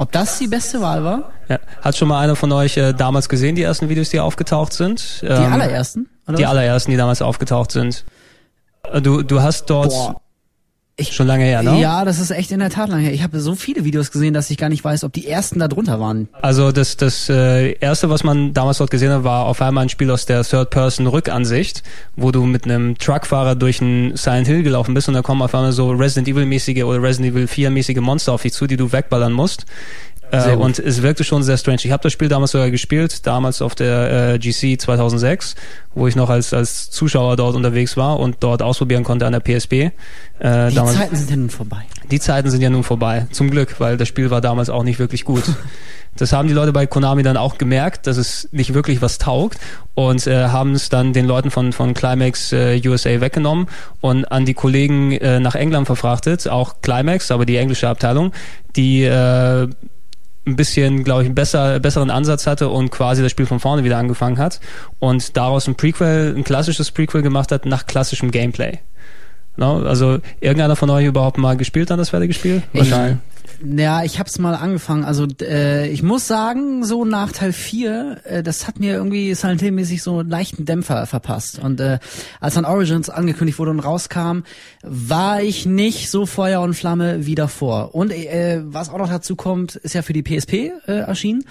Ob 0.00 0.12
das 0.12 0.38
die 0.38 0.46
beste 0.46 0.80
Wahl 0.80 1.02
war? 1.02 1.32
ja. 1.48 1.58
Hat 1.82 1.96
schon 1.96 2.06
mal 2.06 2.20
einer 2.20 2.36
von 2.36 2.52
euch 2.52 2.76
äh, 2.76 2.92
damals 2.92 3.28
gesehen, 3.28 3.56
die 3.56 3.62
ersten 3.62 3.88
Videos, 3.88 4.10
die 4.10 4.20
aufgetaucht 4.20 4.72
sind? 4.72 5.22
Die 5.22 5.26
Ähm, 5.26 5.52
allerersten? 5.52 6.08
Oder 6.28 6.36
Die 6.36 6.44
was? 6.44 6.50
allerersten, 6.50 6.90
die 6.92 6.96
damals 6.96 7.20
aufgetaucht 7.20 7.72
sind. 7.72 8.04
Äh, 8.92 9.00
Du, 9.02 9.22
du 9.22 9.42
hast 9.42 9.66
dort 9.66 9.88
Boah. 9.90 10.20
Ich- 11.00 11.12
schon 11.14 11.28
lange 11.28 11.44
her, 11.44 11.62
ne? 11.62 11.80
Ja, 11.80 12.04
das 12.04 12.18
ist 12.18 12.30
echt 12.32 12.50
in 12.50 12.58
der 12.58 12.70
Tat 12.70 12.88
lange 12.88 13.02
her. 13.04 13.12
Ich 13.14 13.22
habe 13.22 13.38
so 13.40 13.54
viele 13.54 13.84
Videos 13.84 14.10
gesehen, 14.10 14.34
dass 14.34 14.50
ich 14.50 14.56
gar 14.58 14.68
nicht 14.68 14.82
weiß, 14.84 15.04
ob 15.04 15.12
die 15.12 15.28
ersten 15.28 15.60
da 15.60 15.68
drunter 15.68 16.00
waren. 16.00 16.28
Also 16.42 16.72
das, 16.72 16.96
das 16.96 17.28
äh, 17.28 17.72
erste, 17.78 18.10
was 18.10 18.24
man 18.24 18.52
damals 18.52 18.78
dort 18.78 18.90
gesehen 18.90 19.12
hat, 19.12 19.22
war 19.22 19.46
auf 19.46 19.62
einmal 19.62 19.84
ein 19.84 19.88
Spiel 19.88 20.10
aus 20.10 20.26
der 20.26 20.42
Third-Person-Rückansicht, 20.42 21.82
wo 22.16 22.32
du 22.32 22.44
mit 22.44 22.64
einem 22.64 22.98
Truckfahrer 22.98 23.54
durch 23.54 23.80
ein 23.80 24.16
Silent 24.16 24.46
Hill 24.48 24.62
gelaufen 24.62 24.94
bist 24.94 25.08
und 25.08 25.14
da 25.14 25.22
kommen 25.22 25.40
auf 25.42 25.54
einmal 25.54 25.72
so 25.72 25.90
Resident 25.90 26.28
Evil-mäßige 26.28 26.82
oder 26.82 27.02
Resident 27.02 27.34
Evil 27.34 27.46
4-mäßige 27.46 28.00
Monster 28.00 28.32
auf 28.32 28.42
dich 28.42 28.52
zu, 28.52 28.66
die 28.66 28.76
du 28.76 28.90
wegballern 28.92 29.32
musst. 29.32 29.66
Äh, 30.30 30.54
und 30.56 30.78
es 30.78 31.02
wirkte 31.02 31.24
schon 31.24 31.42
sehr 31.42 31.56
strange. 31.56 31.80
Ich 31.84 31.90
habe 31.92 32.02
das 32.02 32.12
Spiel 32.12 32.28
damals 32.28 32.52
sogar 32.52 32.70
gespielt, 32.70 33.26
damals 33.26 33.62
auf 33.62 33.74
der 33.74 34.34
äh, 34.34 34.38
GC 34.38 34.80
2006, 34.80 35.54
wo 35.94 36.06
ich 36.06 36.16
noch 36.16 36.30
als, 36.30 36.52
als 36.52 36.90
Zuschauer 36.90 37.36
dort 37.36 37.56
unterwegs 37.56 37.96
war 37.96 38.18
und 38.20 38.36
dort 38.40 38.62
ausprobieren 38.62 39.04
konnte 39.04 39.26
an 39.26 39.32
der 39.32 39.40
PSP. 39.40 39.72
Äh, 39.72 39.90
Die 40.70 40.74
damals, 40.74 40.96
Zeiten 40.96 41.16
sind 41.16 41.30
ja 41.30 41.36
nun 41.36 41.50
vorbei. 41.50 41.82
die 42.10 42.20
Zeiten 42.20 42.50
sind 42.50 42.60
ja 42.60 42.70
nun 42.70 42.84
vorbei, 42.84 43.26
zum 43.32 43.50
Glück, 43.50 43.80
weil 43.80 43.96
das 43.96 44.08
Spiel 44.08 44.30
war 44.30 44.40
damals 44.40 44.70
auch 44.70 44.82
nicht 44.82 44.98
wirklich 44.98 45.24
gut. 45.24 45.44
Das 46.16 46.32
haben 46.32 46.48
die 46.48 46.54
Leute 46.54 46.72
bei 46.72 46.84
Konami 46.84 47.22
dann 47.22 47.36
auch 47.36 47.58
gemerkt, 47.58 48.08
dass 48.08 48.16
es 48.16 48.48
nicht 48.50 48.74
wirklich 48.74 49.00
was 49.00 49.18
taugt 49.18 49.56
und 49.94 50.26
äh, 50.26 50.46
haben 50.48 50.72
es 50.72 50.88
dann 50.88 51.12
den 51.12 51.26
Leuten 51.26 51.52
von, 51.52 51.72
von 51.72 51.94
Climax 51.94 52.52
äh, 52.52 52.80
USA 52.86 53.20
weggenommen 53.20 53.68
und 54.00 54.24
an 54.24 54.44
die 54.44 54.54
Kollegen 54.54 55.12
äh, 55.12 55.38
nach 55.38 55.54
England 55.54 55.86
verfrachtet, 55.86 56.48
auch 56.48 56.76
Climax, 56.82 57.30
aber 57.30 57.46
die 57.46 57.56
englische 57.56 57.88
Abteilung, 57.88 58.32
die 58.74 59.04
äh, 59.04 59.68
ein 60.48 60.56
bisschen, 60.56 61.04
glaube 61.04 61.22
ich, 61.22 61.26
einen 61.26 61.34
besser, 61.34 61.80
besseren 61.80 62.10
Ansatz 62.10 62.46
hatte 62.46 62.68
und 62.68 62.90
quasi 62.90 63.22
das 63.22 63.30
Spiel 63.30 63.46
von 63.46 63.60
vorne 63.60 63.84
wieder 63.84 63.98
angefangen 63.98 64.38
hat 64.38 64.60
und 64.98 65.36
daraus 65.36 65.68
ein 65.68 65.76
Prequel, 65.76 66.34
ein 66.36 66.44
klassisches 66.44 66.90
Prequel 66.90 67.22
gemacht 67.22 67.52
hat 67.52 67.66
nach 67.66 67.86
klassischem 67.86 68.30
Gameplay. 68.30 68.78
No, 69.58 69.82
also 69.82 70.18
irgendeiner 70.40 70.76
von 70.76 70.88
euch 70.88 71.06
überhaupt 71.06 71.36
mal 71.36 71.56
gespielt 71.56 71.90
dann 71.90 71.98
das 71.98 72.10
fertige 72.10 72.32
Spiel? 72.32 72.62
Wahrscheinlich. 72.72 73.18
Ja, 73.60 74.04
ich 74.04 74.20
hab's 74.20 74.38
mal 74.38 74.54
angefangen. 74.54 75.04
Also 75.04 75.26
äh, 75.40 75.88
ich 75.88 76.04
muss 76.04 76.28
sagen, 76.28 76.84
so 76.84 77.04
nach 77.04 77.32
Teil 77.32 77.52
4, 77.52 78.20
äh, 78.22 78.42
das 78.44 78.68
hat 78.68 78.78
mir 78.78 78.94
irgendwie 78.94 79.34
Silent 79.34 79.60
Hill-mäßig 79.60 80.00
so 80.00 80.20
einen 80.20 80.30
leichten 80.30 80.64
Dämpfer 80.64 81.06
verpasst. 81.06 81.58
Und 81.58 81.80
äh, 81.80 81.98
als 82.38 82.54
dann 82.54 82.64
Origins 82.64 83.10
angekündigt 83.10 83.58
wurde 83.58 83.72
und 83.72 83.80
rauskam, 83.80 84.42
war 84.82 85.42
ich 85.42 85.66
nicht 85.66 86.08
so 86.08 86.24
Feuer 86.24 86.60
und 86.60 86.74
Flamme 86.74 87.26
wie 87.26 87.34
davor. 87.34 87.96
Und 87.96 88.12
äh, 88.12 88.60
was 88.64 88.90
auch 88.90 88.98
noch 88.98 89.08
dazu 89.08 89.34
kommt, 89.34 89.74
ist 89.74 89.94
ja 89.94 90.02
für 90.02 90.12
die 90.12 90.22
PSP 90.22 90.52
äh, 90.86 90.98
erschienen. 91.00 91.42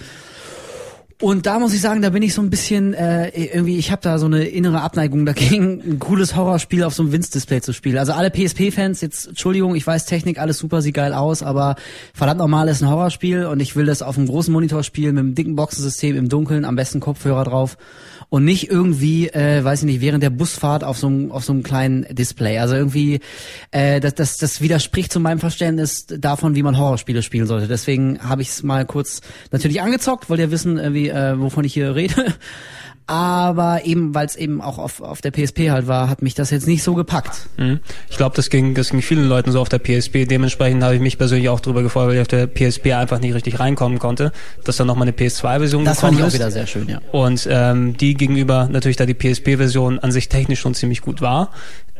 Und 1.20 1.46
da 1.46 1.58
muss 1.58 1.74
ich 1.74 1.80
sagen, 1.80 2.00
da 2.00 2.10
bin 2.10 2.22
ich 2.22 2.32
so 2.32 2.40
ein 2.42 2.48
bisschen 2.48 2.94
äh, 2.94 3.30
irgendwie, 3.30 3.76
ich 3.76 3.90
habe 3.90 4.00
da 4.02 4.20
so 4.20 4.26
eine 4.26 4.44
innere 4.44 4.82
Abneigung 4.82 5.26
dagegen, 5.26 5.82
ein 5.84 5.98
cooles 5.98 6.36
Horrorspiel 6.36 6.84
auf 6.84 6.94
so 6.94 7.02
einem 7.02 7.10
Winz-Display 7.10 7.60
zu 7.60 7.72
spielen. 7.72 7.98
Also 7.98 8.12
alle 8.12 8.30
PSP-Fans, 8.30 9.00
jetzt 9.00 9.26
Entschuldigung, 9.26 9.74
ich 9.74 9.84
weiß 9.84 10.06
Technik, 10.06 10.38
alles 10.38 10.58
super, 10.58 10.80
sieht 10.80 10.94
geil 10.94 11.12
aus, 11.12 11.42
aber 11.42 11.74
verdammt 12.14 12.38
normal 12.38 12.68
ist 12.68 12.82
ein 12.82 12.88
Horrorspiel 12.88 13.46
und 13.46 13.58
ich 13.58 13.74
will 13.74 13.86
das 13.86 14.00
auf 14.00 14.16
einem 14.16 14.28
großen 14.28 14.52
Monitor 14.52 14.84
spielen 14.84 15.16
mit 15.16 15.24
einem 15.24 15.34
dicken 15.34 15.56
Boxensystem 15.56 16.14
im 16.16 16.28
Dunkeln, 16.28 16.64
am 16.64 16.76
besten 16.76 17.00
Kopfhörer 17.00 17.42
drauf 17.42 17.76
und 18.30 18.44
nicht 18.44 18.70
irgendwie, 18.70 19.28
äh, 19.28 19.64
weiß 19.64 19.80
ich 19.80 19.86
nicht, 19.86 20.00
während 20.00 20.22
der 20.22 20.30
Busfahrt 20.30 20.84
auf 20.84 20.98
so 20.98 21.06
einem 21.06 21.32
auf 21.32 21.44
so 21.44 21.52
einem 21.52 21.62
kleinen 21.62 22.06
Display. 22.14 22.58
Also 22.58 22.74
irgendwie, 22.74 23.20
äh, 23.70 24.00
das, 24.00 24.14
das, 24.14 24.36
das 24.36 24.60
widerspricht 24.60 25.12
zu 25.12 25.20
meinem 25.20 25.38
Verständnis 25.38 26.06
davon, 26.06 26.54
wie 26.54 26.62
man 26.62 26.76
Horrorspiele 26.76 27.22
spielen 27.22 27.46
sollte. 27.46 27.68
Deswegen 27.68 28.20
habe 28.20 28.42
ich 28.42 28.48
es 28.48 28.62
mal 28.62 28.84
kurz 28.84 29.22
natürlich 29.50 29.80
angezockt, 29.80 30.28
wollt 30.28 30.40
ihr 30.40 30.50
wissen, 30.50 30.78
äh, 30.78 30.92
wie, 30.92 31.08
äh, 31.08 31.38
wovon 31.38 31.64
ich 31.64 31.74
hier 31.74 31.94
rede. 31.94 32.34
Aber 33.08 33.86
eben, 33.86 34.14
weil 34.14 34.26
es 34.26 34.36
eben 34.36 34.60
auch 34.60 34.76
auf, 34.76 35.00
auf 35.00 35.22
der 35.22 35.30
PSP 35.30 35.70
halt 35.70 35.86
war, 35.86 36.10
hat 36.10 36.20
mich 36.20 36.34
das 36.34 36.50
jetzt 36.50 36.66
nicht 36.66 36.82
so 36.82 36.94
gepackt. 36.94 37.48
Mhm. 37.56 37.80
Ich 38.10 38.18
glaube, 38.18 38.36
das 38.36 38.50
ging, 38.50 38.74
das 38.74 38.90
ging 38.90 39.00
vielen 39.00 39.26
Leuten 39.26 39.50
so 39.50 39.62
auf 39.62 39.70
der 39.70 39.78
PSP. 39.78 40.26
Dementsprechend 40.26 40.82
habe 40.84 40.94
ich 40.94 41.00
mich 41.00 41.16
persönlich 41.16 41.48
auch 41.48 41.60
drüber 41.60 41.82
gefreut, 41.82 42.08
weil 42.08 42.16
ich 42.16 42.20
auf 42.20 42.28
der 42.28 42.46
PSP 42.46 42.92
einfach 42.92 43.18
nicht 43.20 43.32
richtig 43.32 43.60
reinkommen 43.60 43.98
konnte, 43.98 44.30
dass 44.64 44.76
dann 44.76 44.86
nochmal 44.86 45.08
eine 45.08 45.16
PS2-Version 45.16 45.86
Das 45.86 46.00
fand 46.00 46.12
gekommen 46.12 46.18
ich 46.18 46.22
auch 46.22 46.26
ist. 46.28 46.34
wieder 46.34 46.50
sehr 46.50 46.66
schön, 46.66 46.86
ja. 46.86 47.00
Und 47.10 47.48
ähm, 47.50 47.96
die 47.96 48.12
gegenüber 48.12 48.68
natürlich, 48.70 48.98
da 48.98 49.06
die 49.06 49.14
PSP-Version 49.14 49.98
an 50.00 50.12
sich 50.12 50.28
technisch 50.28 50.60
schon 50.60 50.74
ziemlich 50.74 51.00
gut 51.00 51.22
war, 51.22 51.52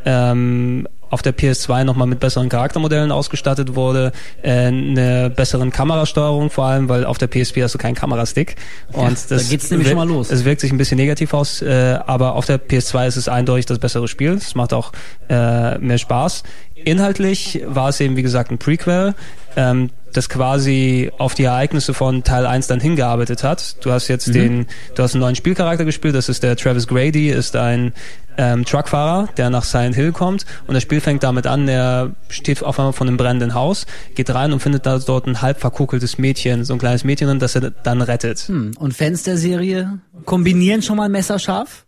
ähm, 0.05 0.87
auf 1.11 1.23
der 1.23 1.37
PS2 1.37 1.85
nochmal 1.85 2.07
mit 2.07 2.21
besseren 2.21 2.49
Charaktermodellen 2.49 3.13
ausgestattet 3.13 3.75
wurde, 3.75 4.13
äh, 4.43 4.67
eine 4.67 5.31
besseren 5.31 5.71
Kamerasteuerung 5.71 6.51
vor 6.51 6.67
allem, 6.67 6.89
weil 6.89 7.05
auf 7.05 7.19
der 7.19 7.29
PSP 7.29 7.63
hast 7.63 7.75
du 7.75 7.79
keinen 7.79 7.95
Kamerastick. 7.95 8.57
Und 8.93 9.31
da 9.31 9.37
das 9.37 9.49
geht's 9.49 9.71
nämlich 9.71 9.89
schon 9.89 9.97
mal 9.97 10.09
los. 10.09 10.31
Es 10.31 10.45
wirkt 10.45 10.61
sich 10.61 10.73
ein 10.73 10.79
bisschen 10.79 10.99
negativ 10.99 11.35
aus, 11.35 11.63
äh, 11.63 11.99
aber 12.07 12.35
auf 12.35 12.47
der 12.47 12.61
PS2 12.61 13.07
ist 13.07 13.17
es 13.17 13.29
eindeutig 13.29 13.67
das 13.67 13.79
bessere 13.79 14.09
Spiel. 14.09 14.33
Es 14.33 14.55
macht 14.55 14.73
auch 14.73 14.93
äh, 15.29 15.79
mehr 15.79 15.99
Spaß. 15.99 16.43
Inhaltlich 16.75 17.63
war 17.67 17.89
es 17.89 18.01
eben, 18.01 18.17
wie 18.17 18.23
gesagt, 18.23 18.51
ein 18.51 18.59
Prequel, 18.59 19.15
ähm, 19.57 19.91
das 20.13 20.29
quasi 20.29 21.11
auf 21.19 21.35
die 21.35 21.45
Ereignisse 21.45 21.95
von 21.95 22.25
Teil 22.25 22.47
1 22.47 22.67
dann 22.67 22.81
hingearbeitet 22.81 23.43
hat. 23.45 23.77
Du 23.85 23.91
hast 23.93 24.09
Mhm. 24.09 24.13
jetzt 24.15 24.35
den, 24.35 24.67
du 24.95 25.03
hast 25.03 25.15
einen 25.15 25.21
neuen 25.23 25.37
Spielcharakter 25.37 25.85
gespielt, 25.85 26.15
das 26.15 26.29
ist 26.29 26.43
der 26.43 26.57
Travis 26.57 26.87
Grady, 26.87 27.29
ist 27.31 27.57
ein 27.57 27.93
ähm, 28.41 28.65
Truckfahrer, 28.65 29.29
der 29.37 29.51
nach 29.51 29.65
Silent 29.65 29.97
Hill 29.97 30.13
kommt 30.13 30.47
und 30.69 30.75
das 30.75 30.85
Spiel 30.85 31.01
fängt 31.01 31.25
damit 31.25 31.47
an, 31.49 31.67
er 31.67 32.13
steht 32.29 32.63
auf 32.63 32.79
einmal 32.79 32.93
vor 32.93 33.05
einem 33.07 33.17
brennenden 33.17 33.53
Haus, 33.55 33.85
geht 34.15 34.31
rein 34.33 34.53
und 34.53 34.61
findet 34.61 34.87
da 34.87 34.99
dort 34.99 35.27
ein 35.27 35.43
halb 35.43 35.59
verkuckeltes 35.61 36.19
Mädchen, 36.19 36.65
so 36.65 36.73
ein 36.75 36.79
kleines 36.79 37.03
Mädchen, 37.03 37.27
drin, 37.27 37.41
das 37.41 37.57
er 37.57 37.71
dann 37.71 38.01
rettet. 38.01 38.39
Hm. 38.39 38.75
Und 38.79 38.95
Fans 38.95 39.25
der 39.25 39.37
Serie 39.37 39.99
kombinieren 40.25 40.83
schon 40.83 40.97
mal 40.97 41.09
messerscharf? 41.09 41.85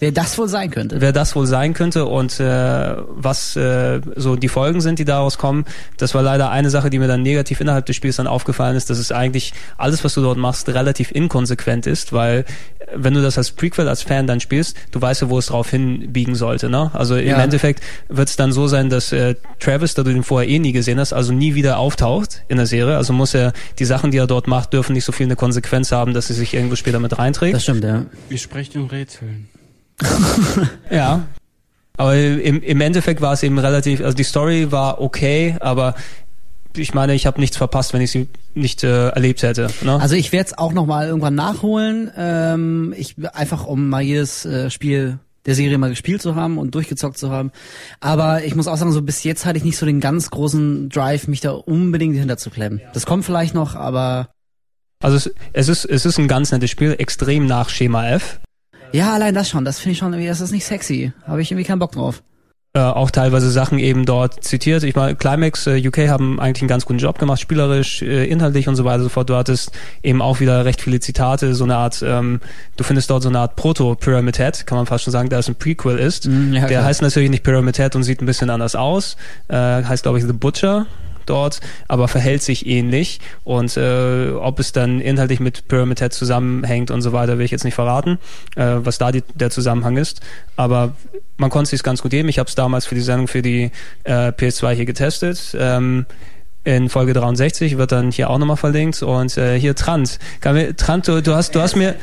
Wer 0.00 0.12
das 0.12 0.38
wohl 0.38 0.48
sein 0.48 0.70
könnte? 0.70 1.00
wer 1.00 1.12
das 1.12 1.34
wohl 1.34 1.46
sein 1.46 1.74
könnte 1.74 2.06
und 2.06 2.38
äh, 2.40 2.94
was 3.08 3.56
äh, 3.56 4.00
so 4.16 4.36
die 4.36 4.48
Folgen 4.48 4.80
sind, 4.80 4.98
die 4.98 5.04
daraus 5.04 5.38
kommen. 5.38 5.64
Das 5.96 6.14
war 6.14 6.22
leider 6.22 6.50
eine 6.50 6.70
Sache, 6.70 6.90
die 6.90 6.98
mir 6.98 7.08
dann 7.08 7.22
negativ 7.22 7.60
innerhalb 7.60 7.86
des 7.86 7.96
Spiels 7.96 8.16
dann 8.16 8.26
aufgefallen 8.26 8.76
ist, 8.76 8.90
dass 8.90 8.98
es 8.98 9.12
eigentlich 9.12 9.52
alles, 9.76 10.04
was 10.04 10.14
du 10.14 10.20
dort 10.22 10.38
machst, 10.38 10.68
relativ 10.68 11.10
inkonsequent 11.10 11.86
ist, 11.86 12.12
weil 12.12 12.44
äh, 12.78 12.86
wenn 12.94 13.14
du 13.14 13.22
das 13.22 13.36
als 13.38 13.50
Prequel, 13.50 13.88
als 13.88 14.02
Fan 14.02 14.26
dann 14.26 14.40
spielst, 14.40 14.76
du 14.92 15.00
weißt 15.00 15.22
ja, 15.22 15.30
wo 15.30 15.38
es 15.38 15.46
drauf 15.46 15.70
hinbiegen 15.70 16.34
sollte. 16.34 16.68
Ne? 16.70 16.90
Also 16.94 17.16
im 17.16 17.26
Ja. 17.26 17.42
Endeffekt 17.42 17.82
wird 18.08 18.28
es 18.28 18.36
dann 18.36 18.52
so 18.52 18.66
sein, 18.68 18.90
dass 18.90 19.12
äh, 19.12 19.34
Travis, 19.60 19.94
da 19.94 20.02
du 20.02 20.12
den 20.12 20.22
vorher 20.22 20.48
eh 20.48 20.58
nie 20.58 20.72
gesehen 20.72 20.98
hast, 21.00 21.12
also 21.12 21.32
nie 21.32 21.54
wieder 21.54 21.78
auftaucht 21.78 22.42
in 22.48 22.56
der 22.56 22.66
Serie. 22.66 22.96
Also 22.96 23.12
muss 23.12 23.34
er 23.34 23.52
die 23.78 23.84
Sachen, 23.84 24.10
die 24.10 24.18
er 24.18 24.26
dort 24.26 24.46
macht, 24.46 24.72
dürfen 24.72 24.92
nicht 24.92 25.04
so 25.04 25.12
viel 25.12 25.26
eine 25.26 25.36
Konsequenz 25.36 25.92
haben, 25.92 26.14
dass 26.14 26.28
sie 26.28 26.34
sich 26.34 26.54
irgendwo 26.54 26.76
später 26.76 27.00
mit 27.00 27.18
reinträgt. 27.18 27.54
Das 27.54 27.62
stimmt, 27.64 27.84
ja. 27.84 28.06
Wir 28.28 28.38
sprechen 28.38 28.82
in 28.82 28.86
Rätseln. 28.86 29.48
Ja. 30.90 31.26
Aber 31.96 32.16
im, 32.16 32.62
im 32.62 32.80
Endeffekt 32.80 33.20
war 33.20 33.32
es 33.32 33.42
eben 33.42 33.58
relativ, 33.58 34.00
also 34.00 34.16
die 34.16 34.22
Story 34.22 34.70
war 34.70 35.00
okay, 35.00 35.56
aber 35.58 35.96
ich 36.76 36.94
meine, 36.94 37.14
ich 37.14 37.26
habe 37.26 37.40
nichts 37.40 37.56
verpasst, 37.56 37.92
wenn 37.92 38.00
ich 38.00 38.12
sie 38.12 38.28
nicht 38.54 38.84
äh, 38.84 39.08
erlebt 39.08 39.42
hätte. 39.42 39.68
Ne? 39.82 40.00
Also 40.00 40.14
ich 40.14 40.30
werde 40.30 40.46
es 40.46 40.58
auch 40.58 40.72
noch 40.72 40.86
mal 40.86 41.08
irgendwann 41.08 41.34
nachholen. 41.34 42.10
Ähm, 42.16 42.94
ich 42.96 43.16
einfach 43.32 43.66
um 43.66 43.88
mal 43.88 44.02
jedes 44.02 44.44
äh, 44.44 44.70
Spiel 44.70 45.18
der 45.46 45.54
Serie 45.54 45.78
mal 45.78 45.90
gespielt 45.90 46.22
zu 46.22 46.36
haben 46.36 46.58
und 46.58 46.74
durchgezockt 46.74 47.18
zu 47.18 47.30
haben. 47.30 47.50
Aber 48.00 48.44
ich 48.44 48.54
muss 48.54 48.68
auch 48.68 48.76
sagen, 48.76 48.92
so 48.92 49.02
bis 49.02 49.24
jetzt 49.24 49.46
hatte 49.46 49.58
ich 49.58 49.64
nicht 49.64 49.78
so 49.78 49.86
den 49.86 49.98
ganz 49.98 50.30
großen 50.30 50.90
Drive, 50.90 51.26
mich 51.26 51.40
da 51.40 51.52
unbedingt 51.52 52.16
hinterzuklemmen. 52.16 52.80
Das 52.92 53.06
kommt 53.06 53.24
vielleicht 53.24 53.54
noch, 53.54 53.74
aber 53.74 54.28
Also 55.02 55.16
es, 55.16 55.34
es 55.54 55.68
ist 55.68 55.84
es 55.84 56.06
ist 56.06 56.18
ein 56.18 56.28
ganz 56.28 56.52
nettes 56.52 56.70
Spiel, 56.70 56.94
extrem 56.98 57.46
nach 57.46 57.70
Schema 57.70 58.08
F. 58.08 58.40
ja, 58.92 59.12
allein 59.14 59.34
das 59.34 59.48
schon. 59.48 59.64
Das 59.64 59.78
finde 59.78 59.92
ich 59.92 59.98
schon 59.98 60.12
irgendwie, 60.12 60.28
das 60.28 60.40
ist 60.40 60.52
nicht 60.52 60.64
sexy. 60.64 61.12
Habe 61.26 61.42
ich 61.42 61.50
irgendwie 61.50 61.66
keinen 61.66 61.78
Bock 61.78 61.92
drauf. 61.92 62.22
Äh, 62.74 62.80
auch 62.80 63.10
teilweise 63.10 63.50
Sachen 63.50 63.78
eben 63.78 64.04
dort 64.04 64.44
zitiert. 64.44 64.82
Ich 64.82 64.94
meine, 64.94 65.16
Climax 65.16 65.66
äh, 65.66 65.88
UK 65.88 66.08
haben 66.08 66.38
eigentlich 66.38 66.60
einen 66.62 66.68
ganz 66.68 66.84
guten 66.84 66.98
Job 66.98 67.18
gemacht, 67.18 67.40
spielerisch, 67.40 68.02
äh, 68.02 68.26
inhaltlich 68.26 68.68
und 68.68 68.76
so 68.76 68.84
weiter 68.84 68.98
und 68.98 69.04
so 69.04 69.08
fort. 69.08 69.30
Du 69.30 69.36
hattest 69.36 69.72
eben 70.02 70.20
auch 70.20 70.40
wieder 70.40 70.66
recht 70.66 70.82
viele 70.82 71.00
Zitate, 71.00 71.54
so 71.54 71.64
eine 71.64 71.76
Art, 71.76 72.04
ähm, 72.06 72.40
du 72.76 72.84
findest 72.84 73.08
dort 73.08 73.22
so 73.22 73.30
eine 73.30 73.38
Art 73.38 73.56
Proto-Pyramid 73.56 74.36
Head, 74.36 74.66
kann 74.66 74.76
man 74.76 74.84
fast 74.84 75.04
schon 75.04 75.12
sagen, 75.12 75.30
da 75.30 75.38
es 75.38 75.48
ein 75.48 75.54
Prequel 75.54 75.98
ist. 75.98 76.28
Mm, 76.28 76.52
ja, 76.52 76.60
Der 76.60 76.68
klar. 76.68 76.84
heißt 76.84 77.00
natürlich 77.00 77.30
nicht 77.30 77.42
Pyramid 77.42 77.78
Head 77.78 77.96
und 77.96 78.02
sieht 78.02 78.20
ein 78.20 78.26
bisschen 78.26 78.50
anders 78.50 78.76
aus. 78.76 79.16
Äh, 79.48 79.56
heißt, 79.56 80.02
glaube 80.02 80.18
ich, 80.18 80.26
The 80.26 80.34
Butcher 80.34 80.86
dort, 81.28 81.60
aber 81.88 82.08
verhält 82.08 82.42
sich 82.42 82.66
ähnlich. 82.66 83.20
Und 83.44 83.76
äh, 83.76 84.30
ob 84.30 84.58
es 84.60 84.72
dann 84.72 85.00
inhaltlich 85.00 85.40
mit 85.40 85.68
Pyramid 85.68 86.00
Head 86.00 86.12
zusammenhängt 86.12 86.90
und 86.90 87.02
so 87.02 87.12
weiter, 87.12 87.38
will 87.38 87.44
ich 87.44 87.50
jetzt 87.50 87.64
nicht 87.64 87.74
verraten, 87.74 88.18
äh, 88.56 88.76
was 88.78 88.98
da 88.98 89.12
die, 89.12 89.22
der 89.34 89.50
Zusammenhang 89.50 89.96
ist. 89.96 90.20
Aber 90.56 90.94
man 91.36 91.50
konnte 91.50 91.74
es 91.74 91.82
ganz 91.82 92.02
gut 92.02 92.10
geben. 92.10 92.28
Ich 92.28 92.38
habe 92.38 92.48
es 92.48 92.54
damals 92.54 92.86
für 92.86 92.94
die 92.94 93.00
Sendung 93.00 93.28
für 93.28 93.42
die 93.42 93.70
äh, 94.04 94.28
PS2 94.28 94.72
hier 94.72 94.86
getestet. 94.86 95.56
Ähm, 95.58 96.06
in 96.64 96.88
Folge 96.90 97.14
63 97.14 97.78
wird 97.78 97.92
dann 97.92 98.10
hier 98.10 98.28
auch 98.28 98.38
nochmal 98.38 98.56
verlinkt 98.56 99.02
und 99.02 99.36
äh, 99.38 99.58
hier 99.58 99.74
Trant. 99.74 100.18
Trant, 100.76 101.08
du, 101.08 101.22
du 101.22 101.34
hast, 101.34 101.54
du 101.54 101.60
hast 101.60 101.76
mir, 101.76 101.94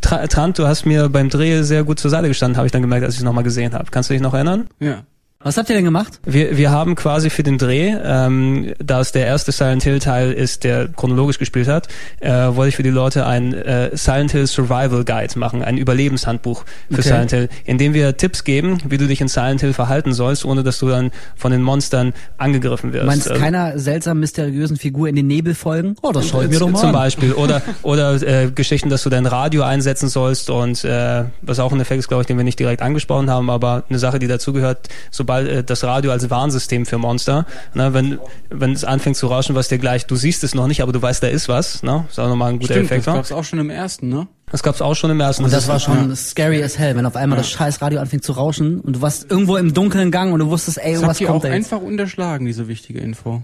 Tra, 0.00 0.26
Trant, 0.26 0.58
du 0.58 0.66
hast 0.66 0.86
mir 0.86 1.08
beim 1.08 1.28
Dreh 1.28 1.62
sehr 1.62 1.84
gut 1.84 1.98
zur 1.98 2.10
Seite 2.10 2.28
gestanden, 2.28 2.56
habe 2.56 2.66
ich 2.66 2.72
dann 2.72 2.82
gemerkt, 2.82 3.04
als 3.04 3.14
ich 3.14 3.20
es 3.20 3.24
nochmal 3.24 3.44
gesehen 3.44 3.74
habe. 3.74 3.90
Kannst 3.90 4.08
du 4.08 4.14
dich 4.14 4.22
noch 4.22 4.32
erinnern? 4.32 4.68
Ja. 4.78 5.02
Was 5.42 5.56
habt 5.56 5.70
ihr 5.70 5.74
denn 5.74 5.86
gemacht? 5.86 6.20
Wir, 6.26 6.58
wir 6.58 6.70
haben 6.70 6.94
quasi 6.96 7.30
für 7.30 7.42
den 7.42 7.56
Dreh, 7.56 7.94
ähm, 8.04 8.74
da 8.78 9.00
es 9.00 9.12
der 9.12 9.24
erste 9.24 9.52
Silent 9.52 9.82
Hill 9.82 9.98
Teil 9.98 10.32
ist, 10.32 10.64
der 10.64 10.88
chronologisch 10.88 11.38
gespielt 11.38 11.66
hat, 11.66 11.88
äh, 12.20 12.30
wollte 12.30 12.68
ich 12.68 12.76
für 12.76 12.82
die 12.82 12.90
Leute 12.90 13.24
ein 13.24 13.54
äh, 13.54 13.88
Silent 13.96 14.32
Hill 14.32 14.46
Survival 14.46 15.02
Guide 15.02 15.38
machen, 15.38 15.64
ein 15.64 15.78
Überlebenshandbuch 15.78 16.64
für 16.90 16.98
Okay. 16.98 17.02
Silent 17.08 17.30
Hill, 17.30 17.48
in 17.64 17.78
dem 17.78 17.94
wir 17.94 18.18
Tipps 18.18 18.44
geben, 18.44 18.80
wie 18.86 18.98
du 18.98 19.06
dich 19.06 19.22
in 19.22 19.28
Silent 19.28 19.62
Hill 19.62 19.72
verhalten 19.72 20.12
sollst, 20.12 20.44
ohne 20.44 20.62
dass 20.62 20.78
du 20.78 20.90
dann 20.90 21.10
von 21.36 21.52
den 21.52 21.62
Monstern 21.62 22.12
angegriffen 22.36 22.92
wirst. 22.92 23.06
Meinst 23.06 23.30
Also- 23.30 23.40
keiner 23.42 23.78
seltsam 23.78 24.20
mysteriösen 24.20 24.76
Figur 24.76 25.08
in 25.08 25.16
den 25.16 25.26
Nebel 25.26 25.54
folgen? 25.54 25.96
Oh, 26.02 26.12
das 26.12 26.28
schau 26.28 26.42
ich 26.42 26.50
mir 26.50 26.58
doch 26.58 26.68
mal 26.68 26.78
Zum 26.78 26.88
an. 26.90 26.94
Beispiel. 26.96 27.32
Oder, 27.32 27.62
oder 27.80 28.20
äh, 28.20 28.50
Geschichten, 28.50 28.90
dass 28.90 29.04
du 29.04 29.08
dein 29.08 29.24
Radio 29.24 29.62
einsetzen 29.62 30.10
sollst 30.10 30.50
und 30.50 30.84
äh, 30.84 31.24
was 31.40 31.60
auch 31.60 31.72
ein 31.72 31.80
Effekt 31.80 32.00
ist, 32.00 32.08
glaube 32.08 32.24
ich, 32.24 32.26
den 32.26 32.36
wir 32.36 32.44
nicht 32.44 32.58
direkt 32.58 32.82
angesprochen 32.82 33.30
haben, 33.30 33.48
aber 33.48 33.84
eine 33.88 33.98
Sache, 33.98 34.18
die 34.18 34.26
dazugehört, 34.26 34.88
sobald 35.10 35.29
äh, 35.38 35.64
das 35.64 35.84
Radio 35.84 36.10
als 36.10 36.28
Warnsystem 36.30 36.86
für 36.86 36.98
Monster, 36.98 37.46
ne, 37.74 37.94
wenn, 37.94 38.18
wenn 38.50 38.72
es 38.72 38.84
anfängt 38.84 39.16
zu 39.16 39.26
rauschen, 39.28 39.54
was 39.54 39.68
dir 39.68 39.78
gleich, 39.78 40.06
du 40.06 40.16
siehst 40.16 40.44
es 40.44 40.54
noch 40.54 40.66
nicht, 40.66 40.82
aber 40.82 40.92
du 40.92 41.00
weißt, 41.00 41.22
da 41.22 41.28
ist 41.28 41.48
was, 41.48 41.82
ne? 41.82 42.04
Ist 42.08 42.18
auch 42.18 42.28
nochmal 42.28 42.52
ein 42.52 42.58
guter 42.58 42.74
Stimmt, 42.74 42.90
das 42.90 42.98
Effekt. 42.98 43.06
ne? 43.06 43.14
gab's 43.14 43.32
auch 43.32 43.44
schon 43.44 43.58
im 43.58 43.70
ersten, 43.70 44.08
ne? 44.08 44.26
Das 44.50 44.62
gab's 44.62 44.82
auch 44.82 44.94
schon 44.94 45.10
im 45.10 45.20
ersten. 45.20 45.44
Und 45.44 45.52
das 45.52 45.62
ist- 45.64 45.68
war 45.68 45.78
schon 45.78 46.14
scary 46.16 46.62
as 46.62 46.78
hell, 46.78 46.96
wenn 46.96 47.06
auf 47.06 47.14
einmal 47.16 47.38
das 47.38 47.48
scheiß 47.50 47.80
Radio 47.82 48.00
anfängt 48.00 48.24
zu 48.24 48.32
rauschen 48.32 48.80
und 48.80 48.96
du 48.96 49.00
warst 49.02 49.30
irgendwo 49.30 49.56
im 49.56 49.72
dunklen 49.74 50.10
Gang 50.10 50.32
und 50.32 50.40
du 50.40 50.48
wusstest, 50.48 50.78
ey, 50.78 50.94
Das 50.94 51.02
was 51.02 51.08
habt 51.10 51.20
ihr 51.20 51.26
kommt 51.28 51.38
auch 51.38 51.42
da 51.48 51.54
jetzt? 51.54 51.72
einfach 51.72 51.86
unterschlagen, 51.86 52.46
diese 52.46 52.66
wichtige 52.66 52.98
Info. 52.98 53.42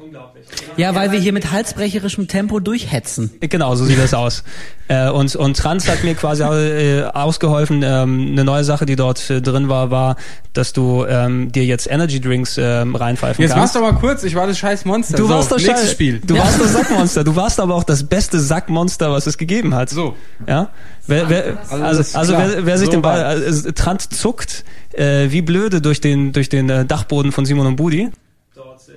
Ja, 0.77 0.95
weil 0.95 1.13
wir 1.13 1.21
hier 1.21 1.33
mit 1.33 1.53
halsbrecherischem 1.53 2.27
Tempo 2.29 2.59
durchhetzen. 2.61 3.31
Genau, 3.41 3.75
so 3.77 3.85
sieht 3.85 3.99
das 3.99 4.15
aus. 4.15 4.43
Äh, 4.89 5.11
und, 5.11 5.35
und 5.37 5.57
Trans 5.57 5.89
hat 5.89 6.05
mir 6.05 6.15
quasi 6.15 6.43
äh, 6.45 7.05
ausgeholfen. 7.05 7.83
Ähm, 7.85 8.29
eine 8.33 8.45
neue 8.45 8.63
Sache, 8.65 8.87
die 8.87 8.95
dort 8.97 9.31
äh, 9.31 9.41
drin 9.43 9.69
war, 9.69 9.91
war, 9.91 10.17
dass 10.53 10.73
du 10.73 11.05
ähm, 11.09 11.51
dir 11.51 11.65
jetzt 11.65 11.91
Energy 11.91 12.21
Drinks 12.21 12.57
ähm, 12.59 12.95
reinpfeifen 12.95 13.43
Jetzt 13.43 13.51
machst 13.57 13.75
kannst. 13.75 13.75
du 13.77 13.79
aber 13.81 13.99
kurz, 13.99 14.23
ich 14.23 14.35
war 14.37 14.47
das 14.47 14.59
scheiß 14.59 14.85
Monster. 14.85 15.17
Du 15.17 15.25
so, 15.25 15.29
warst 15.35 15.51
doch 15.51 15.59
nächstes. 15.59 15.91
Spiel. 15.91 16.21
Du 16.25 16.37
warst 16.39 16.61
das 16.61 16.73
Sackmonster. 16.73 17.25
Du 17.25 17.35
warst 17.37 17.59
aber 17.61 17.75
auch 17.75 17.85
das 17.85 18.05
beste 18.05 18.39
Sackmonster, 18.39 19.11
was 19.11 19.27
es 19.27 19.39
gegeben 19.39 19.75
hat. 19.75 19.91
So. 19.91 20.15
Ja. 20.47 20.71
Wer, 21.07 21.29
wer, 21.29 21.59
also, 21.71 22.19
also 22.19 22.33
wer, 22.33 22.67
wer 22.67 22.79
sich 22.79 22.87
So 22.87 22.93
den 22.93 23.03
Ball, 23.03 23.23
also, 23.23 23.71
Trant 23.73 24.03
zuckt 24.03 24.65
äh, 24.93 25.31
wie 25.31 25.43
blöde 25.43 25.81
durch 25.81 26.01
den 26.01 26.33
durch 26.33 26.49
den 26.49 26.69
äh, 26.69 26.85
Dachboden 26.85 27.33
von 27.33 27.47
Simon 27.47 27.67
und 27.67 27.77
Budi. 27.77 28.11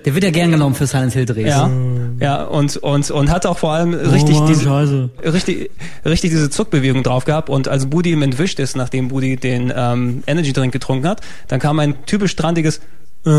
Der 0.04 0.14
wird 0.14 0.24
ja 0.24 0.30
gern 0.30 0.50
genommen 0.50 0.74
für 0.74 0.86
Silent 0.86 1.12
Hill 1.12 1.26
Drehs. 1.26 1.48
Ja. 1.48 1.70
Ja. 2.20 2.44
Und 2.44 2.78
und 2.78 3.10
und 3.10 3.30
hat 3.30 3.44
auch 3.44 3.58
vor 3.58 3.72
allem 3.72 3.92
richtig 3.92 4.36
Mann, 4.36 4.46
diese 4.46 4.64
Scheiße. 4.64 5.10
richtig, 5.24 5.70
richtig 6.06 6.30
diese 6.30 6.48
Zuckbewegung 6.48 7.02
drauf 7.02 7.26
gehabt 7.26 7.50
und 7.50 7.68
als 7.68 7.86
Budi 7.86 8.12
ihm 8.12 8.22
entwischt 8.22 8.58
ist, 8.60 8.76
nachdem 8.76 9.08
Budi 9.08 9.36
den 9.36 9.72
ähm, 9.74 10.22
Energy 10.26 10.52
Drink 10.52 10.72
getrunken 10.72 11.06
hat, 11.06 11.20
dann 11.48 11.60
kam 11.60 11.78
ein 11.78 12.06
typisch 12.06 12.30
strandiges 12.32 12.80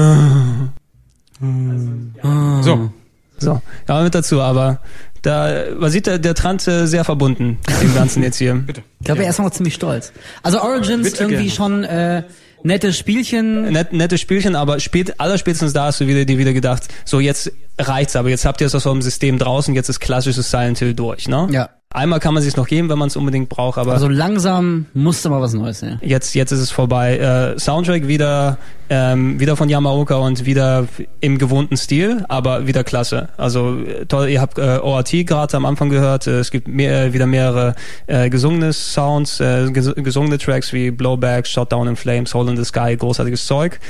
So. 2.62 2.92
so, 3.40 3.62
ja 3.88 4.04
mit 4.04 4.14
dazu, 4.14 4.42
aber 4.42 4.80
da 5.22 5.66
man 5.78 5.92
sieht 5.92 6.08
der, 6.08 6.20
der 6.20 6.36
Trant 6.36 6.68
äh, 6.68 6.88
sehr 6.88 7.04
verbunden 7.04 7.60
dem 7.82 7.94
Ganzen 7.94 8.24
jetzt 8.24 8.38
hier. 8.38 8.56
Bitte. 8.56 8.84
Ich 9.00 9.06
glaube, 9.06 9.24
er 9.24 9.30
ist 9.30 9.40
noch 9.40 9.50
ziemlich 9.52 9.76
stolz. 9.76 10.12
Also 10.44 10.62
Origins 10.62 11.12
Bitte 11.12 11.24
irgendwie 11.24 11.46
gerne. 11.46 11.52
schon 11.52 11.84
äh, 11.84 12.24
nettes 12.64 12.98
Spielchen. 12.98 13.72
Net, 13.72 13.94
nettes 13.94 14.22
Spielchen, 14.22 14.56
aber 14.56 14.80
spät, 14.80 15.20
allerspätestens 15.20 15.74
da 15.74 15.86
hast 15.86 16.02
du 16.02 16.08
wieder, 16.08 16.26
dir 16.26 16.38
wieder 16.38 16.54
gedacht, 16.54 16.84
so 17.06 17.20
jetzt 17.20 17.52
reicht's, 17.78 18.16
aber 18.16 18.30
jetzt 18.30 18.46
habt 18.46 18.62
ihr 18.62 18.68
es 18.68 18.76
aus 18.76 18.86
eurem 18.86 19.02
System 19.02 19.38
draußen, 19.40 19.74
jetzt 19.74 19.90
ist 19.90 20.00
klassisches 20.00 20.50
Silent 20.52 20.80
Hill 20.80 20.94
durch, 20.94 21.28
ne? 21.28 21.48
Ja. 21.52 21.70
Einmal 21.94 22.22
kann 22.22 22.34
man 22.34 22.42
sich 22.42 22.56
noch 22.56 22.68
geben, 22.68 22.90
wenn 22.90 22.98
man 22.98 23.10
es 23.10 23.18
unbedingt 23.18 23.50
braucht, 23.50 23.78
aber 23.78 23.92
Also 23.92 24.08
langsam 24.08 24.86
musste 24.94 25.30
mal 25.30 25.42
was 25.42 25.54
Neues, 25.54 25.82
ja. 25.82 25.98
jetzt, 26.02 26.34
jetzt 26.36 26.54
ist 26.54 26.60
es 26.60 26.72
vorbei. 26.72 27.18
Äh, 27.18 27.60
Soundtrack 27.60 28.08
wieder, 28.08 28.58
ähm, 28.90 29.42
wieder 29.42 29.58
von 29.58 29.68
Yamaoka 29.68 30.16
und 30.16 30.46
wieder 30.46 30.88
im 31.20 31.38
gewohnten 31.38 31.76
Stil, 31.76 32.24
aber 32.30 32.66
wieder 32.66 32.86
klasse. 32.86 33.28
Also 33.36 33.80
äh, 33.80 34.06
toll, 34.06 34.30
ihr 34.30 34.40
habt 34.40 34.58
äh, 34.58 34.80
ORT 34.82 35.12
gerade 35.28 35.58
am 35.58 35.66
Anfang 35.66 35.90
gehört. 35.90 36.28
Äh, 36.28 36.40
es 36.40 36.52
gibt 36.52 36.70
mehr, 36.70 37.08
äh, 37.08 37.14
wieder 37.14 37.26
mehrere 37.26 37.76
äh, 38.08 38.30
gesungene 38.30 38.72
Sounds, 38.72 39.42
äh, 39.42 39.70
ges 39.72 39.94
gesungene 39.94 40.38
Tracks 40.38 40.72
wie 40.72 40.92
Blowback, 40.92 41.46
Shot 41.46 41.74
Down 41.74 41.90
in 41.90 41.98
Flames, 41.98 42.34
Hole 42.34 42.50
in 42.52 42.56
the 42.56 42.64
Sky, 42.64 42.96
großartiges 42.96 43.46
Zeug. 43.46 43.82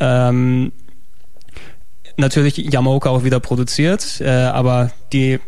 Ähm, 0.00 0.72
natürlich 2.16 2.56
Yamaoka 2.56 3.10
auch 3.10 3.24
wieder 3.24 3.40
produziert, 3.40 4.22
äh, 4.22 4.30
aber 4.30 4.90
die 5.12 5.38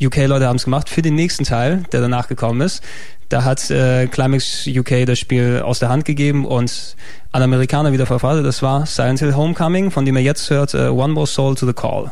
UK-Leute 0.00 0.46
haben 0.46 0.56
es 0.56 0.64
gemacht 0.64 0.88
für 0.88 1.02
den 1.02 1.14
nächsten 1.14 1.44
Teil, 1.44 1.84
der 1.92 2.00
danach 2.00 2.28
gekommen 2.28 2.60
ist. 2.60 2.82
Da 3.28 3.44
hat 3.44 3.70
äh, 3.70 4.06
Climax 4.08 4.66
UK 4.66 5.06
das 5.06 5.18
Spiel 5.18 5.62
aus 5.64 5.78
der 5.78 5.88
Hand 5.88 6.04
gegeben 6.04 6.44
und 6.44 6.96
an 7.32 7.42
Amerikaner 7.42 7.92
wieder 7.92 8.06
verfasst. 8.06 8.44
Das 8.44 8.62
war 8.62 8.86
Silent 8.86 9.20
Hill 9.20 9.36
Homecoming, 9.36 9.90
von 9.90 10.04
dem 10.04 10.16
ihr 10.16 10.22
jetzt 10.22 10.50
hört 10.50 10.74
äh, 10.74 10.88
One 10.88 11.12
More 11.12 11.26
Soul 11.26 11.54
to 11.54 11.66
the 11.66 11.72
Call. 11.72 12.10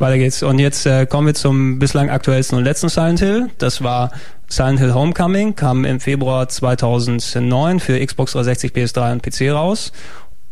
Weiter 0.00 0.18
geht's. 0.18 0.42
Und 0.42 0.58
jetzt 0.58 0.86
äh, 0.86 1.06
kommen 1.06 1.26
wir 1.26 1.34
zum 1.34 1.78
bislang 1.78 2.10
aktuellsten 2.10 2.58
und 2.58 2.64
letzten 2.64 2.88
Silent 2.88 3.20
Hill. 3.20 3.50
Das 3.58 3.82
war 3.82 4.10
Silent 4.48 4.80
Hill 4.80 4.94
Homecoming, 4.94 5.54
kam 5.54 5.84
im 5.84 6.00
Februar 6.00 6.48
2009 6.48 7.80
für 7.80 8.04
Xbox 8.04 8.32
360, 8.32 8.72
PS3 8.72 9.12
und 9.12 9.22
PC 9.22 9.52
raus. 9.52 9.92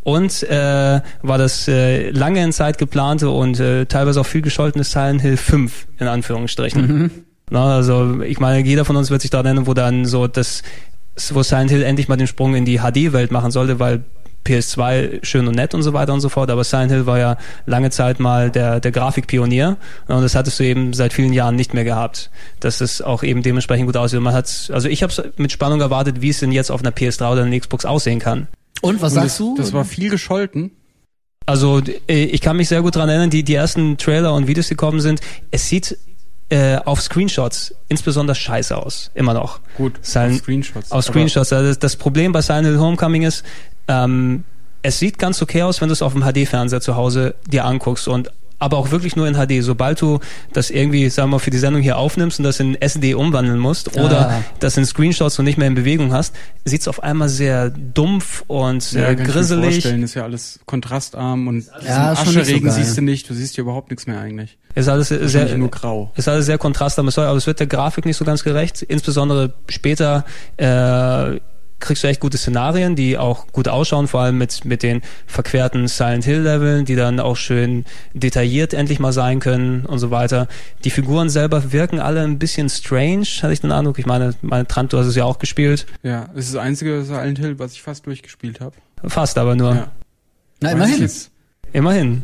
Und 0.03 0.43
äh, 0.45 1.01
war 1.23 1.39
das 1.39 1.67
äh, 1.67 2.11
lange 2.11 2.43
in 2.43 2.53
Zeit 2.53 2.79
geplante 2.79 3.31
und 3.31 3.59
äh, 3.59 3.87
teilweise 3.87 4.21
auch 4.21 4.27
viel 4.27 4.43
gescholtene 4.43 4.85
Silent 4.85 5.21
Hill 5.21 5.37
5, 5.37 5.89
in 5.99 6.07
Anführungsstrichen. 6.07 7.25
Na, 7.51 7.77
also 7.77 8.23
ich 8.23 8.39
meine, 8.39 8.67
jeder 8.67 8.85
von 8.85 8.97
uns 8.97 9.11
wird 9.11 9.23
sich 9.23 9.31
daran 9.31 9.47
erinnern, 9.47 9.67
wo 9.67 9.75
dann 9.75 10.05
so 10.05 10.27
das, 10.27 10.63
wo 11.31 11.43
Silent 11.43 11.71
Hill 11.71 11.83
endlich 11.83 12.09
mal 12.09 12.17
den 12.17 12.27
Sprung 12.27 12.55
in 12.55 12.65
die 12.65 12.79
HD-Welt 12.79 13.31
machen 13.31 13.51
sollte, 13.51 13.79
weil 13.79 14.05
PS2 14.47 15.25
schön 15.25 15.47
und 15.49 15.55
nett 15.55 15.75
und 15.75 15.83
so 15.83 15.93
weiter 15.93 16.13
und 16.13 16.21
so 16.21 16.29
fort, 16.29 16.51
aber 16.51 16.65
Silent 16.65 16.93
Hill 16.93 17.07
war 17.07 17.19
ja 17.19 17.37
lange 17.67 17.91
Zeit 17.91 18.21
mal 18.21 18.51
der, 18.51 18.81
der 18.81 18.93
Grafikpionier 18.93 19.77
und 20.09 20.23
das 20.23 20.35
hattest 20.35 20.59
du 20.61 20.65
eben 20.65 20.93
seit 20.93 21.13
vielen 21.13 21.33
Jahren 21.33 21.57
nicht 21.57 21.75
mehr 21.75 21.85
gehabt, 21.85 22.31
dass 22.61 22.81
es 22.81 23.03
auch 23.03 23.23
eben 23.23 23.43
dementsprechend 23.43 23.87
gut 23.87 23.97
aussieht. 23.97 24.21
Man 24.21 24.35
hat, 24.35 24.71
also 24.73 24.89
ich 24.89 25.03
habe 25.03 25.13
es 25.13 25.23
mit 25.37 25.53
Spannung 25.53 25.81
erwartet, 25.81 26.21
wie 26.21 26.31
es 26.31 26.41
denn 26.41 26.53
jetzt 26.53 26.71
auf 26.71 26.81
einer 26.81 26.91
PS3 26.91 27.33
oder 27.33 27.43
einer 27.45 27.59
Xbox 27.59 27.85
aussehen 27.85 28.19
kann. 28.19 28.49
Und 28.83 29.03
was 29.03 29.13
Und 29.13 29.21
sagst 29.21 29.31
das, 29.31 29.39
du? 29.39 29.55
Das 29.57 29.73
war 29.73 29.85
viel 29.85 30.11
gescholten. 30.11 30.71
Also 31.47 31.81
äh, 32.09 32.25
ich 32.25 32.41
kann 32.41 32.57
mich 32.57 32.69
sehr 32.69 32.83
gut 32.83 32.97
dran 32.97 33.09
erinnern, 33.09 33.31
die, 33.31 33.45
die 33.45 33.55
ersten 33.55 33.97
Trailer 33.99 34.35
und 34.35 34.49
Videos, 34.49 34.67
die 34.69 34.75
gekommen 34.75 35.01
sind, 35.01 35.21
es 35.51 35.69
sieht 35.69 35.97
äh, 36.49 36.77
auf 36.77 37.01
Screenshots 37.01 37.75
insbesondere 37.89 38.35
scheiße 38.35 38.77
aus, 38.77 39.11
immer 39.15 39.35
noch. 39.35 39.61
Gut, 39.77 39.95
Silent- 40.03 40.35
auf 40.37 40.43
Screenshots. 40.45 40.93
Auf 40.93 41.05
Screenshots. 41.05 41.53
Also 41.53 41.69
das, 41.69 41.79
das 41.79 41.97
Problem 41.97 42.33
bei 42.33 42.41
Silent 42.43 42.67
Hill 42.67 42.79
Homecoming 42.79 43.23
ist, 43.23 43.45
ähm, 43.89 44.45
es 44.83 44.99
sieht 45.01 45.19
ganz 45.19 45.43
okay 45.43 45.63
aus, 45.63 45.81
wenn 45.81 45.89
du 45.89 45.93
es 45.93 46.03
auf 46.03 46.13
dem 46.13 46.23
HD-Fernseher 46.23 46.81
zu 46.81 46.95
Hause 46.97 47.35
dir 47.47 47.65
anguckst 47.65 48.07
und 48.07 48.31
aber 48.59 48.79
auch 48.79 48.91
wirklich 48.91 49.17
nur 49.17 49.29
in 49.29 49.35
HD. 49.35 49.63
Sobald 49.63 50.01
du 50.01 50.19
das 50.53 50.71
irgendwie, 50.71 51.09
sagen 51.11 51.29
wir 51.29 51.37
mal, 51.37 51.39
für 51.39 51.51
die 51.51 51.59
Sendung 51.59 51.83
hier 51.83 51.99
aufnimmst 51.99 52.39
und 52.39 52.45
das 52.45 52.59
in 52.61 52.75
SD 52.81 53.15
umwandeln 53.15 53.59
musst 53.59 53.97
oder 53.99 54.31
Ah. 54.31 54.43
das 54.61 54.77
in 54.77 54.87
Screenshots 54.87 55.39
und 55.39 55.45
nicht 55.45 55.59
mehr 55.59 55.69
in 55.69 55.75
Bewegung 55.75 56.13
hast, 56.13 56.35
sieht 56.65 56.81
es 56.81 56.89
auf 56.89 57.03
einmal 57.03 57.29
sehr 57.29 57.71
dumpf 57.71 58.45
und 58.47 58.93
Ja, 58.93 59.01
äh, 59.01 59.05
kann 59.05 59.13
ich 59.15 59.19
mir 59.21 59.33
grisselig. 59.35 59.75
vorstellen, 59.75 60.03
ist 60.03 60.15
ja 60.15 60.23
alles 60.25 60.61
kontrastarm 60.65 61.49
und 61.49 61.67
Ja, 61.87 62.15
so 62.17 62.23
Ascheregen 62.31 62.69
geil. 62.69 62.73
siehst 62.75 62.97
du 62.97 63.03
nicht, 63.03 63.29
du 63.29 63.35
siehst 63.35 63.55
hier 63.57 63.63
überhaupt 63.63 63.91
nichts 63.91 64.07
mehr 64.07 64.21
eigentlich. 64.21 64.57
Ist 64.75 64.89
alles 64.89 65.09
sehr, 65.09 65.57
nur 65.57 65.71
grau. 65.71 66.13
ist 66.17 66.29
alles 66.29 66.47
sehr 66.47 66.59
kontrastarm, 66.59 67.09
aber 67.09 67.33
es 67.37 67.47
wird 67.47 67.61
der 67.61 67.67
Grafik 67.67 68.05
nicht 68.05 68.17
so 68.19 68.25
ganz 68.27 68.45
gerecht. 68.45 68.83
Insbesondere 68.83 69.55
später 69.69 70.25
äh, 70.59 71.41
kriegst 71.79 72.03
du 72.05 72.09
echt 72.09 72.21
gute 72.21 72.39
Szenarien, 72.39 72.97
die 72.97 73.19
auch 73.19 73.47
gut 73.49 73.69
ausschauen, 73.69 74.09
vor 74.09 74.21
allem 74.23 74.39
mit, 74.39 74.65
mit 74.65 74.83
den 74.83 75.03
verquerten 75.27 75.89
Silent 75.89 76.25
Hill 76.25 76.41
Leveln, 76.41 76.85
die 76.85 76.97
dann 76.97 77.21
auch 77.21 77.37
schön 77.37 77.85
detailliert 78.15 78.73
endlich 78.75 78.99
mal 78.99 79.13
sein 79.13 79.41
können 79.41 79.85
und 79.85 79.99
so 79.99 80.11
weiter. 80.11 80.49
Die 80.85 80.91
Figuren 80.91 81.29
selber 81.29 81.73
wirken 81.73 82.01
alle 82.01 82.23
ein 82.23 82.39
bisschen 82.39 82.69
strange, 82.71 83.27
hatte 83.43 83.53
ich 83.53 83.61
den 83.61 83.73
Eindruck. 83.73 83.99
Ich 83.99 84.07
meine, 84.07 84.35
meine 84.43 84.67
Trant, 84.67 84.93
du 84.93 84.99
hast 84.99 85.07
es 85.07 85.17
ja 85.17 85.25
auch 85.25 85.39
gespielt. 85.39 85.87
Ja, 86.03 86.29
es 86.35 86.47
ist 86.47 86.55
das 86.55 86.63
einzige 86.63 87.05
Silent 87.05 87.39
Hill, 87.39 87.59
was 87.59 87.73
ich 87.73 87.83
fast 87.83 88.07
durchgespielt 88.07 88.61
habe. 88.61 88.75
Fast 89.05 89.37
aber 89.37 89.55
nur. 89.55 89.75
Ja. 89.75 89.93
Na, 90.61 90.73
immerhin. 90.73 91.01
jetzt- 91.01 91.31
Immerhin. 91.73 92.23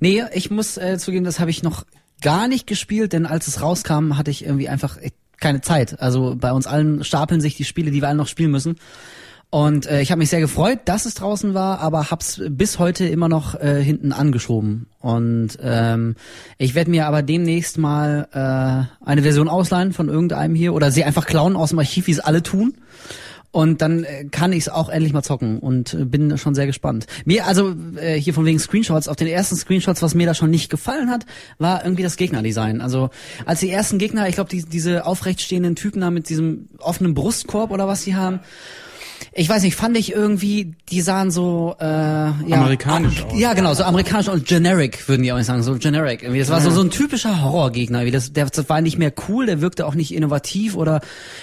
Nee, 0.00 0.22
ich 0.34 0.50
muss 0.50 0.76
äh, 0.76 0.98
zugeben, 0.98 1.24
das 1.24 1.40
habe 1.40 1.50
ich 1.50 1.62
noch 1.62 1.86
gar 2.20 2.48
nicht 2.48 2.66
gespielt, 2.66 3.12
denn 3.14 3.24
als 3.24 3.48
es 3.48 3.62
rauskam, 3.62 4.18
hatte 4.18 4.30
ich 4.30 4.44
irgendwie 4.44 4.68
einfach 4.68 4.98
äh, 4.98 5.10
keine 5.40 5.60
Zeit. 5.60 6.00
Also 6.00 6.36
bei 6.38 6.52
uns 6.52 6.66
allen 6.66 7.04
stapeln 7.04 7.40
sich 7.40 7.56
die 7.56 7.64
Spiele, 7.64 7.90
die 7.90 8.00
wir 8.00 8.08
alle 8.08 8.18
noch 8.18 8.28
spielen 8.28 8.50
müssen. 8.50 8.76
Und 9.54 9.86
äh, 9.86 10.00
ich 10.00 10.10
habe 10.10 10.18
mich 10.18 10.30
sehr 10.30 10.40
gefreut, 10.40 10.80
dass 10.86 11.06
es 11.06 11.14
draußen 11.14 11.54
war, 11.54 11.78
aber 11.78 12.10
hab's 12.10 12.42
bis 12.48 12.80
heute 12.80 13.06
immer 13.06 13.28
noch 13.28 13.54
äh, 13.54 13.80
hinten 13.80 14.12
angeschoben. 14.12 14.88
Und 14.98 15.50
ähm, 15.62 16.16
ich 16.58 16.74
werde 16.74 16.90
mir 16.90 17.06
aber 17.06 17.22
demnächst 17.22 17.78
mal 17.78 18.26
äh, 18.32 19.06
eine 19.06 19.22
Version 19.22 19.48
ausleihen 19.48 19.92
von 19.92 20.08
irgendeinem 20.08 20.56
hier 20.56 20.74
oder 20.74 20.90
sie 20.90 21.04
einfach 21.04 21.24
klauen 21.24 21.54
aus 21.54 21.70
dem 21.70 21.78
Archiv, 21.78 22.08
wie 22.08 22.12
es 22.12 22.18
alle 22.18 22.42
tun. 22.42 22.74
Und 23.54 23.82
dann 23.82 24.02
äh, 24.02 24.24
kann 24.32 24.52
ich 24.52 24.64
es 24.64 24.68
auch 24.68 24.88
endlich 24.88 25.12
mal 25.12 25.22
zocken 25.22 25.60
und 25.60 25.94
äh, 25.94 26.04
bin 26.04 26.36
schon 26.38 26.56
sehr 26.56 26.66
gespannt. 26.66 27.06
Mir, 27.24 27.46
also 27.46 27.72
äh, 27.94 28.14
hier 28.14 28.34
von 28.34 28.44
wegen 28.44 28.58
Screenshots, 28.58 29.06
auf 29.06 29.14
den 29.14 29.28
ersten 29.28 29.54
Screenshots, 29.54 30.02
was 30.02 30.16
mir 30.16 30.26
da 30.26 30.34
schon 30.34 30.50
nicht 30.50 30.70
gefallen 30.70 31.08
hat, 31.08 31.24
war 31.58 31.84
irgendwie 31.84 32.02
das 32.02 32.16
Gegnerdesign. 32.16 32.80
Also 32.80 33.10
als 33.46 33.60
die 33.60 33.70
ersten 33.70 33.98
Gegner, 33.98 34.28
ich 34.28 34.34
glaube, 34.34 34.50
die, 34.50 34.64
diese 34.64 35.06
aufrecht 35.06 35.40
stehenden 35.40 35.76
Typen 35.76 36.00
da 36.00 36.10
mit 36.10 36.28
diesem 36.28 36.68
offenen 36.80 37.14
Brustkorb 37.14 37.70
oder 37.70 37.86
was 37.86 38.02
sie 38.02 38.16
haben, 38.16 38.40
ich 39.36 39.48
weiß 39.48 39.62
nicht, 39.64 39.74
fand 39.74 39.96
ich 39.96 40.12
irgendwie, 40.12 40.74
die 40.90 41.00
sahen 41.00 41.30
so 41.32 41.74
äh, 41.80 41.84
ja, 41.84 42.32
Amerikanisch 42.52 43.24
aus. 43.24 43.32
Ja, 43.36 43.52
genau, 43.54 43.74
so 43.74 43.82
amerikanisch 43.82 44.28
und 44.28 44.46
generic 44.46 45.08
würden 45.08 45.22
die 45.24 45.32
auch 45.32 45.36
nicht 45.36 45.46
sagen, 45.46 45.62
so 45.62 45.74
generic. 45.76 46.22
Irgendwie. 46.22 46.38
Das 46.40 46.50
war 46.50 46.60
so 46.60 46.70
so 46.70 46.80
ein 46.80 46.90
typischer 46.90 47.42
Horrorgegner. 47.42 47.98
Irgendwie. 48.00 48.12
Das, 48.12 48.32
der 48.32 48.46
das 48.46 48.68
war 48.68 48.80
nicht 48.80 48.96
mehr 48.98 49.12
cool, 49.28 49.46
der 49.46 49.60
wirkte 49.60 49.86
auch 49.86 49.94
nicht 49.94 50.14
innovativ 50.14 50.76
oder 50.76 51.00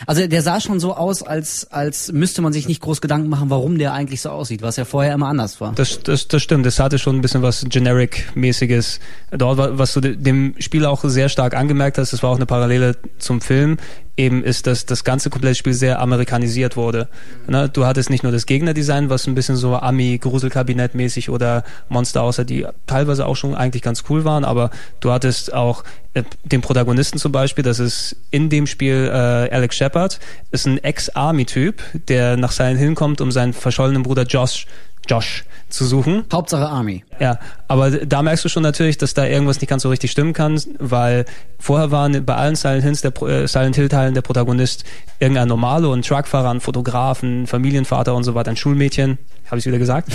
also 0.07 0.25
der 0.25 0.41
sah 0.41 0.61
schon 0.61 0.79
so 0.79 0.95
aus, 0.95 1.21
als 1.21 1.69
als 1.71 2.11
müsste 2.13 2.41
man 2.41 2.53
sich 2.53 2.67
nicht 2.67 2.81
groß 2.81 3.01
Gedanken 3.01 3.27
machen, 3.29 3.49
warum 3.49 3.77
der 3.77 3.93
eigentlich 3.93 4.21
so 4.21 4.29
aussieht, 4.29 4.61
was 4.61 4.77
ja 4.77 4.85
vorher 4.85 5.13
immer 5.13 5.27
anders 5.27 5.59
war. 5.59 5.73
Das, 5.73 5.99
das, 6.01 6.27
das 6.29 6.41
stimmt. 6.41 6.65
Das 6.65 6.79
hatte 6.79 6.97
schon 6.97 7.17
ein 7.17 7.21
bisschen 7.21 7.41
was 7.41 7.65
Generic-mäßiges 7.67 8.99
dort, 9.31 9.57
wa- 9.57 9.71
was 9.73 9.93
du 9.93 10.01
de- 10.01 10.15
dem 10.15 10.55
Spiel 10.59 10.85
auch 10.85 11.03
sehr 11.03 11.29
stark 11.29 11.55
angemerkt 11.55 11.97
hast. 11.97 12.13
Das 12.13 12.23
war 12.23 12.29
auch 12.29 12.35
eine 12.37 12.45
Parallele 12.45 12.95
zum 13.17 13.41
Film. 13.41 13.77
Eben 14.17 14.43
ist, 14.43 14.67
dass 14.67 14.85
das 14.85 15.03
ganze 15.03 15.29
komplette 15.29 15.55
Spiel 15.55 15.73
sehr 15.73 15.99
amerikanisiert 15.99 16.75
wurde. 16.75 17.07
Ne? 17.47 17.69
Du 17.69 17.85
hattest 17.85 18.09
nicht 18.09 18.23
nur 18.23 18.31
das 18.31 18.45
Gegnerdesign, 18.45 19.09
was 19.09 19.27
ein 19.27 19.35
bisschen 19.35 19.55
so 19.55 19.75
Ami-Gruselkabinett-mäßig 19.75 21.29
oder 21.29 21.63
Monster 21.89 22.21
aussah, 22.21 22.43
die 22.43 22.67
teilweise 22.87 23.25
auch 23.25 23.35
schon 23.35 23.55
eigentlich 23.55 23.81
ganz 23.81 24.03
cool 24.09 24.25
waren, 24.25 24.43
aber 24.43 24.69
du 24.99 25.11
hattest 25.11 25.53
auch 25.53 25.83
äh, 26.13 26.23
den 26.43 26.61
Protagonisten 26.61 27.19
zum 27.19 27.31
Beispiel, 27.31 27.63
das 27.63 27.79
ist 27.79 28.17
in 28.31 28.49
dem 28.49 28.67
Spiel 28.67 29.09
äh, 29.11 29.53
Alex 29.53 29.77
Shepard, 29.77 30.19
ist 30.51 30.67
ein 30.67 30.77
Ex-Army-Typ, 30.77 31.81
der 32.07 32.35
nach 32.35 32.51
Silent 32.51 32.79
Hill 32.79 32.93
kommt, 32.95 33.21
um 33.21 33.31
seinen 33.31 33.53
verschollenen 33.53 34.03
Bruder 34.03 34.23
Josh 34.23 34.67
Josh 35.07 35.45
zu 35.69 35.85
suchen. 35.85 36.25
Hauptsache 36.31 36.67
Army. 36.67 37.03
Ja, 37.19 37.39
aber 37.67 37.91
da 37.91 38.21
merkst 38.21 38.43
du 38.45 38.49
schon 38.49 38.63
natürlich, 38.63 38.97
dass 38.97 39.13
da 39.13 39.25
irgendwas 39.25 39.59
nicht 39.61 39.69
ganz 39.69 39.83
so 39.83 39.89
richtig 39.89 40.11
stimmen 40.11 40.33
kann, 40.33 40.61
weil 40.79 41.25
vorher 41.59 41.91
waren 41.91 42.25
bei 42.25 42.35
allen 42.35 42.55
Silent, 42.55 42.83
Hills 42.83 43.01
der, 43.01 43.21
äh, 43.23 43.47
Silent 43.47 43.75
Hill 43.75 43.89
Teilen 43.89 44.13
der 44.13 44.21
Protagonist 44.21 44.83
irgendein 45.19 45.47
Normalo, 45.47 45.93
ein 45.93 46.01
Truckfahrer, 46.01 46.49
ein 46.49 46.59
Fotografen, 46.59 47.47
Familienvater 47.47 48.13
und 48.13 48.23
so 48.23 48.35
weiter, 48.35 48.51
ein 48.51 48.57
Schulmädchen. 48.57 49.17
Habe 49.51 49.59
ich 49.59 49.65
wieder 49.65 49.79
gesagt. 49.79 50.07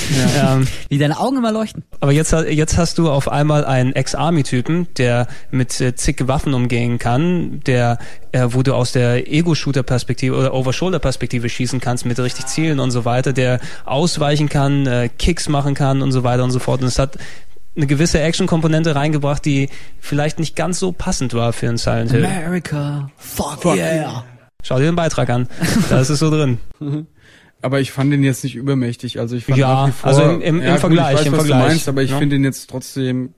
Ähm, 0.43 0.67
Wie 0.89 0.97
deine 0.97 1.19
Augen 1.21 1.37
immer 1.37 1.53
leuchten. 1.53 1.85
aber 2.01 2.11
jetzt, 2.11 2.33
jetzt 2.33 2.79
hast 2.79 2.97
du 2.97 3.11
auf 3.11 3.31
einmal 3.31 3.67
einen 3.67 3.93
Ex-Army-Typen, 3.93 4.89
der 4.97 5.29
mit 5.51 5.79
äh, 5.81 5.95
zig 5.95 6.27
Waffen 6.27 6.55
umgehen 6.55 6.99
kann, 6.99 7.61
der, 7.67 7.99
äh, 8.33 8.47
wo 8.49 8.63
du 8.63 8.75
aus 8.75 8.93
der 8.93 9.31
Ego-Shooter-Perspektive 9.31 10.35
oder 10.35 10.55
Over-Shoulder-Perspektive 10.55 11.51
schießen 11.51 11.81
kannst 11.81 12.07
mit 12.07 12.19
richtig 12.19 12.47
Zielen 12.47 12.81
und 12.81 12.91
so 12.93 13.05
weiter, 13.05 13.35
der 13.35 13.61
ausweichen 13.85 14.49
kann, 14.49 14.87
äh, 14.87 15.11
Kicks 15.19 15.51
machen 15.51 15.75
kann 15.75 16.01
und 16.01 16.13
so 16.13 16.25
weiter 16.25 16.43
und 16.43 16.51
so 16.51 16.59
fort. 16.59 16.81
Und 16.81 16.87
es 16.87 16.99
hat 16.99 17.19
eine 17.77 17.87
gewisse 17.87 18.21
Action-Komponente 18.21 18.95
reingebracht, 18.95 19.45
die 19.45 19.69
vielleicht 20.01 20.39
nicht 20.39 20.57
ganz 20.57 20.79
so 20.79 20.93
passend 20.93 21.35
war 21.35 21.53
für 21.53 21.69
einen 21.69 21.77
Silent 21.77 22.11
Hill. 22.11 22.25
America, 22.25 23.11
fuck, 23.19 23.61
Fuck 23.61 23.77
yeah. 23.77 24.25
Schau 24.63 24.79
dir 24.79 24.87
den 24.87 24.97
Beitrag 24.97 25.29
an. 25.31 25.47
Da 25.91 26.01
ist 26.01 26.09
es 26.09 26.19
so 26.19 26.31
drin. 26.31 26.59
Aber 27.67 27.81
ich 27.81 27.91
fand 27.91 28.13
den 28.13 28.23
jetzt 28.23 28.45
nicht 28.45 28.55
übermächtig. 28.55 29.19
Also 29.19 29.35
ich 29.35 29.45
fand 29.45 29.59
Ja, 29.59 29.89
wie 29.89 29.93
vor, 29.93 30.09
also 30.09 30.23
im- 30.23 30.41
im- 30.41 30.57
im 30.61 30.63
ja, 30.63 30.71
gut, 30.73 30.81
Vergleich, 30.81 31.13
Ich 31.15 31.19
weiß, 31.19 31.27
im 31.27 31.33
was 31.33 31.39
Vergleich. 31.41 31.63
du 31.63 31.69
meinst, 31.69 31.89
aber 31.89 32.03
ich 32.05 32.11
Ja. 32.13 32.19
finde 32.19 32.37
den 32.37 32.45
jetzt 32.45 32.71
trotzdem. 32.71 33.31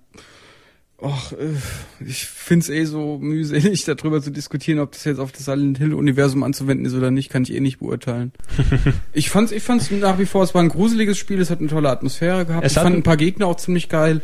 Och, 1.01 1.33
äh, 1.33 2.05
ich 2.07 2.27
find's 2.27 2.69
eh 2.69 2.85
so 2.85 3.19
mühselig, 3.19 3.85
darüber 3.87 4.21
zu 4.21 4.31
diskutieren, 4.31 4.81
ob 4.81 4.93
das 4.93 5.05
jetzt 5.05 5.19
auf 5.19 5.33
das 5.33 5.47
Silent 5.47 5.79
Hill 5.79 5.95
Universum 5.95 6.43
anzuwenden 6.43 6.85
ist 6.85 6.93
oder 6.95 7.11
nicht, 7.11 7.31
kann 7.31 7.45
ich 7.45 7.55
eh 7.55 7.61
nicht 7.61 7.79
beurteilen. 7.79 8.33
ich 9.15 9.31
fand's, 9.31 9.51
ich 9.53 9.63
fand's 9.63 9.91
nach 9.91 10.19
wie 10.19 10.27
vor, 10.27 10.43
es 10.43 10.55
war 10.55 10.63
ein 10.63 10.69
gruseliges 10.69 11.17
Spiel, 11.17 11.41
es 11.41 11.49
hat 11.51 11.61
eine 11.61 11.69
tolle 11.69 11.89
Atmosphäre 11.89 12.45
gehabt. 12.45 12.67
Es 12.67 12.73
ich 12.73 12.79
fand 12.81 12.97
ein- 12.97 13.03
paar 13.03 13.17
Gegner 13.17 13.47
auch 13.47 13.57
ziemlich 13.57 13.89
geil. 13.89 14.21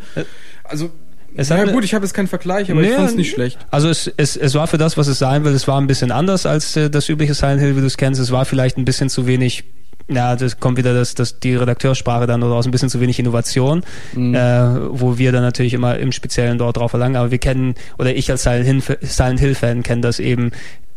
Also, 0.64 0.90
Es 1.36 1.48
ja 1.48 1.64
gut, 1.64 1.84
ich 1.84 1.94
habe 1.94 2.04
jetzt 2.04 2.12
keinen 2.12 2.26
Vergleich, 2.28 2.70
aber 2.72 2.80
ich 2.82 2.88
Nee, 2.90 2.94
fand's 2.96 3.14
nicht 3.14 3.30
schlecht. 3.32 3.58
Also 3.70 3.88
es, 3.88 4.12
es, 4.16 4.36
es 4.36 4.54
war 4.54 4.66
für 4.66 4.78
das, 4.78 4.96
was 4.96 5.06
es 5.06 5.18
sein 5.20 5.44
will, 5.44 5.52
es 5.52 5.66
war 5.68 5.80
ein 5.80 5.86
bisschen 5.86 6.10
anders 6.10 6.44
als 6.44 6.74
äh, 6.76 6.90
das 6.90 7.08
übliche 7.08 7.34
Silent 7.34 7.60
Hill, 7.60 7.76
wie 7.76 7.80
du 7.80 7.86
es 7.86 7.96
kennst. 7.96 8.20
Es 8.20 8.32
war 8.32 8.44
vielleicht 8.44 8.78
ein 8.78 8.84
bisschen 8.84 9.08
zu 9.10 9.26
wenig, 9.28 9.62
ja, 10.08 10.36
das 10.36 10.60
kommt 10.60 10.76
wieder 10.78 10.94
das, 10.94 11.14
das 11.14 11.40
die 11.40 11.54
Redakteursprache 11.54 12.26
dann 12.26 12.42
oder 12.42 12.54
aus 12.54 12.66
ein 12.66 12.70
bisschen 12.70 12.90
zu 12.90 13.00
wenig 13.00 13.18
Innovation, 13.18 13.82
Mhm. 14.14 14.34
äh, 14.34 15.00
wo 15.00 15.18
wir 15.18 15.32
dann 15.32 15.42
natürlich 15.42 15.74
immer 15.74 15.98
im 15.98 16.12
Speziellen 16.12 16.58
dort 16.58 16.76
drauf 16.76 16.90
verlangen. 16.90 17.16
Aber 17.16 17.30
wir 17.30 17.38
kennen, 17.38 17.74
oder 17.98 18.14
ich 18.14 18.30
als 18.30 18.42
Silent 18.42 18.66
Hill, 18.86 18.98
Silent 19.02 19.40
Hill 19.40 19.54
Fan 19.54 19.82
kenne 19.82 20.02
das 20.02 20.20
eben 20.20 20.50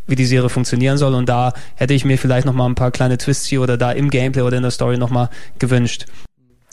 wie 0.10 0.16
die 0.16 0.26
Serie 0.26 0.50
funktionieren 0.50 0.98
soll 0.98 1.14
und 1.16 1.28
da 1.28 1.54
hätte 1.76 1.94
ich 1.94 2.06
mir 2.06 2.18
vielleicht 2.18 2.46
noch 2.46 2.54
mal 2.54 2.66
ein 2.66 2.76
paar 2.76 2.92
kleine 2.92 3.18
Twists 3.18 3.46
hier 3.46 3.62
oder 3.62 3.78
da 3.78 3.92
im 3.92 4.10
Gameplay 4.10 4.42
oder 4.42 4.56
in 4.56 4.64
der 4.64 4.72
Story 4.72 4.98
noch 4.98 5.10
mal 5.10 5.30
gewünscht. 5.60 6.06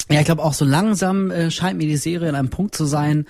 Ja, 0.09 0.21
ich 0.21 0.27
glaube 0.27 0.43
auch 0.43 0.53
so 0.53 0.65
langsam 0.65 1.31
äh, 1.33 1.51
scheint 1.51 1.79
mir 1.79 1.89
die 1.89 1.97
Serie 1.97 2.29
an 2.29 2.35
einem 2.37 2.51
Punkt 2.51 2.77
zu 2.77 2.85
sein, 2.85 3.27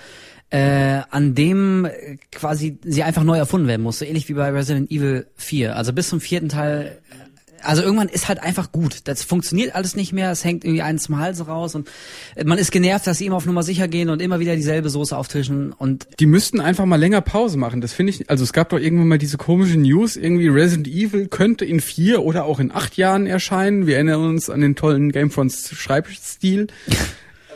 äh, 0.50 1.00
an 1.10 1.34
dem 1.34 1.86
äh, 1.86 2.18
quasi 2.30 2.78
sie 2.84 3.02
einfach 3.02 3.22
neu 3.24 3.38
erfunden 3.38 3.66
werden 3.66 3.80
muss, 3.82 3.98
so 4.00 4.04
ähnlich 4.04 4.28
wie 4.28 4.34
bei 4.34 4.50
Resident 4.50 4.90
Evil 4.90 5.26
4. 5.36 5.74
Also 5.74 5.92
bis 5.94 6.10
zum 6.10 6.20
vierten 6.20 6.50
Teil, 6.50 6.98
also 7.64 7.82
irgendwann 7.82 8.08
ist 8.08 8.28
halt 8.28 8.42
einfach 8.42 8.72
gut. 8.72 8.98
Das 9.04 9.22
funktioniert 9.22 9.74
alles 9.74 9.96
nicht 9.96 10.12
mehr, 10.12 10.30
es 10.30 10.44
hängt 10.44 10.64
irgendwie 10.64 10.82
eins 10.82 11.04
zum 11.04 11.18
Hals 11.18 11.46
raus 11.46 11.74
und 11.74 11.88
äh, 12.36 12.44
man 12.44 12.58
ist 12.58 12.70
genervt, 12.70 13.06
dass 13.06 13.18
sie 13.18 13.26
immer 13.26 13.36
auf 13.36 13.46
Nummer 13.46 13.62
sicher 13.62 13.88
gehen 13.88 14.10
und 14.10 14.22
immer 14.22 14.40
wieder 14.40 14.56
dieselbe 14.56 14.90
Soße 14.90 15.16
auftischen 15.16 15.72
und 15.72 16.06
Die 16.20 16.26
müssten 16.26 16.60
einfach 16.60 16.84
mal 16.84 16.96
länger 16.96 17.20
Pause 17.20 17.58
machen. 17.58 17.80
Das 17.80 17.92
finde 17.92 18.10
ich, 18.10 18.30
also 18.30 18.44
es 18.44 18.52
gab 18.52 18.68
doch 18.68 18.78
irgendwann 18.78 19.08
mal 19.08 19.18
diese 19.18 19.36
komische 19.36 19.78
News, 19.78 20.16
irgendwie 20.16 20.48
Resident 20.48 20.88
Evil 20.88 21.28
könnte 21.28 21.64
in 21.64 21.80
vier 21.80 22.22
oder 22.22 22.44
auch 22.44 22.60
in 22.60 22.70
acht 22.70 22.96
Jahren 22.96 23.26
erscheinen. 23.26 23.86
Wir 23.86 23.96
erinnern 23.96 24.24
uns 24.28 24.50
an 24.50 24.60
den 24.60 24.76
tollen 24.76 25.12
Gamefronts 25.12 25.74
Schreibstil. 25.74 26.68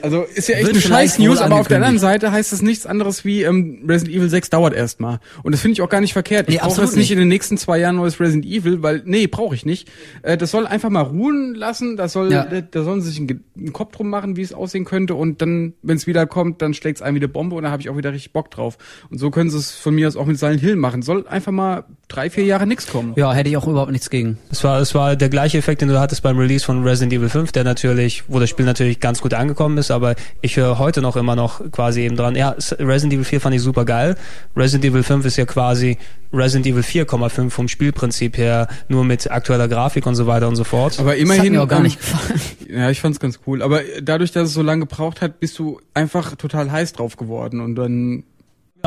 Also 0.02 0.22
ist 0.22 0.48
ja 0.48 0.56
echt 0.56 0.68
eine 0.70 0.80
scheiß 0.80 1.18
News, 1.18 1.38
aber 1.40 1.56
auf 1.56 1.68
der 1.68 1.78
anderen. 1.78 1.98
Seite 1.98 2.32
heißt 2.32 2.52
es 2.52 2.62
nichts 2.62 2.86
anderes 2.86 3.24
wie 3.24 3.42
ähm, 3.42 3.84
Resident 3.88 4.16
Evil 4.16 4.28
6 4.28 4.50
dauert 4.50 4.74
erstmal. 4.74 5.18
Und 5.42 5.52
das 5.52 5.60
finde 5.60 5.72
ich 5.74 5.82
auch 5.82 5.88
gar 5.88 6.00
nicht 6.00 6.12
verkehrt. 6.12 6.48
Ich 6.48 6.54
Nee, 6.56 6.60
brauche 6.60 6.80
jetzt 6.82 6.90
nicht 6.96 6.96
nicht. 6.96 7.10
in 7.12 7.18
den 7.18 7.28
nächsten 7.28 7.56
zwei 7.58 7.78
Jahren 7.78 7.96
neues 7.96 8.20
Resident 8.20 8.44
Evil, 8.46 8.82
weil 8.82 9.02
nee, 9.04 9.26
brauche 9.26 9.54
ich 9.54 9.64
nicht. 9.66 9.88
Äh, 10.22 10.36
das 10.36 10.50
soll 10.50 10.66
einfach 10.66 10.90
mal 10.90 11.02
ruhen 11.02 11.54
lassen. 11.54 11.96
Das 11.96 12.12
soll, 12.12 12.32
Ja. 12.32 12.44
äh, 12.44 12.62
da 12.70 12.82
sollen 12.84 13.00
sie 13.02 13.10
sich 13.10 13.18
einen, 13.20 13.44
einen 13.56 13.72
Kopf 13.72 13.96
drum 13.96 14.08
machen, 14.08 14.36
wie 14.36 14.42
es 14.42 14.52
aussehen 14.52 14.84
könnte. 14.84 15.14
Und 15.14 15.42
dann, 15.42 15.74
wenn 15.82 15.96
es 15.96 16.06
wieder 16.06 16.26
kommt, 16.26 16.62
dann 16.62 16.74
schlägt 16.74 16.98
es 16.98 17.02
ein 17.02 17.14
wie 17.14 17.18
eine 17.18 17.28
Bombe 17.28 17.56
und 17.56 17.62
dann 17.64 17.72
habe 17.72 17.82
ich 17.82 17.88
auch 17.90 17.96
wieder 17.96 18.12
richtig 18.12 18.32
Bock 18.32 18.50
drauf. 18.50 18.78
Und 19.10 19.18
so 19.18 19.30
können 19.30 19.50
sie 19.50 19.58
es 19.58 19.72
von 19.72 19.94
mir 19.94 20.06
aus 20.08 20.16
auch 20.16 20.26
mit 20.26 20.38
Silent 20.38 20.60
Hill 20.60 20.76
machen. 20.76 21.02
Soll 21.02 21.26
einfach 21.26 21.52
mal 21.52 21.84
drei, 22.08 22.30
vier 22.30 22.44
Jahre 22.44 22.66
nichts 22.66 22.86
kommen. 22.86 23.12
ja, 23.16 23.32
hätte 23.32 23.50
ich 23.50 23.56
auch 23.56 23.66
überhaupt 23.66 23.92
nichts 23.92 24.08
gegen. 24.10 24.38
Es 24.50 24.64
war, 24.64 24.80
es 24.80 24.94
war 24.94 25.16
der 25.16 25.28
gleiche 25.28 25.58
Effekt, 25.58 25.82
den 25.82 25.88
du 25.88 26.00
hattest 26.00 26.22
beim 26.22 26.38
Release 26.38 26.64
von 26.64 26.82
Resident 26.82 27.12
Evil 27.12 27.28
5, 27.28 27.52
der 27.52 27.64
natürlich, 27.64 28.24
wo 28.28 28.38
das 28.40 28.48
Spiel 28.48 28.64
natürlich 28.64 29.00
ganz 29.00 29.20
gut 29.20 29.34
angekommen 29.34 29.76
ist, 29.78 29.87
aber 29.90 30.14
ich 30.40 30.56
höre 30.56 30.78
heute 30.78 31.00
noch 31.00 31.16
immer 31.16 31.36
noch 31.36 31.60
quasi 31.70 32.02
eben 32.02 32.16
dran. 32.16 32.34
Ja, 32.34 32.54
Resident 32.78 33.12
Evil 33.14 33.24
4 33.24 33.40
fand 33.40 33.54
ich 33.54 33.62
super 33.62 33.84
geil. 33.84 34.16
Resident 34.56 34.84
Evil 34.84 35.02
5 35.02 35.24
ist 35.26 35.36
ja 35.36 35.44
quasi 35.46 35.98
Resident 36.32 36.66
Evil 36.66 36.82
4,5 36.82 37.50
vom 37.50 37.68
Spielprinzip 37.68 38.36
her, 38.36 38.68
nur 38.88 39.04
mit 39.04 39.30
aktueller 39.30 39.68
Grafik 39.68 40.06
und 40.06 40.14
so 40.14 40.26
weiter 40.26 40.48
und 40.48 40.56
so 40.56 40.64
fort. 40.64 40.98
Aber 40.98 41.12
Das 41.12 41.20
immerhin. 41.20 41.44
hat 41.44 41.50
mir 41.50 41.62
auch 41.62 41.68
gar 41.68 41.78
ähm, 41.78 41.84
nicht 41.84 41.98
gefallen. 41.98 42.40
Ja, 42.70 42.90
ich 42.90 43.00
fand's 43.00 43.18
ganz 43.18 43.40
cool. 43.46 43.62
Aber 43.62 43.80
dadurch, 44.02 44.30
dass 44.32 44.48
es 44.48 44.54
so 44.54 44.60
lange 44.60 44.80
gebraucht 44.80 45.22
hat, 45.22 45.40
bist 45.40 45.58
du 45.58 45.80
einfach 45.94 46.36
total 46.36 46.70
heiß 46.70 46.92
drauf 46.92 47.16
geworden. 47.16 47.60
Und 47.60 47.76
dann 47.76 48.24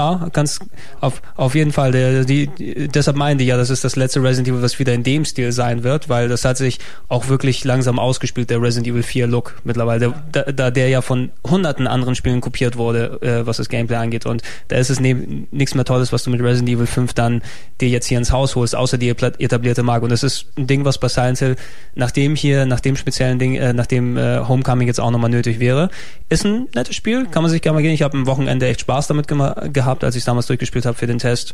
Ja, 0.02 0.30
ganz 0.34 0.58
auf, 1.00 1.22
auf 1.36 1.54
jeden 1.54 1.72
Fall. 1.72 1.92
Der, 1.92 2.26
die, 2.26 2.48
deshalb 2.88 3.18
meinte 3.18 3.44
ich 3.44 3.50
ja, 3.50 3.58
das 3.58 3.70
ist 3.70 3.84
das 3.84 3.96
letzte 3.96 4.24
Resident 4.24 4.48
Evil, 4.48 4.64
was 4.64 4.80
wieder 4.80 4.94
in 4.94 5.04
dem 5.04 5.26
Stil 5.26 5.52
sein 5.52 5.84
wird, 5.84 6.10
weil 6.10 6.28
das 6.28 6.44
hat 6.44 6.58
sich 6.58 6.80
auch 7.08 7.28
wirklich 7.28 7.64
langsam 7.66 8.00
ausgespielt, 8.00 8.50
der 8.50 8.60
Resident 8.60 8.88
Evil 8.88 9.04
4 9.04 9.28
Look 9.28 9.62
mittlerweile, 9.64 10.16
da, 10.32 10.42
da 10.52 10.72
der 10.72 10.90
ja 10.90 11.02
von 11.02 11.30
hunderten 11.48 11.86
anderen 11.86 12.16
Spielen 12.16 12.42
kopiert 12.42 12.78
wurde, 12.78 13.20
äh, 13.22 13.46
was 13.46 13.58
das 13.58 13.70
Gameplay 13.70 13.98
angeht. 13.98 14.26
Und 14.26 14.42
da 14.70 14.78
ist 14.78 14.90
es 14.90 15.00
nichts 15.00 15.76
mehr 15.76 15.86
Tolles, 15.86 16.12
was 16.12 16.24
du 16.24 16.32
mit 16.32 16.42
Resident 16.42 16.70
Evil 16.70 16.88
5 16.88 17.14
dann 17.14 17.44
dir 17.80 17.90
jetzt 17.90 18.08
hier 18.08 18.18
ins 18.18 18.32
Haus 18.32 18.56
holst, 18.56 18.76
außer 18.76 18.98
die 18.98 19.10
etablierte 19.10 19.84
Marke. 19.84 20.06
Und 20.06 20.12
das 20.12 20.24
ist 20.24 20.48
ein 20.58 20.66
Ding, 20.66 20.84
was 20.84 20.98
bei 20.98 21.10
Silent 21.10 21.38
Hill 21.38 21.56
nach 21.94 22.10
dem 22.10 22.36
hier, 22.36 22.66
nach 22.66 22.80
dem 22.80 22.96
speziellen 22.96 23.38
Ding, 23.38 23.54
äh, 23.54 23.72
nach 23.74 23.86
dem 23.86 24.18
äh, 24.18 24.40
Homecoming 24.40 24.88
jetzt 24.88 25.00
auch 25.00 25.12
nochmal 25.12 25.30
nötig 25.30 25.60
wäre. 25.60 25.90
Ist 26.30 26.44
ein 26.44 26.68
nettes 26.74 26.96
Spiel, 26.96 27.28
kann 27.28 27.44
man 27.44 27.52
sich 27.52 27.62
gerne 27.62 27.76
mal 27.76 27.82
gehen. 27.84 27.94
Ich 27.94 28.02
habe 28.02 28.18
am 28.18 28.26
Wochenende 28.26 28.66
echt 28.68 28.82
Spaß 28.82 29.06
damit 29.08 29.28
gema- 29.28 29.68
gehabt, 29.92 30.04
als 30.04 30.16
ich 30.16 30.24
damals 30.24 30.48
durchgespielt 30.48 30.86
habe 30.86 30.98
für 30.98 31.08
den 31.08 31.20
Test. 31.20 31.54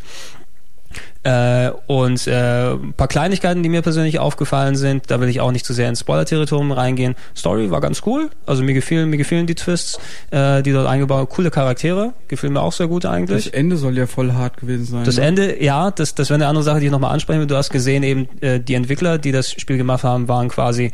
Äh, 1.24 1.72
und 1.88 2.26
äh, 2.28 2.72
ein 2.72 2.94
paar 2.94 3.08
Kleinigkeiten, 3.08 3.62
die 3.62 3.70
mir 3.70 3.82
persönlich 3.82 4.20
aufgefallen 4.20 4.76
sind, 4.76 5.12
da 5.12 5.20
will 5.20 5.28
ich 5.28 5.42
auch 5.42 5.52
nicht 5.52 5.66
zu 5.66 5.74
sehr 5.74 5.90
ins 5.90 6.00
Spoiler-Territorium 6.00 6.72
reingehen. 6.72 7.16
Story 7.36 7.70
war 7.70 7.82
ganz 7.82 8.04
cool, 8.06 8.30
also 8.46 8.64
mir 8.64 8.74
gefielen, 8.74 9.10
mir 9.10 9.18
gefielen 9.18 9.46
die 9.46 9.56
Twists, 9.56 10.00
äh, 10.32 10.64
die 10.64 10.72
dort 10.72 10.88
eingebaut, 10.88 11.30
coole 11.30 11.52
Charaktere, 11.52 12.14
gefielen 12.30 12.54
mir 12.54 12.62
auch 12.62 12.72
sehr 12.72 12.88
gut 12.88 13.04
das 13.04 13.12
eigentlich. 13.12 13.54
Ende 13.54 13.78
soll 13.78 13.98
ja 13.98 14.08
voll 14.08 14.32
hart 14.34 14.58
gewesen 14.58 14.86
sein. 14.86 15.04
Das 15.04 15.18
ne? 15.18 15.24
Ende, 15.24 15.64
ja, 15.64 15.92
das, 15.92 16.16
das 16.16 16.30
wäre 16.30 16.36
eine 16.36 16.48
andere 16.48 16.64
Sache, 16.64 16.80
die 16.80 16.86
ich 16.86 16.92
nochmal 16.92 17.14
ansprechen 17.14 17.42
will. 17.42 17.48
Du 17.48 17.58
hast 17.58 17.72
gesehen, 17.72 18.04
eben 18.04 18.30
äh, 18.42 18.60
die 18.60 18.76
Entwickler, 18.76 19.18
die 19.18 19.34
das 19.34 19.52
Spiel 19.52 19.78
gemacht 19.78 20.04
haben, 20.04 20.28
waren 20.30 20.48
quasi, 20.48 20.92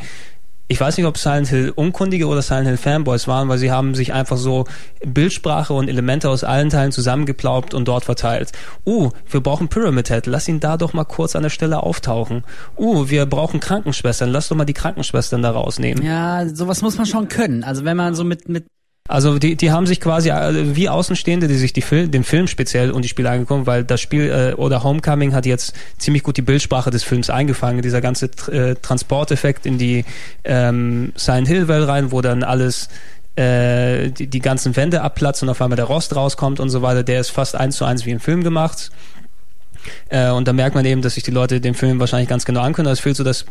ich 0.67 0.80
weiß 0.80 0.98
nicht, 0.98 1.06
ob 1.06 1.17
Silent 1.17 1.50
Hill 1.50 1.72
Unkundige 1.75 2.27
oder 2.27 2.42
Silent 2.42 2.67
Hill 2.67 2.77
Fanboys 2.77 3.27
waren, 3.27 3.50
weil 3.50 3.58
sie 3.58 3.72
haben 3.72 3.95
sich 3.95 4.14
einfach 4.14 4.38
so 4.38 4.66
Bildsprache 5.06 5.74
und 5.74 5.90
Elemente 5.90 6.30
aus 6.30 6.43
allen 6.43 6.69
Teilen 6.69 6.92
zusammengeplaubt 6.92 7.74
und 7.74 7.88
dort 7.88 8.06
verteilt. 8.06 8.51
Uh, 8.85 9.11
wir 9.30 9.42
brauchen 9.42 9.67
Pyramid 9.67 10.09
Head, 10.09 10.25
lass 10.25 10.48
ihn 10.48 10.59
da 10.59 10.77
doch 10.77 10.93
mal 10.93 11.03
kurz 11.03 11.35
an 11.35 11.43
der 11.43 11.50
Stelle 11.50 11.83
auftauchen. 11.83 12.43
Uh, 12.77 13.09
wir 13.09 13.25
brauchen 13.25 13.59
Krankenschwestern, 13.59 14.30
lass 14.30 14.48
doch 14.48 14.56
mal 14.56 14.66
die 14.66 14.74
Krankenschwestern 14.74 15.42
da 15.42 15.51
rausnehmen. 15.51 16.03
Ja, 16.03 16.48
sowas 16.48 16.82
muss 16.82 16.98
man 16.98 17.06
schon 17.06 17.27
können. 17.27 17.64
Also 17.64 17.83
wenn 17.83 17.98
man 17.98 18.16
so 18.16 18.24
mit 18.24 18.48
mit 18.48 18.66
Also 19.09 19.38
die, 19.38 19.57
die 19.57 19.69
haben 19.69 19.85
sich 19.85 19.99
quasi 19.99 20.30
äh, 20.30 20.75
wie 20.75 20.88
Außenstehende, 20.88 21.49
die 21.49 21.57
sich 21.57 21.73
die 21.73 21.82
Fil 21.82 22.07
den 22.07 22.23
Film 22.23 22.48
speziell 22.48 22.90
und 22.91 23.01
die 23.03 23.09
Spiele 23.09 23.30
angeguckt, 23.30 23.65
weil 23.65 23.83
das 23.83 23.99
Spiel 23.99 24.30
äh, 24.30 24.53
oder 24.56 24.83
Homecoming 24.83 25.33
hat 25.33 25.45
jetzt 25.45 25.75
ziemlich 25.98 26.23
gut 26.23 26.38
die 26.38 26.41
Bildsprache 26.41 26.90
des 26.90 27.03
Films 27.03 27.30
eingefangen. 27.30 27.82
Dieser 27.82 27.99
ganze 27.99 28.27
äh, 28.49 28.75
Transporteffekt 28.75 29.65
in 29.65 29.77
die 29.77 30.06
ähm, 30.45 31.11
Silent 31.15 31.49
Hill 31.49 31.67
Welt 31.67 31.88
rein, 31.90 32.14
wo 32.14 32.22
dann 32.22 32.43
alles 32.43 32.88
äh, 33.35 34.09
die, 34.09 34.27
die 34.27 34.40
ganzen 34.40 34.73
Wände 34.77 35.01
abplatzen 35.01 35.49
und 35.49 35.51
auf 35.51 35.61
einmal 35.61 35.75
der 35.75 35.85
Rost 35.85 36.15
rauskommt 36.15 36.61
und 36.61 36.69
so 36.69 36.82
weiter, 36.82 37.03
der 37.03 37.19
ist 37.19 37.30
fast 37.30 37.56
eins 37.56 37.75
zu 37.75 37.83
eins 37.83 38.06
wie 38.06 38.11
im 38.11 38.22
Film 38.22 38.41
gemacht. 38.41 38.90
Äh, 40.09 40.31
und 40.31 40.47
da 40.47 40.53
merkt 40.53 40.75
man 40.75 40.85
eben, 40.85 41.01
dass 41.01 41.15
sich 41.15 41.23
die 41.23 41.31
Leute 41.31 41.61
den 41.61 41.73
Film 41.73 41.99
wahrscheinlich 41.99 42.29
ganz 42.29 42.45
genau 42.45 42.61
angucken. 42.61 42.87
Es 42.87 42.99
fehlt 42.99 43.15
so 43.15 43.23
das 43.23 43.45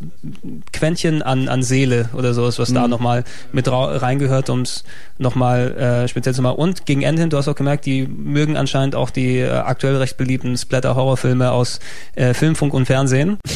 Quäntchen 0.72 1.22
an, 1.22 1.48
an 1.48 1.62
Seele 1.62 2.08
oder 2.14 2.34
sowas, 2.34 2.58
was 2.58 2.72
da 2.72 2.88
nochmal 2.88 3.24
mit 3.52 3.68
reingehört, 3.70 4.50
um 4.50 4.62
es 4.62 4.84
nochmal 5.18 5.72
äh, 5.76 6.08
speziell 6.08 6.34
zu 6.34 6.42
machen. 6.42 6.56
Und 6.56 6.86
gegen 6.86 7.02
Ende 7.02 7.22
hin, 7.22 7.30
du 7.30 7.36
hast 7.36 7.48
auch 7.48 7.54
gemerkt, 7.54 7.86
die 7.86 8.06
mögen 8.06 8.56
anscheinend 8.56 8.94
auch 8.94 9.10
die 9.10 9.38
äh, 9.38 9.50
aktuell 9.50 9.96
recht 9.96 10.16
beliebten 10.16 10.56
Splatter-Horrorfilme 10.56 11.50
aus 11.50 11.80
äh, 12.14 12.34
Film, 12.34 12.54
Funk 12.54 12.74
und 12.74 12.86
Fernsehen. 12.86 13.38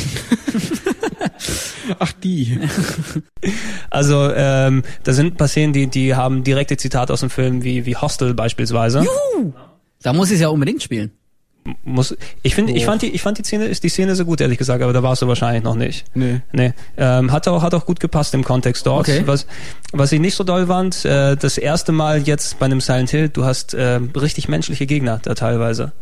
Ach 1.99 2.13
die. 2.13 2.59
Also 3.91 4.33
ähm, 4.35 4.83
da 5.05 5.13
sind 5.13 5.35
ein 5.35 5.37
paar 5.37 5.47
Szenen, 5.47 5.73
die, 5.73 5.87
die 5.87 6.17
haben 6.17 6.43
direkte 6.43 6.77
Zitate 6.77 7.13
aus 7.13 7.21
dem 7.21 7.31
Film, 7.31 7.63
wie, 7.63 7.87
wie 7.87 7.95
Hostel 7.95 8.35
beispielsweise. 8.35 9.07
Da 10.03 10.13
muss 10.13 10.29
ich 10.31 10.35
es 10.35 10.41
ja 10.41 10.49
unbedingt 10.49 10.83
spielen. 10.83 11.13
Muss, 11.85 12.17
ich 12.43 12.55
finde, 12.55 12.73
ich 12.73 12.85
fand 12.85 13.03
die, 13.03 13.11
ich 13.11 13.23
fand 13.23 13.39
die 13.39 13.43
Szene, 13.43 13.65
ist 13.67 13.83
die 13.83 13.89
Szene 13.89 14.15
so 14.15 14.25
gut, 14.25 14.41
ehrlich 14.41 14.59
gesagt, 14.59 14.83
aber 14.83 14.93
da 14.93 15.03
warst 15.03 15.23
du 15.23 15.29
wahrscheinlich 15.29 15.63
noch 15.65 15.75
nicht. 15.75 16.05
Nee. 16.15 16.41
Nee, 16.53 16.73
ähm, 16.97 17.33
hat 17.33 17.49
auch 17.49 17.63
hat 17.63 17.75
auch 17.75 17.87
gut 17.87 18.01
gepasst 18.01 18.35
im 18.35 18.45
Kontext 18.45 18.87
dort. 18.87 19.09
Okay. 19.09 19.23
Was 19.27 19.47
was 19.93 20.13
ich 20.13 20.21
nicht 20.21 20.35
so 20.37 20.45
doll 20.45 20.67
fand, 20.67 21.05
äh, 21.05 21.37
das 21.37 21.59
erste 21.59 21.93
Mal 21.93 22.23
jetzt 22.23 22.59
bei 22.59 22.67
einem 22.67 22.81
Silent 22.81 23.11
Hill, 23.11 23.29
du 23.29 23.45
hast 23.45 23.75
äh, 23.75 24.01
richtig 24.15 24.49
menschliche 24.49 24.87
Gegner 24.87 25.21
da 25.23 25.35
teilweise. 25.35 25.93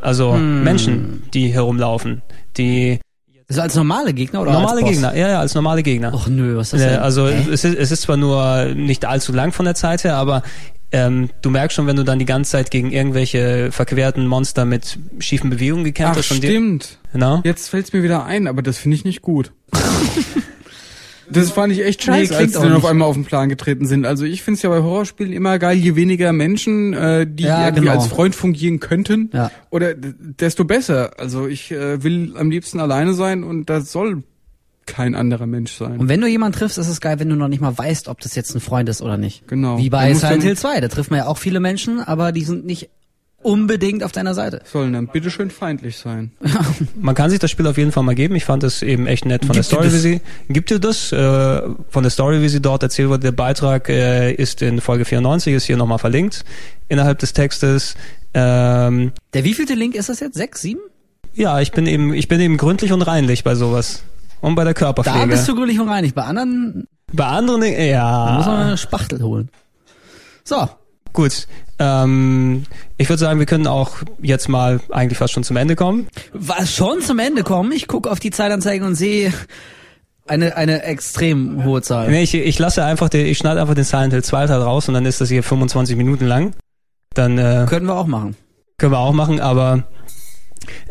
Also 0.00 0.34
Hm. 0.34 0.62
Menschen, 0.64 1.22
die 1.34 1.48
herumlaufen, 1.48 2.22
die 2.56 3.00
So 3.48 3.62
als 3.62 3.74
normale 3.74 4.12
Gegner 4.12 4.42
oder 4.42 4.52
normale 4.52 4.82
als? 4.82 4.90
Gegner, 4.90 5.16
ja 5.16 5.28
ja, 5.30 5.40
als 5.40 5.54
normale 5.54 5.82
Gegner. 5.82 6.12
Och 6.14 6.28
nö, 6.28 6.56
was 6.56 6.72
ist 6.72 6.74
das 6.74 6.82
Äh, 6.82 6.90
denn? 6.90 6.98
also 7.00 7.26
Hä? 7.28 7.46
es 7.52 7.64
ist, 7.64 7.76
es 7.76 7.90
ist 7.90 8.02
zwar 8.02 8.16
nur 8.16 8.66
nicht 8.74 9.04
allzu 9.06 9.32
lang 9.32 9.52
von 9.52 9.64
der 9.64 9.74
Zeit 9.74 10.04
her, 10.04 10.16
aber 10.16 10.42
ähm, 10.92 11.30
du 11.42 11.50
merkst 11.50 11.74
schon, 11.76 11.86
wenn 11.86 11.96
du 11.96 12.02
dann 12.04 12.18
die 12.18 12.24
ganze 12.24 12.52
Zeit 12.52 12.70
gegen 12.70 12.90
irgendwelche 12.92 13.70
verquerten 13.72 14.26
Monster 14.26 14.64
mit 14.64 14.98
schiefen 15.18 15.50
Bewegungen 15.50 15.84
gekämpft 15.84 16.14
Ach 16.14 16.18
hast 16.18 16.30
und 16.30 16.38
stimmt. 16.38 16.98
na? 17.12 17.42
Jetzt 17.44 17.68
fällt's 17.68 17.92
mir 17.92 18.02
wieder 18.02 18.24
ein, 18.24 18.46
aber 18.46 18.62
das 18.62 18.78
finde 18.78 18.96
ich 18.96 19.04
nicht 19.04 19.22
gut. 19.22 19.52
Das 21.30 21.50
fand 21.50 21.72
ich 21.72 21.84
echt 21.84 22.00
Nee, 22.00 22.06
scheiße, 22.24 22.34
klingt 22.34 22.40
als 22.56 22.62
die 22.62 22.68
dann 22.68 22.76
auf 22.76 22.86
einmal 22.86 23.06
auf 23.06 23.14
den 23.14 23.24
Plan 23.26 23.48
getreten 23.50 23.86
sind. 23.86 24.06
Also 24.06 24.24
ich 24.24 24.42
finde 24.42 24.56
es 24.56 24.62
ja 24.62 24.70
bei 24.70 24.78
Horrorspielen 24.80 25.32
immer 25.32 25.58
geil, 25.58 25.76
je 25.76 25.94
weniger 25.94 26.32
Menschen, 26.32 26.94
äh, 26.94 27.26
die 27.28 27.42
Ja, 27.42 27.66
irgendwie 27.66 27.82
genau. 27.82 27.92
als 28.00 28.06
Freund 28.06 28.34
fungieren 28.34 28.80
könnten, 28.80 29.30
Ja. 29.34 29.50
oder 29.70 29.94
desto 29.94 30.64
besser. 30.64 31.18
Also 31.18 31.46
ich 31.46 31.70
äh, 31.70 32.02
will 32.02 32.32
am 32.36 32.50
liebsten 32.50 32.80
alleine 32.80 33.12
sein 33.12 33.44
und 33.44 33.68
das 33.68 33.92
soll 33.92 34.22
kein 34.88 35.14
anderer 35.14 35.46
Mensch 35.46 35.72
sein. 35.72 35.98
Und 35.98 36.08
wenn 36.08 36.20
du 36.20 36.26
jemanden 36.26 36.58
triffst, 36.58 36.78
ist 36.78 36.88
es 36.88 37.00
geil, 37.00 37.20
wenn 37.20 37.28
du 37.28 37.36
noch 37.36 37.48
nicht 37.48 37.60
mal 37.60 37.76
weißt, 37.76 38.08
ob 38.08 38.20
das 38.20 38.34
jetzt 38.34 38.54
ein 38.54 38.60
Freund 38.60 38.88
ist 38.88 39.00
oder 39.02 39.16
nicht. 39.16 39.46
Genau. 39.46 39.78
Wie 39.78 39.90
bei 39.90 40.12
Silent 40.14 40.42
Hill 40.42 40.56
2, 40.56 40.80
da 40.80 40.88
trifft 40.88 41.10
man 41.10 41.18
ja 41.18 41.26
auch 41.26 41.38
viele 41.38 41.60
Menschen, 41.60 42.00
aber 42.00 42.32
die 42.32 42.42
sind 42.42 42.64
nicht 42.66 42.88
unbedingt 43.40 44.02
auf 44.02 44.10
deiner 44.10 44.34
Seite. 44.34 44.62
Sollen 44.64 44.92
dann 44.94 45.06
bitteschön 45.06 45.50
feindlich 45.50 45.96
sein. 45.96 46.32
Man 46.96 47.14
kann 47.14 47.30
sich 47.30 47.38
das 47.38 47.52
Spiel 47.52 47.68
auf 47.68 47.78
jeden 47.78 47.92
Fall 47.92 48.02
mal 48.02 48.16
geben. 48.16 48.34
Ich 48.34 48.44
fand 48.44 48.64
es 48.64 48.82
eben 48.82 49.06
echt 49.06 49.26
nett 49.26 49.44
von 49.44 49.54
Gibt 49.54 49.70
der 49.70 49.78
Story, 49.78 49.92
wie 49.92 49.98
sie 49.98 50.20
gibt 50.48 50.70
dir 50.70 50.80
das 50.80 51.12
äh, 51.12 51.62
von 51.88 52.02
der 52.02 52.10
Story, 52.10 52.42
wie 52.42 52.48
sie 52.48 52.60
dort 52.60 52.82
erzählt 52.82 53.08
wurde. 53.10 53.20
Der 53.20 53.32
Beitrag 53.32 53.88
äh, 53.90 54.32
ist 54.32 54.60
in 54.60 54.80
Folge 54.80 55.04
94, 55.04 55.54
ist 55.54 55.64
hier 55.66 55.76
nochmal 55.76 55.98
verlinkt 56.00 56.44
innerhalb 56.88 57.20
des 57.20 57.32
Textes. 57.32 57.94
Ähm, 58.34 59.12
Der 59.34 59.44
wievielte 59.44 59.74
Link 59.74 59.94
ist 59.94 60.08
das 60.08 60.18
jetzt? 60.18 60.34
Sechs, 60.34 60.60
sieben? 60.62 60.80
ja, 61.34 61.60
ich 61.60 61.70
bin 61.70 61.86
eben 61.86 62.12
ich 62.14 62.26
bin 62.26 62.40
eben 62.40 62.56
gründlich 62.56 62.92
und 62.92 63.02
reinlich 63.02 63.44
bei 63.44 63.54
sowas 63.54 64.02
und 64.40 64.54
bei 64.54 64.64
der 64.64 64.74
Körperpflege. 64.74 65.18
Da 65.18 65.26
bist 65.26 65.48
du 65.48 65.54
gründlich 65.54 65.80
und 65.80 65.88
reinig. 65.88 66.14
Bei 66.14 66.24
anderen 66.24 66.86
bei 67.12 67.24
anderen 67.24 67.60
muss 67.60 67.70
man 68.46 68.60
ja 68.60 68.66
eine 68.66 68.76
Spachtel 68.76 69.22
holen. 69.22 69.50
So. 70.44 70.68
gut. 71.12 71.46
Ähm, 71.78 72.64
ich 72.96 73.08
würde 73.08 73.20
sagen, 73.20 73.38
wir 73.38 73.46
können 73.46 73.66
auch 73.66 73.96
jetzt 74.20 74.48
mal 74.48 74.80
eigentlich 74.90 75.18
fast 75.18 75.32
schon 75.32 75.44
zum 75.44 75.56
Ende 75.56 75.76
kommen. 75.76 76.08
Was 76.32 76.74
schon 76.74 77.00
zum 77.00 77.18
Ende 77.18 77.44
kommen? 77.44 77.72
Ich 77.72 77.86
gucke 77.86 78.10
auf 78.10 78.20
die 78.20 78.30
Zeitanzeigen 78.30 78.86
und 78.86 78.94
sehe 78.94 79.32
eine, 80.26 80.56
eine 80.56 80.82
extrem 80.82 81.64
hohe 81.64 81.82
Zahl. 81.82 82.10
Nee, 82.10 82.22
ich, 82.22 82.34
ich 82.34 82.58
lasse 82.58 82.84
einfach, 82.84 83.08
den, 83.08 83.26
ich 83.26 83.38
schneide 83.38 83.60
einfach 83.60 83.74
den 83.74 83.84
Silent 83.84 84.12
Hill 84.12 84.24
2 84.24 84.46
Teil 84.46 84.60
raus 84.60 84.88
und 84.88 84.94
dann 84.94 85.06
ist 85.06 85.20
das 85.20 85.28
hier 85.28 85.42
25 85.42 85.96
Minuten 85.96 86.26
lang. 86.26 86.52
Dann 87.14 87.38
äh, 87.38 87.66
Könnten 87.68 87.86
wir 87.88 87.94
auch 87.96 88.06
machen. 88.06 88.36
können 88.76 88.92
wir 88.92 88.98
auch 88.98 89.12
machen, 89.12 89.40
aber 89.40 89.84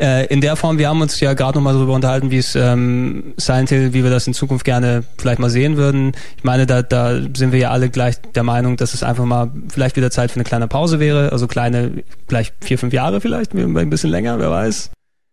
äh, 0.00 0.26
in 0.26 0.40
der 0.40 0.56
Form, 0.56 0.78
wir 0.78 0.88
haben 0.88 1.00
uns 1.00 1.18
ja 1.20 1.34
gerade 1.34 1.58
nochmal 1.58 1.74
darüber 1.74 1.94
unterhalten, 1.94 2.30
wie 2.30 2.38
es 2.38 2.54
ähm, 2.54 3.34
Silent 3.36 3.70
Hill, 3.70 3.92
wie 3.92 4.02
wir 4.02 4.10
das 4.10 4.26
in 4.26 4.34
Zukunft 4.34 4.64
gerne 4.64 5.04
vielleicht 5.18 5.38
mal 5.38 5.50
sehen 5.50 5.76
würden. 5.76 6.12
Ich 6.36 6.44
meine, 6.44 6.66
da, 6.66 6.82
da 6.82 7.20
sind 7.34 7.52
wir 7.52 7.58
ja 7.58 7.70
alle 7.70 7.90
gleich 7.90 8.20
der 8.20 8.42
Meinung, 8.42 8.76
dass 8.76 8.94
es 8.94 9.02
einfach 9.02 9.24
mal 9.24 9.50
vielleicht 9.68 9.96
wieder 9.96 10.10
Zeit 10.10 10.30
für 10.30 10.36
eine 10.36 10.44
kleine 10.44 10.68
Pause 10.68 11.00
wäre. 11.00 11.32
Also 11.32 11.46
kleine, 11.46 12.04
gleich 12.26 12.52
vier, 12.60 12.78
fünf 12.78 12.92
Jahre 12.92 13.20
vielleicht, 13.20 13.54
ein 13.54 13.90
bisschen 13.90 14.10
länger, 14.10 14.38
wer 14.38 14.50
weiß. 14.50 14.90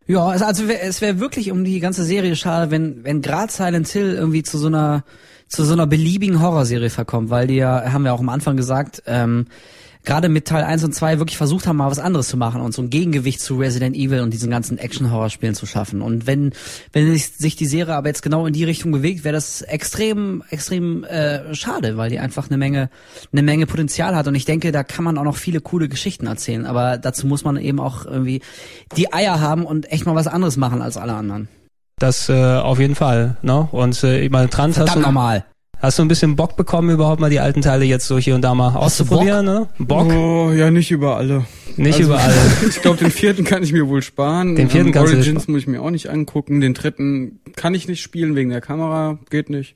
Ja, 0.07 0.27
also 0.27 0.65
es 0.65 1.01
wäre 1.01 1.19
wirklich 1.19 1.51
um 1.51 1.63
die 1.63 1.79
ganze 1.79 2.03
Serie 2.03 2.35
schade, 2.35 2.69
wenn 2.69 3.03
wenn 3.03 3.21
gerade 3.21 3.51
Silent 3.51 3.87
Hill 3.87 4.13
irgendwie 4.13 4.43
zu 4.43 4.59
so 4.59 4.67
einer 4.67 5.03
zu 5.47 5.63
so 5.63 5.73
einer 5.73 5.87
beliebigen 5.87 6.41
Horrorserie 6.41 6.89
verkommt, 6.89 7.29
weil 7.29 7.47
die 7.47 7.55
ja, 7.55 7.91
haben 7.91 8.03
wir 8.03 8.13
auch 8.13 8.19
am 8.19 8.29
Anfang 8.29 8.57
gesagt, 8.57 9.03
ähm, 9.07 9.47
gerade 10.05 10.29
mit 10.29 10.45
Teil 10.45 10.63
1 10.63 10.83
und 10.83 10.93
2 10.93 11.19
wirklich 11.19 11.37
versucht 11.37 11.67
haben, 11.67 11.77
mal 11.77 11.89
was 11.89 11.99
anderes 11.99 12.27
zu 12.27 12.37
machen 12.37 12.61
und 12.61 12.73
so 12.73 12.81
ein 12.81 12.89
Gegengewicht 12.89 13.41
zu 13.41 13.57
Resident 13.57 13.95
Evil 13.95 14.21
und 14.21 14.33
diesen 14.33 14.49
ganzen 14.49 14.77
Action-Horror-Spielen 14.77 15.55
zu 15.55 15.65
schaffen. 15.65 16.01
Und 16.01 16.27
wenn, 16.27 16.53
wenn 16.93 17.15
sich, 17.15 17.55
die 17.55 17.65
Serie 17.65 17.95
aber 17.95 18.07
jetzt 18.07 18.21
genau 18.21 18.45
in 18.45 18.53
die 18.53 18.63
Richtung 18.63 18.91
bewegt, 18.91 19.23
wäre 19.23 19.33
das 19.33 19.61
extrem, 19.61 20.43
extrem 20.49 21.03
äh, 21.03 21.53
schade, 21.53 21.97
weil 21.97 22.09
die 22.09 22.19
einfach 22.19 22.49
eine 22.49 22.57
Menge, 22.57 22.89
eine 23.31 23.41
Menge 23.41 23.65
Potenzial 23.65 24.15
hat. 24.15 24.27
Und 24.27 24.35
ich 24.35 24.45
denke, 24.45 24.71
da 24.71 24.83
kann 24.83 25.03
man 25.03 25.17
auch 25.17 25.23
noch 25.23 25.37
viele 25.37 25.61
coole 25.61 25.89
Geschichten 25.89 26.27
erzählen. 26.27 26.65
Aber 26.65 26.97
dazu 26.97 27.27
muss 27.27 27.43
man 27.43 27.57
eben 27.57 27.79
auch 27.79 28.05
irgendwie 28.05 28.41
die 28.95 29.11
Eier 29.13 29.41
haben 29.41 29.65
und 29.65 29.91
echt 29.91 30.05
mal 30.05 30.15
was 30.15 30.27
anderes 30.27 30.57
machen 30.57 30.81
als 30.81 30.97
alle 30.97 31.13
anderen. 31.13 31.47
Das 31.97 32.29
äh, 32.29 32.33
auf 32.33 32.79
jeden 32.79 32.95
Fall. 32.95 33.37
Ne? 33.41 33.67
Und 33.71 34.03
äh, 34.03 34.19
ich 34.19 34.29
meine, 34.29 34.49
Trans, 34.49 34.77
hast 34.77 34.85
Verdammt 34.85 35.05
du, 35.05 35.07
normal. 35.07 35.45
Hast 35.85 35.99
du 35.99 36.03
ein 36.03 36.07
bisschen 36.07 36.35
Bock 36.35 36.55
bekommen, 36.57 36.89
überhaupt 36.89 37.19
mal 37.21 37.29
die 37.29 37.39
alten 37.39 37.61
Teile 37.61 37.85
jetzt 37.85 38.07
so 38.07 38.17
hier 38.17 38.35
und 38.35 38.41
da 38.41 38.53
mal 38.53 38.73
Hast 38.73 38.75
du 38.99 39.03
auszuprobieren? 39.03 39.45
Ne? 39.45 39.67
Bock? 39.79 40.11
Oh, 40.11 40.51
ja, 40.51 40.69
nicht 40.71 40.91
über 40.91 41.17
alle. 41.17 41.45
Nicht 41.77 41.95
Also, 41.95 42.11
überall. 42.13 42.33
Ich 42.69 42.81
glaube, 42.81 42.97
den 42.97 43.11
vierten 43.11 43.43
kann 43.43 43.63
ich 43.63 43.71
mir 43.73 43.87
wohl 43.87 44.01
sparen. 44.01 44.55
Den 44.55 44.69
vierten 44.69 44.87
ähm, 44.87 44.93
kannst 44.93 45.11
du 45.13 45.17
Origins 45.17 45.43
sparen. 45.43 45.53
muss 45.53 45.61
ich 45.61 45.67
mir 45.67 45.81
auch 45.81 45.89
nicht 45.91 46.09
angucken. 46.09 46.61
Den 46.61 46.73
dritten 46.73 47.39
kann 47.55 47.73
ich 47.73 47.87
nicht 47.87 48.01
spielen 48.01 48.35
wegen 48.35 48.49
der 48.49 48.61
Kamera, 48.61 49.19
geht 49.29 49.49
nicht. 49.49 49.75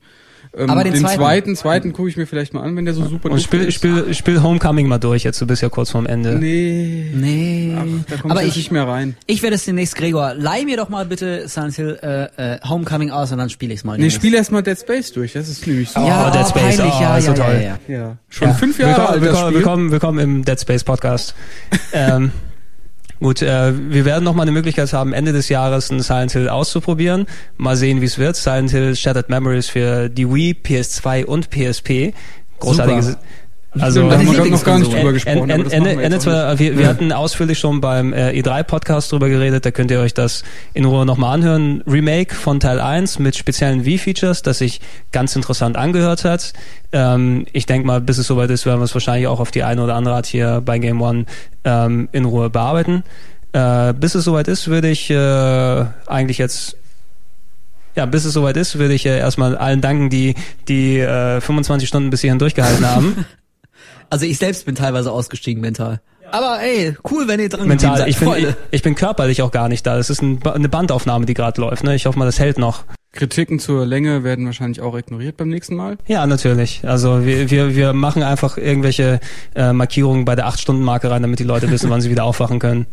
Ähm, 0.56 0.70
Aber 0.70 0.82
den 0.84 0.92
den 0.94 1.02
zweiten? 1.02 1.16
zweiten, 1.18 1.56
zweiten 1.56 1.92
gucke 1.92 2.08
ich 2.08 2.16
mir 2.16 2.26
vielleicht 2.26 2.54
mal 2.54 2.62
an, 2.62 2.76
wenn 2.76 2.84
der 2.84 2.94
so 2.94 3.04
super 3.06 3.30
Und 3.30 3.40
spiel, 3.40 3.62
ist. 3.64 3.74
spiel, 3.74 4.12
spiel 4.14 4.42
Homecoming 4.42 4.88
mal 4.88 4.98
durch, 4.98 5.22
jetzt 5.24 5.40
du 5.40 5.46
bist 5.46 5.62
ja 5.62 5.68
kurz 5.68 5.90
vorm 5.90 6.06
Ende. 6.06 6.34
Nee. 6.36 7.10
Nee. 7.14 7.74
Ach, 7.78 7.84
da 8.08 8.16
komme 8.16 8.32
aber 8.34 8.42
ich, 8.42 8.56
nicht 8.56 8.70
mehr 8.72 8.86
rein. 8.88 9.16
ich 9.26 9.42
werde 9.42 9.56
es 9.56 9.64
demnächst, 9.64 9.94
Gregor, 9.96 10.34
leih 10.34 10.64
mir 10.64 10.76
doch 10.76 10.88
mal 10.88 11.06
bitte 11.06 11.46
Silent 11.48 11.74
Hill 11.76 11.98
äh, 12.02 12.54
äh, 12.54 12.58
Homecoming 12.68 13.10
aus 13.10 13.30
und 13.32 13.38
dann 13.38 13.50
spiele 13.50 13.72
ich 13.74 13.80
es 13.80 13.84
mal. 13.84 13.98
Nee, 13.98 14.10
spiel 14.10 14.34
erst 14.34 14.50
mal 14.52 14.62
Dead 14.62 14.78
Space 14.78 15.12
durch. 15.12 15.32
Das 15.34 15.48
ist 15.48 15.66
nämlich 15.66 15.90
so. 15.90 16.00
Ja, 16.00 16.28
Oh, 16.28 16.36
Dead 16.36 16.46
Space, 16.48 16.76
peinlich, 16.76 16.94
oh, 16.96 17.02
ja, 17.02 17.16
ist 17.18 17.24
so 17.26 17.32
ja, 17.32 17.36
ja, 17.38 17.44
toll. 17.44 17.54
ja, 17.54 17.78
ja. 17.94 17.98
Ja. 18.00 18.16
Schon 18.28 18.48
Ja. 18.48 18.54
fünf 18.54 18.78
Jahre 18.78 18.90
willkommen, 18.92 19.08
alt, 19.08 19.22
willkommen, 19.22 19.54
willkommen, 19.54 19.90
willkommen 19.92 20.18
im 20.18 20.44
Dead 20.44 20.60
Space 20.60 20.84
Podcast. 20.84 21.34
ähm, 21.92 22.32
gut, 23.20 23.42
äh, 23.42 23.72
wir 23.92 24.04
werden 24.04 24.24
noch 24.24 24.34
mal 24.34 24.42
eine 24.42 24.52
Möglichkeit 24.52 24.92
haben, 24.92 25.12
Ende 25.12 25.32
des 25.32 25.48
Jahres 25.48 25.90
ein 25.90 26.00
Silent 26.00 26.32
Hill 26.32 26.48
auszuprobieren. 26.48 27.26
Mal 27.56 27.76
sehen, 27.76 28.00
wie 28.00 28.06
es 28.06 28.18
wird. 28.18 28.36
Silent 28.36 28.70
Hill 28.70 28.96
Shattered 28.96 29.28
Memories 29.28 29.68
für 29.68 30.08
die 30.08 30.28
Wii, 30.28 30.56
PS2 30.62 31.24
und 31.24 31.50
PSP. 31.50 32.14
Großartiges. 32.58 33.06
Super. 33.06 33.20
Also 33.78 34.08
da 34.08 34.18
haben 34.18 34.26
wir 34.26 34.50
noch 34.50 34.64
gar 34.64 34.78
nicht 34.78 34.92
drüber 34.92 35.12
gesprochen. 35.12 35.50
Aber 35.50 35.62
das 35.62 35.72
Ende, 35.72 35.94
machen 35.94 36.24
wir 36.26 36.58
wir, 36.58 36.78
wir 36.78 36.88
hatten 36.88 37.12
ausführlich 37.12 37.58
schon 37.58 37.80
beim 37.80 38.12
äh, 38.12 38.30
E3-Podcast 38.30 39.12
drüber 39.12 39.28
geredet, 39.28 39.64
da 39.64 39.70
könnt 39.70 39.92
ihr 39.92 40.00
euch 40.00 40.12
das 40.12 40.42
in 40.74 40.84
Ruhe 40.84 41.06
nochmal 41.06 41.34
anhören. 41.34 41.82
Remake 41.86 42.34
von 42.34 42.58
Teil 42.58 42.80
1 42.80 43.20
mit 43.20 43.36
speziellen 43.36 43.84
Wii-Features, 43.84 44.42
das 44.42 44.58
sich 44.58 44.80
ganz 45.12 45.36
interessant 45.36 45.76
angehört 45.76 46.24
hat. 46.24 46.52
Ähm, 46.90 47.46
ich 47.52 47.66
denke 47.66 47.86
mal, 47.86 48.00
bis 48.00 48.18
es 48.18 48.26
soweit 48.26 48.50
ist, 48.50 48.66
werden 48.66 48.80
wir 48.80 48.84
es 48.84 48.94
wahrscheinlich 48.94 49.28
auch 49.28 49.38
auf 49.38 49.52
die 49.52 49.62
eine 49.62 49.84
oder 49.84 49.94
andere 49.94 50.16
Art 50.16 50.26
hier 50.26 50.62
bei 50.64 50.78
Game 50.78 51.00
One 51.00 51.26
ähm, 51.64 52.08
in 52.10 52.24
Ruhe 52.24 52.50
bearbeiten. 52.50 53.04
Äh, 53.52 53.94
bis 53.94 54.16
es 54.16 54.24
soweit 54.24 54.48
ist, 54.48 54.66
würde 54.66 54.88
ich 54.90 55.10
äh, 55.10 55.84
eigentlich 56.06 56.38
jetzt 56.38 56.76
ja, 57.96 58.06
bis 58.06 58.24
es 58.24 58.32
soweit 58.32 58.56
ist, 58.56 58.78
würde 58.78 58.94
ich 58.94 59.04
äh, 59.04 59.18
erstmal 59.18 59.56
allen 59.56 59.80
danken, 59.80 60.10
die 60.10 60.34
die 60.68 61.00
äh, 61.00 61.40
25 61.40 61.88
Stunden 61.88 62.10
bis 62.10 62.20
hierhin 62.20 62.38
durchgehalten 62.38 62.86
haben. 62.86 63.26
Also 64.10 64.26
ich 64.26 64.38
selbst 64.38 64.66
bin 64.66 64.74
teilweise 64.74 65.12
ausgestiegen 65.12 65.60
mental. 65.60 66.00
Aber 66.32 66.60
ey, 66.60 66.96
cool, 67.10 67.26
wenn 67.26 67.40
ihr 67.40 67.48
dran 67.48 67.68
geblieben 67.68 67.82
mental. 67.82 67.98
seid. 67.98 68.08
Ich 68.08 68.18
bin, 68.18 68.28
ich, 68.36 68.54
ich 68.70 68.82
bin 68.82 68.94
körperlich 68.94 69.42
auch 69.42 69.50
gar 69.50 69.68
nicht 69.68 69.86
da. 69.86 69.96
Das 69.96 70.10
ist 70.10 70.22
ein, 70.22 70.40
eine 70.44 70.68
Bandaufnahme, 70.68 71.26
die 71.26 71.34
gerade 71.34 71.60
läuft. 71.60 71.84
Ne? 71.84 71.94
Ich 71.94 72.06
hoffe 72.06 72.18
mal, 72.18 72.26
das 72.26 72.38
hält 72.38 72.58
noch. 72.58 72.84
Kritiken 73.12 73.58
zur 73.58 73.84
Länge 73.86 74.22
werden 74.22 74.46
wahrscheinlich 74.46 74.80
auch 74.80 74.96
ignoriert 74.96 75.36
beim 75.36 75.48
nächsten 75.48 75.74
Mal. 75.74 75.98
Ja, 76.06 76.26
natürlich. 76.26 76.82
Also 76.84 77.24
wir, 77.24 77.50
wir, 77.50 77.74
wir 77.74 77.92
machen 77.92 78.22
einfach 78.22 78.56
irgendwelche 78.56 79.18
äh, 79.56 79.72
Markierungen 79.72 80.24
bei 80.24 80.36
der 80.36 80.48
8-Stunden-Marke 80.48 81.10
rein, 81.10 81.22
damit 81.22 81.40
die 81.40 81.44
Leute 81.44 81.70
wissen, 81.70 81.90
wann 81.90 82.00
sie 82.00 82.10
wieder 82.10 82.24
aufwachen 82.24 82.60
können. 82.60 82.86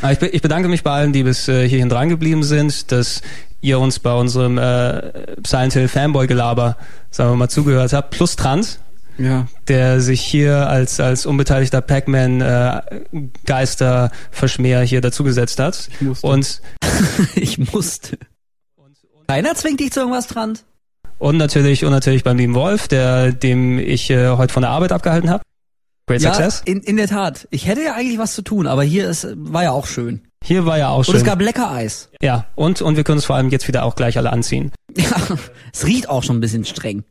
Aber 0.00 0.12
ich, 0.12 0.18
be 0.18 0.28
ich 0.28 0.40
bedanke 0.40 0.68
mich 0.68 0.82
bei 0.82 0.92
allen, 0.92 1.12
die 1.12 1.22
bis 1.22 1.48
äh, 1.48 1.68
hierhin 1.68 1.90
dran 1.90 2.08
geblieben 2.08 2.42
sind, 2.42 2.90
dass 2.92 3.20
ihr 3.60 3.78
uns 3.78 3.98
bei 3.98 4.14
unserem 4.14 4.56
äh, 4.56 5.12
Silent 5.46 5.74
Hill 5.74 5.88
Fanboy-Gelaber, 5.88 6.78
sagen 7.10 7.32
wir 7.32 7.36
mal, 7.36 7.50
zugehört 7.50 7.92
habt. 7.92 8.12
Plus 8.12 8.36
Trans, 8.36 8.80
Ja. 9.20 9.46
der 9.68 10.00
sich 10.00 10.20
hier 10.22 10.68
als, 10.68 10.98
als 10.98 11.26
unbeteiligter 11.26 11.80
Pac-Man 11.82 12.40
äh, 12.40 12.80
hier 14.86 15.00
dazugesetzt 15.00 15.58
hat. 15.58 15.88
musste. 16.00 16.26
Und, 16.26 16.62
ich 17.34 17.72
musste. 17.72 18.18
Keiner 19.28 19.54
zwingt 19.54 19.80
dich 19.80 19.92
zu 19.92 20.00
irgendwas, 20.00 20.26
Trant. 20.26 20.64
und 21.18 21.36
natürlich, 21.36 21.84
und 21.84 21.90
natürlich 21.92 22.24
beim 22.24 22.36
lieben 22.38 22.54
Wolf, 22.54 22.88
der, 22.88 23.30
dem 23.32 23.78
ich 23.78 24.10
äh, 24.10 24.30
heute 24.30 24.52
von 24.52 24.62
der 24.62 24.70
Arbeit 24.70 24.92
abgehalten 24.92 25.30
habe. 25.30 25.44
Great 26.08 26.22
Ja, 26.22 26.34
Success. 26.34 26.62
in, 26.64 26.80
in 26.80 26.96
der 26.96 27.06
Tat. 27.06 27.46
Ich 27.50 27.66
hätte 27.68 27.82
ja 27.82 27.94
eigentlich 27.94 28.18
was 28.18 28.34
zu 28.34 28.42
tun, 28.42 28.66
aber 28.66 28.82
hier 28.82 29.08
ist, 29.08 29.28
war 29.36 29.62
ja 29.62 29.70
auch 29.70 29.86
schön. 29.86 30.22
Hier 30.42 30.64
war 30.66 30.78
ja 30.78 30.88
auch 30.88 30.98
Und 30.98 31.04
schön. 31.04 31.16
es 31.16 31.24
gab 31.24 31.40
lecker 31.40 31.70
Eis. 31.70 32.08
ja, 32.22 32.46
und, 32.56 32.80
und 32.82 32.96
wir 32.96 33.04
können 33.04 33.18
uns 33.18 33.26
vor 33.26 33.36
allem 33.36 33.50
jetzt 33.50 33.68
wieder 33.68 33.84
auch 33.84 33.94
gleich 33.94 34.16
alle 34.18 34.32
anziehen. 34.32 34.72
Ja, 34.96 35.16
es 35.72 35.86
riecht 35.86 36.08
auch 36.08 36.24
schon 36.24 36.38
ein 36.38 36.40
bisschen 36.40 36.64
streng. 36.64 37.04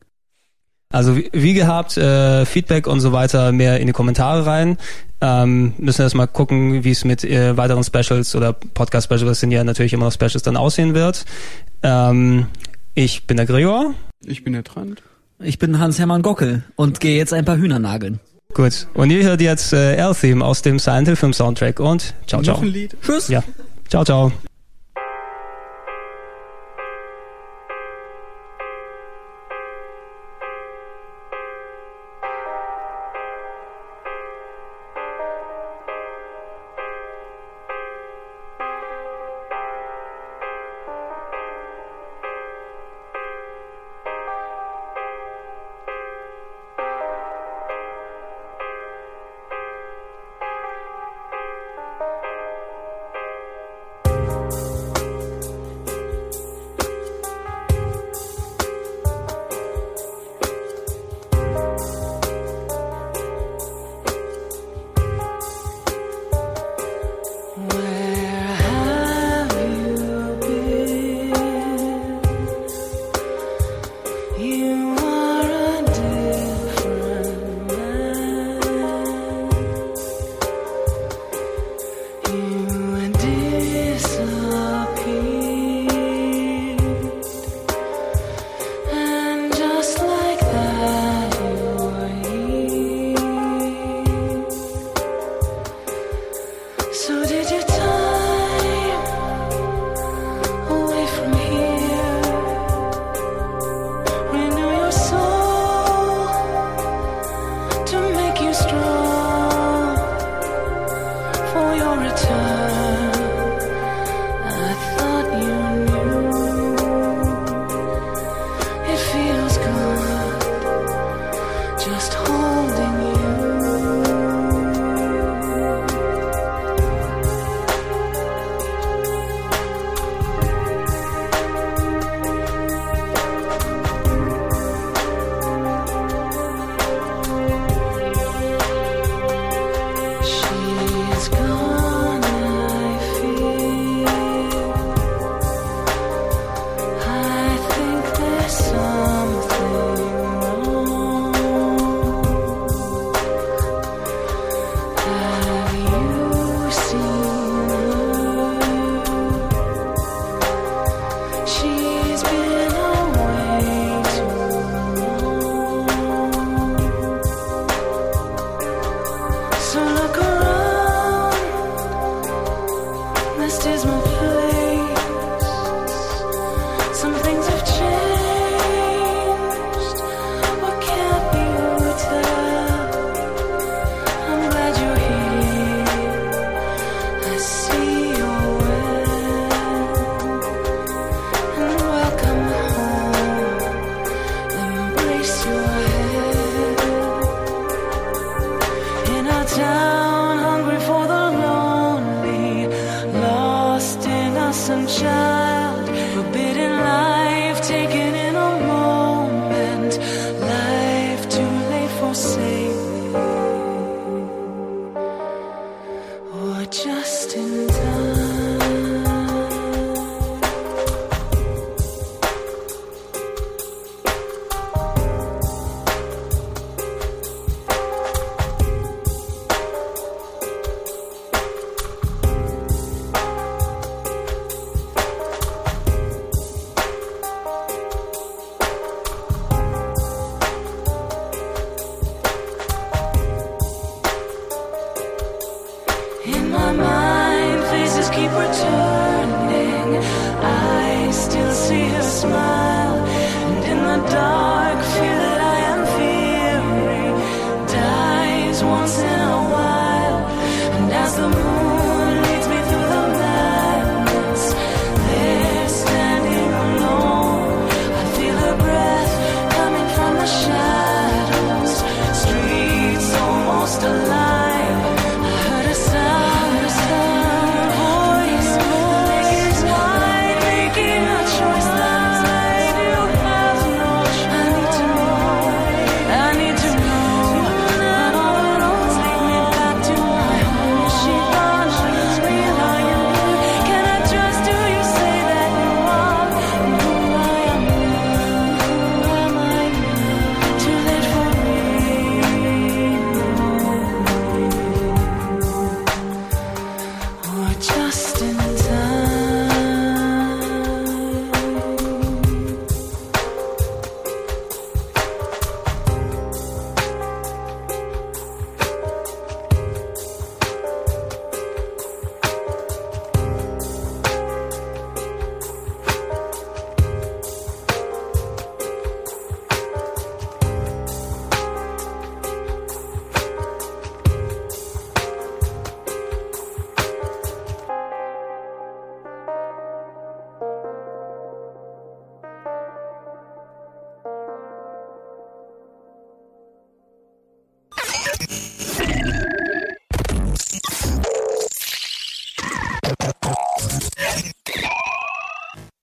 Also 0.92 1.16
wie, 1.16 1.30
wie 1.34 1.54
gehabt, 1.54 1.98
äh, 1.98 2.46
Feedback 2.46 2.88
und 2.88 3.00
so 3.00 3.12
weiter 3.12 3.52
mehr 3.52 3.80
in 3.80 3.86
die 3.88 3.94
Kommentare 3.94 4.46
rein. 4.46 4.78
Ähm, 5.22 5.74
müssen 5.78 6.02
erst 6.02 6.16
mal 6.16 6.26
gucken, 6.28 6.84
wie 6.84 6.90
es 6.92 7.06
mit 7.06 7.24
äh, 7.24 7.56
weiteren 7.58 7.84
Specials 7.84 8.36
oder 8.36 8.54
Podcast-Specials 8.54 9.40
sind 9.40 9.52
ja 9.52 9.64
natürlich 9.64 9.94
immer 9.94 10.06
noch 10.06 10.14
Specials 10.14 10.42
dann 10.42 10.58
aussehen 10.58 10.96
wird. 10.96 11.26
Ähm, 11.84 12.48
ich 12.96 13.28
bin 13.28 13.38
der 13.38 13.46
Gregor. 13.46 13.94
Ich 14.26 14.44
bin 14.44 14.54
der 14.54 14.64
Trant. 14.64 15.04
Ich 15.42 15.60
bin 15.60 15.78
Hans-Hermann 15.80 16.22
Gockel 16.22 16.64
und 16.76 17.00
gehe 17.00 17.18
jetzt 17.18 17.34
ein 17.34 17.46
paar 17.46 17.58
Hühner 17.58 17.80
nageln. 17.80 18.20
Gut. 18.56 18.88
Und 18.96 19.12
ihr 19.12 19.24
hört 19.24 19.42
jetzt 19.42 19.74
äh, 19.74 19.96
L-Theme 19.96 20.44
aus 20.44 20.64
dem 20.64 20.80
Silent 20.80 21.08
Hill 21.08 21.16
Film 21.16 21.34
Soundtrack 21.34 21.80
und 21.80 22.16
ciao, 22.26 22.42
Noch 22.42 22.46
ciao. 22.56 22.62
ein 22.62 22.68
Lied. 22.68 22.98
Tschüss. 23.04 23.28
Ja. 23.28 23.44
Ciao, 23.90 24.04
ciao. 24.04 24.32